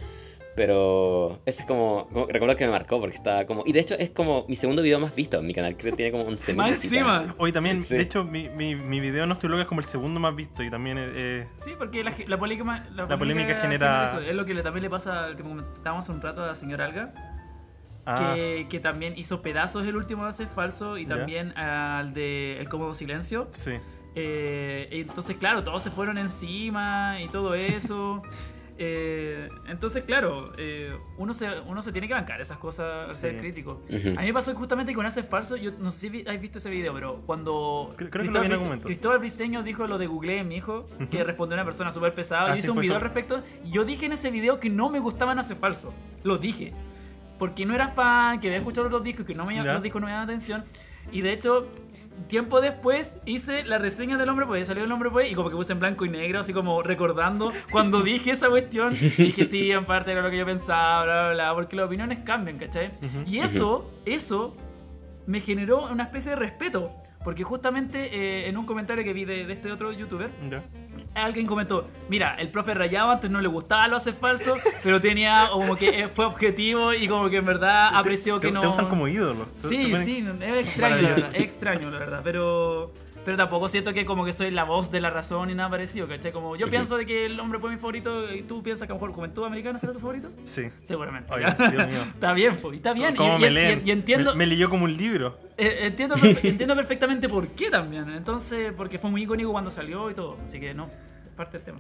Pero 0.57 1.41
ese 1.47 1.63
es 1.63 1.67
como, 1.69 2.07
como- 2.13 2.27
recuerdo 2.27 2.57
que 2.57 2.65
me 2.65 2.71
marcó 2.71 3.01
porque 3.01 3.17
estaba 3.17 3.45
como... 3.45 3.65
Y 3.67 3.73
de 3.73 3.81
hecho 3.81 3.95
es 3.97 4.11
como 4.11 4.45
mi 4.49 4.55
segundo 4.55 4.83
video 4.83 5.01
más 5.01 5.13
visto 5.15 5.39
en 5.41 5.47
mi 5.47 5.53
canal, 5.53 5.77
creo 5.77 5.91
que 5.93 5.97
tiene 5.97 6.13
como 6.13 6.25
11 6.25 6.55
Más 6.55 6.71
encima. 6.85 7.35
Hoy 7.39 7.51
también, 7.51 7.83
Sí. 7.83 7.97
de 7.97 8.03
hecho, 8.03 8.23
mi, 8.25 8.49
mi, 8.49 8.77
mi 8.77 9.01
video 9.01 9.27
No 9.27 9.33
Estoy 9.33 9.51
Loca 9.51 9.63
es 9.63 9.69
como 9.69 9.81
el 9.81 9.87
segundo 9.87 10.21
más 10.21 10.35
visto 10.37 10.63
y 10.63 10.71
también 10.71 10.97
eh, 11.01 11.49
Sí, 11.55 11.73
porque 11.77 12.05
la, 12.05 12.13
la 12.29 12.39
polémica, 12.39 12.87
la 12.95 13.19
polémica 13.19 13.57
genera- 13.61 14.05
eso. 14.05 14.21
Es 14.21 14.33
lo 14.35 14.47
que 14.47 14.55
le- 14.55 14.63
también 14.63 14.85
le 14.85 14.91
pasa, 14.91 15.25
al 15.25 15.37
que 15.37 15.43
comentábamos 15.43 16.05
hace 16.05 16.13
un 16.13 16.21
rato 16.23 16.45
a 16.45 16.47
la 16.47 16.55
señora 16.55 16.85
Alga, 16.85 17.13
ah, 18.07 18.35
que, 18.37 18.67
que 18.69 18.81
también 18.81 19.15
hizo 19.17 19.43
pedazos 19.43 19.87
el 19.87 19.97
último 19.97 20.25
de 20.25 20.31
ese 20.31 20.47
falso 20.47 20.99
y 20.99 21.07
también 21.07 21.57
al 21.59 22.13
de 22.15 22.59
El 22.61 22.69
Cómodo 22.69 22.95
Silencio. 22.95 23.49
sí. 23.53 23.73
Eh, 24.17 24.89
entonces, 24.93 25.37
claro, 25.39 25.65
todos 25.65 25.83
se 25.83 25.91
fueron 25.91 26.19
encima 26.19 27.21
y 27.21 27.29
todo 27.29 27.55
eso. 27.55 28.23
Eh, 28.77 29.49
entonces, 29.69 30.03
claro, 30.03 30.51
eh, 30.59 30.99
uno, 31.17 31.33
se, 31.33 31.49
uno 31.61 31.81
se 31.81 31.93
tiene 31.93 32.09
que 32.09 32.15
bancar 32.15 32.41
esas 32.41 32.59
cosas, 32.59 33.09
al 33.09 33.15
ser 33.15 33.35
Sí. 33.35 33.39
crítico. 33.39 33.81
Ujú. 33.89 34.09
A 34.19 34.21
mí 34.23 34.27
me 34.27 34.33
pasó 34.33 34.53
justamente 34.57 34.93
con 34.95 35.07
Hace 35.07 35.23
Falso, 35.23 35.55
yo 35.57 35.71
no 35.79 35.93
sé 35.93 36.01
si 36.01 36.09
vi- 36.09 36.25
has 36.27 36.41
visto 36.41 36.59
ese 36.59 36.71
video, 36.71 36.93
pero 36.93 37.23
cuando 37.25 37.95
Creo- 37.97 38.11
creo 38.11 38.25
que 38.25 38.31
Cristóbal, 38.31 38.49
Brice- 38.49 38.65
momento. 38.65 38.87
Cristóbal 38.87 39.19
Briseño 39.21 39.63
dijo 39.63 39.87
lo 39.87 39.97
de 39.97 40.09
Google, 40.09 40.43
mi 40.43 40.57
hijo, 40.57 40.87
que 41.09 41.19
Ujú. 41.19 41.25
respondió 41.25 41.55
una 41.55 41.65
persona 41.65 41.93
súper 41.93 42.15
pesada, 42.17 42.47
Ah, 42.51 42.55
y 42.55 42.55
sí, 42.55 42.65
hizo 42.65 42.73
un 42.73 42.81
video 42.81 42.95
eso. 42.95 42.97
al 42.97 43.03
respecto, 43.03 43.45
y 43.65 43.71
yo 43.71 43.85
dije 43.85 44.07
en 44.07 44.13
ese 44.15 44.33
video 44.33 44.59
que 44.59 44.71
no 44.71 44.91
me 44.91 44.99
gustaban 44.99 45.39
Hace 45.39 45.55
Falso, 45.55 45.95
lo 46.25 46.39
dije. 46.39 46.73
Porque 47.45 47.67
no 47.67 47.75
era 47.75 47.89
fan, 47.89 48.41
que 48.41 48.47
había 48.47 48.57
escuchado 48.57 48.89
los 48.89 49.05
discos, 49.05 49.27
que 49.27 49.35
no 49.35 49.45
me, 49.45 49.63
los 49.63 49.83
discos 49.83 50.01
no 50.01 50.07
me 50.07 50.13
llamaban 50.13 50.31
atención. 50.31 50.65
Y 51.13 51.21
de 51.21 51.35
hecho, 51.35 51.69
tiempo 52.27 52.63
después 52.63 53.19
hice 53.27 53.65
la 53.65 53.77
reseña 53.77 54.17
del 54.17 54.31
hombre 54.31 54.47
pues 54.47 54.67
salió 54.67 54.83
el 54.83 54.91
hombre 54.91 55.11
pues 55.11 55.31
y 55.31 55.35
como 55.35 55.51
que 55.51 55.57
puse 55.57 55.75
en 55.75 55.81
blanco 55.81 56.07
y 56.07 56.09
negro 56.09 56.41
así 56.41 56.55
como 56.55 56.83
recordando 56.83 57.53
cuando 57.71 58.03
dije 58.03 58.31
esa 58.31 58.49
cuestión 58.49 58.95
y 58.95 59.09
dije 59.25 59.45
sí 59.45 59.71
en 59.73 59.85
parte 59.85 60.13
era 60.13 60.23
lo 60.23 60.31
que 60.31 60.39
yo 60.39 60.47
pensaba 60.47 61.05
bla 61.05 61.23
bla 61.23 61.33
bla 61.33 61.55
porque 61.55 61.77
las 61.77 61.87
opiniones 61.87 62.21
cambian 62.21 62.57
¿cachai? 62.57 62.93
y 63.27 63.41
eso 63.41 63.91
eso 64.07 64.57
me 65.27 65.41
generó 65.41 65.91
una 65.91 66.05
especie 66.05 66.31
de 66.31 66.37
respeto 66.37 66.93
porque 67.25 67.43
justamente 67.43 68.15
eh, 68.15 68.49
en 68.49 68.57
un 68.57 68.67
comentario 68.67 69.03
que 69.03 69.13
vi 69.13 69.25
de, 69.25 69.47
de 69.47 69.53
este 69.53 69.73
otro 69.73 69.91
youtuber 69.93 70.31
alguien 71.15 71.47
comentó, 71.47 71.89
mira, 72.09 72.35
el 72.39 72.51
profe 72.51 72.75
Rayado 72.75 73.11
antes 73.11 73.31
no 73.31 73.41
le 73.41 73.49
gustaba 73.49 73.89
lo 73.89 73.97
hace 73.97 74.13
falso, 74.13 74.57
pero 74.83 75.01
tenía 75.01 75.49
como 75.53 75.77
que 75.77 76.03
eh, 76.03 76.09
fue 76.09 76.27
objetivo 76.27 76.93
y 76.93 77.09
como 77.09 77.31
que 77.31 77.37
en 77.37 77.47
verdad 77.47 77.91
apreció 77.95 78.39
te, 78.41 78.49
que 78.49 78.53
no... 78.53 78.61
Te 78.61 78.67
usan 78.67 78.89
como 78.89 79.09
ídolo. 79.09 79.49
Sí, 79.57 79.95
sí, 79.97 80.27
es 80.41 80.67
extraño, 80.67 81.03
la 81.03 81.09
verdad, 81.09 81.31
es 81.35 81.43
extraño, 81.43 81.91
la 81.91 81.99
verdad, 81.99 82.21
pero... 82.23 82.93
Pero 83.25 83.37
tampoco 83.39 83.69
siento 83.69 83.93
que 83.95 84.05
como 84.05 84.25
que 84.25 84.33
soy 84.33 84.51
la 84.51 84.65
voz 84.65 84.91
de 84.91 85.01
la 85.01 85.09
razón 85.11 85.49
y 85.51 85.55
nada 85.55 85.71
parecido, 85.71 86.07
¿cachai? 86.07 86.31
Como 86.33 86.57
yo 86.57 86.69
pienso 86.69 86.97
de 86.99 87.07
que 87.07 87.27
el 87.27 87.41
hombre 87.41 87.59
fue 87.59 87.71
mi 87.71 87.77
favorito 87.77 88.33
y 88.33 88.43
tú 88.43 88.63
piensas 88.63 88.87
que 88.87 88.93
a 88.93 88.97
lo 88.97 89.01
mejor 89.01 89.15
Juventud 89.15 89.45
Americana 89.45 89.79
será 89.79 89.93
tu 89.95 89.99
favorito. 89.99 90.31
Sí. 90.45 90.69
Seguramente. 90.83 91.33
Oye. 91.33 91.47
Dios 91.71 91.87
mío. 91.89 92.01
está 92.03 92.33
bien, 92.35 92.57
pues, 92.61 92.75
y 92.75 92.77
está 92.77 92.93
bien. 92.93 93.17
¿Cómo 93.17 93.37
y, 93.39 93.41
me 93.41 93.47
y- 93.47 93.51
leen? 93.51 93.83
y- 93.85 93.91
entiendo, 93.91 94.33
Me, 94.33 94.39
me 94.41 94.47
leyó 94.47 94.69
como 94.69 94.85
un 94.85 94.97
libro. 94.97 95.39
eh, 95.57 95.79
entiendo, 95.83 96.17
entiendo 96.43 96.77
perfectamente 96.77 97.29
por 97.29 97.49
qué 97.49 97.71
también. 97.71 98.11
Entonces, 98.11 98.73
porque 98.77 98.99
fue 98.99 99.11
muy 99.11 99.23
icónico 99.23 99.53
cuando 99.53 99.71
salió 99.71 100.11
y 100.11 100.15
todo. 100.15 100.37
Así 100.45 100.61
que 100.61 100.75
no, 100.75 100.91
es 101.27 101.33
parte 101.37 101.57
del 101.59 101.65
tema. 101.65 101.79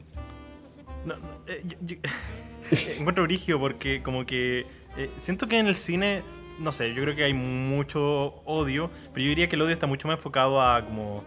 No, 1.04 1.16
no, 1.16 1.28
eh, 1.46 1.60
yo- 1.64 1.76
yo- 1.82 1.96
eh, 2.70 2.96
encuentro 2.98 3.24
brigio 3.24 3.58
porque 3.60 4.02
como 4.02 4.24
que 4.24 4.66
eh, 4.96 5.10
siento 5.18 5.46
que 5.46 5.58
en 5.58 5.66
el 5.66 5.74
cine, 5.76 6.22
no 6.58 6.72
sé, 6.72 6.94
yo 6.94 7.02
creo 7.02 7.14
que 7.14 7.24
hay 7.24 7.34
mucho 7.34 8.00
odio, 8.46 8.90
pero 9.12 9.22
yo 9.24 9.28
diría 9.28 9.48
que 9.48 9.56
el 9.56 9.62
odio 9.62 9.72
está 9.74 9.86
mucho 9.86 10.08
más 10.08 10.16
enfocado 10.16 10.62
a 10.62 10.84
como 10.86 11.24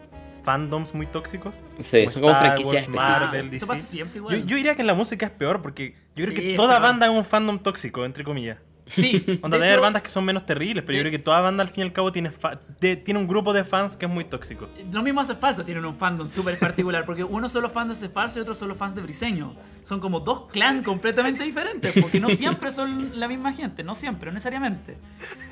fandoms 0.47 0.93
muy 0.93 1.05
tóxicos. 1.07 1.59
Sí, 1.81 1.99
como 2.05 2.09
son 2.11 2.21
como 2.21 2.35
franquicias. 2.35 2.87
Marvel, 2.87 3.49
DC. 3.49 3.57
eso 3.57 3.67
pasa 3.67 3.81
siempre 3.81 4.15
Yo, 4.15 4.19
igual. 4.31 4.45
yo 4.45 4.55
diría 4.55 4.75
que 4.75 4.81
en 4.81 4.87
la 4.87 4.93
música 4.95 5.25
es 5.25 5.31
peor 5.33 5.61
porque 5.61 5.91
yo 6.15 6.23
creo 6.25 6.27
Sí, 6.29 6.33
que 6.35 6.49
es 6.51 6.55
toda 6.55 6.75
peor. 6.79 6.81
banda 6.83 7.05
es 7.07 7.11
un 7.11 7.25
fandom 7.25 7.59
tóxico, 7.59 8.05
entre 8.05 8.23
comillas. 8.23 8.57
Sí. 8.85 9.21
Onda, 9.43 9.57
de 9.57 9.63
debe 9.63 9.71
haber 9.73 9.81
bandas 9.81 10.01
que 10.01 10.09
son 10.09 10.23
menos 10.23 10.45
terribles, 10.45 10.81
pero 10.85 10.95
yo 10.97 11.01
creo 11.03 11.11
que 11.11 11.19
toda 11.19 11.41
banda 11.41 11.61
al 11.61 11.67
fin 11.67 11.79
y 11.83 11.87
al 11.87 11.91
cabo 11.91 12.09
tiene, 12.13 12.31
fa- 12.31 12.61
de- 12.79 12.95
tiene 12.95 13.19
un 13.19 13.27
grupo 13.27 13.51
de 13.51 13.65
fans 13.65 13.97
que 13.97 14.05
es 14.05 14.11
muy 14.11 14.23
tóxico. 14.23 14.69
Lo 14.93 15.03
mismo 15.03 15.19
hace 15.19 15.35
falso, 15.35 15.65
tienen 15.65 15.83
un 15.83 15.97
fandom 15.97 16.29
súper 16.29 16.57
particular, 16.57 17.03
porque 17.05 17.21
uno 17.25 17.49
son 17.49 17.63
los 17.63 17.73
fans 17.73 17.99
de 17.99 18.07
falso 18.07 18.39
y 18.39 18.43
otros 18.43 18.57
son 18.57 18.69
los 18.69 18.77
fans 18.77 18.95
de 18.95 19.01
Briseño. 19.01 19.53
Son 19.83 19.99
como 19.99 20.21
dos 20.21 20.47
clans 20.53 20.83
completamente 20.85 21.43
diferentes, 21.43 21.93
porque 22.01 22.21
no 22.21 22.29
siempre 22.29 22.71
son 22.71 23.19
la 23.19 23.27
misma 23.27 23.51
gente, 23.51 23.83
no 23.83 23.93
siempre, 23.93 24.31
no 24.31 24.35
necesariamente. 24.35 24.97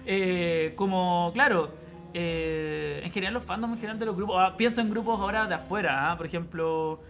Eh, 0.06 0.72
como, 0.78 1.32
claro, 1.34 1.74
eh, 2.18 3.02
en 3.04 3.12
general 3.12 3.34
los 3.34 3.44
fandoms 3.44 3.74
en 3.74 3.80
general 3.82 4.00
de 4.00 4.06
los 4.06 4.16
grupos, 4.16 4.38
ahora, 4.38 4.56
pienso 4.56 4.80
en 4.80 4.90
grupos 4.90 5.20
ahora 5.20 5.48
de 5.48 5.56
afuera, 5.56 6.10
¿ah? 6.12 6.16
por 6.16 6.26
ejemplo, 6.26 7.02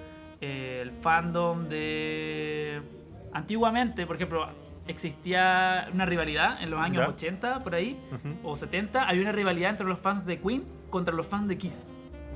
eh, 0.42 0.80
el 0.82 0.92
fandom 0.92 1.70
de... 1.70 2.82
Antiguamente, 3.32 4.08
por 4.08 4.16
ejemplo, 4.16 4.48
existía 4.88 5.90
una 5.94 6.08
rivalidad 6.08 6.64
en 6.64 6.72
los 6.72 6.80
años 6.80 7.04
Ya. 7.04 7.10
80, 7.10 7.60
por 7.60 7.76
ahí, 7.76 8.00
o 8.44 8.56
70, 8.56 9.08
había 9.08 9.22
una 9.22 9.32
rivalidad 9.32 9.70
entre 9.70 9.86
los 9.86 10.00
fans 10.00 10.26
de 10.26 10.40
Queen 10.40 10.64
contra 10.90 11.14
los 11.14 11.28
fans 11.28 11.48
de 11.50 11.58
Kiss. 11.60 11.92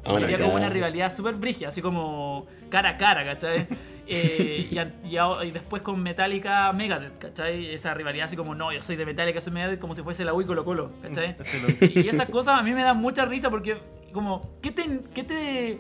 Oh 0.06 0.16
había 0.16 0.38
como 0.38 0.54
una 0.54 0.70
rivalidad 0.70 1.12
súper 1.12 1.36
brígida, 1.36 1.70
así 1.70 1.82
como 1.82 2.46
cara 2.70 2.90
a 2.90 2.98
cara, 2.98 3.26
¿cachai? 3.26 3.68
Eh, 4.12 4.68
y, 4.72 4.78
a- 4.80 4.96
y 5.04 5.18
a- 5.18 5.46
y 5.46 5.52
después 5.52 5.82
con 5.82 6.02
Metallica 6.02 6.72
Megadeth, 6.74 7.18
¿cachai? 7.20 7.74
Esa 7.74 7.94
rivalidad 7.94 8.26
así 8.26 8.36
como, 8.36 8.56
no, 8.56 8.72
yo 8.74 8.82
soy 8.82 8.96
de 8.96 9.06
Metallica, 9.06 9.40
soy 9.40 9.54
Megadeth, 9.54 9.80
como 9.80 9.94
si 9.96 10.02
fuese 10.02 10.26
la 10.26 10.34
U 10.34 10.42
y 10.42 10.46
Colo 10.46 10.66
Colo, 10.66 10.92
¿cachai? 11.02 11.36
Lo- 11.38 11.88
Y 12.02 12.08
esas 12.10 12.28
cosas 12.30 12.58
a 12.58 12.64
mí 12.64 12.72
me 12.74 12.84
dan 12.84 12.98
mucha 12.98 13.26
risa 13.26 13.50
porque, 13.50 13.78
como, 14.12 14.42
¿qué 14.62 14.72
te, 14.72 15.02
qué 15.14 15.24
te 15.24 15.80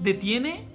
detiene 0.00 0.68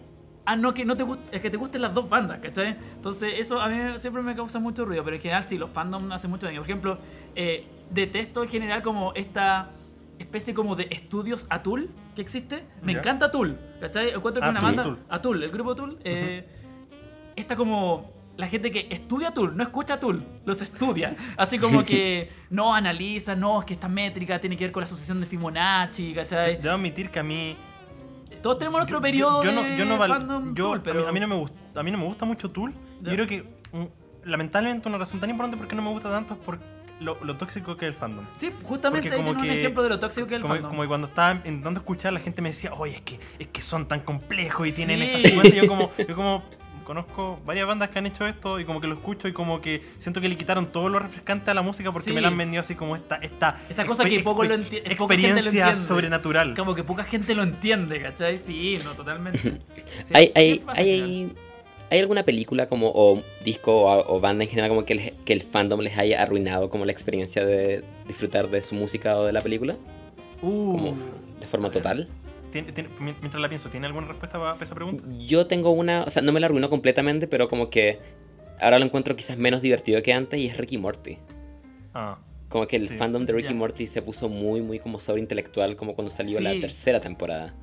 a 0.45 0.55
no 0.55 0.73
que 0.73 0.85
no 0.85 0.97
te 0.97 1.03
guste, 1.03 1.39
que 1.39 1.49
te 1.49 1.57
gusten 1.57 1.81
las 1.81 1.93
dos 1.93 2.09
bandas, 2.09 2.39
¿cachai? 2.39 2.75
Entonces, 2.95 3.33
eso 3.37 3.61
a 3.61 3.69
mí 3.69 3.97
siempre 3.99 4.21
me 4.23 4.35
causa 4.35 4.59
mucho 4.59 4.85
ruido, 4.85 5.03
pero 5.03 5.15
en 5.15 5.21
general 5.21 5.43
sí, 5.43 5.57
los 5.57 5.69
fandoms 5.69 6.11
hacen 6.13 6.29
mucho 6.31 6.47
daño. 6.47 6.61
Por 6.61 6.67
ejemplo, 6.69 6.97
eh, 7.35 7.63
detesto 7.91 8.43
en 8.43 8.49
general 8.49 8.81
como 8.81 9.13
esta 9.13 9.69
especie 10.17 10.53
como 10.53 10.75
de 10.75 10.87
estudios 10.89 11.45
Atul 11.49 11.89
que 12.15 12.21
existe. 12.21 12.63
Me 12.81 12.93
Ya. 12.93 12.99
encanta 12.99 13.27
Atul, 13.27 13.57
¿cachai? 13.79 14.09
Encuentro 14.09 14.41
que 14.41 14.47
Ah, 14.47 14.51
una 14.51 14.59
Atul, 14.59 14.75
banda. 14.75 14.99
Atul. 15.09 15.43
El 15.43 15.51
grupo 15.51 15.71
Atul. 15.71 15.99
eh, 16.03 16.45
Está 17.35 17.55
como 17.55 18.11
la 18.37 18.47
gente 18.47 18.71
que 18.71 18.87
estudia 18.89 19.33
Tool, 19.33 19.55
no 19.55 19.63
escucha 19.63 19.99
Tool, 19.99 20.23
los 20.45 20.61
estudia. 20.61 21.15
Así 21.37 21.59
como 21.59 21.83
que 21.85 22.29
no 22.49 22.73
analiza, 22.73 23.35
no, 23.35 23.59
es 23.59 23.65
que 23.65 23.73
esta 23.73 23.87
métrica 23.87 24.39
tiene 24.39 24.57
que 24.57 24.65
ver 24.65 24.71
con 24.71 24.81
la 24.81 24.85
asociación 24.85 25.19
de 25.21 25.27
Fibonacci, 25.27 26.13
¿cachai? 26.13 26.57
Debo 26.61 26.75
admitir 26.75 27.09
que 27.09 27.19
a 27.19 27.23
mí. 27.23 27.55
Todos 28.41 28.57
tenemos 28.57 28.79
nuestro 28.79 28.97
yo- 28.97 29.01
periodo 29.01 29.43
yo, 29.43 29.49
de 29.49 29.55
no, 29.55 29.77
yo 29.77 29.85
no 29.85 29.97
val- 29.97 30.53
yo- 30.55 30.63
Tool, 30.63 30.73
a 30.73 30.75
mí- 30.77 30.81
pero... 30.83 31.07
a, 31.07 31.11
mí 31.11 31.19
no 31.19 31.27
me 31.27 31.35
gusta, 31.35 31.61
a 31.79 31.83
mí 31.83 31.91
no 31.91 31.97
me 31.99 32.05
gusta 32.05 32.25
mucho 32.25 32.49
Tool. 32.49 32.73
Yo 33.01 33.11
creo 33.13 33.27
que 33.27 33.43
mm, 33.71 33.85
lamentablemente 34.23 34.87
una 34.89 34.97
razón 34.97 35.19
tan 35.19 35.29
importante 35.29 35.57
por 35.57 35.67
qué 35.67 35.75
no 35.75 35.81
me 35.83 35.89
gusta 35.89 36.09
tanto 36.09 36.33
es 36.33 36.39
por 36.39 36.57
lo, 36.99 37.17
lo 37.23 37.35
tóxico 37.37 37.77
que 37.77 37.85
es 37.87 37.93
el 37.93 37.97
fandom. 37.99 38.25
Sí, 38.35 38.51
justamente 38.63 39.09
Porque 39.09 39.23
como 39.23 39.33
tiene 39.35 39.49
un 39.49 39.53
que- 39.55 39.59
ejemplo 39.59 39.83
de 39.83 39.89
lo 39.89 39.99
tóxico 39.99 40.25
que 40.25 40.35
es 40.35 40.37
el 40.37 40.41
Como, 40.41 40.53
fandom. 40.55 40.69
como 40.71 40.81
que 40.81 40.87
cuando 40.87 41.07
estaba 41.07 41.33
intentando 41.33 41.79
escuchar, 41.81 42.13
la 42.13 42.19
gente 42.19 42.41
me 42.41 42.49
decía, 42.49 42.71
oye, 42.73 42.95
es 42.95 43.01
que, 43.01 43.19
es 43.37 43.47
que 43.47 43.61
son 43.61 43.87
tan 43.87 43.99
complejos 43.99 44.67
y 44.67 44.71
tienen 44.71 44.99
Sí. 44.99 45.05
esta 45.05 45.19
secuencia. 45.29 45.55
Y 45.55 45.61
yo 45.61 45.67
como, 45.67 45.91
yo 46.07 46.15
como 46.15 46.43
conozco 46.83 47.39
varias 47.45 47.67
bandas 47.67 47.89
que 47.89 47.99
han 47.99 48.05
hecho 48.05 48.25
esto 48.27 48.59
y 48.59 48.65
como 48.65 48.81
que 48.81 48.87
lo 48.87 48.95
escucho 48.95 49.27
y 49.27 49.33
como 49.33 49.61
que 49.61 49.81
siento 49.97 50.21
que 50.21 50.29
le 50.29 50.35
quitaron 50.35 50.71
todo 50.71 50.89
lo 50.89 50.99
refrescante 50.99 51.51
a 51.51 51.53
la 51.53 51.61
música 51.61 51.91
porque 51.91 52.05
Sí. 52.09 52.13
me 52.13 52.21
la 52.21 52.27
han 52.29 52.37
vendido 52.37 52.61
así 52.61 52.75
como 52.75 52.95
esta, 52.95 53.15
esta, 53.17 53.57
Esta 53.69 53.85
cosa 53.85 54.03
que 54.05 54.19
poco 54.21 54.43
lo 54.43 54.55
enti- 54.55 54.61
poca 54.61 54.73
gente 54.73 54.87
lo 54.87 54.91
experiencia 54.93 55.49
entiende. 55.49 55.75
sobrenatural. 55.75 56.53
Como 56.55 56.75
que 56.75 56.83
poca 56.83 57.03
gente 57.03 57.33
lo 57.35 57.43
entiende, 57.43 58.01
¿cachai? 58.01 58.37
Sí, 58.37 58.77
no, 58.83 58.93
totalmente. 58.93 59.39
Sí, 60.03 60.13
¿Hay, 60.13 60.31
hay, 60.35 60.63
hay, 60.67 61.31
hay 61.89 61.99
alguna 61.99 62.23
película 62.23 62.67
como 62.67 62.91
o 62.93 63.21
disco 63.43 63.83
o, 63.83 64.15
o 64.15 64.19
banda 64.19 64.43
en 64.43 64.49
general 64.49 64.69
como 64.69 64.85
que, 64.85 64.93
el- 64.93 65.13
que 65.25 65.33
el 65.33 65.41
fandom 65.41 65.81
les 65.81 65.97
haya 65.97 66.21
arruinado 66.21 66.69
como 66.69 66.85
la 66.85 66.91
experiencia 66.91 67.45
de 67.45 67.83
disfrutar 68.07 68.49
de 68.49 68.61
su 68.61 68.75
música 68.75 69.17
o 69.17 69.25
de 69.25 69.33
la 69.33 69.41
película? 69.41 69.75
Uh, 70.41 70.71
Como 70.77 70.95
de 71.39 71.47
forma 71.47 71.69
total. 71.71 72.07
Tiene- 72.51 72.71
tiene- 72.71 72.89
mien- 72.99 73.15
mientras 73.21 73.41
la 73.41 73.49
pienso, 73.49 73.69
¿tiene 73.69 73.87
alguna 73.87 74.07
respuesta 74.07 74.37
para 74.39 74.61
esa 74.63 74.75
pregunta? 74.75 75.03
Yo 75.19 75.47
tengo 75.47 75.71
una, 75.71 76.03
o 76.03 76.09
sea, 76.09 76.21
no 76.21 76.31
me 76.31 76.39
la 76.39 76.47
arruinó 76.47 76.69
completamente, 76.69 77.27
pero 77.27 77.47
como 77.47 77.69
que 77.69 77.99
ahora 78.59 78.77
lo 78.79 78.85
encuentro 78.85 79.15
quizás 79.15 79.37
menos 79.37 79.61
divertido 79.61 80.01
que 80.03 80.13
antes 80.13 80.39
y 80.39 80.47
es 80.47 80.57
Ricky 80.57 80.77
Morty. 80.77 81.17
Ah, 81.93 82.17
Como 82.49 82.67
que 82.67 82.75
el 82.75 82.85
Sí. 82.87 82.97
fandom 82.97 83.25
de 83.25 83.31
Ricky 83.31 83.49
Ya. 83.49 83.55
Morty 83.55 83.87
se 83.87 84.01
puso 84.01 84.27
muy, 84.27 84.59
muy 84.61 84.77
como 84.77 84.99
sobreintelectual 84.99 85.77
como 85.77 85.95
cuando 85.95 86.11
salió 86.11 86.39
la 86.41 86.51
Sí. 86.51 86.59
tercera 86.59 86.99
temporada. 86.99 87.53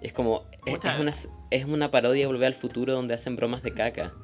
Es 0.00 0.14
como, 0.14 0.44
es, 0.64 0.82
es 0.82 0.98
una, 0.98 1.12
es 1.50 1.64
una 1.66 1.90
parodia 1.90 2.22
de 2.22 2.26
Volver 2.26 2.46
al 2.46 2.54
Futuro 2.54 2.94
donde 2.94 3.12
hacen 3.12 3.36
bromas 3.36 3.62
de 3.62 3.70
caca. 3.72 4.14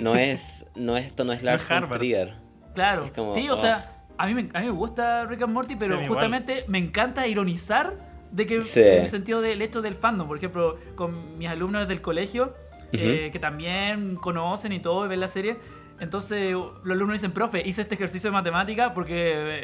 No 0.00 0.14
es, 0.14 0.64
no 0.76 0.96
es, 0.96 1.06
esto 1.06 1.24
no 1.24 1.32
es 1.32 1.42
Lars 1.42 1.68
von. 1.68 1.88
Trier. 1.98 2.34
Claro, 2.76 3.10
como, 3.12 3.34
sí, 3.34 3.48
o 3.48 3.54
oh. 3.54 3.56
sea, 3.56 4.04
a 4.16 4.26
mí, 4.28 4.34
me, 4.34 4.42
a 4.54 4.60
mí 4.60 4.66
me 4.66 4.70
gusta 4.70 5.24
Rick 5.26 5.42
and 5.42 5.52
Morty, 5.52 5.74
pero 5.74 5.98
Sí, 5.98 6.06
justamente 6.06 6.64
me 6.68 6.78
encanta 6.78 7.26
ironizar 7.26 8.13
de 8.34 8.46
que 8.46 8.62
Sí. 8.62 8.80
en 8.80 9.02
el 9.02 9.08
sentido 9.08 9.40
del 9.40 9.62
hecho 9.62 9.80
del 9.80 9.94
fandom, 9.94 10.26
por 10.26 10.36
ejemplo, 10.36 10.76
con 10.96 11.38
mis 11.38 11.48
alumnos 11.48 11.86
del 11.86 12.00
colegio, 12.00 12.54
eh, 12.92 13.30
que 13.32 13.38
también 13.38 14.16
conocen 14.16 14.72
y 14.72 14.80
todo, 14.80 15.04
y 15.06 15.08
ven 15.08 15.20
la 15.20 15.28
serie. 15.28 15.56
Entonces 16.00 16.52
los 16.52 16.72
alumnos 16.84 17.14
dicen, 17.14 17.32
profe, 17.32 17.62
hice 17.66 17.82
este 17.82 17.94
ejercicio 17.94 18.30
de 18.30 18.34
matemática 18.34 18.92
porque 18.92 19.14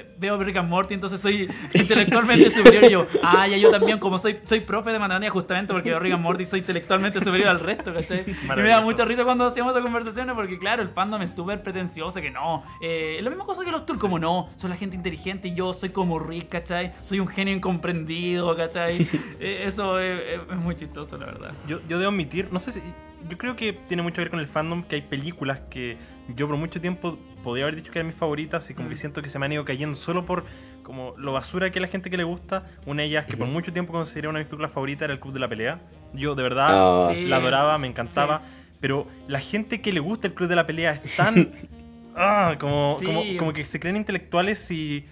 eh, 0.00 0.14
veo 0.18 0.36
Rick 0.42 0.56
and 0.58 0.68
Morty, 0.68 0.94
entonces 0.94 1.20
soy 1.20 1.48
intelectualmente 1.74 2.48
superior. 2.50 2.84
Y 2.84 2.90
yo, 2.90 3.06
ah, 3.22 3.46
ya 3.48 3.56
yo 3.56 3.70
también, 3.70 3.98
como 3.98 4.18
soy, 4.18 4.38
soy 4.44 4.60
profe 4.60 4.90
de 4.92 4.98
matemática 4.98 5.32
justamente 5.32 5.72
porque 5.72 5.90
veo 5.90 5.98
Rick 5.98 6.14
and 6.14 6.22
Morty, 6.22 6.44
soy 6.44 6.60
intelectualmente 6.60 7.20
superior 7.20 7.48
al 7.48 7.60
resto, 7.60 7.92
¿cachai? 7.92 8.24
Y 8.28 8.48
me 8.56 8.68
da 8.68 8.80
mucha 8.80 9.04
risa 9.04 9.24
cuando 9.24 9.44
hacíamos 9.46 9.72
esas 9.72 9.82
conversaciones 9.82 10.34
porque, 10.34 10.58
claro, 10.58 10.82
el 10.82 10.90
fandom 10.90 11.20
es 11.22 11.34
súper 11.34 11.62
pretencioso, 11.62 12.20
que 12.20 12.30
no. 12.30 12.62
Eh, 12.80 13.16
es 13.18 13.24
la 13.24 13.30
misma 13.30 13.44
cosa 13.44 13.64
que 13.64 13.70
los 13.72 13.84
tours, 13.84 14.00
como 14.00 14.18
no, 14.18 14.48
son 14.56 14.70
la 14.70 14.76
gente 14.76 14.96
inteligente 14.96 15.48
y 15.48 15.54
yo 15.54 15.72
soy 15.72 15.90
como 15.90 16.18
Rick, 16.18 16.48
¿cachai? 16.48 16.92
Soy 17.02 17.20
un 17.20 17.28
genio 17.28 17.54
incomprendido, 17.54 18.56
¿cachai? 18.56 19.08
Eh, 19.40 19.62
eso 19.66 19.98
es, 19.98 20.20
es- 20.20 20.40
es 20.50 20.56
muy 20.56 20.74
chistoso, 20.74 21.16
la 21.16 21.26
verdad. 21.26 21.52
yo, 21.66 21.80
yo 21.88 21.98
debo 21.98 22.10
admitir, 22.10 22.48
no 22.52 22.58
sé 22.58 22.72
si. 22.72 22.80
Yo 23.28 23.36
creo 23.38 23.56
que 23.56 23.72
tiene 23.72 24.02
mucho 24.02 24.16
que 24.16 24.22
ver 24.22 24.30
con 24.30 24.40
el 24.40 24.46
fandom, 24.46 24.82
que 24.82 24.96
hay 24.96 25.02
películas 25.02 25.60
que 25.70 25.96
yo 26.34 26.48
por 26.48 26.56
mucho 26.56 26.80
tiempo 26.80 27.18
podría 27.42 27.64
haber 27.66 27.76
dicho 27.76 27.90
que 27.92 27.98
eran 27.98 28.06
mis 28.08 28.16
favoritas 28.16 28.68
y 28.70 28.74
como 28.74 28.88
Mm. 28.88 28.90
que 28.90 28.96
siento 28.96 29.22
que 29.22 29.28
se 29.28 29.38
me 29.38 29.46
han 29.46 29.52
ido 29.52 29.64
cayendo 29.64 29.94
solo 29.94 30.24
por 30.24 30.44
como 30.82 31.14
lo 31.16 31.32
basura 31.32 31.70
que 31.70 31.78
es 31.78 31.82
la 31.82 31.88
gente 31.88 32.10
que 32.10 32.16
le 32.16 32.24
gusta. 32.24 32.66
Una 32.86 33.02
de 33.02 33.08
ellas 33.08 33.26
que 33.26 33.36
por 33.36 33.46
Ujú. 33.46 33.52
mucho 33.52 33.72
tiempo 33.72 33.92
consideré 33.92 34.28
una 34.28 34.38
de 34.38 34.44
mis 34.44 34.48
películas 34.50 34.72
favoritas 34.72 35.02
era 35.04 35.12
El 35.14 35.20
Club 35.20 35.32
de 35.34 35.40
la 35.40 35.48
Pelea. 35.48 35.80
Yo 36.14 36.34
de 36.34 36.42
verdad 36.42 36.68
Oh, 36.72 37.12
Sí. 37.14 37.26
la 37.28 37.36
adoraba, 37.36 37.78
me 37.78 37.86
encantaba. 37.86 38.42
Pero 38.80 39.06
la 39.28 39.38
gente 39.38 39.80
que 39.82 39.92
le 39.92 40.00
gusta 40.00 40.26
el 40.26 40.34
Club 40.34 40.48
de 40.48 40.56
la 40.56 40.66
Pelea 40.66 40.92
es 40.92 41.02
tan... 41.16 41.52
ah, 42.16 42.56
como, 42.58 42.96
Sí. 42.98 43.06
como, 43.06 43.22
como 43.38 43.52
que 43.52 43.62
se 43.64 43.78
creen 43.78 43.96
intelectuales 43.96 44.70
y... 44.70 45.04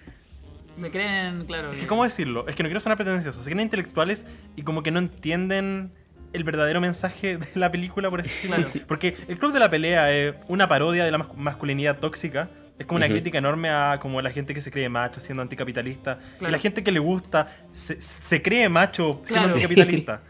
Se 0.73 0.89
creen, 0.91 1.45
claro. 1.45 1.69
Es 1.69 1.75
que- 1.75 1.81
que, 1.81 1.87
¿Cómo 1.87 2.03
decirlo? 2.03 2.47
Es 2.47 2.55
que 2.55 2.63
no 2.63 2.69
quiero 2.69 2.79
sonar 2.79 2.97
pretencioso. 2.97 3.41
Se 3.41 3.49
creen 3.49 3.61
intelectuales 3.63 4.25
y 4.55 4.61
como 4.63 4.83
que 4.83 4.91
no 4.91 4.99
entienden 4.99 5.91
el 6.33 6.43
verdadero 6.43 6.79
mensaje 6.81 7.37
de 7.37 7.47
la 7.55 7.71
película, 7.71 8.09
por 8.09 8.21
así 8.21 8.29
decirlo. 8.29 8.55
Claro. 8.71 8.71
Porque 8.87 9.15
el 9.27 9.37
Club 9.37 9.51
de 9.53 9.59
la 9.59 9.69
Pelea 9.69 10.11
es 10.11 10.35
una 10.47 10.67
parodia 10.67 11.05
de 11.05 11.11
la 11.11 11.17
mas- 11.19 11.29
masculinidad 11.35 11.99
tóxica. 11.99 12.49
Es 12.77 12.85
como 12.85 12.97
una 12.97 13.07
Ujú. 13.07 13.15
crítica 13.15 13.37
enorme 13.39 13.69
a 13.69 13.99
como 14.01 14.21
la 14.21 14.29
gente 14.29 14.53
que 14.53 14.61
se 14.61 14.71
cree 14.71 14.87
macho 14.87 15.19
siendo 15.19 15.41
anticapitalista. 15.41 16.19
Y 16.39 16.45
la 16.45 16.57
gente 16.57 16.81
que 16.81 16.91
le 16.93 16.99
gusta 16.99 17.47
se, 17.73 17.99
se 18.01 18.41
cree 18.41 18.69
macho 18.69 19.21
siendo 19.25 19.47
Claro. 19.49 19.53
anticapitalista. 19.55 20.21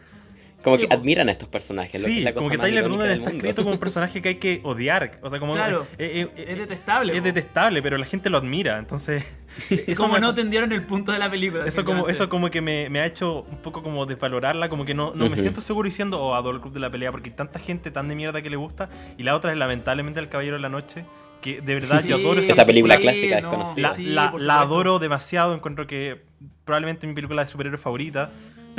Como 0.64 0.76
Sí, 0.76 0.88
que 0.88 0.94
admiran 0.94 1.30
a 1.30 1.32
estos 1.32 1.48
personajes. 1.48 2.02
lo 2.02 2.08
que 2.08 2.12
sí, 2.14 2.18
es 2.20 2.24
la 2.26 2.34
como 2.34 2.50
cosa 2.50 2.60
que 2.62 2.68
Tyler 2.68 2.90
Durden 2.90 3.12
está 3.12 3.30
escrito 3.30 3.64
como 3.64 3.74
un 3.76 3.80
personaje 3.80 4.22
que 4.22 4.30
hay 4.30 4.36
que 4.36 4.60
odiar. 4.64 5.18
O 5.22 5.30
sea, 5.30 5.40
como... 5.40 5.54
Claro. 5.54 5.88
eh, 5.98 6.28
eh, 6.28 6.32
eh, 6.36 6.46
Es 6.50 6.58
detestable. 6.58 7.14
es 7.14 7.20
po. 7.20 7.24
detestable, 7.26 7.82
pero 7.82 7.98
la 7.98 8.06
gente 8.06 8.30
lo 8.30 8.38
admira. 8.40 8.78
Entonces... 8.78 9.24
eso 9.70 10.02
como 10.04 10.16
me- 10.16 10.20
no 10.20 10.30
entendieron 10.32 10.72
el 10.74 10.86
punto 10.86 11.14
de 11.14 11.20
la 11.20 11.30
película. 11.32 11.66
Eso 11.66 11.86
como, 11.86 12.10
eso 12.10 12.28
como 12.28 12.50
que 12.50 12.60
me, 12.62 12.90
me 12.90 13.00
ha 13.00 13.06
hecho 13.06 13.44
un 13.44 13.58
poco 13.62 13.82
como 13.84 14.06
desvalorarla, 14.06 14.68
como 14.68 14.84
que 14.84 14.94
no, 14.94 15.14
no 15.16 15.26
me 15.26 15.32
Ujú. 15.34 15.42
siento 15.42 15.62
seguro 15.62 15.86
diciendo, 15.88 16.20
oh, 16.22 16.36
adoro 16.36 16.58
el 16.58 16.62
Club 16.62 16.74
de 16.74 16.82
la 16.82 16.90
Pelea, 16.92 17.12
porque 17.12 17.30
hay 17.30 17.36
tanta 17.38 17.58
gente 17.60 17.90
tan 17.90 18.10
de 18.10 18.16
mierda 18.16 18.42
que 18.42 18.50
le 18.50 18.58
gusta, 18.58 18.90
y 19.18 19.24
la 19.24 19.36
otra 19.36 19.54
es 19.54 19.58
lamentablemente 19.58 20.20
El 20.20 20.28
Caballero 20.28 20.58
de 20.58 20.62
la 20.62 20.70
Noche, 20.70 21.06
que 21.42 21.62
de 21.62 21.74
verdad 21.76 22.04
yo 22.04 22.18
Sí, 22.18 22.22
adoro 22.22 22.42
esa, 22.42 22.52
Esa 22.52 22.66
película 22.66 22.96
sí, 22.98 23.02
clásica 23.02 23.40
no, 23.40 23.50
desconocida. 23.52 23.88
La, 23.90 23.96
sí, 23.96 24.04
la- 24.04 24.34
la 24.38 24.60
adoro 24.60 25.00
demasiado, 25.00 25.56
encuentro 25.56 25.88
que 25.88 26.22
probablemente 26.66 27.08
mi 27.08 27.14
película 27.14 27.44
de 27.44 27.48
superhéroe 27.48 27.78
favorita, 27.78 28.30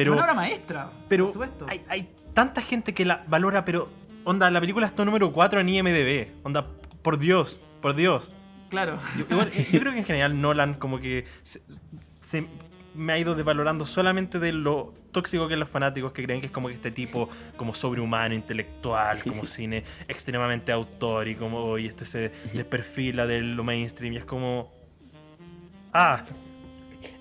pero, 0.01 0.13
Una 0.15 0.23
obra 0.23 0.35
maestra, 0.35 0.91
pero 1.09 1.25
por 1.25 1.33
supuesto. 1.35 1.67
hay, 1.69 1.85
hay 1.89 2.09
tanta 2.33 2.63
gente 2.63 2.95
que 2.95 3.05
la 3.05 3.23
valora, 3.29 3.67
pero 3.67 3.91
onda, 4.25 4.51
la 4.51 4.61
película 4.61 4.87
está 4.87 5.05
número 5.05 5.31
4 5.31 5.61
en 5.61 5.69
IMDB, 5.69 6.29
onda, 6.43 6.67
por 7.03 7.19
Dios, 7.19 7.61
por 7.83 7.95
Dios. 7.95 8.33
Claro. 8.71 8.99
Yo, 9.19 9.27
igual, 9.29 9.51
yo 9.51 9.79
creo 9.79 9.93
que 9.93 9.99
en 9.99 10.05
general 10.05 10.41
Nolan 10.41 10.75
como 10.75 11.01
que 11.01 11.27
se, 11.43 11.61
se 12.23 12.47
me 12.95 13.13
ha 13.13 13.19
ido 13.19 13.35
desvalorando 13.35 13.85
solamente 13.85 14.39
de 14.39 14.55
lo 14.55 14.95
tóxico 15.13 15.49
que 15.49 15.55
es 15.55 15.61
los 15.61 15.69
fanáticos 15.69 16.13
que 16.13 16.23
creen 16.23 16.41
que 16.41 16.47
es 16.47 16.53
como 16.53 16.69
que 16.69 16.75
este 16.75 16.91
tipo 16.91 17.29
como 17.59 17.75
sobrehumano, 17.75 18.35
intelectual, 18.35 19.23
como 19.23 19.45
cine 19.47 19.85
extremadamente 20.09 20.73
autor 20.73 21.29
y 21.29 21.35
como 21.35 21.77
y 21.77 21.87
este 21.87 22.07
se 22.07 22.33
desperfila 22.55 23.27
de 23.27 23.43
lo 23.43 23.65
mainstream 23.65 24.15
y 24.15 24.17
es 24.17 24.25
como 24.25 24.73
ah, 25.93 26.25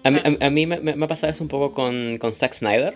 A 0.04 0.12
mí, 0.12 0.20
a- 0.24 0.46
a 0.46 0.50
mí 0.50 0.66
me, 0.66 0.80
me- 0.80 1.04
ha 1.04 1.08
pasado 1.08 1.32
eso 1.32 1.44
un 1.44 1.50
poco 1.50 1.74
con, 1.74 2.18
con 2.20 2.34
Zack 2.34 2.54
Snyder, 2.54 2.96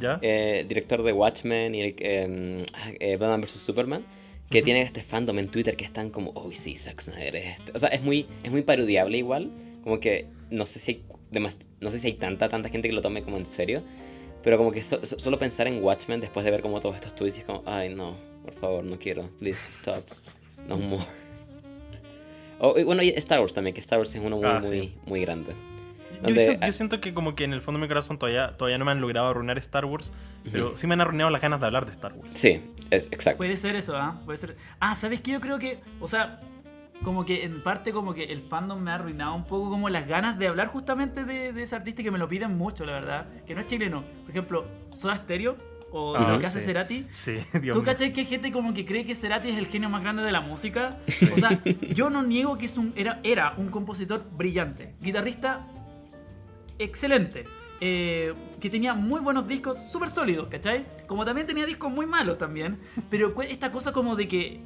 ya. 0.00 0.18
eh, 0.22 0.64
director 0.68 1.02
de 1.02 1.12
Watchmen 1.12 1.74
y 1.74 1.82
eh, 1.98 2.66
ah, 2.74 2.90
eh, 2.98 3.16
Batman 3.16 3.40
vs. 3.42 3.52
Superman, 3.52 4.04
que 4.50 4.58
Ujú. 4.58 4.64
tiene 4.64 4.82
este 4.82 5.02
fandom 5.02 5.38
en 5.38 5.48
Twitter 5.48 5.76
que 5.76 5.84
están 5.84 6.10
como, 6.10 6.32
oh 6.34 6.50
sí, 6.52 6.76
Zack 6.76 7.00
Snyder 7.00 7.36
es 7.36 7.58
este. 7.58 7.72
O 7.74 7.78
sea, 7.78 7.88
es 7.90 8.02
muy, 8.02 8.26
es 8.42 8.50
muy 8.50 8.62
parodiable 8.62 9.18
igual. 9.18 9.50
Como 9.84 9.98
que 10.00 10.26
no 10.50 10.66
sé 10.66 10.78
si 10.78 10.90
hay, 10.92 11.04
demas- 11.30 11.58
no 11.80 11.90
sé 11.90 11.98
si 11.98 12.08
hay 12.08 12.14
tanta, 12.14 12.48
tanta 12.48 12.68
gente 12.68 12.88
que 12.88 12.94
lo 12.94 13.02
tome 13.02 13.22
como 13.22 13.36
en 13.36 13.46
serio. 13.46 13.82
Pero 14.42 14.58
como 14.58 14.72
que 14.72 14.82
so- 14.82 15.04
so- 15.06 15.18
solo 15.20 15.38
pensar 15.38 15.68
en 15.68 15.82
Watchmen 15.82 16.20
después 16.20 16.44
de 16.44 16.50
ver 16.50 16.60
como 16.62 16.80
todos 16.80 16.96
estos 16.96 17.14
tweets 17.14 17.38
es 17.38 17.44
como, 17.44 17.62
ay 17.66 17.94
no, 17.94 18.16
por 18.44 18.54
favor, 18.54 18.82
no 18.84 18.98
quiero, 18.98 19.30
please 19.38 19.60
stop, 19.78 20.04
no 20.68 20.76
more. 20.78 21.04
O, 22.58 22.78
y 22.78 22.84
bueno, 22.84 23.02
y 23.02 23.10
Star 23.10 23.40
Wars 23.40 23.54
también, 23.54 23.74
que 23.74 23.80
Star 23.80 23.98
Wars 23.98 24.14
es 24.14 24.20
uno 24.20 24.36
muy, 24.36 24.46
Ah, 24.46 24.58
muy, 24.60 24.68
sí. 24.68 24.94
muy 25.06 25.20
grande. 25.20 25.52
Yo, 26.26 26.34
yo 26.34 26.72
siento 26.72 27.00
que 27.00 27.12
como 27.14 27.34
que 27.34 27.44
en 27.44 27.52
el 27.52 27.60
fondo 27.62 27.78
de 27.78 27.82
mi 27.82 27.88
corazón 27.88 28.18
todavía, 28.18 28.52
todavía 28.52 28.78
no 28.78 28.84
me 28.84 28.92
han 28.92 29.00
logrado 29.00 29.28
arruinar 29.28 29.58
Star 29.58 29.84
Wars, 29.84 30.12
pero 30.50 30.68
Ujú. 30.68 30.76
sí 30.76 30.86
me 30.86 30.94
han 30.94 31.00
arruinado 31.00 31.30
las 31.30 31.40
ganas 31.42 31.60
de 31.60 31.66
hablar 31.66 31.86
de 31.86 31.92
Star 31.92 32.12
Wars. 32.14 32.32
Sí, 32.34 32.62
es 32.90 33.08
exacto. 33.10 33.38
Puede 33.38 33.56
ser 33.56 33.74
eso, 33.76 33.96
¿ah? 33.96 34.20
Puede 34.24 34.36
ser. 34.38 34.56
Ah, 34.80 34.94
¿sabes 34.94 35.20
qué? 35.20 35.32
Yo 35.32 35.40
creo 35.40 35.58
que, 35.58 35.80
o 36.00 36.06
sea, 36.06 36.40
como 37.02 37.24
que 37.24 37.44
en 37.44 37.62
parte 37.62 37.92
como 37.92 38.14
que 38.14 38.24
el 38.24 38.40
fandom 38.42 38.80
me 38.80 38.92
ha 38.92 38.94
arruinado 38.94 39.34
un 39.34 39.44
poco 39.44 39.68
como 39.70 39.88
las 39.88 40.06
ganas 40.06 40.38
de 40.38 40.46
hablar 40.46 40.68
justamente 40.68 41.24
de, 41.24 41.52
de 41.52 41.62
ese 41.62 41.74
artista 41.74 42.02
que 42.02 42.10
me 42.12 42.18
lo 42.18 42.28
piden 42.28 42.56
mucho, 42.56 42.84
la 42.84 42.92
verdad. 42.92 43.26
Que 43.46 43.54
no 43.54 43.60
es 43.62 43.66
chileno. 43.66 44.04
Por 44.22 44.30
ejemplo, 44.30 44.64
Soda 44.92 45.16
Stereo 45.16 45.56
o 45.94 46.16
Ah, 46.16 46.30
lo 46.32 46.38
que 46.38 46.46
hace 46.46 46.60
sí. 46.60 46.66
Cerati. 46.66 47.06
Sí, 47.10 47.38
Dios 47.60 47.76
¿Tú 47.76 47.82
cachai 47.82 48.12
que 48.12 48.20
hay 48.20 48.26
gente 48.26 48.50
como 48.52 48.72
que 48.72 48.86
cree 48.86 49.04
que 49.04 49.14
Cerati 49.14 49.48
es 49.50 49.56
el 49.56 49.66
genio 49.66 49.90
más 49.90 50.02
grande 50.02 50.22
de 50.22 50.30
la 50.32 50.40
música? 50.40 50.96
O 51.32 51.36
sea, 51.36 51.60
yo 51.90 52.08
no 52.08 52.22
niego 52.22 52.56
que 52.56 52.64
es 52.66 52.78
un, 52.78 52.92
era, 52.96 53.18
era 53.24 53.54
un 53.58 53.68
compositor 53.68 54.24
brillante, 54.36 54.94
guitarrista 55.02 55.66
excelente, 56.82 57.46
eh, 57.80 58.34
que 58.60 58.70
tenía 58.70 58.94
muy 58.94 59.20
buenos 59.20 59.48
discos 59.48 59.76
súper 59.90 60.08
sólidos, 60.08 60.48
¿cachai? 60.48 60.86
Como 61.06 61.24
también 61.24 61.46
tenía 61.46 61.66
discos 61.66 61.90
muy 61.90 62.06
malos 62.06 62.38
también, 62.38 62.80
pero 63.10 63.34
esta 63.42 63.72
cosa 63.72 63.92
como 63.92 64.16
de 64.16 64.28
que, 64.28 64.60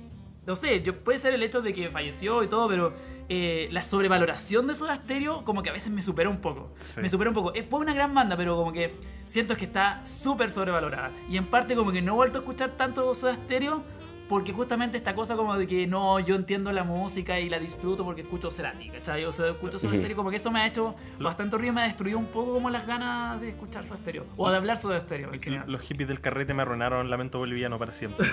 no 0.47 0.57
sé, 0.57 0.83
yo, 0.83 1.03
puede 1.03 1.19
ser 1.19 1.35
el 1.35 1.43
hecho 1.43 1.63
de 1.63 1.73
que 1.73 1.91
falleció 1.91 2.43
y 2.43 2.49
todo, 2.49 2.69
pero 2.69 2.95
eh, 3.29 3.69
la 3.73 3.83
sobrevaloración 3.83 4.67
de 4.67 4.75
Soda 4.75 4.95
Stereo 4.97 5.45
como 5.45 5.63
que 5.63 5.71
a 5.71 5.73
veces 5.73 5.93
me 5.93 6.03
supera 6.03 6.29
un 6.29 6.41
poco. 6.41 6.73
Sí. 6.77 7.01
Me 7.01 7.09
supera 7.09 7.31
un 7.31 7.35
poco. 7.35 7.53
Fue 7.69 7.81
una 7.81 7.93
gran 7.93 8.15
banda, 8.15 8.37
pero 8.37 8.55
como 8.55 8.73
que 8.73 8.95
siento 9.25 9.57
que 9.57 9.65
está 9.65 10.05
súper 10.05 10.51
sobrevalorada. 10.51 11.11
Y 11.29 11.37
en 11.37 11.47
parte 11.47 11.75
como 11.75 11.91
que 11.91 12.03
no 12.03 12.13
he 12.13 12.17
vuelto 12.17 12.39
a 12.39 12.43
escuchar 12.43 12.77
tanto 12.77 13.13
Soda 13.15 13.35
Stereo 13.35 13.83
porque 14.29 14.53
justamente 14.53 14.97
esta 14.97 15.15
cosa 15.15 15.37
como 15.37 15.57
de 15.57 15.67
que 15.67 15.87
no, 15.87 16.19
yo 16.21 16.35
entiendo 16.35 16.73
la 16.73 16.83
música 16.85 17.39
y 17.39 17.49
la 17.49 17.59
disfruto 17.59 18.05
porque 18.05 18.23
escucho 18.23 18.51
Cerati, 18.51 18.89
¿cachai? 18.91 19.25
O 19.25 19.33
sea, 19.33 19.49
escucho 19.51 19.79
Soda. 19.79 19.95
Stereo, 19.95 20.17
como 20.17 20.31
que 20.31 20.37
eso 20.37 20.51
me 20.51 20.61
ha 20.61 20.67
hecho 20.67 20.95
bastante 21.21 21.55
horrible, 21.57 21.73
me 21.73 21.81
ha 21.83 21.85
destruido 21.85 22.19
un 22.19 22.27
poco 22.27 22.55
como 22.55 22.69
las 22.71 22.87
ganas 22.87 23.41
de 23.41 23.51
escuchar 23.51 23.85
Soda 23.85 23.99
Stereo. 23.99 24.27
O 24.37 24.51
de 24.51 24.57
hablar 24.57 24.79
Soda 24.79 25.01
Stereo, 25.01 25.33
en 25.33 25.41
general. 25.41 25.71
Los 25.71 25.83
hippies 25.83 26.09
del 26.09 26.21
carrete 26.21 26.55
me 26.55 26.63
arruinaron 26.63 27.09
Lamento 27.11 27.39
Boliviano 27.39 27.79
para 27.79 27.93
siempre. 27.95 28.27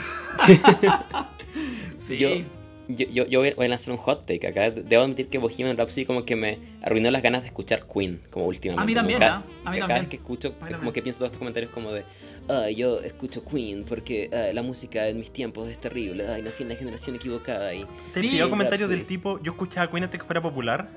Sí. 1.98 2.18
Yo, 2.90 3.26
yo, 3.26 3.40
voy 3.40 3.54
a- 3.58 3.68
lanzar 3.70 3.92
un 3.94 3.98
hot 3.98 4.26
take 4.26 4.46
acá. 4.46 4.70
Debo 4.72 5.04
admitir 5.04 5.30
que 5.30 5.38
Bohemian 5.38 5.78
Rhapsody 5.78 6.06
como 6.06 6.26
que 6.26 6.36
me 6.36 6.60
arruinó 6.82 7.10
las 7.12 7.22
ganas 7.24 7.42
de 7.44 7.48
escuchar 7.48 7.86
Queen, 7.88 8.22
como 8.30 8.46
últimamente. 8.48 8.82
A 8.84 8.86
mí 8.86 8.94
también, 8.94 9.20
cada- 9.20 9.36
¿ah? 9.38 9.44
A 9.64 9.72
mí 9.72 9.78
cada 9.78 9.80
también. 9.80 10.00
vez 10.02 10.10
que 10.10 10.16
escucho, 10.18 10.54
como 10.80 10.92
que 10.92 11.02
pienso 11.02 11.20
todos 11.20 11.28
estos 11.30 11.40
comentarios 11.40 11.72
como 11.72 11.92
de, 11.94 12.04
ay, 12.50 12.76
yo 12.76 13.00
escucho 13.00 13.44
Queen 13.46 13.84
porque 13.88 14.30
ah, 14.34 14.54
la 14.54 14.62
música 14.64 15.08
en 15.08 15.20
mis 15.20 15.32
tiempos 15.32 15.70
es 15.70 15.80
terrible, 15.80 16.28
ay, 16.28 16.42
nací 16.42 16.64
en 16.64 16.70
la 16.70 16.76
generación 16.76 17.16
equivocada 17.16 17.74
y... 17.74 17.84
¿Te 18.14 18.22
Sí, 18.22 18.30
pillado 18.30 18.50
comentarios 18.50 18.90
del 18.90 19.06
tipo, 19.06 19.40
yo 19.42 19.52
escuchaba 19.54 19.90
Queen 19.90 20.04
antes 20.06 20.20
que 20.20 20.26
fuera 20.26 20.42
popular? 20.42 20.90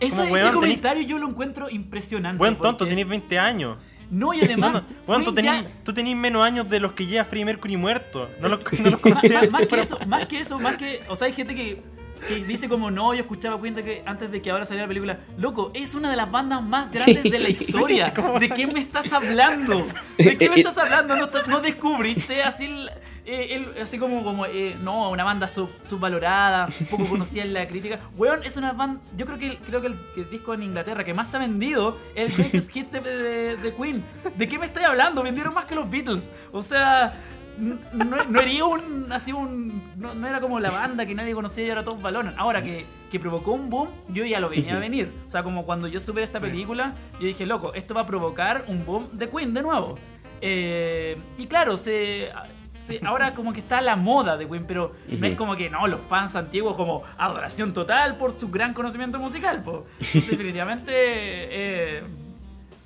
Ese, 0.00 0.16
como, 0.16 0.22
ese 0.24 0.32
weón, 0.32 0.54
tenés- 0.56 0.60
comentario 0.60 1.02
yo 1.02 1.18
lo 1.18 1.28
encuentro 1.28 1.68
impresionante. 1.70 2.38
Buen 2.38 2.54
tonto, 2.56 2.78
porque- 2.78 2.90
tenés 2.90 3.08
20 3.08 3.38
años. 3.38 3.78
No, 4.10 4.32
y 4.32 4.40
además... 4.40 4.82
Bueno, 5.06 5.24
tú 5.24 5.34
ya- 5.34 5.52
tenés, 5.56 5.84
tú 5.84 5.92
tenés 5.92 6.16
menos 6.16 6.42
años 6.44 6.68
de 6.70 6.80
los 6.80 6.92
que 6.92 7.06
lleva 7.06 7.24
Freddie 7.24 7.44
Mercury 7.46 7.76
muerto. 7.76 8.28
No 8.40 8.48
los, 8.48 8.60
no 8.80 8.90
los 8.90 9.00
conocías 9.00 9.50
más, 9.50 9.66
que 9.66 9.80
eso, 9.80 9.98
más 10.06 10.26
que 10.26 10.40
eso, 10.40 10.58
más 10.58 10.76
que. 10.76 11.00
O 11.08 11.16
sea, 11.16 11.26
hay 11.26 11.32
gente 11.32 11.54
que, 11.54 11.82
que 12.26 12.36
dice 12.44 12.68
como 12.68 12.90
no, 12.90 13.14
yo 13.14 13.20
escuchaba 13.20 13.58
cuenta 13.58 13.82
que 13.82 14.02
antes 14.06 14.30
de 14.30 14.40
que 14.42 14.50
ahora 14.50 14.64
saliera 14.64 14.84
la 14.84 14.88
película. 14.88 15.18
Loco, 15.36 15.70
es 15.74 15.94
una 15.94 16.10
de 16.10 16.16
las 16.16 16.30
bandas 16.30 16.62
más 16.62 16.90
grandes 16.90 17.22
de 17.24 17.38
la 17.38 17.48
historia. 17.48 18.12
¿De 18.40 18.48
qué 18.50 18.66
me 18.66 18.80
estás 18.80 19.12
hablando? 19.12 19.86
¿De 20.18 20.36
qué 20.38 20.48
me 20.50 20.56
estás 20.56 20.78
hablando? 20.78 21.16
¿No, 21.16 21.24
estás- 21.24 21.46
no 21.48 21.60
descubriste 21.60 22.42
así 22.42 22.64
el- 22.66 22.90
eh, 23.26 23.56
el- 23.76 23.82
así 23.82 23.98
como, 23.98 24.22
como 24.24 24.46
eh, 24.46 24.74
no, 24.82 25.10
una 25.10 25.22
banda 25.22 25.46
sub- 25.48 25.70
subvalorada, 25.86 26.68
poco 26.90 27.06
conocida 27.08 27.42
en 27.42 27.52
la 27.52 27.68
crítica. 27.68 28.00
Weón, 28.16 28.42
es 28.42 28.56
una 28.56 28.72
banda. 28.72 29.00
Yo 29.16 29.26
creo 29.26 29.38
que 29.38 29.58
creo 29.58 29.80
que 29.82 29.88
el, 29.88 29.98
que 30.14 30.20
el 30.22 30.30
disco 30.30 30.54
en 30.54 30.62
Inglaterra 30.62 31.04
que 31.04 31.12
más 31.12 31.30
se 31.30 31.36
ha 31.36 31.40
vendido 31.40 31.98
es 32.14 32.30
el 32.30 32.36
Greatest 32.36 32.74
Hits 32.74 32.92
de, 32.92 33.00
de- 33.00 33.56
de 33.58 33.74
Queen. 33.74 34.02
¿De 34.36 34.48
qué 34.48 34.58
me 34.58 34.64
estáis 34.66 34.88
hablando? 34.88 35.22
Vendieron 35.22 35.52
más 35.54 35.66
que 35.66 35.74
los 35.74 35.88
Beatles. 35.90 36.32
O 36.52 36.62
sea. 36.62 37.14
No, 37.58 38.24
no 38.24 38.40
era 38.40 38.64
un 38.64 39.06
así 39.10 39.32
un 39.32 39.82
no, 39.96 40.14
no 40.14 40.26
era 40.28 40.40
como 40.40 40.60
la 40.60 40.70
banda 40.70 41.04
que 41.06 41.14
nadie 41.14 41.34
conocía 41.34 41.66
y 41.66 41.68
ahora 41.70 41.82
todos 41.84 42.00
valoran 42.00 42.34
ahora 42.38 42.62
que, 42.62 42.86
que 43.10 43.18
provocó 43.18 43.52
un 43.52 43.68
boom 43.68 43.88
yo 44.08 44.24
ya 44.24 44.38
lo 44.38 44.48
venía 44.48 44.76
a 44.76 44.78
venir 44.78 45.12
o 45.26 45.30
sea 45.30 45.42
como 45.42 45.64
cuando 45.66 45.88
yo 45.88 45.98
supe 45.98 46.22
esta 46.22 46.38
Sí. 46.38 46.46
película 46.46 46.94
yo 47.20 47.26
dije 47.26 47.46
loco 47.46 47.72
esto 47.74 47.94
va 47.94 48.02
a 48.02 48.06
provocar 48.06 48.64
un 48.68 48.86
boom 48.86 49.08
de 49.12 49.28
Queen 49.28 49.52
de 49.54 49.62
nuevo 49.62 49.96
Eh, 50.40 51.16
y 51.36 51.46
claro 51.46 51.76
se, 51.76 52.30
se- 52.72 53.00
ahora 53.04 53.34
como 53.34 53.52
que 53.52 53.58
está 53.58 53.80
la 53.80 53.96
moda 53.96 54.36
de 54.36 54.46
Queen 54.48 54.64
pero 54.66 54.92
no 55.08 55.26
es 55.26 55.34
como 55.36 55.56
que 55.56 55.68
no 55.68 55.86
los 55.88 56.00
fans 56.08 56.36
antiguos 56.36 56.76
como 56.76 57.02
adoración 57.16 57.72
total 57.72 58.16
por 58.16 58.30
su 58.30 58.48
gran 58.48 58.72
conocimiento 58.72 59.18
musical 59.18 59.62
po. 59.62 59.84
Entonces, 60.00 60.30
definitivamente 60.30 60.92
eh, 60.94 62.02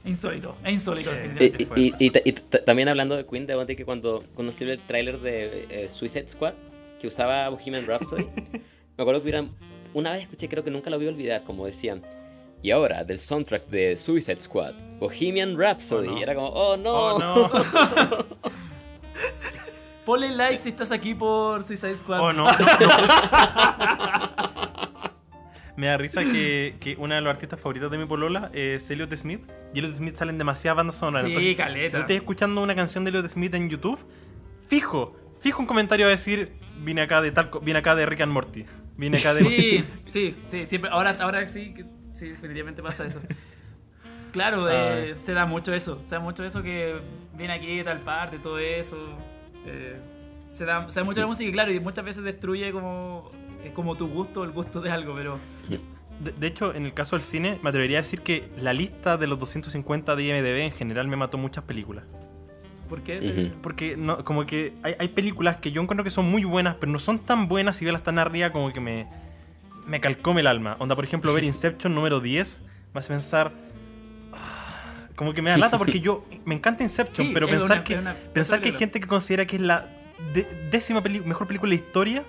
insólito 0.05 0.57
es 0.65 0.73
insólito 0.73 1.11
Eh. 1.15 1.69
Y, 1.77 2.11
también 2.65 2.89
hablando 2.89 3.17
de 3.17 3.25
Queen, 3.27 3.47
debo 3.47 3.61
admitir 3.61 3.77
que 3.79 3.85
cuando 3.85 4.23
conocí 4.35 4.65
el 4.65 4.79
tráiler 4.81 5.21
de 5.21 5.67
eh, 5.71 5.91
Suicide 5.91 6.29
Squad, 6.29 6.55
que 7.01 7.07
usaba 7.07 7.49
Bohemian 7.49 7.87
Rhapsody, 7.87 8.25
me 8.97 9.03
acuerdo 9.03 9.21
que 9.23 9.31
hubiera- 9.31 9.47
una 9.95 10.13
vez 10.13 10.23
escuché, 10.23 10.49
creo 10.49 10.65
que 10.65 10.71
nunca 10.71 10.91
lo 10.91 10.97
voy 10.97 11.07
a 11.07 11.11
olvidar, 11.11 11.45
como 11.45 11.67
decían, 11.67 12.03
y 12.63 12.71
ahora 12.71 13.05
del 13.05 13.19
soundtrack 13.19 13.67
de 13.69 13.97
Suicide 13.97 14.39
Squad, 14.41 14.75
Bohemian 14.99 15.57
Rhapsody, 15.59 16.09
Oh, 16.09 16.13
no. 16.13 16.19
y 16.19 16.23
era 16.23 16.35
como, 16.35 16.49
oh 16.49 16.77
no, 16.77 17.15
Oh, 17.15 17.19
no. 17.19 17.51
Ponle 20.05 20.31
like 20.35 20.59
si 20.59 20.71
estás 20.71 20.91
aquí 20.91 21.15
por 21.15 21.63
Suicide 21.63 21.95
Squad. 21.95 22.21
Oh, 22.21 22.33
no. 22.33 22.49
Me 25.77 25.87
da 25.87 25.97
risa 25.97 26.23
que, 26.23 26.77
que 26.81 26.97
una 26.97 27.15
de 27.15 27.21
los 27.23 27.31
artistas 27.31 27.59
favoritos 27.59 27.91
de 27.91 27.99
mi 27.99 28.05
polola 28.07 28.51
es 28.53 28.91
Elliot 28.91 29.15
Smith. 29.17 29.41
Y 29.75 29.79
Elliot 29.79 29.95
Smith 29.95 30.15
salen 30.17 30.37
demasiadas 30.37 30.77
bandas 30.77 30.97
sonoras. 30.97 31.23
Sí, 31.25 31.29
Entonces, 31.33 31.57
caleta. 31.57 31.91
Si 31.91 31.97
estás 31.97 32.11
escuchando 32.17 32.63
una 32.63 32.75
canción 32.75 33.05
de 33.05 33.11
Elliot 33.11 33.29
Smith 33.29 33.55
en 33.55 33.71
YouTube, 33.71 33.99
fijo, 34.69 35.17
fijo 35.41 35.61
un 35.61 35.67
comentario 35.67 36.07
a 36.07 36.11
decir, 36.11 36.53
vine 36.79 37.01
acá 37.01 37.23
de 37.23 37.33
tal, 37.33 37.51
vine 37.63 37.79
acá 37.79 37.95
de 37.95 38.05
Rick 38.07 38.21
and 38.21 38.33
Morty. 38.33 38.67
Vine 38.97 39.19
acá 39.19 39.33
de... 39.35 39.45
Sí, 39.45 39.85
sí, 40.07 40.37
sí, 40.47 40.67
siempre. 40.67 40.91
Ahora, 40.91 41.17
ahora 41.21 41.47
sí, 41.47 41.75
sí, 42.13 42.29
definitivamente 42.29 42.83
pasa 42.83 43.07
eso. 43.07 43.21
Claro, 44.33 44.69
eh, 44.71 45.15
se 45.21 45.33
da 45.33 45.47
mucho 45.47 45.75
eso. 45.75 46.01
Se 46.05 46.15
da 46.15 46.21
mucho 46.21 46.45
eso 46.45 46.63
que 46.63 46.97
viene 47.37 47.53
aquí 47.55 47.79
de 47.79 47.85
tal 47.85 48.01
parte, 48.01 48.39
todo 48.39 48.59
eso. 48.59 48.97
eh, 49.67 49.97
se, 50.53 50.65
da, 50.65 50.91
se 50.91 51.01
da 51.01 51.05
mucho 51.05 51.21
la 51.21 51.27
música 51.27 51.49
y 51.49 51.53
claro, 51.53 51.73
y 51.73 51.81
muchas 51.81 52.05
veces 52.05 52.25
destruye 52.25 52.73
como, 52.73 53.31
eh, 53.65 53.73
como 53.75 53.97
tu 53.97 54.09
gusto, 54.09 54.45
el 54.45 54.51
gusto 54.51 54.81
de 54.81 54.91
algo, 54.91 55.15
pero. 55.15 55.39
De, 56.21 56.31
de 56.33 56.47
hecho, 56.47 56.75
en 56.75 56.85
el 56.85 56.95
caso 56.95 57.17
del 57.17 57.25
cine, 57.25 57.59
me 57.63 57.71
atrevería 57.71 57.99
a 57.99 58.03
decir 58.03 58.21
que 58.21 58.49
la 58.59 58.73
lista 58.73 59.17
de 59.17 59.27
los 59.27 59.39
250 59.41 60.15
de 60.15 60.23
IMDB 60.25 60.59
en 60.67 60.73
general 60.73 61.09
me 61.09 61.17
mató 61.17 61.37
muchas 61.39 61.65
películas. 61.65 62.05
¿Por 62.89 63.03
qué? 63.03 63.51
Porque 63.63 63.97
no, 63.97 64.23
como 64.25 64.45
que 64.47 64.75
hay, 64.83 64.95
hay 64.99 65.09
películas 65.09 65.57
que 65.57 65.73
yo 65.73 65.81
encuentro 65.83 66.05
que 66.05 66.11
son 66.11 66.31
muy 66.31 66.45
buenas, 66.45 66.77
pero 66.79 66.93
no 66.93 66.99
son 66.99 67.19
tan 67.19 67.49
buenas 67.49 67.81
y 67.81 67.87
verlas 67.87 68.03
tan 68.03 68.19
arriba 68.19 68.51
como 68.51 68.71
que 68.73 68.81
me, 68.81 69.07
me 69.87 69.99
calcome 70.01 70.43
el 70.43 70.47
alma. 70.47 70.77
Onda, 70.79 70.95
por 70.95 71.05
ejemplo, 71.05 71.33
ver 71.33 71.43
Inception 71.53 71.95
número 71.95 72.21
10 72.21 72.61
me 72.95 72.99
hace 73.01 73.09
pensar... 73.09 73.51
ah, 74.33 75.07
Como 75.17 75.33
que 75.33 75.41
me 75.43 75.51
da 75.51 75.57
lata 75.57 75.79
porque 75.79 76.01
yo... 76.01 76.25
Me 76.45 76.55
encanta 76.55 76.83
Inception, 76.83 77.29
Sí, 77.29 77.33
pero 77.35 77.47
es 77.47 77.53
pensar 77.53 77.79
una- 77.79 77.85
que, 77.85 77.95
es 77.95 78.01
una- 78.01 78.15
pensar 78.15 78.61
que 78.61 78.69
hay 78.69 78.75
gente 78.77 79.01
que 79.01 79.07
considera 79.09 79.47
que 79.47 79.57
es 79.57 79.63
la 79.63 79.89
de- 80.35 80.69
décima 80.71 81.01
mejor 81.01 81.47
película 81.47 81.71
de 81.71 81.77
la 81.79 81.83
historia, 81.85 82.25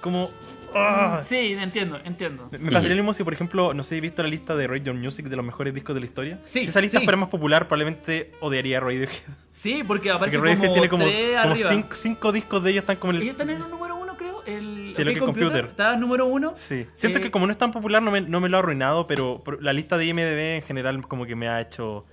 como... 0.00 0.30
ah, 0.74 1.18
Sí, 1.22 1.56
entiendo, 1.58 1.98
entiendo. 2.04 2.48
me 2.50 2.70
pasaría 2.70 2.96
lo 2.96 3.02
mismo 3.02 3.12
si, 3.14 3.24
por 3.24 3.32
ejemplo, 3.32 3.74
no 3.74 3.82
sé, 3.82 3.96
he 3.96 4.00
visto 4.00 4.22
la 4.22 4.28
lista 4.28 4.54
de 4.56 4.66
Radio 4.66 4.94
Music 4.94 5.26
de 5.26 5.36
los 5.36 5.44
mejores 5.44 5.74
discos 5.74 5.94
de 5.94 6.00
la 6.00 6.06
historia. 6.06 6.38
Sí, 6.42 6.60
si 6.62 6.68
esa 6.68 6.80
lista 6.80 6.98
sí. 6.98 7.04
fuera 7.04 7.16
más 7.16 7.28
popular, 7.28 7.66
probablemente 7.68 8.32
odiaría 8.40 8.78
a 8.78 8.80
Radiohead. 8.80 9.08
Sí, 9.48 9.82
porque 9.86 10.10
Porque 10.10 10.10
aparece 10.10 10.38
Radiohead 10.38 10.58
como, 10.60 10.72
tiene 10.74 10.88
como, 10.88 11.56
cinco, 11.56 11.88
cinco 11.94 12.32
discos 12.32 12.62
de 12.62 12.70
ellos 12.70 12.82
están 12.82 12.96
como 12.96 13.10
en 13.12 13.16
el... 13.16 13.22
Ellos 13.22 13.32
están 13.32 13.50
en 13.50 13.62
el 13.62 13.70
número 13.70 13.96
uno, 13.96 14.16
creo. 14.16 14.42
El, 14.46 14.92
Sí, 14.94 15.02
el 15.02 15.08
OK 15.10 15.16
OK 15.16 15.24
Computer. 15.26 15.64
Está 15.66 15.94
en 15.94 16.00
número 16.00 16.26
uno. 16.26 16.52
Sí. 16.56 16.86
Siento 16.94 17.18
Eh, 17.18 17.22
que 17.22 17.30
como 17.30 17.46
no 17.46 17.52
es 17.52 17.58
tan 17.58 17.70
popular 17.70 18.02
no 18.02 18.10
me, 18.10 18.20
no 18.22 18.40
me 18.40 18.48
lo 18.48 18.56
ha 18.56 18.60
arruinado, 18.60 19.06
pero 19.06 19.42
pero 19.44 19.60
la 19.60 19.72
lista 19.72 19.98
de 19.98 20.06
IMDB 20.06 20.56
en 20.56 20.62
general 20.62 21.06
como 21.06 21.26
que 21.26 21.36
me 21.36 21.48
ha 21.48 21.60
hecho 21.60 22.06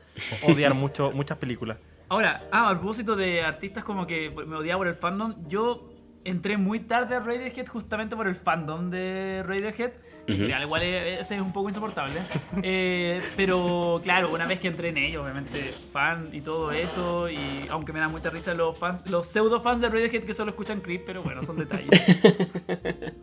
odiar 0.44 0.74
mucho, 0.74 1.12
muchas 1.12 1.38
películas. 1.38 1.78
Ahora, 2.10 2.44
ah, 2.52 2.70
a 2.70 2.74
propósito 2.74 3.16
de 3.16 3.42
artistas 3.44 3.84
como 3.84 4.06
que 4.06 4.30
me 4.30 4.56
odiaba 4.58 4.80
por 4.80 4.88
el 4.88 4.96
fandom, 4.96 5.36
yo 5.48 5.90
entré 6.26 6.58
muy 6.58 6.82
tarde 6.82 7.16
a 7.16 7.20
Radiohead 7.22 7.68
justamente 7.68 8.16
por 8.16 8.28
el 8.28 8.36
fandom 8.36 8.90
de 8.90 9.44
Radiohead. 9.46 9.92
Que 10.26 10.32
en 10.32 10.38
Ujú. 10.40 10.42
general 10.42 10.64
igual 10.64 10.82
es, 10.82 11.20
ese 11.20 11.36
es 11.36 11.42
un 11.42 11.54
poco 11.54 11.70
insoportable. 11.70 12.22
Eh, 12.64 13.22
pero 13.38 14.00
claro, 14.04 14.34
una 14.34 14.46
vez 14.48 14.60
que 14.60 14.68
entré 14.68 14.90
en 14.90 14.98
ello, 14.98 15.22
obviamente 15.24 15.72
fan 15.94 16.30
y 16.34 16.42
todo 16.42 16.72
eso. 16.72 17.30
Y 17.30 17.68
aunque 17.70 17.94
me 17.94 18.00
da 18.00 18.08
mucha 18.10 18.30
risa 18.32 18.54
los 18.56 18.78
fans, 18.78 19.08
los 19.10 19.28
pseudo 19.28 19.62
fans 19.62 19.82
de 19.82 19.90
Radiohead 19.90 20.24
que 20.24 20.34
solo 20.34 20.50
escuchan 20.50 20.82
Creep, 20.82 21.06
pero 21.06 21.22
bueno, 21.24 21.42
son 21.44 21.58
detalles. 21.58 21.90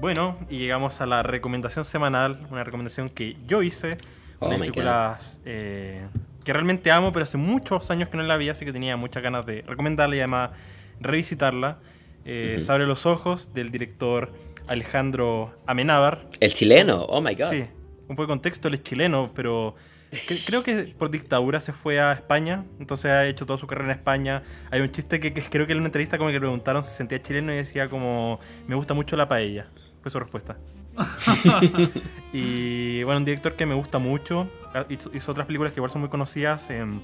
Bueno, 0.00 0.36
y 0.50 0.58
llegamos 0.58 1.00
a 1.00 1.06
la 1.06 1.22
recomendación 1.22 1.84
semanal, 1.84 2.44
una 2.50 2.64
recomendación 2.64 3.08
que 3.08 3.36
yo 3.46 3.62
hice, 3.62 3.98
Oh 4.40 4.48
una 4.48 4.58
película 4.58 5.16
eh, 5.44 6.04
que 6.44 6.52
realmente 6.52 6.90
amo, 6.90 7.12
pero 7.12 7.22
hace 7.22 7.38
muchos 7.38 7.88
años 7.92 8.08
que 8.08 8.16
no 8.16 8.24
la 8.24 8.36
vi, 8.36 8.48
así 8.48 8.64
que 8.64 8.72
tenía 8.72 8.96
muchas 8.96 9.22
ganas 9.22 9.46
de 9.46 9.62
recomendarla 9.62 10.16
y 10.16 10.18
además 10.18 10.50
revisitarla. 10.98 11.78
Eh. 12.24 12.56
Se 12.60 12.70
abre 12.72 12.86
los 12.86 13.06
ojos 13.06 13.52
del 13.54 13.70
director 13.70 14.32
Alejandro 14.68 15.54
Amenábar. 15.66 16.28
El 16.40 16.52
chileno, 16.52 17.02
oh 17.04 17.20
my 17.20 17.34
god. 17.34 17.46
Sí, 17.50 17.64
un 18.02 18.16
poco 18.16 18.22
de 18.22 18.28
contexto, 18.28 18.68
él 18.68 18.74
es 18.74 18.82
chileno, 18.82 19.32
pero 19.34 19.74
cre- 20.10 20.42
creo 20.46 20.62
que 20.62 20.94
por 20.96 21.10
dictadura 21.10 21.58
se 21.60 21.72
fue 21.72 21.98
a 22.00 22.12
España, 22.12 22.64
entonces 22.78 23.10
ha 23.10 23.26
hecho 23.26 23.44
toda 23.46 23.58
su 23.58 23.66
carrera 23.66 23.92
en 23.92 23.98
España. 23.98 24.42
Hay 24.70 24.80
un 24.80 24.90
chiste 24.92 25.18
que, 25.20 25.32
que 25.32 25.42
creo 25.42 25.66
que 25.66 25.72
en 25.72 25.78
una 25.78 25.88
entrevista 25.88 26.16
como 26.18 26.28
que 26.28 26.34
le 26.34 26.40
preguntaron 26.40 26.82
si 26.82 26.90
se 26.90 26.96
sentía 26.96 27.20
chileno 27.20 27.52
y 27.52 27.56
decía 27.56 27.88
como, 27.88 28.38
me 28.68 28.74
gusta 28.76 28.94
mucho 28.94 29.16
la 29.16 29.26
paella. 29.26 29.66
Fue 30.02 30.10
su 30.10 30.18
respuesta. 30.20 30.56
y 32.32 33.02
bueno, 33.02 33.18
un 33.18 33.24
director 33.24 33.54
que 33.54 33.66
me 33.66 33.74
gusta 33.74 33.98
mucho. 33.98 34.48
Ah, 34.74 34.84
Hizo, 34.88 35.10
hizo 35.14 35.32
otras 35.32 35.46
películas 35.46 35.72
que 35.72 35.78
igual 35.80 35.90
son 35.90 36.00
muy 36.02 36.10
conocidas. 36.10 36.70
em, 36.70 37.00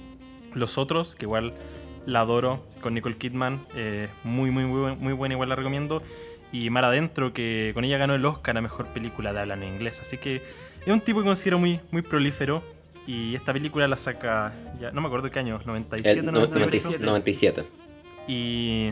Los 0.53 0.77
Otros, 0.77 1.15
que 1.15 1.25
igual 1.25 1.53
la 2.05 2.21
adoro, 2.21 2.65
con 2.81 2.93
Nicole 2.93 3.17
Kidman. 3.17 3.59
eh, 3.75 4.07
muy, 4.23 4.51
muy, 4.51 4.65
muy, 4.65 4.95
muy 4.95 5.13
buena, 5.13 5.33
igual 5.35 5.49
la 5.49 5.55
recomiendo. 5.55 6.01
Y 6.51 6.69
Mar 6.71 6.85
Adentro, 6.85 7.31
que 7.33 7.71
con 7.75 7.83
ella 7.83 7.97
ganó 7.99 8.15
el 8.15 8.25
Oscar 8.25 8.57
a 8.57 8.61
Mejor 8.61 8.87
Película 8.87 9.31
de 9.33 9.39
habla 9.41 9.53
en 9.53 9.63
inglés. 9.63 9.99
Así 10.01 10.17
que 10.17 10.37
es 10.37 10.87
un 10.87 11.01
tipo 11.01 11.19
que 11.19 11.25
considero 11.25 11.59
muy, 11.59 11.79
muy 11.91 12.01
prolífero. 12.01 12.63
Y 13.05 13.35
esta 13.35 13.53
película 13.53 13.87
la 13.87 13.97
saca, 13.97 14.53
ya 14.79 14.91
no 14.91 15.01
me 15.01 15.07
acuerdo 15.07 15.29
qué 15.31 15.39
año, 15.39 15.59
97, 15.65 16.19
El 16.19 16.25
no- 16.27 16.31
98. 16.31 16.59
97. 16.99 17.05
97. 17.05 17.65
Y 18.27 18.89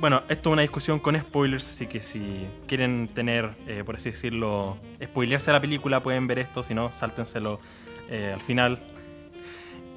bueno, 0.00 0.22
esto 0.28 0.50
es 0.50 0.52
una 0.52 0.62
discusión 0.62 0.98
con 0.98 1.18
spoilers, 1.18 1.66
así 1.66 1.86
que 1.86 2.02
si 2.02 2.46
quieren 2.66 3.08
tener, 3.14 3.52
eh, 3.66 3.82
por 3.84 3.96
así 3.96 4.10
decirlo, 4.10 4.76
spoilearse 5.02 5.52
la 5.52 5.60
película, 5.60 6.02
pueden 6.02 6.26
ver 6.26 6.38
esto, 6.40 6.62
si 6.62 6.74
no, 6.74 6.92
sáltenselo 6.92 7.60
eh, 8.10 8.32
al 8.34 8.40
final. 8.42 8.78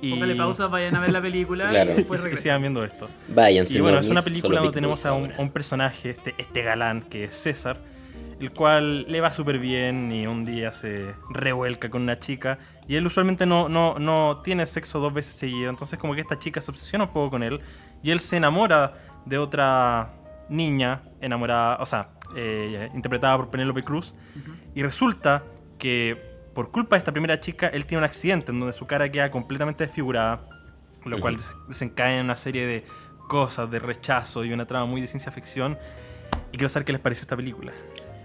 Y, 0.02 0.12
Póngale 0.12 0.36
pausa, 0.36 0.68
vayan 0.68 0.96
a 0.96 1.00
ver 1.02 1.12
la 1.12 1.22
película 1.22 1.70
Claro. 1.70 1.92
y 1.92 1.94
y 1.94 1.98
después 1.98 2.24
regresan. 2.24 2.44
sigan 2.44 2.62
viendo 2.62 2.84
esto. 2.84 3.10
Váyanse. 3.28 3.78
Y 3.78 3.82
bueno, 3.82 4.00
es 4.00 4.08
una 4.08 4.22
película 4.22 4.60
donde 4.60 4.74
tenemos 4.74 5.04
un, 5.06 5.32
a 5.32 5.42
un 5.42 5.50
personaje, 5.52 6.12
este, 6.12 6.36
este 6.38 6.64
galán, 6.64 7.02
que 7.02 7.26
es 7.26 7.36
César, 7.36 7.78
el 8.40 8.52
cual 8.52 9.06
le 9.12 9.20
va 9.20 9.32
súper 9.34 9.60
bien 9.60 10.12
y 10.14 10.26
un 10.26 10.46
día 10.46 10.72
se 10.72 11.14
revuelca 11.30 11.90
con 11.90 12.04
una 12.04 12.18
chica. 12.20 12.60
Y 12.88 12.96
él 12.96 13.06
usualmente 13.06 13.46
no, 13.46 13.68
no, 13.68 14.00
no 14.00 14.42
tiene 14.44 14.66
sexo 14.66 15.00
dos 15.00 15.14
veces 15.14 15.34
seguido, 15.34 15.70
entonces 15.70 16.00
como 16.00 16.16
que 16.16 16.22
esta 16.22 16.40
chica 16.40 16.62
se 16.62 16.72
obsesiona 16.72 17.06
un 17.06 17.12
poco 17.12 17.32
con 17.32 17.44
él. 17.44 17.60
Y 18.02 18.12
él 18.12 18.22
se 18.22 18.38
enamora 18.38 18.94
de 19.26 19.38
otra 19.38 20.14
niña 20.48 21.02
enamorada, 21.20 21.78
o 21.82 21.86
sea, 21.86 22.10
eh, 22.36 22.90
interpretada 22.96 23.36
por 23.38 23.50
Penélope 23.50 23.84
Cruz. 23.84 24.16
Y 24.74 24.84
resulta 24.84 25.44
que 25.78 26.29
por 26.60 26.72
culpa 26.72 26.98
de 26.98 27.00
esta 27.00 27.14
primera 27.14 27.40
chica, 27.40 27.68
él 27.68 27.86
tiene 27.86 28.00
un 28.00 28.04
accidente 28.04 28.52
en 28.52 28.60
donde 28.60 28.74
su 28.74 28.86
cara 28.86 29.10
queda 29.10 29.32
completamente 29.32 29.86
desfigurada, 29.86 30.42
lo 31.06 31.18
cual 31.22 31.36
Ujú. 31.36 31.42
des- 31.44 31.56
desencadena 31.70 32.22
una 32.22 32.36
serie 32.36 32.66
de 32.68 32.84
cosas, 33.30 33.72
de 33.72 33.80
rechazo 33.80 34.44
y 34.44 34.52
una 34.52 34.66
trama 34.66 34.86
muy 34.86 35.00
de 35.00 35.08
ciencia 35.08 35.32
ficción. 35.32 35.78
Y 36.52 36.58
quiero 36.58 36.68
saber 36.68 36.84
qué 36.84 36.92
les 36.92 37.00
pareció 37.00 37.22
esta 37.22 37.38
película. 37.38 37.72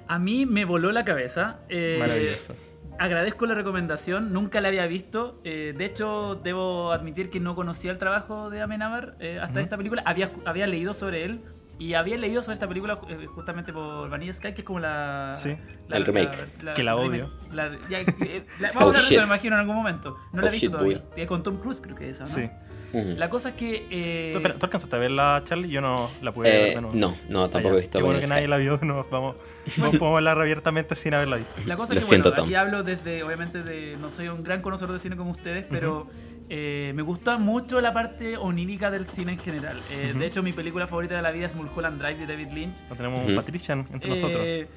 A 0.08 0.18
mí 0.18 0.46
me 0.46 0.64
voló 0.64 0.90
la 0.90 1.04
cabeza. 1.04 1.60
eh, 1.68 1.94
Maravilloso. 2.00 2.56
Agradezco 2.98 3.46
la 3.46 3.54
recomendación, 3.54 4.32
nunca 4.32 4.60
la 4.60 4.66
había 4.66 4.88
visto. 4.88 5.40
eh, 5.44 5.72
de 5.76 5.84
hecho, 5.84 6.34
debo 6.42 6.90
admitir 6.90 7.30
que 7.30 7.38
no 7.38 7.54
conocía 7.54 7.92
el 7.92 7.98
trabajo 7.98 8.50
de 8.50 8.62
Amenábar 8.62 9.14
eh, 9.20 9.38
hasta 9.40 9.60
Ujú. 9.60 9.60
esta 9.60 9.76
película. 9.76 10.02
Había, 10.06 10.32
había 10.44 10.66
leído 10.66 10.92
sobre 10.92 11.24
él 11.24 11.40
y 11.78 11.94
había 11.94 12.16
leído 12.16 12.42
sobre 12.42 12.54
esta 12.54 12.68
película 12.68 12.98
eh, 13.08 13.26
justamente 13.26 13.72
por 13.72 14.08
Vanilla 14.08 14.32
Sky, 14.32 14.52
que 14.52 14.60
es 14.62 14.64
como 14.64 14.80
la. 14.80 15.32
Sí, 15.36 15.56
la- 15.88 15.96
el 15.96 16.04
remake. 16.06 16.36
Que 16.74 16.82
la 16.82 16.94
remake. 16.94 17.08
odio. 17.08 17.30
La- 17.52 17.70
ya, 17.88 18.00
eh, 18.00 18.44
la- 18.60 18.68
vamos 18.68 18.82
a 18.82 18.84
Oh, 18.84 18.88
hablar 18.88 19.02
de 19.02 19.08
shit. 19.08 19.12
eso, 19.12 19.20
me 19.22 19.26
imagino, 19.26 19.56
en 19.56 19.60
algún 19.60 19.76
momento. 19.76 20.16
No 20.32 20.40
la 20.42 20.46
Oh, 20.46 20.48
he 20.48 20.52
visto 20.52 20.66
shit, 20.66 20.72
todavía. 20.72 21.02
boy. 21.16 21.26
Con 21.26 21.42
Tom 21.42 21.56
Cruise, 21.58 21.80
creo 21.80 21.96
que 21.96 22.10
es 22.10 22.20
esa, 22.20 22.40
¿no? 22.42 22.48
Sí. 22.48 22.50
La 23.16 23.28
cosa 23.28 23.48
es 23.48 23.54
que. 23.56 23.88
eh, 23.90 24.30
¿Tú, 24.32 24.38
espera, 24.38 24.54
¿tú 24.56 24.66
alcanzaste 24.66 24.94
a 24.94 24.98
verla, 25.00 25.42
Charlie? 25.44 25.68
Yo 25.68 25.80
no 25.80 26.10
la 26.22 26.30
pude 26.32 26.48
Eh, 26.48 26.62
ver 26.66 26.74
de 26.76 26.80
nuevo. 26.80 26.96
no, 26.96 27.16
no, 27.28 27.42
Ah, 27.44 27.50
tampoco 27.50 27.74
he 27.74 27.80
visto 27.80 27.98
Qué 27.98 28.04
bueno 28.04 28.20
que 28.20 28.28
nadie 28.28 28.42
Sky. 28.42 28.50
la 28.50 28.56
vio. 28.58 28.78
No, 28.82 29.04
vamos, 29.10 29.34
no 29.78 29.90
podemos 29.90 30.16
hablar 30.18 30.40
abiertamente 30.40 30.94
sin 30.94 31.12
haberla 31.12 31.36
visto. 31.38 31.60
La 31.66 31.76
cosa 31.76 31.92
Lo 31.94 31.98
es 31.98 32.06
que, 32.06 32.08
siento, 32.10 32.28
bueno, 32.28 32.36
Tom. 32.36 32.44
aquí 32.46 32.54
hablo 32.54 32.84
desde, 32.84 33.24
obviamente, 33.24 33.64
de, 33.64 33.96
no 34.00 34.08
soy 34.10 34.28
un 34.28 34.44
gran 34.44 34.60
conocedor 34.60 34.92
de 34.92 35.00
cine 35.00 35.16
como 35.16 35.32
ustedes, 35.32 35.64
pero 35.68 36.06
eh, 36.48 36.92
me 36.94 37.02
gusta 37.02 37.38
mucho 37.38 37.80
la 37.80 37.92
parte 37.92 38.36
onírica 38.36 38.90
del 38.90 39.06
cine 39.06 39.32
en 39.32 39.38
general. 39.38 39.80
Eh, 39.90 40.08
Ujú. 40.10 40.18
De 40.20 40.26
hecho, 40.26 40.42
mi 40.42 40.52
película 40.52 40.86
favorita 40.86 41.16
de 41.16 41.22
la 41.22 41.30
vida 41.30 41.46
es 41.46 41.54
Mulholland 41.54 42.00
Drive 42.00 42.18
de 42.18 42.26
David 42.26 42.52
Lynch. 42.52 42.82
No 42.88 42.96
tenemos 42.96 43.20
Ujú. 43.22 43.30
un 43.30 43.34
Patrician 43.36 43.86
entre 43.92 44.10
nosotros. 44.10 44.42
Eh, 44.44 44.68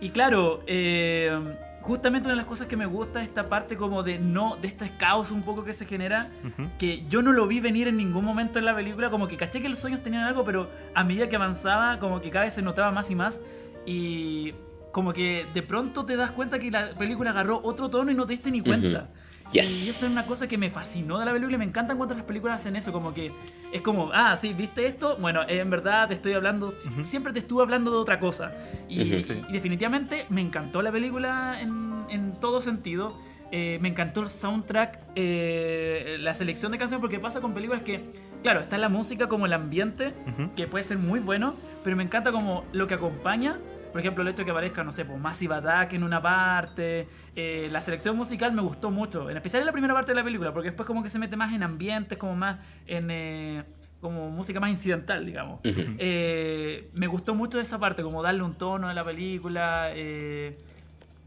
y 0.00 0.10
claro, 0.10 0.62
eh, 0.66 1.32
justamente 1.80 2.26
una 2.28 2.34
de 2.34 2.36
las 2.36 2.46
cosas 2.46 2.66
que 2.66 2.76
me 2.76 2.86
gusta 2.86 3.20
es 3.20 3.28
esta 3.28 3.48
parte 3.48 3.76
como 3.76 4.02
de 4.02 4.18
no, 4.18 4.56
de 4.56 4.68
este 4.68 4.96
caos 4.96 5.30
un 5.32 5.42
poco 5.42 5.64
que 5.64 5.72
se 5.72 5.86
genera, 5.86 6.30
Ujú. 6.44 6.68
que 6.78 7.04
yo 7.08 7.22
no 7.22 7.32
lo 7.32 7.46
vi 7.48 7.60
venir 7.60 7.88
en 7.88 7.96
ningún 7.96 8.24
momento 8.24 8.58
en 8.58 8.64
la 8.66 8.74
película, 8.76 9.10
como 9.10 9.26
que 9.26 9.36
caché 9.36 9.60
que 9.60 9.68
los 9.68 9.78
sueños 9.78 10.02
tenían 10.02 10.22
algo, 10.24 10.44
pero 10.44 10.70
a 10.94 11.02
medida 11.04 11.28
que 11.28 11.36
avanzaba, 11.36 11.98
como 11.98 12.20
que 12.20 12.30
cada 12.30 12.44
vez 12.44 12.54
se 12.54 12.62
notaba 12.62 12.92
más 12.92 13.10
y 13.10 13.14
más, 13.16 13.40
y 13.86 14.54
como 14.92 15.12
que 15.12 15.46
de 15.54 15.62
pronto 15.62 16.04
te 16.04 16.16
das 16.16 16.30
cuenta 16.30 16.58
que 16.58 16.70
la 16.70 16.90
película 16.90 17.30
agarró 17.30 17.60
otro 17.64 17.88
tono 17.88 18.10
y 18.10 18.14
no 18.14 18.26
te 18.26 18.34
diste 18.34 18.50
ni 18.50 18.60
cuenta. 18.60 19.08
Yes. 19.52 19.86
Y 19.86 19.88
eso 19.88 20.04
es 20.06 20.12
una 20.12 20.26
cosa 20.26 20.46
que 20.46 20.58
me 20.58 20.70
fascinó 20.70 21.18
de 21.18 21.24
la 21.24 21.32
película 21.32 21.56
y 21.56 21.58
me 21.58 21.64
encantan 21.64 21.96
cuando 21.96 22.14
las 22.14 22.24
películas 22.24 22.60
hacen 22.60 22.76
eso, 22.76 22.92
como 22.92 23.14
que 23.14 23.32
es 23.72 23.80
como, 23.80 24.10
ah, 24.12 24.36
sí, 24.36 24.52
¿viste 24.52 24.86
esto? 24.86 25.16
Bueno, 25.18 25.42
eh, 25.42 25.60
en 25.60 25.70
verdad 25.70 26.08
te 26.08 26.14
estoy 26.14 26.34
hablando, 26.34 26.68
siempre 27.02 27.32
te 27.32 27.38
estuve 27.38 27.62
hablando 27.62 27.90
de 27.90 27.96
otra 27.96 28.18
cosa. 28.20 28.52
Y, 28.88 29.06
Ujú. 29.12 29.16
Sí. 29.16 29.42
y 29.48 29.52
definitivamente 29.52 30.26
me 30.28 30.40
encantó 30.42 30.82
la 30.82 30.92
película 30.92 31.60
en, 31.60 32.04
en 32.10 32.32
todo 32.40 32.60
sentido. 32.60 33.18
Eh, 33.50 33.78
me 33.80 33.88
encantó 33.88 34.20
el 34.20 34.28
soundtrack, 34.28 35.00
eh, 35.14 36.16
la 36.20 36.34
selección 36.34 36.70
de 36.72 36.76
canciones, 36.76 37.00
porque 37.00 37.18
pasa 37.18 37.40
con 37.40 37.54
películas 37.54 37.80
que, 37.82 38.04
claro, 38.42 38.60
está 38.60 38.76
la 38.76 38.90
música 38.90 39.26
como 39.28 39.46
el 39.46 39.54
ambiente, 39.54 40.12
Ujú. 40.26 40.54
que 40.54 40.66
puede 40.66 40.84
ser 40.84 40.98
muy 40.98 41.20
bueno, 41.20 41.54
pero 41.82 41.96
me 41.96 42.02
encanta 42.02 42.30
como 42.32 42.64
lo 42.72 42.86
que 42.86 42.92
acompaña. 42.94 43.58
Por 43.90 44.00
ejemplo, 44.00 44.22
el 44.22 44.28
hecho 44.28 44.38
de 44.42 44.44
que 44.44 44.50
aparezca, 44.50 44.84
no 44.84 44.92
sé, 44.92 45.04
pues 45.04 45.18
Massive 45.20 45.54
Attack 45.56 45.92
en 45.94 46.02
una 46.04 46.20
parte. 46.22 47.08
eh, 47.34 47.68
la 47.70 47.80
selección 47.80 48.16
musical 48.16 48.52
me 48.52 48.62
gustó 48.62 48.90
mucho, 48.90 49.30
en 49.30 49.36
especial 49.36 49.60
en 49.62 49.66
la 49.66 49.72
primera 49.72 49.94
parte 49.94 50.12
de 50.12 50.16
la 50.16 50.24
película, 50.24 50.52
porque 50.52 50.68
después 50.70 50.86
como 50.86 51.02
que 51.02 51.08
se 51.08 51.18
mete 51.18 51.36
más 51.36 51.52
en 51.52 51.62
ambientes, 51.62 52.18
como 52.18 52.34
más 52.36 52.58
en... 52.86 53.08
eh, 53.10 53.64
como 54.00 54.30
música 54.30 54.60
más 54.60 54.70
incidental, 54.70 55.26
digamos. 55.26 55.58
Eh, 55.98 56.88
me 56.94 57.08
gustó 57.08 57.34
mucho 57.34 57.58
esa 57.58 57.78
parte, 57.80 58.02
como 58.02 58.22
darle 58.22 58.42
un 58.44 58.54
tono 58.54 58.88
a 58.88 58.94
la 58.94 59.04
película. 59.04 59.90
eh, 59.92 60.56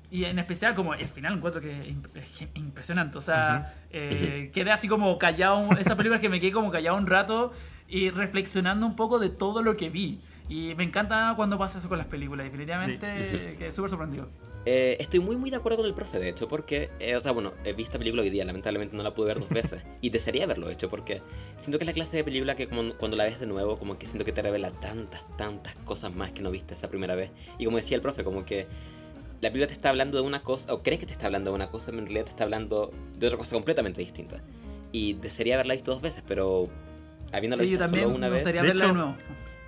y 0.09 0.25
en 0.25 0.39
especial, 0.39 0.73
como 0.73 0.93
el 0.93 1.07
final 1.07 1.33
encuentro 1.37 1.61
que 1.61 1.71
es 1.71 1.87
imp- 1.87 2.09
es 2.15 2.47
impresionante. 2.55 3.17
O 3.17 3.21
sea, 3.21 3.73
eh, 3.91 4.51
quedé 4.53 4.71
así 4.71 4.87
como 4.87 5.17
callado. 5.17 5.69
Esa 5.79 5.95
película 5.97 6.15
es 6.17 6.21
que 6.21 6.29
me 6.29 6.39
quedé 6.39 6.51
como 6.53 6.71
callado 6.71 6.95
un 6.97 7.07
rato 7.07 7.51
y 7.89 8.09
reflexionando 8.09 8.85
un 8.85 8.95
poco 8.95 9.19
de 9.19 9.29
todo 9.29 9.63
lo 9.63 9.75
que 9.75 9.89
vi. 9.89 10.21
Y 10.51 10.75
me 10.75 10.83
encanta 10.83 11.31
cuando 11.37 11.57
pasa 11.57 11.79
eso 11.79 11.87
con 11.87 11.97
las 11.97 12.07
películas. 12.07 12.43
Definitivamente 12.43 13.55
quedé 13.57 13.71
súper 13.71 13.89
sorprendido. 13.89 14.27
Eh, 14.65 14.97
estoy 14.99 15.21
muy 15.21 15.37
muy 15.37 15.49
de 15.49 15.55
acuerdo 15.55 15.77
con 15.77 15.85
el 15.85 15.93
profe, 15.93 16.19
de 16.19 16.27
hecho, 16.27 16.49
porque, 16.49 16.89
eh, 16.99 17.15
o 17.15 17.21
sea, 17.21 17.31
bueno, 17.31 17.53
he 17.63 17.71
visto 17.71 17.91
esta 17.91 17.97
película 17.97 18.21
hoy 18.21 18.29
día, 18.29 18.43
lamentablemente 18.43 18.95
no 18.95 19.01
la 19.01 19.13
pude 19.13 19.27
ver 19.27 19.39
dos 19.39 19.49
veces, 19.49 19.81
y 20.01 20.09
desearía 20.09 20.43
haberlo 20.43 20.69
hecho, 20.69 20.89
porque 20.89 21.21
siento 21.57 21.79
que 21.79 21.85
es 21.85 21.87
la 21.87 21.93
clase 21.93 22.17
de 22.17 22.23
película 22.25 22.55
que 22.55 22.67
como, 22.67 22.93
cuando 22.95 23.15
la 23.17 23.23
ves 23.23 23.39
de 23.39 23.47
nuevo, 23.47 23.79
como 23.79 23.97
que 23.97 24.05
siento 24.05 24.23
que 24.25 24.33
te 24.33 24.41
revela 24.43 24.69
tantas, 24.71 25.21
tantas 25.37 25.73
cosas 25.85 26.13
más 26.13 26.31
que 26.31 26.43
no 26.43 26.51
viste 26.51 26.73
esa 26.75 26.89
primera 26.89 27.15
vez. 27.15 27.31
Y 27.57 27.65
como 27.65 27.77
decía 27.77 27.95
el 27.95 28.01
profe, 28.03 28.23
como 28.23 28.45
que 28.45 28.67
la 29.39 29.49
película 29.49 29.67
te 29.67 29.73
está 29.73 29.89
hablando 29.89 30.17
de 30.17 30.27
una 30.27 30.43
cosa, 30.43 30.71
o 30.73 30.83
crees 30.83 30.99
que 30.99 31.07
te 31.07 31.13
está 31.13 31.25
hablando 31.25 31.49
de 31.51 31.55
una 31.55 31.69
cosa, 31.69 31.87
pero 31.87 31.99
en 31.99 32.05
realidad 32.05 32.25
te 32.25 32.31
está 32.31 32.43
hablando 32.43 32.91
de 33.17 33.25
otra 33.25 33.37
cosa 33.37 33.55
completamente 33.55 34.01
distinta. 34.01 34.43
Y 34.91 35.13
desearía 35.13 35.55
haberla 35.55 35.73
visto 35.73 35.91
dos 35.91 36.01
veces, 36.01 36.23
pero 36.27 36.67
habiéndola 37.31 37.63
Sí, 37.63 37.69
yo 37.69 37.71
visto 37.71 37.85
también 37.85 38.03
solo 38.03 38.15
una 38.17 38.27
me 38.27 38.33
vez, 38.33 38.41
gustaría 38.43 38.61
De 38.61 38.67
verla 38.67 38.83
hecho, 38.83 38.93
de 38.93 38.99
nuevo. 38.99 39.15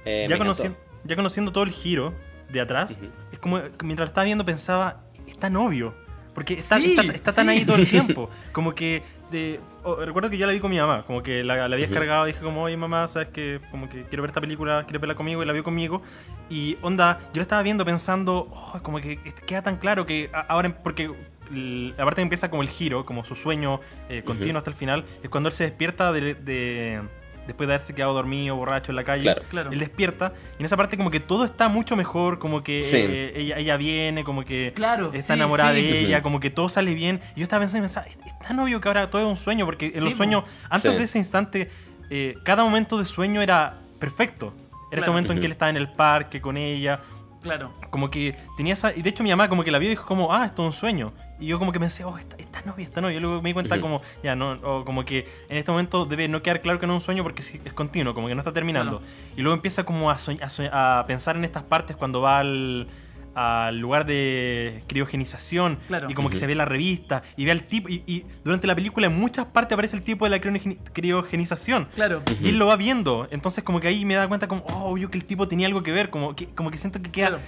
Eh, 0.05 0.27
ya, 0.29 0.37
conociendo, 0.37 0.77
ya 1.03 1.15
conociendo 1.15 1.51
todo 1.51 1.63
el 1.63 1.71
giro 1.71 2.13
de 2.49 2.61
atrás, 2.61 2.97
Ujú. 3.01 3.09
es 3.31 3.39
como 3.39 3.61
que 3.61 3.85
mientras 3.85 4.09
estaba 4.09 4.25
viendo 4.25 4.45
pensaba, 4.45 5.01
es 5.27 5.37
tan 5.37 5.55
obvio. 5.55 5.93
Porque 6.33 6.55
está, 6.55 6.77
Sí, 6.77 6.95
está, 6.97 7.13
está 7.13 7.31
tan 7.33 7.47
ahí 7.49 7.63
todo 7.63 7.75
el 7.75 7.87
tiempo. 7.87 8.27
Como 8.53 8.73
que. 8.73 9.03
De, 9.29 9.59
oh, 9.83 9.97
recuerdo 9.97 10.31
que 10.31 10.37
yo 10.39 10.47
la 10.47 10.53
vi 10.53 10.59
con 10.59 10.71
mi 10.71 10.79
mamá. 10.79 11.03
Como 11.05 11.21
que 11.21 11.43
la, 11.43 11.55
la 11.55 11.75
había 11.75 11.85
descargado. 11.85 12.25
Dije, 12.25 12.39
como, 12.41 12.63
oye, 12.63 12.75
mamá, 12.75 13.07
sabes 13.07 13.27
que 13.27 13.59
como 13.69 13.87
que 13.87 14.01
quiero 14.05 14.23
ver 14.23 14.29
esta 14.31 14.41
película, 14.41 14.83
quiero 14.87 14.99
verla 14.99 15.13
conmigo. 15.13 15.43
Y 15.43 15.45
la 15.45 15.53
vio 15.53 15.63
conmigo. 15.63 16.01
Y 16.49 16.75
onda, 16.81 17.19
yo 17.33 17.35
la 17.35 17.41
estaba 17.43 17.61
viendo 17.61 17.85
pensando, 17.85 18.47
oh, 18.51 18.79
como 18.81 18.99
que 18.99 19.17
queda 19.45 19.61
tan 19.61 19.77
claro 19.77 20.07
que 20.07 20.31
ahora. 20.47 20.75
Porque 20.81 21.11
l- 21.51 21.89
la 21.95 22.03
parte 22.03 22.15
que 22.15 22.21
empieza 22.23 22.49
como 22.49 22.63
el 22.63 22.69
giro, 22.69 23.05
como 23.05 23.23
su 23.23 23.35
sueño 23.35 23.79
eh, 24.09 24.23
continuo 24.23 24.57
hasta 24.57 24.71
el 24.71 24.75
final, 24.75 25.05
es 25.21 25.29
cuando 25.29 25.49
él 25.49 25.53
se 25.53 25.65
despierta 25.65 26.11
de, 26.11 26.33
de, 26.33 26.99
después 27.47 27.67
de 27.67 27.75
haberse 27.75 27.93
quedado 27.93 28.13
dormido, 28.13 28.55
borracho 28.55 28.91
en 28.91 28.95
la 28.95 29.03
calle. 29.03 29.23
Claro. 29.23 29.41
Claro. 29.49 29.71
Él 29.71 29.79
despierta 29.79 30.33
y 30.57 30.61
en 30.61 30.65
esa 30.65 30.77
parte 30.77 30.97
como 30.97 31.11
que 31.11 31.19
todo 31.19 31.45
está 31.45 31.67
mucho 31.69 31.95
mejor, 31.95 32.39
como 32.39 32.63
que 32.63 32.83
Sí. 32.83 32.95
eh, 32.97 33.33
ella, 33.35 33.57
ella 33.57 33.77
viene, 33.77 34.23
como 34.23 34.43
que 34.45 34.71
Claro, 34.75 35.11
está 35.13 35.33
sí, 35.33 35.39
enamorada 35.39 35.73
sí. 35.73 35.81
de 35.81 35.99
ella, 35.99 36.21
como 36.21 36.39
que 36.39 36.49
todo 36.49 36.69
sale 36.69 36.93
bien. 36.93 37.19
Y 37.35 37.39
yo 37.39 37.43
estaba 37.43 37.61
pensando 37.61 37.79
y 37.79 37.87
pensaba, 37.87 38.05
es, 38.07 38.17
tan 38.39 38.59
obvio 38.59 38.79
que 38.81 38.87
ahora 38.87 39.07
todo 39.07 39.21
es 39.21 39.27
un 39.27 39.37
sueño, 39.37 39.65
porque 39.65 39.87
en 39.87 39.91
Sí, 39.93 39.99
los 39.99 40.13
sueños, 40.15 40.43
antes 40.69 40.91
Sí. 40.91 40.97
de 40.97 41.03
ese 41.03 41.17
instante, 41.19 41.69
eh, 42.09 42.35
cada 42.43 42.63
momento 42.63 42.97
de 42.97 43.05
sueño 43.05 43.41
era 43.41 43.79
perfecto. 43.99 44.53
Era 44.91 44.99
este 44.99 45.09
momento 45.09 45.33
en 45.33 45.39
que 45.39 45.47
él 45.47 45.51
estaba 45.53 45.71
en 45.71 45.77
el 45.77 45.89
parque 45.91 46.39
con 46.39 46.55
ella, 46.55 46.99
Claro. 47.43 47.71
como 47.91 48.09
que 48.09 48.35
tenía 48.57 48.73
esa... 48.73 48.95
Y 48.95 49.01
de 49.03 49.09
hecho 49.11 49.21
mi 49.23 49.29
mamá 49.29 49.47
como 49.49 49.63
que 49.63 49.69
la 49.69 49.77
vio 49.77 49.87
y 49.87 49.91
dijo 49.91 50.05
como, 50.07 50.33
ah, 50.33 50.45
esto 50.45 50.63
es 50.63 50.67
un 50.67 50.73
sueño. 50.73 51.13
Y 51.39 51.47
yo 51.47 51.59
como 51.59 51.71
que 51.71 51.79
pensé, 51.79 52.03
oh, 52.05 52.17
esta, 52.17 52.35
esta 52.37 52.61
novia, 52.61 52.83
esta 52.85 53.01
novia. 53.01 53.17
Y 53.17 53.19
luego 53.19 53.41
me 53.41 53.49
di 53.49 53.53
cuenta 53.53 53.79
como, 53.81 54.01
ya, 54.23 54.35
no, 54.35 54.51
o 54.63 54.85
como 54.85 55.03
que 55.05 55.27
en 55.49 55.57
este 55.57 55.69
momento 55.71 56.05
debe 56.05 56.27
no 56.29 56.41
quedar 56.41 56.61
claro 56.61 56.79
que 56.79 56.87
no 56.87 56.93
es 56.93 57.01
un 57.01 57.05
sueño 57.05 57.21
porque 57.21 57.41
sí, 57.41 57.59
es 57.65 57.73
continuo, 57.73 58.13
como 58.13 58.27
que 58.29 58.33
no 58.35 58.39
está 58.41 58.53
terminando. 58.53 59.01
Y 59.35 59.41
luego 59.41 59.53
empieza 59.55 59.83
como 59.83 60.09
a, 60.09 60.15
soñ- 60.15 60.41
a 60.41 60.47
soñ- 60.47 60.69
a 60.71 61.03
pensar 61.05 61.35
en 61.35 61.43
estas 61.43 61.63
partes 61.63 61.95
cuando 61.97 62.21
va 62.21 62.39
al, 62.39 62.87
al 63.35 63.79
lugar 63.79 64.05
de 64.05 64.83
criogenización 64.87 65.77
Claro. 65.87 66.09
y 66.09 66.13
como 66.13 66.29
que 66.29 66.35
se 66.35 66.45
ve 66.47 66.55
la 66.55 66.65
revista 66.65 67.23
y 67.35 67.45
ve 67.45 67.51
al 67.51 67.63
tipo 67.63 67.89
y, 67.89 68.03
y 68.05 68.25
durante 68.43 68.67
la 68.67 68.75
película 68.75 69.07
en 69.07 69.15
muchas 69.19 69.45
partes 69.47 69.73
aparece 69.73 69.95
el 69.97 70.03
tipo 70.03 70.25
de 70.25 70.31
la 70.31 70.37
criogeni- 70.39 70.77
criogenización 70.93 71.87
Claro. 71.95 72.21
y 72.41 72.49
él 72.49 72.57
lo 72.57 72.67
va 72.67 72.75
viendo 72.75 73.27
entonces 73.31 73.63
como 73.63 73.79
que 73.79 73.87
ahí 73.87 74.05
me 74.05 74.13
da 74.15 74.27
cuenta 74.27 74.47
como 74.47 74.63
oh 74.65 74.91
obvio 74.91 75.09
que 75.09 75.17
el 75.17 75.25
tipo 75.25 75.47
tenía 75.47 75.67
algo 75.67 75.81
que 75.83 75.91
ver 75.91 76.09
como 76.09 76.35
que 76.35 76.47
como 76.47 76.69
que 76.71 76.77
siento 76.77 77.01
que 77.01 77.09
queda 77.11 77.27
Claro. 77.29 77.41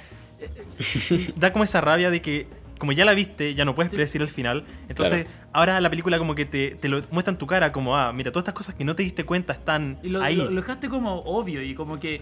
da 1.36 1.52
como 1.52 1.64
esa 1.64 1.82
rabia 1.82 2.10
de 2.10 2.22
que 2.22 2.48
como 2.78 2.92
ya 2.92 3.06
la 3.06 3.14
viste, 3.14 3.56
ya 3.56 3.64
no 3.64 3.74
puedes 3.74 3.90
Sí. 3.92 3.96
predecir 3.96 4.22
el 4.22 4.28
final. 4.28 4.66
Entonces, 4.90 5.28
ahora 5.54 5.80
la 5.80 5.90
película 5.90 6.18
como 6.20 6.36
que 6.36 6.44
te, 6.46 6.72
te 6.72 6.90
lo 6.90 7.02
muestra 7.10 7.32
en 7.32 7.38
tu 7.40 7.48
cara, 7.48 7.72
como, 7.72 7.96
ah, 7.96 8.12
mira, 8.12 8.32
todas 8.34 8.44
estas 8.44 8.54
cosas 8.54 8.76
que 8.76 8.84
no 8.84 8.98
te 8.98 9.04
diste 9.04 9.24
cuenta 9.24 9.54
están 9.54 9.98
Y 10.04 10.10
lo, 10.10 10.22
ahí. 10.22 10.36
lo- 10.36 10.50
lo 10.52 10.60
dejaste 10.60 10.90
como 10.90 11.20
obvio 11.20 11.64
y 11.64 11.74
como 11.74 12.00
que. 12.02 12.20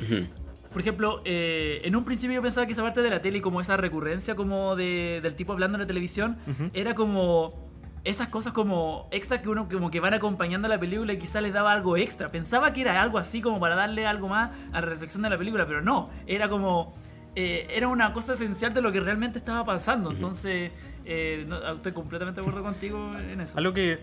Por 0.73 0.81
ejemplo, 0.81 1.21
eh, 1.23 1.81
en 1.83 1.95
un 1.95 2.03
principio 2.03 2.35
yo 2.35 2.41
pensaba 2.41 2.65
que 2.65 2.73
esa 2.73 2.81
parte 2.81 3.01
de 3.01 3.09
la 3.09 3.21
tele 3.21 3.37
y 3.37 3.41
como 3.41 3.61
esa 3.61 3.77
recurrencia 3.77 4.35
como 4.35 4.75
de, 4.75 5.19
del 5.21 5.35
tipo 5.35 5.53
hablando 5.53 5.77
en 5.77 5.81
la 5.81 5.87
televisión 5.87 6.37
era 6.73 6.95
como 6.95 7.71
esas 8.03 8.27
cosas 8.27 8.51
como 8.51 9.07
extra 9.11 9.41
que 9.41 9.49
uno 9.49 9.69
como 9.69 9.89
que 9.89 9.99
van 9.99 10.13
acompañando 10.13 10.65
a 10.65 10.69
la 10.69 10.79
película 10.79 11.13
y 11.13 11.17
quizá 11.17 11.39
les 11.41 11.53
daba 11.53 11.71
algo 11.71 11.95
extra. 11.95 12.31
Pensaba 12.31 12.73
que 12.73 12.81
era 12.81 13.01
algo 13.01 13.17
así 13.17 13.41
como 13.41 13.59
para 13.59 13.75
darle 13.75 14.05
algo 14.05 14.27
más 14.27 14.51
a 14.71 14.81
la 14.81 14.87
reflexión 14.87 15.23
de 15.23 15.29
la 15.29 15.37
película, 15.37 15.65
pero 15.65 15.81
no, 15.81 16.09
era 16.27 16.49
como 16.49 16.93
eh, 17.35 17.67
era 17.69 17.87
una 17.87 18.11
cosa 18.13 18.33
esencial 18.33 18.73
de 18.73 18.81
lo 18.81 18.91
que 18.91 18.99
realmente 18.99 19.39
estaba 19.39 19.63
pasando. 19.63 20.11
Entonces, 20.11 20.71
eh, 21.05 21.45
no, 21.47 21.75
estoy 21.75 21.93
completamente 21.93 22.41
de 22.41 22.47
acuerdo 22.47 22.63
contigo 22.63 23.11
en 23.17 23.41
eso. 23.41 23.57
Algo 23.57 23.73
que 23.73 23.99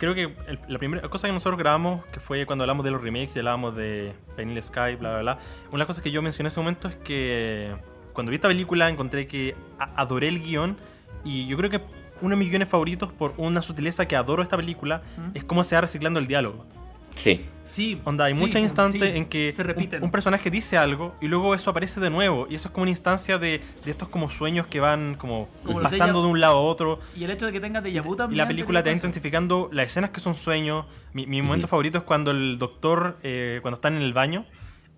creo 0.00 0.14
que 0.14 0.22
el- 0.48 0.58
la 0.66 0.78
primera 0.78 1.08
cosa 1.08 1.28
que 1.28 1.32
nosotros 1.32 1.58
grabamos, 1.58 2.04
que 2.06 2.18
fue 2.18 2.44
cuando 2.46 2.64
hablamos 2.64 2.84
de 2.84 2.90
los 2.90 3.00
remakes 3.02 3.36
y 3.36 3.38
hablábamos 3.38 3.76
de 3.76 4.12
Vanilla 4.36 4.62
Sky, 4.62 4.96
bla, 4.98 5.10
bla, 5.12 5.20
bla, 5.20 5.32
una 5.68 5.72
de 5.72 5.78
las 5.78 5.86
cosas 5.86 6.02
que 6.02 6.10
yo 6.10 6.22
mencioné 6.22 6.46
en 6.46 6.48
ese 6.48 6.58
momento 6.60 6.88
es 6.88 6.94
que 6.96 7.70
cuando 8.12 8.30
vi 8.30 8.36
esta 8.36 8.48
película 8.48 8.88
encontré 8.88 9.26
que 9.28 9.54
adoré 9.78 10.26
el 10.28 10.40
guion 10.42 10.76
y 11.24 11.46
yo 11.46 11.56
creo 11.56 11.70
que 11.70 11.80
uno 12.22 12.30
de 12.30 12.36
mis 12.36 12.48
guiones 12.48 12.68
favoritos 12.68 13.12
por 13.12 13.34
una 13.36 13.62
sutileza 13.62 14.06
que 14.08 14.16
adoro 14.16 14.42
esta 14.42 14.56
película 14.56 15.02
¿Mm? 15.16 15.30
es 15.36 15.44
cómo 15.44 15.62
se 15.64 15.74
va 15.74 15.82
reciclando 15.82 16.18
el 16.18 16.26
diálogo. 16.26 16.66
Sí. 17.14 17.44
Sí, 17.62 18.00
Onda, 18.04 18.24
hay 18.24 18.34
sí, 18.34 18.40
muchos 18.40 18.60
instantes 18.60 19.00
sí, 19.00 19.16
en 19.16 19.26
que 19.26 19.52
se 19.52 19.62
un- 19.62 19.68
repiten. 19.68 20.02
Un, 20.02 20.10
personaje 20.10 20.50
dice 20.50 20.76
algo 20.76 21.14
y 21.20 21.28
luego 21.28 21.54
eso 21.54 21.70
aparece 21.70 22.00
de 22.00 22.10
nuevo. 22.10 22.48
Y 22.50 22.56
eso 22.56 22.66
es 22.66 22.74
como 22.74 22.82
una 22.82 22.90
instancia 22.90 23.38
de, 23.38 23.60
de 23.84 23.90
estos 23.92 24.08
como 24.08 24.28
sueños 24.28 24.66
que 24.66 24.80
van 24.80 25.14
como, 25.14 25.48
pasando 25.80 26.20
de 26.20 26.28
un 26.28 26.40
lado 26.40 26.56
a 26.58 26.60
otro. 26.62 26.98
y 27.16 27.22
el 27.22 27.30
hecho 27.30 27.46
de 27.46 27.52
que 27.52 27.60
tengas 27.60 27.84
de 27.84 28.00
vu 28.00 28.14
Y 28.14 28.16
también 28.16 28.38
la 28.38 28.48
película 28.48 28.82
te 28.82 28.90
va 28.90 28.94
intensificando 28.94 29.68
las 29.72 29.86
escenas 29.86 30.10
que 30.10 30.18
son 30.18 30.34
sueños. 30.34 30.86
Mi, 31.12 31.26
mi 31.26 31.42
momento 31.42 31.68
favorito 31.68 31.98
es 31.98 32.04
cuando 32.04 32.32
el 32.32 32.58
doctor, 32.58 33.18
eh, 33.22 33.60
cuando 33.62 33.76
están 33.76 33.94
en 33.96 34.02
el 34.02 34.14
baño, 34.14 34.46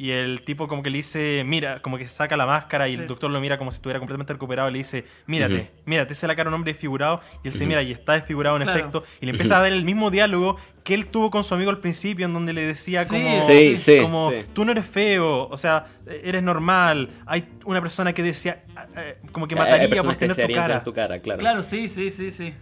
y 0.02 0.10
el 0.10 0.40
tipo 0.40 0.66
como 0.66 0.82
que 0.82 0.90
le 0.90 0.96
dice, 0.96 1.44
mira, 1.46 1.80
como 1.80 1.96
que 1.96 2.08
saca 2.08 2.36
la 2.36 2.44
máscara 2.44 2.88
y 2.88 2.94
Sí. 2.96 3.00
el 3.02 3.06
doctor 3.06 3.30
lo 3.30 3.40
mira 3.40 3.56
como 3.56 3.70
si 3.70 3.76
estuviera 3.76 4.00
completamente 4.00 4.32
recuperado 4.32 4.68
y 4.68 4.72
le 4.72 4.78
dice, 4.78 5.04
mírate, 5.26 5.54
Ujú. 5.60 5.68
mírate, 5.86 6.16
se 6.16 6.26
la 6.26 6.34
cara 6.34 6.48
a 6.48 6.50
un 6.50 6.54
hombre 6.54 6.72
desfigurado 6.72 7.20
y 7.44 7.48
él 7.48 7.54
se 7.54 7.60
Ujú. 7.62 7.68
mira 7.68 7.82
y 7.84 7.92
está 7.92 8.14
desfigurado 8.14 8.56
en 8.56 8.64
Claro. 8.64 8.78
efecto 8.80 9.04
y 9.20 9.26
le 9.26 9.30
empieza 9.30 9.58
a 9.58 9.60
dar 9.62 9.72
el 9.72 9.84
mismo 9.84 10.10
diálogo 10.10 10.56
que 10.82 10.94
él 10.94 11.06
tuvo 11.06 11.30
con 11.30 11.44
su 11.44 11.54
amigo 11.54 11.70
al 11.70 11.78
principio 11.78 12.26
en 12.26 12.32
donde 12.32 12.52
le 12.52 12.62
decía 12.62 13.04
Sí, 13.04 13.10
como, 13.10 13.46
Sí, 13.46 13.76
sí, 13.76 13.96
como 13.98 14.30
sí. 14.30 14.36
tú 14.52 14.64
no 14.64 14.72
eres 14.72 14.86
feo, 14.86 15.46
o 15.48 15.56
sea, 15.56 15.86
eres 16.04 16.42
normal, 16.42 17.08
hay 17.24 17.44
una 17.64 17.80
persona 17.80 18.12
que 18.12 18.24
decía, 18.24 18.64
eh, 18.96 19.18
como 19.30 19.46
que 19.46 19.54
hay 19.54 19.60
mataría 19.60 20.02
por 20.02 20.16
que 20.16 20.26
tener 20.26 20.36
tu 20.48 20.52
cara. 20.52 20.82
tu 20.82 20.92
cara, 20.92 21.20
claro. 21.20 21.38
Claro, 21.38 21.62
sí, 21.62 21.86
sí, 21.86 22.10
sí, 22.10 22.32
sí. 22.32 22.52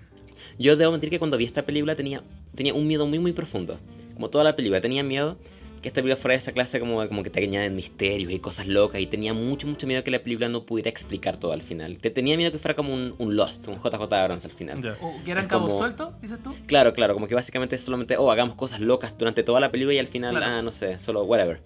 Yo 0.58 0.76
debo 0.76 0.92
mentir 0.92 1.08
que 1.08 1.18
cuando 1.18 1.38
vi 1.38 1.46
esta 1.46 1.62
película 1.62 1.94
tenía, 1.96 2.22
tenía 2.54 2.74
un 2.74 2.86
miedo 2.86 3.06
muy 3.06 3.18
muy 3.18 3.32
profundo. 3.32 3.80
Como 4.12 4.28
toda 4.28 4.44
la 4.44 4.54
película, 4.56 4.82
tenía 4.82 5.02
miedo 5.02 5.38
que 5.82 5.88
esta 5.88 6.02
película 6.02 6.16
fuera 6.20 6.32
de 6.34 6.38
esa 6.38 6.52
clase 6.52 6.78
como, 6.78 7.06
como 7.08 7.22
que 7.22 7.30
te 7.30 7.42
añaden 7.42 7.74
misterios 7.74 8.30
y 8.32 8.38
cosas 8.38 8.66
locas. 8.66 9.00
Y 9.00 9.06
tenía 9.06 9.32
mucho, 9.32 9.66
mucho 9.66 9.86
miedo 9.86 10.04
que 10.04 10.10
la 10.10 10.18
película 10.18 10.48
no 10.48 10.64
pudiera 10.64 10.90
explicar 10.90 11.38
todo 11.38 11.52
al 11.52 11.62
final. 11.62 11.98
Te, 11.98 12.10
tenía 12.10 12.36
miedo 12.36 12.52
que 12.52 12.58
fuera 12.58 12.74
como 12.76 12.92
un, 12.92 13.14
un 13.18 13.34
Lost, 13.36 13.66
un 13.68 13.76
JJ 13.76 13.94
Abrams 14.12 14.44
al 14.44 14.50
final. 14.50 14.80
Ya. 14.82 14.96
O 15.00 15.14
que 15.24 15.30
eran 15.30 15.46
cabos 15.48 15.68
como- 15.72 15.78
sueltos, 15.78 16.20
dices 16.20 16.42
tú. 16.42 16.54
Claro, 16.66 16.92
claro, 16.92 17.14
como 17.14 17.26
que 17.28 17.34
básicamente 17.34 17.76
es 17.76 17.82
solamente, 17.82 18.16
oh, 18.18 18.30
hagamos 18.30 18.56
cosas 18.56 18.80
locas 18.80 19.16
durante 19.16 19.42
toda 19.42 19.58
la 19.60 19.70
película 19.70 19.94
y 19.94 19.98
al 19.98 20.08
final, 20.08 20.36
Claro. 20.36 20.46
ah, 20.58 20.62
no 20.62 20.70
sé, 20.72 20.98
solo 20.98 21.22
whatever. 21.24 21.60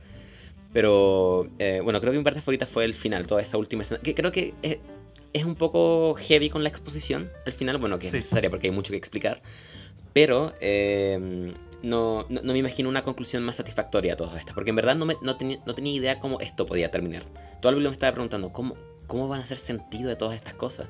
Pero, 0.72 1.48
eh, 1.58 1.80
bueno, 1.82 2.00
creo 2.00 2.12
que 2.12 2.18
mi 2.18 2.24
parte 2.24 2.40
favorita 2.40 2.66
fue 2.66 2.84
el 2.84 2.94
final, 2.94 3.26
toda 3.26 3.40
esa 3.42 3.58
última 3.58 3.82
escena. 3.82 4.00
Que 4.02 4.14
creo 4.14 4.32
que 4.32 4.54
es, 4.62 4.78
es 5.32 5.44
un 5.44 5.54
poco 5.54 6.14
heavy 6.14 6.50
con 6.50 6.62
la 6.62 6.68
exposición 6.68 7.30
al 7.46 7.52
final, 7.52 7.78
bueno, 7.78 7.98
que 7.98 8.04
Sí. 8.04 8.08
es 8.08 8.14
necesaria 8.24 8.50
porque 8.50 8.68
hay 8.68 8.72
mucho 8.72 8.90
que 8.90 8.96
explicar. 8.96 9.40
Pero 10.12 10.52
eh, 10.60 11.52
no, 11.85 12.27
no, 12.28 12.43
me 12.52 12.59
imagino 12.59 12.89
una 12.89 13.05
conclusión 13.05 13.43
más 13.43 13.56
satisfactoria 13.56 14.15
a 14.15 14.16
todo 14.16 14.36
esto, 14.36 14.52
porque 14.55 14.70
en 14.70 14.77
verdad 14.77 14.97
no, 14.97 15.06
me- 15.06 15.16
no, 15.23 15.36
tenía, 15.36 15.59
no 15.66 15.74
tenía 15.74 15.93
idea 15.93 16.19
cómo 16.20 16.40
esto 16.40 16.66
podía 16.66 16.90
terminar. 16.90 17.24
La 17.62 17.70
película 17.70 17.90
me 17.90 17.94
estaba 17.94 18.12
preguntando, 18.12 18.52
¿cómo, 18.52 18.77
¿cómo 19.06 19.28
van 19.28 19.40
a 19.40 19.43
hacer 19.44 19.59
sentido 19.59 20.09
de 20.09 20.16
todas 20.16 20.35
estas 20.36 20.55
cosas? 20.55 20.89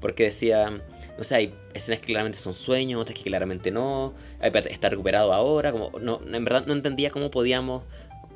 Porque 0.00 0.24
decía, 0.24 0.70
no 1.16 1.24
sé, 1.24 1.34
hay 1.34 1.54
escenas 1.74 2.00
que 2.00 2.06
claramente 2.06 2.38
son 2.38 2.54
sueños, 2.54 3.00
otras 3.00 3.16
que 3.16 3.24
claramente 3.24 3.70
no, 3.70 4.14
está 4.40 4.88
recuperado 4.88 5.32
ahora, 5.32 5.72
como, 5.72 5.90
no, 6.00 6.20
en 6.32 6.44
verdad 6.44 6.66
no 6.66 6.72
entendía 6.72 7.10
cómo 7.10 7.30
podíamos 7.30 7.84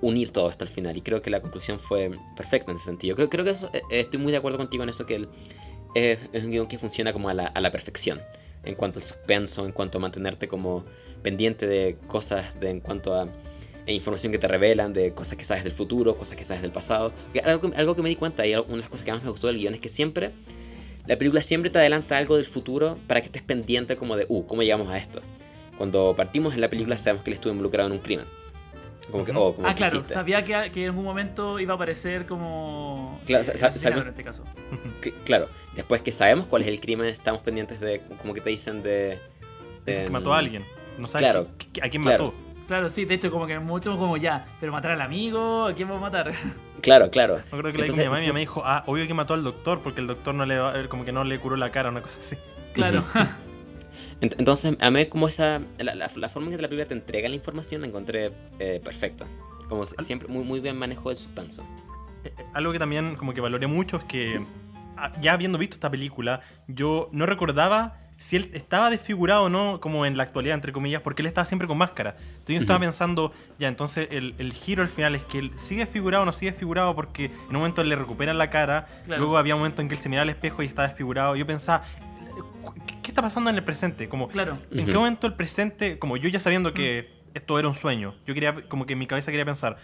unir 0.00 0.30
todo 0.30 0.50
esto 0.50 0.62
al 0.62 0.68
final 0.68 0.96
y 0.96 1.00
creo 1.00 1.22
que 1.22 1.30
la 1.30 1.40
conclusión 1.40 1.80
fue 1.80 2.10
perfecta 2.36 2.70
en 2.70 2.76
ese 2.76 2.86
sentido. 2.86 3.16
Creo, 3.16 3.28
creo 3.30 3.44
que 3.44 3.50
eso, 3.50 3.70
eh, 3.72 3.80
estoy 3.90 4.20
muy 4.20 4.30
de 4.30 4.38
acuerdo 4.38 4.58
contigo 4.58 4.82
en 4.82 4.90
eso, 4.90 5.06
que 5.06 5.16
el, 5.16 5.28
es 5.94 6.44
un 6.44 6.50
guion 6.50 6.68
que 6.68 6.78
funciona 6.78 7.12
como 7.12 7.28
a 7.28 7.34
la, 7.34 7.46
a 7.46 7.60
la 7.60 7.72
perfección 7.72 8.20
en 8.62 8.74
cuanto 8.74 8.98
al 8.98 9.02
suspenso, 9.04 9.64
en 9.64 9.72
cuanto 9.72 9.98
a 9.98 10.00
mantenerte 10.00 10.48
como 10.48 10.84
pendiente 11.26 11.66
de 11.66 11.96
cosas, 12.06 12.58
de, 12.60 12.70
en 12.70 12.78
cuanto 12.80 13.12
a 13.14 13.26
e 13.84 13.92
información 13.92 14.30
que 14.32 14.38
te 14.38 14.46
revelan, 14.48 14.92
de 14.92 15.12
cosas 15.12 15.36
que 15.36 15.44
sabes 15.44 15.64
del 15.64 15.72
futuro, 15.72 16.16
cosas 16.16 16.36
que 16.36 16.44
sabes 16.44 16.62
del 16.62 16.70
pasado. 16.70 17.12
Algo, 17.44 17.60
que- 17.70 17.76
algo 17.76 17.96
que 17.96 18.02
me 18.02 18.08
di 18.08 18.14
cuenta 18.16 18.46
y 18.46 18.54
una 18.54 18.64
de 18.76 18.76
las 18.78 18.88
cosas 18.90 19.04
que 19.04 19.12
más 19.12 19.22
me 19.24 19.30
gustó 19.30 19.48
del 19.48 19.58
guion 19.58 19.74
es 19.74 19.80
que 19.80 19.88
siempre, 19.88 20.30
la 21.06 21.16
película 21.18 21.42
siempre 21.42 21.68
te 21.70 21.78
adelanta 21.78 22.16
algo 22.16 22.36
del 22.36 22.46
futuro 22.46 22.96
para 23.08 23.20
que 23.20 23.26
estés 23.26 23.42
pendiente 23.42 23.96
como 23.96 24.14
de, 24.16 24.24
uh, 24.28 24.44
¿cómo 24.46 24.62
llegamos 24.62 24.88
a 24.88 24.98
esto? 24.98 25.20
Cuando 25.78 26.14
partimos 26.16 26.54
en 26.54 26.60
la 26.60 26.68
película 26.70 26.96
sabemos 26.96 27.24
que 27.24 27.30
él 27.30 27.34
estuvo 27.34 27.52
involucrado 27.52 27.88
en 27.88 27.92
un 27.96 28.00
crimen. 28.00 28.26
Como 29.10 29.24
que, 29.24 29.30
oh, 29.36 29.54
como 29.54 29.66
Ah, 29.68 29.72
que 29.72 29.78
claro, 29.78 29.96
hiciste. 29.98 30.14
sabía 30.14 30.42
que, 30.42 30.70
que 30.72 30.82
en 30.82 30.88
algún 30.90 31.04
momento 31.04 31.60
iba 31.60 31.72
a 31.74 31.76
aparecer 31.76 32.26
como. 32.26 33.20
Claro, 33.24 33.44
eh, 33.44 33.56
sabemos- 33.70 34.02
en 34.02 34.08
este 34.08 34.24
caso. 34.24 34.42
Que- 35.02 35.12
Claro, 35.24 35.48
después 35.76 36.02
que 36.02 36.10
sabemos 36.12 36.46
cuál 36.46 36.62
es 36.62 36.68
el 36.68 36.80
crimen, 36.80 37.06
estamos 37.08 37.40
pendientes 37.42 37.78
de, 37.80 38.00
como 38.20 38.32
que 38.34 38.40
te 38.40 38.50
dicen 38.50 38.82
de... 38.82 39.18
Dice 39.86 40.04
que 40.04 40.10
mató 40.10 40.34
a 40.34 40.38
alguien. 40.38 40.64
No 40.98 41.06
sabes 41.08 41.28
claro, 41.30 41.48
a 41.82 41.88
quién 41.88 42.02
claro. 42.02 42.24
mató. 42.26 42.34
Claro, 42.66 42.88
sí, 42.88 43.04
de 43.04 43.14
hecho, 43.14 43.30
como 43.30 43.46
que 43.46 43.58
muchos 43.60 43.96
como 43.96 44.16
ya, 44.16 44.44
pero 44.58 44.72
matar 44.72 44.90
al 44.92 45.00
amigo, 45.00 45.66
¿a 45.66 45.74
quién 45.74 45.90
va 45.90 45.96
a 45.96 46.00
matar? 46.00 46.32
Claro, 46.82 47.10
claro. 47.10 47.36
Me 47.36 47.40
acuerdo 47.40 47.72
que 47.72 47.78
le 47.78 47.84
Entonces, 47.86 47.96
dije 47.96 48.06
a 48.06 48.10
mi 48.10 48.26
mamá 48.26 48.34
mi 48.34 48.40
dijo, 48.40 48.62
ah, 48.64 48.84
obvio 48.86 49.06
que 49.06 49.14
mató 49.14 49.32
al 49.34 49.42
doctor 49.42 49.80
porque 49.80 50.00
el 50.02 50.06
doctor 50.06 50.34
no 50.34 50.44
le 50.46 50.58
va- 50.58 50.78
eh, 50.78 50.88
como 50.88 51.04
que 51.06 51.10
no 51.10 51.24
le 51.24 51.38
curó 51.38 51.56
la 51.56 51.70
cara, 51.70 51.88
una 51.88 52.02
cosa 52.02 52.20
así. 52.20 52.36
Claro. 52.74 53.02
Ent- 54.20 54.34
Entonces, 54.38 54.76
a 54.80 54.90
mí 54.90 55.06
como 55.06 55.26
esa... 55.26 55.60
La, 55.78 55.94
la- 55.94 56.10
la 56.14 56.28
forma 56.28 56.48
en 56.50 56.56
que 56.56 56.62
la 56.62 56.68
película 56.68 56.86
te 56.86 56.94
entrega 56.94 57.28
la 57.28 57.34
información 57.34 57.80
la 57.80 57.86
encontré 57.88 58.30
eh, 58.58 58.80
perfecta. 58.84 59.26
Como 59.68 59.84
si- 59.84 59.96
siempre, 60.04 60.28
muy, 60.28 60.44
muy 60.44 60.60
bien 60.60 60.76
manejo 60.76 61.08
del 61.08 61.18
suspenso. 61.18 61.62
Eh, 62.24 62.32
eh, 62.36 62.44
Algo 62.54 62.72
que 62.72 62.78
también 62.78 63.16
como 63.16 63.32
que 63.34 63.40
valoré 63.40 63.66
mucho 63.66 63.96
es 63.96 64.04
que 64.04 64.40
ah, 64.96 65.12
ya 65.20 65.32
habiendo 65.32 65.58
visto 65.58 65.74
esta 65.76 65.90
película, 65.90 66.40
yo 66.68 67.08
no 67.10 67.26
recordaba 67.26 67.98
si 68.18 68.36
él 68.36 68.50
estaba 68.54 68.88
desfigurado 68.90 69.44
o 69.44 69.48
no, 69.48 69.78
como 69.80 70.06
en 70.06 70.16
la 70.16 70.22
actualidad, 70.22 70.54
entre 70.54 70.72
comillas, 70.72 71.02
porque 71.02 71.22
él 71.22 71.26
estaba 71.26 71.44
siempre 71.44 71.68
con 71.68 71.76
máscara. 71.78 72.16
Entonces 72.18 72.54
yo 72.54 72.60
estaba 72.60 72.80
pensando, 72.80 73.32
ya, 73.58 73.68
entonces 73.68 74.08
el, 74.10 74.34
el 74.38 74.52
giro 74.52 74.82
al 74.82 74.88
final 74.88 75.14
es 75.14 75.22
que 75.24 75.38
él 75.38 75.52
sigue 75.56 75.84
desfigurado 75.84 76.22
o 76.22 76.26
no 76.26 76.32
sigue 76.32 76.50
desfigurado 76.52 76.94
porque 76.94 77.26
en 77.26 77.48
un 77.50 77.56
momento 77.56 77.84
le 77.84 77.94
recuperan 77.94 78.38
la 78.38 78.48
cara, 78.50 78.86
Claro. 79.04 79.20
luego 79.20 79.36
había 79.38 79.54
un 79.54 79.60
momento 79.60 79.82
en 79.82 79.88
que 79.88 79.94
él 79.94 80.00
se 80.00 80.08
miraba 80.08 80.22
al 80.22 80.30
espejo 80.30 80.62
y 80.62 80.66
estaba 80.66 80.88
desfigurado. 80.88 81.36
Yo 81.36 81.46
pensaba, 81.46 81.82
¿qué, 83.02 83.08
está 83.08 83.22
pasando 83.22 83.50
en 83.50 83.56
el 83.56 83.64
presente? 83.64 84.08
Como, 84.08 84.28
Claro. 84.28 84.58
¿En 84.70 84.86
qué 84.86 84.96
momento 84.96 85.26
el 85.26 85.34
presente, 85.34 85.98
como 85.98 86.16
yo 86.16 86.28
ya 86.28 86.40
sabiendo 86.40 86.72
que 86.72 87.14
esto 87.34 87.58
era 87.58 87.68
un 87.68 87.74
sueño, 87.74 88.14
yo 88.26 88.32
quería, 88.32 88.66
como 88.68 88.86
que 88.86 88.94
en 88.94 88.98
mi 88.98 89.06
cabeza 89.06 89.30
quería 89.30 89.44
pensar, 89.44 89.76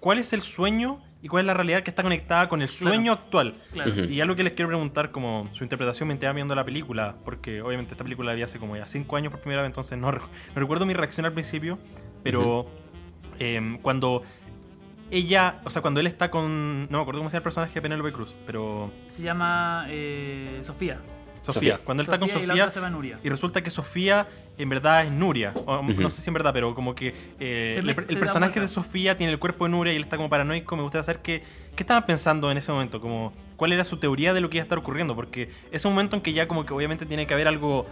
¿cuál 0.00 0.18
es 0.18 0.32
el 0.32 0.40
sueño 0.40 1.00
y 1.22 1.28
cuál 1.28 1.42
es 1.42 1.46
la 1.46 1.54
realidad 1.54 1.82
que 1.82 1.90
está 1.90 2.02
conectada 2.02 2.48
con 2.48 2.62
el 2.62 2.68
sueño 2.68 3.12
actual? 3.12 3.54
Claro. 3.72 3.92
Ujú. 3.92 4.00
Y 4.04 4.20
algo 4.20 4.34
que 4.34 4.42
les 4.42 4.54
quiero 4.54 4.68
preguntar, 4.68 5.10
como 5.10 5.48
su 5.52 5.62
interpretación 5.62 6.08
mientras 6.08 6.28
iba 6.28 6.32
viendo 6.32 6.54
la 6.54 6.64
película, 6.64 7.16
porque 7.24 7.62
obviamente 7.62 7.94
esta 7.94 8.04
película 8.04 8.30
la 8.30 8.36
vi 8.36 8.42
hace 8.42 8.58
como 8.58 8.76
ya 8.76 8.86
5 8.86 9.16
años 9.16 9.30
por 9.30 9.40
primera 9.40 9.62
vez, 9.62 9.68
entonces 9.68 9.98
no, 9.98 10.10
no 10.10 10.20
recuerdo 10.54 10.86
mi 10.86 10.94
reacción 10.94 11.26
al 11.26 11.32
principio, 11.32 11.78
pero 12.22 12.66
em, 13.38 13.78
cuando 13.78 14.22
ella, 15.10 15.60
o 15.64 15.70
sea, 15.70 15.82
cuando 15.82 16.00
él 16.00 16.06
está 16.06 16.30
con. 16.30 16.82
No 16.90 16.98
me 16.98 17.02
acuerdo 17.02 17.20
cómo 17.20 17.30
se 17.30 17.34
llama 17.34 17.40
el 17.40 17.42
personaje 17.42 17.74
de 17.74 17.82
Penélope 17.82 18.12
Cruz, 18.12 18.34
pero. 18.46 18.92
Se 19.08 19.22
llama 19.22 19.86
eh, 19.88 20.58
Sofía. 20.62 21.00
Sofía. 21.40 21.52
Sofía. 21.74 21.80
Cuando 21.84 22.02
él 22.02 22.06
está 22.06 22.18
con 22.18 22.28
y 22.28 22.32
la 22.32 22.38
Sofía. 22.38 22.52
otra 22.54 22.70
se 22.70 22.80
llama 22.80 22.90
Nuria. 22.90 23.18
Y 23.22 23.28
resulta 23.28 23.62
que 23.62 23.70
Sofía 23.70 24.28
en 24.58 24.68
verdad 24.68 25.04
es 25.04 25.10
Nuria. 25.10 25.52
O. 25.66 25.82
No 25.82 26.10
sé 26.10 26.20
si 26.20 26.28
en 26.30 26.34
verdad, 26.34 26.52
pero 26.52 26.74
como 26.74 26.94
que 26.94 27.14
eh, 27.40 27.74
el, 27.78 27.94
personaje 27.94 28.60
de 28.60 28.68
Sofía 28.68 29.16
tiene 29.16 29.32
el 29.32 29.38
cuerpo 29.38 29.64
de 29.64 29.70
Nuria 29.70 29.92
y 29.92 29.96
él 29.96 30.02
está 30.02 30.16
como 30.16 30.28
paranoico. 30.28 30.76
Me 30.76 30.82
gustaría 30.82 31.02
saber 31.02 31.22
qué, 31.22 31.42
qué 31.74 31.82
estaban 31.82 32.04
pensando 32.06 32.50
en 32.50 32.58
ese 32.58 32.70
momento. 32.72 33.00
Como, 33.00 33.32
¿Cuál 33.56 33.72
era 33.72 33.84
su 33.84 33.96
teoría 33.96 34.34
de 34.34 34.40
lo 34.40 34.50
que 34.50 34.58
iba 34.58 34.62
a 34.62 34.64
estar 34.64 34.78
ocurriendo? 34.78 35.14
Porque 35.14 35.48
es 35.70 35.84
un 35.84 35.92
momento 35.92 36.16
en 36.16 36.22
que 36.22 36.32
ya 36.32 36.46
como 36.46 36.64
que 36.66 36.74
obviamente 36.74 37.06
tiene 37.06 37.26
que 37.26 37.34
haber 37.34 37.48
algo 37.48 37.86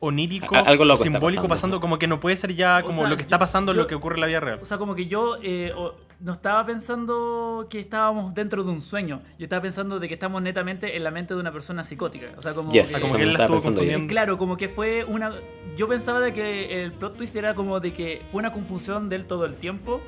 onírico, 0.00 0.54
A- 0.56 0.60
algo 0.60 0.84
simbólico 0.96 1.42
pasando. 1.42 1.48
pasando. 1.48 1.80
Como 1.80 1.98
que 1.98 2.06
no 2.06 2.20
puede 2.20 2.36
ser 2.36 2.54
ya 2.54 2.78
O 2.78 2.82
como 2.86 2.98
sea, 3.00 3.08
lo 3.08 3.16
que 3.16 3.22
está 3.22 3.38
pasando 3.38 3.72
yo- 3.72 3.82
lo 3.82 3.86
que 3.86 3.94
ocurre 3.94 4.16
en 4.16 4.20
la 4.20 4.26
vida 4.26 4.40
real. 4.40 4.58
O 4.62 4.64
sea, 4.64 4.78
como 4.78 4.94
que 4.94 5.06
yo 5.06 5.38
eh, 5.42 5.72
no 6.20 6.32
estaba 6.32 6.64
pensando 6.64 7.66
que 7.70 7.78
estábamos 7.80 8.34
dentro 8.34 8.64
de 8.64 8.70
un 8.72 8.80
sueño. 8.80 9.22
Yo 9.38 9.44
estaba 9.44 9.62
pensando 9.62 10.00
de 10.00 10.08
que 10.08 10.14
estamos 10.14 10.42
netamente 10.42 10.96
en 10.96 11.04
la 11.04 11.10
mente 11.10 11.34
de 11.34 11.40
una 11.40 11.52
persona 11.52 11.84
psicótica. 11.84 12.26
O 12.36 12.42
sea, 12.42 12.54
como 12.54 12.72
Yes, 12.72 12.88
que- 12.88 12.96
Ah, 12.96 13.00
como 13.00 13.14
que 13.14 13.22
él 13.22 13.32
la 13.34 13.38
estuvo 13.44 13.82
yo. 14.00 14.06
Claro, 14.08 14.38
como 14.38 14.56
que 14.56 14.68
fue 14.68 15.04
una. 15.04 15.32
Yo 15.76 15.86
pensaba 15.88 16.20
de 16.20 16.32
que 16.32 16.82
el 16.82 16.92
plot 16.92 17.16
twist 17.16 17.36
era 17.36 17.54
como 17.54 17.78
de 17.80 17.92
que 17.92 18.22
fue 18.32 18.40
una 18.40 18.52
confusión 18.52 19.08
de 19.08 19.16
él 19.16 19.26
todo 19.26 19.44
el 19.44 19.54
tiempo. 19.56 20.00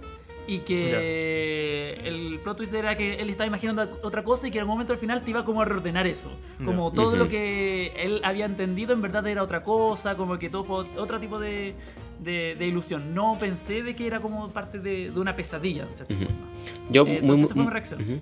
Y 0.47 0.61
que 0.61 2.01
el 2.09 2.41
plot 2.43 2.57
twist 2.57 2.74
era 2.74 2.97
que 2.97 3.15
él 3.20 3.31
estaba 3.31 3.47
imaginando 3.47 3.82
otra 4.03 4.24
cosa 4.24 4.49
y 4.49 4.51
que 4.51 4.59
en 4.59 4.62
algún 4.62 4.74
momento 4.74 4.93
al 4.93 4.99
final 4.99 5.23
te 5.23 5.31
iba 5.31 5.45
como 5.45 5.62
a 5.62 5.65
reordenar 5.65 6.09
eso. 6.09 6.31
Como 6.65 6.91
todo 6.93 7.15
lo 7.16 7.28
que 7.28 7.93
él 7.97 8.20
había 8.24 8.47
entendido 8.47 8.93
en 8.93 9.01
verdad 9.01 9.24
era 9.28 9.45
otra 9.45 9.62
cosa, 9.62 10.16
como 10.16 10.39
que 10.39 10.51
todo 10.51 10.65
fue 10.65 10.87
otro 10.99 11.20
tipo 11.20 11.39
de, 11.39 11.77
de- 12.23 12.55
de 12.59 12.67
ilusión. 12.67 13.15
No 13.15 13.37
pensé 13.39 13.83
de 13.83 13.95
que 13.97 14.07
era 14.07 14.21
como 14.21 14.49
parte 14.51 14.79
de, 14.79 15.11
de 15.11 15.21
una 15.21 15.35
pesadilla, 15.37 15.83
en 15.89 15.95
cierta 15.95 16.15
Ujú. 16.15 16.25
forma. 16.25 16.47
Yo, 16.91 17.07
Eh, 17.07 17.21
muy, 17.23 17.41
esa 17.41 17.55
fue 17.55 17.65
mi 17.65 17.71
reacción. 17.71 18.03
ujú. 18.03 18.21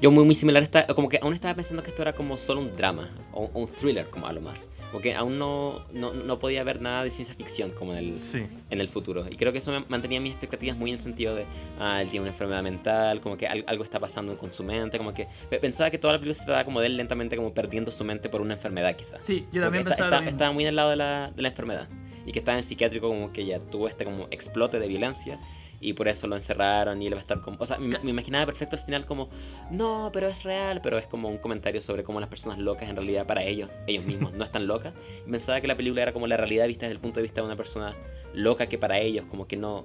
Yo 0.00 0.12
muy, 0.12 0.24
muy 0.24 0.36
similar, 0.36 0.62
esta- 0.62 0.86
como 0.86 1.08
que 1.08 1.18
aún 1.20 1.34
estaba 1.34 1.54
pensando 1.54 1.82
que 1.82 1.90
esto 1.90 2.02
era 2.02 2.12
como 2.12 2.38
solo 2.38 2.60
un 2.60 2.72
drama, 2.76 3.10
o, 3.32 3.50
o 3.52 3.60
un 3.62 3.68
thriller 3.68 4.08
como 4.10 4.26
a 4.28 4.32
lo 4.32 4.40
más. 4.40 4.68
Porque 4.92 5.12
aún 5.14 5.38
no, 5.38 5.84
no, 5.92 6.14
no 6.14 6.38
podía 6.38 6.62
ver 6.64 6.80
nada 6.80 7.02
de 7.04 7.10
ciencia 7.10 7.34
ficción 7.34 7.72
como 7.72 7.92
en 7.92 7.98
el, 7.98 8.16
Sí. 8.16 8.46
en 8.70 8.80
el 8.80 8.88
futuro. 8.88 9.24
Y 9.28 9.36
creo 9.36 9.52
que 9.52 9.58
eso 9.58 9.70
me 9.72 9.84
mantenía 9.88 10.18
mis 10.20 10.30
expectativas 10.32 10.76
muy 10.78 10.90
en 10.90 10.96
el 10.96 11.02
sentido 11.02 11.34
de, 11.34 11.44
ah, 11.80 12.00
él 12.00 12.08
tiene 12.08 12.22
una 12.22 12.30
enfermedad 12.32 12.62
mental, 12.62 13.20
como 13.20 13.36
que 13.36 13.46
al- 13.48 13.64
algo 13.66 13.82
está 13.84 13.98
pasando 14.00 14.38
con 14.38 14.54
su 14.54 14.62
mente, 14.64 14.96
como 14.98 15.12
que 15.12 15.26
pe- 15.50 15.58
pensaba 15.58 15.90
que 15.90 15.98
toda 15.98 16.14
la 16.14 16.20
película 16.20 16.38
se 16.38 16.44
trataba 16.44 16.64
como 16.64 16.80
de 16.80 16.86
él 16.86 16.96
lentamente 16.96 17.36
como 17.36 17.52
perdiendo 17.52 17.90
su 17.90 18.02
mente 18.04 18.28
por 18.30 18.40
una 18.40 18.54
enfermedad 18.54 18.94
quizás. 18.96 19.22
Sí, 19.26 19.46
yo 19.52 19.60
también 19.62 19.82
Porque 19.84 19.94
está- 19.94 20.04
pensaba 20.04 20.06
está- 20.06 20.16
lo 20.16 20.22
mismo. 20.22 20.36
estaba 20.36 20.52
muy 20.52 20.64
al 20.66 20.76
lado 20.76 20.90
de 20.90 20.96
la, 20.96 21.32
de 21.36 21.42
la 21.42 21.48
enfermedad. 21.48 21.88
Y 22.26 22.32
que 22.32 22.38
estaba 22.40 22.58
en 22.58 22.64
psiquiátrico 22.64 23.08
como 23.08 23.32
que 23.32 23.44
ya 23.46 23.58
tuvo 23.60 23.88
este 23.88 24.04
como 24.04 24.26
explote 24.30 24.78
de 24.78 24.88
violencia. 24.88 25.38
Y 25.80 25.92
por 25.92 26.08
eso 26.08 26.26
lo 26.26 26.34
encerraron 26.34 27.00
y 27.00 27.06
él 27.06 27.12
va 27.14 27.18
a 27.18 27.20
estar 27.20 27.40
como... 27.40 27.56
O 27.60 27.64
sea, 27.66 27.78
me, 27.78 27.96
me 28.02 28.10
imaginaba 28.10 28.46
perfecto 28.46 28.74
al 28.74 28.82
final 28.82 29.06
como... 29.06 29.28
No, 29.70 30.10
pero 30.12 30.26
es 30.26 30.42
real. 30.42 30.80
Pero 30.82 30.98
es 30.98 31.06
como 31.06 31.28
un 31.28 31.38
comentario 31.38 31.80
sobre 31.80 32.02
cómo 32.02 32.18
las 32.18 32.28
personas 32.28 32.58
locas 32.58 32.88
en 32.88 32.96
realidad 32.96 33.26
para 33.26 33.44
ellos, 33.44 33.70
ellos 33.86 34.04
mismos, 34.04 34.32
no 34.32 34.42
están 34.44 34.66
locas. 34.66 34.92
Y 35.26 35.30
pensaba 35.30 35.60
que 35.60 35.68
la 35.68 35.76
película 35.76 36.02
era 36.02 36.12
como 36.12 36.26
la 36.26 36.36
realidad 36.36 36.66
vista 36.66 36.86
desde 36.86 36.94
el 36.96 37.00
punto 37.00 37.20
de 37.20 37.22
vista 37.22 37.40
de 37.42 37.46
una 37.46 37.56
persona 37.56 37.94
loca 38.34 38.66
que 38.66 38.76
para 38.76 38.98
ellos 38.98 39.24
como 39.30 39.46
que 39.46 39.56
no... 39.56 39.84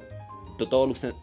to- 0.57 0.67
Todo 0.67 0.87
luce 0.87 1.13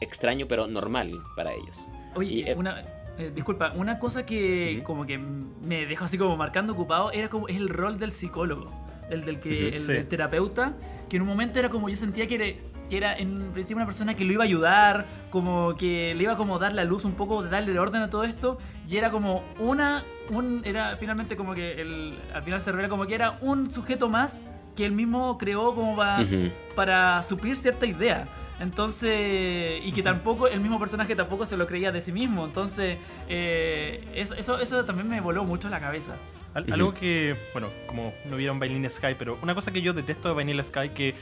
extraño 0.00 0.46
pero 0.48 0.66
normal 0.66 1.12
para 1.36 1.52
ellos. 1.52 1.86
Oye, 2.14 2.32
Y, 2.36 2.42
eh, 2.48 2.54
una, 2.54 2.82
eh, 3.18 3.30
disculpa, 3.34 3.72
una 3.76 3.98
cosa 3.98 4.24
que 4.24 4.80
como 4.84 5.04
que 5.06 5.18
me 5.18 5.84
dejó 5.86 6.04
así 6.06 6.16
como 6.18 6.36
marcando 6.38 6.72
ocupado 6.72 7.12
era 7.12 7.28
como 7.28 7.48
es 7.48 7.56
el 7.56 7.68
rol 7.68 7.98
del 7.98 8.12
psicólogo, 8.12 8.70
el 9.10 9.24
del 9.24 9.40
que 9.40 9.68
el 9.68 9.78
Sí. 9.78 9.92
del 9.92 10.06
terapeuta, 10.06 10.74
que 11.08 11.16
en 11.16 11.22
un 11.22 11.28
momento 11.28 11.58
era 11.58 11.68
como 11.68 11.88
yo 11.88 11.96
sentía 11.96 12.26
que 12.26 12.34
era, 12.34 12.46
que 12.88 12.96
era 12.96 13.14
en 13.14 13.50
principio 13.52 13.76
una 13.76 13.86
persona 13.86 14.14
que 14.14 14.24
lo 14.24 14.32
iba 14.32 14.42
a 14.44 14.46
ayudar, 14.46 15.06
como 15.30 15.76
que 15.76 16.14
le 16.14 16.22
iba 16.22 16.36
como 16.36 16.56
a 16.56 16.58
dar 16.58 16.72
la 16.72 16.84
luz 16.84 17.04
un 17.04 17.12
poco, 17.12 17.42
de 17.42 17.48
darle 17.50 17.72
el 17.72 17.78
orden 17.78 18.02
a 18.02 18.10
todo 18.10 18.24
esto, 18.24 18.58
y 18.88 18.96
era 18.96 19.10
como 19.10 19.42
una 19.58 20.04
un 20.30 20.62
era 20.64 20.96
finalmente 20.96 21.36
como 21.36 21.54
que 21.54 21.80
el 21.80 22.18
al 22.34 22.42
final 22.42 22.60
se 22.60 22.72
revela 22.72 22.88
como 22.88 23.06
que 23.06 23.14
era 23.14 23.38
un 23.40 23.70
sujeto 23.70 24.08
más 24.08 24.40
que 24.74 24.84
él 24.84 24.92
mismo 24.92 25.38
creó 25.38 25.74
como 25.74 25.96
para 25.96 26.26
para 26.74 27.22
suplir 27.22 27.56
cierta 27.56 27.86
idea. 27.86 28.28
Entonces, 28.58 29.80
y 29.84 29.92
que 29.92 30.02
tampoco, 30.02 30.48
el 30.48 30.60
mismo 30.60 30.78
personaje 30.78 31.14
tampoco 31.14 31.44
se 31.44 31.56
lo 31.58 31.66
creía 31.66 31.92
de 31.92 32.00
sí 32.00 32.10
mismo. 32.12 32.46
Entonces, 32.46 32.96
eh, 33.28 34.02
eso, 34.14 34.34
eso, 34.34 34.58
eso 34.58 34.84
también 34.84 35.08
me 35.08 35.20
voló 35.20 35.44
mucho 35.44 35.68
la 35.68 35.78
cabeza. 35.80 36.16
Al- 36.56 36.62
Ujú. 36.64 36.72
Algo 36.72 36.94
que, 36.94 37.36
bueno, 37.52 37.68
como 37.86 38.14
no 38.24 38.36
vieron 38.36 38.58
Vanilla 38.58 38.88
Sky, 38.88 39.14
pero 39.18 39.38
una 39.42 39.54
cosa 39.54 39.70
que 39.72 39.82
yo 39.82 39.92
detesto 39.92 40.28
de 40.30 40.34
Vanilla 40.34 40.64
Sky, 40.64 40.88
que 40.88 41.14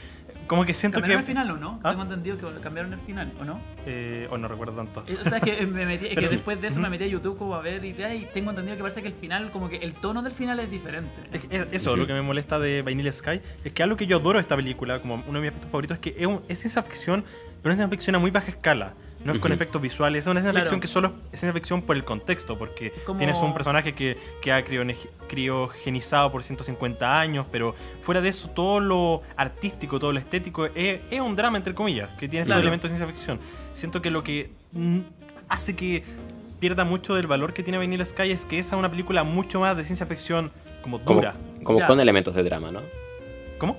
como 0.47 0.63
que 0.63 0.73
siento 0.73 0.99
que... 0.99 1.01
¿Cambiaron 1.01 1.23
el 1.23 1.27
final 1.27 1.51
o 1.51 1.57
no? 1.57 1.79
¿Ah? 1.83 1.89
Tengo 1.89 2.03
entendido 2.03 2.37
que 2.37 2.61
cambiaron 2.61 2.93
el 2.93 2.99
final, 3.01 3.33
¿o 3.41 3.43
no? 3.43 3.59
Eh, 3.85 4.29
oh, 4.31 4.37
no 4.37 4.47
recuerdo 4.47 4.73
tanto. 4.75 5.03
Eh, 5.07 5.17
O 5.19 5.23
sea, 5.25 5.39
es 5.39 5.43
que, 5.43 5.61
eh, 5.61 5.67
me 5.67 5.85
metí- 5.85 6.07
es 6.09 6.17
que 6.17 6.29
después 6.29 6.61
de 6.61 6.67
eso 6.67 6.79
me 6.79 6.89
metí 6.89 7.03
a 7.03 7.07
YouTube 7.07 7.37
como 7.37 7.53
a 7.55 7.61
ver 7.61 7.83
ideas 7.83 8.15
y 8.15 8.25
tengo 8.33 8.51
entendido 8.51 8.77
que 8.77 8.81
parece 8.83 9.01
que 9.01 9.09
el 9.09 9.13
final, 9.13 9.51
como 9.51 9.67
que 9.67 9.75
el 9.77 9.93
tono 9.95 10.21
del 10.23 10.31
final 10.31 10.57
es 10.61 10.71
diferente. 10.71 11.19
Es 11.33 11.41
que 11.45 11.53
es- 11.53 11.67
eso, 11.73 11.91
Ujú. 11.91 12.01
lo 12.01 12.07
que 12.07 12.13
me 12.13 12.21
molesta 12.21 12.57
de 12.57 12.81
Vanilla 12.81 13.11
Sky, 13.11 13.41
es 13.65 13.73
que 13.73 13.83
algo 13.83 13.97
que 13.97 14.07
yo 14.07 14.15
adoro 14.17 14.37
de 14.37 14.41
esta 14.43 14.55
película, 14.55 15.01
como 15.01 15.15
uno 15.15 15.33
de 15.33 15.39
mis 15.41 15.47
aspectos 15.49 15.69
favoritos, 15.71 15.95
es 15.97 16.01
que 16.01 16.15
es, 16.17 16.27
un- 16.27 16.43
es 16.47 16.59
ciencia 16.59 16.81
ficción, 16.81 17.25
pero 17.61 17.73
es 17.73 17.77
ciencia 17.77 17.89
ficción 17.89 18.15
a 18.15 18.19
muy 18.19 18.31
baja 18.31 18.47
escala. 18.49 18.93
No 19.25 19.33
es 19.33 19.39
con 19.39 19.51
efectos 19.51 19.81
visuales, 19.81 20.23
es 20.23 20.27
una 20.27 20.39
ciencia 20.39 20.51
Claro. 20.51 20.65
ficción 20.65 20.79
que 20.79 20.87
solo 20.87 21.07
es 21.33 21.39
ciencia 21.39 21.51
ficción 21.53 21.81
por 21.81 21.95
el 21.95 22.03
contexto, 22.05 22.57
porque 22.57 22.91
Como- 23.05 23.17
tienes 23.17 23.37
un 23.41 23.53
personaje 23.53 23.93
que, 23.93 24.17
que 24.41 24.53
ha 24.53 24.63
criogenizado 25.27 26.31
por 26.31 26.43
150 26.43 27.19
años, 27.19 27.45
pero 27.51 27.73
fuera 28.01 28.21
de 28.21 28.29
eso, 28.29 28.49
todo 28.51 28.79
lo 28.79 29.21
artístico, 29.35 29.99
todo 29.99 30.13
lo 30.13 30.19
estético, 30.19 30.67
es, 30.67 31.01
es 31.09 31.19
un 31.19 31.35
drama, 31.35 31.57
entre 31.57 31.73
comillas, 31.73 32.09
que 32.17 32.29
tiene 32.29 32.45
Claro. 32.45 32.59
estos 32.59 32.63
elementos 32.67 32.91
de 32.91 32.97
ciencia 32.97 33.13
ficción. 33.15 33.39
Siento 33.73 34.01
que 34.01 34.11
lo 34.11 34.23
que 34.23 34.51
hace 35.49 35.75
que 35.75 36.03
pierda 36.59 36.83
mucho 36.85 37.15
del 37.15 37.27
valor 37.27 37.53
que 37.53 37.63
tiene 37.63 37.77
Vanilla 37.77 38.05
Sky 38.05 38.31
es 38.31 38.45
que 38.45 38.59
esa 38.59 38.75
es 38.75 38.79
una 38.79 38.89
película 38.89 39.23
mucho 39.23 39.59
más 39.59 39.75
de 39.75 39.83
ciencia 39.83 40.05
ficción 40.05 40.51
como 40.81 40.99
dura. 40.99 41.35
como 41.63 41.83
con 41.85 41.99
elementos 41.99 42.35
de 42.35 42.43
drama, 42.43 42.71
¿no? 42.71 42.81
¿Cómo? 43.57 43.77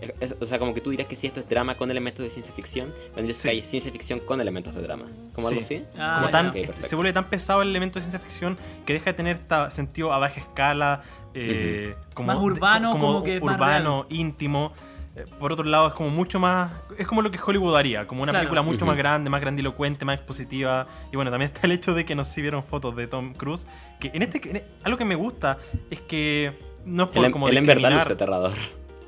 Es- 0.00 0.12
es- 0.20 0.36
o 0.40 0.44
sea, 0.46 0.58
como 0.58 0.74
que 0.74 0.80
tú 0.80 0.90
dirías 0.90 1.08
que 1.08 1.16
si 1.16 1.26
esto 1.26 1.40
es 1.40 1.48
drama 1.48 1.76
con 1.76 1.90
elementos 1.90 2.22
de 2.24 2.30
ciencia 2.30 2.52
ficción, 2.54 2.92
Vanilla 3.14 3.32
Sí. 3.34 3.48
Sky 3.48 3.58
es 3.58 3.68
ciencia 3.68 3.90
ficción 3.92 4.20
con 4.20 4.40
elementos 4.40 4.74
de 4.74 4.82
drama. 4.82 5.06
¿Como 5.32 5.48
algo 5.48 5.60
Sí. 5.62 5.76
así? 5.76 5.84
Ah, 5.98 6.16
como 6.16 6.30
tan, 6.30 6.52
se 6.80 6.96
vuelve 6.96 7.12
tan 7.12 7.24
pesado 7.30 7.62
el 7.62 7.68
elemento 7.68 7.98
de 7.98 8.02
ciencia 8.02 8.18
ficción 8.20 8.56
que 8.84 8.92
deja 8.92 9.06
de 9.06 9.14
tener 9.14 9.36
esta 9.36 9.70
sentido 9.70 10.12
a 10.12 10.18
baja 10.18 10.40
escala, 10.40 11.02
eh, 11.34 11.94
como, 12.14 12.26
Más 12.32 12.42
urbano, 12.42 12.92
como 12.92 13.22
que 13.22 13.40
más 13.40 13.54
urbano, 13.56 14.06
íntimo. 14.10 14.72
Eh, 15.14 15.24
Por 15.38 15.50
otro 15.50 15.64
lado, 15.64 15.86
es 15.88 15.94
como 15.94 16.10
mucho 16.10 16.38
más. 16.38 16.70
Es 16.98 17.06
como 17.06 17.22
lo 17.22 17.30
que 17.30 17.38
Hollywood 17.44 17.74
haría, 17.74 18.06
como 18.06 18.22
una 18.22 18.32
Claro. 18.32 18.42
película 18.44 18.60
mucho 18.60 18.84
más 18.84 18.98
grande, 18.98 19.30
más 19.30 19.40
grandilocuente, 19.40 20.04
más 20.04 20.16
expositiva. 20.18 20.86
Y 21.10 21.16
bueno, 21.16 21.30
también 21.30 21.50
está 21.54 21.66
el 21.66 21.72
hecho 21.72 21.94
de 21.94 22.04
que 22.04 22.14
no 22.14 22.22
sé 22.22 22.32
si 22.34 22.42
vieron 22.42 22.62
fotos 22.62 22.94
de 22.96 23.06
Tom 23.06 23.32
Cruise. 23.32 23.66
Que 23.98 24.10
en 24.12 24.20
este. 24.20 24.40
en- 24.50 24.62
algo 24.84 24.98
que 24.98 25.06
me 25.06 25.14
gusta 25.14 25.56
es 25.90 26.00
que. 26.02 26.52
No 26.84 27.04
es 27.04 27.10
por 27.10 27.24
en- 27.24 27.32
como 27.32 27.48
él 27.48 27.56
en 27.56 27.64
verdad 27.64 27.88
discriminar- 27.90 28.12
aterrador. 28.12 28.52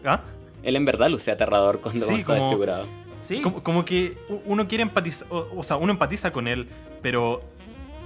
¿Ah? 0.04 0.22
Él 0.62 0.76
en 0.76 0.84
verdad 0.84 1.08
luce 1.10 1.30
aterrador 1.30 1.80
cuando 1.80 2.04
Sí, 2.04 2.14
está 2.14 2.24
como- 2.26 2.40
desfigurado. 2.46 2.86
Sí, 3.20 3.40
Como, 3.42 3.62
como 3.64 3.84
que 3.84 4.16
uno 4.44 4.68
quiere 4.68 4.82
empatizar, 4.82 5.26
o, 5.30 5.48
o 5.56 5.62
sea, 5.64 5.76
uno 5.76 5.92
empatiza 5.92 6.30
con 6.32 6.46
él, 6.46 6.68
pero 7.02 7.42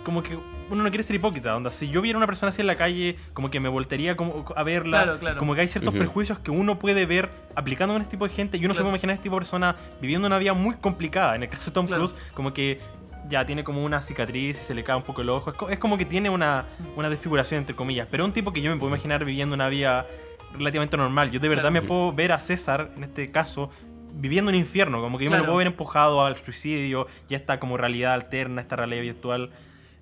como 0.04 0.22
que 0.22 0.36
uno 0.70 0.82
no 0.82 0.88
quiere 0.88 1.02
ser 1.02 1.16
hipócrita. 1.16 1.54
Onda, 1.54 1.70
si 1.70 1.90
yo 1.90 2.00
viera 2.00 2.16
una 2.16 2.26
persona 2.26 2.48
así 2.48 2.62
en 2.62 2.66
la 2.66 2.76
calle, 2.76 3.16
como 3.34 3.50
que 3.50 3.60
me 3.60 3.68
voltearía 3.68 4.16
como 4.16 4.44
a 4.56 4.62
verla. 4.62 5.02
Claro, 5.02 5.18
claro. 5.18 5.38
Como 5.38 5.54
que 5.54 5.60
hay 5.60 5.68
ciertos 5.68 5.92
prejuicios 5.94 6.38
que 6.38 6.50
uno 6.50 6.78
puede 6.78 7.04
ver 7.04 7.28
aplicando 7.54 7.92
con 7.94 8.00
este 8.00 8.12
tipo 8.12 8.26
de 8.26 8.32
gente. 8.34 8.56
Y 8.56 8.64
uno 8.64 8.72
se 8.72 8.78
Claro. 8.78 8.84
puede 8.86 8.92
imaginar 8.94 9.10
a 9.12 9.14
este 9.16 9.24
tipo 9.24 9.36
de 9.36 9.40
persona 9.40 9.76
viviendo 10.00 10.26
una 10.26 10.38
vida 10.38 10.54
muy 10.54 10.76
complicada. 10.76 11.36
En 11.36 11.42
el 11.42 11.50
caso 11.50 11.70
de 11.70 11.74
Tom 11.74 11.86
Claro. 11.86 12.04
Cruise, 12.04 12.16
como 12.32 12.54
que 12.54 12.80
ya 13.28 13.44
tiene 13.44 13.64
como 13.64 13.84
una 13.84 14.00
cicatriz 14.00 14.58
y 14.60 14.62
se 14.64 14.74
le 14.74 14.82
cae 14.82 14.96
un 14.96 15.02
poco 15.02 15.20
el 15.20 15.28
ojo. 15.28 15.50
Es, 15.50 15.56
co- 15.56 15.68
es 15.68 15.78
como 15.78 15.98
que 15.98 16.06
tiene 16.06 16.30
una, 16.30 16.64
una 16.96 17.10
desfiguración, 17.10 17.58
entre 17.60 17.76
comillas. 17.76 18.08
Pero 18.10 18.24
un 18.24 18.32
tipo 18.32 18.52
que 18.52 18.62
yo 18.62 18.70
me 18.70 18.78
puedo 18.78 18.88
imaginar 18.88 19.24
viviendo 19.26 19.54
una 19.54 19.68
vida 19.68 20.06
relativamente 20.54 20.96
normal. 20.96 21.30
Yo 21.30 21.40
de 21.40 21.48
verdad 21.48 21.70
Claro. 21.70 21.82
me 21.82 21.88
puedo 21.88 22.12
ver 22.12 22.32
a 22.32 22.38
César, 22.38 22.92
en 22.96 23.04
este 23.04 23.30
caso, 23.30 23.70
viviendo 24.14 24.50
un 24.50 24.54
infierno. 24.54 25.00
Como 25.00 25.18
que 25.18 25.24
yo 25.24 25.30
me 25.30 25.38
lo 25.38 25.44
puedo 25.44 25.56
ver 25.58 25.66
empujado 25.66 26.24
al 26.24 26.36
suicidio, 26.36 27.06
ya 27.28 27.36
está 27.36 27.58
como 27.58 27.76
realidad 27.76 28.12
alterna, 28.14 28.60
esta 28.60 28.76
realidad 28.76 29.02
virtual. 29.02 29.50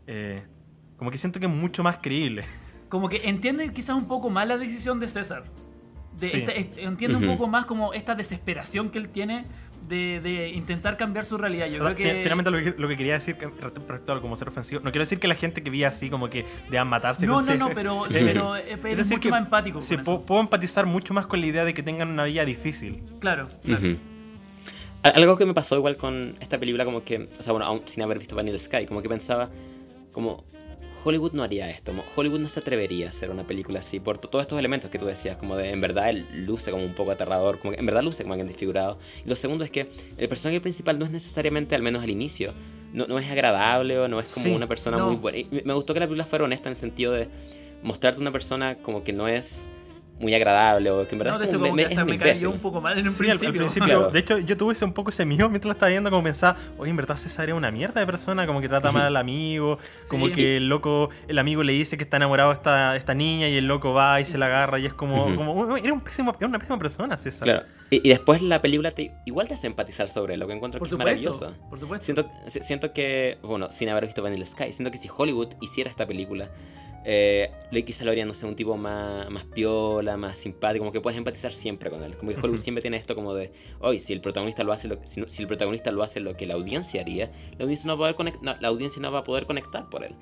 Eh, 0.06 0.42
como 0.96 1.10
que 1.10 1.18
siento 1.18 1.40
que 1.40 1.46
es 1.46 1.52
mucho 1.52 1.82
más 1.82 1.98
creíble. 1.98 2.44
como 2.88 3.08
que 3.08 3.20
entiendo 3.28 3.62
quizás 3.72 3.94
un 3.96 4.06
poco 4.08 4.30
más 4.30 4.48
la 4.48 4.56
decisión 4.58 4.98
de 4.98 5.06
César. 5.06 5.44
De 6.18 6.26
Sí. 6.26 6.38
esta- 6.38 6.50
est- 6.52 6.76
entiendo 6.76 7.18
un 7.18 7.26
poco 7.28 7.46
más 7.46 7.64
como 7.64 7.92
esta 7.94 8.16
desesperación 8.16 8.90
que 8.90 8.98
él 8.98 9.08
tiene 9.10 9.44
de, 9.90 10.20
de 10.22 10.48
intentar 10.48 10.96
cambiar 10.96 11.24
su 11.26 11.36
realidad. 11.36 11.66
Yo 11.66 11.80
O 11.82 11.84
sea, 11.84 11.94
creo 11.94 12.08
que... 12.08 12.14
fi- 12.16 12.22
Finalmente 12.22 12.50
lo 12.50 12.58
que, 12.58 12.74
lo 12.80 12.88
que 12.88 12.96
quería 12.96 13.12
decir 13.14 13.36
respecto 13.60 14.12
a 14.14 14.20
como 14.22 14.34
ser 14.36 14.48
ofensivo, 14.48 14.80
no 14.82 14.90
quiero 14.90 15.02
decir 15.02 15.18
que 15.18 15.28
la 15.28 15.34
gente 15.34 15.62
que 15.62 15.68
vive 15.68 15.84
así 15.84 16.08
como 16.08 16.30
que 16.30 16.46
deban 16.70 16.88
matarse. 16.88 17.26
No, 17.26 17.34
no, 17.34 17.42
se- 17.42 17.58
no, 17.58 17.70
pero, 17.74 18.06
Eh, 18.10 18.22
pero 18.24 18.56
eh, 18.56 18.64
es 18.70 18.78
eres 18.84 18.96
decir 18.96 19.16
mucho 19.18 19.28
que- 19.28 19.30
más 19.30 19.42
empático 19.44 19.82
Sí, 19.82 19.96
con 19.96 20.04
puedo, 20.04 20.18
eso. 20.18 20.26
puedo 20.26 20.40
empatizar 20.40 20.86
mucho 20.86 21.12
más 21.12 21.26
con 21.26 21.40
la 21.40 21.46
idea 21.46 21.64
de 21.66 21.74
que 21.74 21.82
tengan 21.82 22.08
una 22.08 22.24
vida 22.24 22.44
difícil. 22.46 23.02
Claro, 23.20 23.48
claro. 23.62 23.80
Ujú. 23.88 23.98
Al- 25.02 25.12
Algo 25.16 25.36
que 25.36 25.44
me 25.46 25.54
pasó 25.54 25.76
igual 25.76 25.96
con 25.96 26.36
esta 26.40 26.58
película, 26.58 26.84
como 26.84 27.04
que, 27.04 27.28
o 27.38 27.42
sea, 27.42 27.52
bueno, 27.52 27.66
aún 27.66 27.82
sin 27.86 28.02
haber 28.02 28.18
visto 28.18 28.36
Vanilla 28.36 28.58
Sky, 28.58 28.86
como 28.86 29.02
que 29.02 29.08
pensaba, 29.08 29.50
como 30.12 30.44
Hollywood 31.04 31.32
no 31.32 31.42
haría 31.42 31.68
esto. 31.70 31.92
Hollywood 32.16 32.40
no 32.40 32.48
se 32.48 32.60
atrevería 32.60 33.06
a 33.06 33.10
hacer 33.10 33.30
una 33.30 33.44
película 33.46 33.80
así 33.80 34.00
por 34.00 34.18
to- 34.18 34.28
todos 34.28 34.42
estos 34.42 34.58
elementos 34.58 34.90
que 34.90 34.98
tú 34.98 35.06
decías, 35.06 35.36
como 35.36 35.56
de 35.56 35.70
en 35.70 35.80
verdad 35.80 36.10
él 36.10 36.26
luce 36.46 36.70
como 36.70 36.84
un 36.84 36.94
poco 36.94 37.10
aterrador, 37.12 37.58
como 37.58 37.72
que 37.72 37.80
en 37.80 37.86
verdad 37.86 38.02
luce 38.02 38.22
como 38.22 38.34
alguien 38.34 38.48
desfigurado. 38.48 38.98
Y 39.24 39.28
lo 39.28 39.36
segundo 39.36 39.64
es 39.64 39.70
que 39.70 39.88
el 40.16 40.28
personaje 40.28 40.60
principal 40.60 40.98
no 40.98 41.04
es 41.04 41.10
necesariamente, 41.10 41.74
al 41.74 41.82
menos 41.82 42.02
al 42.02 42.10
inicio, 42.10 42.52
no, 42.92 43.06
no 43.06 43.18
es 43.18 43.30
agradable 43.30 43.98
o 43.98 44.08
no 44.08 44.20
es 44.20 44.32
como 44.34 44.44
Sí, 44.46 44.52
una 44.52 44.66
persona 44.66 44.98
no. 44.98 45.06
muy 45.06 45.16
buena. 45.16 45.38
Y 45.38 45.46
me- 45.50 45.62
me 45.62 45.72
gustó 45.74 45.94
que 45.94 46.00
la 46.00 46.06
película 46.06 46.26
fuera 46.26 46.44
honesta 46.44 46.68
en 46.68 46.72
el 46.72 46.76
sentido 46.78 47.12
de 47.12 47.28
mostrarte 47.82 48.20
una 48.20 48.32
persona 48.32 48.76
como 48.76 49.02
que 49.04 49.12
no 49.12 49.26
es 49.28 49.68
muy 50.20 50.34
agradable 50.34 50.90
o 50.90 51.08
que 51.08 51.14
en 51.14 51.18
verdad 51.18 51.32
No, 51.32 51.38
de 51.38 51.44
es 51.46 51.48
hecho, 51.48 51.58
como, 51.58 51.70
como 51.70 51.76
me- 51.76 51.82
que 51.82 51.86
es 51.86 51.90
hasta 51.92 52.02
un 52.02 52.08
me 52.10 52.14
imbécil. 52.16 52.46
un 52.48 52.58
poco 52.60 52.80
mal 52.80 52.98
en 52.98 53.06
un 53.06 53.12
Sí, 53.12 53.24
al- 53.24 53.30
al, 53.32 53.38
principio. 53.38 53.60
principio. 53.62 53.86
Claro. 53.86 54.10
De 54.10 54.18
hecho, 54.18 54.38
yo 54.38 54.56
tuve 54.56 54.74
ese- 54.74 54.84
un 54.84 54.92
poco 54.92 55.10
ese 55.10 55.24
mío 55.24 55.48
mientras 55.48 55.64
lo 55.66 55.72
estaba 55.72 55.88
viendo, 55.90 56.10
como 56.10 56.22
pensaba, 56.22 56.56
oye, 56.78 56.90
en 56.90 56.96
verdad 56.96 57.16
César 57.16 57.48
es 57.48 57.54
una 57.54 57.70
mierda 57.70 58.00
de 58.00 58.06
persona, 58.06 58.46
como 58.46 58.60
que 58.60 58.68
trata 58.68 58.92
mal 58.92 59.02
al 59.06 59.16
amigo, 59.16 59.78
como 60.10 60.26
Sí. 60.26 60.32
que 60.32 60.56
el 60.58 60.68
loco, 60.68 61.08
el 61.26 61.38
amigo 61.38 61.62
le 61.62 61.72
dice 61.72 61.96
que 61.96 62.04
está 62.04 62.18
enamorado 62.18 62.50
de 62.50 62.54
esta, 62.56 62.96
esta 62.96 63.14
niña 63.14 63.48
y 63.48 63.56
el 63.56 63.66
loco 63.66 63.92
va 63.94 64.20
y 64.20 64.24
se 64.26 64.36
la 64.38 64.46
agarra 64.46 64.78
y 64.78 64.86
es 64.86 64.92
como, 64.92 65.24
Ujú. 65.26 65.36
como 65.36 65.54
"Uy, 65.54 65.80
era, 65.82 65.92
un 65.92 66.02
pésimo, 66.02 66.34
era 66.38 66.46
una 66.48 66.58
pésima 66.58 66.78
persona, 66.78 67.16
César. 67.16 67.46
Claro. 67.46 67.66
Y, 67.88 68.06
y 68.06 68.10
después 68.10 68.42
la 68.42 68.60
película 68.60 68.90
te, 68.90 69.12
igual 69.24 69.48
te 69.48 69.54
hace 69.54 69.66
empatizar 69.68 70.08
sobre 70.10 70.36
lo 70.36 70.46
que 70.46 70.52
encuentro 70.52 70.78
Por 70.78 70.86
que 70.86 70.88
es 70.88 70.98
supuesto. 70.98 71.30
maravilloso. 71.30 71.54
Por 71.70 71.78
supuesto. 71.78 72.04
Siento, 72.04 72.30
si- 72.46 72.60
siento 72.60 72.92
que, 72.92 73.38
bueno, 73.42 73.72
sin 73.72 73.88
haber 73.88 74.04
visto 74.06 74.22
Vanilla 74.22 74.44
Sky, 74.44 74.72
siento 74.72 74.90
que 74.92 74.98
si 74.98 75.08
Hollywood 75.16 75.48
hiciera 75.62 75.88
esta 75.90 76.06
película, 76.06 76.50
eh, 77.04 77.50
lo 77.70 78.10
haría, 78.10 78.24
no 78.24 78.34
sé, 78.34 78.46
un 78.46 78.56
tipo 78.56 78.76
más, 78.76 79.30
más 79.30 79.44
piola, 79.44 80.16
más 80.16 80.38
simpático, 80.38 80.82
como 80.82 80.92
que 80.92 81.00
puedes 81.00 81.16
empatizar 81.18 81.52
siempre 81.52 81.90
con 81.90 82.02
él. 82.02 82.16
Como 82.16 82.32
que 82.32 82.38
Hollywood 82.38 82.58
siempre 82.58 82.82
tiene 82.82 82.96
esto 82.96 83.14
como 83.14 83.34
de, 83.34 83.52
hoy 83.80 83.98
si 83.98 84.12
el 84.12 84.20
protagonista 84.20 84.64
lo 84.64 84.72
hace 84.72 84.88
lo 84.88 85.00
que, 85.00 85.06
si, 85.06 85.20
el 85.40 85.46
protagonista 85.46 85.90
lo 85.92 86.02
hace 86.02 86.20
lo 86.20 86.36
que 86.36 86.46
la 86.46 86.54
audiencia 86.54 87.00
haría, 87.00 87.30
la 87.58 87.64
audiencia 87.64 87.86
no 87.86 87.96
va 87.96 88.08
a 88.08 88.16
poder 88.16 88.34
no, 88.42 88.56
la 88.60 88.68
audiencia 88.68 89.00
no 89.00 89.10
va 89.12 89.20
a 89.20 89.24
poder 89.24 89.46
conectar 89.46 89.88
por 89.88 90.04
él. 90.04 90.14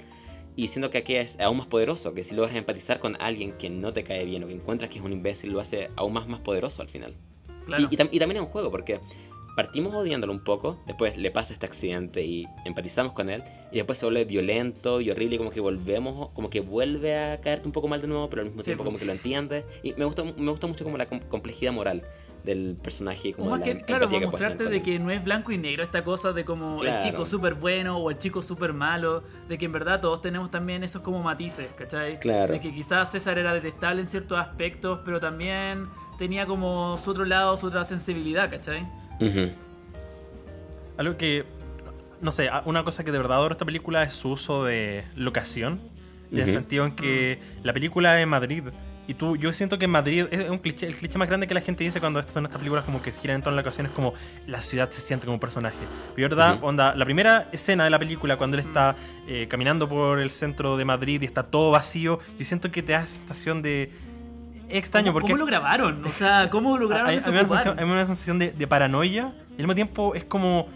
Y 0.56 0.68
siento 0.68 0.90
que 0.90 0.98
aquí 0.98 1.14
es 1.14 1.38
aún 1.38 1.59
más 1.59 1.68
poderoso, 1.68 2.14
que 2.14 2.24
si 2.24 2.34
logras 2.34 2.56
empatizar 2.56 2.98
con 2.98 3.20
alguien 3.20 3.52
que 3.52 3.70
no 3.70 3.92
te 3.92 4.02
cae 4.02 4.24
bien 4.24 4.42
o 4.42 4.48
que 4.48 4.55
encuentras 4.55 4.90
que 4.90 4.98
es 4.98 5.05
un 5.05 5.12
imbécil, 5.12 5.52
lo 5.52 5.60
hace 5.60 5.90
aún 5.94 6.12
más, 6.12 6.26
más 6.26 6.40
poderoso 6.40 6.82
al 6.82 6.88
final. 6.88 7.14
Claro. 7.66 7.84
Y, 7.90 7.94
y 7.94 7.96
tam- 7.96 8.09
y 8.10 8.18
también 8.18 8.38
es 8.38 8.42
un 8.42 8.48
juego, 8.50 8.70
porque 8.70 8.98
partimos 9.59 9.93
odiándolo 9.93 10.32
un 10.32 10.44
poco, 10.44 10.78
después 10.86 11.16
le 11.16 11.32
pasa 11.32 11.52
este 11.52 11.66
accidente 11.66 12.22
y 12.24 12.47
empatizamos 12.64 13.12
con 13.12 13.28
él, 13.28 13.43
y 13.72 13.76
después 13.78 13.98
se 13.98 14.06
vuelve 14.06 14.24
violento 14.24 15.01
y 15.01 15.10
horrible, 15.10 15.35
y 15.35 15.39
como 15.39 15.51
que 15.51 15.59
volvemos, 15.59 16.28
como 16.30 16.48
que 16.48 16.60
vuelve 16.60 17.18
a 17.18 17.40
caerte 17.40 17.66
un 17.66 17.72
poco 17.72 17.89
mal 17.89 18.01
de 18.01 18.06
nuevo, 18.06 18.30
pero 18.30 18.43
al 18.43 18.47
mismo 18.48 18.60
Sí, 18.62 18.66
tiempo 18.66 18.85
po. 18.85 18.90
como 18.90 18.98
que 18.98 19.05
lo 19.05 19.10
entiendes. 19.10 19.64
Y 19.82 19.94
me 19.94 20.05
gusta, 20.05 20.22
me 20.22 20.51
gusta 20.52 20.68
mucho 20.68 20.85
como 20.85 20.97
la 20.97 21.06
com- 21.06 21.18
complejidad 21.28 21.72
moral 21.72 22.05
del 22.44 22.76
personaje. 22.80 23.32
Como 23.32 23.51
más 23.51 23.59
la 23.59 23.64
que, 23.66 23.80
claro, 23.80 24.06
que 24.09 24.14
puedes 24.14 24.30
mostrarte 24.30 24.64
de 24.66 24.80
que 24.80 25.01
no 25.01 25.10
es 25.10 25.24
blanco 25.24 25.51
y 25.51 25.59
negro 25.59 25.82
esta 25.82 26.05
cosa 26.05 26.32
de 26.32 26.44
como 26.44 26.76
el 26.76 26.90
Claro. 26.90 27.01
chico 27.05 27.26
súper 27.26 27.55
bueno 27.55 27.98
o 27.98 28.10
el 28.10 28.18
chico 28.18 28.40
súper 28.43 28.72
malo, 28.72 29.24
de 29.48 29.59
que 29.59 29.64
en 29.64 29.72
verdad 29.72 30.01
todos 30.01 30.22
tenemos 30.22 30.52
también 30.52 30.85
esos 30.85 31.02
como 31.02 31.20
matices, 31.20 31.66
¿cachai? 31.76 32.20
Claro. 32.20 32.52
De 32.52 32.60
que 32.60 32.72
quizás 32.72 33.10
César 33.10 33.39
era 33.39 33.52
detestable 33.52 34.02
en 34.02 34.06
ciertos 34.06 34.39
aspectos, 34.39 35.01
pero 35.05 35.18
también 35.18 35.89
tenía 36.16 36.47
como 36.47 36.97
su 36.97 37.10
otro 37.10 37.24
lado, 37.24 37.56
su 37.56 37.66
otra 37.66 37.82
sensibilidad, 37.82 38.48
¿cachai? 38.48 38.86
Algo 40.97 41.16
que, 41.16 41.45
no 42.20 42.31
sé, 42.31 42.51
una 42.65 42.85
cosa 42.85 43.05
que 43.05 43.12
de 43.12 43.19
verdad 43.19 43.39
adoro 43.39 43.53
esta 43.53 43.65
película 43.65 44.03
es 44.03 44.15
su 44.15 44.31
uso 44.31 44.65
de 44.65 45.05
locación. 45.16 45.81
En 46.31 46.40
el 46.40 46.49
sentido 46.49 46.85
en 46.85 46.93
que 46.93 47.39
la 47.62 47.73
película 47.73 48.19
es 48.19 48.23
en 48.23 48.28
Madrid. 48.28 48.65
Y 49.07 49.15
tú, 49.15 49.36
yo 49.36 49.55
siento 49.55 49.78
que 49.78 49.86
en 49.86 49.90
Madrid 49.90 50.27
es 50.31 50.51
un 50.51 50.59
cliché, 50.59 50.86
el 50.86 50.95
cliché 50.95 51.16
más 51.16 51.28
grande 51.28 51.47
que 51.47 51.55
la 51.55 51.62
gente 51.62 51.82
dice 51.82 51.99
cuando 51.99 52.23
son 52.23 52.45
estas 52.45 52.59
películas 52.59 52.85
como 52.85 53.01
que 53.01 53.11
giran 53.11 53.36
en 53.36 53.43
torno 53.43 53.59
a 53.59 53.62
locaciones 53.62 53.90
como 53.93 54.12
la 54.47 54.61
ciudad 54.61 54.90
se 54.90 55.01
siente 55.01 55.24
como 55.24 55.36
un 55.36 55.40
personaje. 55.40 55.78
Pero 56.15 56.28
verdad, 56.28 56.59
onda, 56.61 56.95
la 56.95 57.07
primera 57.07 57.49
escena 57.51 57.85
de 57.85 57.90
la 57.90 57.99
película 57.99 58.36
cuando 58.36 58.59
él 58.59 58.66
está 58.66 58.97
eh, 59.27 59.47
caminando 59.49 59.89
por 59.89 60.20
el 60.20 60.31
centro 60.31 60.77
de 60.77 60.85
Madrid 60.85 61.23
y 61.23 61.24
está 61.24 61.45
todo 61.45 61.70
vacío, 61.70 62.19
yo 62.39 62.45
siento 62.45 62.70
que 62.70 62.82
te 62.82 62.93
da 62.93 62.99
esa 63.01 63.16
sensación 63.16 63.62
de... 63.62 63.90
Extraño 64.69 65.07
¿Cómo, 65.07 65.15
porque... 65.20 65.32
¿Cómo 65.32 65.39
lo 65.39 65.47
grabaron? 65.47 66.05
O 66.05 66.09
sea, 66.09 66.51
¿cómo 66.51 66.77
lograron 66.78 67.09
Hay, 67.09 67.16
eso? 67.16 67.31
hay 67.31 67.39
una 67.39 67.49
sensación, 67.49 67.78
hay 67.78 67.85
una 67.85 68.07
sensación 68.07 68.39
de, 68.39 68.51
de 68.53 68.66
paranoia 68.66 69.32
y 69.51 69.53
al 69.53 69.59
mismo 69.59 69.74
tiempo 69.74 70.15
es 70.15 70.24
como 70.24 70.69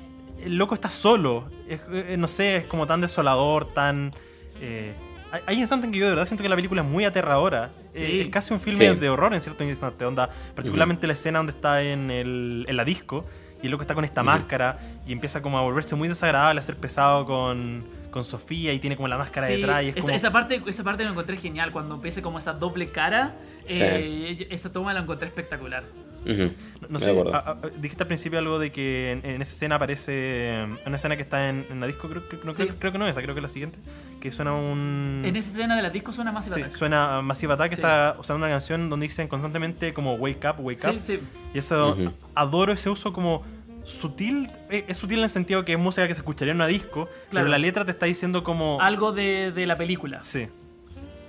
el 0.42 0.56
loco 0.56 0.74
está 0.74 0.88
solo. 0.90 1.48
Es, 1.68 1.80
eh, 1.92 2.16
no 2.18 2.26
sé, 2.28 2.56
es 2.56 2.66
como 2.66 2.86
tan 2.86 3.00
desolador, 3.00 3.72
tan. 3.72 4.12
eh, 4.60 4.94
hay, 5.30 5.40
hay 5.46 5.60
instantes 5.60 5.86
en 5.86 5.92
que 5.92 5.98
yo 5.98 6.04
de 6.06 6.10
verdad 6.10 6.24
siento 6.26 6.42
que 6.42 6.48
la 6.48 6.56
película 6.56 6.82
es 6.82 6.88
muy 6.88 7.04
aterradora. 7.04 7.70
Sí. 7.90 8.04
Eh, 8.04 8.20
es 8.22 8.28
casi 8.28 8.52
un 8.52 8.60
filme 8.60 8.90
Sí. 8.90 8.96
de 8.98 9.08
horror 9.08 9.32
en 9.34 9.40
cierto 9.40 9.62
instante. 9.64 10.04
Onda, 10.04 10.28
particularmente 10.54 11.06
la 11.06 11.12
escena 11.12 11.38
donde 11.38 11.52
está 11.52 11.82
en, 11.82 12.10
el, 12.10 12.66
en 12.68 12.76
la 12.76 12.84
disco 12.84 13.24
y 13.62 13.66
el 13.66 13.70
loco 13.72 13.82
está 13.82 13.94
con 13.94 14.04
esta 14.04 14.22
máscara 14.24 14.78
y 15.06 15.12
empieza 15.12 15.40
como 15.40 15.56
a 15.58 15.62
volverse 15.62 15.94
muy 15.94 16.08
desagradable, 16.08 16.58
a 16.58 16.62
ser 16.62 16.76
pesado 16.76 17.24
con, 17.24 17.84
con 18.12 18.22
Sofía 18.24 18.72
y 18.72 18.78
tiene 18.78 18.94
como 18.94 19.08
la 19.08 19.18
máscara 19.18 19.48
Sí, 19.48 19.54
detrás. 19.56 19.82
Y 19.82 19.88
es 19.88 19.96
esa, 19.96 20.02
como, 20.02 20.14
esa 20.16 20.30
parte, 20.30 20.62
esa 20.66 20.84
parte 20.84 21.02
la 21.02 21.10
encontré 21.10 21.36
genial, 21.38 21.72
cuando 21.72 21.96
empieza 21.96 22.22
como 22.22 22.38
esa 22.38 22.52
doble 22.52 22.90
cara, 22.92 23.34
Sí. 23.66 23.78
eh, 23.80 24.46
esa 24.50 24.70
toma 24.70 24.92
la 24.94 25.00
encontré 25.00 25.26
espectacular. 25.26 25.82
Ujú. 26.24 26.52
No 26.82 26.88
Me 26.88 26.98
sé, 27.00 27.20
a- 27.32 27.36
a- 27.38 27.56
dijiste 27.80 28.04
al 28.04 28.06
principio 28.06 28.38
algo 28.38 28.60
de 28.60 28.70
que 28.70 29.10
en, 29.10 29.26
en 29.28 29.42
esa 29.42 29.52
escena 29.54 29.74
aparece. 29.74 30.60
En 30.60 30.78
una 30.86 30.94
escena 30.94 31.16
que 31.16 31.22
está 31.22 31.48
en, 31.48 31.66
en 31.68 31.80
la 31.80 31.88
disco, 31.88 32.08
creo, 32.08 32.28
que- 32.28 32.38
no, 32.44 32.52
Sí. 32.52 32.62
creo, 32.64 32.76
creo 32.78 32.92
que 32.92 32.98
no 32.98 33.06
es 33.06 33.10
esa, 33.10 33.22
creo 33.22 33.34
que 33.34 33.40
es 33.40 33.42
la 33.42 33.48
siguiente. 33.48 33.80
Que 34.20 34.30
suena 34.30 34.52
un. 34.52 35.22
En 35.24 35.34
esa 35.34 35.50
escena 35.50 35.74
de 35.74 35.82
la 35.82 35.90
disco 35.90 36.12
suena 36.12 36.30
más 36.30 36.44
sí, 36.44 36.52
Attack. 36.52 36.70
suena 36.70 37.16
a 37.18 37.22
Massive 37.22 37.54
Attack, 37.54 37.70
Sí. 37.70 37.74
está 37.74 38.14
usando 38.20 38.44
una 38.44 38.52
canción 38.54 38.88
donde 38.88 39.06
dicen 39.06 39.26
constantemente 39.26 39.92
como 39.92 40.14
Wake 40.14 40.46
Up, 40.48 40.56
Wake 40.60 40.78
Sí, 40.80 40.90
Up. 40.90 40.96
sí. 41.02 41.18
Y 41.54 41.58
eso, 41.58 41.90
Ujú. 41.92 42.12
adoro 42.36 42.72
ese 42.72 42.88
uso 42.88 43.12
como 43.12 43.42
sutil. 43.84 44.50
eh, 44.70 44.84
Es 44.88 44.96
sutil 44.98 45.18
en 45.18 45.24
el 45.24 45.30
sentido 45.30 45.64
que 45.64 45.72
es 45.72 45.78
música 45.78 46.06
que 46.08 46.14
se 46.14 46.20
escucharía 46.20 46.52
en 46.52 46.56
una 46.58 46.66
disco, 46.66 47.06
Claro. 47.30 47.44
pero 47.44 47.48
la 47.48 47.58
letra 47.58 47.84
te 47.84 47.90
está 47.92 48.06
diciendo 48.06 48.42
como. 48.44 48.80
Algo 48.80 49.12
de, 49.12 49.52
de 49.52 49.66
la 49.66 49.76
película. 49.76 50.22
Sí. 50.22 50.46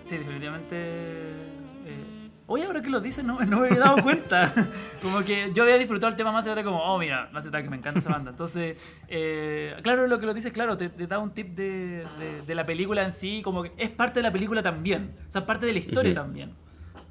Sí, 0.04 0.18
definitivamente. 0.18 0.76
eh, 0.76 2.30
Oye, 2.46 2.66
ahora 2.66 2.82
que 2.82 2.90
lo 2.90 3.00
dices, 3.00 3.24
no, 3.24 3.40
no 3.40 3.62
me 3.62 3.68
había 3.68 3.80
dado 3.80 4.04
cuenta. 4.04 4.54
como 5.02 5.24
que 5.24 5.52
yo 5.54 5.64
había 5.64 5.78
disfrutado 5.78 6.10
el 6.12 6.18
tema 6.18 6.32
más 6.34 6.46
y 6.46 6.50
ahora 6.50 6.62
como, 6.64 6.84
oh, 6.84 7.00
mira, 7.00 7.30
Attack, 7.34 7.70
me 7.70 7.78
encanta 7.78 8.00
esa 8.00 8.10
banda. 8.10 8.32
Entonces, 8.32 8.76
eh, 9.08 9.74
claro, 9.82 10.08
lo 10.08 10.20
que 10.20 10.26
lo 10.26 10.34
dices, 10.34 10.52
claro, 10.52 10.76
te, 10.76 10.90
te 10.90 11.08
da 11.08 11.20
un 11.20 11.34
tip 11.34 11.56
de, 11.56 12.06
de- 12.20 12.42
de 12.46 12.56
la 12.56 12.66
película 12.66 13.02
en 13.02 13.12
sí, 13.14 13.42
como 13.44 13.64
que 13.64 13.72
es 13.78 13.90
parte 13.90 14.20
de 14.20 14.24
la 14.24 14.32
película 14.32 14.62
también. 14.62 15.16
O 15.30 15.32
sea, 15.32 15.46
parte 15.46 15.66
de 15.66 15.72
la 15.74 15.80
historia 15.80 16.14
también. 16.14 16.52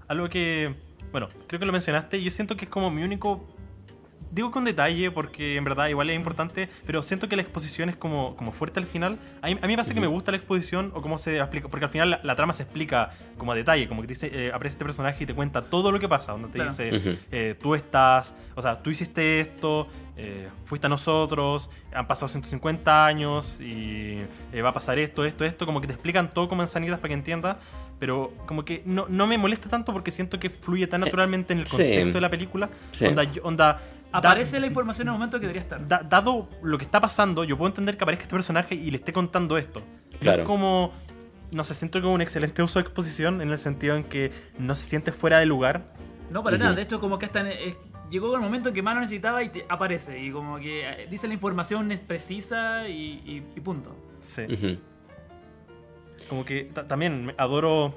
Algo 0.07 0.29
que, 0.29 0.75
bueno, 1.11 1.29
creo 1.47 1.59
que 1.59 1.65
lo 1.67 1.73
mencionaste 1.73 2.23
yo 2.23 2.31
siento 2.31 2.55
que 2.55 2.67
es 2.67 2.71
como 2.71 2.91
mi 2.91 3.03
único... 3.03 3.57
Digo 4.33 4.51
con 4.51 4.65
detalle 4.65 5.11
porque 5.11 5.57
en 5.57 5.65
verdad 5.65 5.89
igual 5.89 6.09
es 6.09 6.17
importante, 6.17 6.69
pero 6.87 7.03
siento 7.03 7.29
que 7.29 7.37
la 7.37 7.43
exposición 7.43 7.91
es 7.91 7.97
como, 7.97 8.35
como 8.35 8.51
fuerte 8.51 8.81
al 8.81 8.87
final. 8.87 9.19
A 9.43 9.47
mí, 9.49 9.59
a 9.61 9.67
mí 9.67 9.73
me 9.73 9.77
pasa 9.77 9.93
que 9.93 10.01
me 10.01 10.07
gusta 10.07 10.31
la 10.31 10.39
exposición 10.39 10.91
o 10.95 11.03
cómo 11.03 11.19
se 11.19 11.39
explica, 11.39 11.69
porque 11.69 11.85
al 11.85 11.91
final 11.91 12.09
la, 12.11 12.21
la 12.23 12.35
trama 12.35 12.55
se 12.55 12.63
explica 12.63 13.11
como 13.37 13.53
a 13.53 13.55
detalle, 13.55 13.87
como 13.89 14.01
que 14.01 14.09
te 14.09 14.15
dice, 14.15 14.31
eh, 14.33 14.49
aparece 14.51 14.75
este 14.75 14.85
personaje 14.87 15.23
y 15.23 15.27
te 15.27 15.35
cuenta 15.35 15.61
todo 15.61 15.93
lo 15.93 16.01
que 16.01 16.09
pasa, 16.09 16.33
donde 16.33 16.49
te 16.49 16.55
Claro. 16.55 16.71
dice, 16.71 17.19
eh, 17.31 17.57
tú 17.61 17.75
estás, 17.75 18.35
o 18.55 18.63
sea, 18.63 18.79
tú 18.79 18.89
hiciste 18.89 19.41
esto, 19.41 19.87
eh, 20.17 20.49
fuiste 20.65 20.87
a 20.87 20.91
nosotros, 20.91 21.69
han 21.95 22.07
pasado 22.07 22.29
150 22.29 23.05
años 23.07 23.61
y 23.61 24.19
eh, 24.53 24.63
va 24.63 24.71
a 24.71 24.73
pasar 24.73 24.99
esto, 24.99 25.27
esto, 25.27 25.45
esto, 25.45 25.67
como 25.67 25.81
que 25.83 25.87
te 25.89 25.93
explican 25.93 26.33
todo 26.33 26.49
como 26.49 26.63
en 26.63 26.69
sanitas 26.69 26.99
para 26.99 27.09
que 27.09 27.15
entiendas, 27.15 27.57
pero 27.99 28.33
como 28.47 28.65
que 28.65 28.83
no, 28.87 29.07
no 29.09 29.27
me 29.27 29.37
molesta 29.39 29.69
tanto 29.69 29.93
porque 29.93 30.11
siento 30.11 30.39
que 30.41 30.49
fluye 30.51 30.87
tan 30.87 31.03
Eh, 31.03 31.05
naturalmente 31.05 31.53
en 31.53 31.61
el 31.61 31.67
sí. 31.67 31.77
contexto 31.77 32.15
de 32.15 32.21
la 32.21 32.31
película. 32.31 32.71
Sí. 32.93 33.05
Onda, 33.07 33.25
onda, 33.43 33.67
da- 33.67 33.81
Aparece 34.13 34.61
la 34.61 34.67
información 34.67 35.09
en 35.09 35.15
el 35.15 35.19
momento 35.19 35.39
que 35.41 35.47
debería 35.47 35.63
estar. 35.63 35.87
da- 35.89 36.03
dado 36.03 36.49
lo 36.63 36.79
que 36.79 36.85
está 36.85 37.01
pasando, 37.01 37.45
yo 37.45 37.57
puedo 37.57 37.69
entender 37.69 37.97
que 37.97 38.05
aparezca 38.05 38.25
este 38.25 38.35
personaje 38.35 38.75
y 38.75 38.91
le 38.91 38.97
esté 38.99 39.13
contando 39.13 39.57
esto. 39.59 39.83
Claro. 40.21 40.43
es 40.43 40.47
como, 40.47 40.93
no 41.51 41.65
sé, 41.65 41.75
siento 41.75 42.01
como 42.01 42.15
un 42.15 42.21
excelente 42.21 42.63
uso 42.63 42.79
de 42.79 42.83
exposición 42.83 43.41
en 43.41 43.51
el 43.51 43.59
sentido 43.59 43.97
en 43.97 44.05
que 44.05 44.31
no 44.59 44.75
se 44.75 44.87
siente 44.89 45.11
fuera 45.13 45.39
de 45.39 45.47
lugar. 45.47 45.93
No, 46.31 46.43
para 46.43 46.57
nada. 46.59 46.75
De 46.75 46.83
hecho, 46.83 47.01
como 47.01 47.19
que 47.19 47.27
hasta 47.27 47.51
eh, 47.51 47.77
llegó 48.11 48.35
el 48.35 48.41
momento 48.41 48.69
en 48.69 48.75
que 48.75 48.83
más 48.83 48.95
lo 48.95 49.01
necesitaba 49.01 49.43
y 49.43 49.49
te 49.49 49.67
aparece. 49.69 50.23
Y 50.23 50.31
como 50.31 50.59
que 50.59 50.89
eh, 50.89 51.07
dice 51.11 51.27
la 51.29 51.35
información 51.35 51.91
es 51.93 52.03
precisa 52.03 52.87
y, 52.89 53.21
y- 53.25 53.47
y 53.57 53.61
punto. 53.61 53.97
Sí. 54.21 54.43
Como 56.29 56.45
que 56.45 56.65
ta- 56.65 56.87
también 56.87 57.35
adoro 57.39 57.95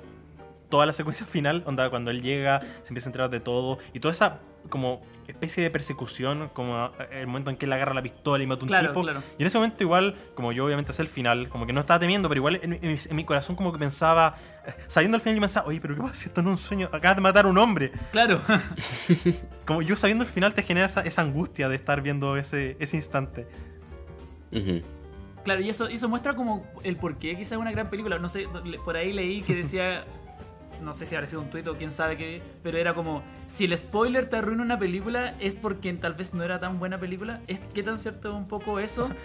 toda 0.69 0.85
la 0.85 0.93
secuencia 0.93 1.25
final, 1.27 1.63
onda 1.65 1.89
cuando 1.89 2.11
él 2.11 2.21
llega, 2.21 2.61
se 2.81 2.89
empieza 2.89 3.07
a 3.07 3.11
enterar 3.11 3.29
de 3.29 3.39
todo 3.39 3.77
y 3.93 3.99
toda 3.99 4.11
esa 4.11 4.39
como 4.69 5.01
especie 5.31 5.63
de 5.63 5.69
persecución, 5.69 6.49
como 6.53 6.91
eh, 6.99 7.21
el 7.21 7.27
momento 7.27 7.49
en 7.51 7.57
que 7.57 7.65
él 7.65 7.73
agarra 7.73 7.93
la 7.93 8.01
pistola 8.01 8.43
y 8.43 8.47
mata 8.47 8.61
a 8.61 8.63
un 8.63 8.67
Claro, 8.67 8.87
tipo. 8.89 9.01
claro. 9.01 9.21
Y 9.37 9.41
en 9.43 9.47
ese 9.47 9.57
momento 9.57 9.83
igual, 9.83 10.15
como 10.35 10.51
yo 10.51 10.65
obviamente 10.65 10.93
sé 10.93 11.01
el 11.01 11.07
final, 11.07 11.49
como 11.49 11.65
que 11.65 11.73
no 11.73 11.79
estaba 11.79 11.99
temiendo, 11.99 12.27
pero 12.29 12.39
igual 12.39 12.59
en, 12.61 12.73
en 12.73 12.91
mi- 12.91 12.97
en 13.09 13.15
mi 13.15 13.23
corazón 13.25 13.55
como 13.55 13.71
que 13.73 13.79
pensaba, 13.79 14.35
eh, 14.67 14.73
sabiendo 14.87 15.15
el 15.17 15.21
final 15.21 15.35
yo 15.35 15.41
pensaba, 15.41 15.67
oye, 15.67 15.79
pero 15.81 15.95
¿qué 15.95 16.01
pasa 16.01 16.13
si 16.15 16.25
esto 16.25 16.41
no 16.41 16.53
es 16.53 16.59
un 16.61 16.65
sueño? 16.67 16.89
Acabas 16.91 17.15
de 17.17 17.21
matar 17.21 17.45
a 17.45 17.47
un 17.47 17.57
hombre. 17.57 17.91
Claro. 18.11 18.41
Como 19.65 19.81
yo 19.81 19.95
sabiendo 19.95 20.23
el 20.23 20.29
final 20.29 20.53
te 20.53 20.61
genera 20.61 20.85
esa, 20.85 21.01
esa 21.01 21.21
angustia 21.23 21.69
de 21.69 21.75
estar 21.75 22.01
viendo 22.01 22.37
ese, 22.37 22.77
ese 22.79 22.95
instante. 22.97 23.47
Claro, 25.43 25.61
y 25.61 25.69
eso, 25.69 25.87
eso 25.87 26.09
muestra 26.09 26.33
como 26.33 26.65
el 26.83 26.95
por 26.97 27.17
qué 27.17 27.35
quizás 27.35 27.53
es 27.53 27.57
una 27.57 27.71
gran 27.71 27.89
película. 27.89 28.17
No 28.19 28.29
sé, 28.29 28.47
por 28.83 28.95
ahí 28.95 29.13
leí 29.13 29.41
que 29.41 29.55
decía 29.55 30.05
no 30.85 30.93
sé 30.93 31.05
si 31.05 31.15
habrá 31.15 31.27
sido 31.27 31.41
un 31.41 31.49
tuit 31.49 31.67
o 31.67 31.75
quién 31.75 31.91
sabe 31.91 32.15
qué, 32.15 32.41
pero 32.63 32.77
era 32.77 32.93
como, 32.93 33.23
si 33.47 33.65
el 33.65 33.77
spoiler 33.77 34.29
te 34.29 34.37
arruina 34.37 34.63
una 34.63 34.79
película 34.79 35.35
es 35.39 35.55
porque 35.55 35.91
tal 35.93 36.13
vez 36.13 36.33
no 36.33 36.43
era 36.43 36.59
tan 36.59 36.79
buena 36.79 36.99
película. 36.99 37.41
¿Es, 37.47 37.59
¿Qué 37.73 37.83
tan 37.83 37.97
cierto 37.99 38.29
es 38.29 38.35
un 38.35 38.47
poco 38.47 38.79
eso? 38.79 39.01
O 39.01 39.05
sea, 39.05 39.15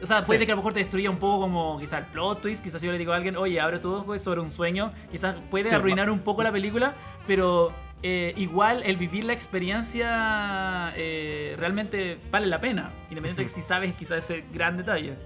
O 0.00 0.06
sea, 0.06 0.22
puede 0.22 0.40
sí. 0.40 0.46
que 0.46 0.52
a 0.52 0.54
lo 0.54 0.60
mejor 0.60 0.72
te 0.72 0.78
destruya 0.78 1.10
un 1.10 1.18
poco 1.18 1.40
como 1.40 1.78
quizás 1.80 2.00
el 2.00 2.06
plot 2.06 2.40
twist, 2.40 2.62
quizás 2.62 2.80
si 2.80 2.86
yo 2.86 2.92
le 2.92 2.98
digo 2.98 3.12
a 3.12 3.16
alguien, 3.16 3.36
oye, 3.36 3.60
abre 3.60 3.80
tu 3.80 3.92
ojo, 3.92 4.14
es 4.14 4.22
sobre 4.22 4.40
un 4.40 4.50
sueño, 4.50 4.92
quizás 5.10 5.34
puede 5.50 5.64
Sí, 5.68 5.74
arruinar 5.74 6.08
un 6.08 6.20
poco 6.20 6.44
la 6.44 6.52
película, 6.52 6.94
pero 7.26 7.72
eh, 8.04 8.32
igual 8.36 8.84
el 8.84 8.96
vivir 8.96 9.24
la 9.24 9.32
experiencia 9.32 10.92
eh, 10.96 11.56
realmente 11.58 12.18
vale 12.30 12.46
la 12.46 12.60
pena, 12.60 12.90
independientemente 13.10 13.42
de 13.42 13.48
si 13.48 13.60
sabes 13.60 13.92
quizás 13.94 14.18
ese 14.18 14.44
gran 14.52 14.76
detalle. 14.76 15.16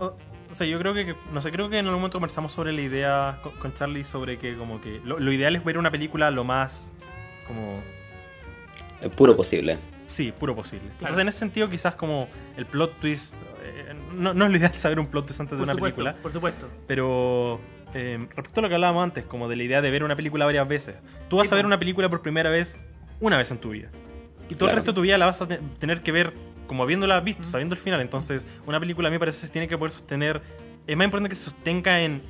O, 0.00 0.12
o- 0.50 0.54
sea, 0.54 0.66
yo 0.66 0.78
creo 0.78 0.94
que, 0.94 1.14
no 1.32 1.40
sé, 1.40 1.50
creo 1.50 1.68
que 1.70 1.78
en 1.78 1.86
algún 1.86 2.00
momento 2.00 2.16
conversamos 2.18 2.52
sobre 2.52 2.72
la 2.72 2.80
idea 2.80 3.38
con, 3.42 3.52
con 3.52 3.74
Charlie 3.74 4.04
sobre 4.04 4.38
que 4.38 4.56
como 4.56 4.80
que 4.80 5.00
lo, 5.04 5.18
lo 5.18 5.32
ideal 5.32 5.54
es 5.56 5.64
ver 5.64 5.78
una 5.78 5.90
película 5.90 6.30
lo 6.30 6.44
más 6.44 6.92
como 7.46 7.80
Eh, 9.00 9.08
Puro 9.08 9.36
posible. 9.36 9.78
sí, 10.06 10.32
puro 10.32 10.54
posible. 10.54 10.84
Claro. 10.86 10.96
Entonces 11.00 11.18
en 11.18 11.28
ese 11.28 11.38
sentido 11.38 11.68
quizás 11.70 11.94
como 11.94 12.28
el 12.56 12.66
plot 12.66 13.00
twist 13.00 13.36
eh, 13.64 13.94
no, 14.14 14.34
no 14.34 14.44
es 14.44 14.50
lo 14.50 14.56
ideal 14.58 14.74
saber 14.74 14.98
un 15.00 15.06
plot 15.06 15.26
twist 15.26 15.40
antes 15.40 15.56
de 15.56 15.62
una 15.64 15.72
supuesto, 15.72 15.96
película, 16.04 16.22
por 16.22 16.32
supuesto. 16.32 16.68
pero 16.86 17.60
eh, 17.94 18.18
respecto 18.36 18.60
a 18.60 18.62
lo 18.62 18.68
que 18.68 18.74
hablábamos 18.74 19.02
antes, 19.04 19.24
como 19.24 19.48
de 19.48 19.56
la 19.56 19.62
idea 19.62 19.80
de 19.82 19.90
ver 19.90 20.04
una 20.04 20.14
película 20.16 20.44
varias 20.44 20.68
veces, 20.68 20.96
tú 21.28 21.36
vas 21.38 21.48
Sí, 21.48 21.54
a 21.54 21.56
ver 21.56 21.66
una 21.66 21.78
película 21.78 22.08
por 22.08 22.20
primera 22.22 22.50
vez 22.50 22.78
una 23.20 23.36
vez 23.38 23.50
en 23.50 23.58
tu 23.58 23.70
vida. 23.70 23.88
Y 24.48 24.54
todo 24.54 24.66
Claro. 24.66 24.70
el 24.72 24.76
resto 24.76 24.90
de 24.92 24.94
tu 24.96 25.00
vida 25.02 25.16
la 25.18 25.26
vas 25.26 25.40
a 25.42 25.48
te- 25.48 25.60
tener 25.78 26.02
que 26.02 26.12
ver 26.12 26.32
como 26.70 26.84
habiéndola 26.84 27.18
visto, 27.18 27.42
sabiendo 27.42 27.74
el 27.74 27.80
final. 27.80 28.00
Entonces, 28.00 28.46
una 28.64 28.78
película 28.78 29.08
a 29.08 29.10
mí 29.10 29.16
me 29.16 29.18
parece 29.18 29.40
que 29.40 29.46
se 29.48 29.52
tiene 29.52 29.66
que 29.66 29.76
poder 29.76 29.90
sostener. 29.90 30.40
Es 30.86 30.96
más 30.96 31.04
importante 31.04 31.28
que 31.28 31.34
se 31.34 31.50
sostenga 31.50 32.00
en 32.00 32.22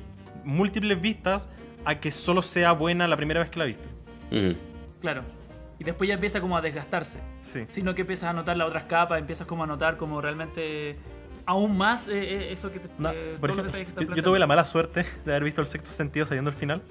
múltiples 0.43 0.99
vistas 0.99 1.47
a 1.85 1.99
que 1.99 2.09
solo 2.09 2.41
sea 2.41 2.71
buena 2.71 3.07
la 3.07 3.15
primera 3.17 3.39
vez 3.39 3.51
que 3.51 3.59
la 3.59 3.65
viste. 3.65 3.87
Ujú. 4.31 4.57
Claro. 4.99 5.21
Y 5.77 5.83
después 5.83 6.07
ya 6.07 6.15
empieza 6.15 6.41
como 6.41 6.57
a 6.57 6.61
desgastarse. 6.61 7.19
Sí. 7.39 7.65
Sino 7.69 7.93
que 7.93 8.01
empiezas 8.01 8.31
a 8.31 8.33
notar 8.33 8.57
las 8.57 8.67
otras 8.67 8.85
capas, 8.85 9.19
empiezas 9.19 9.45
como 9.45 9.63
a 9.63 9.67
notar 9.67 9.95
como 9.97 10.19
realmente 10.19 10.97
aún 11.45 11.77
más 11.77 12.09
eh, 12.09 12.13
eh, 12.13 12.51
eso 12.51 12.71
que 12.71 12.79
te... 12.79 12.89
No, 12.97 13.11
eh, 13.11 13.37
por 13.39 13.51
todos 13.51 13.57
los 13.57 13.57
ejemplo, 13.59 13.65
detalles 13.65 13.85
que 13.85 13.89
estás 13.91 14.07
yo, 14.07 14.15
yo 14.15 14.23
tuve 14.23 14.39
la 14.39 14.47
mala 14.47 14.65
suerte 14.65 15.05
de 15.23 15.31
haber 15.33 15.43
visto 15.43 15.61
el 15.61 15.67
sexto 15.67 15.91
sentido 15.91 16.25
sabiendo 16.25 16.49
el 16.49 16.55
final. 16.55 16.81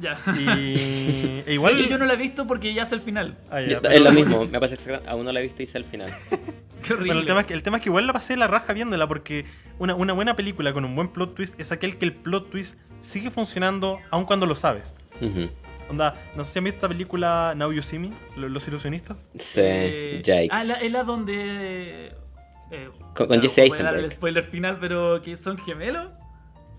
Ya. 0.00 0.18
Y 0.38 1.42
e 1.46 1.52
igual. 1.54 1.76
Es 1.76 1.82
que 1.82 1.88
yo 1.88 1.98
no 1.98 2.06
la 2.06 2.14
he 2.14 2.16
visto 2.16 2.46
porque 2.46 2.72
ya 2.72 2.82
es 2.82 2.92
el 2.92 3.00
final. 3.00 3.36
Ah, 3.50 3.60
ya, 3.60 3.68
Yo- 3.68 3.82
pero- 3.82 3.94
es 3.94 4.00
lo 4.00 4.12
mismo, 4.20 4.44
me 4.46 4.58
pasa 4.60 4.74
exactamente. 4.74 5.08
Aún 5.08 5.24
no 5.24 5.32
la 5.32 5.40
he 5.40 5.42
visto 5.44 5.62
y 5.62 5.66
sé 5.66 5.78
el 5.78 5.84
final. 5.84 6.10
Qué 6.82 6.94
horrible. 6.94 7.08
Bueno, 7.08 7.20
el 7.20 7.26
tema, 7.26 7.40
es 7.42 7.46
que, 7.46 7.54
el 7.54 7.62
tema 7.62 7.76
es 7.76 7.82
que 7.82 7.90
igual 7.90 8.06
la 8.06 8.12
pasé 8.14 8.36
la 8.38 8.46
raja 8.46 8.72
viéndola 8.72 9.06
porque 9.06 9.44
una, 9.78 9.94
una 9.94 10.14
buena 10.14 10.34
película 10.34 10.72
con 10.72 10.84
un 10.86 10.96
buen 10.96 11.08
plot 11.08 11.34
twist 11.34 11.60
es 11.60 11.72
aquel 11.72 11.98
que 11.98 12.06
el 12.06 12.14
plot 12.14 12.48
twist 12.50 12.78
sigue 13.00 13.30
funcionando 13.30 13.98
aun 14.10 14.24
cuando 14.24 14.46
lo 14.46 14.56
sabes. 14.56 14.94
Onda, 15.90 16.14
no 16.36 16.44
sé 16.44 16.52
si 16.52 16.58
han 16.60 16.64
visto 16.64 16.76
esta 16.78 16.88
película 16.88 17.52
Now 17.56 17.72
You 17.72 17.82
See 17.82 17.98
Me, 17.98 18.12
Lo- 18.36 18.48
Los 18.48 18.66
Ilusionistas. 18.68 19.18
Sí, 19.38 19.60
Eh, 19.62 20.22
yikes. 20.24 20.48
Ah, 20.50 20.64
la- 20.64 20.80
es 20.80 20.90
la 20.92 21.02
donde... 21.02 22.12
eh, 22.70 22.88
Con- 23.14 23.26
con 23.26 23.42
Jesse 23.42 23.56
voy 23.68 23.78
a 23.78 23.82
dar 23.82 23.94
Eisenberg. 23.96 24.04
el 24.04 24.10
spoiler 24.10 24.44
final, 24.44 24.78
pero 24.80 25.20
que 25.20 25.36
son 25.36 25.58
gemelos. 25.58 26.08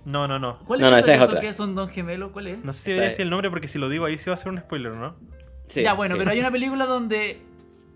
No, 0.05 0.27
no, 0.27 0.39
no. 0.39 0.59
¿Cuál 0.59 0.80
No, 0.80 0.88
es 0.88 0.91
no, 0.91 0.97
esa 0.97 1.05
esa 1.05 1.13
es 1.13 1.19
que 1.19 1.25
son, 1.25 1.30
otra. 1.35 1.41
que 1.47 1.53
son 1.53 1.75
dos 1.75 1.91
gemelos? 1.91 2.31
¿Cuál 2.31 2.47
es? 2.47 2.63
No 2.63 2.73
sé 2.73 2.80
si 2.80 2.81
Esa 2.83 2.89
debería 2.91 3.07
es- 3.07 3.13
decir 3.13 3.23
el 3.23 3.30
nombre 3.30 3.49
porque 3.49 3.67
si 3.67 3.77
lo 3.80 3.88
digo 3.89 4.05
ahí 4.05 4.17
sí 4.17 4.30
va 4.30 4.33
a 4.33 4.38
ser 4.38 4.51
un 4.51 4.59
spoiler, 4.59 4.93
¿no? 4.93 5.15
Sí, 5.67 5.83
ya, 5.83 5.93
bueno, 5.93 6.15
sí. 6.15 6.19
pero 6.19 6.31
hay 6.31 6.39
una 6.39 6.51
película 6.51 6.85
donde 6.85 7.41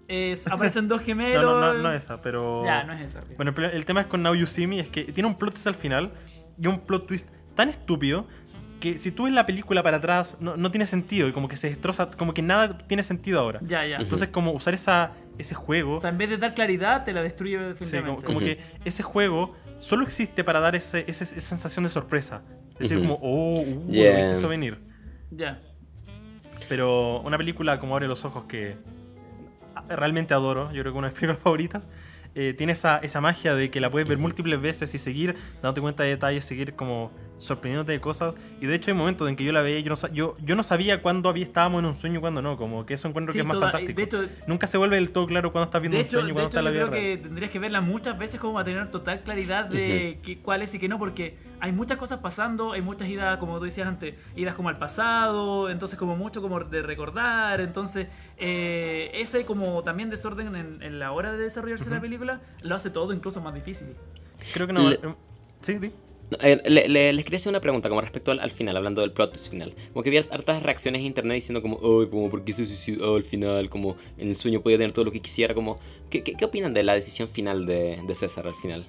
es- 0.07 0.47
aparecen 0.51 0.87
dos 0.87 1.01
No, 1.01 1.05
gemelos. 1.05 1.43
no, 1.43 1.73
no, 1.73 1.81
no 1.81 1.93
esa, 1.93 2.21
pero. 2.21 2.63
Ya, 2.63 2.83
no 2.83 2.93
es 2.93 3.01
esa. 3.01 3.21
Bueno, 3.35 3.53
el, 3.57 3.63
el 3.65 3.85
tema 3.85 4.01
es 4.01 4.07
con 4.07 4.21
Now 4.23 4.35
You 4.35 4.45
See 4.45 4.67
Me 4.67 4.79
es 4.79 4.89
que 4.89 5.05
tiene 5.05 5.27
un 5.27 5.35
plot 5.35 5.53
twist 5.53 5.67
al 5.67 5.75
final 5.75 6.11
y 6.61 6.67
un 6.67 6.79
plot 6.81 7.07
twist 7.07 7.29
tan 7.55 7.69
estúpido 7.69 8.27
que 8.79 8.97
si 8.97 9.11
tú 9.11 9.23
ves 9.23 9.33
la 9.33 9.45
película 9.45 9.81
para 9.81 9.97
atrás 9.97 10.37
no, 10.41 10.57
no 10.57 10.69
tiene 10.69 10.85
sentido 10.85 11.27
y 11.27 11.31
como 11.31 11.47
que 11.47 11.55
se 11.55 11.69
destroza, 11.69 12.11
como 12.11 12.33
que 12.33 12.41
nada 12.41 12.77
tiene 12.77 13.01
sentido 13.03 13.39
ahora. 13.39 13.59
Ya, 13.63 13.85
ya. 13.85 13.97
Entonces 13.97 14.27
como 14.29 14.51
usar 14.51 14.73
esa, 14.73 15.11
ese 15.37 15.55
juego, 15.55 15.93
O 15.93 15.97
sea, 15.97 16.09
en 16.11 16.17
vez 16.17 16.29
de 16.29 16.37
dar 16.37 16.53
claridad, 16.53 17.03
te 17.03 17.13
la 17.13 17.23
destruye 17.23 17.53
sí, 17.53 17.57
como, 17.57 17.69
definitivamente. 17.69 18.25
como 18.25 18.39
que 18.41 18.59
ese 18.83 19.01
juego 19.01 19.55
solo 19.79 20.03
existe 20.03 20.43
para 20.43 20.59
dar 20.59 20.75
ese, 20.75 21.05
ese- 21.07 21.23
esa 21.23 21.39
sensación 21.41 21.83
de 21.83 21.89
sorpresa. 21.89 22.41
Decir 22.79 22.97
Ujú. 22.97 23.07
como, 23.07 23.19
oh, 23.21 23.61
uh, 23.61 23.91
Yeah. 23.91 24.11
lo 24.11 24.17
viste 24.17 24.31
eso 24.33 24.47
venir. 24.47 24.79
Ya. 25.31 25.61
Pero 26.69 27.21
una 27.21 27.37
película 27.37 27.79
como 27.79 27.95
Abre 27.95 28.07
los 28.07 28.25
Ojos 28.25 28.45
que 28.45 28.77
realmente 29.89 30.33
adoro, 30.33 30.71
yo 30.71 30.81
creo 30.81 30.93
que 30.93 30.97
una 30.99 31.07
de 31.07 31.11
mis 31.13 31.19
películas 31.19 31.41
favoritas, 31.43 31.89
eh, 32.33 32.53
tiene 32.53 32.73
esa, 32.73 32.97
esa 32.97 33.21
magia 33.21 33.55
de 33.55 33.69
que 33.69 33.79
la 33.79 33.89
puedes 33.89 34.07
ver 34.07 34.17
múltiples 34.17 34.59
veces 34.59 34.93
y 34.93 34.97
seguir 34.97 35.35
dándote 35.61 35.81
cuenta 35.81 36.03
de 36.03 36.09
detalles, 36.09 36.43
seguir 36.43 36.73
como 36.75 37.11
sorprendiéndote 37.37 37.91
de 37.91 37.99
cosas. 38.01 38.37
Y 38.61 38.65
de 38.65 38.75
hecho 38.75 38.91
hay 38.91 38.97
momentos 38.97 39.27
en 39.29 39.35
que 39.35 39.43
yo 39.43 39.51
la 39.51 39.61
veía 39.61 39.79
y 39.79 39.83
yo 39.83 39.91
no, 39.93 40.07
yo, 40.13 40.37
yo 40.43 40.55
no 40.55 40.63
sabía 40.63 41.01
cuándo 41.01 41.29
había, 41.29 41.43
estábamos 41.43 41.79
en 41.79 41.85
un 41.87 41.95
sueño 41.95 42.17
y 42.17 42.21
cuándo 42.21 42.41
no, 42.41 42.57
como 42.57 42.85
que 42.85 42.93
eso 42.93 43.07
encuentro 43.07 43.31
Sí, 43.33 43.37
que 43.37 43.41
es 43.41 43.47
más 43.47 43.55
toda- 43.55 43.71
fantástico. 43.71 43.97
De 43.97 44.03
hecho, 44.03 44.25
Nunca 44.47 44.67
se 44.67 44.77
vuelve 44.77 44.95
del 44.95 45.11
todo 45.11 45.27
claro 45.27 45.51
cuándo 45.51 45.65
estás 45.65 45.81
viendo 45.81 45.97
de 45.97 46.01
un 46.03 46.07
hecho, 46.07 46.17
sueño 46.19 46.29
y 46.29 46.33
cuándo 46.33 46.49
hecho 46.49 46.59
está 46.59 46.61
la 46.61 46.69
yo 46.69 46.73
vida 46.75 46.89
creo 46.89 47.01
real. 47.03 47.17
que 47.17 47.23
tendrías 47.23 47.51
que 47.51 47.59
verla 47.59 47.81
muchas 47.81 48.17
veces 48.17 48.39
como 48.39 48.53
para 48.53 48.65
tener 48.65 48.89
total 48.91 49.21
claridad 49.23 49.65
de 49.65 50.19
qué- 50.23 50.39
cuál 50.39 50.61
es 50.61 50.73
y 50.75 50.79
qué 50.79 50.87
no, 50.87 50.97
porque 50.99 51.37
hay 51.59 51.71
muchas 51.71 51.97
cosas 51.97 52.19
pasando, 52.19 52.73
hay 52.73 52.81
muchas 52.81 53.07
idas, 53.09 53.37
como 53.37 53.57
tú 53.59 53.65
decías 53.65 53.87
antes, 53.87 54.15
idas 54.35 54.53
como 54.55 54.69
al 54.69 54.77
pasado, 54.77 55.69
entonces 55.69 55.97
como 55.97 56.15
mucho 56.15 56.41
como 56.41 56.59
de 56.59 56.81
recordar, 56.83 57.59
entonces 57.61 58.07
eh, 58.37 59.09
ese 59.13 59.45
como 59.45 59.83
también 59.83 60.09
desorden 60.09 60.55
en, 60.55 60.81
en 60.83 60.99
la 60.99 61.11
hora 61.11 61.31
de 61.31 61.37
desarrollarse 61.39 61.89
la 61.89 61.97
Ujú. 61.97 62.03
película 62.03 62.41
lo 62.61 62.75
hace 62.75 62.89
todo 62.89 63.13
incluso 63.13 63.41
más 63.41 63.53
difícil. 63.53 63.87
Creo 64.53 64.67
que 64.67 64.73
no. 64.73 64.89
Le- 64.89 64.95
eh, 64.95 65.15
Sí, 65.61 65.79
sí. 65.81 65.91
Eh, 66.41 66.59
le- 66.65 66.87
le- 66.89 67.13
les 67.13 67.23
quería 67.23 67.37
hacer 67.37 67.51
una 67.51 67.61
pregunta 67.61 67.87
como 67.87 68.01
respecto 68.01 68.31
al, 68.31 68.39
al 68.39 68.49
final, 68.49 68.75
hablando 68.75 69.01
del 69.01 69.11
plot 69.11 69.31
twist 69.31 69.49
final. 69.51 69.75
Como 69.93 70.01
que 70.03 70.09
vi 70.09 70.17
hartas 70.17 70.63
reacciones 70.63 70.99
en 71.01 71.05
internet 71.07 71.35
diciendo 71.35 71.61
como, 71.61 71.75
ay, 71.77 72.07
como, 72.09 72.29
¿por 72.31 72.43
qué 72.43 72.51
se 72.53 72.65
suicidó 72.65 73.15
al 73.15 73.23
final? 73.23 73.69
Como, 73.69 73.95
en 74.17 74.29
el 74.29 74.35
sueño 74.35 74.61
podía 74.61 74.77
tener 74.77 74.91
todo 74.91 75.05
lo 75.05 75.11
que 75.11 75.21
quisiera. 75.21 75.53
Como, 75.53 75.79
¿qué, 76.09 76.23
qué, 76.23 76.33
qué 76.33 76.45
opinan 76.45 76.73
de 76.73 76.81
la 76.83 76.93
decisión 76.95 77.27
final 77.29 77.65
de, 77.67 78.01
de 78.07 78.15
César 78.15 78.47
al 78.47 78.55
final? 78.55 78.85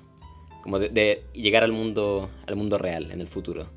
Como 0.63 0.79
de, 0.79 0.89
de 0.89 1.25
llegar 1.35 1.63
al 1.63 1.73
mundo, 1.73 2.31
al 2.47 2.57
mundo 2.57 2.79
real 2.79 3.11
en 3.13 3.21
el 3.21 3.29
futuro. 3.29 3.69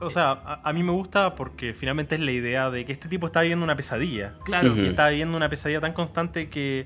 O 0.00 0.10
sea, 0.10 0.32
a, 0.32 0.68
a 0.68 0.72
mí 0.72 0.82
me 0.82 0.90
gusta 0.92 1.34
porque 1.36 1.72
finalmente 1.72 2.16
es 2.16 2.20
la 2.20 2.32
idea 2.32 2.68
de 2.68 2.84
que 2.84 2.92
este 2.92 3.08
tipo 3.08 3.26
está 3.26 3.40
viviendo 3.42 3.64
una 3.64 3.76
pesadilla. 3.76 4.34
Claro, 4.44 4.72
Ujú. 4.72 4.82
Y 4.82 4.86
está 4.88 5.08
viviendo 5.08 5.36
una 5.36 5.48
pesadilla 5.48 5.80
tan 5.80 5.92
constante 5.92 6.48
que. 6.50 6.80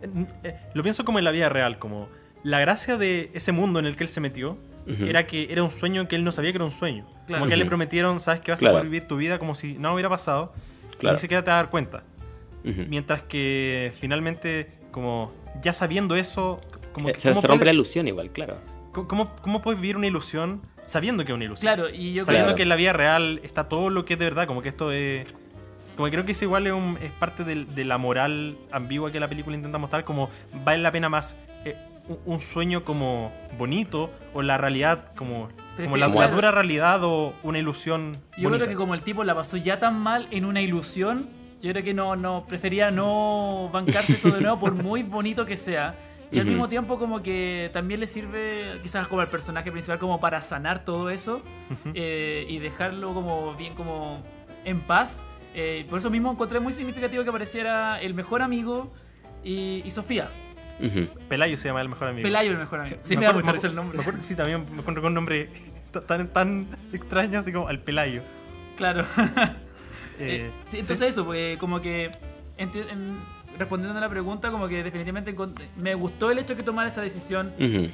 eh, 0.00 0.26
eh, 0.44 0.56
Lo 0.74 0.82
pienso 0.82 1.04
como 1.04 1.18
en 1.18 1.24
la 1.24 1.32
vida 1.32 1.48
real, 1.48 1.78
como 1.78 2.08
la 2.42 2.58
gracia 2.60 2.96
de 2.96 3.30
ese 3.34 3.52
mundo 3.52 3.78
en 3.78 3.86
el 3.86 3.96
que 3.96 4.04
él 4.04 4.08
se 4.10 4.20
metió 4.20 4.58
era 4.86 5.26
que 5.28 5.46
era 5.52 5.62
un 5.62 5.70
sueño 5.70 6.08
que 6.08 6.16
él 6.16 6.24
no 6.24 6.32
sabía 6.32 6.50
que 6.50 6.56
era 6.56 6.64
un 6.64 6.72
sueño. 6.72 7.06
Claro. 7.26 7.40
Como 7.40 7.46
que 7.46 7.52
a 7.52 7.54
él 7.54 7.60
le 7.60 7.66
prometieron, 7.66 8.18
sabes 8.18 8.40
que 8.40 8.50
vas 8.50 8.58
Claro. 8.60 8.76
a 8.76 8.80
poder 8.80 8.90
vivir 8.90 9.06
tu 9.06 9.16
vida 9.16 9.38
como 9.38 9.54
si 9.54 9.74
no 9.74 9.92
hubiera 9.94 10.08
pasado. 10.08 10.52
Y 11.00 11.06
ni 11.06 11.18
siquiera 11.18 11.42
te 11.44 11.50
vas 11.50 11.54
a 11.54 11.62
dar 11.62 11.70
cuenta. 11.70 12.02
Mientras 12.64 13.22
que 13.22 13.92
finalmente, 13.98 14.70
como 14.90 15.32
ya 15.62 15.72
sabiendo 15.72 16.16
eso, 16.16 16.60
como 16.92 17.08
Eh, 17.08 17.12
que, 17.12 17.20
se, 17.20 17.28
¿cómo, 17.30 17.40
se 17.40 17.46
rompe 17.46 17.64
la 17.64 17.72
ilusión 17.72 18.06
igual, 18.08 18.30
claro. 18.30 18.58
cómo- 18.92 19.34
cómo 19.42 19.60
puedes 19.62 19.80
vivir 19.80 19.96
una 19.96 20.06
ilusión 20.06 20.62
sabiendo 20.82 21.24
que 21.24 21.32
es 21.32 21.36
una 21.36 21.44
ilusión? 21.44 21.72
claro, 21.74 21.88
y 21.90 22.12
yo 22.14 22.24
sabiendo 22.24 22.46
Claro. 22.48 22.56
que 22.56 22.62
en 22.62 22.68
la 22.68 22.76
vida 22.76 22.92
real 22.92 23.40
está 23.42 23.68
todo 23.68 23.88
lo 23.90 24.04
que 24.04 24.12
es 24.14 24.18
de 24.18 24.24
verdad, 24.26 24.46
como 24.46 24.62
que 24.62 24.68
esto 24.68 24.92
es... 24.92 25.26
Como 25.96 26.06
que 26.06 26.12
creo 26.12 26.24
que 26.24 26.32
es 26.32 26.42
igual 26.42 26.66
es, 26.66 26.72
un- 26.72 26.98
es 27.02 27.10
parte 27.12 27.44
del- 27.44 27.74
de 27.74 27.84
la 27.84 27.98
moral 27.98 28.56
ambigua 28.70 29.10
que 29.12 29.20
la 29.20 29.28
película 29.28 29.56
intenta 29.56 29.78
mostrar, 29.78 30.04
como 30.04 30.30
vale 30.64 30.82
la 30.82 30.90
pena 30.92 31.08
más 31.08 31.36
un, 32.26 32.40
sueño 32.40 32.84
como 32.84 33.32
bonito 33.58 34.10
o 34.34 34.42
la 34.42 34.58
realidad 34.58 35.12
como, 35.14 35.48
como 35.76 35.96
la, 35.96 36.08
dura 36.08 36.50
realidad 36.50 37.02
o 37.04 37.34
una 37.42 37.58
ilusión 37.58 38.18
Yo 38.36 38.48
bonita. 38.48 38.64
creo 38.64 38.68
que 38.68 38.76
como 38.76 38.94
el 38.94 39.02
tipo 39.02 39.24
la 39.24 39.34
pasó 39.34 39.56
ya 39.56 39.78
tan 39.78 39.98
mal 39.98 40.28
en 40.30 40.44
una 40.44 40.60
ilusión, 40.60 41.28
yo 41.60 41.70
creo 41.70 41.84
que 41.84 41.94
no, 41.94 42.16
no 42.16 42.44
prefería 42.46 42.90
no 42.90 43.70
bancarse 43.72 44.14
eso 44.14 44.30
de 44.30 44.40
nuevo 44.40 44.58
por 44.58 44.74
muy 44.74 45.02
bonito 45.04 45.46
que 45.46 45.56
sea. 45.56 45.94
Y 46.30 46.40
al 46.40 46.46
mismo 46.46 46.66
tiempo 46.66 46.98
como 46.98 47.22
que 47.22 47.68
también 47.74 48.00
le 48.00 48.06
sirve 48.06 48.80
quizás 48.82 49.06
como 49.06 49.20
al 49.20 49.28
personaje 49.28 49.70
principal 49.70 49.98
como 49.98 50.18
para 50.18 50.40
sanar 50.40 50.82
todo 50.82 51.10
eso 51.10 51.42
eh, 51.92 52.46
y 52.48 52.58
dejarlo 52.58 53.12
como 53.12 53.54
bien 53.54 53.74
como 53.74 54.14
en 54.64 54.80
paz. 54.80 55.24
Eh, 55.54 55.84
por 55.90 55.98
eso 55.98 56.08
mismo 56.08 56.32
encontré 56.32 56.58
muy 56.58 56.72
significativo 56.72 57.22
que 57.22 57.28
apareciera 57.28 58.00
el 58.00 58.14
mejor 58.14 58.40
amigo 58.40 58.90
y, 59.44 59.82
y 59.84 59.90
Sofía. 59.90 60.30
Pelayo 61.28 61.56
se 61.56 61.68
llama 61.68 61.80
el 61.82 61.88
mejor 61.88 62.08
amigo. 62.08 62.22
Pelayo 62.24 62.52
el 62.52 62.58
mejor 62.58 62.80
amigo. 62.80 62.96
Sí, 63.02 63.14
me, 63.14 63.20
me 63.20 63.24
da 63.26 63.30
acuerdo- 63.30 63.46
me 63.46 63.52
el 63.52 63.56
acuerdo- 63.58 63.74
nombre. 63.74 63.96
me 63.98 64.02
acuerdo- 64.02 64.20
sí, 64.22 64.36
también 64.36 64.64
me 64.70 64.78
encuentro 64.80 65.02
con 65.02 65.10
un 65.10 65.14
nombre 65.14 65.48
tan, 66.06 66.28
tan 66.28 66.66
extraño 66.92 67.38
así 67.38 67.52
como 67.52 67.68
al 67.68 67.78
Pelayo. 67.80 68.22
Claro. 68.76 69.04
Eh, 69.04 69.56
Eh, 70.18 70.50
sí, 70.62 70.70
sí. 70.76 70.78
entonces 70.80 71.08
eso, 71.08 71.24
pues 71.24 71.56
como 71.58 71.80
que 71.80 72.12
en- 72.58 73.16
respondiendo 73.58 73.96
a 73.96 74.00
la 74.00 74.08
pregunta, 74.08 74.50
como 74.50 74.66
que 74.68 74.82
definitivamente 74.82 75.34
me 75.76 75.94
gustó 75.94 76.30
el 76.30 76.38
hecho 76.38 76.56
que 76.56 76.62
tomara 76.62 76.88
esa 76.88 77.02
decisión. 77.02 77.52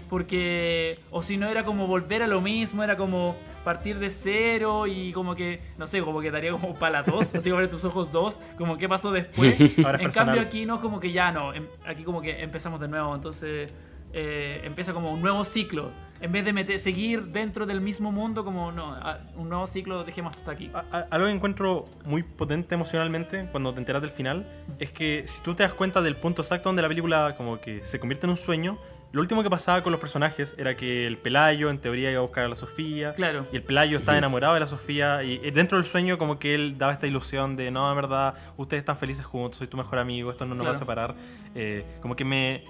Porque, 0.09 0.99
o 1.11 1.23
si 1.23 1.37
no, 1.37 1.49
era 1.49 1.65
como 1.65 1.87
volver 1.87 2.23
a 2.23 2.27
lo 2.27 2.41
mismo, 2.41 2.83
era 2.83 2.97
como 2.97 3.37
partir 3.65 3.99
de 3.99 4.11
cero 4.11 4.87
y 4.87 5.13
como 5.13 5.35
que, 5.35 5.61
no 5.77 5.87
sé, 5.87 6.01
como 6.03 6.21
que 6.21 6.31
daría 6.31 6.53
como 6.53 6.75
para 6.75 7.03
dos, 7.03 7.35
así 7.35 7.51
como 7.51 7.61
de 7.63 7.69
tus 7.69 7.85
ojos 7.85 8.11
dos, 8.11 8.41
como 8.57 8.79
qué 8.79 8.89
pasó 8.89 9.13
después. 9.13 9.59
Ahora 9.79 9.99
en 9.99 10.05
personal. 10.05 10.13
cambio 10.13 10.41
aquí 10.43 10.65
no, 10.67 10.81
como 10.81 11.01
que 11.01 11.13
ya 11.13 11.31
no, 11.33 11.53
em- 11.55 11.67
aquí 11.87 12.03
como 12.05 12.21
que 12.23 12.43
empezamos 12.43 12.81
de 12.81 12.89
nuevo, 12.89 13.15
entonces 13.15 13.73
eh, 14.13 14.61
empieza 14.65 14.93
como 14.93 15.13
un 15.13 15.21
nuevo 15.21 15.45
ciclo. 15.45 15.91
En 16.21 16.33
vez 16.33 16.45
de 16.45 16.53
meter, 16.53 16.79
seguir 16.81 17.27
dentro 17.27 17.65
del 17.65 17.81
mismo 17.81 18.11
mundo, 18.11 18.45
como 18.45 18.73
no, 18.73 18.93
a- 18.93 19.21
un 19.37 19.49
nuevo 19.49 19.67
ciclo, 19.69 20.03
dejemos 20.03 20.35
hasta 20.35 20.51
aquí. 20.51 20.69
A- 20.75 20.85
a- 20.91 21.07
Algo 21.11 21.27
que 21.27 21.33
encuentro 21.33 21.85
muy 22.05 22.25
potente 22.25 22.75
emocionalmente 22.75 23.49
cuando 23.53 23.73
te 23.73 23.79
enteras 23.81 24.03
del 24.03 24.11
final 24.11 24.45
es 24.81 24.91
que 24.91 25.23
si 25.27 25.43
tú 25.43 25.55
te 25.55 25.63
das 25.63 25.75
cuenta 25.75 26.03
del 26.03 26.17
punto 26.17 26.43
exacto 26.43 26.69
donde 26.71 26.83
la 26.83 26.89
película 26.89 27.35
como 27.37 27.61
que 27.61 27.85
se 27.87 28.01
convierte 28.01 28.27
en 28.27 28.31
un 28.31 28.37
sueño, 28.37 28.79
lo 29.13 29.21
último 29.23 29.43
que 29.45 29.49
pasaba 29.49 29.83
con 29.85 29.93
los 29.93 30.01
personajes 30.01 30.55
era 30.59 30.77
que 30.77 31.07
el 31.07 31.17
Pelayo 31.19 31.71
en 31.71 31.79
teoría 31.79 32.11
iba 32.11 32.19
a 32.19 32.23
buscar 32.23 32.45
a 32.45 32.49
la 32.49 32.57
Sofía 32.57 33.15
Claro. 33.15 33.47
y 33.53 33.57
el 33.57 33.63
Pelayo 33.63 33.97
estaba 33.97 34.19
enamorado 34.19 34.55
de 34.55 34.61
la 34.61 34.67
Sofía 34.67 35.23
y 35.23 35.41
eh, 35.45 35.53
dentro 35.53 35.79
del 35.79 35.87
sueño 35.87 36.19
como 36.19 36.39
que 36.41 36.55
él 36.55 36.77
daba 36.77 36.93
esta 36.93 37.07
ilusión 37.07 37.55
de 37.55 37.71
no, 37.71 37.89
en 37.89 37.95
verdad, 37.97 38.35
ustedes 38.57 38.81
están 38.81 38.99
felices 38.99 39.25
juntos, 39.25 39.59
soy 39.59 39.69
tu 39.69 39.77
mejor 39.77 39.99
amigo, 40.01 40.31
esto 40.33 40.45
no 40.45 40.57
nos 40.57 40.67
va 40.67 40.71
a 40.71 40.73
Claro. 40.73 40.79
separar. 40.81 41.15
Eh, 41.55 41.87
como 42.03 42.17
que 42.17 42.25
me, 42.27 42.65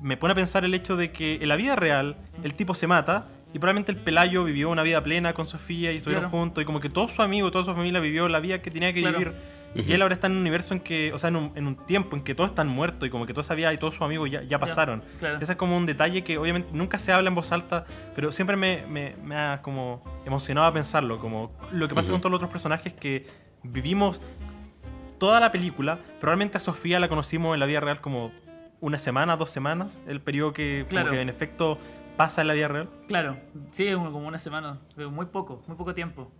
me 0.00 0.16
pone 0.16 0.32
a 0.32 0.34
pensar 0.34 0.64
el 0.64 0.74
hecho 0.74 0.96
de 0.96 1.12
que 1.12 1.36
en 1.40 1.48
la 1.48 1.56
vida 1.56 1.76
real 1.76 2.16
el 2.42 2.54
tipo 2.54 2.74
se 2.74 2.86
mata 2.86 3.28
y 3.54 3.58
probablemente 3.58 3.92
el 3.92 3.98
Pelayo 3.98 4.44
vivió 4.44 4.70
una 4.70 4.82
vida 4.82 5.02
plena 5.02 5.32
con 5.34 5.46
Sofía 5.46 5.92
y 5.92 5.98
estuvieron 5.98 6.24
Claro. 6.30 6.38
juntos 6.38 6.62
y 6.62 6.64
como 6.66 6.80
que 6.80 6.88
todo 6.88 7.08
su 7.08 7.20
amigo, 7.22 7.50
toda 7.50 7.64
su 7.64 7.74
familia 7.74 8.00
vivió 8.00 8.28
la 8.28 8.40
vida 8.40 8.62
que 8.62 8.70
tenía 8.70 8.92
que 8.92 9.00
Claro. 9.02 9.18
vivir. 9.18 9.34
Y 9.74 9.90
él 9.92 10.02
ahora 10.02 10.12
está 10.14 10.26
en 10.26 10.34
un 10.34 10.38
universo 10.40 10.74
en 10.74 10.80
que, 10.80 11.12
o 11.14 11.18
sea, 11.18 11.28
en 11.28 11.36
un, 11.36 11.52
en 11.54 11.66
un 11.66 11.76
tiempo 11.86 12.14
en 12.14 12.22
que 12.22 12.34
todos 12.34 12.50
están 12.50 12.68
muertos 12.68 13.06
y 13.08 13.10
como 13.10 13.24
que 13.24 13.32
toda 13.32 13.40
esa 13.40 13.54
vida 13.54 13.72
y 13.72 13.78
todos 13.78 13.94
sus 13.94 14.02
amigos 14.02 14.30
ya, 14.30 14.42
ya 14.42 14.58
pasaron. 14.58 15.02
claro. 15.18 15.38
Ese 15.40 15.52
es 15.52 15.58
como 15.58 15.76
un 15.78 15.86
detalle 15.86 16.22
que 16.24 16.36
obviamente 16.36 16.68
nunca 16.72 16.98
se 16.98 17.10
habla 17.12 17.28
en 17.28 17.34
voz 17.34 17.52
alta, 17.52 17.86
pero 18.14 18.32
siempre 18.32 18.56
me, 18.56 18.84
me- 18.86 19.16
me 19.22 19.34
ha 19.36 19.60
como 19.62 20.02
emocionado 20.26 20.66
a 20.66 20.72
pensarlo. 20.74 21.18
Como 21.18 21.52
lo 21.72 21.88
que 21.88 21.94
pasa 21.94 22.10
con 22.10 22.20
todos 22.20 22.30
los 22.32 22.38
otros 22.38 22.50
personajes 22.50 22.92
que 22.92 23.26
vivimos 23.62 24.20
toda 25.18 25.40
la 25.40 25.52
película. 25.52 25.98
Probablemente 26.20 26.56
a 26.58 26.60
Sofía 26.60 26.98
la 27.00 27.08
conocimos 27.08 27.54
en 27.54 27.60
la 27.60 27.66
vida 27.66 27.80
real 27.80 28.00
como 28.00 28.30
una 28.82 28.98
semana, 28.98 29.36
dos 29.38 29.48
semanas, 29.48 30.02
el 30.06 30.20
periodo 30.20 30.52
que, 30.52 30.80
como 30.80 30.90
Claro. 30.90 31.10
que 31.12 31.20
en 31.22 31.28
efecto 31.30 31.78
pasa 32.18 32.42
en 32.42 32.48
la 32.48 32.54
vida 32.54 32.68
real. 32.68 32.90
Claro, 33.08 33.38
sí, 33.70 33.86
es 33.86 33.96
como 33.96 34.18
una 34.28 34.36
semana, 34.38 34.80
pero 34.94 35.10
muy 35.10 35.24
poco, 35.26 35.62
muy 35.66 35.76
poco 35.76 35.94
tiempo. 35.94 36.30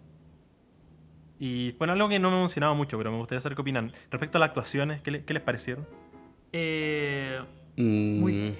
Y 1.38 1.72
bueno, 1.72 1.92
algo 1.94 2.08
que 2.08 2.18
no 2.18 2.28
me 2.30 2.36
ha 2.36 2.38
emocionado 2.40 2.74
mucho, 2.74 2.98
pero 2.98 3.10
me 3.10 3.16
gustaría 3.18 3.40
saber 3.40 3.56
qué 3.56 3.62
opinan. 3.62 3.92
Respecto 4.10 4.38
a 4.38 4.40
las 4.40 4.48
actuaciones, 4.50 5.00
¿qué, 5.00 5.10
le- 5.10 5.24
qué 5.24 5.32
les 5.34 5.42
parecieron? 5.42 5.86
Eh, 6.52 7.40
Mm, 7.76 8.20
Muy- 8.20 8.54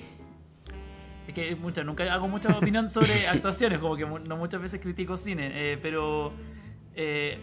es 1.29 1.35
que 1.35 1.55
mucha, 1.55 1.85
nunca 1.85 2.11
hago 2.15 2.29
mucha 2.29 2.49
opinión 2.57 2.89
sobre 2.89 3.27
actuaciones, 3.29 3.79
como 3.79 3.95
que 3.97 4.07
no 4.07 4.37
muchas 4.39 4.61
veces 4.63 4.81
critico 4.81 5.17
cine, 5.19 5.51
eh, 5.53 5.79
pero 5.83 6.33
eh, 6.95 7.39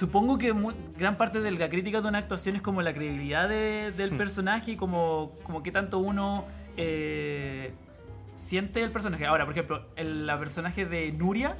supongo 0.00 0.38
que 0.38 0.54
gran 0.96 1.16
parte 1.16 1.40
de 1.40 1.50
la 1.50 1.68
crítica 1.68 2.00
de 2.00 2.08
una 2.08 2.18
actuación 2.18 2.56
es 2.56 2.62
como 2.62 2.80
la 2.80 2.92
credibilidad 2.94 3.48
de- 3.48 3.92
del 3.92 4.08
Sí. 4.10 4.14
personaje 4.16 4.72
y 4.72 4.76
como, 4.76 5.32
como 5.42 5.62
que 5.62 5.70
tanto 5.70 5.98
uno 5.98 6.46
eh, 6.76 7.74
siente 8.34 8.82
el 8.82 8.90
personaje. 8.90 9.26
Ahora, 9.26 9.44
por 9.44 9.52
ejemplo, 9.52 9.84
el 9.96 10.26
la 10.26 10.38
personaje 10.38 10.86
de 10.86 11.12
Nuria, 11.12 11.56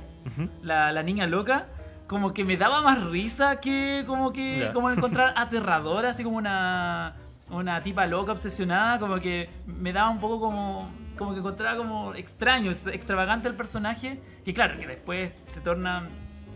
la, 0.62 0.90
la 0.92 1.02
niña 1.02 1.26
loca, 1.26 1.68
como 2.06 2.32
que 2.32 2.44
me 2.44 2.56
daba 2.56 2.80
más 2.82 3.04
risa 3.04 3.60
que 3.60 4.04
como 4.06 4.32
que 4.32 4.70
como 4.72 4.90
encontrar 4.96 5.34
aterradora, 5.36 6.10
así 6.10 6.24
como 6.24 6.38
una 6.38 7.16
una 7.50 7.82
tipa 7.82 8.06
loca 8.06 8.32
obsesionada, 8.32 8.98
como 8.98 9.16
que 9.18 9.50
me 9.66 9.92
daba 9.92 10.08
un 10.10 10.20
poco 10.20 10.40
como 10.40 10.90
como 11.18 11.34
que 11.34 11.40
encontraba 11.40 11.76
como 11.76 12.14
extraño, 12.14 12.70
ex- 12.70 12.86
extravagante 12.86 13.48
el 13.48 13.54
personaje, 13.54 14.18
que 14.44 14.54
claro, 14.54 14.78
que 14.78 14.86
después 14.86 15.34
se 15.48 15.60
torna 15.60 16.08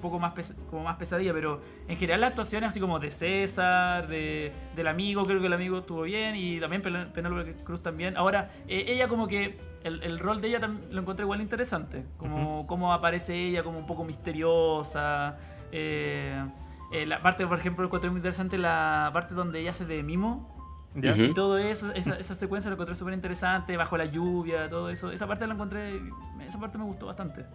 poco 0.04 0.20
más 0.20 0.32
como 0.70 0.84
más 0.84 0.96
pesadilla, 0.96 1.32
pero 1.32 1.60
en 1.88 1.96
general 1.96 2.20
las 2.20 2.30
actuaciones 2.30 2.68
así 2.68 2.78
como 2.78 3.00
de 3.00 3.10
César, 3.10 4.06
de, 4.06 4.52
del 4.76 4.86
amigo, 4.86 5.24
creo 5.26 5.40
que 5.40 5.46
el 5.46 5.52
amigo 5.52 5.78
estuvo 5.78 6.02
bien 6.02 6.36
y 6.36 6.60
también 6.60 6.80
Pen- 6.82 7.10
Penélope 7.12 7.54
Cruz 7.64 7.82
también. 7.82 8.16
Ahora, 8.16 8.50
eh, 8.68 8.84
ella 8.88 9.08
como 9.08 9.26
que 9.26 9.58
el, 9.82 10.02
el 10.02 10.18
rol 10.20 10.40
de 10.40 10.48
ella 10.48 10.60
lo 10.60 11.00
encontré 11.00 11.24
igual 11.24 11.40
interesante, 11.40 12.04
como 12.16 12.66
cómo 12.68 12.92
aparece 12.92 13.34
ella 13.34 13.62
como 13.64 13.78
un 13.78 13.86
poco 13.86 14.04
misteriosa. 14.04 15.36
eh, 15.72 16.44
eh, 16.92 17.06
la 17.06 17.20
parte, 17.22 17.44
por 17.46 17.58
ejemplo, 17.58 17.84
encontré 17.84 18.08
muy 18.10 18.18
interesante 18.18 18.56
la 18.56 19.10
parte 19.12 19.34
donde 19.34 19.58
ella 19.60 19.70
hace 19.70 19.84
de 19.84 20.02
mimo 20.04 20.52
¿Ya? 20.94 21.12
Ujú. 21.12 21.22
y 21.24 21.34
todo 21.34 21.58
eso, 21.58 21.90
esa, 21.92 22.16
esa 22.16 22.34
secuencia 22.36 22.70
la 22.70 22.74
encontré 22.74 22.94
súper 22.94 23.14
interesante, 23.14 23.76
bajo 23.76 23.96
la 23.96 24.04
lluvia, 24.04 24.68
todo 24.68 24.90
eso. 24.90 25.10
Esa 25.10 25.26
parte 25.26 25.44
la 25.44 25.54
encontré, 25.54 26.00
esa 26.46 26.60
parte 26.60 26.78
me 26.78 26.84
gustó 26.84 27.06
bastante. 27.06 27.46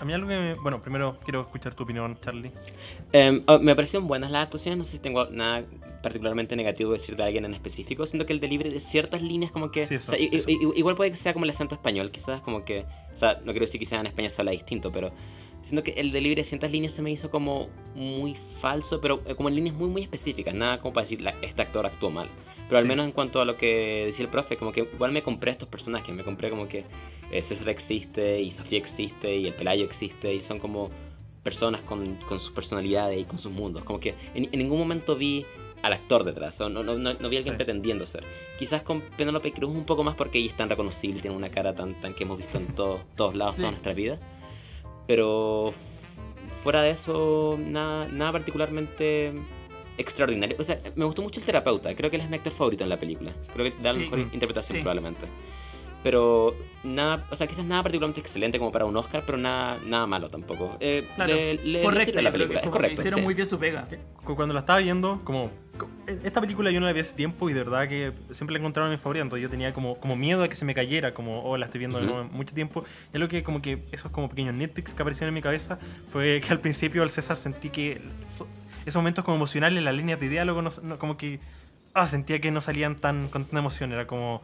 A 0.00 0.04
mí 0.04 0.12
algo 0.12 0.28
que 0.28 0.36
me... 0.36 0.54
Bueno, 0.54 0.80
primero 0.80 1.18
quiero 1.24 1.42
escuchar 1.42 1.74
tu 1.74 1.82
opinión, 1.84 2.16
Charlie. 2.20 2.50
Em, 3.12 3.42
oh, 3.46 3.58
me 3.58 3.74
parecieron 3.74 4.06
buenas 4.08 4.30
las 4.30 4.44
actuaciones, 4.44 4.78
no 4.78 4.84
sé 4.84 4.92
si 4.92 4.98
tengo 4.98 5.26
nada 5.26 5.64
particularmente 6.02 6.54
negativo 6.56 6.92
decir 6.92 7.16
de 7.16 7.22
alguien 7.24 7.44
en 7.44 7.54
específico. 7.54 8.04
Siento 8.06 8.26
que 8.26 8.32
el 8.32 8.40
delivery 8.40 8.70
de 8.70 8.80
ciertas 8.80 9.22
líneas 9.22 9.50
como 9.52 9.70
que... 9.70 9.84
Sí, 9.84 9.94
eso, 9.94 10.12
o 10.12 10.16
sea, 10.16 10.26
eso. 10.30 10.50
igual 10.50 10.96
puede 10.96 11.10
que 11.10 11.16
sea 11.16 11.32
como 11.32 11.44
el 11.44 11.50
acento 11.50 11.74
español, 11.74 12.10
quizás 12.10 12.40
como 12.40 12.64
que... 12.64 12.84
O 13.14 13.16
sea, 13.16 13.34
no 13.44 13.52
quiero 13.52 13.60
decir 13.60 13.78
que 13.80 13.86
quizás 13.86 14.00
en 14.00 14.06
España 14.06 14.28
se 14.30 14.40
habla 14.40 14.52
distinto, 14.52 14.92
pero... 14.92 15.12
Siento 15.62 15.82
que 15.82 15.92
el 15.92 16.12
delivery 16.12 16.42
de 16.42 16.44
ciertas 16.44 16.70
líneas 16.70 16.92
se 16.92 17.00
me 17.00 17.10
hizo 17.10 17.30
como 17.30 17.68
muy 17.94 18.36
falso, 18.60 19.00
pero 19.00 19.22
eh, 19.24 19.34
como 19.34 19.48
en 19.48 19.54
líneas 19.54 19.74
muy 19.74 19.88
muy 19.88 20.02
específicas. 20.02 20.52
Nada 20.54 20.78
como 20.78 20.92
para 20.92 21.04
decir, 21.04 21.22
la- 21.22 21.34
este 21.40 21.62
actor 21.62 21.86
actuó 21.86 22.10
mal. 22.10 22.28
Pero 22.68 22.78
al 22.78 22.82
Sí. 22.84 22.88
menos 22.88 23.06
en 23.06 23.12
cuanto 23.12 23.40
a 23.40 23.44
lo 23.44 23.56
que 23.56 24.04
decía 24.06 24.24
el 24.24 24.30
profe, 24.30 24.56
como 24.56 24.72
que 24.72 24.88
igual 24.92 25.12
me 25.12 25.22
compré 25.22 25.50
estos 25.52 25.68
personajes. 25.68 26.14
Me 26.14 26.24
compré 26.24 26.50
como 26.50 26.66
que 26.68 26.84
eh, 27.30 27.42
César 27.42 27.68
existe 27.68 28.40
y 28.40 28.50
Sofía 28.50 28.78
existe 28.78 29.36
y 29.36 29.46
el 29.46 29.52
Pelayo 29.54 29.84
existe 29.84 30.32
y 30.34 30.40
son 30.40 30.58
como 30.58 30.90
personas 31.42 31.80
con, 31.82 32.16
con 32.28 32.40
sus 32.40 32.52
personalidades 32.52 33.20
y 33.20 33.24
con 33.24 33.38
sus 33.38 33.52
mundos. 33.52 33.84
Como 33.84 34.00
que 34.00 34.14
en, 34.34 34.44
en 34.50 34.58
ningún 34.58 34.78
momento 34.78 35.14
vi 35.16 35.44
al 35.82 35.92
actor 35.92 36.24
detrás, 36.24 36.58
o 36.62 36.70
no, 36.70 36.82
no, 36.82 36.94
no, 36.96 37.12
no 37.12 37.28
vi 37.28 37.36
a 37.36 37.38
alguien 37.40 37.42
Sí. 37.42 37.50
pretendiendo 37.56 38.06
ser. 38.06 38.24
Quizás 38.58 38.80
con 38.82 39.02
Penélope 39.02 39.52
Cruz 39.52 39.70
un 39.70 39.84
poco 39.84 40.02
más 40.02 40.14
porque 40.14 40.38
ella 40.38 40.48
es 40.50 40.56
tan 40.56 40.70
reconocible, 40.70 41.20
tiene 41.20 41.36
una 41.36 41.50
cara 41.50 41.74
tan, 41.74 42.00
tan 42.00 42.14
que 42.14 42.24
hemos 42.24 42.38
visto 42.38 42.56
en 42.56 42.68
todo- 42.68 43.00
todos 43.16 43.34
lados, 43.34 43.56
Sí. 43.56 43.60
toda 43.60 43.72
nuestra 43.72 43.92
vida. 43.92 44.18
Pero 45.06 45.74
fuera 46.62 46.80
de 46.82 46.90
eso, 46.90 47.58
nada, 47.58 48.08
nada 48.08 48.32
particularmente 48.32 49.32
extraordinario. 49.98 50.56
O 50.58 50.64
sea, 50.64 50.80
me 50.96 51.04
gustó 51.04 51.22
mucho 51.22 51.40
el 51.40 51.46
terapeuta, 51.46 51.94
creo 51.94 52.10
que 52.10 52.16
él 52.16 52.22
es 52.22 52.30
mi 52.30 52.36
actor 52.36 52.52
favorito 52.52 52.84
en 52.84 52.90
la 52.90 52.98
película. 52.98 53.32
Creo 53.52 53.64
que 53.70 53.78
da 53.82 53.90
la 53.90 53.94
Sí. 53.94 54.00
mejor 54.00 54.18
interpretación 54.32 54.76
Sí. 54.78 54.82
probablemente. 54.82 55.26
Pero 56.02 56.54
nada, 56.82 57.26
o 57.30 57.34
sea, 57.36 57.46
quizás 57.46 57.64
nada 57.64 57.82
particularmente 57.82 58.20
excelente 58.20 58.58
como 58.58 58.70
para 58.70 58.84
un 58.84 58.94
Oscar, 58.94 59.22
pero 59.24 59.38
nada, 59.38 59.78
nada 59.86 60.06
malo 60.06 60.28
tampoco. 60.28 60.76
Eh, 60.78 61.08
Claro, 61.14 61.32
le- 61.34 61.56
sirve 62.04 62.20
la 62.20 62.30
película, 62.30 62.60
es 62.60 62.68
correcto. 62.68 63.00
hicieron 63.00 63.20
sí. 63.20 63.24
muy 63.24 63.32
bien 63.32 63.46
su 63.46 63.58
pega. 63.58 63.88
Cu- 64.22 64.36
Cuando 64.36 64.52
la 64.52 64.60
estaba 64.60 64.80
viendo, 64.80 65.22
como... 65.24 65.50
co- 65.78 65.88
Esta 66.22 66.42
película 66.42 66.70
yo 66.70 66.78
no 66.80 66.84
la 66.84 66.92
vi 66.92 67.00
hace 67.00 67.14
tiempo 67.16 67.48
y 67.48 67.54
de 67.54 67.60
verdad 67.60 67.88
que 67.88 68.12
siempre 68.32 68.52
la 68.52 68.58
encontraba 68.58 68.86
en 68.88 68.92
mi 68.92 68.98
favorita, 68.98 69.22
entonces 69.22 69.42
yo 69.44 69.48
tenía 69.48 69.72
como, 69.72 69.96
como 69.98 70.14
miedo 70.14 70.42
a 70.42 70.48
que 70.48 70.56
se 70.56 70.66
me 70.66 70.74
cayera, 70.74 71.14
como, 71.14 71.42
oh, 71.42 71.56
la 71.56 71.64
estoy 71.64 71.78
viendo 71.78 71.98
nuevo 72.02 72.20
en 72.20 72.30
mucho 72.32 72.54
tiempo. 72.54 72.84
Y 73.14 73.16
lo 73.16 73.26
que 73.26 73.42
como 73.42 73.62
que 73.62 73.78
esos 73.90 74.12
como 74.12 74.28
pequeños 74.28 74.54
nitpicks 74.54 74.92
que 74.92 75.00
aparecieron 75.02 75.30
en 75.30 75.34
mi 75.36 75.40
cabeza 75.40 75.78
fue 76.12 76.42
que 76.46 76.52
al 76.52 76.60
principio 76.60 77.02
al 77.02 77.08
César 77.08 77.36
sentí 77.38 77.70
que 77.70 78.02
so- 78.28 78.46
esos 78.86 78.96
momentos 79.00 79.24
como 79.24 79.36
emocionales, 79.36 79.82
las 79.82 79.94
líneas 79.94 80.20
de 80.20 80.28
diálogo, 80.28 80.62
no, 80.62 80.70
no- 80.82 80.98
como 80.98 81.16
que 81.16 81.40
ah, 81.94 82.06
sentía 82.06 82.40
que 82.40 82.50
no 82.50 82.60
salían 82.60 82.96
tan 82.96 83.28
con 83.28 83.44
tanta 83.44 83.58
emoción, 83.58 83.92
era 83.92 84.06
como... 84.06 84.42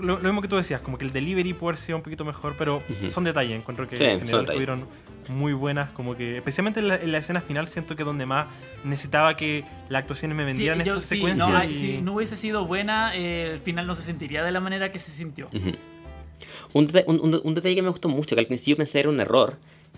Lo, 0.00 0.16
lo 0.18 0.22
mismo 0.24 0.42
que 0.42 0.48
tú 0.48 0.56
decías, 0.56 0.80
como 0.82 0.98
que 0.98 1.04
el 1.06 1.12
delivery 1.12 1.54
puede 1.54 1.70
haber 1.72 1.78
sido 1.78 1.96
un 1.96 2.02
poquito 2.02 2.24
mejor, 2.24 2.54
pero 2.58 2.76
Ujú. 2.76 3.08
son 3.08 3.24
detalles. 3.24 3.56
Encuentro 3.56 3.86
que 3.88 3.96
Sí, 3.96 4.04
en 4.04 4.18
general 4.20 4.42
estuvieron 4.42 4.86
muy 5.28 5.54
buenas, 5.54 5.90
como 5.92 6.14
que 6.16 6.36
especialmente 6.36 6.80
en 6.80 6.88
la, 6.88 6.96
en 6.96 7.12
la 7.12 7.18
escena 7.18 7.40
final 7.40 7.66
siento 7.66 7.96
que 7.96 8.04
donde 8.04 8.26
más 8.26 8.46
necesitaba 8.84 9.36
que 9.36 9.64
las 9.88 10.00
actuaciones 10.02 10.36
me 10.36 10.42
Sí, 10.44 10.48
vendieran 10.48 10.84
yo- 10.84 10.92
estas 10.94 11.04
sí, 11.08 11.14
secuencias. 11.16 11.48
no, 11.48 11.64
y- 11.64 11.74
si 11.74 12.02
no 12.02 12.12
hubiese 12.12 12.36
sido 12.36 12.66
buena, 12.66 13.16
eh, 13.16 13.52
el 13.52 13.58
final 13.60 13.86
no 13.86 13.94
se 13.94 14.02
sentiría 14.02 14.44
de 14.44 14.52
la 14.52 14.60
manera 14.60 14.92
que 14.92 14.98
se 14.98 15.10
sintió. 15.10 15.48
Un, 16.74 16.86
deta- 16.88 17.04
un- 17.06 17.20
un- 17.20 17.40
un 17.42 17.54
detalle 17.54 17.74
que 17.74 17.82
me 17.82 17.88
gustó 17.88 18.08
mucho, 18.08 18.36
que 18.36 18.40
al 18.40 18.46
principio 18.46 18.76
pensé 18.76 19.00
era 19.00 19.08
un 19.08 19.18
error, 19.18 19.56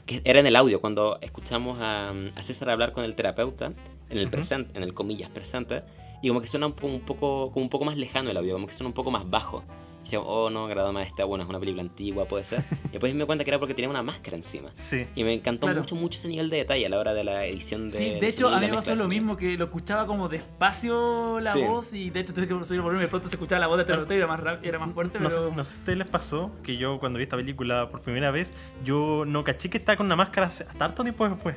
que 0.09 0.23
era 0.25 0.41
en 0.41 0.47
el 0.47 0.57
audio, 0.57 0.81
cuando 0.81 1.19
escuchamos 1.21 1.79
a, 1.81 2.11
a 2.35 2.43
César 2.43 2.71
hablar 2.71 2.93
con 2.93 3.05
el 3.05 3.15
terapeuta, 3.15 3.73
en 4.09 4.19
el 4.19 4.31
presente, 4.31 4.77
en 4.77 4.83
el 4.83 4.95
comillas 4.95 5.29
presente, 5.29 5.83
y 6.23 6.29
como 6.29 6.41
que 6.41 6.47
suena 6.47 6.67
un, 6.67 6.75
un 6.81 7.01
poco, 7.01 7.53
como 7.53 7.63
un 7.63 7.71
poco 7.71 7.85
más 7.85 7.97
lejano 7.97 8.31
el 8.31 8.37
audio, 8.39 8.55
como 8.55 8.67
que 8.67 8.73
suena 8.73 8.89
un 8.89 8.95
poco 8.95 9.11
más 9.11 9.29
bajo. 9.29 9.63
Decía, 10.09 10.21
oh 10.21 10.49
no, 10.49 10.65
agrada 10.65 10.91
más 10.91 11.07
esta, 11.07 11.25
bueno, 11.27 11.45
es 11.45 11.51
una 11.51 11.61
película 11.61 11.83
antigua, 11.83 12.25
puede 12.25 12.45
ser. 12.47 12.63
Y 12.89 12.93
después 12.93 13.13
me 13.15 13.21
di 13.21 13.27
cuenta 13.27 13.45
que 13.45 13.51
era 13.51 13.59
porque 13.59 13.75
tenía 13.75 13.91
una 13.91 14.03
máscara 14.03 14.37
encima. 14.39 14.71
Sí. 14.75 15.07
Y 15.15 15.23
me 15.23 15.35
encantó 15.35 15.67
Claro. 15.67 15.81
mucho, 15.81 15.95
mucho 15.97 16.19
ese 16.19 16.29
nivel 16.29 16.49
de 16.49 16.57
detalle 16.59 16.87
a 16.87 16.89
la 16.89 16.99
hora 16.99 17.13
de 17.13 17.25
la 17.25 17.45
edición 17.45 17.89
de. 17.89 17.91
Sí, 17.95 18.05
de 18.19 18.27
hecho, 18.29 18.49
a 18.49 18.59
mí 18.59 18.67
me 18.69 18.73
pasó 18.75 18.95
lo 18.97 19.07
mismo, 19.07 19.37
que 19.37 19.57
lo 19.59 19.65
escuchaba 19.67 20.07
como 20.07 20.29
despacio 20.29 21.41
la 21.41 21.53
Sí. 21.53 21.63
voz 21.63 21.93
y 21.93 22.11
de 22.11 22.21
hecho 22.21 22.33
tuve 22.35 22.49
que 22.49 22.65
subir 22.65 22.79
el 22.79 22.83
volumen 22.83 23.03
y 23.03 23.05
de 23.05 23.09
pronto 23.09 23.29
se 23.29 23.35
escuchaba 23.37 23.61
la 23.61 23.67
voz 23.67 23.79
de 23.79 23.85
Terroteo 23.85 24.17
y 24.17 24.19
era 24.19 24.27
más, 24.27 24.41
rap- 24.41 24.65
era 24.65 24.79
más 24.79 24.93
fuerte, 24.93 25.19
No, 25.21 25.29
pero... 25.29 25.53
no 25.55 25.63
sé 25.65 25.73
si 25.73 25.77
a 25.77 25.81
ustedes 25.81 25.99
les 25.99 26.07
pasó 26.09 26.51
que 26.63 26.77
yo 26.79 26.99
cuando 26.99 27.19
vi 27.19 27.25
esta 27.25 27.37
película 27.37 27.91
por 27.91 28.01
primera 28.01 28.31
vez, 28.31 28.55
yo 28.85 29.25
no 29.27 29.45
caché 29.45 29.69
que 29.71 29.79
estaba 29.79 29.97
con 29.97 30.07
una 30.07 30.17
máscara 30.17 30.47
hasta 30.47 30.85
harto 30.85 31.03
tiempo 31.03 31.29
después. 31.29 31.57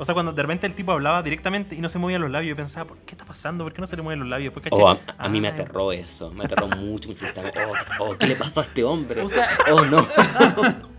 O 0.00 0.04
sea, 0.06 0.14
cuando 0.14 0.32
de 0.32 0.40
repente 0.40 0.66
el 0.66 0.72
tipo 0.74 0.92
hablaba 0.92 1.22
directamente 1.22 1.74
y 1.76 1.80
no 1.80 1.88
se 1.90 1.98
movían 1.98 2.22
los 2.22 2.30
labios, 2.30 2.48
yo 2.50 2.56
pensaba, 2.56 2.86
¿por 2.86 2.96
qué 3.00 3.12
está 3.12 3.26
pasando? 3.26 3.64
¿Por 3.64 3.72
qué 3.74 3.80
no 3.82 3.86
se 3.86 3.96
le 3.96 4.02
mueven 4.02 4.20
los 4.20 4.28
labios? 4.28 4.54
Después 4.54 4.72
Oh, 4.72 4.88
a, 4.88 4.98
a 5.18 5.28
mí 5.28 5.40
me 5.42 5.48
aterró 5.48 5.92
eso, 5.92 6.32
me 6.32 6.44
aterró 6.46 6.68
mucho, 6.68 7.10
mucho. 7.10 7.26
Estaba, 7.26 7.50
oh, 7.98 8.04
oh, 8.12 8.16
¿qué 8.16 8.28
le 8.28 8.36
pasó 8.36 8.60
a 8.60 8.62
este 8.64 8.82
hombre? 8.82 9.20
O 9.20 9.28
sea- 9.28 9.58
oh, 9.72 9.84
no. 9.84 10.06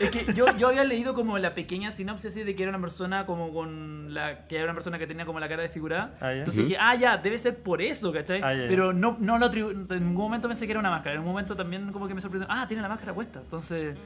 Es 0.00 0.10
que 0.10 0.32
yo, 0.32 0.46
yo 0.56 0.68
había 0.68 0.82
leído 0.82 1.12
como 1.14 1.38
la 1.38 1.54
pequeña 1.54 1.90
sinopsis 1.90 2.34
de 2.34 2.54
que 2.56 2.62
era 2.62 2.70
una 2.70 2.80
persona 2.80 3.26
como 3.26 3.52
con 3.52 4.12
la. 4.14 4.46
que 4.48 4.56
era 4.56 4.64
una 4.64 4.72
persona 4.72 4.98
que 4.98 5.06
tenía 5.06 5.26
como 5.26 5.38
la 5.38 5.48
cara 5.48 5.62
desfigurada. 5.62 6.16
Ah. 6.20 6.32
Entonces 6.32 6.66
dije, 6.66 6.78
ah, 6.80 6.94
ya, 6.96 7.18
debe 7.18 7.36
ser 7.38 7.58
por 7.62 7.80
eso, 7.82 8.10
¿cachai? 8.10 8.40
Ah. 8.42 8.54
Pero 8.66 8.92
no, 8.94 9.16
no 9.20 9.38
lo 9.38 9.46
atribu- 9.48 9.70
en 9.92 10.06
ningún 10.06 10.24
momento 10.24 10.48
pensé 10.48 10.64
que 10.66 10.72
era 10.72 10.80
una 10.80 10.90
máscara. 10.90 11.14
En 11.14 11.20
un 11.20 11.26
momento 11.26 11.54
también 11.54 11.92
como 11.92 12.08
que 12.08 12.14
me 12.14 12.20
sorprendió. 12.20 12.48
Ah, 12.50 12.66
tiene 12.66 12.82
la 12.82 12.88
máscara 12.88 13.12
puesta. 13.14 13.40
Entonces. 13.40 13.96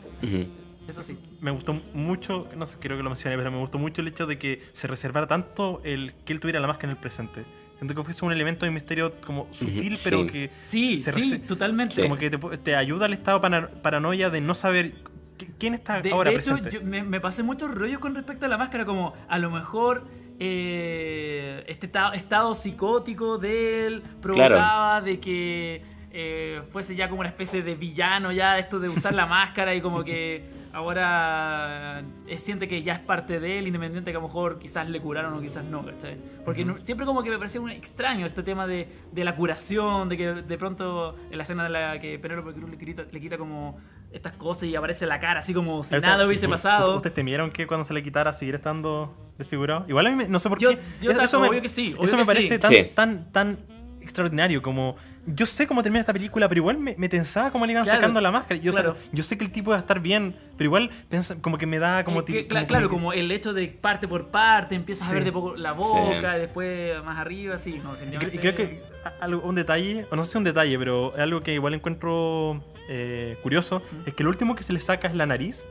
Eso 0.89 1.03
sí. 1.03 1.19
Me 1.41 1.51
gustó 1.51 1.75
mucho, 1.95 2.49
no 2.57 2.67
sé, 2.67 2.79
creo 2.79 2.97
que 2.97 3.03
lo 3.03 3.11
mencioné, 3.11 3.37
pero 3.37 3.51
me 3.51 3.59
gustó 3.59 3.79
mucho 3.79 4.03
el 4.03 4.09
hecho 4.09 4.27
de 4.27 4.39
que 4.39 4.63
se 4.73 4.87
reservara 4.87 5.27
tanto 5.27 5.81
el 5.85 6.15
que 6.25 6.33
él 6.33 6.41
tuviera 6.41 6.61
la 6.61 6.67
máscara 6.67 6.93
en 6.93 6.97
el 6.97 7.01
presente. 7.01 7.45
Siento 7.79 7.95
que 7.95 8.03
fuese 8.05 8.25
un 8.25 8.33
elemento 8.33 8.65
de 8.67 8.71
misterio 8.73 9.15
como 9.27 9.49
sutil, 9.51 9.99
pero 10.05 10.23
sí. 10.23 10.27
que 10.29 10.51
Sí, 10.61 10.99
se 10.99 11.13
sí, 11.13 11.39
totalmente. 11.41 12.01
como 12.03 12.17
que 12.17 12.31
te, 12.31 12.39
pu- 12.39 12.59
te 12.63 12.77
ayuda 12.77 13.07
al 13.07 13.13
estado 13.13 13.41
pana- 13.41 13.69
paranoia 13.83 14.31
de 14.31 14.41
no 14.41 14.55
saber 14.55 14.93
qui- 15.37 15.49
quién 15.59 15.75
está 15.75 16.01
De, 16.01 16.11
ahora 16.13 16.31
de 16.31 16.37
hecho, 16.37 16.53
presente. 16.57 16.71
yo 16.79 16.83
me, 16.83 17.03
me 17.03 17.21
pasé 17.21 17.43
muchos 17.43 17.75
rollos 17.75 17.99
con 17.99 18.15
respecto 18.15 18.47
a 18.47 18.49
la 18.49 18.57
máscara, 18.59 18.85
como 18.85 19.13
a 19.29 19.39
lo 19.39 19.51
mejor 19.51 20.05
eh, 20.39 21.65
este 21.67 21.89
ta- 21.89 22.13
estado 22.15 22.55
psicótico 22.55 23.39
de 23.39 23.87
él 23.87 24.03
provocaba 24.23 25.01
de 25.01 25.19
que 25.21 25.83
eh, 26.13 26.63
fuese 26.71 26.95
ya 26.95 27.09
como 27.09 27.21
una 27.21 27.29
especie 27.29 27.63
de 27.63 27.75
villano 27.75 28.31
ya 28.33 28.59
esto 28.59 28.79
de 28.79 28.89
usar 28.89 29.15
la 29.15 29.27
máscara 29.39 29.75
y 29.75 29.81
como 29.81 30.05
que 30.05 30.45
ahora 30.75 32.03
eh, 32.27 32.39
siente 32.39 32.69
que 32.69 32.83
ya 32.83 32.95
es 32.95 32.99
parte 33.01 33.41
de 33.41 33.59
él, 33.59 33.67
independiente 33.67 34.11
que 34.11 34.17
a 34.17 34.21
lo 34.21 34.27
mejor 34.27 34.59
quizás 34.59 34.89
le 34.89 35.01
curaron 35.01 35.35
o 35.35 35.41
quizás 35.41 35.65
no, 35.65 35.85
¿cachai? 35.85 36.17
Porque 36.45 36.65
no- 36.65 36.77
siempre 36.83 37.07
como 37.07 37.23
que 37.23 37.31
me 37.31 37.39
parecía 37.39 37.61
un 37.61 37.71
extraño 37.71 38.27
este 38.27 38.43
tema 38.43 38.67
de, 38.67 38.89
de 39.13 39.25
la 39.25 39.35
curación, 39.35 40.09
de 40.09 40.17
que 40.17 40.27
de 40.33 40.59
pronto 40.59 41.17
en 41.31 41.37
la 41.37 41.43
escena 41.43 41.65
de 41.65 41.71
la 41.71 41.99
que 41.99 42.19
Penélope 42.19 42.53
Cruz 42.53 42.71
le 42.71 42.79
quita, 42.79 43.05
le 43.11 43.21
quita 43.21 43.39
como 43.39 43.79
estas 44.13 44.33
cosas 44.35 44.65
y 44.65 44.77
aparece 44.77 45.07
la 45.07 45.19
cara 45.19 45.41
así 45.41 45.53
como 45.53 45.83
si 45.83 45.97
nada 45.99 46.27
hubiese 46.27 46.49
pasado. 46.49 46.97
¿Ustedes 46.97 47.15
temieron 47.15 47.51
que 47.51 47.67
cuando 47.67 47.85
se 47.85 47.95
le 47.95 48.03
quitara 48.03 48.33
siguiera 48.33 48.57
estando 48.57 49.33
desfigurado? 49.39 49.85
Igual 49.89 50.07
a 50.07 50.11
mí 50.11 50.17
me- 50.17 50.29
no 50.29 50.39
sé 50.39 50.49
por 50.49 50.59
Yo- 50.59 50.71
qué. 50.71 50.79
yo 51.03 51.11
eso, 51.11 51.41
me, 51.41 51.49
obvio 51.49 51.61
que 51.63 51.69
sí, 51.69 51.93
obvio 51.95 52.05
eso 52.05 52.17
me 52.17 52.23
que 52.23 52.27
parece 52.27 52.55
sí. 52.55 52.59
tan, 52.61 52.73
Sí. 52.73 52.91
tan, 52.95 53.33
tan 53.33 53.59
extraordinario 54.01 54.61
como... 54.63 54.97
Yo 55.27 55.47
sé 55.47 55.67
cómo 55.67 55.83
termina 55.83 56.01
esta 56.01 56.13
película, 56.13 56.49
pero 56.49 56.59
igual 56.61 56.77
me, 56.79 56.95
me 56.99 57.09
tensaba 57.09 57.51
cómo 57.51 57.65
le 57.65 57.73
iban 57.73 57.85
Claro, 57.85 57.99
sacando 57.99 58.21
la 58.21 58.31
máscara. 58.31 58.61
Yo, 58.61 58.73
claro. 58.73 58.97
yo 59.13 59.23
sé 59.23 59.39
que 59.39 59.45
el 59.45 59.51
tipo 59.51 59.71
iba 59.71 59.77
a 59.77 59.81
estar 59.81 60.01
bien, 60.01 60.37
pero 60.59 60.67
igual 60.69 60.91
pensa- 61.09 61.37
como 61.41 61.57
que 61.57 61.67
me 61.67 61.79
da 61.79 62.05
como... 62.05 62.21
Eh, 62.21 62.25
que- 62.27 62.47
como- 62.49 62.61
cla- 62.61 62.67
claro, 62.67 62.89
como 62.91 63.13
el 63.15 63.31
hecho 63.33 63.55
de 63.55 63.69
parte 63.69 64.07
por 64.07 64.29
parte, 64.29 64.75
empiezas 64.75 65.07
a 65.07 65.11
Sí. 65.11 65.15
ver 65.17 65.25
de 65.25 65.33
poco 65.33 65.57
la 65.57 65.73
boca, 65.73 66.37
y 66.37 66.41
después 66.41 67.03
más 67.05 67.19
arriba, 67.19 67.57
sí, 67.57 67.81
no, 67.83 67.95
Y 68.33 68.39
creo 68.39 68.55
que 68.55 68.83
a- 69.05 69.25
algo, 69.25 69.41
un 69.49 69.55
detalle, 69.55 70.07
o 70.11 70.17
no 70.17 70.23
sé 70.25 70.33
si 70.33 70.39
un 70.39 70.45
detalle, 70.45 70.79
pero 70.79 71.15
es 71.15 71.21
algo 71.21 71.43
que 71.43 71.55
igual 71.55 71.73
encuentro 71.75 72.63
eh, 72.91 73.39
curioso, 73.43 73.81
es 74.05 74.13
que 74.13 74.23
lo 74.25 74.29
último 74.29 74.55
que 74.55 74.63
se 74.63 74.75
le 74.75 74.81
saca 74.81 75.09
es 75.09 75.15
la 75.15 75.25
nariz. 75.27 75.65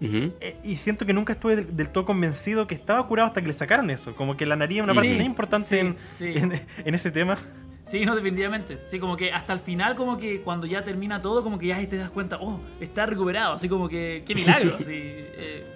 Ujú. 0.00 0.32
eh, 0.40 0.56
y 0.64 0.74
siento 0.74 1.06
que 1.06 1.12
nunca 1.12 1.32
estuve 1.34 1.54
del, 1.54 1.76
del 1.76 1.88
todo 1.88 2.04
convencido 2.04 2.66
que 2.66 2.74
estaba 2.74 3.06
curado 3.06 3.28
hasta 3.28 3.40
que 3.40 3.46
le 3.46 3.52
sacaron 3.52 3.88
eso. 3.90 4.14
Como 4.16 4.36
que 4.36 4.44
la 4.44 4.56
nariz 4.56 4.78
es 4.78 4.84
una 4.84 4.92
Sí, 4.92 4.98
parte 4.98 5.14
muy 5.14 5.24
importante 5.24 5.66
sí, 5.68 5.78
en, 5.78 5.96
sí. 6.16 6.32
en- 6.34 6.60
en 6.84 6.94
ese 6.94 7.12
tema. 7.12 7.38
Sí, 7.84 8.04
no, 8.06 8.14
definitivamente. 8.16 8.80
Sí, 8.86 8.98
como 8.98 9.16
que 9.16 9.30
hasta 9.32 9.52
el 9.52 9.60
final, 9.60 9.94
como 9.94 10.16
que 10.16 10.40
cuando 10.40 10.66
ya 10.66 10.82
termina 10.82 11.20
todo, 11.20 11.42
como 11.42 11.58
que 11.58 11.66
ya 11.66 11.86
te 11.88 11.98
das 11.98 12.10
cuenta, 12.10 12.38
oh, 12.40 12.60
está 12.80 13.04
recuperado. 13.06 13.52
Así 13.54 13.68
como 13.68 13.88
que, 13.88 14.22
qué 14.26 14.34
milagro. 14.34 14.76
así, 14.80 14.92
eh, 14.94 15.66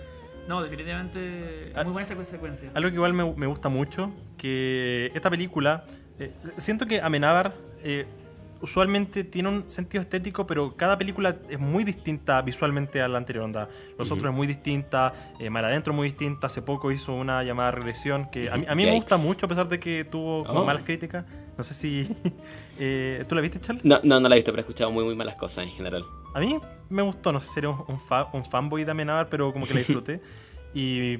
no, 0.48 0.62
definitivamente, 0.62 1.72
Ah, 1.74 1.84
muy 1.84 1.92
buena 1.92 2.06
esa 2.08 2.24
secuencia. 2.24 2.70
Algo 2.74 2.88
que 2.88 2.94
igual 2.94 3.12
me, 3.12 3.30
me 3.34 3.46
gusta 3.46 3.68
mucho, 3.68 4.10
que 4.38 5.10
esta 5.14 5.28
película, 5.28 5.84
eh, 6.18 6.32
siento 6.56 6.86
que 6.86 7.00
Amenábar 7.02 7.54
eh, 7.84 8.06
usualmente 8.62 9.22
tiene 9.24 9.50
un 9.50 9.68
sentido 9.68 10.00
estético, 10.00 10.46
pero 10.46 10.74
cada 10.76 10.96
película 10.96 11.36
es 11.50 11.60
muy 11.60 11.84
distinta 11.84 12.40
visualmente 12.40 13.02
a 13.02 13.08
la 13.08 13.18
anterior. 13.18 13.44
Onda. 13.44 13.68
Los 13.98 14.08
Ujú. 14.10 14.16
otros 14.18 14.30
es 14.32 14.36
muy 14.36 14.46
distinta, 14.46 15.12
eh, 15.38 15.50
Mar 15.50 15.66
Adentro 15.66 15.92
es 15.92 15.96
muy 15.96 16.08
distinta, 16.08 16.46
hace 16.46 16.62
poco 16.62 16.90
hizo 16.90 17.12
una 17.12 17.44
llamada 17.44 17.70
regresión, 17.72 18.30
que 18.30 18.50
a 18.50 18.56
mí, 18.56 18.64
a 18.66 18.74
mí 18.74 18.86
me 18.86 18.94
gusta 18.94 19.18
mucho 19.18 19.44
a 19.44 19.48
pesar 19.50 19.68
de 19.68 19.78
que 19.78 20.04
tuvo 20.04 20.44
como 20.44 20.60
Oh. 20.60 20.64
malas 20.64 20.82
críticas. 20.84 21.26
No 21.58 21.64
sé 21.64 21.74
si... 21.74 22.08
eh, 22.78 23.24
¿Tú 23.28 23.34
la 23.34 23.40
viste, 23.40 23.60
Charlie? 23.60 23.82
No, 23.84 23.98
no, 24.04 24.20
no 24.20 24.28
la 24.28 24.36
he 24.36 24.38
visto, 24.38 24.52
pero 24.52 24.60
he 24.60 24.62
escuchado 24.62 24.90
muy, 24.90 25.04
muy 25.04 25.14
malas 25.14 25.34
cosas 25.34 25.64
en 25.64 25.70
general. 25.72 26.04
A 26.34 26.40
mí 26.40 26.58
me 26.88 27.02
gustó, 27.02 27.32
no 27.32 27.40
sé 27.40 27.48
si 27.48 27.54
sería 27.54 27.70
un, 27.70 27.84
un, 27.88 27.98
fa- 28.00 28.28
un 28.32 28.44
fanboy 28.44 28.84
de 28.84 28.92
Amenábar, 28.92 29.28
pero 29.28 29.52
como 29.52 29.66
que 29.66 29.74
la 29.74 29.80
disfruté. 29.80 30.22
y 30.74 31.18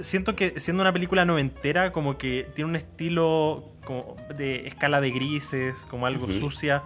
siento 0.00 0.34
que 0.36 0.58
siendo 0.60 0.82
una 0.82 0.92
película 0.92 1.24
noventera, 1.24 1.92
como 1.92 2.16
que 2.16 2.48
tiene 2.54 2.70
un 2.70 2.76
estilo 2.76 3.68
como 3.84 4.16
de 4.36 4.66
escala 4.68 5.00
de 5.00 5.10
grises, 5.10 5.84
como 5.90 6.06
algo 6.06 6.24
Ujú. 6.24 6.32
sucia, 6.34 6.82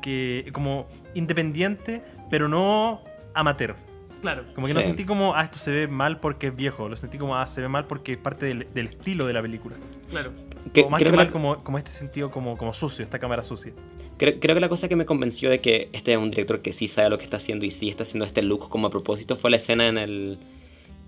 que 0.00 0.48
como 0.52 0.86
independiente, 1.14 2.02
pero 2.30 2.48
no 2.48 3.02
amateur. 3.34 3.74
Claro. 4.22 4.44
Como 4.54 4.66
que 4.68 4.74
no 4.74 4.80
Sí. 4.80 4.86
sentí 4.86 5.04
como, 5.04 5.34
ah, 5.34 5.42
esto 5.42 5.58
se 5.58 5.72
ve 5.72 5.88
mal 5.88 6.20
porque 6.20 6.46
es 6.48 6.56
viejo. 6.56 6.88
Lo 6.88 6.96
sentí 6.96 7.18
como, 7.18 7.36
ah, 7.36 7.46
se 7.48 7.60
ve 7.60 7.68
mal 7.68 7.86
porque 7.86 8.12
es 8.12 8.18
parte 8.18 8.46
del, 8.46 8.66
del 8.72 8.86
estilo 8.86 9.26
de 9.26 9.32
la 9.32 9.42
película. 9.42 9.76
Claro. 10.10 10.30
Que- 10.72 10.82
o 10.82 10.90
más 10.90 10.98
creo, 11.00 11.10
que 11.10 11.12
que 11.12 11.16
mal 11.16 11.26
la, 11.26 11.32
como, 11.32 11.62
como 11.64 11.78
este 11.78 11.90
sentido 11.90 12.30
como, 12.30 12.56
como 12.56 12.74
sucio, 12.74 13.02
esta 13.04 13.18
cámara 13.18 13.42
sucia. 13.42 13.72
creo, 14.18 14.38
creo 14.40 14.54
que 14.54 14.60
la 14.60 14.68
cosa 14.68 14.88
que 14.88 14.96
me 14.96 15.06
convenció 15.06 15.48
de 15.50 15.60
que 15.60 15.88
este 15.92 16.12
es 16.12 16.18
un 16.18 16.30
director 16.30 16.60
que 16.62 16.72
sí 16.72 16.86
sabe 16.88 17.10
lo 17.10 17.18
que 17.18 17.24
está 17.24 17.36
haciendo 17.36 17.64
y 17.66 17.70
sí 17.70 17.88
está 17.88 18.02
haciendo 18.04 18.24
este 18.24 18.42
look 18.42 18.68
como 18.68 18.86
a 18.86 18.90
propósito 18.90 19.36
fue 19.36 19.50
la 19.50 19.58
escena 19.58 19.86
en 19.88 19.98
el 19.98 20.38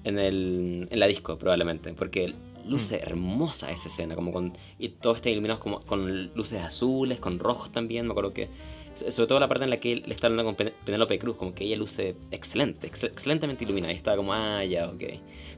en 0.04 0.18
el 0.18 0.88
en 0.90 1.00
la 1.00 1.06
disco 1.06 1.36
probablemente 1.38 1.92
porque 1.92 2.34
luce 2.66 3.00
hermosa 3.00 3.70
esa 3.72 3.88
escena 3.88 4.14
como 4.14 4.32
con 4.32 4.52
y 4.78 4.90
todo 4.90 5.16
está 5.16 5.28
iluminado 5.30 5.58
como 5.60 5.80
con 5.80 6.30
luces 6.34 6.62
azules 6.62 7.18
con 7.18 7.38
rojos 7.38 7.72
también 7.72 8.06
me 8.06 8.12
acuerdo 8.12 8.32
que 8.32 8.48
so- 8.94 9.10
sobre 9.10 9.26
todo 9.26 9.40
la 9.40 9.48
parte 9.48 9.64
en 9.64 9.70
la 9.70 9.78
que 9.80 9.92
él 9.92 10.04
está 10.12 10.26
hablando 10.28 10.44
con 10.44 10.54
Pen- 10.54 10.72
Penélope 10.84 11.18
Cruz 11.18 11.36
como 11.36 11.52
que 11.54 11.64
ella 11.64 11.76
luce 11.76 12.14
excelente 12.30 12.86
ex- 12.86 13.04
excelentemente 13.04 13.64
iluminada 13.64 13.92
y 13.92 13.96
estaba 13.96 14.16
como 14.18 14.32
ah 14.34 14.62
ya 14.64 14.86
ok 14.86 15.02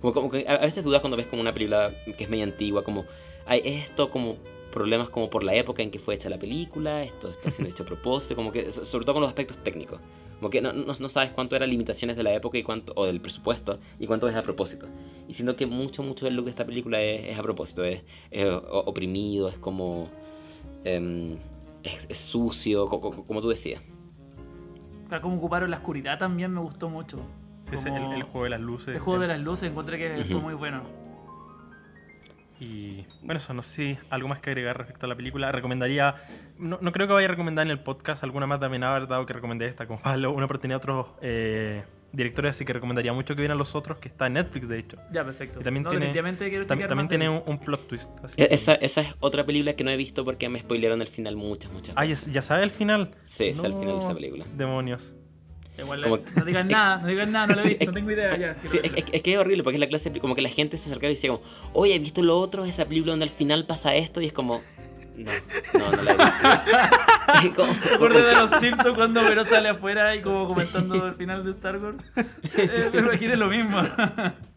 como, 0.00 0.14
como 0.14 0.30
que 0.30 0.46
a, 0.48 0.54
a 0.54 0.64
veces 0.64 0.82
dudas 0.84 1.00
cuando 1.02 1.16
ves 1.18 1.26
como 1.26 1.42
una 1.42 1.52
película 1.52 1.92
que 2.16 2.24
es 2.24 2.30
media 2.30 2.44
antigua 2.44 2.82
como 2.84 3.04
hay 3.50 3.60
esto 3.64 4.10
como 4.10 4.36
problemas 4.72 5.10
como 5.10 5.28
por 5.28 5.42
la 5.42 5.52
época 5.54 5.82
en 5.82 5.90
que 5.90 5.98
fue 5.98 6.14
hecha 6.14 6.30
la 6.30 6.38
película, 6.38 7.02
esto 7.02 7.28
está 7.30 7.50
siendo 7.50 7.70
hecho 7.72 7.82
a 7.82 7.86
propósito, 7.86 8.36
como 8.36 8.52
que 8.52 8.70
so- 8.70 8.84
sobre 8.84 9.04
todo 9.04 9.14
con 9.14 9.22
los 9.22 9.28
aspectos 9.28 9.58
técnicos. 9.64 9.98
Como 10.38 10.48
que 10.48 10.60
no, 10.62 10.72
no, 10.72 10.92
no 10.98 11.08
sabes 11.08 11.32
cuánto 11.32 11.56
eran 11.56 11.68
limitaciones 11.68 12.16
de 12.16 12.22
la 12.22 12.32
época 12.32 12.56
y 12.56 12.62
cuánto, 12.62 12.92
o 12.96 13.04
del 13.04 13.20
presupuesto 13.20 13.78
y 13.98 14.06
cuánto 14.06 14.28
es 14.28 14.36
a 14.36 14.42
propósito. 14.42 14.86
Y 15.28 15.34
siento 15.34 15.56
que 15.56 15.66
mucho, 15.66 16.02
mucho 16.04 16.24
del 16.24 16.34
look 16.36 16.44
de 16.44 16.50
esta 16.52 16.64
película 16.64 17.00
es, 17.02 17.24
es 17.32 17.38
a 17.38 17.42
propósito, 17.42 17.84
es, 17.84 18.02
es 18.30 18.46
oprimido, 18.70 19.48
es 19.48 19.58
como... 19.58 20.08
em, 20.84 21.36
es, 21.82 22.06
es 22.08 22.18
sucio, 22.18 22.86
co- 22.86 23.00
co- 23.00 23.24
como 23.24 23.40
tú 23.42 23.48
decías. 23.48 23.82
Claro, 25.08 25.22
como 25.22 25.36
ocuparon 25.38 25.70
la 25.70 25.78
oscuridad 25.78 26.18
también 26.18 26.52
me 26.54 26.60
gustó 26.60 26.88
mucho. 26.88 27.18
Sí, 27.64 27.74
Como- 27.76 28.12
el, 28.12 28.18
el 28.18 28.22
juego 28.22 28.44
de 28.44 28.50
las 28.50 28.60
luces. 28.60 28.94
El 28.94 29.00
juego 29.00 29.20
de 29.20 29.26
las 29.28 29.40
luces 29.40 29.70
encontré 29.70 29.98
que 29.98 30.24
fue 30.24 30.36
Ujú. 30.36 30.44
muy 30.44 30.54
bueno. 30.54 30.82
Y 32.60 33.06
bueno, 33.22 33.38
eso, 33.38 33.54
no 33.54 33.62
sé 33.62 33.94
si 33.94 33.98
algo 34.10 34.28
más 34.28 34.40
que 34.40 34.50
agregar 34.50 34.76
respecto 34.76 35.06
a 35.06 35.08
la 35.08 35.16
película. 35.16 35.50
Recomendaría, 35.50 36.14
no, 36.58 36.78
no 36.80 36.92
creo 36.92 37.06
que 37.08 37.14
vaya 37.14 37.26
a 37.26 37.30
recomendar 37.30 37.66
en 37.66 37.70
el 37.70 37.80
podcast 37.80 38.22
alguna 38.22 38.46
más 38.46 38.60
de 38.60 38.66
Amenábar, 38.66 39.08
dado 39.08 39.24
que 39.26 39.32
recomendé 39.32 39.66
esta 39.66 39.86
con 39.86 39.98
Pablo, 39.98 40.30
una 40.32 40.44
oportunidad 40.44 40.76
a 40.76 40.78
otros 40.78 41.06
eh, 41.22 41.84
directores, 42.12 42.50
así 42.50 42.66
que 42.66 42.74
recomendaría 42.74 43.14
mucho 43.14 43.34
que 43.34 43.40
vieran 43.40 43.56
los 43.56 43.74
otros, 43.74 43.96
que 43.98 44.08
está 44.08 44.26
en 44.26 44.34
Netflix 44.34 44.68
de 44.68 44.78
hecho. 44.78 44.98
Ya, 45.10 45.24
perfecto. 45.24 45.60
Y 45.60 45.62
también 45.62 45.84
No, 45.84 45.90
tiene- 45.90 46.04
definitivamente 46.06 46.50
quiero 46.50 46.64
Tam- 46.66 46.68
chequear 46.68 46.88
también 46.88 47.08
tiene 47.08 47.28
un, 47.30 47.42
un 47.46 47.58
plot 47.58 47.86
twist. 47.88 48.10
así 48.22 48.42
E- 48.42 48.48
que- 48.48 48.54
Esa, 48.54 48.74
esa 48.74 49.00
es 49.00 49.14
otra 49.20 49.46
película 49.46 49.72
que 49.74 49.82
no 49.84 49.90
he 49.90 49.96
visto 49.96 50.22
porque 50.24 50.48
me 50.50 50.60
spoilearon 50.60 51.00
el 51.00 51.08
final 51.08 51.36
muchas, 51.36 51.72
muchas 51.72 51.94
Ah, 51.96 52.04
ya, 52.04 52.10
veces. 52.10 52.30
ya 52.32 52.42
sabe 52.42 52.64
el 52.64 52.70
final. 52.70 53.12
Sí, 53.24 53.46
es 53.48 53.58
el 53.58 53.72
final 53.72 53.94
de 53.94 53.98
esa 54.00 54.08
No, 54.10 54.14
película. 54.16 54.44
Demonios. 54.54 55.14
Igual, 55.80 56.02
como- 56.02 56.18
no 56.36 56.44
digan 56.44 56.68
nada, 56.68 56.98
no 56.98 57.06
digan 57.08 57.32
nada, 57.32 57.46
no 57.48 57.54
lo 57.56 57.60
he 57.62 57.68
visto, 57.68 57.84
no 57.86 57.92
tengo 57.92 58.10
idea 58.10 58.36
ya. 58.36 58.54
Sí, 58.62 58.68
quiero 58.68 58.86
es, 58.86 58.92
verlo. 58.92 59.06
es- 59.08 59.14
es 59.14 59.22
que 59.22 59.32
es 59.32 59.38
horrible 59.38 59.62
porque 59.64 59.76
es 59.76 59.80
la 59.80 59.88
clase 59.88 60.10
de- 60.10 60.20
como 60.20 60.34
que 60.34 60.42
la 60.42 60.48
gente 60.50 60.76
se 60.78 60.86
acercaba 60.90 61.10
y 61.10 61.14
decía 61.16 61.30
como, 61.30 61.42
oye, 61.72 61.94
¿he 61.94 61.98
visto 61.98 62.22
lo 62.22 62.38
otro? 62.38 62.64
Esa 62.64 62.84
película 62.86 63.12
donde 63.12 63.24
al 63.24 63.30
final 63.30 63.66
pasa 63.66 63.94
esto 63.94 64.20
y 64.20 64.26
es 64.26 64.32
como, 64.32 64.60
no, 65.16 65.30
no, 65.78 65.90
no 65.96 66.02
la 66.02 66.12
he 66.12 66.16
visto. 66.16 67.64
Me 67.84 67.94
acuerdo 67.94 68.26
de 68.26 68.34
los 68.34 68.50
Simpsons 68.50 68.96
cuando 68.96 69.22
Vero 69.22 69.44
sale 69.44 69.68
afuera 69.68 70.16
y 70.16 70.20
como 70.22 70.48
comentando 70.48 71.06
el 71.06 71.14
final 71.14 71.44
de 71.44 71.50
Star 71.52 71.78
Wars. 71.78 72.04
Eh, 72.56 72.90
me 72.92 72.98
imagino 73.00 73.36
lo 73.36 73.46
mismo. 73.48 73.78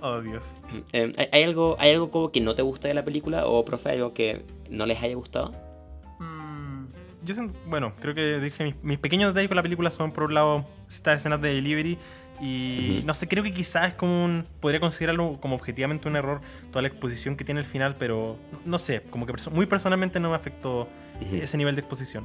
Oh, 0.00 0.20
Dios. 0.22 0.56
Eh, 0.92 1.12
¿hay, 1.16 1.28
hay 1.30 1.42
algo, 1.44 1.76
¿Hay 1.78 1.92
algo 1.92 2.10
como 2.10 2.32
que 2.32 2.40
no 2.40 2.54
te 2.54 2.62
gusta 2.62 2.88
de 2.88 2.94
la 2.94 3.04
película 3.04 3.46
o, 3.46 3.64
profe, 3.64 3.90
algo 3.90 4.12
que 4.14 4.44
no 4.70 4.86
les 4.86 5.00
haya 5.02 5.14
gustado? 5.14 5.52
Yo 7.26 7.34
siento- 7.34 7.58
bueno, 7.66 7.92
creo 8.00 8.14
que 8.14 8.38
dije 8.40 8.64
mis, 8.64 8.74
mis 8.82 8.98
pequeños 8.98 9.28
detalles 9.34 9.48
con 9.48 9.56
la 9.56 9.62
película 9.62 9.90
son 9.90 10.12
por 10.12 10.24
un 10.24 10.34
lado 10.34 10.64
estas 10.88 11.18
escenas 11.20 11.40
de 11.42 11.52
delivery 11.54 11.98
y 12.40 13.02
no 13.04 13.14
sé, 13.14 13.26
creo 13.28 13.42
que 13.42 13.52
quizás 13.52 13.88
es 13.88 13.94
como 13.94 14.24
un, 14.24 14.44
podría 14.60 14.78
considerarlo 14.80 15.38
como 15.40 15.54
objetivamente 15.56 16.08
un 16.08 16.16
error 16.16 16.40
toda 16.70 16.82
la 16.82 16.88
exposición 16.88 17.34
que 17.36 17.44
tiene 17.44 17.60
el 17.60 17.66
final, 17.66 17.96
pero 17.98 18.38
no 18.64 18.78
sé, 18.78 19.02
como 19.10 19.26
que 19.26 19.32
perso- 19.32 19.50
muy 19.50 19.66
personalmente 19.66 20.20
no 20.20 20.30
me 20.30 20.36
afectó 20.36 20.88
ese 21.42 21.56
nivel 21.58 21.74
de 21.74 21.80
exposición. 21.80 22.24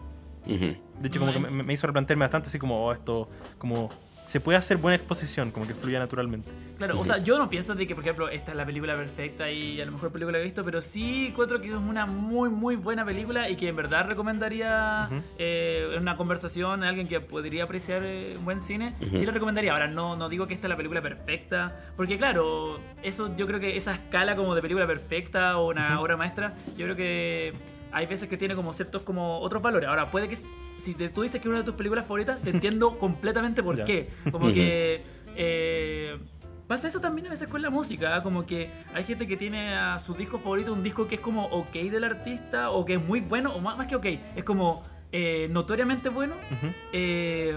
De 1.00 1.08
hecho, 1.08 1.20
como 1.20 1.32
que 1.34 1.40
me, 1.40 1.64
me 1.64 1.74
hizo 1.74 1.88
replantearme 1.88 2.24
bastante 2.26 2.50
así 2.50 2.60
como, 2.60 2.86
oh, 2.86 2.92
esto, 2.92 3.30
como 3.58 3.90
se 4.32 4.40
puede 4.40 4.58
hacer 4.58 4.77
buena 4.77 4.95
exposición, 4.95 5.51
como 5.51 5.68
que 5.68 5.76
fluya 5.76 6.00
naturalmente. 6.00 6.50
Claro, 6.77 6.98
o 6.98 7.03
sea, 7.03 7.18
yo 7.18 7.38
no 7.38 7.50
pienso 7.50 7.76
de 7.76 7.85
que, 7.85 7.93
por 7.95 8.01
ejemplo, 8.01 8.30
esta 8.30 8.51
es 8.51 8.58
la 8.58 8.66
película 8.66 8.95
perfecta 8.95 9.51
y 9.51 9.82
a 9.82 9.85
lo 9.85 9.92
mejor 9.92 10.14
película 10.14 10.38
que 10.38 10.42
he 10.42 10.45
visto, 10.45 10.64
pero 10.64 10.80
sí 10.80 11.27
encuentro 11.27 11.60
que 11.60 11.68
es 11.68 11.74
una 11.74 12.06
muy, 12.06 12.48
muy 12.48 12.77
buena 12.77 13.03
película 13.03 13.50
y 13.50 13.58
que 13.58 13.68
en 13.68 13.76
verdad 13.76 14.08
recomendaría 14.08 15.10
eh, 15.38 15.92
en 15.95 16.01
una 16.01 16.16
conversación 16.16 16.82
a 16.82 16.88
alguien 16.88 17.10
que 17.10 17.19
podría 17.19 17.66
apreciar 17.66 18.03
eh, 18.06 18.38
buen 18.42 18.61
cine. 18.61 18.95
Sí 19.16 19.26
lo 19.26 19.34
recomendaría. 19.34 19.74
Ahora, 19.74 19.90
no, 19.90 20.16
no 20.16 20.30
digo 20.30 20.48
que 20.48 20.53
esta 20.53 20.68
es 20.68 20.69
la 20.69 20.77
película 20.77 21.01
perfecta, 21.01 21.77
porque 21.98 22.18
claro, 22.18 22.80
eso 23.03 23.35
yo 23.35 23.45
creo 23.48 23.60
que 23.60 23.76
esa 23.76 23.92
escala 23.92 24.38
como 24.38 24.56
de 24.56 24.61
película 24.61 24.88
perfecta 24.88 25.58
o 25.58 25.72
una 25.72 26.00
obra 26.00 26.16
maestra, 26.16 26.56
yo 26.77 26.85
creo 26.85 26.95
que 26.95 27.53
hay 27.92 28.06
veces 28.06 28.28
que 28.30 28.38
tiene 28.38 28.56
como 28.56 28.74
ciertos 28.74 29.03
como 29.03 29.40
otros 29.40 29.61
valores. 29.61 29.88
Ahora, 29.90 30.10
puede 30.11 30.28
que 30.30 30.38
si 30.78 30.94
te- 30.94 31.10
tú 31.10 31.22
dices 31.22 31.42
que 31.42 31.48
es 31.48 31.50
una 31.50 31.60
de 31.60 31.64
tus 31.66 31.76
películas 31.76 32.06
favoritas, 32.06 32.42
te 32.42 32.50
entiendo 32.52 32.98
completamente 32.98 33.61
por 33.64 33.84
qué. 33.84 34.10
Como 34.32 34.52
que 34.52 35.03
eh, 35.36 36.18
pasa 36.68 36.88
eso 36.88 37.00
también 37.02 37.28
a 37.28 37.30
veces 37.32 37.48
con 37.48 37.61
la 37.61 37.70
música, 37.70 38.16
¿ah? 38.16 38.24
como 38.24 38.45
que 38.45 38.72
hay 38.94 39.03
gente 39.03 39.28
que 39.28 39.36
tiene 39.38 39.76
a 39.76 40.00
su 40.00 40.14
disco 40.14 40.40
favorito 40.40 40.72
un 40.74 40.84
disco 40.84 41.08
que 41.08 41.16
es 41.16 41.22
como 41.22 41.45
ok 41.48 41.74
del 41.74 42.03
artista 42.03 42.70
o 42.72 42.86
que 42.86 42.94
es 42.95 43.06
muy 43.06 43.20
bueno, 43.22 43.53
o 43.53 43.60
más, 43.60 43.78
más 43.78 43.88
que 43.88 43.95
ok, 43.95 44.06
es 44.36 44.44
como 44.44 44.84
eh, 45.11 45.48
notoriamente 45.52 46.08
bueno. 46.10 46.36
Eh, 46.94 47.56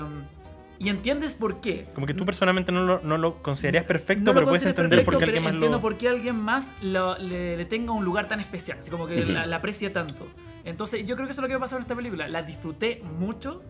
y 0.78 0.88
entiendes 0.88 1.34
por 1.34 1.60
qué. 1.60 1.86
Como 1.94 2.06
que 2.06 2.14
tú 2.14 2.24
personalmente 2.26 2.72
no 2.72 2.82
lo, 2.84 3.00
no 3.02 3.16
lo 3.18 3.42
considerarías 3.42 3.84
perfecto, 3.84 4.24
No 4.24 4.32
lo 4.32 4.34
pero 4.34 4.46
puedes 4.48 4.66
entender 4.66 5.04
por 5.04 5.18
qué 5.18 5.24
alguien 5.24 5.42
más 5.44 5.52
entiendo 5.54 5.76
lo... 5.78 5.80
por 5.82 5.96
qué 5.96 6.08
alguien 6.08 6.36
más 6.36 6.72
lo- 6.82 7.16
le, 7.18 7.56
le 7.56 7.64
tenga 7.64 7.92
un 7.92 8.04
lugar 8.04 8.26
tan 8.28 8.40
especial, 8.40 8.78
así 8.80 8.90
como 8.90 9.06
que 9.06 9.22
Ujú. 9.22 9.32
la, 9.32 9.46
la 9.46 9.56
aprecia 9.56 9.92
tanto. 9.92 10.26
Entonces, 10.64 11.04
yo 11.06 11.14
creo 11.14 11.26
que 11.26 11.32
eso 11.32 11.40
es 11.40 11.42
lo 11.42 11.48
que 11.48 11.54
me 11.54 11.60
pasó 11.60 11.76
en 11.76 11.82
esta 11.82 11.94
película. 11.94 12.26
La 12.26 12.42
disfruté 12.42 13.02
mucho, 13.18 13.62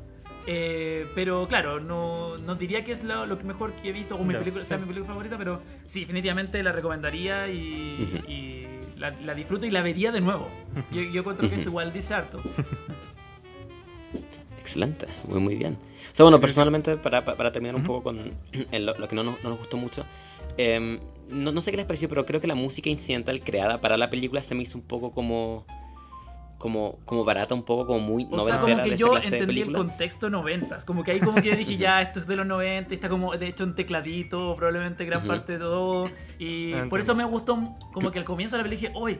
eh, 0.47 1.07
pero 1.15 1.47
claro, 1.49 1.81
no, 1.81 2.39
no 2.39 2.55
diría 2.55 2.85
que 2.85 2.93
es 2.93 3.03
lo, 3.05 3.27
lo 3.27 3.37
que 3.39 3.45
mejor 3.45 3.73
que 3.73 3.89
he 3.89 3.93
visto 3.93 4.15
o 4.17 4.25
mi 4.25 4.33
Ya, 4.33 4.39
película, 4.39 4.65
sea 4.65 4.77
sí. 4.79 4.83
mi 4.83 4.87
película 4.89 5.09
favorita, 5.13 5.37
pero 5.37 5.61
sí, 5.87 6.01
definitivamente 6.01 6.63
la 6.63 6.71
recomendaría 6.73 7.49
y, 7.49 8.23
y 8.29 8.99
la, 8.99 9.11
la 9.11 9.35
disfruto 9.35 9.67
y 9.67 9.71
la 9.71 9.83
vería 9.83 10.13
de 10.13 10.21
nuevo. 10.21 10.49
Yo, 10.93 11.03
yo 11.03 11.21
encuentro 11.21 11.49
que 11.49 11.57
eso 11.57 11.69
igual 11.71 11.93
dice 11.93 12.15
harto. 12.15 12.41
Excelente, 14.61 15.07
muy 15.29 15.41
muy 15.41 15.57
bien. 15.57 15.77
O 16.15 16.17
sea, 16.17 16.23
bueno, 16.25 16.41
personalmente, 16.41 16.97
para, 16.97 17.25
para- 17.25 17.51
terminar 17.51 17.75
un 17.75 17.81
Ujú. 17.83 17.89
poco 17.95 18.03
con 18.05 18.19
el- 18.71 18.87
lo, 18.87 19.09
que 19.09 19.17
no 19.17 19.25
nos, 19.25 19.43
no 19.43 19.51
nos 19.51 19.59
gustó 19.59 19.77
mucho, 19.77 20.05
em, 20.57 21.01
no, 21.29 21.51
no 21.51 21.61
sé 21.61 21.73
qué 21.73 21.77
les 21.77 21.87
pareció, 21.87 22.09
pero 22.09 22.25
creo 22.25 22.41
que 22.41 22.47
la 22.47 22.55
música 22.55 22.89
incidental 22.89 23.41
creada 23.41 23.81
para 23.81 23.97
la 23.97 24.11
película 24.11 24.41
se 24.41 24.55
me 24.55 24.63
hizo 24.63 24.79
un 24.79 24.85
poco 24.85 25.11
como 25.13 25.67
como, 26.57 26.99
como 27.05 27.25
barata, 27.25 27.53
un 27.55 27.65
poco 27.65 27.87
como 27.87 27.99
muy 28.01 28.27
O 28.31 28.41
sea, 28.41 28.59
como 28.61 28.81
que 28.83 28.97
yo 28.97 29.19
entendí 29.19 29.61
el 29.61 29.73
contexto 29.73 30.31
noventas. 30.31 30.87
Como 30.87 31.03
que 31.05 31.11
ahí 31.11 31.21
como 31.21 31.35
que 31.43 31.49
yo 31.51 31.57
dije, 31.57 31.77
ya, 31.77 32.01
esto 32.01 32.21
es 32.21 32.27
de 32.27 32.37
los 32.37 32.47
90, 32.47 32.95
y 32.95 32.97
está 32.97 33.11
como 33.11 33.37
de 33.37 33.49
hecho 33.49 33.65
un 33.65 33.75
tecladito, 33.75 34.55
probablemente 34.57 35.05
gran 35.05 35.19
Ujú. 35.19 35.29
parte 35.29 35.53
de 35.55 35.59
todo. 35.59 36.09
Y 36.39 36.73
Ah, 36.73 36.87
por 36.89 37.01
eso 37.01 37.13
entiendo. 37.13 37.17
me 37.17 37.25
gustó, 37.25 37.59
como 37.93 38.11
que 38.11 38.19
al 38.21 38.25
comienzo 38.25 38.57
de 38.57 38.63
la 38.63 38.69
película 38.71 38.89
dije, 38.93 38.99
uy, 38.99 39.19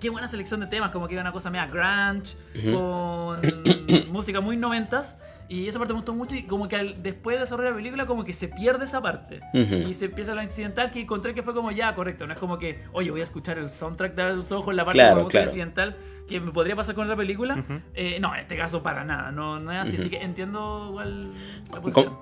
qué 0.00 0.10
buena 0.10 0.26
selección 0.26 0.58
de 0.60 0.66
temas, 0.66 0.90
como 0.90 1.06
que 1.06 1.14
era 1.14 1.22
una 1.22 1.30
cosa 1.32 1.48
media 1.50 1.66
grunge, 1.66 2.34
Ujú. 2.58 2.72
con 2.76 4.12
música 4.12 4.40
muy 4.40 4.56
noventas. 4.56 5.16
Y 5.50 5.66
esa 5.66 5.78
parte 5.80 5.92
me 5.92 5.98
gustó 5.98 6.14
mucho 6.14 6.36
y 6.36 6.44
como 6.44 6.68
que 6.68 6.76
al- 6.76 7.02
después 7.02 7.34
de 7.36 7.40
desarrollar 7.40 7.72
la 7.72 7.76
película 7.78 8.06
como 8.06 8.24
que 8.24 8.32
se 8.32 8.46
pierde 8.46 8.84
esa 8.84 9.02
parte. 9.02 9.40
Y 9.52 9.92
se 9.94 10.04
empieza 10.06 10.32
lo 10.34 10.42
incidental 10.42 10.92
que 10.92 11.00
encontré 11.00 11.34
que 11.34 11.42
fue 11.42 11.52
como 11.54 11.72
ya, 11.72 11.92
correcto. 11.96 12.26
No 12.26 12.32
es 12.32 12.38
como 12.38 12.56
que, 12.56 12.78
oye, 12.92 13.10
voy 13.10 13.20
a 13.20 13.24
escuchar 13.24 13.58
el 13.58 13.68
soundtrack 13.68 14.14
de 14.14 14.34
tus 14.34 14.52
ojos, 14.52 14.72
la 14.74 14.84
parte 14.84 14.98
Claro, 14.98 15.10
de 15.10 15.16
la 15.16 15.22
música 15.24 15.38
claro. 15.40 15.50
incidental, 15.50 15.96
que 16.28 16.38
me 16.40 16.52
podría 16.52 16.76
pasar 16.76 16.94
con 16.94 17.04
otra 17.04 17.16
película. 17.16 17.64
Eh, 17.94 18.20
no, 18.20 18.32
en 18.32 18.40
este 18.40 18.56
caso 18.56 18.82
para 18.82 19.02
nada, 19.04 19.32
no, 19.32 19.58
no 19.58 19.72
es 19.72 19.78
así, 19.78 19.96
así 19.96 20.08
que 20.08 20.18
entiendo 20.22 20.86
igual 20.90 21.32
la 21.72 21.80
posición. 21.80 22.16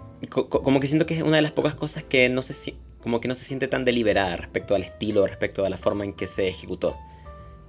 como 0.48 0.80
que 0.80 0.88
siento 0.88 1.04
que 1.04 1.14
es 1.18 1.22
una 1.22 1.36
de 1.36 1.42
las 1.42 1.52
pocas 1.52 1.74
cosas 1.74 2.04
que 2.04 2.30
no 2.30 2.40
se 2.42 2.74
como 3.02 3.20
que 3.20 3.28
no 3.28 3.34
se 3.34 3.44
siente 3.44 3.68
tan 3.68 3.84
deliberada 3.84 4.36
respecto 4.36 4.74
al 4.74 4.82
estilo, 4.82 5.24
respecto 5.26 5.64
a 5.64 5.68
la 5.68 5.76
forma 5.78 6.04
en 6.04 6.14
que 6.14 6.26
se 6.26 6.48
ejecutó 6.48 6.96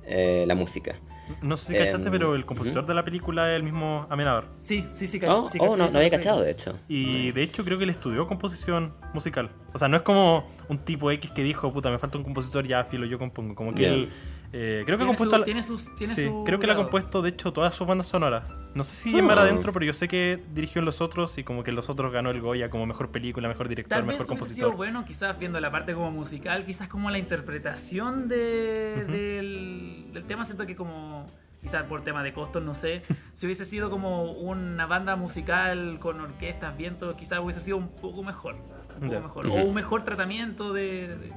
eh, 0.05 0.45
la 0.47 0.55
música. 0.55 0.95
No 1.41 1.57
sé 1.57 1.73
si 1.73 1.77
Em, 1.77 1.85
cachaste, 1.85 2.11
pero 2.11 2.35
el 2.35 2.45
compositor 2.45 2.85
de 2.85 2.93
la 2.93 3.03
película 3.03 3.51
es 3.51 3.55
el 3.57 3.63
mismo 3.63 4.07
Amenábar. 4.09 4.45
Sí, 4.57 4.83
sí, 4.89 5.07
sí, 5.07 5.19
Oh, 5.27 5.49
sí, 5.49 5.57
oh, 5.61 5.75
no, 5.75 5.87
no 5.87 5.97
había 5.97 6.09
cachado, 6.09 6.41
de 6.41 6.51
hecho. 6.51 6.77
Y 6.87 7.05
Nice. 7.05 7.33
de 7.33 7.43
hecho 7.43 7.63
creo 7.63 7.77
que 7.77 7.83
él 7.83 7.89
estudió 7.91 8.27
composición 8.27 8.93
musical. 9.13 9.49
O 9.73 9.77
sea, 9.77 9.87
no 9.87 9.97
es 9.97 10.03
como 10.03 10.47
un 10.67 10.79
tipo 10.79 11.11
X 11.11 11.31
que 11.31 11.43
dijo, 11.43 11.71
puta, 11.71 11.89
me 11.89 11.99
falta 11.99 12.17
un 12.17 12.23
compositor, 12.23 12.65
ya 12.67 12.83
filo, 12.83 13.05
yo 13.05 13.19
compongo. 13.19 13.55
Como 13.55 13.73
que 13.73 13.87
él... 13.87 14.09
eh, 14.51 14.83
creo 14.85 14.97
que 14.97 15.03
ha 15.03 15.05
Tiene, 15.05 15.17
su, 15.17 15.23
compuesto... 15.23 15.37
la- 15.37 15.43
tiene 15.45 15.63
sus. 15.63 15.95
Tiene 15.95 16.13
sí, 16.13 16.25
su 16.25 16.43
creo 16.43 16.59
que 16.59 16.65
él 16.65 16.71
ha 16.71 16.75
compuesto, 16.75 17.21
de 17.21 17.29
hecho, 17.29 17.53
todas 17.53 17.75
sus 17.75 17.85
bandas 17.87 18.07
sonoras. 18.07 18.43
No 18.73 18.83
sé 18.83 18.95
si 18.95 19.09
en 19.17 19.25
Ah. 19.25 19.27
Mar 19.29 19.39
Adentro, 19.39 19.71
pero 19.73 19.85
yo 19.85 19.93
sé 19.93 20.07
que 20.07 20.43
dirigió 20.53 20.79
en 20.79 20.85
Los 20.85 21.01
Otros 21.01 21.37
y 21.37 21.43
como 21.43 21.63
que 21.63 21.71
en 21.71 21.75
Los 21.75 21.89
Otros 21.89 22.11
ganó 22.13 22.29
el 22.31 22.39
Goya 22.41 22.69
como 22.69 22.85
mejor 22.85 23.11
película, 23.11 23.47
mejor 23.47 23.67
director, 23.67 23.89
Tal 23.97 24.01
vez 24.03 24.13
mejor 24.13 24.27
hubiese 24.27 24.27
compositor. 24.39 24.69
sido 24.69 24.77
bueno, 24.77 25.05
quizás 25.05 25.37
viendo 25.39 25.59
la 25.59 25.71
parte 25.71 25.93
como 25.93 26.11
musical, 26.11 26.65
quizás 26.65 26.87
como 26.87 27.09
la 27.09 27.17
interpretación 27.17 28.27
de, 28.27 29.01
Ujú. 29.03 29.11
del, 29.11 30.09
del 30.13 30.25
tema. 30.25 30.45
Siento 30.45 30.65
que 30.67 30.75
como, 30.75 31.25
quizás 31.61 31.83
por 31.83 32.03
tema 32.03 32.21
de 32.23 32.31
costos, 32.33 32.61
no 32.63 32.75
sé, 32.75 33.01
si 33.33 33.45
hubiese 33.47 33.65
sido 33.65 33.89
como 33.89 34.31
una 34.33 34.85
banda 34.85 35.15
musical 35.15 35.97
con 35.99 36.19
orquestas, 36.21 36.77
vientos, 36.77 37.15
quizás 37.15 37.39
hubiese 37.39 37.59
sido 37.59 37.77
un 37.77 37.89
poco 37.89 38.23
mejor. 38.23 38.55
Un 38.55 39.01
poco 39.01 39.13
Ya. 39.13 39.19
mejor. 39.19 39.47
O 39.47 39.53
un 39.53 39.73
mejor 39.73 40.03
tratamiento 40.03 40.73
de, 40.73 41.07
de, 41.07 41.33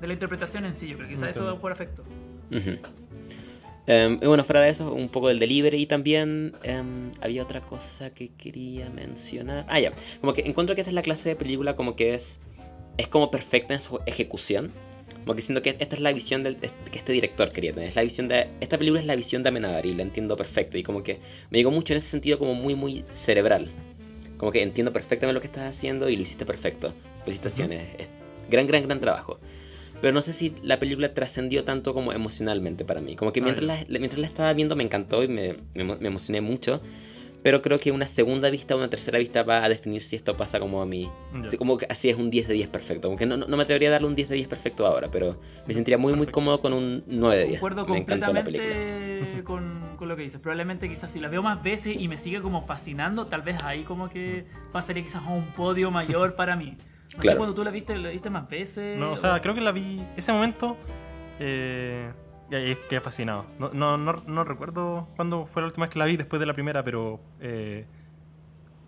de 0.00 0.06
la 0.06 0.12
interpretación 0.12 0.64
en 0.66 0.74
sí, 0.74 0.88
yo 0.88 0.96
creo 0.96 1.08
que 1.08 1.14
quizás 1.14 1.30
eso 1.30 1.40
Entiendo. 1.40 1.52
va 1.52 1.56
a 1.56 1.60
jugar 1.60 1.72
efecto. 1.72 2.04
Ujú. 2.50 2.78
Em, 3.86 4.18
y 4.22 4.26
bueno, 4.26 4.44
fuera 4.44 4.62
de 4.62 4.70
eso, 4.70 4.92
un 4.94 5.08
poco 5.08 5.28
del 5.28 5.38
delivery 5.38 5.82
y 5.82 5.86
también 5.86 6.54
em, 6.62 7.12
había 7.20 7.42
otra 7.42 7.60
cosa 7.60 8.10
que 8.10 8.28
quería 8.28 8.88
mencionar. 8.88 9.66
Ah, 9.68 9.78
ya. 9.78 9.92
Como 10.20 10.32
que 10.32 10.42
encuentro 10.42 10.74
que 10.74 10.80
esta 10.80 10.90
es 10.90 10.94
la 10.94 11.02
clase 11.02 11.30
de 11.30 11.36
película 11.36 11.76
como 11.76 11.94
que 11.94 12.14
es, 12.14 12.38
es 12.96 13.08
como 13.08 13.30
perfecta 13.30 13.74
en 13.74 13.80
su 13.80 14.00
ejecución. 14.06 14.70
Como 15.24 15.34
que 15.34 15.42
siento 15.42 15.62
que 15.62 15.70
esta 15.70 15.94
es 15.94 16.00
la 16.00 16.12
visión 16.12 16.42
del, 16.42 16.56
que 16.56 16.98
este 16.98 17.12
director 17.12 17.50
quería 17.50 17.72
tener. 17.72 17.88
Es 17.88 17.96
la 17.96 18.02
visión 18.02 18.28
de, 18.28 18.48
esta 18.60 18.78
película 18.78 19.00
es 19.00 19.06
la 19.06 19.16
visión 19.16 19.42
de 19.42 19.50
Amenábar 19.50 19.84
y 19.84 19.94
la 19.94 20.02
entiendo 20.02 20.36
perfecto. 20.36 20.78
Y 20.78 20.82
como 20.82 21.02
que 21.02 21.18
me 21.50 21.58
llegó 21.58 21.70
mucho 21.70 21.92
en 21.92 21.98
ese 21.98 22.08
sentido 22.08 22.38
como 22.38 22.54
muy, 22.54 22.74
muy 22.74 23.04
cerebral. 23.10 23.70
Como 24.38 24.50
que 24.50 24.62
entiendo 24.62 24.92
perfectamente 24.92 25.34
lo 25.34 25.40
que 25.40 25.46
estás 25.46 25.76
haciendo 25.76 26.08
y 26.08 26.16
lo 26.16 26.22
hiciste 26.22 26.44
perfecto. 26.44 26.92
Felicitaciones. 27.24 27.86
Es 27.98 28.08
gran, 28.50 28.66
gran, 28.66 28.82
gran 28.82 29.00
trabajo. 29.00 29.38
Pero 30.04 30.12
no 30.12 30.20
sé 30.20 30.34
si 30.34 30.52
la 30.62 30.78
película 30.78 31.14
trascendió 31.14 31.64
tanto 31.64 31.94
como 31.94 32.12
emocionalmente 32.12 32.84
para 32.84 33.00
mí. 33.00 33.16
Como 33.16 33.32
que 33.32 33.40
Ah, 33.40 33.44
mientras, 33.44 33.64
la, 33.88 33.98
mientras 33.98 34.20
la 34.20 34.26
estaba 34.26 34.52
viendo 34.52 34.76
me 34.76 34.84
encantó 34.84 35.22
y 35.22 35.28
me, 35.28 35.54
me 35.74 35.82
emo- 35.82 35.98
me 35.98 36.08
emocioné 36.08 36.42
mucho. 36.42 36.82
Pero 37.42 37.62
creo 37.62 37.78
que 37.78 37.90
una 37.90 38.06
segunda 38.06 38.50
vista 38.50 38.74
o 38.74 38.78
una 38.78 38.90
tercera 38.90 39.18
vista 39.18 39.42
va 39.44 39.64
a 39.64 39.68
definir 39.70 40.02
si 40.02 40.14
esto 40.16 40.36
pasa 40.36 40.60
como 40.60 40.82
a 40.82 40.86
mí. 40.86 41.08
Ya. 41.42 41.50
Sí, 41.50 41.56
Como 41.56 41.78
que 41.78 41.86
así 41.88 42.10
es 42.10 42.18
un 42.18 42.28
10 42.28 42.48
de 42.48 42.52
10 42.52 42.68
perfecto. 42.68 43.08
Como 43.08 43.16
que 43.16 43.24
no, 43.24 43.38
no- 43.38 43.46
no 43.46 43.56
me 43.56 43.62
atrevería 43.62 43.88
a 43.88 43.92
darle 43.92 44.08
un 44.08 44.14
10 44.14 44.28
de 44.28 44.34
10 44.36 44.46
perfecto 44.48 44.86
ahora, 44.86 45.10
pero 45.10 45.40
me 45.66 45.72
sentiría 45.72 45.96
muy, 45.96 46.12
muy 46.12 46.18
Perfecto. 46.26 46.32
cómodo 46.34 46.60
con 46.60 46.74
un 46.74 47.02
9 47.06 47.36
de 47.40 47.46
10. 47.48 47.60
Concuerdo 47.60 47.86
me 47.86 47.98
encantó 48.00 48.30
la 48.34 48.44
película. 48.44 48.68
completamente 48.74 49.42
con, 49.44 49.96
con 49.96 50.08
lo 50.08 50.16
que 50.16 50.22
dices. 50.24 50.38
Probablemente 50.38 50.86
quizás 50.86 51.10
si 51.10 51.18
la 51.18 51.28
veo 51.28 51.42
más 51.42 51.62
veces 51.62 51.96
y 51.98 52.08
me 52.08 52.18
sigue 52.18 52.42
como 52.42 52.60
fascinando, 52.60 53.24
tal 53.24 53.40
vez 53.40 53.56
ahí 53.62 53.84
como 53.84 54.10
que 54.10 54.44
pasaría 54.70 55.02
quizás 55.02 55.22
a 55.22 55.30
un 55.30 55.46
podio 55.52 55.90
mayor 55.90 56.34
para 56.36 56.56
mí. 56.56 56.76
No 57.16 57.22
sé 57.22 57.36
cuando 57.36 57.54
tú 57.54 57.62
la 57.64 57.70
viste, 57.70 57.96
la 57.96 58.10
viste 58.10 58.30
más 58.30 58.48
veces. 58.48 58.98
No, 58.98 59.12
o 59.12 59.16
sea, 59.16 59.40
creo 59.40 59.54
que 59.54 59.60
la 59.60 59.72
vi. 59.72 60.04
Ese 60.16 60.32
momento. 60.32 60.76
Eh, 61.38 62.10
quedé 62.50 63.00
fascinado. 63.00 63.46
No, 63.58 63.70
no, 63.72 63.96
no, 63.98 64.22
no 64.26 64.44
recuerdo 64.44 65.08
cuándo 65.16 65.46
fue 65.46 65.62
la 65.62 65.66
última 65.66 65.86
vez 65.86 65.92
que 65.92 65.98
la 65.98 66.04
vi 66.06 66.16
después 66.16 66.40
de 66.40 66.46
la 66.46 66.52
primera, 66.54 66.82
pero. 66.84 67.20
eh, 67.40 67.86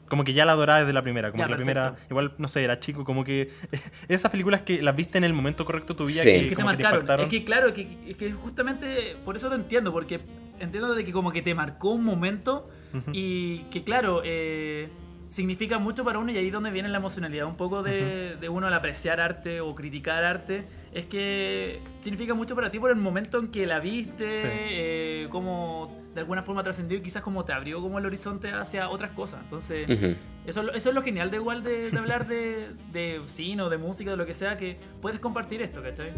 como 0.08 0.22
que 0.22 0.32
ya 0.34 0.44
la 0.44 0.52
adoraba 0.52 0.80
desde 0.80 0.92
la 0.92 1.02
primera. 1.02 1.32
Como 1.32 1.40
Ya, 1.42 1.46
que 1.46 1.50
la 1.50 1.56
primera. 1.56 1.94
Igual, 2.08 2.32
no 2.38 2.46
sé, 2.46 2.62
era 2.62 2.78
chico. 2.78 3.04
Como 3.04 3.24
que. 3.24 3.50
esas 4.08 4.30
películas 4.30 4.60
que 4.62 4.80
las 4.80 4.94
viste 4.94 5.18
en 5.18 5.24
el 5.24 5.32
momento 5.32 5.64
correcto 5.64 5.94
de 5.94 5.98
tu 5.98 6.06
vida 6.06 6.22
Sí. 6.22 6.28
que, 6.30 6.36
Es 6.36 6.42
que 6.42 6.48
te 6.50 6.50
que 6.50 6.56
te 6.56 6.64
marcaron. 6.64 6.94
impactaron. 6.94 7.24
es 7.24 7.30
que 7.30 7.44
claro, 7.44 7.72
que, 7.72 7.98
es 8.06 8.16
que 8.16 8.32
justamente 8.32 9.16
por 9.24 9.34
eso 9.36 9.48
lo 9.48 9.56
entiendo, 9.56 9.92
porque 9.92 10.20
entiendo 10.60 10.94
de 10.94 11.04
que 11.04 11.12
como 11.12 11.32
que 11.32 11.42
te 11.42 11.54
marcó 11.54 11.90
un 11.90 12.04
momento 12.04 12.68
y 13.12 13.58
que 13.64 13.82
claro, 13.84 14.22
eh, 14.24 14.88
significa 15.28 15.78
mucho 15.78 16.04
para 16.04 16.18
uno 16.18 16.30
y 16.32 16.36
ahí 16.38 16.46
es 16.46 16.52
donde 16.52 16.70
viene 16.70 16.88
la 16.88 16.98
emocionalidad 16.98 17.46
un 17.46 17.56
poco 17.56 17.82
de, 17.82 18.36
de 18.40 18.48
uno 18.48 18.66
al 18.66 18.74
apreciar 18.74 19.20
arte 19.20 19.60
o 19.60 19.74
criticar 19.74 20.24
arte, 20.24 20.64
es 20.92 21.04
que 21.06 21.80
significa 22.00 22.34
mucho 22.34 22.54
para 22.54 22.70
ti 22.70 22.78
por 22.78 22.90
el 22.90 22.96
momento 22.96 23.38
en 23.38 23.48
que 23.48 23.66
la 23.66 23.80
viste, 23.80 24.32
Sí. 24.32 24.46
eh, 24.50 25.28
cómo 25.30 26.04
de 26.14 26.20
alguna 26.20 26.42
forma 26.42 26.62
trascendió 26.62 26.96
y 26.96 27.02
quizás 27.02 27.22
como 27.22 27.44
te 27.44 27.52
abrió 27.52 27.82
como 27.82 27.98
el 27.98 28.06
horizonte 28.06 28.50
hacia 28.50 28.88
otras 28.88 29.10
cosas. 29.10 29.40
Entonces, 29.42 29.86
Ujú. 29.90 30.14
eso, 30.46 30.60
es 30.60 30.66
lo- 30.66 30.72
eso 30.72 30.88
es 30.88 30.94
lo 30.94 31.02
genial 31.02 31.30
de 31.30 31.36
igual 31.36 31.62
de, 31.62 31.90
de 31.90 31.98
hablar 31.98 32.26
de, 32.26 32.68
de 32.90 33.20
cine 33.26 33.62
o 33.62 33.68
de 33.68 33.76
música, 33.76 34.12
de 34.12 34.16
lo 34.16 34.24
que 34.24 34.32
sea, 34.32 34.56
que 34.56 34.78
puedes 35.02 35.20
compartir 35.20 35.60
esto, 35.60 35.82
¿cachai? 35.82 36.12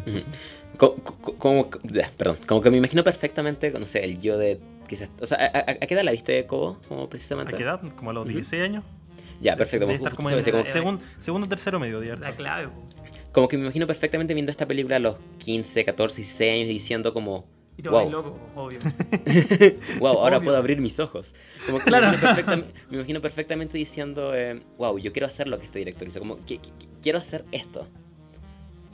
Co- 0.76 0.94
co- 0.96 1.34
Como, 1.36 1.68
bleh, 1.82 2.10
perdón, 2.16 2.38
como 2.46 2.60
que 2.60 2.70
me 2.70 2.76
imagino 2.76 3.02
perfectamente, 3.02 3.70
no 3.72 3.86
sé, 3.86 4.04
el 4.04 4.20
yo 4.20 4.38
de. 4.38 4.60
Quizás, 4.86 5.10
o 5.20 5.26
sea, 5.26 5.36
¿a, 5.38 5.58
a- 5.58 5.70
a 5.72 5.86
qué 5.86 5.94
edad 5.94 6.02
la 6.04 6.12
viste 6.12 6.32
de 6.32 6.46
Cobo? 6.46 6.78
Como 6.88 7.08
precisamente. 7.08 7.52
¿A 7.54 7.56
qué 7.58 7.64
edad? 7.64 7.80
Como 7.96 8.10
a 8.10 8.12
los 8.14 8.22
Ujú. 8.24 8.32
16 8.34 8.62
años. 8.62 8.84
Ya, 9.40 9.56
perfecto. 9.56 9.86
Debe 9.86 9.98
como- 9.98 10.06
estar 10.08 10.16
como 10.16 10.28
justo 10.28 10.38
en 10.40 10.48
iba 10.48 10.58
a 10.58 10.62
decir, 10.64 10.82
segun- 10.82 11.00
segundo, 11.18 11.48
tercero 11.48 11.78
medio, 11.78 12.00
de 12.00 12.16
La 12.16 12.34
clave. 12.34 12.68
po. 12.68 12.82
como, 13.32 13.46
que 13.48 13.56
me 13.56 13.64
imagino 13.64 13.86
perfectamente 13.86 14.34
viendo 14.34 14.50
esta 14.50 14.66
película 14.66 14.96
a 14.96 14.98
los 14.98 15.16
15, 15.38 15.84
14, 15.84 16.22
16 16.22 16.52
años 16.52 16.66
y 16.66 16.72
diciendo 16.74 17.12
como, 17.14 17.46
Y 17.76 17.82
te 17.82 17.90
Wow. 17.90 18.10
loco, 18.10 18.38
obvio. 18.56 18.80
wow, 20.00 20.18
ahora 20.18 20.38
Obvio. 20.38 20.46
puedo 20.46 20.56
abrir 20.58 20.80
mis 20.80 20.98
ojos. 20.98 21.32
Como 21.66 21.78
que 21.78 21.84
Claro. 21.84 22.08
me, 22.10 22.16
imagino 22.16 22.34
perfectam- 22.34 22.64
me 22.90 22.96
imagino 22.96 23.20
perfectamente 23.20 23.78
diciendo, 23.78 24.34
eh, 24.34 24.60
wow, 24.78 24.98
yo 24.98 25.12
quiero 25.12 25.26
hacer 25.28 25.46
lo 25.46 25.60
que 25.60 25.66
este 25.66 25.78
director 25.78 26.08
hizo. 26.08 26.18
Como, 26.18 26.38
quiero 27.00 27.18
hacer 27.18 27.44
esto. 27.52 27.86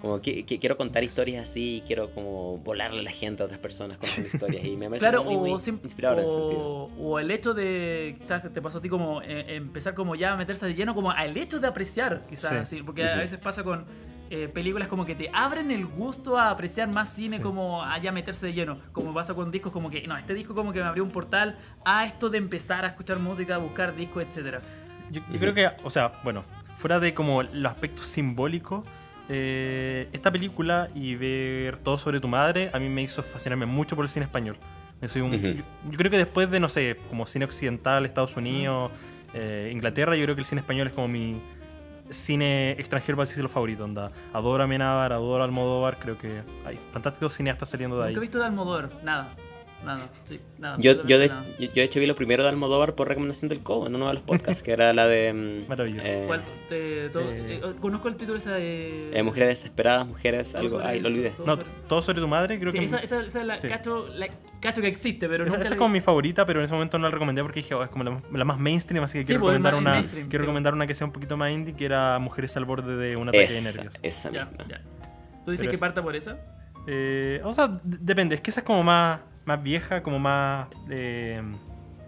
Como 0.05 0.21
que, 0.21 0.45
que 0.45 0.59
quiero 0.59 0.77
contar 0.77 1.03
historias 1.03 1.49
así, 1.49 1.83
quiero 1.87 2.11
como 2.11 2.59
volarle 2.59 3.01
a 3.01 3.03
la 3.05 3.11
gente 3.11 3.43
a 3.43 3.47
otras 3.47 3.59
personas 3.59 3.97
contando 3.97 4.27
historias. 4.27 4.63
Y 4.63 4.77
me 4.77 4.87
parece 4.91 4.99
Claro, 4.99 5.25
muy, 5.25 5.39
muy 5.39 5.51
o, 5.53 5.55
inspirador 5.55 6.19
en 6.19 6.25
ese 6.27 6.35
sentido. 6.35 6.61
o, 6.63 6.91
o 6.99 7.19
el 7.19 7.31
hecho 7.31 7.55
de, 7.55 8.15
quizás 8.19 8.43
te 8.53 8.61
pasó 8.61 8.79
a 8.79 8.81
ti 8.83 8.91
como 8.91 9.23
eh, 9.23 9.57
empezar 9.57 9.95
como 9.95 10.15
ya 10.15 10.35
a 10.35 10.37
meterse 10.37 10.67
de 10.67 10.75
lleno, 10.75 10.95
como 10.95 11.11
al 11.11 11.35
hecho 11.39 11.59
de 11.59 11.69
apreciar, 11.69 12.27
quizás, 12.29 12.69
Sí. 12.69 12.77
sí, 12.77 12.83
porque 12.83 13.03
a 13.03 13.13
Ujú. 13.13 13.19
veces 13.21 13.39
pasa 13.39 13.65
con 13.65 13.87
eh, 14.29 14.47
películas 14.49 14.89
como 14.89 15.07
que 15.07 15.15
te 15.15 15.31
abren 15.33 15.71
el 15.71 15.87
gusto 15.87 16.37
a 16.39 16.51
apreciar 16.51 16.87
más 16.89 17.09
cine 17.15 17.37
Sí. 17.39 17.43
como 17.43 17.83
a 17.83 17.97
ya 17.99 18.13
meterse 18.13 18.45
de 18.45 18.53
lleno, 18.53 18.77
como 18.93 19.15
pasa 19.15 19.33
con 19.33 19.51
discos 19.51 19.73
como 19.73 19.89
que, 19.89 20.07
no, 20.07 20.19
este 20.19 20.35
disco 20.35 20.55
como 20.55 20.75
que 20.75 20.81
me 20.81 20.87
abrió 20.87 21.03
un 21.03 21.13
portal 21.13 21.57
a 21.87 22.05
esto 22.05 22.29
de 22.29 22.37
empezar 22.37 22.85
a 22.85 22.89
escuchar 22.89 23.19
música, 23.21 23.55
a 23.55 23.59
buscar 23.59 23.97
discos, 23.97 24.23
etcétera. 24.23 24.61
Yo, 25.11 25.23
yo 25.33 25.39
creo 25.41 25.55
que, 25.55 25.71
o 25.83 25.89
sea, 25.89 26.21
bueno, 26.25 26.45
fuera 26.77 27.01
de 27.01 27.15
como 27.15 27.43
los 27.43 27.73
aspectos 27.73 28.05
simbólicos, 28.07 28.85
eh, 29.29 30.09
esta 30.13 30.31
película 30.31 30.89
y 30.95 31.15
ver 31.15 31.79
todo 31.79 31.97
sobre 31.99 32.21
tu 32.21 32.29
madre 32.29 32.71
a 32.73 32.79
mí 32.79 32.89
me 32.89 33.03
hizo 33.03 33.23
fascinarme 33.23 33.67
mucho 33.67 33.97
por 33.97 34.05
el 34.05 34.09
cine 34.09 34.25
español. 34.27 34.57
Yo, 35.01 35.09
soy 35.09 35.23
un- 35.23 35.33
yo, 35.41 35.63
yo 35.91 35.99
creo 35.99 36.11
que 36.11 36.19
después 36.19 36.51
de, 36.51 36.61
no 36.61 36.69
sé, 36.69 36.97
como 37.09 37.27
cine 37.27 37.45
occidental, 37.45 38.05
Estados 38.07 38.37
Unidos, 38.37 38.91
eh, 39.35 39.71
Inglaterra, 39.73 40.17
yo 40.17 40.25
creo 40.25 40.35
que 40.35 40.41
el 40.43 40.47
cine 40.47 40.61
español 40.61 40.87
es 40.89 40.93
como 40.95 41.09
mi 41.09 41.41
cine 42.11 42.73
extranjero, 42.73 43.17
para 43.17 43.27
decirlo 43.29 43.49
favorito. 43.49 43.85
Onda. 43.85 44.11
Adoro 44.33 44.63
a 44.63 44.65
Amenábar, 44.65 45.13
adoro 45.13 45.43
a 45.43 45.47
Almodóvar, 45.47 45.99
creo 45.99 46.19
que 46.19 46.43
hay 46.67 46.79
fantásticos 46.93 47.33
cineastas 47.35 47.69
saliendo 47.71 47.97
de 47.99 48.03
ahí. 48.09 48.09
Nunca 48.11 48.19
he 48.21 48.21
visto 48.21 48.39
de 48.39 48.45
Almodóvar, 48.45 48.91
nada, 49.03 49.35
nada, 49.85 50.09
sí, 50.25 50.41
nada. 50.59 50.77
Yo, 50.81 51.05
yo, 51.07 51.19
de, 51.19 51.29
yo, 51.59 51.69
de 51.73 51.83
hecho 51.83 52.01
vi 52.01 52.07
lo 52.07 52.15
primero 52.15 52.43
de 52.43 52.49
Almodóvar 52.49 52.95
por 52.95 53.09
recomendación 53.09 53.49
del 53.49 53.61
Cobo 53.63 53.87
en 53.87 53.95
uno 53.95 54.09
de 54.09 54.15
los 54.15 54.23
podcasts, 54.23 54.63
que 54.63 54.73
era 54.73 54.93
la 54.93 55.07
de... 55.07 55.33
mm, 55.33 55.69
Maravilloso. 55.69 56.07
eh, 56.07 56.25
¿Cuál? 56.27 56.43
Te- 56.69 57.09
todo- 57.11 57.31
eh, 57.31 57.61
eh, 57.63 57.75
conozco 57.81 58.09
el 58.09 58.17
título 58.17 58.39
esa 58.39 58.53
de... 58.53 59.11
eh, 59.19 59.23
mujeres 59.23 59.49
desesperadas, 59.51 60.07
mujeres, 60.07 60.55
algo... 60.55 60.81
Ay, 60.83 61.01
lo 61.01 61.09
olvidé. 61.09 61.31
todo 61.31 61.47
No, 61.47 61.53
sobre- 61.57 61.69
todo 61.89 62.03
sobre 62.03 62.21
tu 62.21 62.29
madre, 62.29 62.59
creo 62.59 62.73
Sí, 62.73 62.79
que 62.79 62.85
esa, 62.87 62.99
esa, 62.99 63.21
esa 63.23 63.41
es 63.41 63.47
la, 63.47 63.59
sí. 63.59 63.69
cacho, 63.69 64.09
la 64.09 64.29
cacho 64.61 64.81
que 64.81 64.89
existe, 64.89 65.29
pero 65.29 65.45
Esa, 65.45 65.53
nunca 65.57 65.61
esa 65.63 65.71
la 65.71 65.75
es 65.77 65.79
como 65.79 65.91
mi 65.91 66.01
favorita, 66.01 66.47
pero 66.47 66.61
en 66.61 66.65
ese 66.65 66.73
momento 66.73 66.99
no 66.99 67.05
la 67.05 67.11
recomendé 67.11 67.43
porque 67.43 67.61
dije, 67.61 67.75
oh, 67.75 67.83
es 67.85 67.91
como 67.91 68.05
la, 68.05 68.23
la 68.33 68.45
más 68.45 68.59
mainstream, 68.59 69.05
así 69.05 69.19
que 69.19 69.25
Sí, 69.25 69.27
quiero, 69.29 69.43
pues, 69.43 69.57
es 69.57 69.63
recomendar 69.63 69.75
una, 70.01 70.09
quiero 70.09 70.29
sí. 70.31 70.37
recomendar 70.39 70.75
una 70.75 70.87
que 70.87 70.95
sea 70.95 71.07
un 71.07 71.13
poquito 71.13 71.37
más 71.37 71.51
indie, 71.53 71.75
que 71.75 71.85
era 71.85 72.19
Mujeres 72.19 72.57
al 72.57 72.65
borde 72.65 72.97
de 72.97 73.17
un 73.17 73.29
ataque 73.29 73.53
de 73.53 73.61
nervios. 73.61 73.99
esa 74.03 74.31
misma. 74.31 74.49
ya. 74.69 74.81
¿Tú 75.45 75.51
dices 75.51 75.67
Pero 75.67 75.73
que 75.73 75.79
parta 75.79 76.03
por 76.03 76.17
esa? 76.17 76.39
Eh, 76.87 77.41
o 77.45 77.53
sea, 77.53 77.79
depende, 77.83 78.35
es 78.35 78.41
que 78.41 78.51
esa 78.51 78.61
es 78.61 78.67
como 78.67 78.83
más, 78.83 79.21
más 79.45 79.63
vieja, 79.63 80.03
como 80.03 80.19
más... 80.19 80.69
eh, 80.91 81.43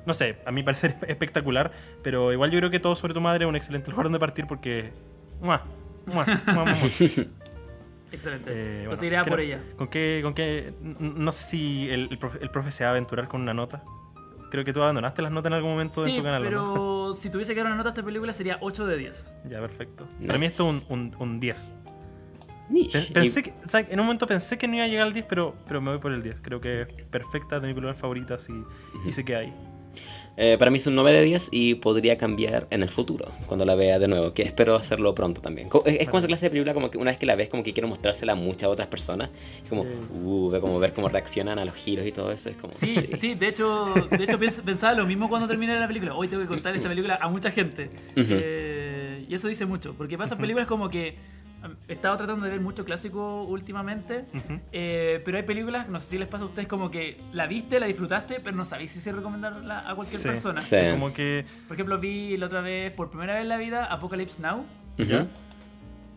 no 0.06 0.15
sé, 0.15 0.39
a 0.47 0.52
mi 0.52 0.62
parecer 0.62 0.97
es 1.02 1.08
espectacular, 1.10 1.73
pero 2.02 2.32
igual 2.32 2.50
yo 2.50 2.58
creo 2.58 2.70
que 2.70 2.81
todo 2.81 2.94
sobre 2.97 3.15
tu 3.15 3.20
madre 3.20 3.44
es 3.44 3.48
un 3.48 3.56
excelente 3.56 3.90
lugar 3.90 4.05
donde 4.06 4.18
partir 4.18 4.47
porque... 4.47 4.92
¡mua! 5.40 5.62
¡mua! 6.06 6.24
¡mua! 6.55 6.65
¡mua! 6.65 6.74
Excelente. 8.12 8.50
Eh, 8.52 8.82
Entonces 8.84 9.00
bueno, 9.00 9.06
iré 9.06 9.16
a 9.18 9.23
¿qué 9.23 9.31
por 9.31 9.40
ella. 9.40 9.60
¿Con 9.76 9.89
qué, 9.89 10.20
con 10.23 10.32
qué? 10.32 10.73
No 10.81 11.32
sé 11.32 11.42
si 11.50 11.90
el, 11.90 12.08
el 12.10 12.18
profe, 12.18 12.39
el 12.40 12.50
profe 12.50 12.70
se 12.70 12.84
va 12.84 12.90
a 12.90 12.92
aventurar 12.92 13.26
con 13.28 13.42
una 13.42 13.52
nota. 13.52 13.82
Creo 14.50 14.65
que 14.65 14.73
tú 14.73 14.81
abandonaste 14.81 15.23
las 15.23 15.32
notas 15.32 15.50
en 15.50 15.55
algún 15.55 15.73
momento 15.73 16.02
en 16.05 16.10
Sí, 16.12 16.16
tu 16.16 16.23
canal, 16.23 16.40
¿o 16.40 16.44
¿no? 16.44 16.48
pero 16.48 17.12
si 17.18 17.31
tuviese 17.31 17.52
que 17.52 17.58
dar 17.60 17.66
una 17.66 17.76
nota 17.76 17.89
a 17.89 17.92
esta 17.92 18.05
película 18.05 18.32
sería 18.32 18.58
8 18.60 18.86
de 18.86 18.97
10. 18.97 19.34
Ya, 19.50 19.60
perfecto. 19.60 20.06
Nice. 20.18 20.26
Para 20.28 20.39
mí 20.39 20.47
esto 20.47 20.70
es 20.70 20.84
un, 20.89 21.10
un, 21.10 21.16
un 21.18 21.40
10. 21.40 21.74
Niche. 22.69 23.09
Pensé 23.12 23.43
que, 23.43 23.51
o 23.65 23.69
sea, 23.69 23.81
en 23.81 23.99
un 24.01 24.07
momento 24.07 24.27
pensé 24.27 24.59
que 24.59 24.67
no 24.69 24.75
iba 24.77 24.85
a 24.85 24.89
llegar 24.89 25.07
al 25.07 25.12
10, 25.12 25.27
pero, 25.28 25.55
pero 25.67 25.81
me 25.81 25.91
voy 25.91 25.99
por 26.01 26.12
el 26.12 26.23
10. 26.23 26.41
Creo 26.41 26.61
que 26.61 26.83
es 26.83 26.89
perfecta, 27.11 27.61
de 27.61 27.69
mi 27.69 27.75
película 27.75 27.95
favorita 27.95 28.36
y, 28.49 29.09
y 29.09 29.12
se 29.12 29.25
queda 29.25 29.39
ahí. 29.41 29.53
Eh, 30.39 30.57
para 30.59 30.70
mí 30.70 30.77
es 30.77 30.86
un 30.86 30.95
9 30.95 31.12
de 31.15 31.23
10 31.23 31.49
y 31.51 31.77
podría 31.77 32.19
cambiar 32.19 32.67
en 32.69 32.83
el 32.83 32.91
futuro, 32.91 33.33
cuando 33.47 33.65
la 33.65 33.75
vea 33.75 33.99
de 33.99 34.07
nuevo, 34.07 34.35
que 34.35 34.43
espero 34.43 34.75
hacerlo 34.75 35.15
pronto 35.15 35.41
también. 35.41 35.69
Es, 35.86 36.01
es 36.01 36.07
como 36.09 36.19
esa 36.19 36.27
clase 36.27 36.45
de 36.47 36.51
película 36.51 36.75
como 36.75 36.91
que 36.91 36.99
una 36.99 37.11
vez 37.11 37.19
que 37.19 37.25
la 37.25 37.36
ves 37.36 37.49
como 37.49 37.62
que 37.62 37.73
quiero 37.73 37.89
mostrársela 37.89 38.33
a 38.33 38.35
muchas 38.35 38.69
otras 38.69 38.86
personas. 38.89 39.31
Es 39.62 39.69
como, 39.70 39.85
Sí. 39.85 39.89
uh, 40.23 40.59
como 40.61 40.78
ver 40.78 40.93
cómo 40.93 41.09
reaccionan 41.09 41.59
a 41.59 41.65
los 41.65 41.75
giros 41.75 42.05
y 42.07 42.12
todo 42.12 42.31
eso. 42.33 42.51
Es 42.51 42.57
como, 42.57 42.75
Sí, 42.75 42.95
sí, 43.17 43.35
de 43.35 43.49
hecho, 43.49 43.86
de 44.11 44.25
hecho 44.25 44.39
pens- 44.39 44.62
pensaba 44.62 44.93
lo 44.93 45.07
mismo 45.07 45.31
cuando 45.31 45.49
terminé 45.49 45.81
la 45.81 45.89
película. 45.89 46.15
Hoy 46.15 46.28
tengo 46.28 46.43
que 46.43 46.49
contar 46.49 46.77
esta 46.77 46.89
película 46.91 47.19
a 47.19 47.28
mucha 47.31 47.51
gente. 47.51 47.85
Ujú. 48.11 48.27
Eh, 48.28 49.25
y 49.31 49.35
eso 49.35 49.49
dice 49.49 49.65
mucho, 49.65 49.95
porque 49.97 50.19
pasan 50.19 50.36
películas 50.36 50.67
como 50.67 50.91
que 50.91 51.17
he 51.89 51.93
estado 51.93 52.17
tratando 52.17 52.45
de 52.45 52.51
ver 52.51 52.61
mucho 52.61 52.85
clásico 52.85 53.43
últimamente, 53.45 54.27
Ujú. 54.35 54.61
eh, 54.73 55.20
pero 55.25 55.36
hay 55.39 55.43
películas, 55.45 55.89
no 55.89 55.99
sé 55.99 56.07
si 56.07 56.19
les 56.19 56.28
pasa 56.28 56.45
a 56.45 56.47
ustedes, 56.47 56.69
como 56.69 56.91
que 56.91 57.20
la 57.33 57.47
viste, 57.47 57.78
la 57.81 57.86
disfrutaste, 57.86 58.41
pero 58.41 58.57
no 58.57 58.65
sabéis 58.65 58.91
si 58.91 59.01
se 59.01 59.12
recomendarla 59.12 59.81
a 59.89 59.95
cualquier 59.95 60.20
Sí. 60.20 60.28
persona. 60.28 60.61
Sí. 60.61 60.77
Como 60.93 61.12
que. 61.12 61.45
Por 61.69 61.77
ejemplo, 61.77 61.99
vi 61.99 62.36
la 62.36 62.47
otra 62.47 62.61
vez, 62.61 62.93
por 62.93 63.11
primera 63.11 63.35
vez 63.35 63.43
en 63.43 63.49
la 63.49 63.57
vida, 63.57 63.85
Apocalypse 63.86 64.41
Now. 64.41 64.65
Ujú. 64.99 65.05
¿Ya? 65.05 65.27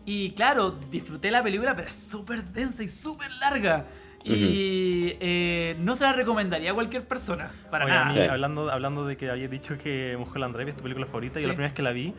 Y 0.06 0.30
claro, 0.32 0.70
disfruté 0.90 1.30
la 1.30 1.42
película, 1.42 1.76
pero 1.76 1.88
es 1.88 1.94
súper 1.94 2.42
densa 2.44 2.82
y 2.82 2.88
súper 2.88 3.30
larga. 3.32 3.86
Y 4.24 5.14
eh, 5.20 5.76
no 5.80 5.94
se 5.94 6.04
la 6.04 6.12
recomendaría 6.12 6.72
a 6.72 6.74
cualquier 6.74 7.06
persona, 7.06 7.50
para 7.70 7.84
Oye, 7.86 7.94
a 7.94 7.96
nada. 8.04 8.06
mí, 8.12 8.14
Sí. 8.20 8.26
hablando, 8.28 8.70
hablando 8.70 9.06
de 9.06 9.16
que 9.16 9.30
habías 9.30 9.50
dicho 9.50 9.78
que 9.78 10.16
Mulholland 10.18 10.54
Drive 10.54 10.70
es 10.70 10.76
tu 10.76 10.82
película 10.82 11.06
favorita, 11.06 11.38
y 11.38 11.42
la 11.42 11.48
primera 11.48 11.68
vez 11.68 11.74
que 11.74 11.82
la 11.82 11.92
vi, 11.92 12.12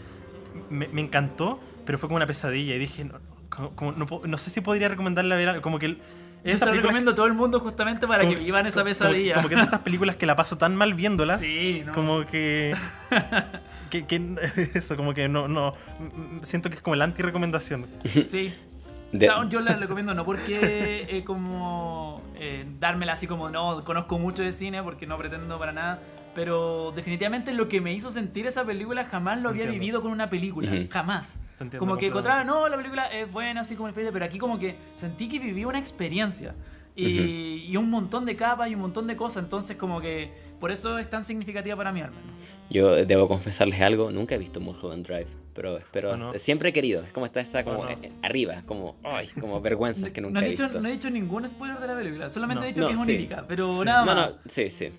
me, 0.70 0.88
me 0.88 1.02
encantó, 1.02 1.60
pero 1.86 1.98
fue 1.98 2.08
como 2.10 2.18
una 2.18 2.26
pesadilla. 2.28 2.76
Y 2.76 2.80
dije, 2.80 3.06
no, 3.06 3.20
como- 3.50 3.76
como 3.76 3.92
no, 3.94 4.06
no 4.26 4.38
sé 4.38 4.50
si 4.50 4.62
podría 4.62 4.88
recomendarla 4.90 5.36
ver. 5.36 5.50
algo, 5.50 5.62
Como 5.62 5.80
que. 5.80 5.98
Yo 6.44 6.58
se 6.58 6.66
la 6.66 6.72
recomiendo 6.72 7.12
a 7.12 7.16
todo 7.16 7.28
el 7.28 7.34
mundo 7.34 7.60
justamente 7.60 8.08
para 8.08 8.24
como 8.24 8.36
que 8.36 8.44
vivan 8.44 8.66
esa 8.66 8.84
pesadilla. 8.84 9.36
Como, 9.36 9.48
que 9.48 9.54
es 9.54 9.62
de 9.62 9.66
esas 9.68 9.82
películas 9.82 10.16
que 10.16 10.26
la 10.26 10.36
paso 10.36 10.58
tan 10.58 10.76
mal 10.76 10.96
viéndolas. 10.96 11.40
Sí, 11.40 11.84
¿no? 11.86 11.92
Como 11.92 12.26
que. 12.26 12.76
que, 13.92 14.06
que- 14.06 14.36
eso, 14.74 14.96
como 14.96 15.14
que 15.14 15.28
no, 15.28 15.48
no. 15.48 15.74
mm, 16.00 16.40
Siento 16.44 16.70
que 16.70 16.78
es 16.78 16.82
como 16.82 16.96
la 16.96 17.06
anti-recomendación. 17.06 17.88
Sí. 18.24 18.54
De- 19.12 19.30
O 19.30 19.42
sea, 19.42 19.50
yo 19.50 19.60
la 19.60 19.76
recomiendo 19.76 20.14
no 20.14 20.24
porque 20.24 21.06
eh, 21.10 21.24
como 21.26 22.24
eh, 22.36 22.66
dármela 22.80 23.12
así 23.12 23.28
como 23.28 23.50
no 23.50 23.84
conozco 23.84 24.18
mucho 24.18 24.42
de 24.42 24.54
cine 24.54 24.82
porque 24.84 25.06
no 25.06 25.18
pretendo 25.18 25.60
para 25.60 25.74
nada 25.74 26.00
pero 26.34 26.92
definitivamente 26.96 27.54
lo 27.54 27.68
que 27.68 27.82
me 27.82 27.94
hizo 27.94 28.10
sentir 28.10 28.48
esa 28.48 28.64
película 28.66 29.04
jamás 29.06 29.40
lo 29.42 29.50
había 29.50 29.64
Entiendo. 29.64 29.82
vivido 29.84 30.02
con 30.02 30.12
una 30.12 30.30
película 30.30 30.72
Ujú. 30.72 30.88
jamás 30.90 31.40
Te 31.58 31.64
entiendo 31.66 31.80
como 31.80 31.98
que 31.98 32.08
encontraba 32.08 32.44
no 32.44 32.68
la 32.70 32.78
película 32.78 33.08
es 33.08 33.32
buena 33.32 33.62
así 33.62 33.76
como 33.76 33.88
el 33.88 33.94
Fede 33.94 34.12
pero 34.12 34.26
aquí 34.26 34.38
como 34.38 34.58
que 34.60 34.76
sentí 34.96 35.28
que 35.28 35.40
viví 35.40 35.66
una 35.66 35.80
experiencia 35.80 36.56
y, 36.96 37.66
y 37.70 37.78
un 37.78 37.90
montón 37.90 38.26
de 38.26 38.36
capas 38.36 38.70
y 38.70 38.76
un 38.76 38.82
montón 38.82 39.08
de 39.08 39.16
cosas 39.16 39.44
entonces 39.44 39.78
como 39.78 40.02
que 40.02 40.32
por 40.60 40.72
eso 40.72 40.98
es 40.98 41.10
tan 41.10 41.24
significativa 41.24 41.76
para 41.76 41.92
mí 41.92 42.02
al 42.02 42.12
menos 42.12 42.26
Yo 42.70 42.96
debo 43.06 43.28
confesarles 43.28 43.82
algo, 43.82 44.12
nunca 44.12 44.36
he 44.36 44.38
visto 44.38 44.60
Mulholland 44.60 45.06
Drive, 45.08 45.28
pero 45.54 45.78
espero, 45.78 46.12
¿O 46.12 46.18
no? 46.18 46.34
siempre 46.38 46.70
he 46.70 46.74
querido, 46.74 47.02
es 47.04 47.12
como 47.12 47.26
está 47.26 47.40
esa 47.42 47.64
como 47.64 47.80
¿O 47.80 47.84
no? 47.86 47.90
eh, 47.92 48.12
arriba, 48.22 48.62
como, 48.66 48.96
ay, 49.04 49.28
como 49.40 49.60
vergüenzas 49.62 50.12
que 50.12 50.22
no, 50.22 50.28
nunca 50.28 50.42
he 50.42 50.46
he 50.48 50.50
dicho, 50.52 50.64
visto. 50.66 50.80
no 50.82 50.88
he 50.88 50.92
dicho 50.92 51.10
ningún 51.10 51.48
spoiler 51.50 51.80
de 51.80 51.88
la 51.88 51.96
película 51.96 52.30
solamente 52.30 52.62
No. 52.62 52.66
he 52.66 52.70
dicho 52.70 52.82
No, 52.84 52.88
que 52.88 52.94
es 52.94 52.98
sí. 52.98 53.02
onírica 53.04 53.46
pero 53.48 53.74
Sí. 53.74 53.86
nada 53.86 54.06
No, 54.06 54.16
más 54.16 54.30
no, 54.32 54.38
sí, 54.50 54.70
sí. 54.70 54.90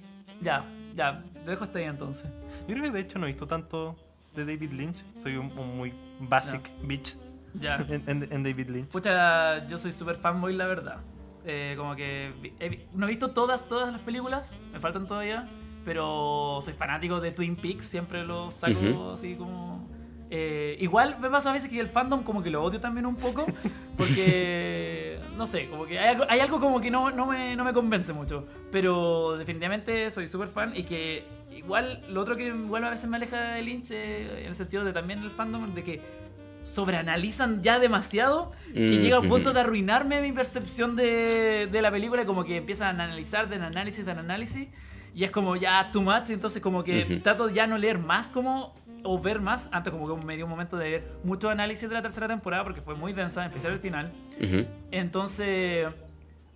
Ya, 0.40 0.64
ya, 0.94 1.22
lo 1.44 1.50
dejo 1.50 1.64
hasta 1.64 1.78
ahí 1.78 1.84
entonces. 1.86 2.26
Yo 2.68 2.74
creo 2.74 2.82
que 2.84 2.90
de 2.90 3.00
hecho 3.00 3.18
no 3.18 3.26
he 3.26 3.28
visto 3.28 3.46
tanto 3.46 3.96
de 4.34 4.44
David 4.44 4.72
Lynch. 4.72 5.04
Soy 5.18 5.36
un, 5.36 5.56
un 5.58 5.76
muy 5.76 5.92
basic 6.20 6.70
bitch 6.82 7.16
Ya. 7.60 7.76
en, 7.88 8.02
en- 8.06 8.28
en 8.32 8.42
David 8.42 8.68
Lynch. 8.70 8.88
Pucha, 8.88 9.66
yo 9.66 9.76
soy 9.78 9.92
súper 9.92 10.16
fanboy, 10.16 10.54
la 10.54 10.66
verdad. 10.66 10.98
Eh, 11.44 11.74
como 11.76 11.96
que 11.96 12.32
he 12.60 12.86
no 12.94 13.06
he 13.06 13.08
visto 13.08 13.30
todas, 13.32 13.66
todas 13.66 13.92
las 13.92 14.00
películas, 14.02 14.54
me 14.72 14.78
faltan 14.78 15.06
todavía, 15.08 15.48
pero 15.84 16.58
soy 16.62 16.72
fanático 16.72 17.20
de 17.20 17.32
Twin 17.32 17.56
Peaks, 17.56 17.84
siempre 17.84 18.24
lo 18.24 18.50
saco 18.52 18.78
Ujú. 18.78 19.10
así 19.10 19.34
como... 19.34 19.88
eh, 20.30 20.76
igual 20.78 21.18
me 21.18 21.28
pasa 21.28 21.50
a 21.50 21.52
veces 21.52 21.68
que 21.68 21.80
el 21.80 21.88
fandom 21.88 22.22
como 22.22 22.44
que 22.44 22.50
lo 22.50 22.62
odio 22.62 22.80
también 22.80 23.06
un 23.06 23.16
poco, 23.16 23.44
porque 23.96 25.11
no 25.36 25.46
sé, 25.46 25.68
como 25.68 25.86
que 25.86 25.98
hay 25.98 26.08
algo, 26.10 26.24
hay 26.28 26.40
algo 26.40 26.60
como 26.60 26.80
que 26.80 26.90
no, 26.90 27.10
no, 27.10 27.26
me, 27.26 27.56
no 27.56 27.64
me 27.64 27.72
convence 27.72 28.12
mucho, 28.12 28.46
pero 28.70 29.36
definitivamente 29.36 30.10
soy 30.10 30.28
súper 30.28 30.48
fan 30.48 30.72
y 30.76 30.84
que 30.84 31.24
igual 31.50 32.04
lo 32.08 32.20
otro 32.20 32.36
que 32.36 32.46
igual 32.46 32.84
a 32.84 32.90
veces 32.90 33.08
me 33.08 33.16
aleja 33.16 33.40
de 33.54 33.62
Lynch, 33.62 33.90
eh, 33.92 34.40
en 34.42 34.46
el 34.48 34.54
sentido 34.54 34.84
de 34.84 34.92
también 34.92 35.20
el 35.22 35.30
fandom, 35.30 35.74
de 35.74 35.82
que 35.82 36.00
sobreanalizan 36.62 37.62
ya 37.62 37.78
demasiado 37.78 38.50
que 38.72 38.80
Mm, 38.80 39.02
llega 39.02 39.16
a 39.16 39.20
un 39.20 39.28
punto 39.28 39.52
de 39.52 39.60
arruinarme 39.60 40.20
mi 40.22 40.32
percepción 40.32 40.94
de, 40.96 41.68
de 41.70 41.82
la 41.82 41.90
película, 41.90 42.24
como 42.24 42.44
que 42.44 42.56
empiezan 42.56 43.00
a 43.00 43.04
analizar 43.04 43.48
del 43.48 43.62
análisis 43.62 44.06
del 44.06 44.18
análisis 44.18 44.68
y 45.14 45.24
es 45.24 45.30
como 45.30 45.56
ya 45.56 45.90
too 45.90 46.00
much, 46.02 46.30
entonces 46.30 46.62
como 46.62 46.82
que 46.84 47.04
Ujú. 47.04 47.20
trato 47.20 47.48
de 47.48 47.54
ya 47.54 47.66
no 47.66 47.76
leer 47.78 47.98
más 47.98 48.30
como 48.30 48.74
o 49.04 49.20
ver 49.20 49.40
más, 49.40 49.68
antes 49.72 49.92
como 49.92 50.18
que 50.18 50.24
me 50.26 50.36
dio 50.36 50.44
un 50.46 50.50
momento 50.50 50.76
de 50.76 50.90
ver 50.90 51.08
mucho 51.24 51.50
análisis 51.50 51.88
de 51.88 51.94
la 51.94 52.02
tercera 52.02 52.28
temporada 52.28 52.64
porque 52.64 52.80
fue 52.80 52.94
muy 52.94 53.12
densa, 53.12 53.40
en 53.42 53.48
especial 53.48 53.72
el 53.74 53.78
final. 53.80 54.12
Ujú. 54.42 54.66
Entonces, 54.90 55.86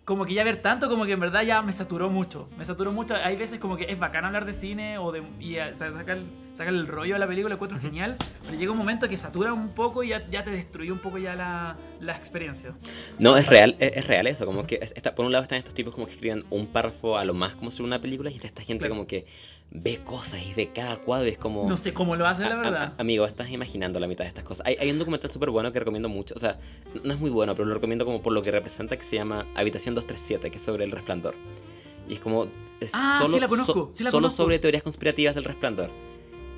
como 0.05 0.25
que 0.25 0.35
ya 0.35 0.45
ver 0.45 0.63
tanto, 0.63 0.89
como 0.89 1.05
que 1.05 1.13
en 1.13 1.21
verdad 1.21 1.43
ya 1.43 1.63
me 1.63 1.73
saturó 1.73 2.09
mucho. 2.11 2.49
Me 2.57 2.65
saturó 2.65 2.93
mucho. 2.93 3.17
Hay 3.17 3.35
veces 3.37 3.59
como 3.59 3.77
que 3.77 3.85
es 3.91 3.99
bacán 3.99 4.25
hablar 4.25 4.45
de 4.45 4.53
cine 4.53 4.99
o 4.99 5.11
de, 5.11 5.23
y 5.41 5.57
eh, 5.57 5.75
sacar, 5.75 6.19
sacar 6.53 6.73
el 6.73 6.87
rollo 6.87 7.17
a 7.17 7.19
la 7.19 7.27
película, 7.27 7.49
lo 7.51 7.55
encuentro 7.57 7.81
genial. 7.81 8.17
Pero 8.45 8.57
llega 8.57 8.71
un 8.71 8.79
momento 8.79 9.09
que 9.09 9.17
satura 9.17 9.53
un 9.53 9.71
poco 9.71 10.05
y 10.05 10.11
ya, 10.11 10.25
ya 10.31 10.45
te 10.45 10.51
destruye 10.51 10.93
un 10.93 11.01
poco 11.01 11.19
ya 11.19 11.35
la, 11.35 11.77
la 12.01 12.13
experiencia. 12.17 12.73
No, 13.19 13.37
es 13.37 13.47
real, 13.47 13.75
es, 13.81 13.97
es 13.97 14.07
real 14.07 14.29
eso. 14.29 14.47
Como 14.47 14.65
que 14.65 14.79
está, 14.95 15.13
por 15.17 15.27
un 15.27 15.33
lado 15.33 15.43
están 15.43 15.59
estos 15.59 15.75
tipos 15.75 15.93
como 15.93 16.07
que 16.07 16.13
escriben 16.13 16.45
un 16.51 16.69
párrafo 16.69 17.19
a 17.19 17.25
lo 17.25 17.35
más 17.35 17.55
como 17.57 17.73
sobre 17.73 17.89
una 17.89 18.01
película 18.01 18.31
y 18.31 18.37
está 18.37 18.47
esta 18.47 18.63
gente 18.63 18.83
Claro. 18.83 18.95
como 18.95 19.09
que 19.09 19.27
ve 19.71 19.99
cosas 20.05 20.41
y 20.45 20.55
ve 20.55 20.71
cada 20.75 20.97
cuadro 20.97 21.27
y 21.29 21.33
es 21.33 21.39
como... 21.39 21.69
No 21.69 21.77
sé 21.77 21.93
cómo 21.93 22.17
lo 22.17 22.27
hacen, 22.27 22.49
la 22.49 22.55
A- 22.55 22.59
a- 22.59 22.63
verdad. 22.63 22.93
amigo, 22.99 23.27
estás 23.27 23.51
imaginando 23.51 24.01
la 24.01 24.07
mitad 24.07 24.25
de 24.25 24.29
estas 24.29 24.45
cosas. 24.45 24.67
Hay, 24.67 24.77
hay 24.81 24.91
un 24.91 24.99
documental 24.99 25.31
súper 25.31 25.51
bueno 25.51 25.71
que 25.73 25.79
recomiendo 25.79 26.09
mucho. 26.09 26.35
O 26.35 26.39
sea, 26.39 26.59
no 27.05 27.13
es 27.13 27.21
muy 27.21 27.31
bueno, 27.31 27.55
pero 27.55 27.67
lo 27.67 27.75
recomiendo 27.75 28.05
como 28.05 28.23
por 28.23 28.33
lo 28.33 28.43
que 28.43 28.51
representa, 28.51 28.97
que 28.97 29.05
se 29.05 29.17
llama 29.17 29.47
Habitación 29.55 29.95
237, 29.95 30.51
que 30.51 30.57
es 30.57 30.63
sobre 30.63 30.85
el 30.85 30.91
resplandor. 30.93 31.35
Y 32.09 32.15
es 32.15 32.21
como. 32.21 32.45
es 32.81 32.91
Ah, 32.95 33.23
sí 33.27 33.41
la 33.41 33.49
conozco, 33.49 33.91
sí 33.93 34.05
la 34.05 34.11
solo 34.11 34.23
conozco. 34.29 34.45
sobre 34.45 34.59
teorías 34.61 34.83
conspirativas 34.83 35.35
del 35.35 35.45
resplandor. 35.45 35.91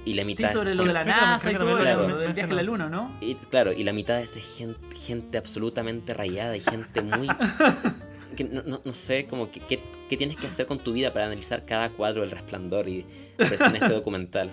Y 0.04 0.14
la 0.14 0.22
Sí, 0.22 0.26
mitad. 0.26 0.52
sobre 0.52 0.70
es 0.70 0.76
lo 0.76 0.84
de 0.84 0.92
la 0.92 1.04
NASA 1.04 1.50
y 1.50 1.56
todo 1.56 1.78
eso, 1.78 2.06
lo 2.08 2.18
del 2.18 2.32
viaje 2.32 2.52
a 2.52 2.54
la 2.54 2.62
luna, 2.62 2.88
¿no? 2.88 3.16
Y 3.20 3.34
claro, 3.34 3.72
y 3.72 3.82
la 3.84 3.92
mitad 3.92 4.20
es 4.20 4.30
gente, 4.56 4.78
gente 4.96 5.38
absolutamente 5.38 6.14
rayada 6.14 6.56
y 6.56 6.60
gente 6.60 7.02
muy. 7.02 7.28
que 8.36 8.44
no, 8.44 8.62
no- 8.62 8.80
no 8.84 8.94
sé, 8.94 9.26
como 9.26 9.50
que, 9.50 9.60
que- 9.60 9.80
qué 10.08 10.16
tienes 10.16 10.36
que 10.36 10.46
hacer 10.46 10.66
con 10.66 10.78
tu 10.78 10.92
vida 10.92 11.12
para 11.12 11.26
analizar 11.26 11.64
cada 11.64 11.90
cuadro 11.90 12.20
del 12.22 12.30
resplandor 12.30 12.88
y 12.88 13.04
en 13.38 13.52
este 13.74 13.88
documental. 13.88 14.50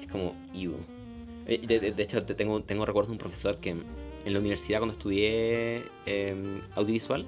Es 0.00 0.08
como, 0.08 0.34
ew. 0.54 0.74
Eh, 1.46 1.60
De, 1.66 1.78
de- 1.80 1.92
de 1.92 2.02
hecho, 2.02 2.22
te- 2.24 2.34
tengo, 2.34 2.62
tengo 2.62 2.84
recuerdos 2.86 3.08
de 3.08 3.12
un 3.12 3.18
profesor 3.18 3.58
que 3.58 3.70
en 3.70 4.32
la 4.32 4.38
universidad, 4.38 4.78
cuando 4.78 4.94
estudié 4.94 5.82
eh, 6.06 6.60
audiovisual, 6.74 7.26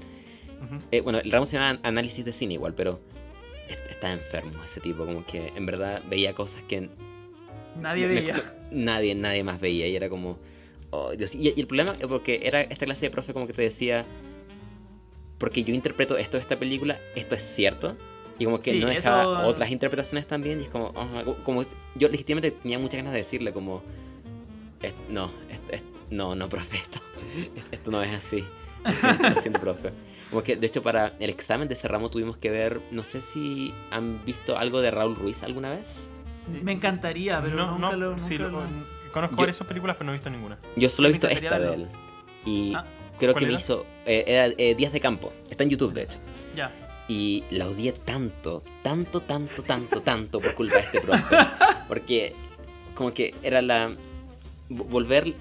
eh, 0.90 1.00
bueno, 1.02 1.18
el 1.18 1.30
ramo 1.30 1.44
se 1.46 1.58
llama 1.58 1.78
análisis 1.82 2.24
de 2.24 2.32
cine 2.32 2.54
igual, 2.54 2.72
pero 2.74 2.98
est- 3.68 3.90
estaba 3.90 4.14
enfermo 4.14 4.64
ese 4.64 4.80
tipo, 4.80 5.04
como 5.04 5.24
que 5.26 5.52
en 5.54 5.66
verdad 5.66 6.02
veía 6.08 6.32
cosas 6.34 6.62
que 6.62 6.88
Nadie 7.78 8.06
me- 8.06 8.14
me- 8.14 8.20
veía. 8.22 8.54
nadie, 8.70 9.14
nadie 9.14 9.44
más 9.44 9.60
veía 9.60 9.86
y 9.86 9.94
era 9.96 10.08
como... 10.08 10.38
oh, 10.90 11.12
Dios. 11.12 11.34
Y, 11.34 11.52
y 11.54 11.60
el 11.60 11.66
problema 11.66 11.92
es 12.00 12.06
porque 12.06 12.40
era 12.42 12.62
esta 12.62 12.86
clase 12.86 13.06
de 13.06 13.10
profe 13.10 13.34
como 13.34 13.46
que 13.46 13.52
te 13.52 13.60
decía, 13.62 14.06
porque 15.38 15.62
yo 15.64 15.74
interpreto 15.74 16.16
esto 16.16 16.36
de 16.36 16.42
esta 16.42 16.58
película, 16.58 16.98
esto 17.14 17.34
es 17.34 17.42
cierto. 17.42 17.96
Y 18.38 18.44
como 18.44 18.58
que 18.58 18.70
Sí, 18.72 18.80
no 18.80 18.88
dejaba 18.88 19.22
eso- 19.22 19.46
otras 19.48 19.70
interpretaciones 19.70 20.26
también. 20.26 20.60
Y 20.60 20.64
es 20.64 20.68
como, 20.68 20.92
ah, 20.96 21.24
como- 21.44 21.62
yo 21.94 22.08
legítimamente 22.08 22.50
tenía 22.62 22.78
muchas 22.78 22.98
ganas 22.98 23.12
de 23.12 23.18
decirle 23.18 23.52
como, 23.52 23.82
"Es- 24.82 24.92
no, 25.08 25.30
no, 26.10 26.34
no, 26.34 26.48
profe, 26.48 26.76
esto, 26.76 27.00
es- 27.56 27.66
esto 27.72 27.90
no 27.90 28.02
es 28.02 28.12
así. 28.12 28.46
Lo 28.84 28.92
siento, 28.92 29.28
lo 29.30 29.40
siento, 29.40 29.60
profe. 29.60 29.92
Como 30.30 30.42
que, 30.42 30.56
de 30.56 30.66
hecho, 30.66 30.82
para 30.82 31.14
el 31.18 31.30
examen 31.30 31.66
de 31.68 31.74
ese 31.74 31.88
ramo 31.88 32.10
tuvimos 32.10 32.36
que 32.36 32.50
ver, 32.50 32.80
no 32.90 33.04
sé 33.04 33.20
si 33.20 33.72
han 33.90 34.24
visto 34.24 34.58
algo 34.58 34.80
de 34.80 34.90
Raúl 34.90 35.16
Ruiz 35.16 35.42
alguna 35.42 35.70
vez. 35.70 36.06
Me 36.62 36.72
encantaría, 36.72 37.40
pero 37.42 37.56
no, 37.56 37.72
nunca 37.72 37.90
no, 37.92 37.96
lo. 37.96 38.18
sí, 38.18 38.36
lo- 38.38 38.50
lo- 38.50 38.62
conozco 39.12 39.36
Yo- 39.36 39.40
varias 39.42 39.58
películas, 39.60 39.96
pero 39.96 40.06
no 40.06 40.12
he 40.12 40.14
visto 40.16 40.30
ninguna. 40.30 40.58
Yo 40.76 40.88
solo 40.90 41.08
he 41.08 41.12
visto 41.12 41.26
esta 41.28 41.58
de 41.58 41.74
él. 41.74 41.88
Y 42.44 42.74
Ah, 42.74 42.84
creo 43.18 43.32
¿cuál 43.32 43.44
que 43.44 43.50
me 43.50 43.56
hizo. 43.58 43.84
eh, 44.04 44.24
era 44.26 44.46
eh, 44.58 44.74
Días 44.74 44.92
de 44.92 45.00
Campo. 45.00 45.32
Está 45.50 45.64
en 45.64 45.70
YouTube, 45.70 45.92
de 45.92 46.02
hecho. 46.02 46.18
Ya. 46.54 46.72
Y 47.08 47.44
la 47.50 47.68
odié 47.68 47.92
tanto, 47.92 48.62
tanto, 48.82 49.20
tanto, 49.20 49.62
tanto, 49.62 50.00
tanto 50.02 50.40
por 50.40 50.54
culpa 50.54 50.74
de 50.76 50.80
este 50.82 51.00
profe. 51.00 51.36
Porque, 51.88 52.32
como 52.94 53.12
que 53.14 53.34
era 53.42 53.62
la. 53.62 53.90
vo- 54.70 54.88
Volver. 54.88 55.34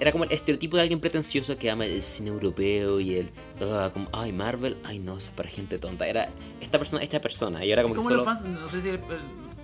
Era 0.00 0.12
como 0.12 0.22
el 0.24 0.30
estereotipo 0.32 0.76
de 0.76 0.82
alguien 0.82 1.00
pretencioso 1.00 1.56
que 1.58 1.68
ama 1.68 1.86
el 1.86 2.02
cine 2.02 2.30
europeo 2.30 3.00
y 3.00 3.16
el. 3.16 3.30
ah, 3.60 3.90
como, 3.92 4.08
ay, 4.12 4.30
Marvel, 4.32 4.76
ay, 4.84 4.98
no, 5.00 5.16
eso 5.18 5.30
es 5.30 5.36
para 5.36 5.48
gente 5.48 5.78
tonta. 5.78 6.06
Era 6.06 6.28
esta 6.60 6.78
persona 6.78 7.02
hecha 7.02 7.20
persona. 7.20 7.64
Y 7.64 7.72
era 7.72 7.82
como 7.82 7.94
que 7.94 7.98
¿Cómo 7.98 8.08
solo. 8.10 8.24
los 8.24 8.38
fans? 8.38 8.42
No 8.48 8.66
sé 8.68 8.80
si. 8.80 8.88
eh, 8.90 9.00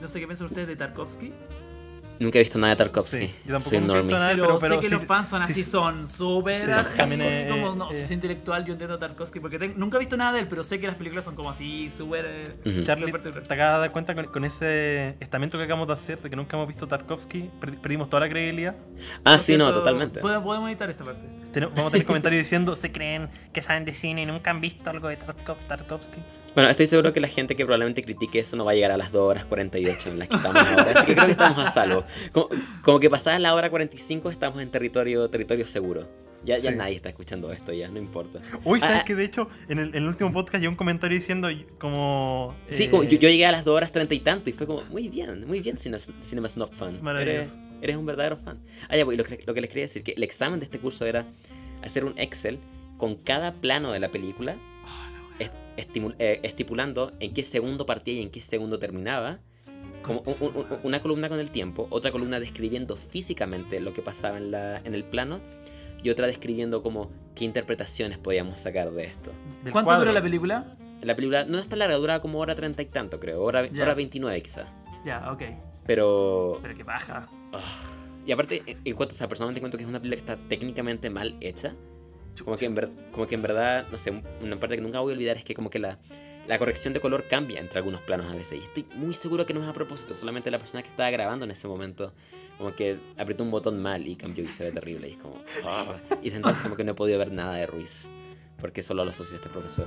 No 0.00 0.08
sé 0.08 0.18
qué 0.20 0.26
piensan 0.26 0.46
ustedes 0.46 0.66
de 0.68 0.74
Tarkovsky. 0.76 1.32
Nunca 2.20 2.38
he 2.38 2.42
visto 2.42 2.58
nada 2.58 2.74
de 2.74 2.84
Tarkovsky. 2.84 3.18
Sí, 3.18 3.34
yo 3.44 3.52
tampoco 3.54 3.70
Soy 3.70 3.80
nunca 3.80 3.94
he 3.98 4.02
visto 4.02 4.18
nada, 4.18 4.30
Pero, 4.32 4.42
pero, 4.46 4.58
sé 4.58 4.68
pero 4.68 4.80
que 4.80 4.86
sí- 4.88 4.94
los 4.94 5.04
fans 5.04 5.28
son 5.28 5.46
sí- 5.46 5.52
así, 5.52 5.62
son 5.64 6.08
súper 6.08 6.60
también, 6.96 7.20
eh, 7.22 7.46
como 7.48 7.74
no, 7.76 7.90
eh. 7.90 8.04
soy 8.06 8.14
intelectual, 8.14 8.64
yo 8.64 8.72
entiendo 8.72 8.94
a 8.96 8.98
Tarkovsky, 8.98 9.40
porque 9.40 9.68
nunca 9.76 9.96
he 9.96 10.00
visto 10.00 10.16
nada 10.16 10.32
de 10.32 10.40
él, 10.40 10.48
pero 10.48 10.62
sé 10.64 10.80
que 10.80 10.86
las 10.86 10.96
películas 10.96 11.24
son 11.24 11.36
como 11.36 11.50
así, 11.50 11.88
súper... 11.90 12.24
eh, 12.26 12.44
Ujú. 12.66 12.82
Charlie, 12.82 13.06
súper 13.06 13.12
particular. 13.22 13.46
te 13.46 13.54
acabas 13.54 13.74
de 13.76 13.80
dar 13.80 13.92
cuenta 13.92 14.14
con, 14.14 14.24
con 14.26 14.44
ese 14.44 15.16
estamento 15.20 15.58
que 15.58 15.64
acabamos 15.64 15.86
de 15.86 15.94
hacer, 15.94 16.20
de 16.20 16.28
que 16.30 16.36
nunca 16.36 16.56
hemos 16.56 16.66
visto 16.68 16.88
Tarkovsky, 16.88 17.50
per- 17.60 17.78
perdimos 17.78 18.08
toda 18.08 18.20
la 18.20 18.28
credibilidad. 18.28 18.74
Ah, 19.24 19.34
Por 19.36 19.40
sí, 19.40 19.56
no, 19.56 19.64
cierto, 19.66 19.80
totalmente. 19.80 20.20
Podemos, 20.20 20.44
podemos 20.44 20.68
editar 20.70 20.90
esta 20.90 21.04
parte. 21.04 21.22
Vamos 21.60 21.86
a 21.86 21.90
tener 21.90 22.06
comentarios 22.06 22.40
diciendo, 22.40 22.74
se 22.76 22.90
creen 22.92 23.28
que 23.52 23.62
saben 23.62 23.84
de 23.84 23.92
cine 23.92 24.22
y 24.22 24.26
nunca 24.26 24.50
han 24.50 24.60
visto 24.60 24.90
algo 24.90 25.08
de 25.08 25.18
Tarkov- 25.18 25.66
Tarkovsky. 25.66 26.18
Bueno, 26.54 26.70
estoy 26.70 26.86
seguro 26.86 27.12
que 27.12 27.20
la 27.20 27.28
gente 27.28 27.54
que 27.54 27.64
probablemente 27.64 28.02
critique 28.02 28.40
eso 28.40 28.56
no 28.56 28.64
va 28.64 28.72
a 28.72 28.74
llegar 28.74 28.90
a 28.90 28.96
las 28.96 29.12
2 29.12 29.22
horas 29.22 29.44
48 29.44 30.08
en 30.10 30.18
las 30.18 30.28
que 30.28 30.36
estamos 30.36 30.62
ahora. 30.66 30.92
Así 30.94 31.06
que 31.06 31.12
creo 31.14 31.26
que 31.26 31.32
estamos 31.32 31.58
a 31.66 31.70
salvo. 31.70 32.04
Como, 32.32 32.48
como 32.82 32.98
que 33.00 33.08
pasada 33.10 33.38
la 33.38 33.54
hora 33.54 33.70
45 33.70 34.30
estamos 34.30 34.60
en 34.60 34.70
territorio, 34.70 35.28
territorio 35.28 35.66
seguro. 35.66 36.08
Ya, 36.44 36.54
ya 36.56 36.70
Sí. 36.70 36.76
nadie 36.76 36.96
está 36.96 37.08
escuchando 37.08 37.52
esto, 37.52 37.72
ya, 37.72 37.88
no 37.88 37.98
importa. 37.98 38.40
Hoy, 38.64 38.80
¿sabes 38.80 38.98
Ah, 39.00 39.04
que 39.04 39.14
De 39.14 39.24
hecho, 39.24 39.48
en 39.68 39.78
el, 39.78 39.88
en 39.88 39.96
el 39.96 40.06
último 40.08 40.32
podcast 40.32 40.60
llegó 40.60 40.70
un 40.70 40.76
comentario 40.76 41.14
diciendo 41.16 41.48
como... 41.78 42.54
Sí, 42.70 42.84
eh, 42.84 42.90
como 42.90 43.02
yo, 43.04 43.18
yo 43.18 43.28
llegué 43.28 43.44
a 43.46 43.52
las 43.52 43.64
2 43.64 43.76
horas 43.76 43.92
30 43.92 44.14
y 44.14 44.20
tanto 44.20 44.48
y 44.50 44.52
fue 44.52 44.66
como, 44.66 44.82
muy 44.90 45.08
bien, 45.08 45.46
muy 45.46 45.60
bien, 45.60 45.76
Cine- 45.78 45.98
Cinema 46.22 46.48
Snob 46.48 46.72
Fan. 46.74 47.02
Maravilloso. 47.02 47.38
Eres, 47.40 47.58
eres 47.82 47.96
un 47.96 48.06
verdadero 48.06 48.36
fan. 48.36 48.58
Ah, 48.88 48.96
ya, 48.96 49.04
pues, 49.04 49.18
lo, 49.18 49.24
que, 49.24 49.40
lo 49.46 49.52
que 49.54 49.60
les 49.60 49.68
quería 49.68 49.84
decir, 49.84 50.02
que 50.04 50.12
el 50.12 50.22
examen 50.22 50.60
de 50.60 50.64
este 50.66 50.78
curso 50.78 51.04
era 51.06 51.24
hacer 51.82 52.04
un 52.04 52.16
Excel 52.18 52.58
con 52.98 53.16
cada 53.16 53.52
plano 53.54 53.92
de 53.92 53.98
la 54.00 54.08
película, 54.10 54.56
eh, 56.18 56.40
estipulando 56.42 57.12
en 57.20 57.32
qué 57.34 57.42
segundo 57.42 57.86
partía 57.86 58.14
y 58.14 58.22
en 58.22 58.30
qué 58.30 58.40
segundo 58.40 58.78
terminaba. 58.78 59.38
Como 60.02 60.20
un- 60.26 60.34
un- 60.56 60.56
un- 60.56 60.78
una 60.84 61.00
columna 61.02 61.28
con 61.28 61.40
el 61.40 61.50
tiempo, 61.50 61.86
otra 61.90 62.10
columna 62.12 62.40
describiendo 62.40 62.96
físicamente 62.96 63.80
lo 63.80 63.92
que 63.94 64.00
pasaba 64.02 64.38
en, 64.38 64.50
la, 64.50 64.78
en 64.78 64.94
el 64.94 65.04
plano 65.04 65.40
y 66.02 66.10
otra 66.10 66.26
describiendo 66.26 66.82
como 66.82 67.10
qué 67.34 67.44
interpretaciones 67.44 68.16
podíamos 68.18 68.60
sacar 68.60 68.90
de 68.92 69.04
esto. 69.04 69.32
¿Cuánto 69.72 69.84
cuadro. 69.86 70.00
dura 70.02 70.12
la 70.12 70.22
película? 70.22 70.76
La 71.02 71.14
película 71.14 71.44
no 71.44 71.58
es 71.58 71.68
tan 71.68 71.78
larga, 71.80 71.96
dura 71.96 72.20
como 72.20 72.38
hora 72.38 72.54
treinta 72.54 72.82
y 72.82 72.86
tanto, 72.86 73.20
creo. 73.20 73.42
Hora, 73.42 73.66
Ya. 73.66 73.82
hora 73.82 73.94
29 73.94 74.40
quizás. 74.42 74.68
Ya, 75.04 75.30
ok. 75.32 75.42
Pero... 75.86 76.58
Pero 76.62 76.76
qué 76.76 76.82
baja. 76.84 77.28
ah, 77.52 77.60
y 78.26 78.32
aparte, 78.32 78.62
en- 78.66 78.76
en 78.84 78.94
cuanto, 78.94 79.14
o 79.14 79.18
sea, 79.18 79.28
personalmente 79.28 79.58
encuentro 79.58 79.78
que 79.78 79.84
es 79.84 79.88
una 79.88 80.00
película 80.00 80.22
que 80.24 80.32
está 80.32 80.48
técnicamente 80.48 81.10
mal 81.10 81.36
hecha. 81.40 81.74
Como 82.44 82.56
que, 82.56 82.66
en 82.66 82.74
ver- 82.74 82.90
como 83.12 83.26
que 83.26 83.34
en 83.34 83.42
verdad, 83.42 83.86
no 83.90 83.98
sé, 83.98 84.10
un- 84.10 84.22
una 84.42 84.58
parte 84.58 84.76
que 84.76 84.82
nunca 84.82 85.00
voy 85.00 85.12
a 85.12 85.16
olvidar 85.16 85.36
es 85.36 85.44
que 85.44 85.54
como 85.54 85.70
que 85.70 85.78
la, 85.78 85.98
la 86.46 86.58
corrección 86.58 86.94
de 86.94 87.00
color 87.00 87.26
cambia 87.28 87.60
entre 87.60 87.78
algunos 87.78 88.00
planos 88.02 88.30
a 88.30 88.34
veces. 88.34 88.60
Y 88.60 88.64
estoy 88.64 88.86
muy 88.96 89.14
seguro 89.14 89.44
que 89.46 89.54
no 89.54 89.62
es 89.62 89.68
a 89.68 89.72
propósito. 89.72 90.14
Solamente 90.14 90.50
la 90.50 90.58
persona 90.58 90.82
que 90.82 90.88
estaba 90.88 91.10
grabando 91.10 91.44
en 91.44 91.50
ese 91.50 91.68
momento 91.68 92.12
como 92.56 92.74
que 92.74 92.98
apretó 93.16 93.44
un 93.44 93.50
botón 93.52 93.80
mal 93.80 94.06
y 94.06 94.16
cambió 94.16 94.42
y 94.42 94.46
se 94.46 94.64
ve 94.64 94.72
terrible. 94.72 95.08
Y 95.08 95.12
es 95.12 95.18
como... 95.18 95.42
ah. 95.64 95.94
Y 96.20 96.24
desde 96.24 96.36
entonces 96.36 96.62
como 96.62 96.74
que 96.76 96.84
no 96.84 96.92
he 96.92 96.94
podido 96.94 97.18
ver 97.18 97.30
nada 97.32 97.54
de 97.54 97.66
Ruiz. 97.66 98.08
Porque 98.60 98.82
solo 98.82 99.04
lo 99.04 99.12
asocio 99.12 99.34
a 99.34 99.36
este 99.36 99.48
profesor. 99.48 99.86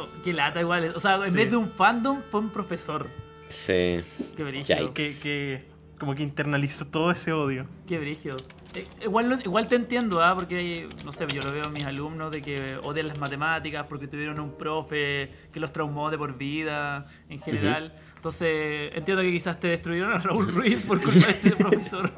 Oh, 0.00 0.06
qué 0.24 0.32
lata 0.32 0.60
igual. 0.60 0.92
O 0.96 1.00
sea, 1.00 1.16
en 1.16 1.24
Sí. 1.30 1.36
vez 1.36 1.50
de 1.50 1.56
un 1.58 1.68
fandom, 1.68 2.22
fue 2.22 2.40
un 2.40 2.48
profesor. 2.50 3.08
Sí. 3.50 4.00
Qué 4.36 4.42
brígido. 4.44 4.78
Yikes. 4.88 4.92
Que, 4.94 5.20
que 5.20 5.62
como 5.98 6.14
que 6.14 6.22
internalizó 6.22 6.86
todo 6.86 7.10
ese 7.10 7.32
odio. 7.32 7.66
Qué 7.86 7.98
brígido. 7.98 8.36
Eh, 8.78 8.86
igual, 9.02 9.40
igual 9.44 9.66
te 9.66 9.76
entiendo, 9.76 10.22
¿ah? 10.22 10.34
Porque, 10.34 10.88
no 11.04 11.10
sé, 11.10 11.26
yo 11.26 11.42
lo 11.42 11.52
veo 11.52 11.64
a 11.64 11.68
mis 11.68 11.84
alumnos 11.84 12.30
de 12.30 12.42
que 12.42 12.76
odian 12.82 13.08
las 13.08 13.18
matemáticas 13.18 13.86
porque 13.88 14.06
tuvieron 14.06 14.38
un 14.38 14.56
profe 14.56 15.30
que 15.52 15.58
los 15.58 15.72
traumó 15.72 16.10
de 16.10 16.18
por 16.18 16.38
vida, 16.38 17.06
en 17.28 17.40
general. 17.40 17.92
Entonces, 18.16 18.92
entiendo 18.94 19.22
que 19.22 19.32
quizás 19.32 19.58
te 19.58 19.68
destruyeron 19.68 20.12
a 20.12 20.18
Raúl 20.18 20.48
Ruiz 20.48 20.84
por 20.84 21.02
culpa 21.02 21.26
de 21.26 21.32
este 21.32 21.50
profesor. 21.56 22.12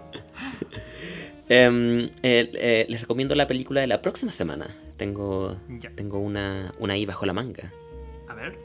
Em, 1.48 2.04
eh, 2.22 2.50
eh, 2.54 2.86
les 2.88 3.00
recomiendo 3.00 3.34
la 3.34 3.48
película 3.48 3.80
de 3.80 3.86
la 3.86 4.02
próxima 4.02 4.30
semana. 4.30 4.76
Tengo, 4.96 5.56
tengo 5.94 6.18
una, 6.18 6.72
una 6.78 6.94
ahí 6.94 7.06
bajo 7.06 7.24
la 7.24 7.32
manga. 7.32 7.72
A 8.28 8.34
ver. 8.34 8.58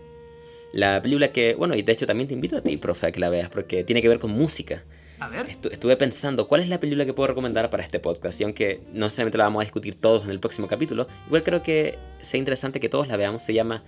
La 0.74 1.01
película 1.01 1.32
que, 1.32 1.56
bueno, 1.56 1.75
y 1.75 1.82
de 1.82 1.93
hecho 1.93 2.06
también 2.06 2.27
te 2.27 2.33
invito 2.33 2.57
a 2.57 2.61
ti, 2.61 2.75
profe, 2.75 3.07
a 3.07 3.11
que 3.11 3.19
la 3.22 3.30
veas, 3.30 3.49
porque 3.49 3.85
tiene 3.85 4.01
que 4.01 4.09
ver 4.09 4.19
con 4.19 4.32
música. 4.32 4.83
A 5.19 5.30
ver. 5.30 5.48
Estu- 5.48 5.72
estuve 5.72 5.95
pensando 5.98 6.48
cuál 6.48 6.61
es 6.61 6.69
la 6.69 6.80
película 6.80 7.06
que 7.06 7.14
puedo 7.14 7.27
recomendar 7.27 7.69
para 7.69 7.84
este 7.84 8.00
podcast, 8.00 8.40
y 8.42 8.44
aunque 8.44 8.82
no 8.92 9.06
necesariamente 9.06 9.38
la 9.38 9.45
vamos 9.45 9.61
a 9.61 9.64
discutir 9.66 10.00
todos 10.00 10.24
en 10.26 10.32
el 10.32 10.40
próximo 10.40 10.68
capítulo, 10.68 11.08
igual 11.27 11.44
creo 11.44 11.64
que 11.64 11.98
sea 12.19 12.38
interesante 12.38 12.80
que 12.80 12.90
todos 12.90 13.08
la 13.08 13.16
veamos. 13.18 13.42
Se 13.42 13.53
llama 13.53 13.84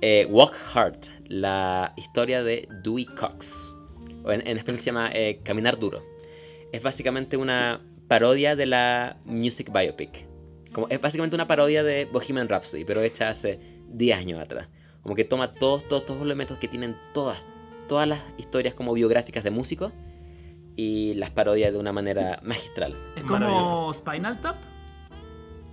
eh, 0.00 0.26
Walk 0.28 0.54
Hard, 0.74 0.98
la 1.28 1.92
historia 1.96 2.42
de 2.42 2.68
Dewey 2.82 3.04
Cox. 3.06 3.76
O 4.24 4.32
en, 4.32 4.46
en 4.46 4.56
español 4.58 4.78
se 4.80 4.86
llama 4.86 5.10
eh, 5.12 5.40
Caminar 5.44 5.78
Duro. 5.78 6.02
Es 6.72 6.82
básicamente 6.82 7.36
una 7.36 7.80
parodia 8.08 8.56
de 8.56 8.66
la 8.66 9.18
Music 9.24 9.70
Biopic. 9.72 10.26
Como, 10.72 10.88
es 10.88 11.00
básicamente 11.00 11.36
una 11.36 11.46
parodia 11.46 11.84
de 11.84 12.06
Bohemian 12.06 12.48
Rhapsody, 12.48 12.84
pero 12.84 13.00
hecha 13.02 13.28
hace 13.28 13.60
10 13.90 14.18
años 14.18 14.40
atrás. 14.40 14.68
Como 15.02 15.14
que 15.14 15.24
toma 15.24 15.54
todos, 15.54 15.86
todos, 15.86 16.04
todos 16.04 16.18
los 16.18 16.26
elementos 16.26 16.58
que 16.58 16.66
tienen 16.66 16.96
todas, 17.12 17.38
todas 17.86 18.08
las 18.08 18.20
historias 18.38 18.74
como 18.74 18.92
biográficas 18.94 19.44
de 19.44 19.50
músicos 19.50 19.92
y 20.76 21.14
las 21.14 21.30
parodia 21.30 21.70
de 21.72 21.78
una 21.78 21.92
manera 21.92 22.40
magistral. 22.42 22.96
Es 23.16 23.24
como 23.24 23.92
Spinal 23.92 24.40
Tap. 24.40 24.56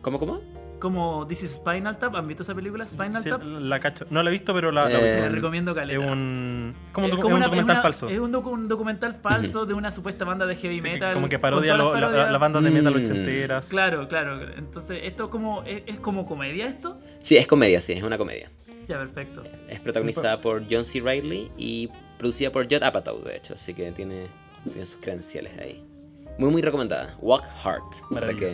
¿Cómo, 0.02 0.20
cómo? 0.20 0.42
como 0.80 1.28
This 1.28 1.44
is 1.44 1.52
Spinal 1.58 2.00
Tap. 2.00 2.16
¿Han 2.16 2.28
visto 2.28 2.42
esa 2.42 2.56
película? 2.56 2.84
Spinal 2.88 3.22
Sí, 3.22 3.30
Tap. 3.30 3.44
la 3.44 3.80
cacho. 3.80 4.08
No 4.10 4.24
la 4.24 4.32
he 4.32 4.34
visto, 4.34 4.52
pero 4.52 4.72
la, 4.72 4.90
la- 4.90 5.00
Eh, 5.00 5.14
Se 5.14 5.20
la 5.20 5.30
recomiendo 5.30 5.76
caleta. 5.76 6.04
es 6.04 6.12
un, 6.12 6.74
como 6.92 7.06
un, 7.06 7.12
docu- 7.14 7.20
como 7.22 7.38
documental 7.38 7.60
es 7.60 7.64
una- 7.66 7.82
falso. 7.84 8.10
Es 8.10 8.18
un, 8.18 8.34
docu- 8.34 8.52
un 8.52 8.68
documental 8.68 9.14
falso 9.14 9.68
de 9.68 9.76
una 9.76 9.92
supuesta 9.92 10.26
banda 10.26 10.48
de 10.48 10.56
heavy 10.56 10.80
Sí, 10.80 10.86
que 10.86 10.92
metal. 10.94 11.14
como 11.14 11.30
que 11.30 11.38
parodia 11.38 11.78
lo- 11.78 11.96
la, 11.96 12.32
la 12.32 12.38
banda 12.40 12.60
de 12.62 12.72
metal 12.72 12.94
Mm. 12.96 13.04
ochenteras. 13.04 13.70
Claro, 13.70 14.08
claro. 14.08 14.42
Entonces, 14.58 15.02
¿esto 15.04 15.30
como, 15.30 15.62
es, 15.64 15.84
es 15.86 16.00
como 16.00 16.26
comedia 16.26 16.66
esto? 16.66 17.00
Sí, 17.20 17.38
es 17.38 17.46
comedia, 17.46 17.80
sí, 17.80 17.94
es 17.94 18.02
una 18.02 18.18
comedia. 18.18 18.50
Ya, 18.88 18.98
perfecto. 18.98 19.44
Es 19.70 19.80
protagonizada 19.82 20.42
por 20.42 20.64
John 20.68 20.84
C. 20.84 21.00
Reilly 21.00 21.52
y 21.58 21.90
producida 22.18 22.52
por 22.52 22.64
Judd 22.66 22.82
Apatow, 22.82 23.24
de 23.24 23.38
hecho, 23.38 23.54
así 23.54 23.76
que 23.76 23.92
tiene, 23.92 24.26
tiene 24.70 24.86
sus 24.86 25.00
credenciales 25.02 25.58
ahí. 25.60 25.84
Muy, 26.38 26.50
muy 26.50 26.62
recomendada. 26.62 27.18
Walk 27.22 27.46
Hard. 27.64 27.84
Para 28.12 28.34
que 28.34 28.48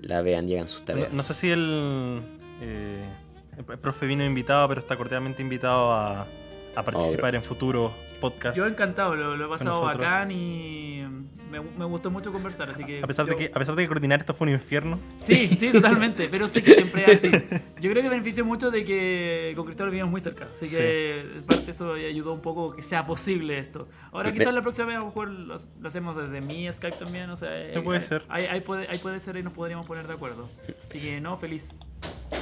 la 0.00 0.22
vean, 0.22 0.46
llegan 0.46 0.68
sus 0.68 0.84
tareas. 0.84 1.12
no 1.12 1.22
sé 1.22 1.34
si 1.34 1.50
el, 1.50 2.22
eh, 2.60 3.08
el 3.56 3.64
profe 3.78 4.06
vino 4.06 4.24
invitado, 4.24 4.68
pero 4.68 4.80
está 4.80 4.96
cordialmente 4.96 5.42
invitado 5.42 5.92
a, 5.92 6.26
a 6.74 6.82
participar 6.82 7.34
en 7.34 7.42
futuros 7.42 7.92
podcasts. 8.30 8.56
Yo 8.58 8.66
encantado, 8.66 9.14
lo, 9.16 9.36
lo 9.36 9.46
he 9.46 9.48
pasado 9.48 9.82
bacán 9.82 10.30
y 10.30 11.02
me, 11.50 11.60
me 11.60 11.84
gustó 11.84 12.10
mucho 12.10 12.32
conversar, 12.32 12.68
así 12.70 12.82
que... 12.84 13.00
A 13.02 13.06
pesar, 13.06 13.26
de 13.26 13.32
yo- 13.32 13.38
que, 13.38 13.46
a 13.54 13.58
pesar 13.58 13.76
de 13.76 13.82
que 13.82 13.86
coordinar 13.88 14.18
esto 14.18 14.34
fue 14.34 14.48
un 14.48 14.54
infierno. 14.54 14.98
Sí, 15.16 15.48
sí, 15.56 15.70
totalmente, 15.70 16.26
pero 16.28 16.48
sé 16.48 16.62
que 16.64 16.74
siempre 16.74 17.04
es 17.06 17.18
así. 17.18 17.30
Yo 17.80 17.90
creo 17.90 18.02
que 18.02 18.08
benefició 18.08 18.44
mucho 18.44 18.70
de 18.72 18.84
que 18.84 19.52
con 19.54 19.64
Cristóbal 19.64 19.90
vivimos 19.92 20.10
muy 20.10 20.20
cerca, 20.20 20.46
así 20.52 20.68
que 20.68 21.20
en 21.20 21.44
parte 21.44 21.70
eso 21.70 21.92
ayudó 21.92 22.32
un 22.32 22.40
poco 22.40 22.74
que 22.74 22.82
sea 22.82 23.06
posible 23.06 23.58
esto. 23.58 23.86
Ahora 24.10 24.32
quizás 24.32 24.52
la 24.52 24.62
próxima 24.62 24.86
vez 24.88 24.96
a 24.96 25.00
lo 25.00 25.06
mejor 25.06 25.28
lo, 25.30 25.54
lo 25.54 25.86
hacemos 25.86 26.16
desde 26.16 26.40
mi 26.40 26.70
Skype 26.72 26.96
también, 26.96 27.30
o 27.30 27.36
sea... 27.36 27.50
Sí, 27.72 27.78
puede 27.80 27.98
ahí- 27.98 28.04
ser. 28.04 28.22
Ahí, 28.28 28.46
ahí 28.46 28.60
puede, 28.60 28.88
ahí 28.88 28.98
puede 28.98 29.20
ser 29.20 29.36
y 29.36 29.42
nos 29.44 29.52
podríamos 29.52 29.86
poner 29.86 30.06
de 30.08 30.14
acuerdo. 30.14 30.48
Así 30.88 30.98
que 30.98 31.20
no, 31.20 31.36
feliz. 31.38 31.74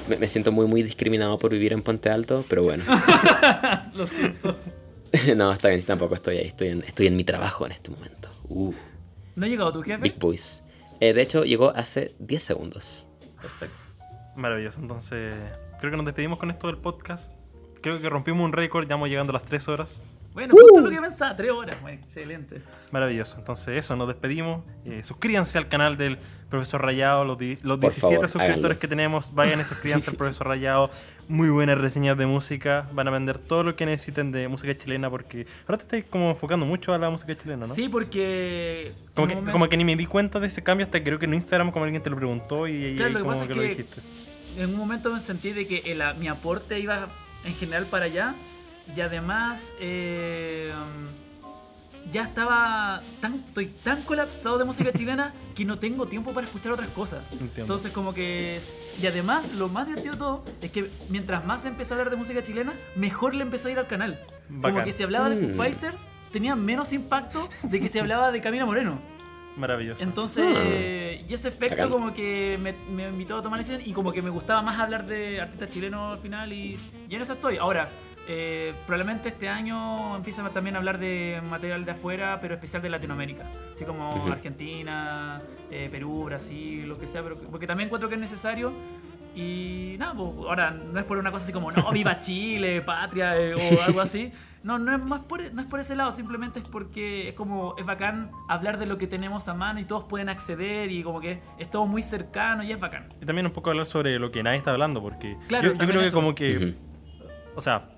Me, 0.08 0.16
me 0.16 0.26
siento 0.26 0.52
muy, 0.52 0.66
muy 0.66 0.82
discriminado 0.82 1.38
por 1.38 1.50
vivir 1.52 1.72
en 1.74 1.82
Puente 1.82 2.08
Alto, 2.08 2.44
pero 2.48 2.62
bueno. 2.62 2.82
Lo 3.94 4.06
siento. 4.06 4.56
no, 5.36 5.52
está 5.52 5.68
bien, 5.68 5.80
sí, 5.80 5.86
tampoco 5.86 6.14
estoy 6.14 6.38
ahí. 6.38 6.48
Estoy 6.48 6.68
en, 6.68 6.82
estoy 6.84 7.06
en 7.06 7.16
mi 7.16 7.24
trabajo 7.24 7.66
en 7.66 7.72
este 7.72 7.90
momento. 7.90 8.30
Uh, 8.48 8.72
¿No 9.36 9.46
ha 9.46 9.48
llegado 9.48 9.72
tu 9.72 9.82
jefe? 9.82 10.02
Big 10.02 10.18
Boys. 10.18 10.62
Eh, 11.00 11.12
de 11.12 11.22
hecho, 11.22 11.44
llegó 11.44 11.70
hace 11.70 12.14
10 12.18 12.42
segundos. 12.42 13.06
Maravilloso. 14.36 14.80
Entonces, 14.80 15.34
creo 15.78 15.90
que 15.90 15.96
nos 15.96 16.06
despedimos 16.06 16.38
con 16.38 16.50
esto 16.50 16.68
del 16.68 16.78
podcast. 16.78 17.32
Creo 17.80 18.00
que 18.00 18.08
rompimos 18.08 18.44
un 18.44 18.52
récord, 18.52 18.86
ya 18.86 18.94
vamos 18.94 19.08
llegando 19.08 19.32
a 19.32 19.34
las 19.34 19.44
3 19.44 19.68
horas. 19.68 20.02
Bueno, 20.34 20.54
justo 20.54 20.80
lo 20.80 20.88
que 20.88 21.00
pensaba, 21.00 21.36
tres 21.36 21.50
horas, 21.50 21.76
bueno, 21.82 22.00
excelente. 22.02 22.62
Maravilloso. 22.90 23.36
Entonces, 23.38 23.76
eso, 23.76 23.96
nos 23.96 24.08
despedimos. 24.08 24.64
Eh, 24.86 25.02
suscríbanse 25.02 25.58
al 25.58 25.68
canal 25.68 25.98
del 25.98 26.18
Profesor 26.48 26.80
Rayado. 26.80 27.24
Los, 27.24 27.38
los 27.62 27.78
Por 27.78 27.90
17 27.90 28.14
favor, 28.14 28.28
suscriptores 28.28 28.64
háganlo. 28.64 28.78
que 28.78 28.88
tenemos, 28.88 29.34
vayan 29.34 29.60
y 29.60 29.64
suscríbanse 29.64 30.08
al 30.08 30.16
Profesor 30.16 30.46
Rayado. 30.46 30.90
Muy 31.32 31.48
buenas 31.48 31.78
reseñas 31.78 32.18
de 32.18 32.26
música. 32.26 32.86
Van 32.92 33.08
a 33.08 33.10
vender 33.10 33.38
todo 33.38 33.62
lo 33.62 33.74
que 33.74 33.86
necesiten 33.86 34.32
de 34.32 34.48
música 34.48 34.76
chilena 34.76 35.08
porque 35.08 35.46
ahora 35.62 35.78
te 35.78 35.84
estáis 35.84 36.04
como 36.04 36.28
enfocando 36.28 36.66
mucho 36.66 36.92
a 36.92 36.98
la 36.98 37.08
música 37.08 37.34
chilena, 37.34 37.66
¿no? 37.66 37.74
Sí, 37.74 37.88
porque... 37.88 38.92
Como 39.14 39.26
que, 39.26 39.34
momento- 39.36 39.52
como 39.52 39.68
que 39.70 39.76
ni 39.78 39.84
me 39.86 39.96
di 39.96 40.04
cuenta 40.04 40.40
de 40.40 40.48
ese 40.48 40.62
cambio 40.62 40.84
hasta 40.84 41.02
creo 41.02 41.18
que 41.18 41.24
en 41.24 41.32
Instagram 41.32 41.70
como 41.70 41.86
alguien 41.86 42.02
te 42.02 42.10
lo 42.10 42.16
preguntó 42.16 42.68
y, 42.68 42.72
y 42.84 42.96
Claro, 42.96 43.12
lo 43.12 43.18
que 43.20 43.24
como 43.24 43.34
que 43.34 43.42
es 43.44 43.56
lo 43.56 43.62
que- 43.62 43.68
dijiste. 43.70 44.00
en 44.58 44.70
un 44.70 44.76
momento 44.76 45.10
me 45.10 45.20
sentí 45.20 45.52
de 45.52 45.66
que 45.66 45.78
el- 45.90 46.02
mi 46.18 46.28
aporte 46.28 46.78
iba 46.78 47.08
en 47.46 47.54
general 47.54 47.86
para 47.86 48.04
allá 48.04 48.34
y 48.94 49.00
además 49.00 49.72
eh, 49.80 50.70
ya 52.10 52.22
estaba 52.24 53.02
tan, 53.20 53.36
estoy 53.46 53.66
tan 53.66 54.02
colapsado 54.02 54.58
de 54.58 54.64
música 54.64 54.92
chilena 54.92 55.32
que 55.54 55.64
no 55.64 55.78
tengo 55.78 56.06
tiempo 56.06 56.32
para 56.32 56.46
escuchar 56.46 56.72
otras 56.72 56.88
cosas. 56.90 57.20
Entiendo. 57.30 57.60
Entonces 57.60 57.92
como 57.92 58.12
que... 58.14 58.58
Y 59.00 59.06
además 59.06 59.52
lo 59.54 59.68
más 59.68 59.86
divertido 59.86 60.12
de 60.14 60.18
todo 60.18 60.44
es 60.60 60.70
que 60.70 60.90
mientras 61.08 61.44
más 61.44 61.64
empecé 61.64 61.92
a 61.92 61.96
hablar 61.96 62.10
de 62.10 62.16
música 62.16 62.42
chilena, 62.42 62.74
mejor 62.96 63.34
le 63.34 63.42
empezó 63.42 63.68
a 63.68 63.70
ir 63.72 63.78
al 63.78 63.86
canal. 63.86 64.18
Como 64.48 64.62
Bacán. 64.62 64.84
que 64.84 64.92
si 64.92 65.02
hablaba 65.02 65.28
de 65.30 65.36
Foo 65.36 65.48
Mm. 65.48 65.56
Fighters 65.56 66.08
tenía 66.30 66.54
menos 66.56 66.92
impacto 66.92 67.48
de 67.62 67.80
que 67.80 67.88
si 67.88 67.98
hablaba 67.98 68.32
de 68.32 68.40
Camila 68.40 68.66
Moreno. 68.66 69.00
Maravilloso. 69.56 70.02
Entonces, 70.02 70.46
Ah. 70.56 71.24
y 71.28 71.32
ese 71.32 71.48
efecto 71.48 71.90
como 71.90 72.14
que 72.14 72.58
me, 72.60 72.72
me 72.72 73.08
invitó 73.10 73.36
a 73.36 73.42
tomar 73.42 73.58
la 73.58 73.64
decisión 73.66 73.82
y 73.86 73.92
como 73.92 74.10
que 74.12 74.22
me 74.22 74.30
gustaba 74.30 74.62
más 74.62 74.80
hablar 74.80 75.06
de 75.06 75.40
artistas 75.42 75.68
chilenos 75.68 76.14
al 76.14 76.18
final 76.18 76.52
y, 76.54 76.78
y 77.08 77.14
en 77.14 77.20
eso 77.20 77.34
estoy. 77.34 77.58
Ahora, 77.58 77.90
eh, 78.28 78.74
probablemente 78.86 79.28
este 79.28 79.48
año 79.48 80.16
empiece 80.16 80.40
a 80.40 80.48
también 80.50 80.76
a 80.76 80.78
hablar 80.78 80.98
de 80.98 81.40
material 81.48 81.84
de 81.84 81.90
afuera, 81.92 82.38
pero 82.40 82.54
especial 82.54 82.82
de 82.82 82.90
Latinoamérica. 82.90 83.44
Así 83.72 83.84
como 83.84 84.14
Ujú. 84.16 84.32
Argentina, 84.32 85.40
eh, 85.70 85.88
Perú, 85.90 86.24
Brasil, 86.24 86.88
lo 86.88 86.98
que 86.98 87.06
sea, 87.06 87.22
pero, 87.22 87.36
porque 87.36 87.66
también 87.66 87.88
encuentro 87.88 88.08
que 88.08 88.14
es 88.14 88.20
necesario. 88.20 88.72
Y 89.34 89.96
nada, 89.98 90.12
pues, 90.14 90.28
ahora 90.46 90.70
no 90.70 90.98
es 91.00 91.06
por 91.06 91.16
una 91.16 91.30
cosa 91.32 91.44
así 91.44 91.52
como, 91.52 91.72
no, 91.72 91.90
viva 91.90 92.18
Chile, 92.20 92.82
patria 92.82 93.36
eh, 93.38 93.54
o 93.54 93.82
algo 93.82 94.00
así. 94.00 94.30
No, 94.62 94.78
no 94.78 94.94
es 94.94 95.02
más 95.02 95.22
por, 95.22 95.52
no 95.52 95.60
es 95.62 95.66
por 95.66 95.80
ese 95.80 95.96
lado, 95.96 96.12
simplemente 96.12 96.60
es 96.60 96.68
porque 96.68 97.30
es 97.30 97.34
como, 97.34 97.74
es 97.78 97.84
bacán 97.84 98.30
hablar 98.48 98.78
de 98.78 98.86
lo 98.86 98.96
que 98.98 99.08
tenemos 99.08 99.48
a 99.48 99.54
mano 99.54 99.80
y 99.80 99.84
todos 99.84 100.04
pueden 100.04 100.28
acceder 100.28 100.90
y 100.92 101.02
como 101.02 101.20
que 101.20 101.40
es 101.58 101.68
todo 101.68 101.86
muy 101.86 102.00
cercano 102.02 102.62
y 102.62 102.70
es 102.70 102.78
bacán. 102.78 103.08
Y 103.20 103.26
también 103.26 103.46
un 103.46 103.52
poco 103.52 103.70
hablar 103.70 103.86
sobre 103.86 104.18
lo 104.20 104.30
que 104.30 104.42
nadie 104.44 104.58
está 104.58 104.70
hablando, 104.70 105.02
porque 105.02 105.36
Claro, 105.48 105.72
yo, 105.72 105.78
yo 105.78 105.86
creo 105.88 106.00
que 106.00 106.06
eso. 106.06 106.16
como 106.16 106.34
que, 106.36 106.56
Ujú. 106.56 106.91
O 107.54 107.60
sea, 107.60 107.90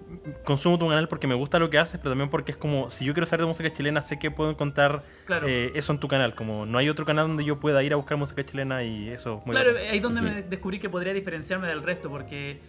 consumo 0.45 0.79
tu 0.79 0.89
canal 0.89 1.09
porque 1.09 1.27
me 1.27 1.35
gusta 1.35 1.59
lo 1.59 1.71
que 1.71 1.79
haces, 1.79 1.99
pero 1.99 2.11
también 2.11 2.31
porque 2.31 2.53
es 2.53 2.59
como, 2.59 2.91
si 2.91 3.05
yo 3.05 3.13
quiero 3.15 3.27
saber 3.27 3.43
de 3.43 3.47
música 3.47 3.73
chilena, 3.73 4.03
sé 4.03 4.19
que 4.19 4.31
puedo 4.31 4.51
encontrar 4.51 5.03
Claro. 5.27 5.47
eh, 5.49 5.73
eso 5.75 5.93
en 5.93 5.99
tu 6.01 6.09
canal, 6.09 6.35
como 6.35 6.67
no 6.67 6.79
hay 6.79 6.89
otro 6.89 7.05
canal 7.05 7.29
donde 7.29 7.45
yo 7.45 7.61
pueda 7.61 7.83
ir 7.83 7.93
a 7.93 7.97
buscar 7.97 8.19
música 8.19 8.45
chilena 8.45 8.83
y 8.85 9.09
eso 9.11 9.39
es 9.41 9.47
muy 9.47 9.55
claro, 9.55 9.73
bacán. 9.75 9.91
ahí 9.91 9.97
es 9.97 10.03
donde 10.03 10.21
Ujú. 10.23 10.31
me 10.31 10.43
descubrí 10.43 10.79
que 10.79 10.89
podría 10.89 11.13
diferenciarme 11.13 11.69
del 11.69 11.83
resto, 11.83 12.09
porque... 12.11 12.61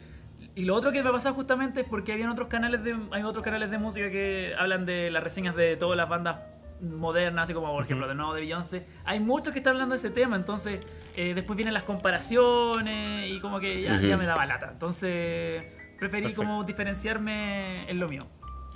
Y 0.53 0.64
lo 0.65 0.75
otro 0.75 0.91
que 0.91 1.01
me 1.03 1.09
ha 1.09 1.11
pasado 1.11 1.33
justamente 1.35 1.81
es 1.81 1.88
porque 1.88 2.14
habían 2.14 2.30
otros 2.30 2.47
canales 2.47 2.83
de, 2.83 2.95
hay 3.11 3.23
otros 3.23 3.43
canales 3.43 3.72
de 3.72 3.77
música 3.77 4.09
que 4.09 4.53
hablan 4.57 4.85
de 4.85 5.09
las 5.11 5.23
reseñas 5.23 5.55
de 5.55 5.75
todas 5.75 5.97
las 5.97 6.07
bandas 6.07 6.38
modernas, 6.81 7.43
así 7.43 7.53
como 7.53 7.72
por 7.73 7.83
ejemplo 7.83 8.07
de 8.07 8.15
nuevo 8.15 8.33
de 8.33 8.41
Beyoncé. 8.41 8.85
Hay 9.05 9.19
muchos 9.19 9.53
que 9.53 9.59
están 9.59 9.73
hablando 9.73 9.93
de 9.93 9.97
ese 9.97 10.11
tema, 10.11 10.35
entonces 10.35 10.80
eh, 11.15 11.33
después 11.33 11.55
vienen 11.57 11.73
las 11.73 11.83
comparaciones 11.83 13.30
y 13.31 13.39
como 13.39 13.59
que 13.59 13.81
ya, 13.81 13.95
Ujú. 13.95 14.07
ya 14.07 14.17
me 14.17 14.25
daba 14.25 14.45
lata. 14.45 14.69
Entonces 14.72 15.65
preferí 15.99 16.24
Perfecto. 16.24 16.41
como 16.43 16.64
diferenciarme 16.64 17.90
en 17.90 17.99
lo 17.99 18.07
mío. 18.07 18.27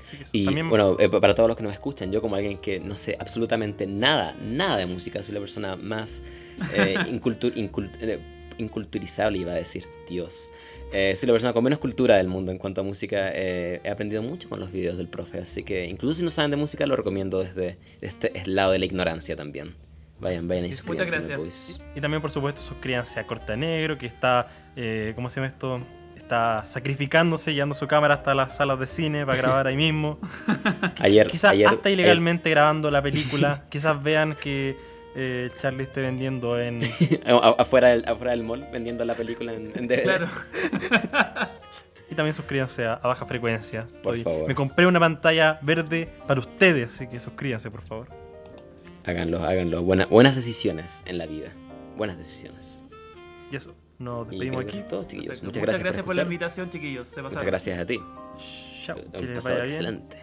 Así 0.01 0.17
que 0.17 0.23
eso. 0.23 0.31
Y 0.35 0.45
también, 0.45 0.69
bueno, 0.69 0.95
eh, 0.99 1.09
para 1.09 1.35
todos 1.35 1.47
los 1.49 1.57
que 1.57 1.63
nos 1.63 1.73
escuchan, 1.73 2.11
yo 2.11 2.21
como 2.21 2.35
alguien 2.35 2.57
que 2.59 2.79
no 2.79 2.95
sé 2.95 3.17
absolutamente 3.19 3.85
nada, 3.85 4.35
nada 4.41 4.77
de 4.77 4.85
música, 4.85 5.21
soy 5.23 5.33
la 5.33 5.39
persona 5.39 5.75
más 5.75 6.21
eh, 6.73 6.95
incultu- 7.11 7.53
incul- 7.55 7.91
eh, 7.99 8.19
inculturizable, 8.57 9.37
iba 9.37 9.51
a 9.51 9.55
decir, 9.55 9.85
Dios. 10.09 10.49
Eh, 10.91 11.15
soy 11.15 11.27
la 11.27 11.33
persona 11.33 11.53
con 11.53 11.63
menos 11.63 11.79
cultura 11.79 12.17
del 12.17 12.27
mundo 12.27 12.51
en 12.51 12.57
cuanto 12.57 12.81
a 12.81 12.83
música. 12.83 13.29
eh, 13.33 13.79
he 13.83 13.89
aprendido 13.89 14.23
mucho 14.23 14.49
con 14.49 14.59
los 14.59 14.71
videos 14.71 14.97
del 14.97 15.07
profe, 15.07 15.39
así 15.39 15.63
que 15.63 15.85
incluso 15.85 16.15
si 16.19 16.23
no 16.23 16.29
saben 16.31 16.49
de 16.51 16.57
música, 16.57 16.85
lo 16.87 16.95
recomiendo 16.95 17.39
desde 17.39 17.77
este 18.01 18.31
lado 18.45 18.71
de 18.71 18.79
la 18.79 18.85
ignorancia 18.85 19.35
también. 19.35 19.75
Vayan, 20.19 20.47
vayan 20.47 20.65
y 20.65 20.73
Sí, 20.73 20.81
muchas 20.85 21.07
suscríbanse. 21.09 21.35
gracias. 21.37 21.37
boys. 21.77 21.79
y 21.95 22.01
también 22.01 22.21
por 22.21 22.31
supuesto 22.31 22.61
suscríbanse 22.61 23.19
a 23.21 23.27
Corta 23.27 23.55
Negro, 23.55 23.97
que 23.97 24.05
está, 24.07 24.47
eh, 24.75 25.13
¿cómo 25.15 25.29
se 25.29 25.35
llama 25.37 25.47
esto? 25.47 25.81
Está 26.29 26.63
sacrificándose, 26.63 27.55
llevando 27.55 27.73
su 27.73 27.87
cámara 27.87 28.13
hasta 28.13 28.35
las 28.35 28.55
salas 28.55 28.77
de 28.79 28.85
cine 28.85 29.25
para 29.25 29.35
grabar 29.39 29.65
ahí 29.65 29.75
mismo. 29.75 30.19
Ayer, 31.01 31.25
Quizás 31.25 31.53
ayer, 31.53 31.67
hasta 31.67 31.89
ilegalmente 31.89 32.51
grabando 32.51 32.91
la 32.91 33.01
película. 33.01 33.63
Quizás 33.71 34.03
vean 34.03 34.35
que 34.35 34.77
eh, 35.15 35.49
Charlie 35.59 35.81
esté 35.85 36.01
vendiendo 36.01 36.61
en... 36.61 36.83
afuera, 37.57 37.87
del, 37.87 38.07
afuera 38.07 38.29
del 38.33 38.43
mall 38.43 38.67
vendiendo 38.71 39.03
la 39.05 39.15
película 39.15 39.53
en, 39.53 39.71
en 39.75 39.87
DVD. 39.87 40.03
Claro. 40.03 40.27
Y 42.11 42.13
también 42.13 42.35
suscríbanse 42.35 42.85
a, 42.85 42.93
a 42.93 43.07
Baja 43.07 43.25
Frecuencia. 43.25 43.87
Por 44.03 44.15
Estoy- 44.15 44.23
favor. 44.31 44.47
Me 44.47 44.53
compré 44.53 44.85
una 44.85 44.99
pantalla 44.99 45.57
verde 45.63 46.09
para 46.27 46.39
ustedes, 46.41 46.93
así 46.93 47.07
que 47.07 47.19
suscríbanse, 47.19 47.71
por 47.71 47.81
favor. 47.81 48.07
Háganlo, 49.03 49.43
háganlo. 49.43 49.81
Buena- 49.81 50.05
buenas 50.05 50.35
decisiones 50.35 51.01
en 51.07 51.17
la 51.17 51.25
vida. 51.25 51.49
Buenas 51.97 52.19
decisiones. 52.19 52.83
Y 53.51 53.55
eso, 53.55 53.73
nos 53.99 54.27
despedimos 54.29 54.63
aquí. 54.65 54.79
es 54.79 54.87
todo, 54.87 55.03
chiquillos. 55.03 55.25
Perfecto. 55.27 55.45
Muchas, 55.45 55.61
Muchas, 55.61 55.79
gracias, 55.79 56.05
por, 56.05 56.15
la 56.15 56.21
invitación, 56.23 56.69
chiquillos. 56.69 57.07
Se 57.07 57.21
Muchas 57.21 57.33
pasaron. 57.35 57.45
gracias 57.47 57.79
a 57.79 57.85
ti. 57.85 57.99
Chao, 58.85 58.95
que 58.95 59.01
Hemos 59.01 59.21
les 59.21 59.35
pasado 59.35 59.55
vaya 59.55 59.65
bien. 59.65 59.75
excelente. 59.75 60.17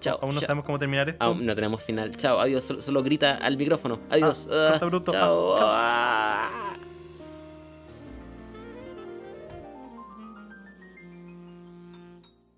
Chao. 0.00 0.18
Aún 0.22 0.34
no 0.34 0.40
chao. 0.40 0.46
sabemos 0.46 0.64
cómo 0.64 0.78
terminar 0.78 1.08
esto. 1.08 1.24
Aún 1.24 1.44
no 1.46 1.54
tenemos 1.54 1.82
final. 1.82 2.16
Chao, 2.16 2.38
adiós. 2.40 2.64
Solo, 2.64 2.82
solo 2.82 3.02
grita 3.02 3.36
al 3.36 3.56
micrófono. 3.56 4.00
Adiós. 4.10 4.48
Ah, 4.50 4.78
Ah, 4.80 4.84
bruto. 4.84 5.12
Chao. 5.12 5.54
Ah, 5.54 5.58
chao. 5.58 5.68
Ah. 5.72 6.69